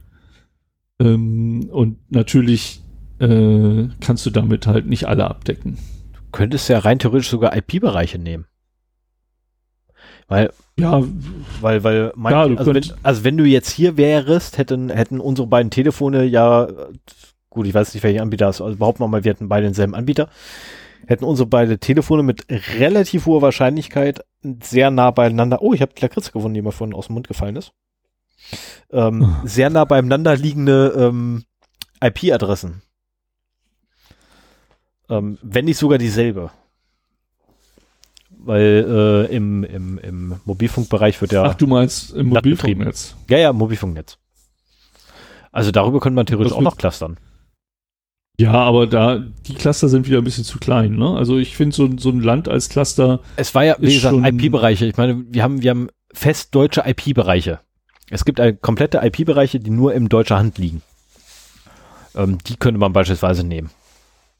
Ähm, 0.99 1.69
und 1.69 1.99
natürlich 2.11 2.81
äh, 3.19 3.87
kannst 4.01 4.25
du 4.25 4.31
damit 4.31 4.65
halt 4.65 4.87
nicht 4.87 5.07
alle 5.07 5.29
abdecken. 5.29 5.77
Du 6.13 6.21
könntest 6.31 6.69
ja 6.69 6.79
rein 6.79 6.97
theoretisch 6.97 7.29
sogar 7.29 7.55
IP-Bereiche 7.55 8.17
nehmen. 8.17 8.45
Weil, 10.27 10.51
ja, 10.79 11.03
weil, 11.61 11.83
weil, 11.83 12.13
mein, 12.15 12.33
ja, 12.33 12.41
also, 12.57 12.73
wenn, 12.73 12.83
also 13.03 13.23
wenn 13.23 13.37
du 13.37 13.45
jetzt 13.45 13.69
hier 13.69 13.97
wärst, 13.97 14.57
hätten, 14.57 14.89
hätten 14.89 15.19
unsere 15.19 15.47
beiden 15.47 15.69
Telefone 15.69 16.23
ja, 16.25 16.67
gut, 17.49 17.67
ich 17.67 17.73
weiß 17.73 17.93
nicht, 17.93 18.03
welcher 18.03 18.21
Anbieter 18.21 18.49
ist, 18.49 18.61
also 18.61 18.77
behaupten 18.77 19.03
wir 19.03 19.07
mal, 19.07 19.23
wir 19.23 19.31
hätten 19.31 19.49
beide 19.49 19.65
denselben 19.65 19.95
Anbieter, 19.95 20.29
hätten 21.05 21.25
unsere 21.25 21.47
beiden 21.47 21.79
Telefone 21.79 22.23
mit 22.23 22.45
relativ 22.79 23.25
hoher 23.25 23.41
Wahrscheinlichkeit 23.41 24.25
sehr 24.61 24.91
nah 24.91 25.11
beieinander, 25.11 25.61
oh, 25.61 25.73
ich 25.73 25.81
habe 25.81 25.93
die 25.93 26.01
Lakritze 26.01 26.31
gewonnen, 26.31 26.53
die 26.53 26.61
mir 26.61 26.71
vorhin 26.71 26.95
aus 26.95 27.07
dem 27.07 27.13
Mund 27.13 27.27
gefallen 27.27 27.55
ist, 27.55 27.73
ähm, 28.91 29.37
oh. 29.43 29.47
sehr 29.47 29.69
nah 29.69 29.85
beieinander 29.85 30.35
liegende 30.35 30.93
ähm, 30.97 31.43
IP-Adressen. 32.01 32.81
Ähm, 35.09 35.37
wenn 35.41 35.65
nicht 35.65 35.77
sogar 35.77 35.97
dieselbe. 35.97 36.51
Weil 38.45 39.27
äh, 39.29 39.35
im, 39.35 39.63
im, 39.63 39.97
im 39.97 40.35
Mobilfunkbereich 40.43 41.19
wird 41.21 41.31
ja. 41.31 41.43
Ach, 41.43 41.55
du 41.55 41.65
meinst 41.65 42.13
im 42.13 42.27
Mobilfunknetz? 42.27 43.15
Ja, 43.29 43.37
ja, 43.37 43.53
Mobilfunknetz. 43.53 44.17
Also 45.51 45.71
darüber 45.71 45.99
könnte 45.99 46.15
man 46.15 46.25
theoretisch 46.25 46.53
auch 46.53 46.61
noch 46.61 46.77
clustern. 46.77 47.17
Ja, 48.37 48.53
aber 48.53 48.87
da, 48.87 49.23
die 49.47 49.53
Cluster 49.53 49.87
sind 49.87 50.07
wieder 50.07 50.17
ein 50.17 50.23
bisschen 50.23 50.43
zu 50.43 50.57
klein, 50.57 50.95
ne? 50.95 51.15
Also 51.15 51.37
ich 51.37 51.55
finde 51.55 51.75
so, 51.75 51.87
so 51.97 52.09
ein 52.09 52.19
Land 52.19 52.49
als 52.49 52.67
Cluster. 52.67 53.19
Es 53.35 53.53
war 53.53 53.63
ja, 53.63 53.75
wie 53.79 53.93
gesagt, 53.93 54.17
IP-Bereiche. 54.17 54.87
Ich 54.87 54.97
meine, 54.97 55.23
wir 55.29 55.43
haben, 55.43 55.61
wir 55.61 55.69
haben 55.69 55.89
fest 56.11 56.53
deutsche 56.55 56.83
IP-Bereiche. 56.85 57.59
Es 58.09 58.25
gibt 58.25 58.41
komplette 58.61 59.01
IP-Bereiche, 59.03 59.59
die 59.59 59.69
nur 59.69 59.93
in 59.93 60.09
deutscher 60.09 60.37
Hand 60.37 60.57
liegen. 60.57 60.81
Ähm, 62.15 62.39
die 62.45 62.55
könnte 62.55 62.79
man 62.79 62.91
beispielsweise 62.91 63.43
nehmen. 63.43 63.69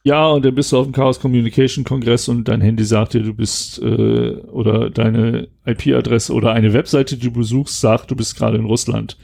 Ja, 0.06 0.28
und 0.28 0.44
dann 0.44 0.54
bist 0.54 0.72
du 0.72 0.78
auf 0.78 0.86
dem 0.86 0.92
Chaos 0.92 1.20
Communication 1.20 1.86
Kongress 1.86 2.28
und 2.28 2.48
dein 2.48 2.60
Handy 2.60 2.84
sagt 2.84 3.14
dir, 3.14 3.24
du 3.24 3.34
bist 3.34 3.82
äh, 3.82 4.36
oder 4.52 4.90
deine 4.90 5.48
IP-Adresse 5.66 6.34
oder 6.34 6.52
eine 6.52 6.74
Webseite, 6.74 7.18
die 7.18 7.28
du 7.28 7.32
besuchst, 7.32 7.80
sagt, 7.80 8.12
du 8.12 8.16
bist 8.16 8.36
gerade 8.36 8.58
in 8.58 8.66
Russland 8.66 9.18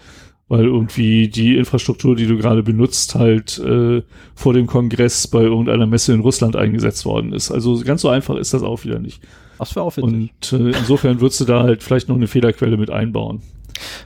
weil 0.50 0.66
irgendwie 0.66 1.30
die 1.30 1.56
Infrastruktur, 1.56 2.16
die 2.16 2.26
du 2.26 2.36
gerade 2.36 2.64
benutzt, 2.64 3.16
halt 3.16 3.60
äh, 3.60 4.02
vor 4.34 4.54
dem 4.54 4.66
Kongress 4.66 5.28
bei 5.28 5.44
irgendeiner 5.44 5.86
Messe 5.86 6.12
in 6.12 6.22
Russland 6.22 6.56
eingesetzt 6.56 7.06
worden 7.06 7.34
ist. 7.34 7.52
Also 7.52 7.80
ganz 7.82 8.02
so 8.02 8.10
einfach 8.10 8.36
ist 8.36 8.54
das 8.54 8.64
auch 8.64 8.84
wieder 8.84 9.00
nicht. 9.00 9.22
Wäre 9.76 9.86
auch 9.86 9.96
witzig. 9.96 10.04
Und 10.04 10.54
äh, 10.54 10.78
insofern 10.78 11.22
würdest 11.22 11.40
du 11.42 11.46
da 11.46 11.62
halt 11.62 11.84
vielleicht 11.84 12.10
noch 12.10 12.16
eine 12.16 12.28
Fehlerquelle 12.28 12.78
mit 12.78 12.90
einbauen. 12.90 13.42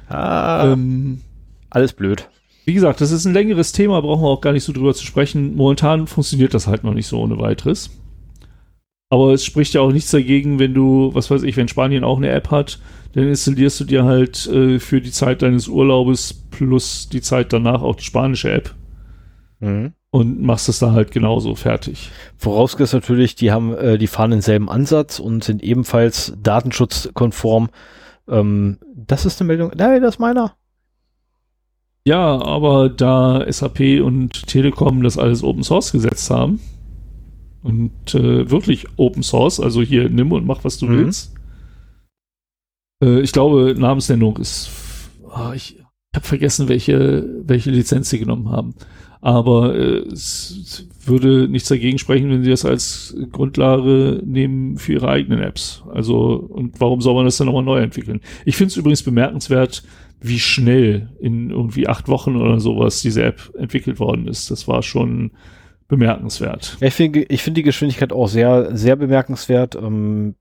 Ah, 0.09 0.73
ähm, 0.73 1.21
alles 1.69 1.93
blöd. 1.93 2.27
Wie 2.65 2.73
gesagt, 2.73 3.01
das 3.01 3.11
ist 3.11 3.25
ein 3.25 3.33
längeres 3.33 3.73
Thema, 3.73 4.01
brauchen 4.01 4.23
wir 4.23 4.29
auch 4.29 4.41
gar 4.41 4.53
nicht 4.53 4.63
so 4.63 4.71
drüber 4.71 4.93
zu 4.93 5.05
sprechen. 5.05 5.55
Momentan 5.55 6.07
funktioniert 6.07 6.53
das 6.53 6.67
halt 6.67 6.83
noch 6.83 6.93
nicht 6.93 7.07
so 7.07 7.19
ohne 7.19 7.37
weiteres. 7.37 7.89
Aber 9.09 9.33
es 9.33 9.45
spricht 9.45 9.73
ja 9.73 9.81
auch 9.81 9.91
nichts 9.91 10.11
dagegen, 10.11 10.59
wenn 10.59 10.73
du, 10.73 11.11
was 11.13 11.29
weiß 11.29 11.43
ich, 11.43 11.57
wenn 11.57 11.67
Spanien 11.67 12.03
auch 12.03 12.17
eine 12.17 12.29
App 12.29 12.49
hat, 12.51 12.79
dann 13.13 13.27
installierst 13.27 13.81
du 13.81 13.83
dir 13.83 14.05
halt 14.05 14.47
äh, 14.47 14.79
für 14.79 15.01
die 15.01 15.11
Zeit 15.11 15.41
deines 15.41 15.67
Urlaubes 15.67 16.33
plus 16.33 17.09
die 17.09 17.21
Zeit 17.21 17.53
danach 17.53 17.81
auch 17.83 17.95
die 17.95 18.05
spanische 18.05 18.51
App. 18.51 18.73
Mhm. 19.59 19.93
Und 20.09 20.41
machst 20.41 20.69
es 20.69 20.79
da 20.79 20.93
halt 20.93 21.11
genauso 21.11 21.55
fertig. 21.55 22.11
Vorausgesetzt 22.37 22.93
natürlich, 22.93 23.35
die 23.35 23.51
haben, 23.51 23.75
äh, 23.75 23.97
die 23.97 24.07
fahren 24.07 24.31
denselben 24.31 24.69
Ansatz 24.69 25.19
und 25.19 25.43
sind 25.43 25.61
ebenfalls 25.63 26.33
datenschutzkonform. 26.41 27.69
Ähm, 28.27 28.79
das 28.95 29.25
ist 29.25 29.39
eine 29.41 29.47
Meldung. 29.47 29.71
Nein, 29.75 30.01
das 30.01 30.15
ist 30.15 30.19
meiner. 30.19 30.55
Ja, 32.05 32.41
aber 32.41 32.89
da 32.89 33.45
SAP 33.49 34.01
und 34.01 34.47
Telekom 34.47 35.03
das 35.03 35.17
alles 35.17 35.43
Open 35.43 35.63
Source 35.63 35.91
gesetzt 35.93 36.29
haben 36.29 36.59
und 37.63 38.13
äh, 38.13 38.49
wirklich 38.49 38.87
Open 38.97 39.23
Source, 39.23 39.59
also 39.59 39.81
hier 39.81 40.09
nimm 40.09 40.31
und 40.33 40.45
mach, 40.45 40.63
was 40.65 40.77
du 40.77 40.85
mhm. 40.85 40.97
willst, 40.97 41.33
äh, 43.01 43.21
ich 43.21 43.31
glaube, 43.31 43.73
Namensnennung 43.77 44.37
ist. 44.37 44.69
Oh, 45.23 45.51
ich 45.55 45.77
habe 46.13 46.25
vergessen, 46.25 46.67
welche, 46.67 47.27
welche 47.45 47.71
Lizenz 47.71 48.09
sie 48.09 48.19
genommen 48.19 48.49
haben. 48.49 48.75
Aber 49.21 49.73
äh, 49.73 49.99
es 50.09 50.85
würde 51.05 51.47
nichts 51.47 51.69
dagegen 51.69 51.97
sprechen, 51.97 52.29
wenn 52.29 52.43
sie 52.43 52.49
das 52.49 52.65
als 52.65 53.15
Grundlage 53.31 54.21
nehmen 54.25 54.77
für 54.77 54.93
ihre 54.93 55.07
eigenen 55.07 55.39
Apps. 55.39 55.83
Also, 55.93 56.35
und 56.35 56.81
warum 56.81 56.99
soll 56.99 57.15
man 57.15 57.23
das 57.23 57.37
dann 57.37 57.47
nochmal 57.47 57.63
neu 57.63 57.79
entwickeln? 57.79 58.19
Ich 58.43 58.57
finde 58.57 58.71
es 58.71 58.77
übrigens 58.77 59.01
bemerkenswert, 59.01 59.83
wie 60.23 60.39
schnell 60.39 61.09
in 61.19 61.49
irgendwie 61.49 61.87
acht 61.87 62.07
Wochen 62.07 62.35
oder 62.35 62.59
sowas 62.59 63.01
diese 63.01 63.23
App 63.23 63.53
entwickelt 63.57 63.99
worden 63.99 64.27
ist. 64.27 64.49
Das 64.49 64.67
war 64.67 64.81
schon 64.81 65.31
bemerkenswert. 65.87 66.77
Ja, 66.79 66.87
ich 66.87 66.93
finde 66.93 67.23
ich 67.23 67.43
finde 67.43 67.59
die 67.59 67.63
Geschwindigkeit 67.63 68.13
auch 68.13 68.27
sehr, 68.27 68.75
sehr 68.75 68.95
bemerkenswert. 68.95 69.75
Ähm, 69.75 70.35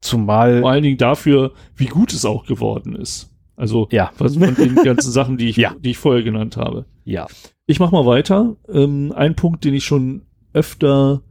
Zumal. 0.00 0.60
Vor 0.60 0.70
allen 0.70 0.82
Dingen 0.82 0.98
dafür, 0.98 1.52
wie 1.74 1.86
gut 1.86 2.12
es 2.12 2.24
auch 2.24 2.46
geworden 2.46 2.94
ist. 2.94 3.32
Also 3.56 3.88
ja. 3.90 4.12
was 4.18 4.36
von 4.36 4.54
den 4.54 4.74
ganzen 4.76 5.10
Sachen, 5.10 5.36
die 5.36 5.48
ich, 5.48 5.56
ja. 5.56 5.74
die 5.78 5.90
ich 5.90 5.98
vorher 5.98 6.22
genannt 6.22 6.56
habe. 6.56 6.84
Ja. 7.04 7.26
Ich 7.66 7.80
mach 7.80 7.90
mal 7.90 8.06
weiter. 8.06 8.56
Ähm, 8.68 9.12
ein 9.16 9.34
Punkt, 9.34 9.64
den 9.64 9.74
ich 9.74 9.84
schon 9.84 10.22
öfter 10.52 11.22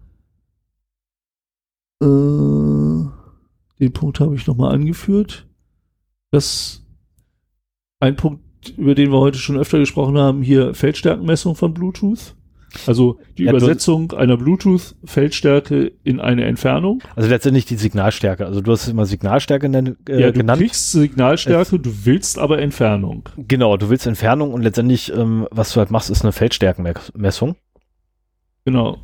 äh, 2.01 2.05
den 2.05 3.93
Punkt 3.93 4.19
habe 4.19 4.35
ich 4.35 4.47
nochmal 4.47 4.73
angeführt. 4.73 5.47
Das 6.31 6.84
ein 7.99 8.15
Punkt, 8.15 8.41
über 8.77 8.95
den 8.95 9.11
wir 9.11 9.19
heute 9.19 9.37
schon 9.37 9.57
öfter 9.57 9.79
gesprochen 9.79 10.17
haben, 10.17 10.41
hier 10.41 10.73
Feldstärkenmessung 10.73 11.55
von 11.55 11.73
Bluetooth. 11.73 12.35
Also 12.87 13.19
die 13.37 13.43
ja, 13.45 13.51
Übersetzung 13.51 14.11
einer 14.11 14.37
Bluetooth-Feldstärke 14.37 15.93
in 16.03 16.19
eine 16.19 16.45
Entfernung. 16.45 17.01
Also 17.15 17.29
letztendlich 17.29 17.65
die 17.65 17.75
Signalstärke. 17.75 18.45
Also 18.45 18.61
du 18.61 18.71
hast 18.71 18.87
immer 18.87 19.05
Signalstärke 19.05 19.67
äh, 19.67 20.21
ja, 20.21 20.31
du 20.31 20.39
genannt. 20.39 20.59
Du 20.59 20.65
kriegst 20.65 20.91
Signalstärke, 20.91 21.79
du 21.79 22.05
willst 22.05 22.37
aber 22.37 22.59
Entfernung. 22.59 23.29
Genau, 23.37 23.77
du 23.77 23.89
willst 23.89 24.07
Entfernung 24.07 24.53
und 24.53 24.61
letztendlich, 24.61 25.13
ähm, 25.13 25.47
was 25.51 25.73
du 25.73 25.79
halt 25.79 25.89
machst, 25.89 26.09
ist 26.09 26.23
eine 26.23 26.33
Feldstärkenmessung. 26.33 27.55
Genau. 28.65 28.97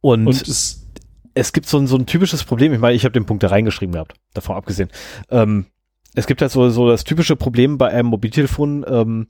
Und, 0.00 0.26
und 0.26 0.48
es, 0.48 0.90
es 1.34 1.52
gibt 1.52 1.66
so 1.66 1.78
ein, 1.78 1.86
so 1.86 1.96
ein 1.96 2.06
typisches 2.06 2.44
Problem. 2.44 2.72
Ich 2.72 2.80
meine, 2.80 2.94
ich 2.94 3.04
habe 3.04 3.12
den 3.12 3.26
Punkt 3.26 3.42
da 3.42 3.48
reingeschrieben 3.48 3.92
gehabt, 3.92 4.14
davon 4.32 4.56
abgesehen. 4.56 4.90
Ähm, 5.30 5.66
es 6.14 6.26
gibt 6.26 6.40
halt 6.40 6.50
so, 6.50 6.68
so 6.70 6.88
das 6.88 7.04
typische 7.04 7.36
Problem 7.36 7.78
bei 7.78 7.88
einem 7.90 8.08
Mobiltelefon, 8.08 8.84
ähm, 8.88 9.28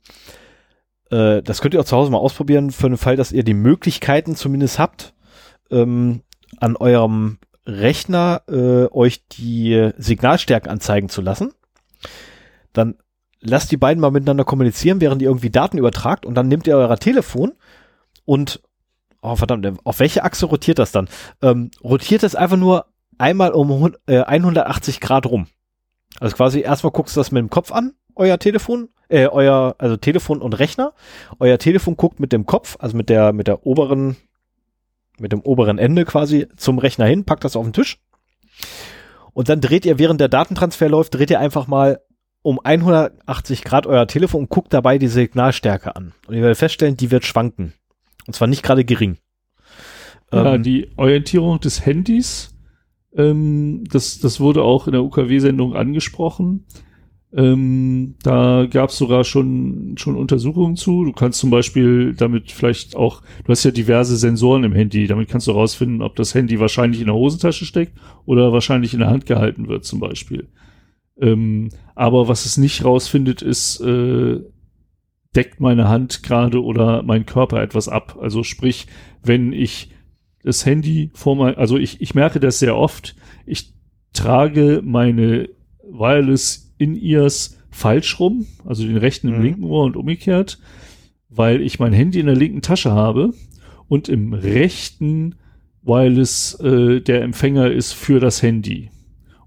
äh, 1.09 1.41
das 1.41 1.61
könnt 1.61 1.73
ihr 1.73 1.79
auch 1.79 1.85
zu 1.85 1.95
Hause 1.95 2.11
mal 2.11 2.17
ausprobieren, 2.17 2.71
für 2.71 2.89
den 2.89 2.97
Fall, 2.97 3.15
dass 3.15 3.31
ihr 3.31 3.43
die 3.43 3.53
Möglichkeiten 3.53 4.35
zumindest 4.35 4.79
habt, 4.79 5.13
ähm, 5.71 6.21
an 6.59 6.75
eurem 6.75 7.39
Rechner 7.65 8.43
äh, 8.47 8.85
euch 8.91 9.27
die 9.27 9.91
Signalstärken 9.97 10.69
anzeigen 10.69 11.09
zu 11.09 11.21
lassen. 11.21 11.51
Dann 12.73 12.95
lasst 13.41 13.71
die 13.71 13.77
beiden 13.77 14.01
mal 14.01 14.11
miteinander 14.11 14.43
kommunizieren, 14.43 15.01
während 15.01 15.21
ihr 15.21 15.29
irgendwie 15.29 15.49
Daten 15.49 15.77
übertragt 15.77 16.25
und 16.25 16.35
dann 16.35 16.47
nehmt 16.47 16.67
ihr 16.67 16.77
euer 16.77 16.97
Telefon 16.97 17.53
und 18.25 18.61
oh 19.21 19.35
verdammt, 19.35 19.67
auf 19.83 19.99
welche 19.99 20.23
Achse 20.23 20.45
rotiert 20.45 20.79
das 20.79 20.91
dann? 20.91 21.09
Ähm, 21.41 21.71
rotiert 21.83 22.23
es 22.23 22.35
einfach 22.35 22.57
nur 22.57 22.85
einmal 23.17 23.51
um 23.51 23.93
äh, 24.05 24.19
180 24.19 24.99
Grad 24.99 25.25
rum. 25.25 25.47
Also 26.19 26.35
quasi 26.35 26.61
erstmal 26.61 26.91
guckst 26.91 27.15
du 27.15 27.19
das 27.19 27.31
mit 27.31 27.41
dem 27.41 27.49
Kopf 27.49 27.71
an, 27.71 27.93
euer 28.15 28.39
Telefon, 28.39 28.89
äh, 29.09 29.27
euer, 29.27 29.75
also 29.77 29.97
Telefon 29.97 30.41
und 30.41 30.53
Rechner. 30.53 30.93
Euer 31.39 31.57
Telefon 31.57 31.97
guckt 31.97 32.19
mit 32.19 32.31
dem 32.31 32.45
Kopf, 32.45 32.77
also 32.79 32.95
mit 32.95 33.09
der, 33.09 33.33
mit 33.33 33.47
der 33.47 33.65
oberen, 33.65 34.15
mit 35.19 35.31
dem 35.31 35.41
oberen 35.41 35.77
Ende 35.77 36.05
quasi 36.05 36.47
zum 36.55 36.79
Rechner 36.79 37.05
hin, 37.05 37.25
packt 37.25 37.43
das 37.43 37.55
auf 37.55 37.65
den 37.65 37.73
Tisch. 37.73 37.99
Und 39.33 39.49
dann 39.49 39.59
dreht 39.59 39.85
ihr, 39.85 39.99
während 39.99 40.21
der 40.21 40.29
Datentransfer 40.29 40.87
läuft, 40.87 41.15
dreht 41.15 41.29
ihr 41.29 41.39
einfach 41.39 41.67
mal 41.67 41.99
um 42.41 42.59
180 42.63 43.63
Grad 43.63 43.87
euer 43.87 44.07
Telefon 44.07 44.43
und 44.43 44.49
guckt 44.49 44.73
dabei 44.73 44.97
die 44.97 45.07
Signalstärke 45.07 45.95
an. 45.95 46.13
Und 46.27 46.35
ihr 46.35 46.41
werdet 46.41 46.57
feststellen, 46.57 46.95
die 46.95 47.11
wird 47.11 47.25
schwanken. 47.25 47.73
Und 48.27 48.33
zwar 48.33 48.47
nicht 48.47 48.63
gerade 48.63 48.85
gering. 48.85 49.17
Ja, 50.31 50.53
ähm, 50.53 50.63
die 50.63 50.89
Orientierung 50.95 51.59
des 51.59 51.85
Handys, 51.85 52.54
ähm, 53.15 53.83
das, 53.89 54.19
das 54.19 54.39
wurde 54.39 54.63
auch 54.63 54.87
in 54.87 54.93
der 54.93 55.03
UKW-Sendung 55.03 55.75
angesprochen. 55.75 56.65
Ähm, 57.33 58.15
da 58.23 58.65
gab 58.69 58.91
es 58.91 58.97
sogar 58.97 59.25
schon, 59.25 59.95
schon 59.97 60.15
Untersuchungen 60.15 60.77
zu. 60.77 61.03
Du 61.03 61.11
kannst 61.11 61.39
zum 61.39 61.49
Beispiel 61.49 62.13
damit 62.13 62.51
vielleicht 62.51 62.95
auch, 62.95 63.21
du 63.43 63.49
hast 63.49 63.65
ja 63.65 63.71
diverse 63.71 64.15
Sensoren 64.15 64.63
im 64.63 64.73
Handy, 64.73 65.05
damit 65.07 65.27
kannst 65.27 65.47
du 65.47 65.51
herausfinden, 65.51 66.01
ob 66.01 66.15
das 66.15 66.33
Handy 66.33 66.59
wahrscheinlich 66.59 67.01
in 67.01 67.07
der 67.07 67.15
Hosentasche 67.15 67.65
steckt 67.65 67.97
oder 68.25 68.53
wahrscheinlich 68.53 68.93
in 68.93 69.01
der 69.01 69.09
Hand 69.09 69.25
gehalten 69.25 69.67
wird 69.67 69.83
zum 69.83 69.99
Beispiel. 69.99 70.47
Ähm, 71.19 71.69
aber 71.93 72.29
was 72.29 72.45
es 72.45 72.57
nicht 72.57 72.85
rausfindet, 72.85 73.41
ist, 73.41 73.81
äh, 73.81 74.39
deckt 75.35 75.59
meine 75.59 75.89
Hand 75.89 76.23
gerade 76.23 76.63
oder 76.63 77.03
mein 77.03 77.25
Körper 77.25 77.61
etwas 77.61 77.89
ab. 77.89 78.17
Also 78.21 78.43
sprich, 78.43 78.87
wenn 79.23 79.51
ich 79.51 79.89
das 80.45 80.63
Handy 80.63 81.09
vor 81.13 81.35
mein, 81.35 81.55
also 81.55 81.77
ich, 81.77 82.01
ich 82.01 82.13
merke 82.13 82.39
das 82.39 82.59
sehr 82.59 82.77
oft, 82.77 83.15
ich 83.47 83.73
trage 84.13 84.81
meine 84.83 85.49
Wireless 85.83 86.73
in-Ears 86.77 87.57
falsch 87.71 88.19
rum, 88.19 88.45
also 88.63 88.85
den 88.85 88.97
rechten 88.97 89.29
im 89.29 89.37
mhm. 89.37 89.41
linken 89.41 89.63
Ohr 89.63 89.83
und 89.85 89.97
umgekehrt, 89.97 90.59
weil 91.29 91.61
ich 91.61 91.79
mein 91.79 91.93
Handy 91.93 92.19
in 92.19 92.27
der 92.27 92.35
linken 92.35 92.61
Tasche 92.61 92.91
habe 92.91 93.33
und 93.87 94.07
im 94.07 94.33
rechten 94.33 95.35
Wireless 95.81 96.59
äh, 96.59 97.01
der 97.01 97.23
Empfänger 97.23 97.71
ist 97.71 97.93
für 97.93 98.19
das 98.19 98.43
Handy. 98.43 98.91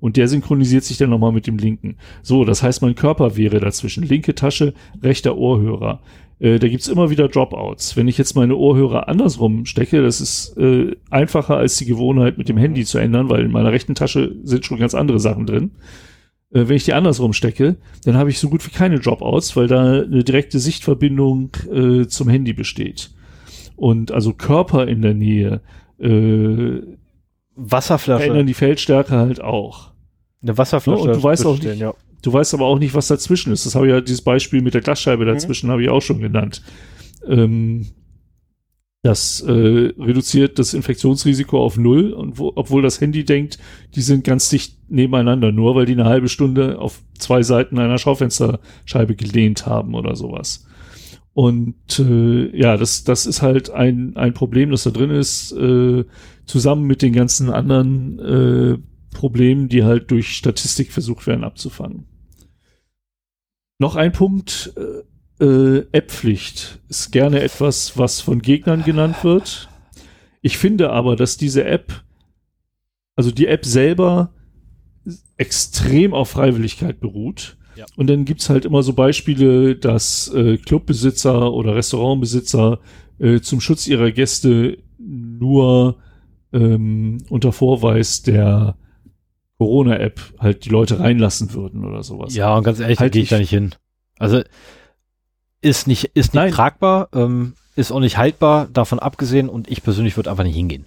Und 0.00 0.16
der 0.16 0.28
synchronisiert 0.28 0.84
sich 0.84 0.96
dann 0.96 1.10
nochmal 1.10 1.32
mit 1.32 1.46
dem 1.46 1.58
linken. 1.58 1.96
So, 2.22 2.44
das 2.44 2.62
heißt, 2.62 2.82
mein 2.82 2.94
Körper 2.94 3.36
wäre 3.36 3.60
dazwischen. 3.60 4.04
Linke 4.04 4.34
Tasche, 4.34 4.74
rechter 5.02 5.36
Ohrhörer. 5.36 6.00
Äh, 6.40 6.58
da 6.58 6.68
gibt's 6.68 6.88
immer 6.88 7.10
wieder 7.10 7.28
Dropouts. 7.28 7.96
Wenn 7.96 8.08
ich 8.08 8.18
jetzt 8.18 8.36
meine 8.36 8.56
Ohrhörer 8.56 9.08
andersrum 9.08 9.66
stecke, 9.66 10.02
das 10.02 10.20
ist 10.20 10.56
äh, 10.56 10.94
einfacher 11.10 11.56
als 11.56 11.76
die 11.76 11.86
Gewohnheit 11.86 12.38
mit 12.38 12.48
dem 12.48 12.56
Handy 12.56 12.84
zu 12.84 12.98
ändern, 12.98 13.28
weil 13.28 13.44
in 13.44 13.50
meiner 13.50 13.72
rechten 13.72 13.94
Tasche 13.94 14.36
sind 14.44 14.64
schon 14.64 14.78
ganz 14.78 14.94
andere 14.94 15.20
Sachen 15.20 15.46
drin 15.46 15.72
Äh, 16.50 16.68
wenn 16.68 16.76
ich 16.76 16.84
die 16.84 16.94
andersrum 16.94 17.32
stecke, 17.32 17.76
dann 18.04 18.16
habe 18.16 18.30
ich 18.30 18.38
so 18.38 18.48
gut 18.48 18.64
wie 18.66 18.70
keine 18.70 19.00
Dropouts, 19.00 19.56
weil 19.56 19.66
da 19.66 20.02
eine 20.02 20.24
direkte 20.24 20.58
Sichtverbindung 20.58 21.50
äh, 21.72 22.06
zum 22.06 22.28
Handy 22.28 22.52
besteht. 22.52 23.10
Und 23.76 24.12
also 24.12 24.32
Körper 24.32 24.86
in 24.88 25.02
der 25.02 25.14
Nähe, 25.14 25.60
äh, 26.00 26.80
Wasserflasche. 27.58 28.24
Verändern 28.24 28.46
die 28.46 28.54
Feldstärke 28.54 29.16
halt 29.16 29.40
auch. 29.40 29.90
Eine 30.42 30.56
Wasserflasche. 30.56 31.04
Ja, 31.04 31.12
und 31.12 31.16
du 31.16 31.22
weißt 31.22 31.44
auch 31.44 31.58
nicht, 31.58 31.78
ja. 31.78 31.94
du 32.22 32.32
weißt 32.32 32.54
aber 32.54 32.66
auch 32.66 32.78
nicht, 32.78 32.94
was 32.94 33.08
dazwischen 33.08 33.52
ist. 33.52 33.66
Das 33.66 33.74
habe 33.74 33.86
ich 33.86 33.92
ja, 33.92 34.00
dieses 34.00 34.22
Beispiel 34.22 34.62
mit 34.62 34.74
der 34.74 34.80
Glasscheibe 34.80 35.24
mhm. 35.24 35.28
dazwischen 35.28 35.66
mhm. 35.66 35.72
habe 35.72 35.82
ich 35.82 35.88
auch 35.88 36.02
schon 36.02 36.20
genannt. 36.20 36.62
Ähm, 37.26 37.86
das 39.02 39.40
äh, 39.40 39.50
reduziert 39.50 40.58
das 40.58 40.74
Infektionsrisiko 40.74 41.60
auf 41.62 41.76
null, 41.76 42.12
und 42.12 42.38
wo, 42.38 42.52
obwohl 42.54 42.82
das 42.82 43.00
Handy 43.00 43.24
denkt, 43.24 43.58
die 43.94 44.02
sind 44.02 44.24
ganz 44.24 44.48
dicht 44.48 44.76
nebeneinander, 44.88 45.52
nur 45.52 45.74
weil 45.74 45.86
die 45.86 45.92
eine 45.92 46.04
halbe 46.04 46.28
Stunde 46.28 46.78
auf 46.78 47.02
zwei 47.18 47.42
Seiten 47.42 47.78
einer 47.78 47.98
Schaufensterscheibe 47.98 49.16
gelehnt 49.16 49.66
haben 49.66 49.94
oder 49.94 50.14
sowas. 50.14 50.67
Und 51.38 52.00
äh, 52.00 52.50
ja, 52.58 52.76
das, 52.76 53.04
das 53.04 53.24
ist 53.24 53.42
halt 53.42 53.70
ein, 53.70 54.16
ein 54.16 54.34
Problem, 54.34 54.72
das 54.72 54.82
da 54.82 54.90
drin 54.90 55.12
ist, 55.12 55.52
äh, 55.52 56.04
zusammen 56.46 56.82
mit 56.82 57.00
den 57.00 57.12
ganzen 57.12 57.48
anderen 57.48 58.18
äh, 58.18 58.78
Problemen, 59.16 59.68
die 59.68 59.84
halt 59.84 60.10
durch 60.10 60.36
Statistik 60.36 60.90
versucht 60.90 61.28
werden 61.28 61.44
abzufangen. 61.44 62.08
Noch 63.78 63.94
ein 63.94 64.10
Punkt, 64.10 64.72
äh, 65.38 65.44
äh, 65.44 65.86
App-Pflicht 65.92 66.80
ist 66.88 67.12
gerne 67.12 67.40
etwas, 67.40 67.96
was 67.96 68.20
von 68.20 68.42
Gegnern 68.42 68.82
genannt 68.82 69.22
wird. 69.22 69.68
Ich 70.42 70.58
finde 70.58 70.90
aber, 70.90 71.14
dass 71.14 71.36
diese 71.36 71.62
App, 71.62 72.02
also 73.14 73.30
die 73.30 73.46
App 73.46 73.64
selber 73.64 74.34
extrem 75.36 76.14
auf 76.14 76.30
Freiwilligkeit 76.30 76.98
beruht. 76.98 77.57
Ja. 77.78 77.86
Und 77.96 78.10
dann 78.10 78.24
gibt's 78.24 78.50
halt 78.50 78.64
immer 78.64 78.82
so 78.82 78.92
Beispiele, 78.92 79.76
dass 79.76 80.26
äh, 80.34 80.56
Clubbesitzer 80.56 81.52
oder 81.52 81.76
Restaurantbesitzer 81.76 82.80
äh, 83.20 83.38
zum 83.40 83.60
Schutz 83.60 83.86
ihrer 83.86 84.10
Gäste 84.10 84.78
nur 84.98 85.96
ähm, 86.52 87.18
unter 87.28 87.52
Vorweis 87.52 88.22
der 88.22 88.76
Corona-App 89.58 90.20
halt 90.40 90.64
die 90.64 90.70
Leute 90.70 90.98
reinlassen 90.98 91.52
würden 91.52 91.84
oder 91.84 92.02
sowas. 92.02 92.34
Ja, 92.34 92.56
und 92.56 92.64
ganz 92.64 92.80
ehrlich, 92.80 92.98
halt 92.98 93.12
gehe 93.12 93.22
ich 93.22 93.28
da 93.28 93.38
nicht 93.38 93.50
hin. 93.50 93.76
Also 94.18 94.42
ist 95.60 95.86
nicht, 95.86 96.06
ist 96.14 96.34
nicht 96.34 96.34
Nein. 96.34 96.50
tragbar, 96.50 97.10
ähm, 97.12 97.54
ist 97.76 97.92
auch 97.92 98.00
nicht 98.00 98.18
haltbar, 98.18 98.66
davon 98.72 98.98
abgesehen, 98.98 99.48
und 99.48 99.70
ich 99.70 99.84
persönlich 99.84 100.16
würde 100.16 100.32
einfach 100.32 100.42
nicht 100.42 100.56
hingehen. 100.56 100.86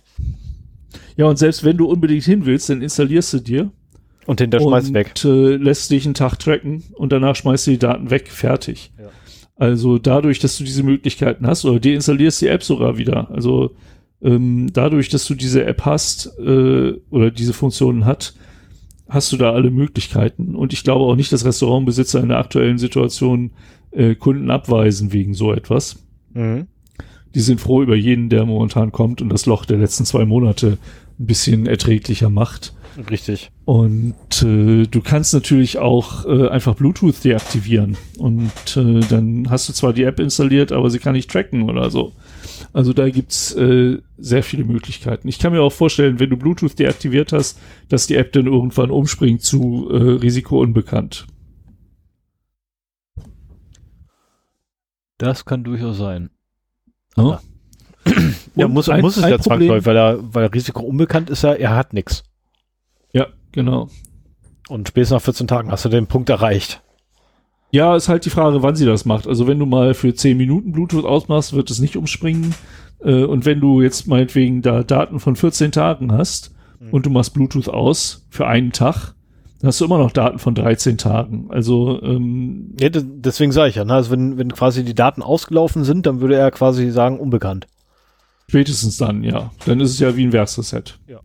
Ja, 1.16 1.28
und 1.28 1.38
selbst 1.38 1.64
wenn 1.64 1.78
du 1.78 1.86
unbedingt 1.86 2.26
hin 2.26 2.46
willst, 2.46 2.70
dann 2.70 2.82
installierst 2.82 3.32
du 3.32 3.40
dir. 3.40 3.72
Und 4.26 4.40
den 4.40 4.52
der 4.52 4.60
schmeißt 4.60 4.94
weg. 4.94 5.14
Und 5.24 5.26
äh, 5.26 5.56
lässt 5.56 5.92
dich 5.92 6.06
einen 6.06 6.14
Tag 6.14 6.38
tracken 6.38 6.84
und 6.94 7.12
danach 7.12 7.36
schmeißt 7.36 7.68
du 7.68 7.72
die 7.72 7.80
Daten 7.80 8.10
weg, 8.12 8.30
fertig. 8.30 8.92
Ja. 8.98 9.10
Also 9.56 9.98
dadurch, 9.98 10.40
dass 10.40 10.58
du 10.58 10.64
diese 10.64 10.84
Möglichkeiten 10.84 11.46
hast, 11.46 11.66
oder 11.66 11.80
deinstallierst 11.80 12.42
die 12.42 12.48
App 12.48 12.64
sogar 12.64 12.98
wieder. 12.98 13.30
Also 13.32 13.76
ähm, 14.22 14.70
dadurch, 14.74 15.10
dass 15.10 15.26
du 15.26 15.36
diese 15.36 15.66
App 15.66 15.86
hast 15.86 16.38
äh, 16.40 16.94
oder 17.10 17.32
diese 17.32 17.54
Funktionen 17.54 18.06
hat, 18.06 18.34
hast 19.10 19.32
du 19.32 19.38
da 19.38 19.52
alle 19.52 19.72
Möglichkeiten. 19.72 20.56
Und 20.56 20.74
ich 20.74 20.84
glaube 20.84 21.06
auch 21.06 21.16
nicht, 21.16 21.32
dass 21.32 21.46
Restaurantbesitzer 21.46 22.22
in 22.22 22.30
der 22.30 22.40
aktuellen 22.40 22.78
Situation 22.78 23.52
äh, 23.92 24.16
Kunden 24.16 24.50
abweisen 24.50 25.12
wegen 25.12 25.34
so 25.34 25.54
etwas. 25.54 25.98
Mhm. 26.34 26.68
Die 27.36 27.40
sind 27.40 27.62
froh 27.62 27.82
über 27.82 27.96
jeden, 27.96 28.30
der 28.30 28.46
momentan 28.46 28.92
kommt 28.92 29.22
und 29.22 29.30
das 29.30 29.46
Loch 29.46 29.66
der 29.66 29.78
letzten 29.78 30.06
zwei 30.06 30.26
Monate 30.26 30.78
ein 31.20 31.26
bisschen 31.26 31.66
erträglicher 31.66 32.30
macht. 32.30 32.74
Richtig. 33.10 33.52
Und 33.66 34.42
äh, 34.42 34.86
du 34.86 35.02
kannst 35.02 35.34
natürlich 35.34 35.78
auch 35.78 36.26
äh, 36.26 36.50
einfach 36.50 36.76
Bluetooth 36.76 37.24
deaktivieren. 37.24 37.98
Und 38.18 38.52
äh, 38.76 39.00
dann 39.10 39.50
hast 39.50 39.70
du 39.70 39.74
zwar 39.74 39.94
die 39.94 40.04
App 40.04 40.20
installiert, 40.20 40.72
aber 40.72 40.90
sie 40.90 41.00
kann 41.00 41.14
nicht 41.14 41.32
tracken 41.32 41.70
oder 41.70 41.90
so. 41.90 42.14
Also 42.74 42.94
da 42.94 43.10
gibt's 43.10 43.54
äh, 43.54 44.00
sehr 44.18 44.44
viele 44.44 44.66
Möglichkeiten. 44.66 45.28
Ich 45.28 45.40
kann 45.40 45.54
mir 45.54 45.62
auch 45.62 45.72
vorstellen, 45.72 46.20
wenn 46.20 46.30
du 46.30 46.38
Bluetooth 46.38 46.78
deaktiviert 46.78 47.34
hast, 47.34 47.60
dass 47.90 48.08
die 48.08 48.16
App 48.16 48.34
dann 48.34 48.48
irgendwann 48.48 48.92
umspringt 48.92 49.42
zu 49.42 49.90
äh, 49.92 49.96
Risiko 49.96 50.62
unbekannt. 50.62 51.28
Das 55.18 55.46
kann 55.46 55.64
durchaus 55.64 55.98
sein. 55.98 56.30
Oh. 57.16 57.38
ja, 58.56 58.68
muss, 58.68 58.90
ein, 58.90 59.02
muss 59.02 59.18
es 59.18 59.24
ja 59.24 59.38
zwangsläufig, 59.38 59.86
weil 59.86 59.98
er, 59.98 60.18
weil 60.22 60.46
Risiko 60.48 60.82
unbekannt 60.84 61.30
ist 61.30 61.44
ja, 61.44 61.54
er 61.54 61.76
hat 61.76 61.94
nichts. 61.94 62.24
Genau. 63.52 63.90
Und 64.70 64.88
spätestens 64.88 65.16
nach 65.16 65.22
14 65.22 65.48
Tagen 65.48 65.72
hast 65.72 65.86
du 65.86 65.90
den 65.90 66.08
Punkt 66.08 66.30
erreicht. 66.30 66.82
Ja, 67.72 67.96
ist 67.96 68.10
halt 68.10 68.26
die 68.26 68.30
Frage, 68.30 68.64
wann 68.64 68.76
sie 68.76 68.86
das 68.86 69.06
macht. 69.06 69.28
Also 69.28 69.48
wenn 69.48 69.60
du 69.60 69.66
mal 69.66 69.94
für 69.94 70.14
10 70.14 70.38
Minuten 70.38 70.72
Bluetooth 70.74 71.06
ausmachst, 71.06 71.54
wird 71.54 71.72
es 71.72 71.80
nicht 71.80 71.96
umspringen. 71.96 72.54
Äh, 73.04 73.24
und 73.24 73.46
wenn 73.46 73.62
du 73.62 73.82
jetzt 73.82 74.08
meinetwegen 74.08 74.62
da 74.62 74.84
Daten 74.84 75.20
von 75.20 75.36
14 75.36 75.72
Tagen 75.72 76.12
hast 76.12 76.54
mhm. 76.80 76.90
und 76.92 77.06
du 77.06 77.10
machst 77.10 77.34
Bluetooth 77.34 77.70
aus 77.70 78.26
für 78.30 78.48
einen 78.48 78.72
Tag, 78.72 79.14
dann 79.60 79.68
hast 79.68 79.80
du 79.80 79.86
immer 79.86 80.00
noch 80.00 80.12
Daten 80.12 80.40
von 80.40 80.56
13 80.56 80.98
Tagen. 80.98 81.48
Also 81.50 82.02
ähm, 82.02 82.76
ja, 82.80 82.90
deswegen 82.90 83.52
sage 83.52 83.70
ich 83.70 83.76
ja, 83.76 83.86
ne? 83.86 83.94
also 83.94 84.12
wenn, 84.12 84.38
wenn 84.38 84.52
quasi 84.52 84.84
die 84.84 84.96
Daten 84.96 85.22
ausgelaufen 85.22 85.84
sind, 85.84 86.06
dann 86.06 86.20
würde 86.20 86.36
er 86.36 86.52
quasi 86.52 86.90
sagen, 86.90 87.20
unbekannt. 87.20 87.68
Spätestens 88.50 88.98
dann, 88.98 89.24
ja. 89.24 89.52
Dann 89.66 89.80
ist 89.80 89.92
es 89.92 90.00
ja 90.00 90.18
wie 90.18 90.26
ein 90.26 90.34
Werkreset. 90.34 91.00
Ja. 91.08 91.22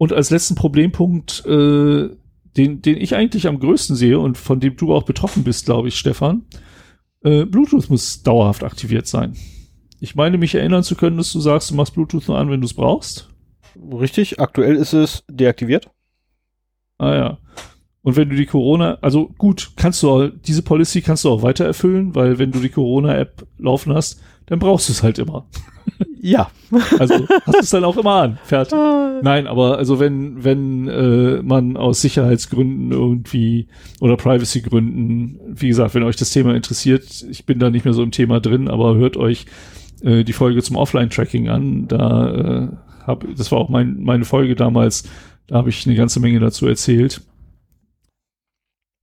Und 0.00 0.14
als 0.14 0.30
letzten 0.30 0.54
Problempunkt 0.54 1.44
äh, 1.44 2.08
den, 2.56 2.80
den 2.80 2.96
ich 2.96 3.14
eigentlich 3.14 3.46
am 3.46 3.60
größten 3.60 3.94
sehe 3.94 4.18
und 4.18 4.38
von 4.38 4.58
dem 4.58 4.74
du 4.74 4.94
auch 4.94 5.02
betroffen 5.02 5.44
bist, 5.44 5.66
glaube 5.66 5.88
ich, 5.88 5.96
Stefan, 5.98 6.46
äh, 7.22 7.44
Bluetooth 7.44 7.90
muss 7.90 8.22
dauerhaft 8.22 8.64
aktiviert 8.64 9.06
sein. 9.06 9.36
Ich 10.00 10.14
meine, 10.14 10.38
mich 10.38 10.54
erinnern 10.54 10.84
zu 10.84 10.96
können, 10.96 11.18
dass 11.18 11.34
du 11.34 11.40
sagst, 11.40 11.70
du 11.70 11.74
machst 11.74 11.92
Bluetooth 11.92 12.28
nur 12.28 12.38
an, 12.38 12.50
wenn 12.50 12.62
du 12.62 12.64
es 12.64 12.72
brauchst. 12.72 13.28
Richtig, 13.92 14.40
aktuell 14.40 14.76
ist 14.76 14.94
es 14.94 15.22
deaktiviert. 15.28 15.90
Ah 16.96 17.14
ja. 17.14 17.38
Und 18.00 18.16
wenn 18.16 18.30
du 18.30 18.36
die 18.36 18.46
Corona, 18.46 18.96
also 19.02 19.28
gut, 19.36 19.72
kannst 19.76 20.02
du 20.02 20.10
auch, 20.10 20.30
diese 20.46 20.62
Policy 20.62 21.02
kannst 21.02 21.24
du 21.24 21.28
auch 21.28 21.42
weiter 21.42 21.66
erfüllen, 21.66 22.14
weil 22.14 22.38
wenn 22.38 22.52
du 22.52 22.60
die 22.60 22.70
Corona-App 22.70 23.46
laufen 23.58 23.92
hast, 23.92 24.18
dann 24.50 24.58
brauchst 24.58 24.88
du 24.88 24.92
es 24.92 25.02
halt 25.02 25.18
immer. 25.18 25.46
Ja. 26.20 26.50
Also 26.98 27.26
hast 27.46 27.54
du 27.54 27.60
es 27.60 27.70
dann 27.70 27.84
auch 27.84 27.96
immer 27.96 28.14
an. 28.22 28.38
Fertig. 28.44 28.74
Ah. 28.74 29.20
Nein, 29.22 29.46
aber 29.46 29.78
also 29.78 30.00
wenn, 30.00 30.42
wenn 30.42 30.88
äh, 30.88 31.40
man 31.42 31.76
aus 31.76 32.00
Sicherheitsgründen 32.00 32.90
irgendwie 32.90 33.68
oder 34.00 34.16
Privacy-Gründen, 34.16 35.40
wie 35.46 35.68
gesagt, 35.68 35.94
wenn 35.94 36.02
euch 36.02 36.16
das 36.16 36.32
Thema 36.32 36.54
interessiert, 36.54 37.24
ich 37.30 37.46
bin 37.46 37.58
da 37.58 37.70
nicht 37.70 37.84
mehr 37.84 37.94
so 37.94 38.02
im 38.02 38.10
Thema 38.10 38.40
drin, 38.40 38.68
aber 38.68 38.96
hört 38.96 39.16
euch 39.16 39.46
äh, 40.02 40.24
die 40.24 40.32
Folge 40.32 40.62
zum 40.62 40.76
Offline-Tracking 40.76 41.48
an. 41.48 41.86
Da 41.86 42.34
äh, 42.34 42.68
hab, 43.06 43.24
das 43.36 43.52
war 43.52 43.58
auch 43.58 43.68
mein, 43.68 44.02
meine 44.02 44.24
Folge 44.24 44.56
damals, 44.56 45.04
da 45.46 45.56
habe 45.56 45.70
ich 45.70 45.86
eine 45.86 45.94
ganze 45.94 46.18
Menge 46.18 46.40
dazu 46.40 46.66
erzählt. 46.66 47.22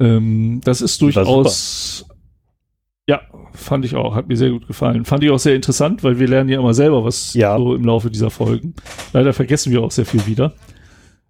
Ähm, 0.01 0.59
das 0.63 0.81
ist 0.81 1.01
durchaus 1.01 2.05
ja, 3.07 3.21
fand 3.53 3.85
ich 3.85 3.95
auch. 3.95 4.15
Hat 4.15 4.27
mir 4.27 4.35
sehr 4.35 4.51
gut 4.51 4.67
gefallen. 4.67 5.05
Fand 5.05 5.23
ich 5.23 5.31
auch 5.31 5.39
sehr 5.39 5.55
interessant, 5.55 6.03
weil 6.03 6.19
wir 6.19 6.27
lernen 6.27 6.49
ja 6.49 6.59
immer 6.59 6.73
selber 6.73 7.05
was 7.05 7.33
ja. 7.33 7.57
so 7.57 7.73
im 7.73 7.85
Laufe 7.85 8.11
dieser 8.11 8.29
Folgen. 8.29 8.75
Leider 9.13 9.33
vergessen 9.33 9.71
wir 9.71 9.81
auch 9.81 9.91
sehr 9.91 10.05
viel 10.05 10.25
wieder. 10.27 10.53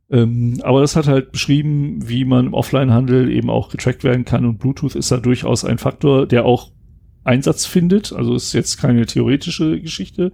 Ähm, 0.10 0.60
aber 0.64 0.82
das 0.82 0.96
hat 0.96 1.08
halt 1.08 1.32
beschrieben, 1.32 2.00
wie 2.08 2.26
man 2.26 2.48
im 2.48 2.54
Offline-Handel 2.54 3.30
eben 3.30 3.50
auch 3.50 3.70
getrackt 3.70 4.04
werden 4.04 4.26
kann 4.26 4.46
und 4.46 4.58
Bluetooth 4.58 4.96
ist 4.96 5.12
da 5.12 5.18
durchaus 5.18 5.66
ein 5.66 5.78
Faktor, 5.78 6.26
der 6.26 6.46
auch 6.46 6.72
Einsatz 7.24 7.66
findet. 7.66 8.12
Also 8.12 8.34
ist 8.34 8.54
jetzt 8.54 8.78
keine 8.78 9.06
theoretische 9.06 9.80
Geschichte. 9.80 10.32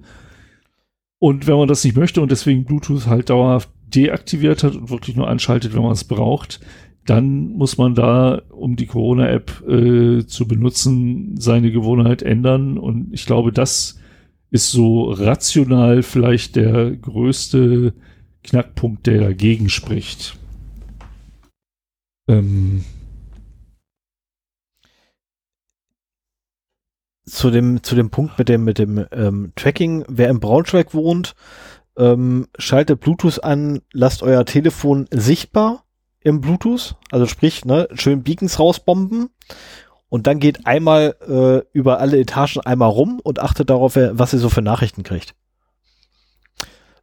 Und 1.19 1.47
wenn 1.47 1.57
man 1.57 1.67
das 1.67 1.83
nicht 1.83 1.97
möchte 1.97 2.21
und 2.21 2.31
deswegen 2.31 2.65
Bluetooth 2.65 3.07
halt 3.07 3.29
dauerhaft 3.29 3.69
deaktiviert 3.93 4.63
hat 4.63 4.75
und 4.75 4.89
wirklich 4.89 5.15
nur 5.15 5.27
anschaltet, 5.27 5.73
wenn 5.73 5.83
man 5.83 5.91
es 5.91 6.03
braucht, 6.03 6.59
dann 7.05 7.49
muss 7.49 7.77
man 7.77 7.95
da, 7.95 8.41
um 8.49 8.75
die 8.75 8.85
Corona-App 8.85 9.67
äh, 9.67 10.25
zu 10.25 10.47
benutzen, 10.47 11.35
seine 11.39 11.71
Gewohnheit 11.71 12.21
ändern. 12.21 12.77
Und 12.77 13.13
ich 13.13 13.25
glaube, 13.25 13.51
das 13.51 13.99
ist 14.51 14.71
so 14.71 15.11
rational 15.11 16.03
vielleicht 16.03 16.55
der 16.55 16.91
größte 16.91 17.93
Knackpunkt, 18.43 19.07
der 19.07 19.21
dagegen 19.21 19.69
spricht. 19.69 20.37
Ähm 22.27 22.85
zu 27.25 27.51
dem 27.51 27.83
zu 27.83 27.95
dem 27.95 28.09
Punkt 28.09 28.37
mit 28.37 28.49
dem 28.49 28.63
mit 28.63 28.77
dem 28.79 29.05
ähm, 29.11 29.53
Tracking, 29.55 30.05
wer 30.07 30.29
im 30.29 30.39
Braunschweig 30.39 30.93
wohnt, 30.93 31.35
ähm, 31.97 32.47
schaltet 32.57 32.99
Bluetooth 32.99 33.43
an, 33.43 33.81
lasst 33.91 34.23
euer 34.23 34.45
Telefon 34.45 35.07
sichtbar 35.09 35.82
im 36.23 36.41
Bluetooth, 36.41 36.95
also 37.11 37.25
sprich, 37.25 37.65
ne, 37.65 37.87
schön 37.93 38.23
Beacons 38.23 38.59
rausbomben 38.59 39.29
und 40.09 40.27
dann 40.27 40.39
geht 40.39 40.65
einmal 40.65 41.15
äh, 41.27 41.67
über 41.77 41.99
alle 41.99 42.19
Etagen 42.19 42.61
einmal 42.61 42.89
rum 42.89 43.19
und 43.23 43.39
achtet 43.39 43.69
darauf, 43.69 43.95
was 43.95 44.33
ihr 44.33 44.39
so 44.39 44.49
für 44.49 44.61
Nachrichten 44.61 45.03
kriegt. 45.03 45.35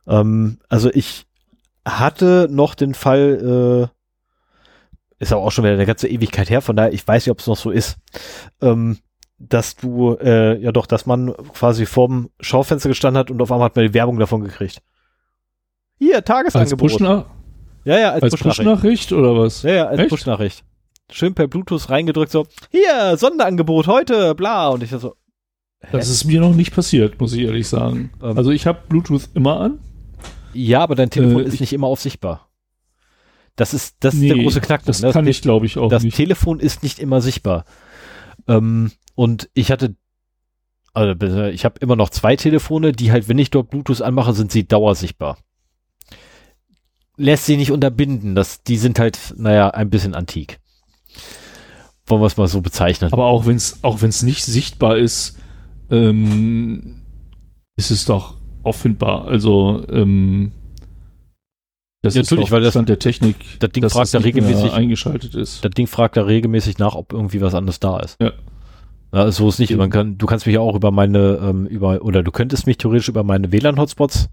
Ähm, 0.06 0.58
also 0.68 0.90
ich 0.92 1.26
hatte 1.84 2.48
noch 2.50 2.74
den 2.74 2.94
Fall, 2.94 3.90
ist 5.20 5.32
aber 5.32 5.42
auch 5.42 5.52
schon 5.52 5.64
wieder 5.64 5.74
eine 5.74 5.86
ganze 5.86 6.08
Ewigkeit 6.08 6.50
her, 6.50 6.62
von 6.62 6.74
daher, 6.74 6.92
ich 6.92 7.06
weiß 7.06 7.26
nicht, 7.26 7.30
ob 7.30 7.38
es 7.38 7.46
noch 7.46 7.56
so 7.56 7.70
ist, 7.70 7.98
ähm, 8.60 8.98
dass 9.38 9.76
du, 9.76 10.16
äh, 10.20 10.58
ja 10.58 10.72
doch, 10.72 10.86
dass 10.86 11.06
man 11.06 11.32
quasi 11.54 11.86
vorm 11.86 12.30
Schaufenster 12.40 12.88
gestanden 12.88 13.18
hat 13.18 13.30
und 13.30 13.40
auf 13.40 13.52
einmal 13.52 13.66
hat 13.66 13.76
man 13.76 13.86
die 13.86 13.94
Werbung 13.94 14.18
davon 14.18 14.42
gekriegt. 14.42 14.82
Hier, 15.98 16.24
Tagesangebot. 16.24 17.02
Als 17.02 17.26
ja, 17.84 17.98
ja, 17.98 18.12
als, 18.12 18.22
als 18.22 18.36
Push-Nachricht 18.36 19.08
Push 19.08 19.18
oder 19.18 19.36
was? 19.36 19.62
Ja, 19.62 19.72
ja, 19.72 19.86
als 19.86 20.08
Push-Nachricht. 20.08 20.64
Schön 21.12 21.34
per 21.34 21.48
Bluetooth 21.48 21.90
reingedrückt, 21.90 22.30
so, 22.30 22.46
hier, 22.70 23.16
Sonderangebot 23.16 23.86
heute, 23.86 24.34
bla. 24.34 24.68
Und 24.68 24.82
ich 24.82 24.90
so, 24.90 25.14
Hä? 25.82 25.88
Das 25.92 26.08
ist 26.08 26.24
mir 26.24 26.40
noch 26.40 26.54
nicht 26.54 26.74
passiert, 26.74 27.20
muss 27.20 27.32
ich 27.32 27.40
ehrlich 27.40 27.66
sagen. 27.66 28.10
Ähm, 28.22 28.36
also 28.36 28.50
ich 28.50 28.66
habe 28.66 28.80
Bluetooth 28.88 29.30
immer 29.34 29.60
an. 29.60 29.78
Ja, 30.52 30.80
aber 30.80 30.94
dein 30.94 31.10
Telefon 31.10 31.42
äh, 31.42 31.46
ist 31.46 31.60
nicht 31.60 31.72
immer 31.72 31.86
auf 31.86 32.00
sichtbar. 32.00 32.48
Das 33.56 33.72
ist, 33.74 33.96
das 34.00 34.14
nee, 34.14 34.28
ist 34.28 34.34
der 34.34 34.42
große 34.42 34.60
Knackpunkt. 34.60 34.88
Das, 34.88 35.00
das 35.00 35.12
kann 35.12 35.26
ich, 35.26 35.42
glaube 35.42 35.66
ich, 35.66 35.78
auch 35.78 35.88
das 35.88 36.02
nicht. 36.02 36.14
Das 36.14 36.18
Telefon 36.18 36.60
ist 36.60 36.82
nicht 36.82 36.98
immer 36.98 37.20
sichtbar. 37.20 37.64
Ähm, 38.46 38.92
und 39.14 39.48
ich 39.54 39.70
hatte, 39.70 39.96
also 40.92 41.44
ich 41.44 41.64
habe 41.64 41.78
immer 41.80 41.96
noch 41.96 42.10
zwei 42.10 42.36
Telefone, 42.36 42.92
die 42.92 43.10
halt, 43.10 43.28
wenn 43.28 43.38
ich 43.38 43.50
dort 43.50 43.70
Bluetooth 43.70 44.02
anmache, 44.02 44.34
sind 44.34 44.52
sie 44.52 44.66
dauersichtbar. 44.66 45.38
Lässt 47.20 47.44
sie 47.44 47.58
nicht 47.58 47.70
unterbinden. 47.70 48.34
Das, 48.34 48.62
die 48.62 48.78
sind 48.78 48.98
halt, 48.98 49.34
naja, 49.36 49.68
ein 49.68 49.90
bisschen 49.90 50.14
antik. 50.14 50.58
Wollen 52.06 52.22
wir 52.22 52.26
es 52.26 52.38
mal 52.38 52.48
so 52.48 52.62
bezeichnen. 52.62 53.12
Aber 53.12 53.26
auch 53.26 53.44
wenn 53.46 53.56
es 53.56 53.84
auch 53.84 54.00
wenn 54.00 54.08
es 54.08 54.22
nicht 54.22 54.42
sichtbar 54.42 54.96
ist, 54.96 55.38
ähm, 55.90 57.02
ist 57.76 57.90
es 57.90 58.06
doch 58.06 58.36
auffindbar. 58.62 59.26
Also 59.26 59.84
ähm, 59.90 60.52
das 62.02 62.14
ja, 62.14 62.22
ist 62.22 62.30
natürlich, 62.30 62.50
weil 62.50 62.62
das 62.62 62.72
Stand 62.72 62.88
der 62.88 62.98
Technik, 62.98 63.36
das 63.58 63.70
Ding 63.70 63.88
fragt 63.90 64.14
da 64.14 64.18
regelmäßig 64.18 64.72
eingeschaltet 64.72 65.34
ist. 65.34 65.62
Das 65.62 65.72
Ding 65.72 65.86
fragt 65.86 66.16
da 66.16 66.22
regelmäßig 66.22 66.78
nach, 66.78 66.94
ob 66.94 67.12
irgendwie 67.12 67.42
was 67.42 67.54
anderes 67.54 67.80
da 67.80 68.00
ist. 68.00 68.16
Ja. 68.20 68.32
Ja, 69.12 69.30
so 69.32 69.48
ist 69.48 69.58
nicht. 69.58 69.76
Man 69.76 69.90
kann, 69.90 70.18
du 70.18 70.26
kannst 70.26 70.46
mich 70.46 70.56
auch 70.56 70.76
über 70.76 70.92
meine, 70.92 71.40
ähm, 71.42 71.66
über, 71.66 72.02
oder 72.02 72.22
du 72.22 72.30
könntest 72.30 72.66
mich 72.66 72.78
theoretisch 72.78 73.08
über 73.08 73.24
meine 73.24 73.50
WLAN-Hotspots 73.50 74.28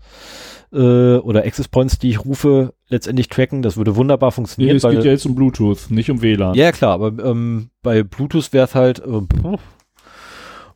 äh, 0.72 1.18
oder 1.18 1.46
Access 1.46 1.68
Points, 1.68 2.00
die 2.00 2.10
ich 2.10 2.24
rufe, 2.26 2.74
letztendlich 2.90 3.30
tracken. 3.30 3.62
Das 3.62 3.78
würde 3.78 3.96
wunderbar 3.96 4.32
funktionieren. 4.32 4.76
Nee, 4.76 4.78
es 4.78 4.84
geht 4.84 5.04
ja 5.04 5.12
jetzt 5.12 5.26
um 5.26 5.36
Bluetooth, 5.36 5.90
nicht 5.90 6.10
um 6.10 6.22
WLAN. 6.22 6.56
Ja, 6.56 6.72
klar, 6.72 6.94
aber 6.94 7.08
ähm, 7.24 7.70
bei 7.82 8.04
Bluetooth 8.04 8.54
wäre 8.54 8.66
es 8.66 8.76
halt, 8.76 9.00
äh, 9.00 9.22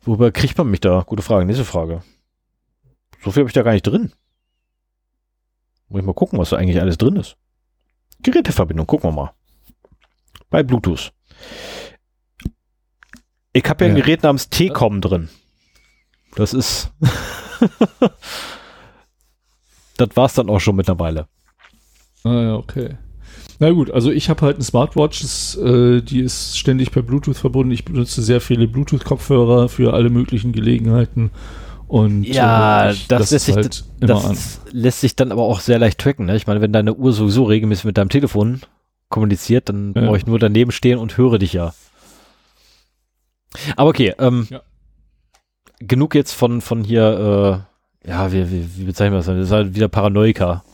worüber 0.02 0.32
kriegt 0.32 0.58
man 0.58 0.70
mich 0.70 0.80
da? 0.80 1.02
Gute 1.06 1.22
Frage, 1.22 1.44
nächste 1.44 1.64
Frage. 1.64 2.02
So 3.22 3.30
viel 3.30 3.42
habe 3.42 3.48
ich 3.48 3.54
da 3.54 3.62
gar 3.62 3.72
nicht 3.72 3.86
drin. 3.86 4.12
Muss 5.88 6.00
ich 6.00 6.06
mal 6.06 6.14
gucken, 6.14 6.38
was 6.38 6.50
da 6.50 6.56
eigentlich 6.56 6.80
alles 6.80 6.98
drin 6.98 7.16
ist. 7.16 7.36
Geräteverbindung, 8.22 8.86
gucken 8.86 9.10
wir 9.10 9.14
mal. 9.14 9.32
Bei 10.50 10.62
Bluetooth. 10.62 11.12
Ich 13.52 13.64
habe 13.68 13.84
ja, 13.84 13.90
ja, 13.90 13.94
ein 13.94 14.00
Gerät 14.00 14.22
namens 14.22 14.48
T-Com 14.48 15.00
drin. 15.00 15.28
Das 16.34 16.54
ist. 16.54 16.90
das 20.06 20.16
war's 20.16 20.34
dann 20.34 20.48
auch 20.48 20.60
schon 20.60 20.76
mittlerweile. 20.76 21.26
Ah 22.24 22.42
ja, 22.42 22.54
okay. 22.54 22.96
Na 23.58 23.70
gut, 23.70 23.90
also 23.90 24.10
ich 24.10 24.28
habe 24.28 24.42
halt 24.42 24.56
eine 24.56 24.64
Smartwatch, 24.64 25.20
das, 25.22 25.56
äh, 25.56 26.00
die 26.00 26.20
ist 26.20 26.58
ständig 26.58 26.90
per 26.90 27.02
Bluetooth 27.02 27.36
verbunden. 27.36 27.72
Ich 27.72 27.84
benutze 27.84 28.22
sehr 28.22 28.40
viele 28.40 28.66
Bluetooth-Kopfhörer 28.66 29.68
für 29.68 29.94
alle 29.94 30.10
möglichen 30.10 30.52
Gelegenheiten. 30.52 31.30
Und 31.86 32.24
ja, 32.24 32.90
äh, 32.90 32.94
das, 33.08 33.30
lässt, 33.30 33.46
sich, 33.46 33.54
halt 33.54 33.84
das 34.00 34.60
lässt 34.72 35.00
sich 35.00 35.14
dann 35.14 35.30
aber 35.30 35.42
auch 35.42 35.60
sehr 35.60 35.78
leicht 35.78 36.00
tracken. 36.00 36.26
Ne? 36.26 36.36
Ich 36.36 36.46
meine, 36.46 36.60
wenn 36.60 36.72
deine 36.72 36.94
Uhr 36.94 37.12
sowieso 37.12 37.44
regelmäßig 37.44 37.84
mit 37.84 37.98
deinem 37.98 38.08
Telefon 38.08 38.62
kommuniziert, 39.10 39.68
dann 39.68 39.92
ja. 39.94 40.02
brauche 40.02 40.16
ich 40.16 40.26
nur 40.26 40.38
daneben 40.38 40.72
stehen 40.72 40.98
und 40.98 41.16
höre 41.16 41.38
dich 41.38 41.52
ja. 41.52 41.74
Aber 43.76 43.90
okay, 43.90 44.14
ähm, 44.18 44.48
ja. 44.50 44.62
genug 45.78 46.14
jetzt 46.14 46.32
von, 46.32 46.62
von 46.62 46.82
hier, 46.82 47.64
äh, 47.68 47.71
ja, 48.06 48.32
wie, 48.32 48.50
wie, 48.50 48.76
wie 48.76 48.84
bezeichnen 48.84 49.14
wir 49.14 49.18
das 49.18 49.26
denn? 49.26 49.38
Das 49.38 49.46
ist 49.46 49.52
halt 49.52 49.74
wieder 49.74 49.88
Paranoika. 49.88 50.64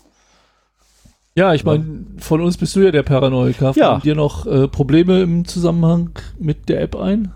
Ja, 1.34 1.54
ich 1.54 1.64
meine, 1.64 2.04
von 2.18 2.40
uns 2.40 2.56
bist 2.56 2.74
du 2.74 2.80
ja 2.80 2.90
der 2.90 3.04
Paranoika. 3.04 3.72
Ja. 3.76 3.90
Fallen 3.90 4.02
dir 4.02 4.14
noch 4.16 4.46
äh, 4.46 4.66
Probleme 4.66 5.20
im 5.20 5.44
Zusammenhang 5.44 6.10
mit 6.38 6.68
der 6.68 6.80
App 6.80 6.96
ein? 6.96 7.32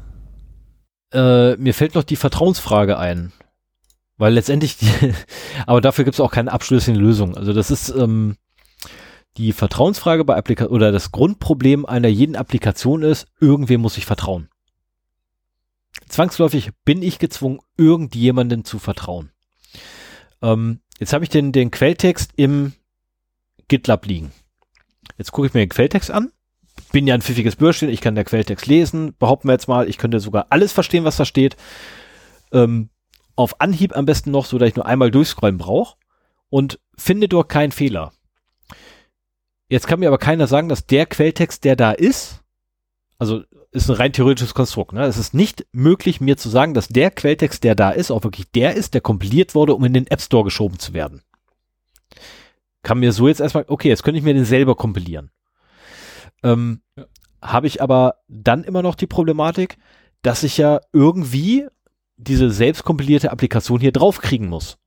Äh, 1.13 1.57
mir 1.57 1.73
fällt 1.73 1.95
noch 1.95 2.03
die 2.03 2.17
Vertrauensfrage 2.17 2.99
ein. 2.99 3.33
Weil 4.17 4.35
letztendlich, 4.35 4.77
die, 4.77 4.89
aber 5.67 5.81
dafür 5.81 6.05
gibt 6.05 6.15
es 6.15 6.21
auch 6.21 6.33
keine 6.33 6.53
abschließende 6.53 6.99
Lösung. 6.99 7.37
Also 7.37 7.53
das 7.53 7.71
ist 7.71 7.91
ähm, 7.91 8.37
die 9.37 9.53
Vertrauensfrage 9.53 10.25
bei 10.25 10.37
Applikationen 10.37 10.75
oder 10.75 10.91
das 10.91 11.13
Grundproblem 11.13 11.87
einer 11.87 12.09
jeden 12.09 12.35
Applikation 12.35 13.03
ist, 13.03 13.27
irgendwem 13.41 13.81
muss 13.81 13.99
ich 13.99 14.07
vertrauen 14.07 14.49
zwangsläufig 16.13 16.71
bin 16.85 17.03
ich 17.03 17.19
gezwungen, 17.19 17.61
irgendjemandem 17.77 18.65
zu 18.65 18.79
vertrauen. 18.79 19.31
Ähm, 20.43 20.81
jetzt 20.99 21.13
habe 21.13 21.25
ich 21.25 21.31
den, 21.31 21.53
den 21.53 21.71
Quelltext 21.71 22.33
im 22.37 22.73
GitLab 23.69 24.07
liegen. 24.07 24.33
Jetzt 25.19 25.33
gucke 25.33 25.47
ich 25.47 25.55
mir 25.55 25.61
den 25.61 25.69
Quelltext 25.69 26.11
an. 26.11 26.33
Bin 26.91 27.07
ja 27.07 27.15
ein 27.15 27.23
pfiffiges 27.23 27.57
Bürschchen, 27.57 27.89
ich 27.89 28.01
kann 28.01 28.15
der 28.15 28.25
Quelltext 28.25 28.67
lesen. 28.67 29.15
Behaupten 29.19 29.49
wir 29.49 29.53
jetzt 29.53 29.69
mal, 29.69 29.89
ich 29.89 29.99
könnte 29.99 30.21
sogar 30.21 30.47
alles 30.51 30.73
verstehen, 30.73 31.05
was 31.05 31.17
da 31.17 31.25
steht. 31.25 31.57
Ähm, 32.53 32.91
auf 33.37 33.61
Anhieb 33.61 33.97
am 33.97 34.05
besten 34.05 34.31
noch, 34.31 34.45
so 34.45 34.59
dass 34.59 34.69
ich 34.69 34.77
nur 34.77 34.87
einmal 34.87 35.11
durchscrollen 35.11 35.59
brauche 35.59 35.97
und 36.51 36.81
finde 36.99 37.29
dort 37.29 37.49
keinen 37.49 37.73
Fehler. 37.73 38.13
Jetzt 39.69 39.87
kann 39.87 40.01
mir 40.01 40.09
aber 40.09 40.19
keiner 40.19 40.47
sagen, 40.47 40.69
dass 40.69 40.87
der 40.87 41.07
Quelltext, 41.07 41.65
der 41.65 41.77
da 41.77 41.93
ist, 41.93 42.42
also 43.23 43.45
ist 43.71 43.89
ein 43.89 43.95
rein 43.95 44.13
theoretisches 44.13 44.53
Konstrukt. 44.53 44.93
Ne? 44.93 45.05
Es 45.05 45.17
ist 45.17 45.33
nicht 45.33 45.65
möglich, 45.71 46.21
mir 46.21 46.37
zu 46.37 46.49
sagen, 46.49 46.75
dass 46.75 46.89
der 46.89 47.13
Quelltext, 47.13 47.63
der 47.63 47.77
da 47.77 47.91
ist, 47.91 48.11
auch 48.11 48.25
wirklich 48.25 48.51
der 48.51 48.75
ist, 48.75 48.95
der 48.95 49.01
kompiliert 49.01 49.55
wurde, 49.55 49.77
um 49.77 49.85
in 49.85 49.95
den 49.95 50.09
App 50.09 50.21
Store 50.21 50.43
geschoben 50.43 50.81
zu 50.81 50.93
werden. 50.93 51.23
Kann 52.83 52.99
mir 52.99 53.13
so 53.13 53.29
jetzt 53.29 53.41
erstmal, 53.41 53.65
okay, 53.69 53.89
jetzt 53.89 54.03
könnte 54.03 54.19
ich 54.19 54.25
mir 54.25 54.35
den 54.35 54.45
selber 54.45 54.75
kompilieren. 54.75 55.31
Ähm, 56.43 56.81
ja. 56.97 57.05
Habe 57.41 57.69
ich 57.69 57.81
aber 57.81 58.17
dann 58.27 58.65
immer 58.65 58.83
noch 58.83 58.97
die 58.97 59.07
Problematik, 59.07 59.79
dass 60.23 60.43
ich 60.43 60.59
ja 60.59 60.81
irgendwie 60.93 61.69
diese 62.17 62.51
selbstkompilierte 62.51 63.31
Applikation 63.31 63.79
hier 63.79 63.93
draufkriegen 63.93 64.49
muss. 64.49 64.79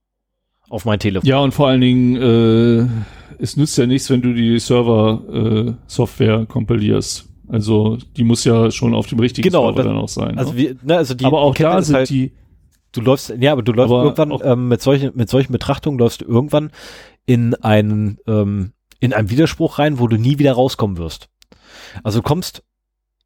Auf 0.67 0.83
mein 0.83 0.99
Telefon. 0.99 1.27
Ja, 1.27 1.39
und 1.39 1.53
vor 1.53 1.69
allen 1.69 1.79
Dingen, 1.79 2.15
äh, 2.17 3.41
es 3.41 3.55
nützt 3.55 3.77
ja 3.77 3.85
nichts, 3.85 4.09
wenn 4.09 4.21
du 4.21 4.33
die 4.33 4.59
Server-Software 4.59 6.41
äh, 6.41 6.45
kompilierst 6.45 7.29
also 7.47 7.97
die 8.15 8.23
muss 8.23 8.43
ja 8.43 8.71
schon 8.71 8.93
auf 8.93 9.07
dem 9.07 9.19
richtigen 9.19 9.47
genau, 9.47 9.67
Server 9.67 9.83
dann 9.83 9.97
auch 9.97 10.09
sein. 10.09 10.37
Also, 10.37 10.53
ne? 10.53 10.57
wie, 10.57 10.75
ne, 10.83 10.97
also 10.97 11.13
die, 11.13 11.25
aber 11.25 11.41
auch 11.41 11.55
da 11.55 11.81
sind 11.81 11.95
halt, 11.95 12.09
die. 12.09 12.33
Du 12.91 13.01
läufst, 13.01 13.33
ja, 13.39 13.51
aber 13.51 13.61
du 13.61 13.73
läufst 13.73 13.93
aber 13.93 14.03
irgendwann 14.03 14.39
ähm, 14.43 14.67
mit 14.69 14.81
solchen 14.81 15.11
mit 15.15 15.29
solchen 15.29 15.51
Betrachtungen 15.51 15.99
läufst 15.99 16.21
du 16.21 16.25
irgendwann 16.25 16.71
in 17.25 17.53
einen 17.55 18.19
ähm, 18.25 18.71
in 18.99 19.13
einen 19.13 19.29
Widerspruch 19.29 19.79
rein, 19.79 19.99
wo 19.99 20.07
du 20.07 20.17
nie 20.17 20.39
wieder 20.39 20.53
rauskommen 20.53 20.97
wirst. 20.97 21.29
Also 22.03 22.19
du 22.19 22.23
kommst 22.23 22.63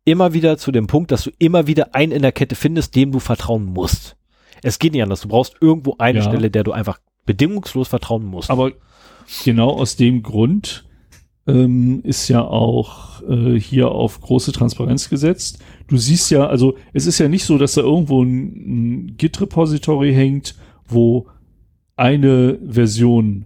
immer 0.06 0.34
wieder 0.34 0.58
zu 0.58 0.72
dem 0.72 0.88
Punkt, 0.88 1.12
dass 1.12 1.24
du 1.24 1.32
immer 1.38 1.68
wieder 1.68 1.94
einen 1.94 2.12
in 2.12 2.22
der 2.22 2.32
Kette 2.32 2.56
findest, 2.56 2.96
dem 2.96 3.12
du 3.12 3.20
vertrauen 3.20 3.66
musst. 3.66 4.16
Es 4.64 4.80
geht 4.80 4.94
nicht 4.94 5.04
anders. 5.04 5.22
Du 5.22 5.28
brauchst 5.28 5.56
irgendwo 5.62 5.96
eine 6.00 6.20
ja. 6.20 6.26
Stelle, 6.26 6.50
der 6.50 6.64
du 6.64 6.72
einfach 6.72 7.00
bedingungslos 7.26 7.88
vertrauen 7.88 8.26
musst. 8.26 8.50
Aber 8.50 8.72
genau 9.44 9.70
aus 9.70 9.96
dem 9.96 10.24
Grund 10.24 10.89
ähm, 11.50 12.02
ist 12.04 12.28
ja 12.28 12.44
auch 12.44 13.22
äh, 13.28 13.60
hier 13.60 13.90
auf 13.90 14.22
große 14.22 14.52
Transparenz 14.52 15.10
gesetzt. 15.10 15.60
Du 15.88 15.98
siehst 15.98 16.30
ja, 16.32 16.48
also 16.48 16.76
es 16.94 17.06
ist 17.06 17.20
ja 17.20 17.28
nicht 17.28 17.44
so, 17.44 17.58
dass 17.58 17.74
da 17.74 17.82
irgendwo 17.82 18.24
ein, 18.24 19.08
ein 19.08 19.18
Git-Repository 19.18 20.14
hängt, 20.14 20.56
wo 20.88 21.28
eine 21.96 22.60
Version 22.66 23.46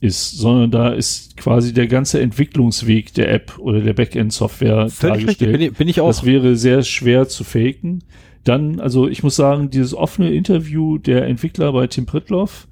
ist, 0.00 0.38
sondern 0.38 0.70
da 0.70 0.88
ist 0.90 1.36
quasi 1.36 1.72
der 1.72 1.86
ganze 1.86 2.20
Entwicklungsweg 2.20 3.14
der 3.14 3.32
App 3.32 3.58
oder 3.58 3.80
der 3.80 3.92
Backend-Software 3.92 4.88
dargestellt. 5.00 5.52
Bin 5.52 5.60
ich, 5.60 5.72
bin 5.74 5.88
ich 5.88 6.00
auch. 6.00 6.08
Das 6.08 6.24
wäre 6.24 6.56
sehr 6.56 6.82
schwer 6.82 7.28
zu 7.28 7.44
faken. 7.44 8.02
Dann, 8.44 8.80
also 8.80 9.06
ich 9.06 9.22
muss 9.22 9.36
sagen, 9.36 9.70
dieses 9.70 9.94
offene 9.94 10.32
Interview 10.32 10.98
der 10.98 11.26
Entwickler 11.26 11.72
bei 11.72 11.86
Tim 11.86 12.06
Pritloff 12.06 12.66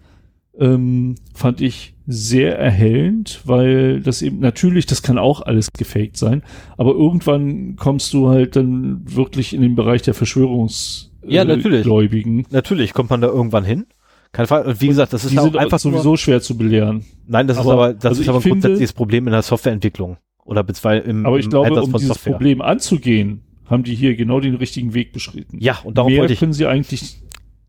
ähm, 0.58 1.14
fand 1.34 1.60
ich 1.60 1.94
sehr 2.06 2.58
erhellend, 2.58 3.40
weil 3.44 4.00
das 4.00 4.22
eben 4.22 4.40
natürlich, 4.40 4.86
das 4.86 5.02
kann 5.02 5.18
auch 5.18 5.42
alles 5.42 5.72
gefaked 5.72 6.16
sein, 6.16 6.42
aber 6.76 6.92
irgendwann 6.92 7.76
kommst 7.76 8.12
du 8.12 8.28
halt 8.28 8.56
dann 8.56 9.02
wirklich 9.04 9.54
in 9.54 9.62
den 9.62 9.76
Bereich 9.76 10.02
der 10.02 10.14
Verschwörungsgläubigen. 10.14 11.30
Ja, 11.32 11.44
natürlich. 11.44 12.52
Natürlich 12.52 12.92
kommt 12.92 13.10
man 13.10 13.20
da 13.20 13.28
irgendwann 13.28 13.64
hin. 13.64 13.86
Kein 14.32 14.46
Fall. 14.46 14.64
Und 14.64 14.80
wie 14.80 14.88
gesagt, 14.88 15.12
das 15.12 15.24
ist 15.24 15.36
auch 15.38 15.54
einfach 15.54 15.78
sowieso 15.78 16.10
nur, 16.10 16.18
schwer 16.18 16.40
zu 16.40 16.56
belehren. 16.56 17.04
Nein, 17.26 17.48
das 17.48 17.58
aber, 17.58 17.66
ist 17.66 17.72
aber, 17.72 17.94
das 17.94 18.04
also 18.06 18.22
ist 18.22 18.28
aber 18.28 18.38
ein 18.38 18.42
finde, 18.42 18.60
grundsätzliches 18.60 18.92
Problem 18.92 19.26
in 19.26 19.32
der 19.32 19.42
Softwareentwicklung. 19.42 20.18
Oder 20.44 20.62
beziehungsweise 20.62 21.02
im, 21.08 21.26
Aber 21.26 21.38
ich 21.38 21.46
im 21.46 21.50
glaube, 21.50 21.68
Einsatz 21.68 21.84
um 21.84 21.92
dieses 21.92 22.08
Software. 22.08 22.32
Problem 22.32 22.62
anzugehen, 22.62 23.42
haben 23.66 23.82
die 23.82 23.94
hier 23.94 24.16
genau 24.16 24.40
den 24.40 24.54
richtigen 24.56 24.94
Weg 24.94 25.12
beschritten. 25.12 25.58
Ja, 25.60 25.78
und 25.84 25.98
darum 25.98 26.12
Mehr 26.12 26.20
wollte 26.20 26.32
ich. 26.32 26.38
können 26.38 26.52
sie 26.52 26.66
eigentlich. 26.66 27.20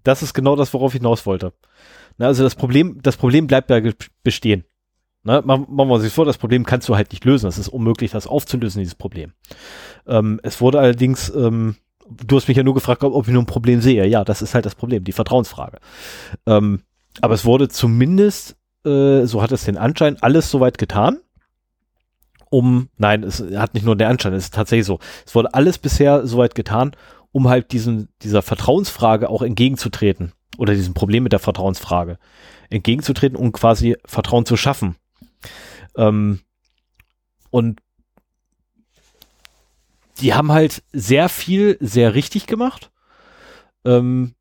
Das 0.04 0.24
ist 0.24 0.34
genau 0.34 0.56
das, 0.56 0.74
worauf 0.74 0.94
ich 0.94 1.00
hinaus 1.00 1.26
wollte. 1.26 1.54
Na, 2.22 2.28
also 2.28 2.44
das 2.44 2.54
Problem, 2.54 3.00
das 3.02 3.18
Problem 3.18 3.48
bleibt 3.48 3.72
da 3.72 3.82
bestehen. 4.22 4.64
Ne? 5.24 5.42
Machen 5.44 5.68
wir 5.76 6.00
sich 6.00 6.14
vor, 6.14 6.24
das 6.24 6.38
Problem 6.38 6.68
kannst 6.68 6.88
du 6.88 6.96
halt 6.96 7.12
nicht 7.12 7.26
lösen. 7.26 7.48
Das 7.48 7.58
ist 7.58 7.68
unmöglich, 7.68 8.12
das 8.12 8.28
aufzulösen, 8.28 8.80
dieses 8.80 8.94
Problem. 8.94 9.34
Ähm, 10.06 10.40
es 10.44 10.62
wurde 10.62 10.80
allerdings, 10.80 11.34
ähm, 11.36 11.78
du 12.08 12.36
hast 12.36 12.48
mich 12.48 12.58
ja 12.58 12.62
nur 12.62 12.76
gefragt, 12.76 13.04
ob 13.04 13.28
ich 13.28 13.34
nur 13.34 13.42
ein 13.42 13.48
Problem 13.48 13.82
sehe. 13.82 14.06
Ja, 14.06 14.24
das 14.24 14.44
ist 14.44 14.54
halt 14.54 14.68
das 14.68 14.76
Problem, 14.76 15.04
die 15.04 15.14
Vertrauensfrage. 15.14 15.80
Ähm, 16.46 16.84
aber 17.22 17.34
es 17.34 17.44
wurde 17.44 17.70
zumindest, 17.70 18.56
äh, 18.86 19.26
so 19.26 19.42
hat 19.42 19.52
es 19.52 19.66
den 19.66 19.78
Anschein, 19.78 20.18
alles 20.22 20.52
soweit 20.52 20.78
getan, 20.78 21.18
um, 22.52 22.90
nein, 22.98 23.24
es 23.24 23.44
hat 23.56 23.74
nicht 23.74 23.84
nur 23.84 23.96
den 23.96 24.10
Anschein, 24.10 24.34
es 24.34 24.44
ist 24.44 24.54
tatsächlich 24.54 24.86
so. 24.86 25.00
Es 25.26 25.34
wurde 25.34 25.56
alles 25.56 25.80
bisher 25.80 26.28
soweit 26.28 26.54
getan, 26.54 26.92
um 27.32 27.50
halt 27.50 27.72
diesen, 27.72 28.10
dieser 28.22 28.44
Vertrauensfrage 28.44 29.28
auch 29.28 29.42
entgegenzutreten 29.42 30.34
oder 30.58 30.74
diesem 30.74 30.94
Problem 30.94 31.24
mit 31.24 31.32
der 31.32 31.40
Vertrauensfrage 31.40 32.18
entgegenzutreten 32.70 33.38
und 33.38 33.52
quasi 33.52 33.98
Vertrauen 34.06 34.46
zu 34.46 34.58
schaffen. 34.58 34.96
Ähm, 35.98 36.40
und 37.50 37.82
die 40.20 40.34
haben 40.34 40.52
halt 40.52 40.84
sehr 40.94 41.30
viel 41.30 41.78
sehr 41.80 42.14
richtig 42.16 42.48
gemacht. 42.48 42.92
Ähm, 43.84 44.36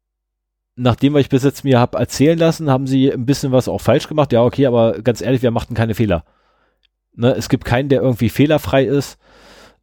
nachdem 0.77 1.15
was 1.15 1.23
ich 1.23 1.29
bis 1.29 1.43
jetzt 1.43 1.65
mir 1.65 1.79
habe 1.79 1.99
erzählen 1.99 2.39
lassen, 2.39 2.71
haben 2.71 2.87
sie 2.87 3.13
ein 3.13 3.27
bisschen 3.27 3.53
was 3.53 3.69
auch 3.69 3.81
falsch 3.81 4.09
gemacht. 4.09 4.33
Ja, 4.33 4.43
okay, 4.43 4.67
aber 4.67 5.01
ganz 5.03 5.21
ehrlich, 5.21 5.43
wir 5.43 5.51
machten 5.51 5.75
keine 5.75 5.95
Fehler. 5.95 6.25
Ne, 7.15 7.35
es 7.35 7.49
gibt 7.49 7.65
keinen, 7.65 7.89
der 7.89 8.03
irgendwie 8.03 8.29
fehlerfrei 8.29 8.85
ist. 8.85 9.19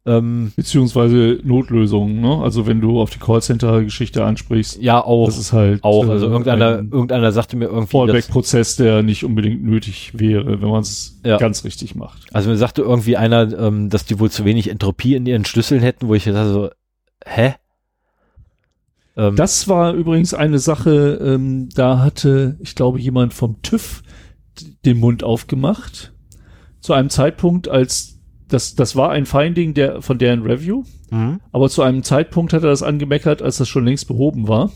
Ähm, 0.08 0.52
Beziehungsweise 0.56 1.38
Notlösungen, 1.44 2.20
ne? 2.20 2.40
Also 2.42 2.66
wenn 2.66 2.80
du 2.80 2.98
auf 2.98 3.10
die 3.10 3.18
Callcenter-Geschichte 3.18 4.24
ansprichst. 4.24 4.80
Ja, 4.80 5.04
auch. 5.04 5.26
Das 5.26 5.36
ist 5.36 5.52
halt. 5.52 5.84
Auch. 5.84 6.08
Also 6.08 6.26
äh, 6.26 6.30
irgendeiner, 6.30 6.78
irgendeiner 6.78 7.30
sagte 7.30 7.56
mir 7.56 7.66
irgendwie. 7.66 7.90
Fallback-Prozess, 7.90 8.76
der 8.76 9.02
nicht 9.02 9.24
unbedingt 9.24 9.62
nötig 9.62 10.12
wäre, 10.14 10.62
wenn 10.62 10.70
man 10.70 10.80
es 10.80 11.20
ja. 11.24 11.36
ganz 11.36 11.64
richtig 11.64 11.94
macht. 11.94 12.22
Also 12.32 12.48
mir 12.48 12.56
sagte 12.56 12.80
irgendwie 12.80 13.18
einer, 13.18 13.56
ähm, 13.58 13.90
dass 13.90 14.06
die 14.06 14.18
wohl 14.18 14.30
zu 14.30 14.46
wenig 14.46 14.70
Entropie 14.70 15.14
in 15.14 15.26
ihren 15.26 15.44
Schlüsseln 15.44 15.82
hätten, 15.82 16.08
wo 16.08 16.14
ich 16.14 16.24
dachte 16.24 16.52
so, 16.52 16.70
hä? 17.26 17.54
Ähm, 19.16 19.36
das 19.36 19.68
war 19.68 19.92
übrigens 19.92 20.32
eine 20.32 20.58
Sache, 20.58 21.18
ähm, 21.22 21.68
da 21.74 21.98
hatte, 21.98 22.56
ich 22.60 22.74
glaube, 22.74 22.98
jemand 22.98 23.34
vom 23.34 23.60
TÜV 23.60 24.02
den 24.86 24.98
Mund 24.98 25.22
aufgemacht. 25.22 26.14
Zu 26.80 26.94
einem 26.94 27.10
Zeitpunkt, 27.10 27.68
als 27.68 28.17
das, 28.48 28.74
das 28.74 28.96
war 28.96 29.10
ein 29.10 29.26
Finding 29.26 29.74
der, 29.74 30.02
von 30.02 30.18
deren 30.18 30.42
Review, 30.42 30.84
mhm. 31.10 31.40
aber 31.52 31.68
zu 31.68 31.82
einem 31.82 32.02
Zeitpunkt 32.02 32.52
hat 32.52 32.62
er 32.62 32.70
das 32.70 32.82
angemeckert, 32.82 33.42
als 33.42 33.58
das 33.58 33.68
schon 33.68 33.84
längst 33.84 34.08
behoben 34.08 34.48
war. 34.48 34.70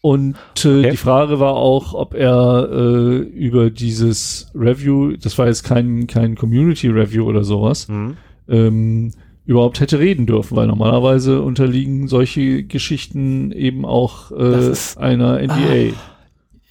Und 0.00 0.36
äh, 0.64 0.78
okay. 0.78 0.90
die 0.90 0.96
Frage 0.96 1.40
war 1.40 1.54
auch, 1.54 1.92
ob 1.92 2.14
er 2.14 2.68
äh, 2.70 3.16
über 3.16 3.70
dieses 3.70 4.50
Review, 4.54 5.16
das 5.16 5.36
war 5.38 5.46
jetzt 5.46 5.64
kein, 5.64 6.06
kein 6.06 6.36
Community 6.36 6.88
Review 6.88 7.24
oder 7.24 7.42
sowas, 7.42 7.88
mhm. 7.88 8.16
ähm, 8.48 9.12
überhaupt 9.44 9.80
hätte 9.80 9.98
reden 9.98 10.26
dürfen, 10.26 10.56
weil 10.56 10.66
normalerweise 10.66 11.42
unterliegen 11.42 12.06
solche 12.06 12.64
Geschichten 12.64 13.50
eben 13.50 13.84
auch 13.84 14.30
äh, 14.30 14.72
einer 14.96 15.40
NDA. 15.40 15.94
Ah. 15.94 16.18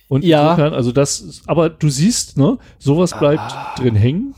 Und 0.10 0.24
ja. 0.24 0.52
insofern, 0.52 0.74
also 0.74 0.92
das, 0.92 1.42
aber 1.48 1.70
du 1.70 1.90
siehst, 1.90 2.38
ne, 2.38 2.60
sowas 2.78 3.18
bleibt 3.18 3.42
ah. 3.42 3.76
drin 3.78 3.96
hängen. 3.96 4.36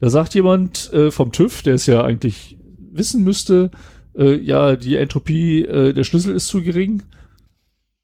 Da 0.00 0.10
sagt 0.10 0.34
jemand 0.34 0.92
äh, 0.92 1.10
vom 1.10 1.32
TÜV, 1.32 1.62
der 1.62 1.74
es 1.74 1.86
ja 1.86 2.04
eigentlich 2.04 2.58
wissen 2.78 3.24
müsste, 3.24 3.70
äh, 4.16 4.36
ja, 4.36 4.76
die 4.76 4.96
Entropie, 4.96 5.62
äh, 5.62 5.92
der 5.92 6.04
Schlüssel 6.04 6.34
ist 6.34 6.48
zu 6.48 6.62
gering. 6.62 7.02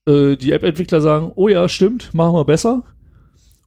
Äh, 0.07 0.37
die 0.37 0.53
App-Entwickler 0.53 1.01
sagen, 1.01 1.33
oh 1.35 1.49
ja, 1.49 1.69
stimmt, 1.69 2.15
machen 2.15 2.35
wir 2.35 2.45
besser. 2.45 2.85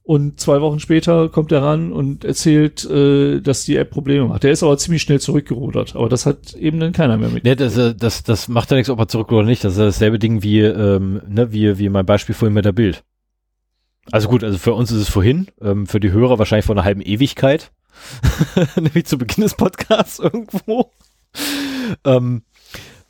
Und 0.02 0.38
zwei 0.38 0.60
Wochen 0.60 0.78
später 0.78 1.28
kommt 1.28 1.50
er 1.50 1.62
ran 1.62 1.92
und 1.92 2.24
erzählt, 2.24 2.88
äh, 2.88 3.40
dass 3.40 3.64
die 3.64 3.76
App 3.76 3.90
Probleme 3.90 4.26
macht. 4.26 4.44
Der 4.44 4.52
ist 4.52 4.62
aber 4.62 4.78
ziemlich 4.78 5.02
schnell 5.02 5.20
zurückgerudert. 5.20 5.96
Aber 5.96 6.08
das 6.08 6.26
hat 6.26 6.54
eben 6.54 6.78
dann 6.78 6.92
keiner 6.92 7.16
mehr 7.16 7.28
mit. 7.28 7.42
Nee, 7.42 7.56
das, 7.56 7.76
äh, 7.76 7.92
das, 7.92 8.22
das 8.22 8.46
macht 8.46 8.70
ja 8.70 8.76
nichts, 8.76 8.88
ob 8.88 9.00
er 9.00 9.08
zurückrudert 9.08 9.42
oder 9.42 9.50
nicht. 9.50 9.64
Das 9.64 9.72
ist 9.72 9.80
dasselbe 9.80 10.20
Ding 10.20 10.44
wie, 10.44 10.60
ähm, 10.60 11.22
ne, 11.28 11.50
wie, 11.50 11.78
wie 11.78 11.88
mein 11.88 12.06
Beispiel 12.06 12.36
vorhin 12.36 12.54
mit 12.54 12.64
der 12.64 12.70
Bild. 12.70 13.02
Also 14.12 14.28
gut, 14.28 14.44
also 14.44 14.58
für 14.58 14.74
uns 14.74 14.92
ist 14.92 15.00
es 15.00 15.08
vorhin, 15.08 15.48
ähm, 15.60 15.88
für 15.88 15.98
die 15.98 16.12
Hörer 16.12 16.38
wahrscheinlich 16.38 16.66
vor 16.66 16.76
einer 16.76 16.84
halben 16.84 17.00
Ewigkeit. 17.00 17.72
Nämlich 18.76 19.06
zu 19.06 19.18
Beginn 19.18 19.42
des 19.42 19.54
Podcasts 19.54 20.18
irgendwo. 20.18 20.90
ähm, 22.04 22.42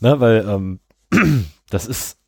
na, 0.01 0.21
weil 0.21 0.47
ähm, 0.49 0.81
das 1.71 1.87
ist, 1.87 2.19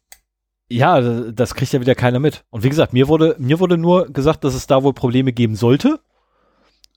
ja, 0.68 1.00
das 1.00 1.54
kriegt 1.54 1.72
ja 1.72 1.80
wieder 1.80 1.94
keiner 1.94 2.18
mit. 2.18 2.44
Und 2.50 2.62
wie 2.62 2.68
gesagt, 2.68 2.92
mir 2.92 3.08
wurde, 3.08 3.36
mir 3.38 3.60
wurde 3.60 3.78
nur 3.78 4.06
gesagt, 4.06 4.44
dass 4.44 4.54
es 4.54 4.66
da 4.66 4.82
wohl 4.82 4.94
Probleme 4.94 5.32
geben 5.32 5.56
sollte. 5.56 6.00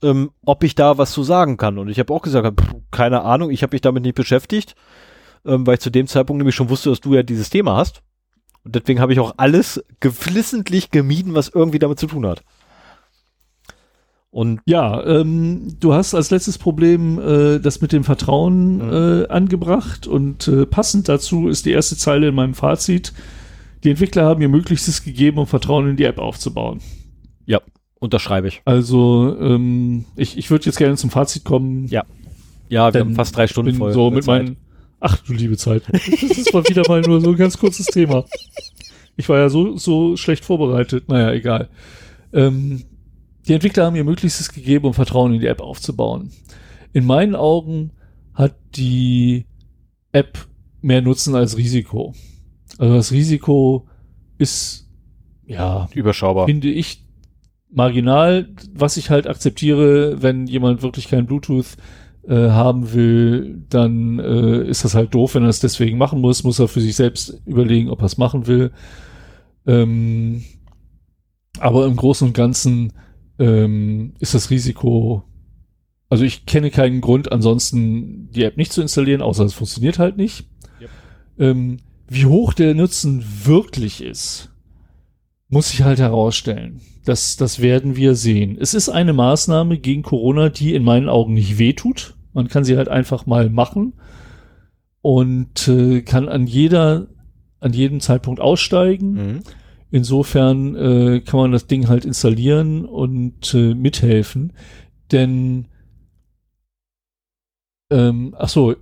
Ähm, 0.04 0.32
ob 0.44 0.64
ich 0.64 0.74
da 0.74 0.98
was 0.98 1.12
zu 1.12 1.22
sagen 1.22 1.58
kann. 1.58 1.78
Und 1.78 1.88
ich 1.88 2.00
habe 2.00 2.12
auch 2.12 2.24
gesagt, 2.24 2.60
pff, 2.60 2.74
keine 2.90 3.22
Ahnung, 3.22 3.52
ich 3.52 3.62
habe 3.62 3.76
mich 3.76 3.82
damit 3.82 4.02
nicht 4.02 4.16
beschäftigt, 4.16 4.74
ähm, 5.46 5.68
weil 5.68 5.76
ich 5.76 5.80
zu 5.80 5.92
dem 5.92 6.08
Zeitpunkt 6.08 6.40
nämlich 6.40 6.56
schon 6.56 6.70
wusste, 6.70 6.90
dass 6.90 7.02
du 7.02 7.14
ja 7.14 7.22
dieses 7.22 7.52
Thema 7.52 7.78
hast. 7.78 8.02
Und 8.64 8.76
deswegen 8.76 9.00
habe 9.00 9.14
ich 9.14 9.20
auch 9.20 9.36
alles 9.38 9.84
geflissentlich 10.00 10.90
gemieden, 10.90 11.36
was 11.36 11.50
irgendwie 11.50 11.80
damit 11.80 12.00
zu 12.00 12.08
tun 12.08 12.26
hat. 12.26 12.44
Und 14.32 14.62
ja, 14.66 15.06
ähm, 15.06 15.76
du 15.82 15.94
hast 15.94 16.16
als 16.16 16.32
letztes 16.32 16.58
Problem 16.58 17.20
äh, 17.20 17.60
das 17.60 17.82
mit 17.82 17.92
dem 17.92 18.06
Vertrauen 18.06 18.76
mhm. 18.76 19.24
äh, 19.24 19.28
angebracht 19.28 20.08
und 20.08 20.48
äh, 20.48 20.66
passend 20.66 21.10
dazu 21.10 21.50
ist 21.50 21.66
die 21.66 21.72
erste 21.72 21.98
Zeile 21.98 22.30
in 22.30 22.36
meinem 22.36 22.54
Fazit. 22.54 23.12
Die 23.84 23.90
Entwickler 23.90 24.24
haben 24.24 24.42
ihr 24.42 24.48
Möglichstes 24.48 25.04
gegeben, 25.04 25.38
um 25.38 25.48
Vertrauen 25.48 25.90
in 25.90 25.98
die 25.98 26.06
App 26.06 26.18
aufzubauen. 26.18 26.80
Ja, 27.46 27.60
unterschreibe 28.00 28.48
ich. 28.48 28.62
Also 28.64 29.36
ähm, 29.38 30.06
ich, 30.16 30.38
ich 30.38 30.50
würde 30.50 30.66
jetzt 30.66 30.78
gerne 30.78 30.96
zum 30.96 31.10
Fazit 31.10 31.44
kommen. 31.44 31.88
Ja. 31.88 32.06
Ja, 32.70 32.94
wir 32.94 33.02
haben 33.02 33.16
fast 33.16 33.36
drei 33.36 33.48
Stunden 33.48 33.76
voll. 33.76 33.92
So 33.92 34.12
mit 34.12 34.26
meinen. 34.28 34.56
Ach 35.02 35.18
du 35.18 35.34
liebe 35.34 35.58
Zeit. 35.58 35.84
Das 35.92 36.08
ist 36.08 36.54
mal 36.54 36.64
wieder 36.70 36.84
mal 36.88 37.02
nur 37.02 37.20
so 37.20 37.32
ein 37.32 37.36
ganz 37.36 37.58
kurzes 37.58 37.88
Thema. 37.88 38.24
Ich 39.18 39.28
war 39.28 39.40
ja 39.40 39.50
so 39.50 39.76
so 39.76 40.16
schlecht 40.16 40.46
vorbereitet. 40.46 41.10
Naja, 41.10 41.34
egal. 41.34 41.68
Ähm, 42.32 42.84
die 43.52 43.56
Entwickler 43.56 43.84
haben 43.84 43.98
ihr 43.98 44.06
Möglichstes 44.06 44.54
gegeben, 44.54 44.86
um 44.86 44.94
Vertrauen 44.94 45.34
in 45.34 45.42
die 45.42 45.48
App 45.48 45.60
aufzubauen. 45.60 46.32
In 46.94 47.06
meinen 47.06 47.36
Augen 47.36 47.92
hat 48.34 48.56
die 48.76 49.46
App 50.14 50.48
mehr 50.80 51.02
Nutzen 51.02 51.36
als 51.36 51.58
Risiko. 51.58 52.14
Also 52.78 52.96
das 52.96 53.12
Risiko 53.12 53.90
ist 54.38 54.88
ja 55.46 55.90
überschaubar. 55.94 56.46
Finde 56.46 56.70
ich 56.70 57.06
marginal, 57.70 58.48
was 58.74 58.96
ich 58.96 59.10
halt 59.10 59.28
akzeptiere, 59.28 60.22
wenn 60.22 60.48
jemand 60.48 60.82
wirklich 60.82 61.10
kein 61.10 61.26
Bluetooth 61.26 61.76
äh, 62.26 62.52
haben 62.52 62.94
will, 62.94 63.66
dann 63.68 64.20
äh, 64.20 64.64
ist 64.64 64.86
das 64.86 64.96
halt 64.96 65.14
doof, 65.14 65.36
wenn 65.36 65.44
er 65.44 65.50
es 65.50 65.60
deswegen 65.60 65.98
machen 65.98 66.22
muss, 66.22 66.46
muss 66.46 66.60
er 66.60 66.70
für 66.70 66.80
sich 66.80 66.96
selbst 66.96 67.42
überlegen, 67.46 67.90
ob 67.90 68.00
er 68.00 68.06
es 68.06 68.18
machen 68.18 68.48
will. 68.48 68.72
Ähm, 69.68 70.46
aber 71.60 71.86
im 71.86 71.98
Großen 71.98 72.26
und 72.26 72.34
Ganzen 72.34 72.94
ähm, 73.42 74.14
ist 74.20 74.36
das 74.36 74.52
Risiko, 74.52 75.24
also 76.10 76.24
ich 76.24 76.46
kenne 76.46 76.70
keinen 76.70 77.02
Grund, 77.02 77.32
ansonsten 77.32 78.30
die 78.32 78.44
App 78.44 78.56
nicht 78.56 78.72
zu 78.72 78.82
installieren, 78.82 79.22
außer 79.22 79.44
es 79.44 79.54
funktioniert 79.54 79.98
halt 79.98 80.16
nicht. 80.16 80.48
Yep. 80.80 80.90
Ähm, 81.40 81.78
wie 82.08 82.26
hoch 82.26 82.54
der 82.54 82.76
Nutzen 82.76 83.26
wirklich 83.44 84.04
ist, 84.04 84.52
muss 85.48 85.70
sich 85.70 85.82
halt 85.82 86.00
herausstellen. 86.00 86.82
Das, 87.04 87.36
das 87.36 87.62
werden 87.62 87.96
wir 87.96 88.16
sehen. 88.16 88.58
Es 88.60 88.74
ist 88.76 88.90
eine 88.90 89.14
Maßnahme 89.14 89.80
gegen 89.80 90.04
Corona, 90.04 90.50
die 90.50 90.76
in 90.76 90.84
meinen 90.84 91.10
Augen 91.10 91.34
nicht 91.34 91.58
wehtut. 91.58 92.16
Man 92.34 92.48
kann 92.48 92.64
sie 92.64 92.78
halt 92.78 92.90
einfach 92.90 93.26
mal 93.26 93.50
machen 93.50 93.94
und 95.02 95.68
äh, 95.68 96.02
kann 96.04 96.30
an 96.30 96.46
jeder, 96.46 97.08
an 97.60 97.74
jedem 97.74 98.02
Zeitpunkt 98.02 98.40
aussteigen. 98.40 99.14
Mhm. 99.14 99.40
Insofern 99.92 100.76
äh, 100.76 101.20
kann 101.20 101.40
man 101.40 101.52
das 101.52 101.68
Ding 101.68 101.90
halt 101.90 102.06
installieren 102.06 102.86
und 102.86 103.54
äh, 103.54 103.76
mithelfen. 103.76 104.54
Denn 105.12 105.68
ähm, 107.92 108.34
ach 108.38 108.48
so, 108.48 108.74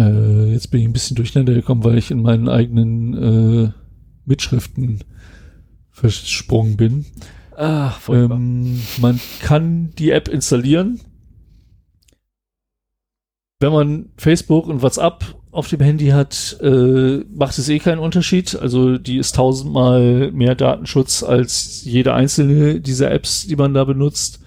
äh, 0.00 0.52
jetzt 0.52 0.68
bin 0.70 0.80
ich 0.80 0.86
ein 0.86 0.92
bisschen 0.92 1.16
durcheinander 1.16 1.54
gekommen, 1.54 1.82
weil 1.82 1.98
ich 1.98 2.12
in 2.12 2.22
meinen 2.22 2.48
eigenen 2.48 3.14
äh, 3.14 3.72
Mitschriften 4.24 5.02
versprungen 5.90 6.76
bin. 6.76 7.06
Ach, 7.56 8.08
ähm, 8.08 8.80
man 9.00 9.20
kann 9.40 9.90
die 9.98 10.10
App 10.10 10.28
installieren. 10.28 11.00
Wenn 13.58 13.72
man 13.72 14.10
Facebook 14.16 14.68
und 14.68 14.82
WhatsApp 14.82 15.39
auf 15.52 15.68
dem 15.68 15.80
Handy 15.80 16.08
hat, 16.08 16.58
äh, 16.62 17.24
macht 17.34 17.58
es 17.58 17.68
eh 17.68 17.78
keinen 17.78 17.98
Unterschied. 17.98 18.56
Also 18.56 18.98
die 18.98 19.18
ist 19.18 19.34
tausendmal 19.34 20.30
mehr 20.32 20.54
Datenschutz 20.54 21.22
als 21.22 21.84
jede 21.84 22.14
einzelne 22.14 22.80
dieser 22.80 23.10
Apps, 23.10 23.46
die 23.46 23.56
man 23.56 23.74
da 23.74 23.84
benutzt. 23.84 24.40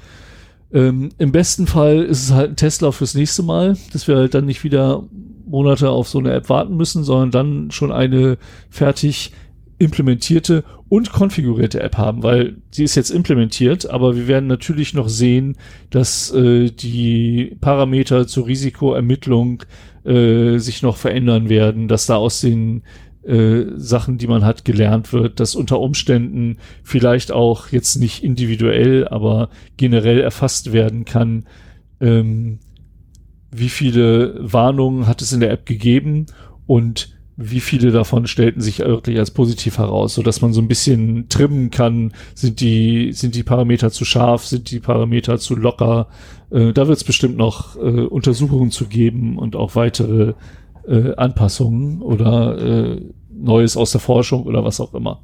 Ähm, 0.72 1.10
Im 1.18 1.32
besten 1.32 1.68
Fall 1.68 2.04
ist 2.04 2.24
es 2.24 2.32
halt 2.32 2.52
ein 2.52 2.56
Testlauf 2.56 2.96
fürs 2.96 3.16
nächste 3.16 3.44
Mal, 3.44 3.78
dass 3.92 4.08
wir 4.08 4.16
halt 4.16 4.34
dann 4.34 4.46
nicht 4.46 4.64
wieder 4.64 5.04
Monate 5.46 5.90
auf 5.90 6.08
so 6.08 6.20
eine 6.20 6.34
App 6.34 6.50
warten 6.50 6.78
müssen, 6.78 7.04
sondern 7.04 7.32
dann 7.32 7.72
schon 7.72 7.92
eine 7.92 8.38
fertig 8.70 9.32
implementierte 9.84 10.64
und 10.90 11.12
konfigurierte 11.12 11.82
App 11.82 11.98
haben, 11.98 12.24
weil 12.24 12.58
sie 12.72 12.84
ist 12.84 12.96
jetzt 12.96 13.10
implementiert, 13.10 13.90
aber 13.90 14.16
wir 14.16 14.28
werden 14.28 14.48
natürlich 14.48 14.94
noch 14.94 15.10
sehen, 15.10 15.58
dass 15.90 16.32
äh, 16.32 16.72
die 16.72 17.58
Parameter 17.62 18.28
zur 18.28 18.48
Risikoermittlung 18.48 19.64
äh, 20.06 20.58
sich 20.58 20.82
noch 20.82 20.98
verändern 20.98 21.50
werden, 21.50 21.88
dass 21.88 22.06
da 22.06 22.16
aus 22.16 22.42
den 22.42 22.84
äh, 23.24 23.66
Sachen, 23.76 24.18
die 24.18 24.28
man 24.28 24.44
hat, 24.44 24.66
gelernt 24.66 25.14
wird, 25.14 25.40
dass 25.40 25.56
unter 25.56 25.80
Umständen 25.80 26.58
vielleicht 26.84 27.32
auch 27.32 27.70
jetzt 27.70 27.96
nicht 27.96 28.24
individuell, 28.24 29.08
aber 29.08 29.50
generell 29.78 30.20
erfasst 30.20 30.74
werden 30.74 31.06
kann, 31.06 31.46
ähm, 32.02 32.60
wie 33.50 33.70
viele 33.70 34.36
Warnungen 34.40 35.08
hat 35.08 35.22
es 35.22 35.32
in 35.32 35.40
der 35.40 35.52
App 35.52 35.66
gegeben 35.66 36.26
und 36.66 37.13
wie 37.36 37.60
viele 37.60 37.92
davon 37.92 38.28
stellten 38.28 38.62
sich 38.62 38.80
wirklich 38.80 39.18
als 39.18 39.32
positiv 39.32 39.80
heraus, 39.80 40.14
so 40.14 40.22
dass 40.22 40.42
man 40.42 40.54
so 40.54 40.62
ein 40.62 40.68
bisschen 40.68 41.30
trimmen 41.30 41.72
kann, 41.72 42.14
sind 42.36 42.60
die, 42.60 43.12
sind 43.12 43.36
die 43.36 43.44
Parameter 43.44 43.92
zu 43.92 44.06
scharf, 44.06 44.46
sind 44.46 44.70
die 44.70 44.80
Parameter 44.80 45.40
zu 45.40 45.56
locker. 45.56 46.08
Äh, 46.52 46.74
da 46.74 46.88
wird 46.88 46.98
es 46.98 47.04
bestimmt 47.04 47.38
noch 47.38 47.76
äh, 47.76 47.80
Untersuchungen 47.80 48.70
zu 48.70 48.86
geben 48.86 49.40
und 49.40 49.56
auch 49.56 49.76
weitere 49.76 50.34
äh, 50.88 51.16
Anpassungen 51.16 52.02
oder 52.02 52.58
äh, 52.58 53.02
Neues 53.32 53.78
aus 53.78 53.92
der 53.92 54.02
Forschung 54.02 54.44
oder 54.44 54.64
was 54.64 54.80
auch 54.80 54.94
immer. 54.94 55.22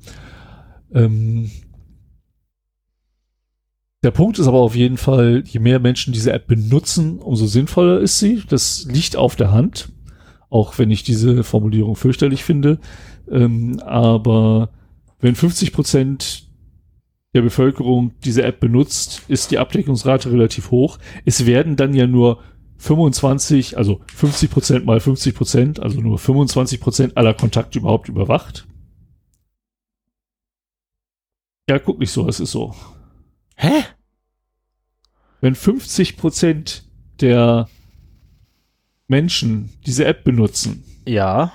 Ähm, 0.93 1.51
der 4.01 4.11
Punkt 4.11 4.39
ist 4.39 4.47
aber 4.47 4.59
auf 4.59 4.75
jeden 4.75 4.97
Fall, 4.97 5.43
je 5.45 5.59
mehr 5.59 5.79
Menschen 5.79 6.13
diese 6.13 6.31
App 6.31 6.47
benutzen, 6.47 7.19
umso 7.19 7.45
sinnvoller 7.45 7.99
ist 7.99 8.17
sie. 8.17 8.41
Das 8.47 8.87
liegt 8.89 9.15
auf 9.15 9.35
der 9.35 9.51
Hand 9.51 9.89
auch 10.49 10.77
wenn 10.77 10.91
ich 10.91 11.03
diese 11.03 11.43
Formulierung 11.43 11.95
fürchterlich 11.95 12.43
finde. 12.43 12.79
Ähm, 13.29 13.79
aber 13.85 14.69
wenn 15.19 15.35
50 15.35 15.73
Prozent 15.73 16.49
der 17.33 17.41
Bevölkerung 17.41 18.13
diese 18.23 18.43
App 18.43 18.59
benutzt, 18.59 19.23
ist 19.27 19.51
die 19.51 19.59
Abdeckungsrate 19.59 20.31
relativ 20.31 20.71
hoch. 20.71 20.97
Es 21.25 21.45
werden 21.45 21.75
dann 21.75 21.93
ja 21.93 22.07
nur 22.07 22.41
25, 22.77 23.77
also 23.77 24.01
50 24.15 24.49
Prozent 24.49 24.85
mal 24.85 24.99
50 24.99 25.35
Prozent, 25.35 25.79
also 25.79 25.99
nur 25.99 26.17
25 26.17 26.79
Prozent 26.79 27.17
aller 27.17 27.33
Kontakte 27.33 27.79
überhaupt 27.79 28.09
überwacht. 28.09 28.65
Ja, 31.69 31.77
guck 31.77 31.99
nicht 31.99 32.11
so, 32.11 32.27
es 32.27 32.39
ist 32.39 32.51
so. 32.51 32.73
Hä? 33.55 33.83
Wenn 35.41 35.53
50 35.53 36.17
Prozent 36.17 36.89
der 37.21 37.69
Menschen 39.09 39.71
diese 39.85 40.05
App 40.05 40.23
benutzen, 40.23 40.83
Ja, 41.05 41.51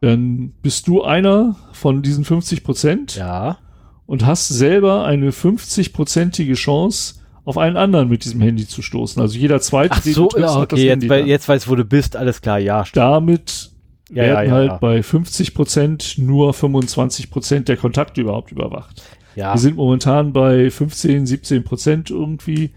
dann 0.00 0.52
bist 0.62 0.86
du 0.86 1.02
einer 1.02 1.56
von 1.72 2.02
diesen 2.02 2.24
50 2.24 2.62
Prozent 2.62 3.16
ja. 3.16 3.58
und 4.06 4.26
hast 4.26 4.48
selber 4.48 5.04
eine 5.06 5.30
50-prozentige 5.30 6.54
Chance, 6.54 7.16
auf 7.46 7.58
einen 7.58 7.76
anderen 7.76 8.08
mit 8.08 8.24
diesem 8.24 8.40
Handy 8.40 8.66
zu 8.66 8.82
stoßen. 8.82 9.20
Also 9.20 9.38
jeder 9.38 9.60
zweite, 9.60 9.94
Ach 9.96 10.00
den 10.02 10.14
so, 10.14 10.26
triffst, 10.28 10.54
ja, 10.54 10.60
okay, 10.60 10.86
jetzt, 10.86 11.08
weil, 11.08 11.26
jetzt 11.26 11.48
weiß, 11.48 11.68
wo 11.68 11.74
du 11.74 11.84
bist, 11.84 12.16
alles 12.16 12.40
klar, 12.40 12.58
ja. 12.58 12.84
stimmt. 12.84 13.02
Damit 13.02 13.70
Ja, 14.10 14.16
werden 14.16 14.48
ja, 14.48 14.52
halt 14.54 14.68
ja. 14.72 14.76
bei 14.78 15.02
50 15.02 15.54
Prozent 15.54 16.14
nur 16.18 16.52
25 16.54 17.30
Prozent 17.30 17.68
der 17.68 17.76
Kontakte 17.76 18.20
überhaupt 18.20 18.50
überwacht. 18.52 19.02
Ja, 19.36 19.54
Wir 19.54 19.58
sind 19.58 19.76
momentan 19.76 20.32
bei 20.32 20.70
15, 20.70 21.26
17 21.26 21.64
Prozent 21.64 22.10
irgendwie. 22.10 22.70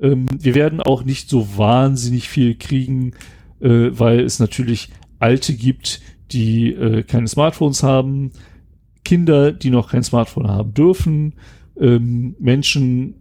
Ähm, 0.00 0.26
wir 0.38 0.54
werden 0.54 0.80
auch 0.80 1.04
nicht 1.04 1.28
so 1.28 1.56
wahnsinnig 1.56 2.28
viel 2.28 2.56
kriegen, 2.56 3.12
äh, 3.60 3.90
weil 3.90 4.20
es 4.20 4.38
natürlich 4.38 4.90
Alte 5.18 5.54
gibt, 5.54 6.00
die 6.32 6.72
äh, 6.72 7.02
keine 7.02 7.28
Smartphones 7.28 7.82
haben, 7.82 8.32
Kinder, 9.04 9.52
die 9.52 9.70
noch 9.70 9.90
kein 9.90 10.02
Smartphone 10.02 10.48
haben 10.48 10.74
dürfen, 10.74 11.34
ähm, 11.78 12.34
Menschen, 12.38 13.14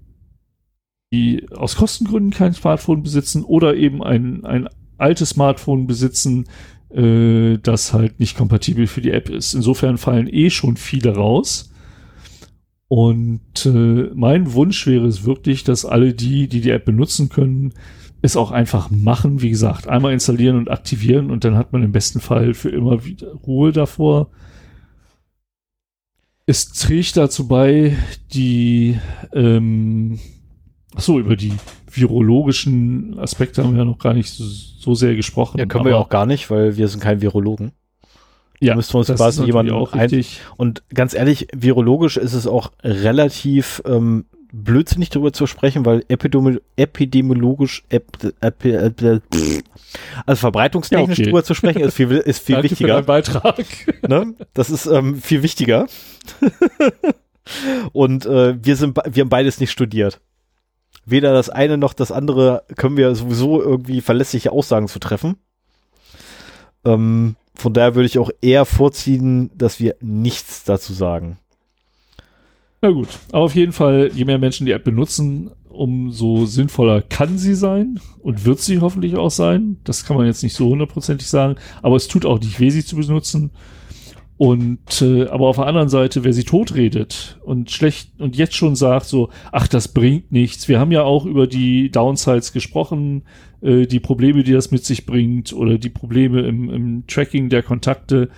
die 1.14 1.48
aus 1.52 1.76
Kostengründen 1.76 2.32
kein 2.32 2.54
Smartphone 2.54 3.04
besitzen 3.04 3.44
oder 3.44 3.76
eben 3.76 4.04
ein, 4.04 4.44
ein 4.46 4.68
altes 4.98 5.30
Smartphone 5.30 5.88
besitzen, 5.88 6.46
äh, 6.90 7.58
das 7.60 7.94
halt 7.94 8.20
nicht 8.20 8.36
kompatibel 8.36 8.88
für 8.88 9.02
die 9.02 9.12
App 9.12 9.30
ist. 9.30 9.54
Insofern 9.54 9.98
fallen 9.98 10.28
eh 10.28 10.50
schon 10.50 10.78
viele 10.78 11.16
raus. 11.16 11.72
Und 12.88 13.66
äh, 13.66 14.12
mein 14.14 14.54
Wunsch 14.54 14.86
wäre 14.86 15.08
es 15.08 15.26
wirklich, 15.26 15.64
dass 15.64 15.86
alle 15.86 16.14
die, 16.14 16.48
die 16.48 16.62
die 16.62 16.70
App 16.70 16.86
benutzen 16.86 17.30
können, 17.30 17.74
es 18.22 18.38
auch 18.38 18.52
einfach 18.52 18.92
machen. 18.92 19.42
Wie 19.42 19.50
gesagt, 19.50 19.88
einmal 19.88 20.14
installieren 20.14 20.58
und 20.58 20.70
aktivieren 20.70 21.32
und 21.32 21.44
dann 21.44 21.58
hat 21.58 21.74
man 21.74 21.84
im 21.84 21.92
besten 21.92 22.20
Fall 22.20 22.54
für 22.54 22.70
immer 22.70 23.06
wieder 23.06 23.34
Ruhe 23.34 23.72
davor. 23.72 24.30
Es 26.46 26.70
trägt 26.70 27.18
dazu 27.18 27.48
bei, 27.48 27.98
die, 28.34 29.00
ähm, 29.34 30.20
ach 30.94 31.02
so, 31.02 31.20
über 31.20 31.36
die 31.36 31.54
virologischen 31.92 33.18
Aspekte 33.18 33.64
haben 33.64 33.72
wir 33.72 33.80
ja 33.80 33.86
noch 33.86 33.98
gar 33.98 34.14
nicht 34.14 34.30
so, 34.30 34.44
so 34.44 34.94
sehr 34.94 35.16
gesprochen. 35.16 35.58
ja, 35.58 35.66
können 35.66 35.86
wir 35.86 35.94
ja 35.94 35.98
auch 35.98 36.10
gar 36.10 36.28
nicht, 36.28 36.52
weil 36.52 36.78
wir 36.78 36.88
sind 36.88 37.00
kein 37.00 37.22
Virologen. 37.22 37.72
Ja, 38.60 38.76
müssten 38.76 38.94
wir 38.94 39.00
uns 39.00 39.08
das 39.08 39.18
quasi 39.18 39.44
jemanden 39.44 39.74
auch 39.74 39.94
ein- 39.94 40.00
richtig. 40.02 40.42
Und 40.58 40.84
ganz 40.94 41.14
ehrlich, 41.14 41.48
virologisch 41.54 42.18
ist 42.18 42.34
es 42.34 42.48
auch 42.48 42.72
relativ 42.84 43.82
ähm, 43.86 44.26
blödsinnig 44.54 45.10
darüber 45.10 45.34
zu 45.34 45.48
sprechen, 45.48 45.86
weil 45.86 46.06
epidemi 46.08 46.60
epidemiologisch, 46.78 47.84
ep 47.90 48.06
ep 48.40 48.64
ep 48.66 49.02
pff. 49.34 49.62
also 50.26 50.40
verbreitungstechnisch 50.40 51.18
Ja, 51.18 51.24
okay. 51.24 51.24
darüber 51.24 51.44
zu 51.44 51.54
sprechen, 51.54 51.82
ist 51.82 51.94
viel, 51.96 52.10
ist 52.12 52.40
viel 52.46 52.56
Danke 52.56 52.70
für 52.70 52.72
wichtiger. 52.72 52.94
deinen 52.96 53.06
Beitrag. 53.06 53.66
ne? 54.08 54.34
Das 54.54 54.70
ist 54.70 54.86
ähm, 54.86 55.22
viel 55.22 55.44
wichtiger. 55.44 55.88
Und 57.94 58.26
äh, 58.26 58.56
wir 58.64 58.76
sind, 58.76 58.98
wir 59.06 59.22
haben 59.22 59.30
beides 59.30 59.60
nicht 59.60 59.72
studiert. 59.72 60.20
Weder 61.06 61.34
das 61.34 61.50
eine 61.50 61.78
noch 61.78 61.94
das 61.94 62.12
andere 62.12 62.64
können 62.78 62.98
wir 62.98 63.14
sowieso 63.14 63.62
irgendwie 63.62 64.02
verlässliche 64.02 64.52
Aussagen 64.52 64.88
zu 64.88 64.98
treffen. 65.00 65.36
Ähm, 66.84 67.36
von 67.56 67.74
daher 67.74 67.96
würde 67.96 68.08
ich 68.08 68.20
auch 68.20 68.30
eher 68.42 68.66
vorziehen, 68.66 69.50
dass 69.56 69.80
wir 69.80 69.96
nichts 70.02 70.64
dazu 70.64 70.94
sagen. 70.94 71.38
Na 72.82 72.92
gut, 72.92 73.08
aber 73.32 73.46
auf 73.46 73.56
jeden 73.56 73.72
Fall, 73.72 74.12
je 74.14 74.26
mehr 74.26 74.38
Menschen 74.38 74.66
die 74.66 74.72
App 74.72 74.84
benutzen, 74.84 75.52
umso 75.70 76.46
sinnvoller 76.46 77.02
kann 77.02 77.38
sie 77.38 77.56
sein 77.56 78.00
und 78.22 78.46
wird 78.46 78.60
sie 78.60 78.80
hoffentlich 78.80 79.16
auch 79.16 79.32
sein. 79.32 79.78
Das 79.84 80.06
kann 80.06 80.18
man 80.18 80.26
jetzt 80.26 80.44
nicht 80.44 80.56
so 80.56 80.70
hundertprozentig 80.70 81.28
sagen, 81.28 81.56
aber 81.82 81.96
es 81.96 82.08
tut 82.08 82.26
auch 82.26 82.40
nicht 82.40 82.60
weh, 82.60 82.70
sie 82.70 82.86
zu 82.86 82.96
benutzen. 82.96 83.52
Und 84.38 85.02
äh, 85.02 85.28
aber 85.28 85.48
auf 85.48 85.56
der 85.56 85.68
anderen 85.68 85.88
Seite, 85.88 86.26
wer 86.26 86.34
sie 86.34 86.44
totredet 86.44 87.40
und 87.46 87.72
schlecht 87.72 88.20
und 88.20 88.36
jetzt 88.36 88.56
schon 88.56 88.76
sagt 88.76 89.06
so, 89.06 89.30
ach, 89.54 89.68
das 89.68 89.88
bringt 89.88 90.32
nichts. 90.32 90.68
Wir 90.68 90.78
haben 90.78 90.92
ja 90.92 91.04
auch 91.04 91.26
über 91.26 91.48
die 91.48 91.90
Downsides 91.90 92.52
gesprochen, 92.52 93.24
äh, 93.62 93.86
die 93.86 94.02
Probleme, 94.02 94.44
die 94.44 94.52
das 94.52 94.72
mit 94.72 94.84
sich 94.84 95.06
bringt 95.06 95.54
oder 95.54 95.78
die 95.78 95.90
Probleme 95.90 96.42
im, 96.42 96.70
im 96.70 97.08
Tracking 97.08 97.48
der 97.48 97.64
Kontakte. 97.64 98.30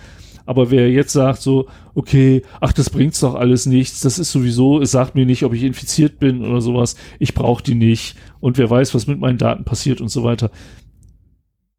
Aber 0.46 0.70
wer 0.70 0.88
jetzt 0.90 1.12
sagt 1.12 1.42
so, 1.42 1.68
okay, 1.94 2.42
ach, 2.60 2.72
das 2.72 2.90
bringt's 2.90 3.20
doch 3.20 3.34
alles 3.34 3.66
nichts, 3.66 4.00
das 4.00 4.20
ist 4.20 4.30
sowieso, 4.30 4.80
es 4.80 4.92
sagt 4.92 5.16
mir 5.16 5.26
nicht, 5.26 5.42
ob 5.44 5.52
ich 5.52 5.64
infiziert 5.64 6.20
bin 6.20 6.42
oder 6.42 6.60
sowas, 6.62 6.96
ich 7.18 7.34
brauche 7.34 7.62
die 7.62 7.74
nicht 7.74 8.16
und 8.40 8.56
wer 8.56 8.70
weiß, 8.70 8.94
was 8.94 9.08
mit 9.08 9.18
meinen 9.18 9.36
Daten 9.36 9.64
passiert 9.64 10.00
und 10.00 10.08
so 10.08 10.22
weiter. 10.22 10.50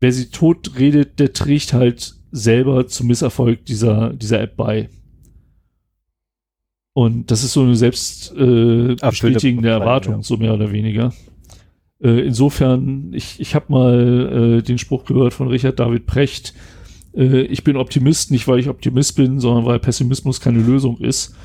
Wer 0.01 0.11
sie 0.11 0.29
tot 0.29 0.73
redet, 0.77 1.19
der 1.19 1.33
trägt 1.33 1.73
halt 1.73 2.18
selber 2.31 2.87
zum 2.87 3.07
Misserfolg 3.07 3.65
dieser, 3.65 4.13
dieser 4.13 4.41
App 4.41 4.55
bei. 4.55 4.89
Und 6.93 7.31
das 7.31 7.43
ist 7.43 7.53
so 7.53 7.61
eine 7.61 7.75
selbst 7.75 8.35
äh, 8.35 8.95
bestätigende 8.95 9.69
Erwartung, 9.69 10.15
ja. 10.15 10.23
so 10.23 10.37
mehr 10.37 10.53
oder 10.53 10.71
weniger. 10.71 11.13
Äh, 12.01 12.25
insofern, 12.25 13.13
ich, 13.13 13.39
ich 13.39 13.55
habe 13.55 13.71
mal 13.71 14.57
äh, 14.59 14.61
den 14.61 14.77
Spruch 14.77 15.05
gehört 15.05 15.33
von 15.33 15.47
Richard 15.47 15.79
David 15.79 16.05
Precht, 16.05 16.53
äh, 17.13 17.41
ich 17.41 17.63
bin 17.63 17.77
Optimist, 17.77 18.31
nicht 18.31 18.47
weil 18.47 18.59
ich 18.59 18.69
Optimist 18.69 19.15
bin, 19.15 19.39
sondern 19.39 19.65
weil 19.65 19.79
Pessimismus 19.79 20.41
keine 20.41 20.59
Lösung 20.59 20.97
ist. 20.99 21.35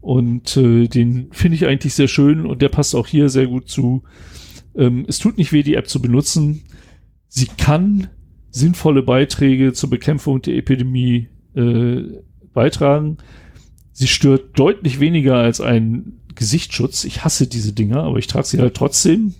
Und 0.00 0.56
äh, 0.56 0.88
den 0.88 1.28
finde 1.32 1.56
ich 1.56 1.66
eigentlich 1.66 1.94
sehr 1.94 2.08
schön 2.08 2.46
und 2.46 2.62
der 2.62 2.68
passt 2.70 2.94
auch 2.94 3.06
hier 3.06 3.28
sehr 3.28 3.46
gut 3.46 3.68
zu. 3.68 4.02
Ähm, 4.74 5.04
es 5.08 5.18
tut 5.18 5.36
nicht 5.38 5.52
weh, 5.52 5.62
die 5.62 5.74
App 5.74 5.88
zu 5.88 6.00
benutzen. 6.00 6.62
Sie 7.28 7.46
kann 7.46 8.08
sinnvolle 8.50 9.02
Beiträge 9.02 9.72
zur 9.72 9.90
Bekämpfung 9.90 10.42
der 10.42 10.56
Epidemie 10.56 11.28
äh, 11.54 12.02
beitragen. 12.52 13.18
Sie 13.92 14.08
stört 14.08 14.58
deutlich 14.58 15.00
weniger 15.00 15.36
als 15.36 15.60
ein 15.60 16.20
Gesichtsschutz. 16.34 17.04
Ich 17.04 17.24
hasse 17.24 17.46
diese 17.46 17.72
Dinger, 17.72 18.02
aber 18.02 18.18
ich 18.18 18.26
trage 18.26 18.46
sie 18.46 18.58
halt 18.58 18.74
trotzdem. 18.74 19.34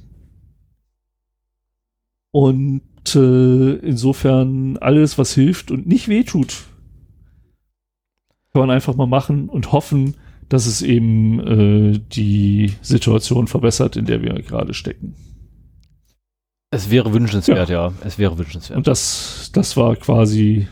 Und 2.30 2.82
äh, 3.14 3.74
insofern 3.76 4.76
alles, 4.76 5.18
was 5.18 5.34
hilft 5.34 5.70
und 5.70 5.86
nicht 5.86 6.08
wehtut, 6.08 6.64
kann 8.52 8.60
man 8.60 8.70
einfach 8.70 8.94
mal 8.96 9.06
machen 9.06 9.48
und 9.48 9.72
hoffen, 9.72 10.16
dass 10.48 10.66
es 10.66 10.82
eben 10.82 11.40
äh, 11.40 12.00
die 12.12 12.72
Situation 12.82 13.46
verbessert, 13.46 13.96
in 13.96 14.04
der 14.04 14.22
wir 14.22 14.34
gerade 14.42 14.74
stecken. 14.74 15.14
Es 16.72 16.90
wäre 16.90 17.12
wünschenswert, 17.12 17.68
ja. 17.68 17.92
Es 18.04 18.18
wäre 18.18 18.38
wünschenswert. 18.38 18.76
Und 18.76 18.86
das, 18.86 19.50
das 19.52 19.76
war 19.76 19.96
quasi 19.96 20.68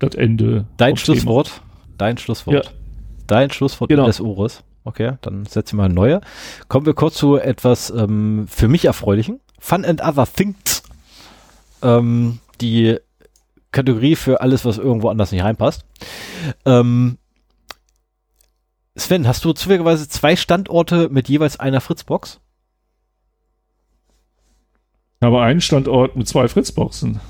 das 0.00 0.14
Ende. 0.16 0.66
Dein 0.76 0.94
aufs 0.94 1.04
Thema. 1.04 1.16
Schlusswort? 1.16 1.62
Dein 1.96 2.18
Schlusswort. 2.18 2.64
Ja. 2.66 2.72
Dein 3.28 3.50
Schlusswort 3.50 3.88
genau. 3.90 4.06
des 4.06 4.20
Ohres. 4.20 4.64
Okay, 4.82 5.12
dann 5.22 5.46
setze 5.46 5.70
ich 5.70 5.74
mal 5.74 5.88
neue. 5.88 6.20
Kommen 6.68 6.84
wir 6.84 6.94
kurz 6.94 7.14
zu 7.14 7.36
etwas 7.36 7.90
ähm, 7.90 8.46
für 8.48 8.68
mich 8.68 8.84
erfreulichen. 8.84 9.40
Fun 9.60 9.84
and 9.84 10.02
Other 10.02 10.26
Things. 10.26 10.82
Ähm, 11.80 12.40
die 12.60 12.98
Kategorie 13.70 14.16
für 14.16 14.40
alles, 14.40 14.64
was 14.64 14.78
irgendwo 14.78 15.08
anders 15.08 15.30
nicht 15.30 15.42
reinpasst. 15.42 15.84
Ähm, 16.66 17.18
Sven, 18.96 19.26
hast 19.26 19.44
du 19.44 19.52
zufälligerweise 19.52 20.08
zwei 20.08 20.36
Standorte 20.36 21.08
mit 21.08 21.28
jeweils 21.28 21.58
einer 21.58 21.80
Fritzbox? 21.80 22.40
Habe 25.22 25.42
einen 25.42 25.60
Standort 25.60 26.16
mit 26.16 26.28
zwei 26.28 26.48
Fritzboxen. 26.48 27.20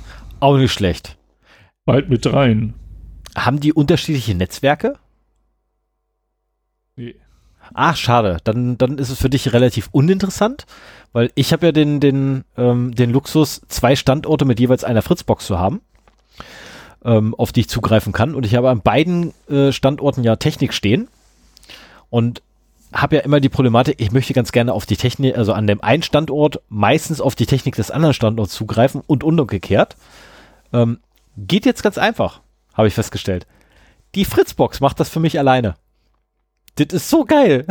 Auch 0.41 0.57
nicht 0.57 0.73
schlecht. 0.73 1.17
Bald 1.85 2.09
mit 2.09 2.25
dreien. 2.25 2.75
Haben 3.37 3.61
die 3.61 3.73
unterschiedliche 3.73 4.35
Netzwerke? 4.35 4.95
Nee. 6.97 7.15
Ach, 7.73 7.97
schade. 7.97 8.39
Dann, 8.45 8.77
dann 8.79 8.99
ist 8.99 9.11
es 9.11 9.19
für 9.19 9.31
dich 9.31 9.53
relativ 9.53 9.89
uninteressant, 9.93 10.67
weil 11.13 11.31
ich 11.35 11.53
habe 11.53 11.67
ja 11.67 11.73
den, 11.73 12.01
den, 12.01 12.45
ähm, 12.57 12.95
den 12.95 13.11
Luxus, 13.11 13.63
zwei 13.69 13.97
Standorte 13.97 14.45
mit 14.45 14.61
jeweils 14.61 14.85
einer 14.85 15.03
Fritzbox 15.03 15.47
zu 15.47 15.59
haben, 15.59 15.81
ähm, 17.05 17.35
auf 17.35 17.53
die 17.53 17.61
ich 17.61 17.69
zugreifen 17.69 18.13
kann. 18.13 18.35
Und 18.35 18.45
ich 18.45 18.55
habe 18.55 18.71
an 18.71 18.83
beiden 18.83 19.33
äh, 19.49 19.73
Standorten 19.73 20.25
ja 20.25 20.37
Technik 20.37 20.75
stehen 20.75 21.09
und 22.11 22.43
habe 22.95 23.17
ja 23.17 23.23
immer 23.23 23.41
die 23.41 23.49
Problematik, 23.49 23.97
ich 23.99 24.13
möchte 24.13 24.33
ganz 24.33 24.53
gerne 24.53 24.73
auf 24.73 24.87
die 24.87 24.97
Technik, 24.97 25.37
also 25.37 25.53
an 25.53 25.67
dem 25.67 25.83
einen 25.83 26.03
Standort 26.03 26.61
meistens 26.69 27.21
auf 27.21 27.35
die 27.35 27.47
Technik 27.47 27.75
des 27.75 27.91
anderen 27.91 28.15
Standorts 28.15 28.55
zugreifen 28.55 29.03
und 29.07 29.25
umgekehrt. 29.25 29.97
Ähm, 30.73 31.01
geht 31.37 31.67
jetzt 31.67 31.83
ganz 31.83 31.99
einfach, 31.99 32.41
habe 32.73 32.89
ich 32.89 32.95
festgestellt. 32.95 33.47
Die 34.15 34.25
Fritzbox 34.25 34.81
macht 34.81 35.01
das 35.01 35.09
für 35.09 35.21
mich 35.21 35.39
alleine. 35.39 35.75
Das 36.77 36.93
ist 36.93 37.11
so 37.11 37.25
geil. 37.25 37.67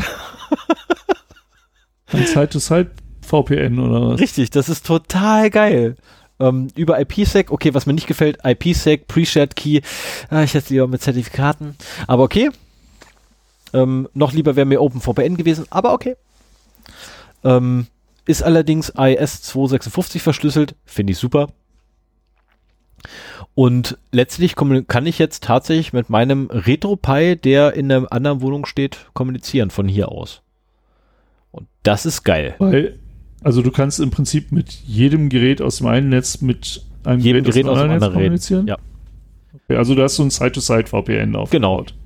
Ein 2.11 2.25
Side-to-Side-VPN 2.25 3.79
oder 3.79 4.09
was? 4.09 4.19
Richtig, 4.19 4.49
das 4.51 4.69
ist 4.69 4.85
total 4.85 5.49
geil. 5.49 5.95
Ähm, 6.39 6.67
über 6.75 6.99
IPsec, 6.99 7.51
okay, 7.51 7.73
was 7.73 7.85
mir 7.85 7.93
nicht 7.93 8.07
gefällt, 8.07 8.39
IPsec, 8.43 9.07
Pre-Shared 9.07 9.55
Key, 9.55 9.81
ah, 10.29 10.43
ich 10.43 10.53
hätte 10.53 10.73
lieber 10.73 10.87
mit 10.87 11.01
Zertifikaten, 11.01 11.75
aber 12.07 12.23
okay. 12.23 12.49
Ähm, 13.73 14.07
noch 14.13 14.33
lieber 14.33 14.55
wäre 14.55 14.65
mir 14.65 14.81
OpenVPN 14.81 15.37
gewesen, 15.37 15.65
aber 15.69 15.93
okay. 15.93 16.15
Ähm, 17.43 17.87
ist 18.25 18.43
allerdings 18.43 18.89
IS 18.89 19.41
256 19.41 20.21
verschlüsselt, 20.21 20.75
finde 20.85 21.11
ich 21.11 21.17
super. 21.17 21.49
Und 23.55 23.97
letztlich 24.11 24.55
kann 24.55 25.05
ich 25.05 25.19
jetzt 25.19 25.43
tatsächlich 25.43 25.93
mit 25.93 26.09
meinem 26.09 26.49
RetroPie, 26.49 27.35
der 27.35 27.73
in 27.73 27.91
einer 27.91 28.11
anderen 28.11 28.41
Wohnung 28.41 28.65
steht, 28.65 29.07
kommunizieren 29.13 29.69
von 29.69 29.87
hier 29.87 30.09
aus. 30.09 30.41
Und 31.51 31.67
das 31.83 32.05
ist 32.05 32.23
geil. 32.23 32.55
Weil, 32.57 32.97
also 33.43 33.61
du 33.61 33.71
kannst 33.71 33.99
im 33.99 34.09
Prinzip 34.09 34.51
mit 34.51 34.71
jedem 34.71 35.29
Gerät 35.29 35.61
aus 35.61 35.77
dem 35.77 35.87
einen 35.87 36.09
Netz 36.09 36.41
mit 36.41 36.83
einem 37.03 37.19
jedem 37.19 37.43
Gerät, 37.43 37.63
Gerät 37.63 37.67
aus 37.67 37.77
dem 37.77 37.91
anderen 37.91 37.99
Netz 37.99 38.13
kommunizieren? 38.13 38.67
Ja. 38.67 38.77
Okay, 39.53 39.77
also 39.77 39.93
du 39.93 40.01
hast 40.01 40.15
so 40.15 40.23
ein 40.23 40.31
Side-to-Side-VPN 40.31 41.35
aufgebaut. 41.35 41.49
Genau. 41.51 42.02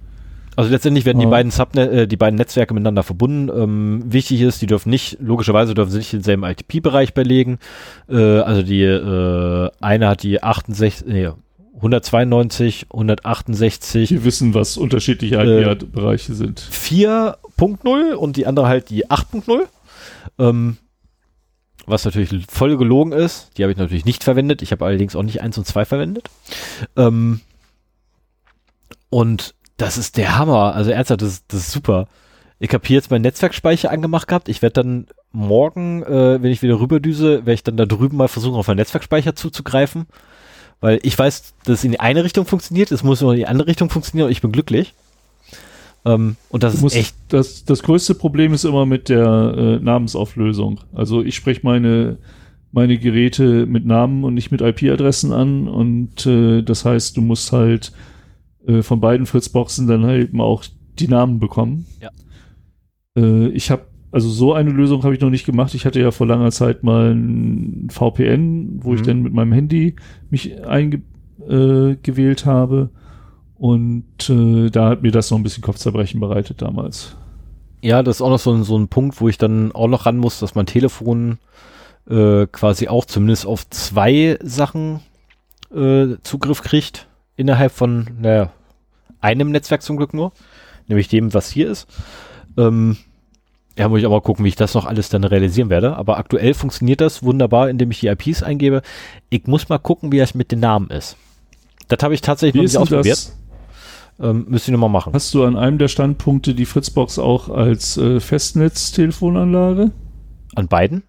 Also 0.58 0.72
letztendlich 0.72 1.06
werden 1.06 1.20
die 1.20 1.28
beiden 1.28 1.52
Subnet, 1.52 1.92
äh, 1.92 2.08
die 2.08 2.18
beiden 2.18 2.36
Netzwerke 2.36 2.74
miteinander 2.74 3.04
verbunden. 3.04 3.48
Ähm, 3.56 4.02
wichtig 4.08 4.42
ist, 4.42 4.60
die 4.60 4.66
dürfen 4.66 4.90
nicht, 4.90 5.20
logischerweise 5.22 5.76
dürfen 5.76 5.92
sie 5.92 6.00
nicht 6.00 6.14
denselben 6.14 6.44
ITP-Bereich 6.44 7.14
belegen. 7.14 7.60
Äh, 8.10 8.40
also 8.40 8.64
die 8.64 8.82
äh, 8.82 9.70
eine 9.80 10.08
hat 10.08 10.24
die 10.24 10.42
68, 10.42 11.08
nee, 11.08 11.30
192, 11.76 12.88
168. 12.92 14.10
Wir 14.10 14.24
wissen, 14.24 14.56
was 14.56 14.78
unterschiedliche 14.78 15.36
IP-Bereiche 15.36 16.32
äh, 16.32 16.36
sind. 16.36 16.60
4.0 16.60 18.14
und 18.14 18.36
die 18.36 18.48
andere 18.48 18.68
halt 18.68 18.90
die 18.90 19.06
8.0. 19.06 19.60
Ähm, 20.40 20.78
was 21.86 22.04
natürlich 22.04 22.32
voll 22.50 22.78
gelogen 22.78 23.12
ist. 23.12 23.52
Die 23.58 23.64
habe 23.64 23.72
ich 23.72 23.78
natürlich 23.78 24.06
nicht 24.06 24.24
verwendet. 24.24 24.64
Ich 24.64 24.72
habe 24.72 24.84
allerdings 24.84 25.16
auch 25.16 25.22
nicht 25.22 25.40
1 25.40 25.56
und 25.60 25.68
2 25.68 25.86
verwendet. 25.86 26.32
Ähm, 26.96 27.42
und 29.10 29.54
das 29.78 29.98
ist 29.98 30.18
der 30.18 30.38
Hammer. 30.38 30.76
Also 30.76 30.92
ernsthaft, 30.92 31.22
das, 31.22 31.46
das 31.48 31.62
ist 31.62 31.72
super. 31.72 32.08
Ich 32.60 32.74
habe 32.74 32.86
hier 32.86 32.96
jetzt 32.96 33.12
meinen 33.12 33.22
Netzwerkspeicher 33.22 33.92
angemacht 33.92 34.28
gehabt. 34.28 34.50
Ich 34.50 34.62
werde 34.62 34.74
dann 34.74 35.08
morgen, 35.32 36.02
äh, 36.04 36.42
wenn 36.42 36.52
ich 36.52 36.64
wieder 36.64 36.80
rüberdüse, 36.80 37.46
werde 37.46 37.54
ich 37.54 37.64
dann 37.64 37.78
da 37.78 37.86
drüben 37.86 38.18
mal 38.18 38.28
versuchen, 38.28 38.56
auf 38.56 38.68
meinen 38.68 38.78
Netzwerkspeicher 38.78 39.36
zuzugreifen. 39.36 40.08
Weil 40.80 41.00
ich 41.04 41.18
weiß, 41.18 41.54
dass 41.66 41.80
es 41.80 41.84
in 41.84 41.92
die 41.92 42.00
eine 42.00 42.24
Richtung 42.24 42.46
funktioniert, 42.46 42.92
es 42.92 43.04
muss 43.04 43.22
nur 43.22 43.34
in 43.34 43.38
die 43.38 43.48
andere 43.48 43.68
Richtung 43.68 43.90
funktionieren 43.90 44.28
und 44.28 44.32
ich 44.32 44.42
bin 44.42 44.52
glücklich. 44.52 44.94
Ähm, 46.06 46.36
und 46.50 46.64
das 46.64 46.82
ist 46.82 46.96
echt. 46.96 47.16
Das, 47.30 47.66
das 47.66 47.84
größte 47.84 48.16
Problem 48.16 48.54
ist 48.54 48.64
immer 48.64 48.86
mit 48.86 49.10
der 49.10 49.54
äh, 49.58 49.84
Namensauflösung. 49.84 50.80
Also 50.94 51.24
ich 51.24 51.36
spreche 51.36 51.62
meine, 51.64 52.18
meine 52.72 52.98
Geräte 52.98 53.66
mit 53.66 53.86
Namen 53.86 54.24
und 54.24 54.34
nicht 54.34 54.52
mit 54.52 54.62
IP-Adressen 54.62 55.34
an 55.34 55.68
und 55.68 56.26
äh, 56.26 56.62
das 56.62 56.86
heißt, 56.86 57.18
du 57.18 57.22
musst 57.22 57.52
halt 57.52 57.92
äh, 58.68 58.84
von 58.84 59.00
beiden 59.00 59.26
Fritzboxen 59.26 59.88
dann 59.88 60.06
halt 60.06 60.30
eben 60.30 60.42
auch 60.42 60.64
die 61.00 61.08
Namen 61.08 61.40
bekommen. 61.40 61.86
Ja. 62.02 62.10
Äh, 63.16 63.48
ich 63.50 63.72
habe 63.72 63.84
also 64.12 64.30
so 64.30 64.54
eine 64.54 64.72
Lösung 64.72 65.04
habe 65.04 65.14
ich 65.14 65.22
noch 65.22 65.30
nicht 65.30 65.46
gemacht. 65.46 65.74
Ich 65.74 65.86
hatte 65.86 66.00
ja 66.00 66.12
vor 66.12 66.28
langer 66.28 66.52
Zeit 66.52 66.84
mal 66.84 67.14
ein 67.14 67.90
VPN, 67.90 68.80
wo 68.84 68.90
mhm. 68.90 68.96
ich 68.96 69.02
dann 69.02 69.22
mit 69.22 69.34
meinem 69.34 69.52
Handy 69.52 69.96
mich 70.30 70.66
eingewählt 70.66 72.42
äh, 72.44 72.46
habe. 72.46 72.90
Und 73.56 74.30
äh, 74.30 74.70
da 74.70 74.90
hat 74.90 75.02
mir 75.02 75.12
das 75.12 75.30
noch 75.32 75.38
ein 75.38 75.44
bisschen 75.44 75.64
Kopfzerbrechen 75.64 76.20
bereitet 76.20 76.62
damals. 76.62 77.16
Ja, 77.82 78.02
das 78.02 78.18
ist 78.18 78.22
auch 78.22 78.30
noch 78.30 78.40
so 78.40 78.54
ein, 78.54 78.64
so 78.64 78.78
ein 78.78 78.88
Punkt, 78.88 79.20
wo 79.20 79.30
ich 79.30 79.38
dann 79.38 79.72
auch 79.72 79.88
noch 79.88 80.06
ran 80.06 80.18
muss, 80.18 80.40
dass 80.40 80.56
mein 80.56 80.66
Telefon 80.66 81.38
äh, 82.10 82.48
quasi 82.48 82.88
auch 82.88 83.06
zumindest 83.06 83.46
auf 83.46 83.70
zwei 83.70 84.38
Sachen 84.42 85.02
äh, 85.74 86.16
Zugriff 86.24 86.62
kriegt. 86.62 87.08
Innerhalb 87.36 87.72
von, 87.72 88.08
naja, 88.20 88.52
einem 89.28 89.52
Netzwerk 89.52 89.82
zum 89.82 89.98
Glück 89.98 90.14
nur. 90.14 90.32
Nämlich 90.88 91.10
dem, 91.10 91.34
was 91.34 91.52
hier 91.52 91.70
ist. 91.70 91.88
Ähm, 92.58 92.98
ja, 93.78 93.90
muss 93.90 94.00
ich 94.00 94.06
aber 94.06 94.22
gucken, 94.22 94.46
wie 94.46 94.50
ich 94.50 94.56
das 94.56 94.74
noch 94.74 94.86
alles 94.86 95.10
dann 95.10 95.24
realisieren 95.24 95.70
werde. 95.70 95.98
Aber 95.98 96.18
aktuell 96.18 96.54
funktioniert 96.54 97.02
das 97.02 97.22
wunderbar, 97.24 97.70
indem 97.70 97.92
ich 97.92 98.00
die 98.00 98.08
IPs 98.08 98.42
eingebe. 98.42 98.82
Ich 99.30 99.46
muss 99.46 99.70
mal 99.70 99.78
gucken, 99.78 100.12
wie 100.12 100.18
das 100.18 100.34
mit 100.34 100.52
den 100.52 100.62
Namen 100.62 100.90
ist. 100.90 101.18
Das 101.88 102.00
habe 102.02 102.14
ich 102.14 102.22
tatsächlich 102.22 102.72
wie 102.72 102.74
noch 102.74 102.82
nicht 102.82 102.94
ausprobiert. 102.94 103.34
Ähm, 104.20 104.46
müsste 104.50 104.72
ich 104.72 104.74
nochmal 104.74 104.90
machen. 104.90 105.14
Hast 105.14 105.34
du 105.34 105.44
an 105.44 105.56
einem 105.56 105.78
der 105.78 105.90
Standpunkte 105.90 106.56
die 106.56 106.66
Fritzbox 106.66 107.20
auch 107.20 107.50
als 107.50 107.98
äh, 107.98 108.20
Festnetz-Telefonanlage? 108.20 109.92
An 110.56 110.68
beiden? 110.68 111.04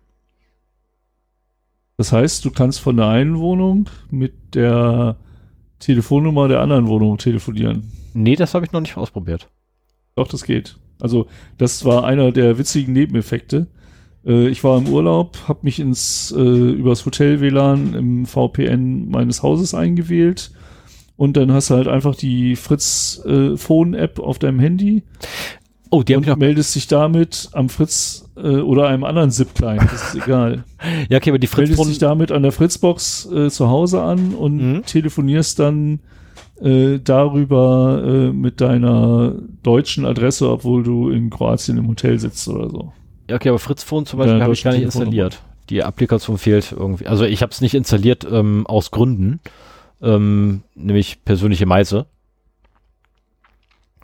Das 1.97 2.13
heißt, 2.13 2.45
du 2.45 2.51
kannst 2.51 2.81
von 2.81 2.97
der 2.97 3.07
einen 3.07 3.39
Wohnung 3.39 3.89
mit 4.11 4.55
der 4.55 5.17
Telefonnummer 5.79 6.49
der 6.49 6.61
anderen 6.61 6.87
Wohnung 6.87 7.17
telefonieren. 7.17 7.91
Nee, 8.15 8.37
das 8.37 8.55
habe 8.55 8.65
ich 8.67 8.73
noch 8.73 8.81
nicht 8.81 8.97
ausprobiert. 8.97 9.49
Doch, 10.15 10.29
das 10.29 10.45
geht. 10.45 10.77
Also 11.01 11.27
das 11.59 11.85
war 11.85 12.05
einer 12.05 12.33
der 12.33 12.59
witzigen 12.59 12.93
Nebeneffekte. 12.93 13.69
Äh, 14.27 14.49
ich 14.49 14.65
war 14.65 14.79
im 14.79 14.89
Urlaub, 14.89 15.39
habe 15.47 15.61
mich 15.63 15.81
ins 15.81 16.35
äh, 16.37 16.41
übers 16.41 17.07
Hotel 17.07 17.41
WLAN 17.41 17.95
im 17.95 18.27
VPN 18.27 19.09
meines 19.09 19.43
Hauses 19.43 19.75
eingewählt 19.75 20.51
und 21.17 21.37
dann 21.37 21.53
hast 21.53 21.71
du 21.71 21.75
halt 21.75 21.89
einfach 21.89 22.15
die 22.15 22.57
Fritz 22.57 23.21
äh, 23.27 23.57
Phone 23.57 23.95
App 23.95 24.19
auf 24.19 24.39
deinem 24.39 24.61
Handy. 24.61 25.03
Oh, 25.91 26.03
die 26.03 26.15
und 26.17 26.27
noch 26.27 26.37
meldest 26.37 26.75
dich 26.75 26.87
damit 26.87 27.49
am 27.53 27.69
Fritz 27.69 28.29
äh, 28.37 28.59
oder 28.61 28.89
einem 28.89 29.05
anderen 29.05 29.31
ZIP-Client, 29.31 29.91
das 29.91 30.15
ist 30.15 30.23
egal. 30.23 30.65
ja, 31.09 31.17
okay, 31.17 31.31
aber 31.31 31.39
die 31.39 31.47
Fritz 31.47 31.71
meldest 31.71 31.91
dich 31.91 31.99
damit 31.99 32.31
an 32.31 32.43
der 32.43 32.53
Fritzbox 32.53 33.31
äh, 33.33 33.49
zu 33.49 33.69
Hause 33.69 34.03
an 34.03 34.35
und 34.35 34.57
mhm. 34.57 34.83
telefonierst 34.85 35.59
dann 35.59 36.01
äh, 36.63 36.99
darüber 36.99 38.03
äh, 38.05 38.33
mit 38.33 38.61
deiner 38.61 39.35
deutschen 39.63 40.05
Adresse, 40.05 40.51
obwohl 40.51 40.83
du 40.83 41.11
in 41.11 41.31
Kroatien 41.31 41.79
im 41.79 41.89
Hotel 41.89 42.19
sitzt 42.19 42.49
oder 42.49 42.71
so. 42.71 42.93
Ja, 43.29 43.37
okay, 43.37 43.51
aber 43.51 43.59
Fritz 43.59 43.83
Phone 43.83 44.07
zum 44.07 44.19
Beispiel 44.19 44.43
habe 44.43 44.53
ich 44.53 44.65
gar 44.65 44.73
nicht 44.73 44.83
installiert. 44.83 45.43
Die 45.71 45.85
Applikation 45.85 46.39
fehlt 46.39 46.73
irgendwie. 46.73 47.07
Also 47.07 47.25
ich 47.25 47.43
habe 47.43 47.53
es 47.53 47.61
nicht 47.61 47.75
installiert 47.75 48.27
ähm, 48.31 48.67
aus 48.67 48.91
Gründen, 48.91 49.41
ähm, 50.01 50.63
nämlich 50.75 51.25
persönliche 51.25 51.67
Meise. 51.67 52.07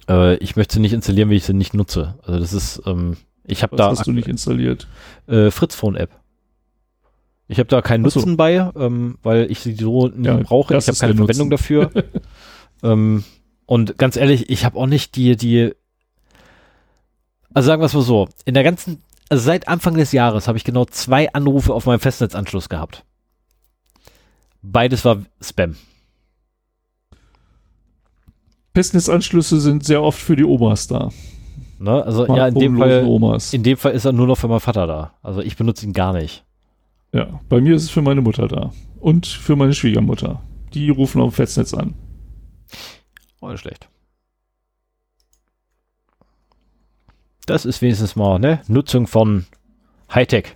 Äh, 0.08 0.36
ich 0.36 0.57
möchte 0.57 0.74
sie 0.74 0.81
nicht 0.81 0.92
installieren, 0.92 1.31
wenn 1.31 1.36
ich 1.36 1.44
sie 1.44 1.55
nicht 1.55 1.74
nutze. 1.74 2.18
Also 2.23 2.39
das 2.39 2.52
ist, 2.52 2.83
ähm, 2.86 3.16
ich 3.44 3.62
habe 3.62 3.76
da. 3.76 3.91
hast 3.91 4.07
du 4.07 4.12
nicht 4.12 4.28
installiert? 4.28 4.86
Äh, 5.26 5.50
Fritz 5.50 5.74
Phone 5.74 5.97
App. 5.97 6.10
Ich 7.47 7.58
habe 7.58 7.68
da 7.68 7.82
keinen 7.82 8.02
Nutzen 8.02 8.20
so. 8.20 8.36
bei, 8.36 8.70
ähm, 8.76 9.18
weil 9.23 9.50
ich 9.50 9.60
sie 9.60 9.74
so 9.74 10.08
nicht 10.08 10.26
ja, 10.26 10.36
brauche. 10.36 10.76
Ich 10.76 10.89
habe 10.89 10.97
keine 10.97 11.14
Verwendung 11.14 11.50
dafür. 11.50 11.90
ähm, 12.82 13.24
und 13.66 13.98
ganz 13.98 14.16
ehrlich, 14.16 14.50
ich 14.50 14.64
habe 14.64 14.78
auch 14.78 14.86
nicht 14.86 15.16
die, 15.16 15.36
die, 15.36 15.74
also 17.52 17.66
sagen 17.66 17.82
wir 17.82 17.86
es 17.86 17.94
mal 17.94 18.02
so, 18.02 18.28
in 18.44 18.55
der 18.55 18.64
ganzen, 18.64 19.02
also 19.28 19.44
seit 19.44 19.68
Anfang 19.68 19.94
des 19.94 20.12
Jahres 20.12 20.48
habe 20.48 20.58
ich 20.58 20.64
genau 20.64 20.84
zwei 20.86 21.32
Anrufe 21.32 21.74
auf 21.74 21.86
meinem 21.86 22.00
Festnetzanschluss 22.00 22.68
gehabt. 22.68 23.05
Beides 24.62 25.05
war 25.05 25.23
Spam. 25.40 25.76
Festnetzanschlüsse 28.74 29.60
sind 29.60 29.84
sehr 29.84 30.02
oft 30.02 30.18
für 30.18 30.34
die 30.34 30.44
Omas 30.44 30.89
da. 30.89 31.10
Ne? 31.78 32.02
Also 32.02 32.26
ja, 32.26 32.48
in 32.48 32.55
dem 32.55 32.78
Fall, 32.78 33.05
Omas. 33.05 33.52
in 33.52 33.62
dem 33.62 33.76
Fall 33.76 33.92
ist 33.92 34.05
er 34.05 34.12
nur 34.12 34.26
noch 34.26 34.36
für 34.36 34.48
meinen 34.48 34.60
Vater 34.60 34.86
da. 34.86 35.14
Also 35.23 35.40
ich 35.42 35.56
benutze 35.56 35.84
ihn 35.84 35.92
gar 35.92 36.12
nicht. 36.12 36.44
Ja, 37.15 37.41
bei 37.49 37.60
mir 37.60 37.76
ist 37.76 37.84
es 37.84 37.91
für 37.91 38.02
meine 38.02 38.20
Mutter 38.20 38.49
da. 38.49 38.73
Und 38.99 39.26
für 39.26 39.55
meine 39.55 39.73
Schwiegermutter. 39.73 40.43
Die 40.75 40.91
rufen 40.91 41.20
auf 41.20 41.33
dem 41.33 41.36
Festnetz 41.36 41.73
an. 41.73 41.94
Oh, 43.41 43.49
nicht 43.49 43.60
schlecht. 43.60 43.89
Das 47.47 47.67
ist 47.67 47.81
wenigstens 47.83 48.17
mal, 48.17 48.41
ne? 48.41 48.62
Nutzung 48.67 49.07
von 49.07 49.44
Hightech. 50.12 50.55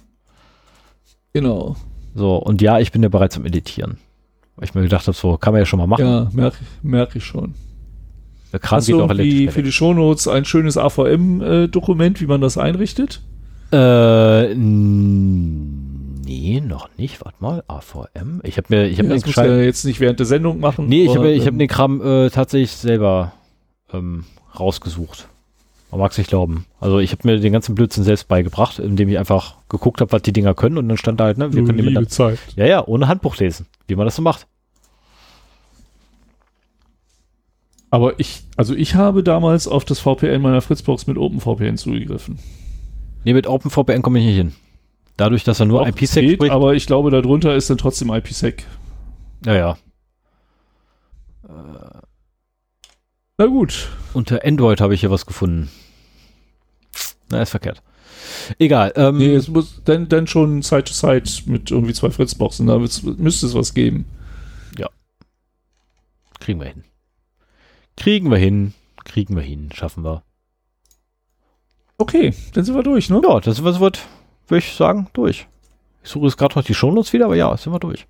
Genau. 1.32 1.76
So, 2.16 2.34
und 2.36 2.60
ja, 2.60 2.80
ich 2.80 2.90
bin 2.90 3.04
ja 3.04 3.08
bereits 3.08 3.36
am 3.36 3.46
Editieren. 3.46 3.98
Weil 4.56 4.64
ich 4.64 4.74
mir 4.74 4.82
gedacht 4.82 5.06
habe, 5.06 5.16
so 5.16 5.36
kann 5.36 5.52
man 5.52 5.60
ja 5.60 5.66
schon 5.66 5.78
mal 5.78 5.86
machen. 5.86 6.04
Ja, 6.04 6.28
merke 6.32 6.58
merk 6.82 7.14
ich 7.14 7.24
schon. 7.24 7.54
Der 8.52 8.58
Kram 8.58 8.78
Hast 8.78 8.88
du 8.88 8.98
irgendwie 8.98 9.46
für 9.46 9.62
die 9.62 9.70
Shownotes 9.70 10.26
ein 10.26 10.44
schönes 10.44 10.76
AVM-Dokument, 10.76 12.20
wie 12.20 12.26
man 12.26 12.40
das 12.40 12.58
einrichtet? 12.58 13.22
Äh, 13.70 14.54
nee, 16.28 16.60
noch 16.60 16.88
nicht. 16.96 17.24
Warte 17.24 17.38
mal, 17.40 17.64
AVM. 17.66 18.40
Ich 18.44 18.56
habe 18.58 18.66
mir, 18.68 18.86
ich 18.86 18.98
habe 18.98 19.08
ja, 19.08 19.14
mir 19.14 19.20
das 19.20 19.34
ja 19.34 19.56
jetzt 19.56 19.84
nicht 19.84 19.98
während 20.00 20.18
der 20.18 20.26
Sendung 20.26 20.60
machen. 20.60 20.86
Nee, 20.86 21.04
ich 21.04 21.16
habe, 21.16 21.30
ich 21.32 21.40
habe 21.40 21.50
ähm, 21.50 21.58
den 21.58 21.68
Kram 21.68 22.00
äh, 22.00 22.30
tatsächlich 22.30 22.72
selber 22.72 23.32
ähm, 23.92 24.24
rausgesucht. 24.58 25.28
Man 25.90 26.00
mag 26.00 26.12
es 26.12 26.18
nicht 26.18 26.28
glauben. 26.28 26.66
Also 26.80 26.98
ich 26.98 27.12
habe 27.12 27.26
mir 27.26 27.40
den 27.40 27.52
ganzen 27.52 27.74
Blödsinn 27.74 28.04
selbst 28.04 28.28
beigebracht, 28.28 28.78
indem 28.78 29.08
ich 29.08 29.18
einfach 29.18 29.56
geguckt 29.70 30.02
habe, 30.02 30.12
was 30.12 30.20
die 30.20 30.34
Dinger 30.34 30.54
können 30.54 30.76
und 30.76 30.86
dann 30.88 30.98
stand 30.98 31.18
da 31.18 31.24
halt, 31.24 31.38
ne, 31.38 31.52
wir 31.54 31.64
können 31.64 31.78
die 31.78 31.84
mit 31.84 32.12
Zeit. 32.12 32.38
Ja, 32.56 32.66
ja, 32.66 32.86
ohne 32.86 33.08
Handbuch 33.08 33.38
lesen, 33.38 33.66
wie 33.86 33.96
man 33.96 34.04
das 34.04 34.16
so 34.16 34.22
macht. 34.22 34.46
Aber 37.90 38.20
ich, 38.20 38.42
also 38.58 38.74
ich 38.74 38.96
habe 38.96 39.22
damals 39.22 39.66
auf 39.66 39.86
das 39.86 39.98
VPN 39.98 40.42
meiner 40.42 40.60
Fritzbox 40.60 41.06
mit 41.06 41.16
OpenVPN 41.16 41.78
zugegriffen. 41.78 42.38
Nee, 43.24 43.32
mit 43.32 43.46
OpenVPN 43.46 44.02
komme 44.02 44.18
ich 44.18 44.26
nicht 44.26 44.36
hin. 44.36 44.52
Dadurch, 45.18 45.42
dass 45.42 45.58
er 45.58 45.66
nur 45.66 45.86
IPsec 45.86 46.34
spricht. 46.34 46.52
Aber 46.52 46.74
ich 46.74 46.86
glaube, 46.86 47.10
darunter 47.10 47.54
ist 47.56 47.68
dann 47.68 47.76
trotzdem 47.76 48.10
IPsec. 48.10 48.64
Ja, 49.44 49.54
ja. 49.54 49.78
Na 53.36 53.46
gut. 53.46 53.88
Unter 54.14 54.44
Android 54.44 54.80
habe 54.80 54.94
ich 54.94 55.00
hier 55.00 55.10
was 55.10 55.26
gefunden. 55.26 55.70
Na, 57.30 57.42
ist 57.42 57.50
verkehrt. 57.50 57.82
Egal. 58.60 58.92
Ähm, 58.94 59.18
nee, 59.18 59.34
es 59.34 59.48
muss 59.48 59.82
dann, 59.84 60.08
dann 60.08 60.28
schon 60.28 60.62
Side-to-Side 60.62 61.24
-Side 61.24 61.50
mit 61.50 61.70
irgendwie 61.70 61.94
zwei 61.94 62.10
Fritzboxen. 62.10 62.68
Da 62.68 62.78
müsste 62.78 63.46
es 63.46 63.54
was 63.54 63.74
geben. 63.74 64.06
Ja. 64.78 64.88
Kriegen 66.38 66.60
wir 66.60 66.68
hin. 66.68 66.84
Kriegen 67.96 68.30
wir 68.30 68.38
hin. 68.38 68.72
Kriegen 69.04 69.34
wir 69.34 69.42
hin. 69.42 69.70
Schaffen 69.74 70.04
wir. 70.04 70.22
Okay, 71.98 72.32
dann 72.52 72.64
sind 72.64 72.76
wir 72.76 72.84
durch, 72.84 73.10
ne? 73.10 73.20
Ja, 73.24 73.40
das 73.40 73.56
sind 73.56 73.64
wir 73.64 73.72
soweit, 73.72 73.98
würde 74.50 74.64
ich 74.64 74.72
sagen, 74.74 75.08
durch. 75.12 75.46
Ich 76.02 76.10
suche 76.10 76.26
jetzt 76.26 76.36
gerade 76.36 76.54
noch 76.56 76.64
die 76.64 76.74
Shownotes 76.74 77.12
wieder, 77.12 77.26
aber 77.26 77.36
ja, 77.36 77.56
sind 77.56 77.72
wir 77.72 77.78
durch. 77.78 78.06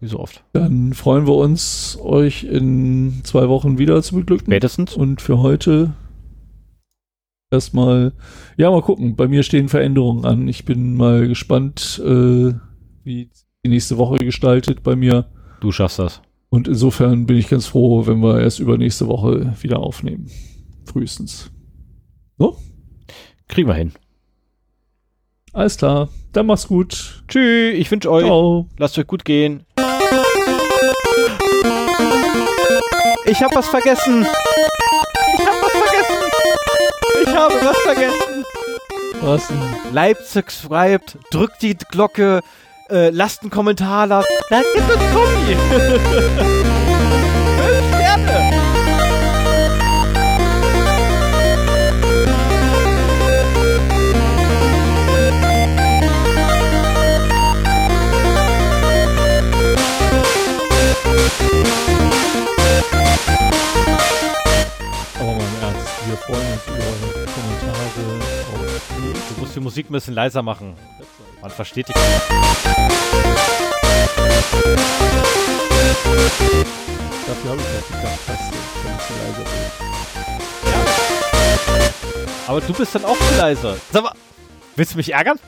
Wie 0.00 0.08
so 0.08 0.18
oft. 0.18 0.42
Dann 0.52 0.94
freuen 0.94 1.26
wir 1.26 1.34
uns, 1.34 1.96
euch 2.02 2.44
in 2.44 3.20
zwei 3.24 3.48
Wochen 3.48 3.78
wieder 3.78 4.02
zu 4.02 4.16
beglücken. 4.16 4.46
Spätestens. 4.46 4.96
Und 4.96 5.22
für 5.22 5.38
heute 5.38 5.92
erstmal, 7.52 8.12
ja, 8.56 8.70
mal 8.70 8.82
gucken. 8.82 9.14
Bei 9.14 9.28
mir 9.28 9.44
stehen 9.44 9.68
Veränderungen 9.68 10.24
an. 10.24 10.48
Ich 10.48 10.64
bin 10.64 10.96
mal 10.96 11.28
gespannt, 11.28 12.02
äh, 12.04 12.52
wie 13.04 13.30
die 13.64 13.70
nächste 13.70 13.96
Woche 13.96 14.16
gestaltet 14.16 14.82
bei 14.82 14.96
mir. 14.96 15.26
Du 15.60 15.70
schaffst 15.70 16.00
das. 16.00 16.20
Und 16.48 16.66
insofern 16.66 17.26
bin 17.26 17.36
ich 17.36 17.48
ganz 17.48 17.66
froh, 17.66 18.06
wenn 18.06 18.20
wir 18.20 18.40
erst 18.40 18.58
übernächste 18.58 19.06
Woche 19.06 19.54
wieder 19.62 19.78
aufnehmen. 19.78 20.26
Frühestens. 20.84 21.50
So? 22.38 22.56
Kriegen 23.46 23.68
wir 23.68 23.74
hin. 23.74 23.92
Alles 25.52 25.76
klar. 25.76 26.08
Dann 26.32 26.46
mach's 26.46 26.66
gut. 26.66 27.22
Tschüss. 27.28 27.74
Ich 27.78 27.90
wünsche 27.90 28.10
euch. 28.10 28.24
Ciao. 28.24 28.66
Lasst 28.78 28.98
euch 28.98 29.06
gut 29.06 29.24
gehen. 29.24 29.66
Ich 33.26 33.42
hab 33.42 33.54
was 33.54 33.68
vergessen. 33.68 34.26
Ich 35.34 35.46
hab 35.46 35.62
was 35.62 35.72
vergessen. 35.72 36.16
Ich 37.22 37.34
habe 37.34 37.54
was 37.62 37.78
vergessen. 37.78 38.44
Was 39.20 39.46
denn? 39.48 39.60
Like, 39.92 40.18
subscribe, 40.18 41.04
drückt 41.30 41.62
die 41.62 41.76
Glocke, 41.76 42.40
äh, 42.90 43.10
lasst 43.10 43.42
einen 43.42 43.50
Kommentar 43.50 44.08
da. 44.08 44.24
Dann 44.50 44.64
gibt 44.74 44.90
es 44.90 44.96
Kommi. 45.14 45.56
freuen 66.26 66.52
uns 66.52 66.66
über 66.66 66.76
eure 66.76 67.26
Kommentare. 67.26 67.82
Du 69.28 69.40
musst 69.40 69.56
die 69.56 69.60
Musik 69.60 69.90
ein 69.90 69.92
bisschen 69.92 70.14
leiser 70.14 70.42
machen. 70.42 70.76
Man 71.40 71.50
versteht 71.50 71.88
dich. 71.88 71.94
Dafür 77.26 77.50
habe 77.50 77.60
ich 77.60 77.66
ja 77.66 77.80
die 77.88 77.94
Dachtaste, 78.02 78.56
wenn 78.84 78.94
ich 78.94 79.02
so 79.02 79.14
leiser 79.22 79.44
bin. 79.50 79.62
Ja. 80.70 80.78
Aber 82.46 82.60
du 82.60 82.72
bist 82.72 82.94
dann 82.94 83.04
auch 83.04 83.18
zu 83.18 83.34
leise. 83.36 83.80
Sag 83.92 84.02
mal, 84.04 84.12
willst 84.76 84.92
du 84.92 84.96
mich 84.98 85.12
ärgern? 85.12 85.38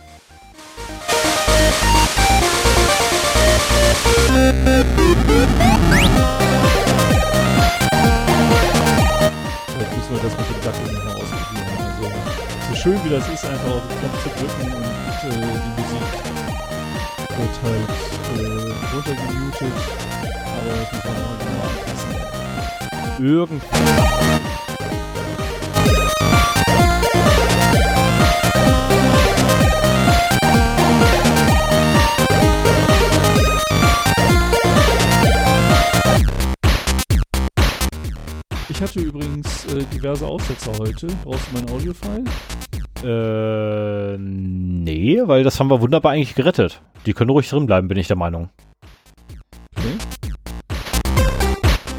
Wir 10.14 10.22
das 10.22 10.36
mit 10.38 10.46
dem 10.48 10.60
Ducking 10.62 10.94
nochmal 10.94 11.16
ausprobieren. 11.16 11.68
Also, 11.78 12.04
so 12.68 12.74
schön 12.76 13.04
wie 13.04 13.10
das 13.10 13.28
ist, 13.28 13.44
einfach 13.44 13.74
auf 13.74 13.82
den 13.88 13.98
Knopf 13.98 14.22
zu 14.22 14.28
drücken 14.38 14.72
und 14.72 14.84
äh, 14.84 15.42
die 15.42 15.72
Musik 15.80 16.08
wird 17.36 17.54
halt 17.64 17.90
äh, 18.34 18.94
runtergemutet. 18.94 19.76
Aber 20.44 20.72
das 20.78 20.88
muss 20.92 21.04
man 21.04 21.16
auch 21.16 21.38
nochmal 21.40 21.68
anpassen. 21.68 23.24
Irgendwie. 23.24 24.53
Ich 38.74 38.82
hatte 38.82 38.98
übrigens 38.98 39.66
äh, 39.66 39.84
diverse 39.94 40.26
Aussetzer 40.26 40.72
heute. 40.80 41.06
Brauchst 41.22 41.46
du 41.46 41.54
mein 41.54 41.70
Audiofile? 41.70 42.24
Äh, 43.04 44.18
nee, 44.18 45.22
weil 45.24 45.44
das 45.44 45.60
haben 45.60 45.70
wir 45.70 45.80
wunderbar 45.80 46.10
eigentlich 46.10 46.34
gerettet. 46.34 46.82
Die 47.06 47.12
können 47.12 47.30
ruhig 47.30 47.48
drin 47.48 47.66
bleiben, 47.66 47.86
bin 47.86 47.98
ich 47.98 48.08
der 48.08 48.16
Meinung. 48.16 48.50
Okay. 49.76 49.94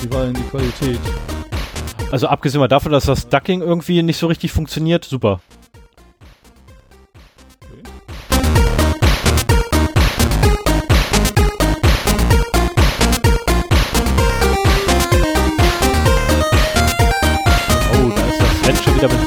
Wie 0.01 0.11
war 0.11 0.25
denn 0.25 0.33
die 0.33 0.41
Qualität? 0.41 0.99
Also 2.11 2.27
abgesehen 2.27 2.59
mal 2.59 2.67
davon, 2.67 2.91
dass 2.91 3.05
das 3.05 3.29
Ducking 3.29 3.61
irgendwie 3.61 4.03
nicht 4.03 4.17
so 4.17 4.27
richtig 4.27 4.51
funktioniert, 4.51 5.05
super. 5.05 5.39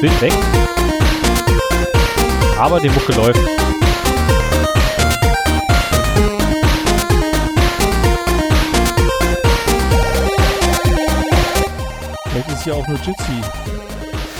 Mit 0.01 0.21
Bild 0.21 0.21
weg. 0.21 0.33
Aber 2.59 2.81
die 2.81 2.89
Mucke 2.89 3.13
läuft. 3.13 3.41
Vielleicht 12.31 12.51
ist 12.53 12.67
ja 12.67 12.75
auch 12.75 12.87
nur 12.87 12.99
Jitsi 12.99 13.43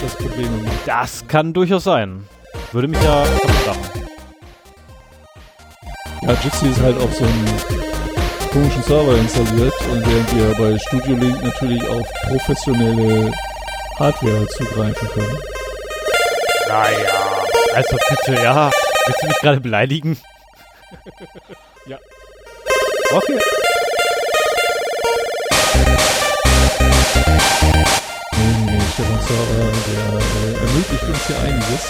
das 0.03 0.15
Problem. 0.15 0.67
Das 0.87 1.25
kann 1.27 1.53
durchaus 1.53 1.85
sein. 1.85 2.25
Würde 2.73 2.89
mich 2.89 3.03
ja 3.03 3.25
machen. 3.67 4.09
Ja, 6.23 6.33
Jitsi 6.45 6.69
ist 6.69 6.81
halt 6.81 6.99
auf 6.99 7.13
so 7.15 7.25
einem 7.25 7.47
komischen 8.53 8.83
Server 8.83 9.17
installiert 9.17 9.75
und 9.93 10.07
während 10.07 10.37
wir 10.37 10.55
bei 10.57 10.79
Studio 10.79 11.17
Link 11.17 11.43
natürlich 11.43 11.87
auf 11.89 12.07
professionelle 12.29 13.33
Hardware 13.99 14.47
zugreifen 14.47 15.09
können. 15.09 15.39
Naja, 16.69 17.45
also 17.75 17.97
bitte, 18.09 18.43
ja. 18.43 18.71
Willst 19.07 19.23
du 19.23 19.27
mich 19.27 19.39
gerade 19.39 19.61
beleidigen? 19.61 20.19
ja. 21.87 21.99
Okay. 23.13 23.39
der 29.29 30.19
äh, 30.19 30.67
ermöglicht 30.67 31.05
uns 31.05 31.27
hier 31.27 31.39
einiges. 31.41 31.83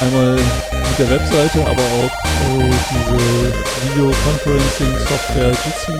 Einmal 0.00 0.34
mit 0.34 0.98
der 0.98 1.10
Webseite, 1.10 1.60
aber 1.60 1.82
auch 1.82 2.14
äh, 2.48 2.72
diese 2.90 3.18
Videoconferencing-Software 3.84 5.50
Jitsi. 5.50 5.98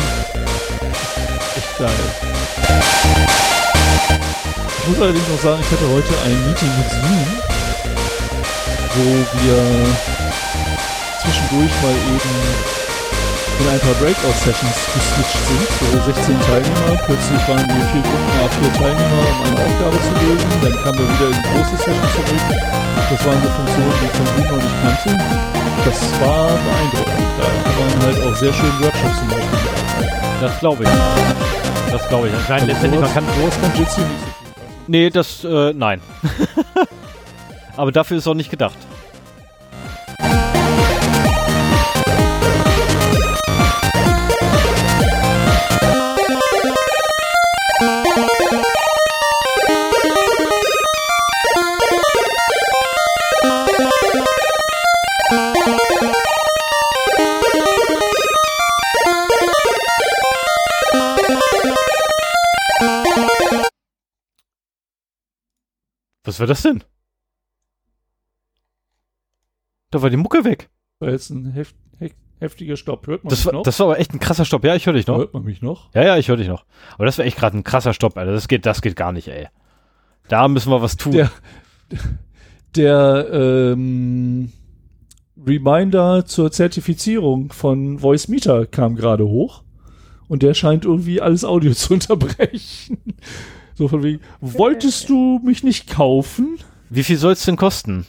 Echt 1.56 1.78
geil. 1.78 3.59
Ich 4.80 4.88
muss 4.88 5.00
allerdings 5.00 5.28
noch 5.28 5.42
sagen, 5.42 5.60
ich 5.60 5.70
hatte 5.70 5.88
heute 5.92 6.12
ein 6.24 6.46
Meeting 6.46 6.72
mit 6.78 6.90
Zoom, 6.90 7.26
wo 8.96 9.06
wir 9.38 9.58
zwischendurch 11.22 11.74
mal 11.82 11.96
eben 12.10 12.80
in 13.60 13.68
ein 13.68 13.80
paar 13.80 13.94
Breakout-Sessions 14.00 14.78
geswitcht 14.94 15.42
sind, 15.46 15.68
so 15.92 15.98
16 16.00 16.40
Teilnehmer. 16.48 16.96
Plötzlich 17.04 17.42
waren 17.46 17.68
wir 17.68 17.84
vier 17.92 18.02
Gruppen, 18.02 18.32
a 18.40 18.48
vier 18.48 18.72
Teilnehmer, 18.72 19.22
um 19.30 19.46
eine 19.46 19.60
Aufgabe 19.60 19.98
zu 20.00 20.12
lösen. 20.24 20.50
Dann 20.62 20.74
kamen 20.82 20.98
wir 20.98 21.08
wieder 21.12 21.28
in 21.28 21.42
große 21.44 21.76
Session 21.76 22.08
zurück. 22.16 22.44
Das 23.10 23.20
waren 23.26 23.40
so 23.42 23.50
Funktionen, 23.50 23.94
die 24.00 24.06
ich 24.06 24.14
von 24.16 24.26
Zoom 24.26 24.46
noch 24.48 24.62
nicht 24.64 24.78
kannte. 24.80 25.12
Das 25.84 25.98
war 26.20 26.48
beeindruckend. 26.56 27.30
Da 27.36 27.46
kann 27.68 27.76
man 27.78 27.98
halt 28.00 28.18
auch 28.24 28.36
sehr 28.36 28.52
schön 28.52 28.72
Workshops 28.80 29.20
Beispiel 29.28 30.08
Das 30.40 30.58
glaube 30.58 30.84
ich. 30.84 31.59
Das 31.90 32.08
glaube 32.08 32.28
ich. 32.28 32.48
Nein, 32.48 32.66
letztendlich, 32.66 33.00
man 33.00 33.12
kann 33.12 33.24
sowas 33.38 33.60
kann 33.60 33.76
Jitsi 33.76 34.00
nicht. 34.00 34.10
Nee, 34.86 35.10
das, 35.10 35.44
äh, 35.44 35.72
nein. 35.72 36.00
Aber 37.76 37.92
dafür 37.92 38.16
ist 38.16 38.24
es 38.24 38.28
auch 38.28 38.34
nicht 38.34 38.50
gedacht. 38.50 38.76
Was 66.30 66.38
war 66.38 66.46
das 66.46 66.62
denn? 66.62 66.84
Da 69.90 70.00
war 70.00 70.10
die 70.10 70.16
Mucke 70.16 70.44
weg. 70.44 70.70
War 71.00 71.10
jetzt 71.10 71.30
ein 71.30 71.50
heft, 71.50 71.74
heft, 71.98 72.14
heftiger 72.38 72.76
Stopp. 72.76 73.08
Hört 73.08 73.24
man 73.24 73.30
Das 73.30 73.40
mich 73.40 73.46
war, 73.46 73.52
noch? 73.54 73.62
das 73.64 73.80
war 73.80 73.86
aber 73.88 73.98
echt 73.98 74.14
ein 74.14 74.20
krasser 74.20 74.44
Stopp. 74.44 74.62
Ja, 74.64 74.76
ich 74.76 74.86
höre 74.86 74.92
dich 74.92 75.08
noch. 75.08 75.18
Hört 75.18 75.34
man 75.34 75.42
mich 75.42 75.60
noch? 75.60 75.92
Ja, 75.92 76.04
ja, 76.04 76.18
ich 76.18 76.28
höre 76.28 76.36
dich 76.36 76.46
noch. 76.46 76.64
Aber 76.94 77.04
das 77.04 77.18
war 77.18 77.24
echt 77.24 77.36
gerade 77.36 77.58
ein 77.58 77.64
krasser 77.64 77.94
Stopp, 77.94 78.16
Alter. 78.16 78.30
Das 78.30 78.46
geht, 78.46 78.64
das 78.64 78.80
geht 78.80 78.94
gar 78.94 79.10
nicht, 79.10 79.26
ey. 79.26 79.48
Da 80.28 80.46
müssen 80.46 80.70
wir 80.70 80.80
was 80.82 80.96
tun. 80.96 81.10
Der, 81.10 81.32
der 82.76 83.26
ähm, 83.32 84.52
Reminder 85.44 86.24
zur 86.26 86.52
Zertifizierung 86.52 87.50
von 87.52 87.98
Voice 87.98 88.28
Meter 88.28 88.66
kam 88.66 88.94
gerade 88.94 89.26
hoch. 89.26 89.64
Und 90.28 90.44
der 90.44 90.54
scheint 90.54 90.84
irgendwie 90.84 91.20
alles 91.20 91.44
Audio 91.44 91.72
zu 91.74 91.94
unterbrechen. 91.94 92.98
So 93.80 93.88
von 93.88 94.02
wegen, 94.02 94.20
wolltest 94.42 95.08
du 95.08 95.40
mich 95.42 95.62
nicht 95.64 95.88
kaufen? 95.88 96.58
Wie 96.90 97.02
viel 97.02 97.16
soll 97.16 97.32
es 97.32 97.46
denn 97.46 97.56
kosten? 97.56 98.04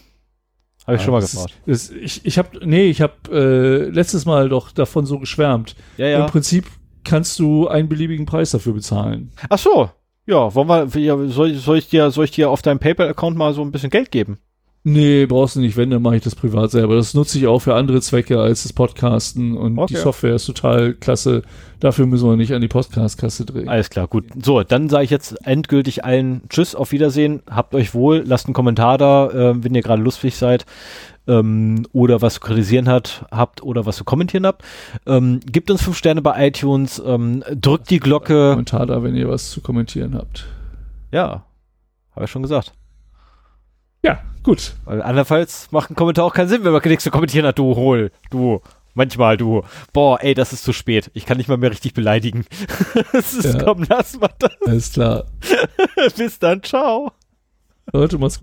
Habe 0.85 0.97
ich 0.97 1.01
schon 1.03 1.13
mal 1.13 1.21
gefragt. 1.21 1.53
ist- 1.65 1.93
ich 1.93 2.25
ich 2.25 2.37
habe, 2.37 2.59
nee, 2.67 2.89
ich 2.89 2.99
habe 3.01 3.13
äh, 3.31 3.89
letztes 3.89 4.25
Mal 4.25 4.49
doch 4.49 4.71
davon 4.71 5.05
so 5.05 5.17
geschwärmt. 5.17 5.77
Ja, 5.95 6.25
Im 6.25 6.29
Prinzip 6.29 6.65
kannst 7.05 7.39
du 7.39 7.69
einen 7.69 7.87
beliebigen 7.87 8.25
Preis 8.25 8.51
dafür 8.51 8.73
bezahlen. 8.73 9.31
Ach 9.47 9.57
so. 9.57 9.89
Ja, 10.25 10.53
wollen 10.53 10.93
wir, 10.93 11.01
ja, 11.01 11.15
soll, 11.29 11.53
soll 11.55 11.77
ich 11.77 11.87
dir, 11.87 12.11
soll 12.11 12.25
ich 12.25 12.31
dir 12.31 12.49
auf 12.49 12.61
deinem 12.61 12.79
PayPal-Account 12.79 13.37
mal 13.37 13.53
so 13.53 13.61
ein 13.61 13.71
bisschen 13.71 13.91
Geld 13.91 14.11
geben? 14.11 14.39
Nee, 14.83 15.27
brauchst 15.27 15.55
du 15.55 15.59
nicht. 15.59 15.77
Wenn, 15.77 15.91
dann 15.91 16.01
mache 16.01 16.15
ich 16.15 16.23
das 16.23 16.33
privat 16.33 16.71
selber. 16.71 16.95
Das 16.95 17.13
nutze 17.13 17.37
ich 17.37 17.45
auch 17.45 17.59
für 17.59 17.75
andere 17.75 18.01
Zwecke 18.01 18.39
als 18.39 18.63
das 18.63 18.73
Podcasten 18.73 19.55
und 19.55 19.77
Okay. 19.77 19.93
die 19.93 19.99
Software 19.99 20.33
ist 20.35 20.45
total 20.45 20.93
klasse. 20.93 21.43
Dafür 21.79 22.07
müssen 22.07 22.27
wir 22.27 22.35
nicht 22.35 22.51
an 22.53 22.61
die 22.61 22.67
Podcast-Kasse 22.67 23.45
drehen. 23.45 23.69
Alles 23.69 23.91
klar, 23.91 24.07
gut. 24.07 24.25
So, 24.43 24.63
dann 24.63 24.89
sage 24.89 25.03
ich 25.03 25.11
jetzt 25.11 25.45
endgültig 25.45 26.03
allen 26.03 26.41
Tschüss, 26.49 26.73
auf 26.73 26.91
Wiedersehen, 26.91 27.43
habt 27.47 27.75
euch 27.75 27.93
wohl, 27.93 28.23
lasst 28.25 28.47
einen 28.47 28.55
Kommentar 28.55 28.97
da, 28.97 29.29
äh, 29.29 29.63
wenn 29.63 29.75
ihr 29.75 29.83
gerade 29.83 30.01
lustig 30.01 30.35
seid 30.35 30.65
ähm, 31.27 31.85
oder 31.93 32.23
was 32.23 32.35
zu 32.35 32.39
kritisieren 32.39 32.87
hat, 32.89 33.25
habt 33.29 33.61
oder 33.61 33.85
was 33.85 33.97
zu 33.97 34.03
kommentieren 34.03 34.47
habt. 34.47 34.63
Ähm, 35.05 35.41
gebt 35.45 35.69
uns 35.69 35.83
fünf 35.83 35.97
Sterne 35.97 36.23
bei 36.23 36.47
iTunes, 36.47 36.99
ähm, 37.05 37.43
drückt 37.53 37.91
die 37.91 37.99
Glocke. 37.99 38.49
Kommentar 38.51 38.87
da, 38.87 39.03
wenn 39.03 39.15
ihr 39.15 39.29
was 39.29 39.51
zu 39.51 39.61
kommentieren 39.61 40.15
habt. 40.15 40.47
Ja, 41.11 41.45
habe 42.15 42.25
ich 42.25 42.31
schon 42.31 42.41
gesagt. 42.41 42.73
Ja, 44.03 44.19
gut. 44.43 44.73
Weil 44.85 45.01
andernfalls 45.01 45.71
macht 45.71 45.89
ein 45.91 45.95
Kommentar 45.95 46.25
auch 46.25 46.33
keinen 46.33 46.49
Sinn, 46.49 46.63
wenn 46.63 46.71
man 46.71 46.81
nichts 46.85 47.03
zu 47.03 47.11
kommentieren 47.11 47.45
hat, 47.45 47.59
du 47.59 47.75
hol, 47.75 48.11
du. 48.29 48.61
Manchmal, 48.93 49.37
du. 49.37 49.63
Boah, 49.93 50.21
ey, 50.21 50.33
das 50.33 50.51
ist 50.51 50.65
zu 50.65 50.73
spät. 50.73 51.11
Ich 51.13 51.25
kann 51.25 51.37
nicht 51.37 51.47
mal 51.47 51.55
mehr 51.57 51.71
richtig 51.71 51.93
beleidigen. 51.93 52.45
Es 53.13 53.33
ist, 53.33 53.53
Ja. 53.53 53.63
komm, 53.63 53.85
lass 53.87 54.19
mal 54.19 54.29
das. 54.37 54.51
Alles 54.67 54.91
klar. 54.91 55.25
Bis 56.17 56.39
dann, 56.39 56.61
ciao. 56.61 57.11
Leute, 57.93 58.17
macht's 58.17 58.37
gut. 58.37 58.39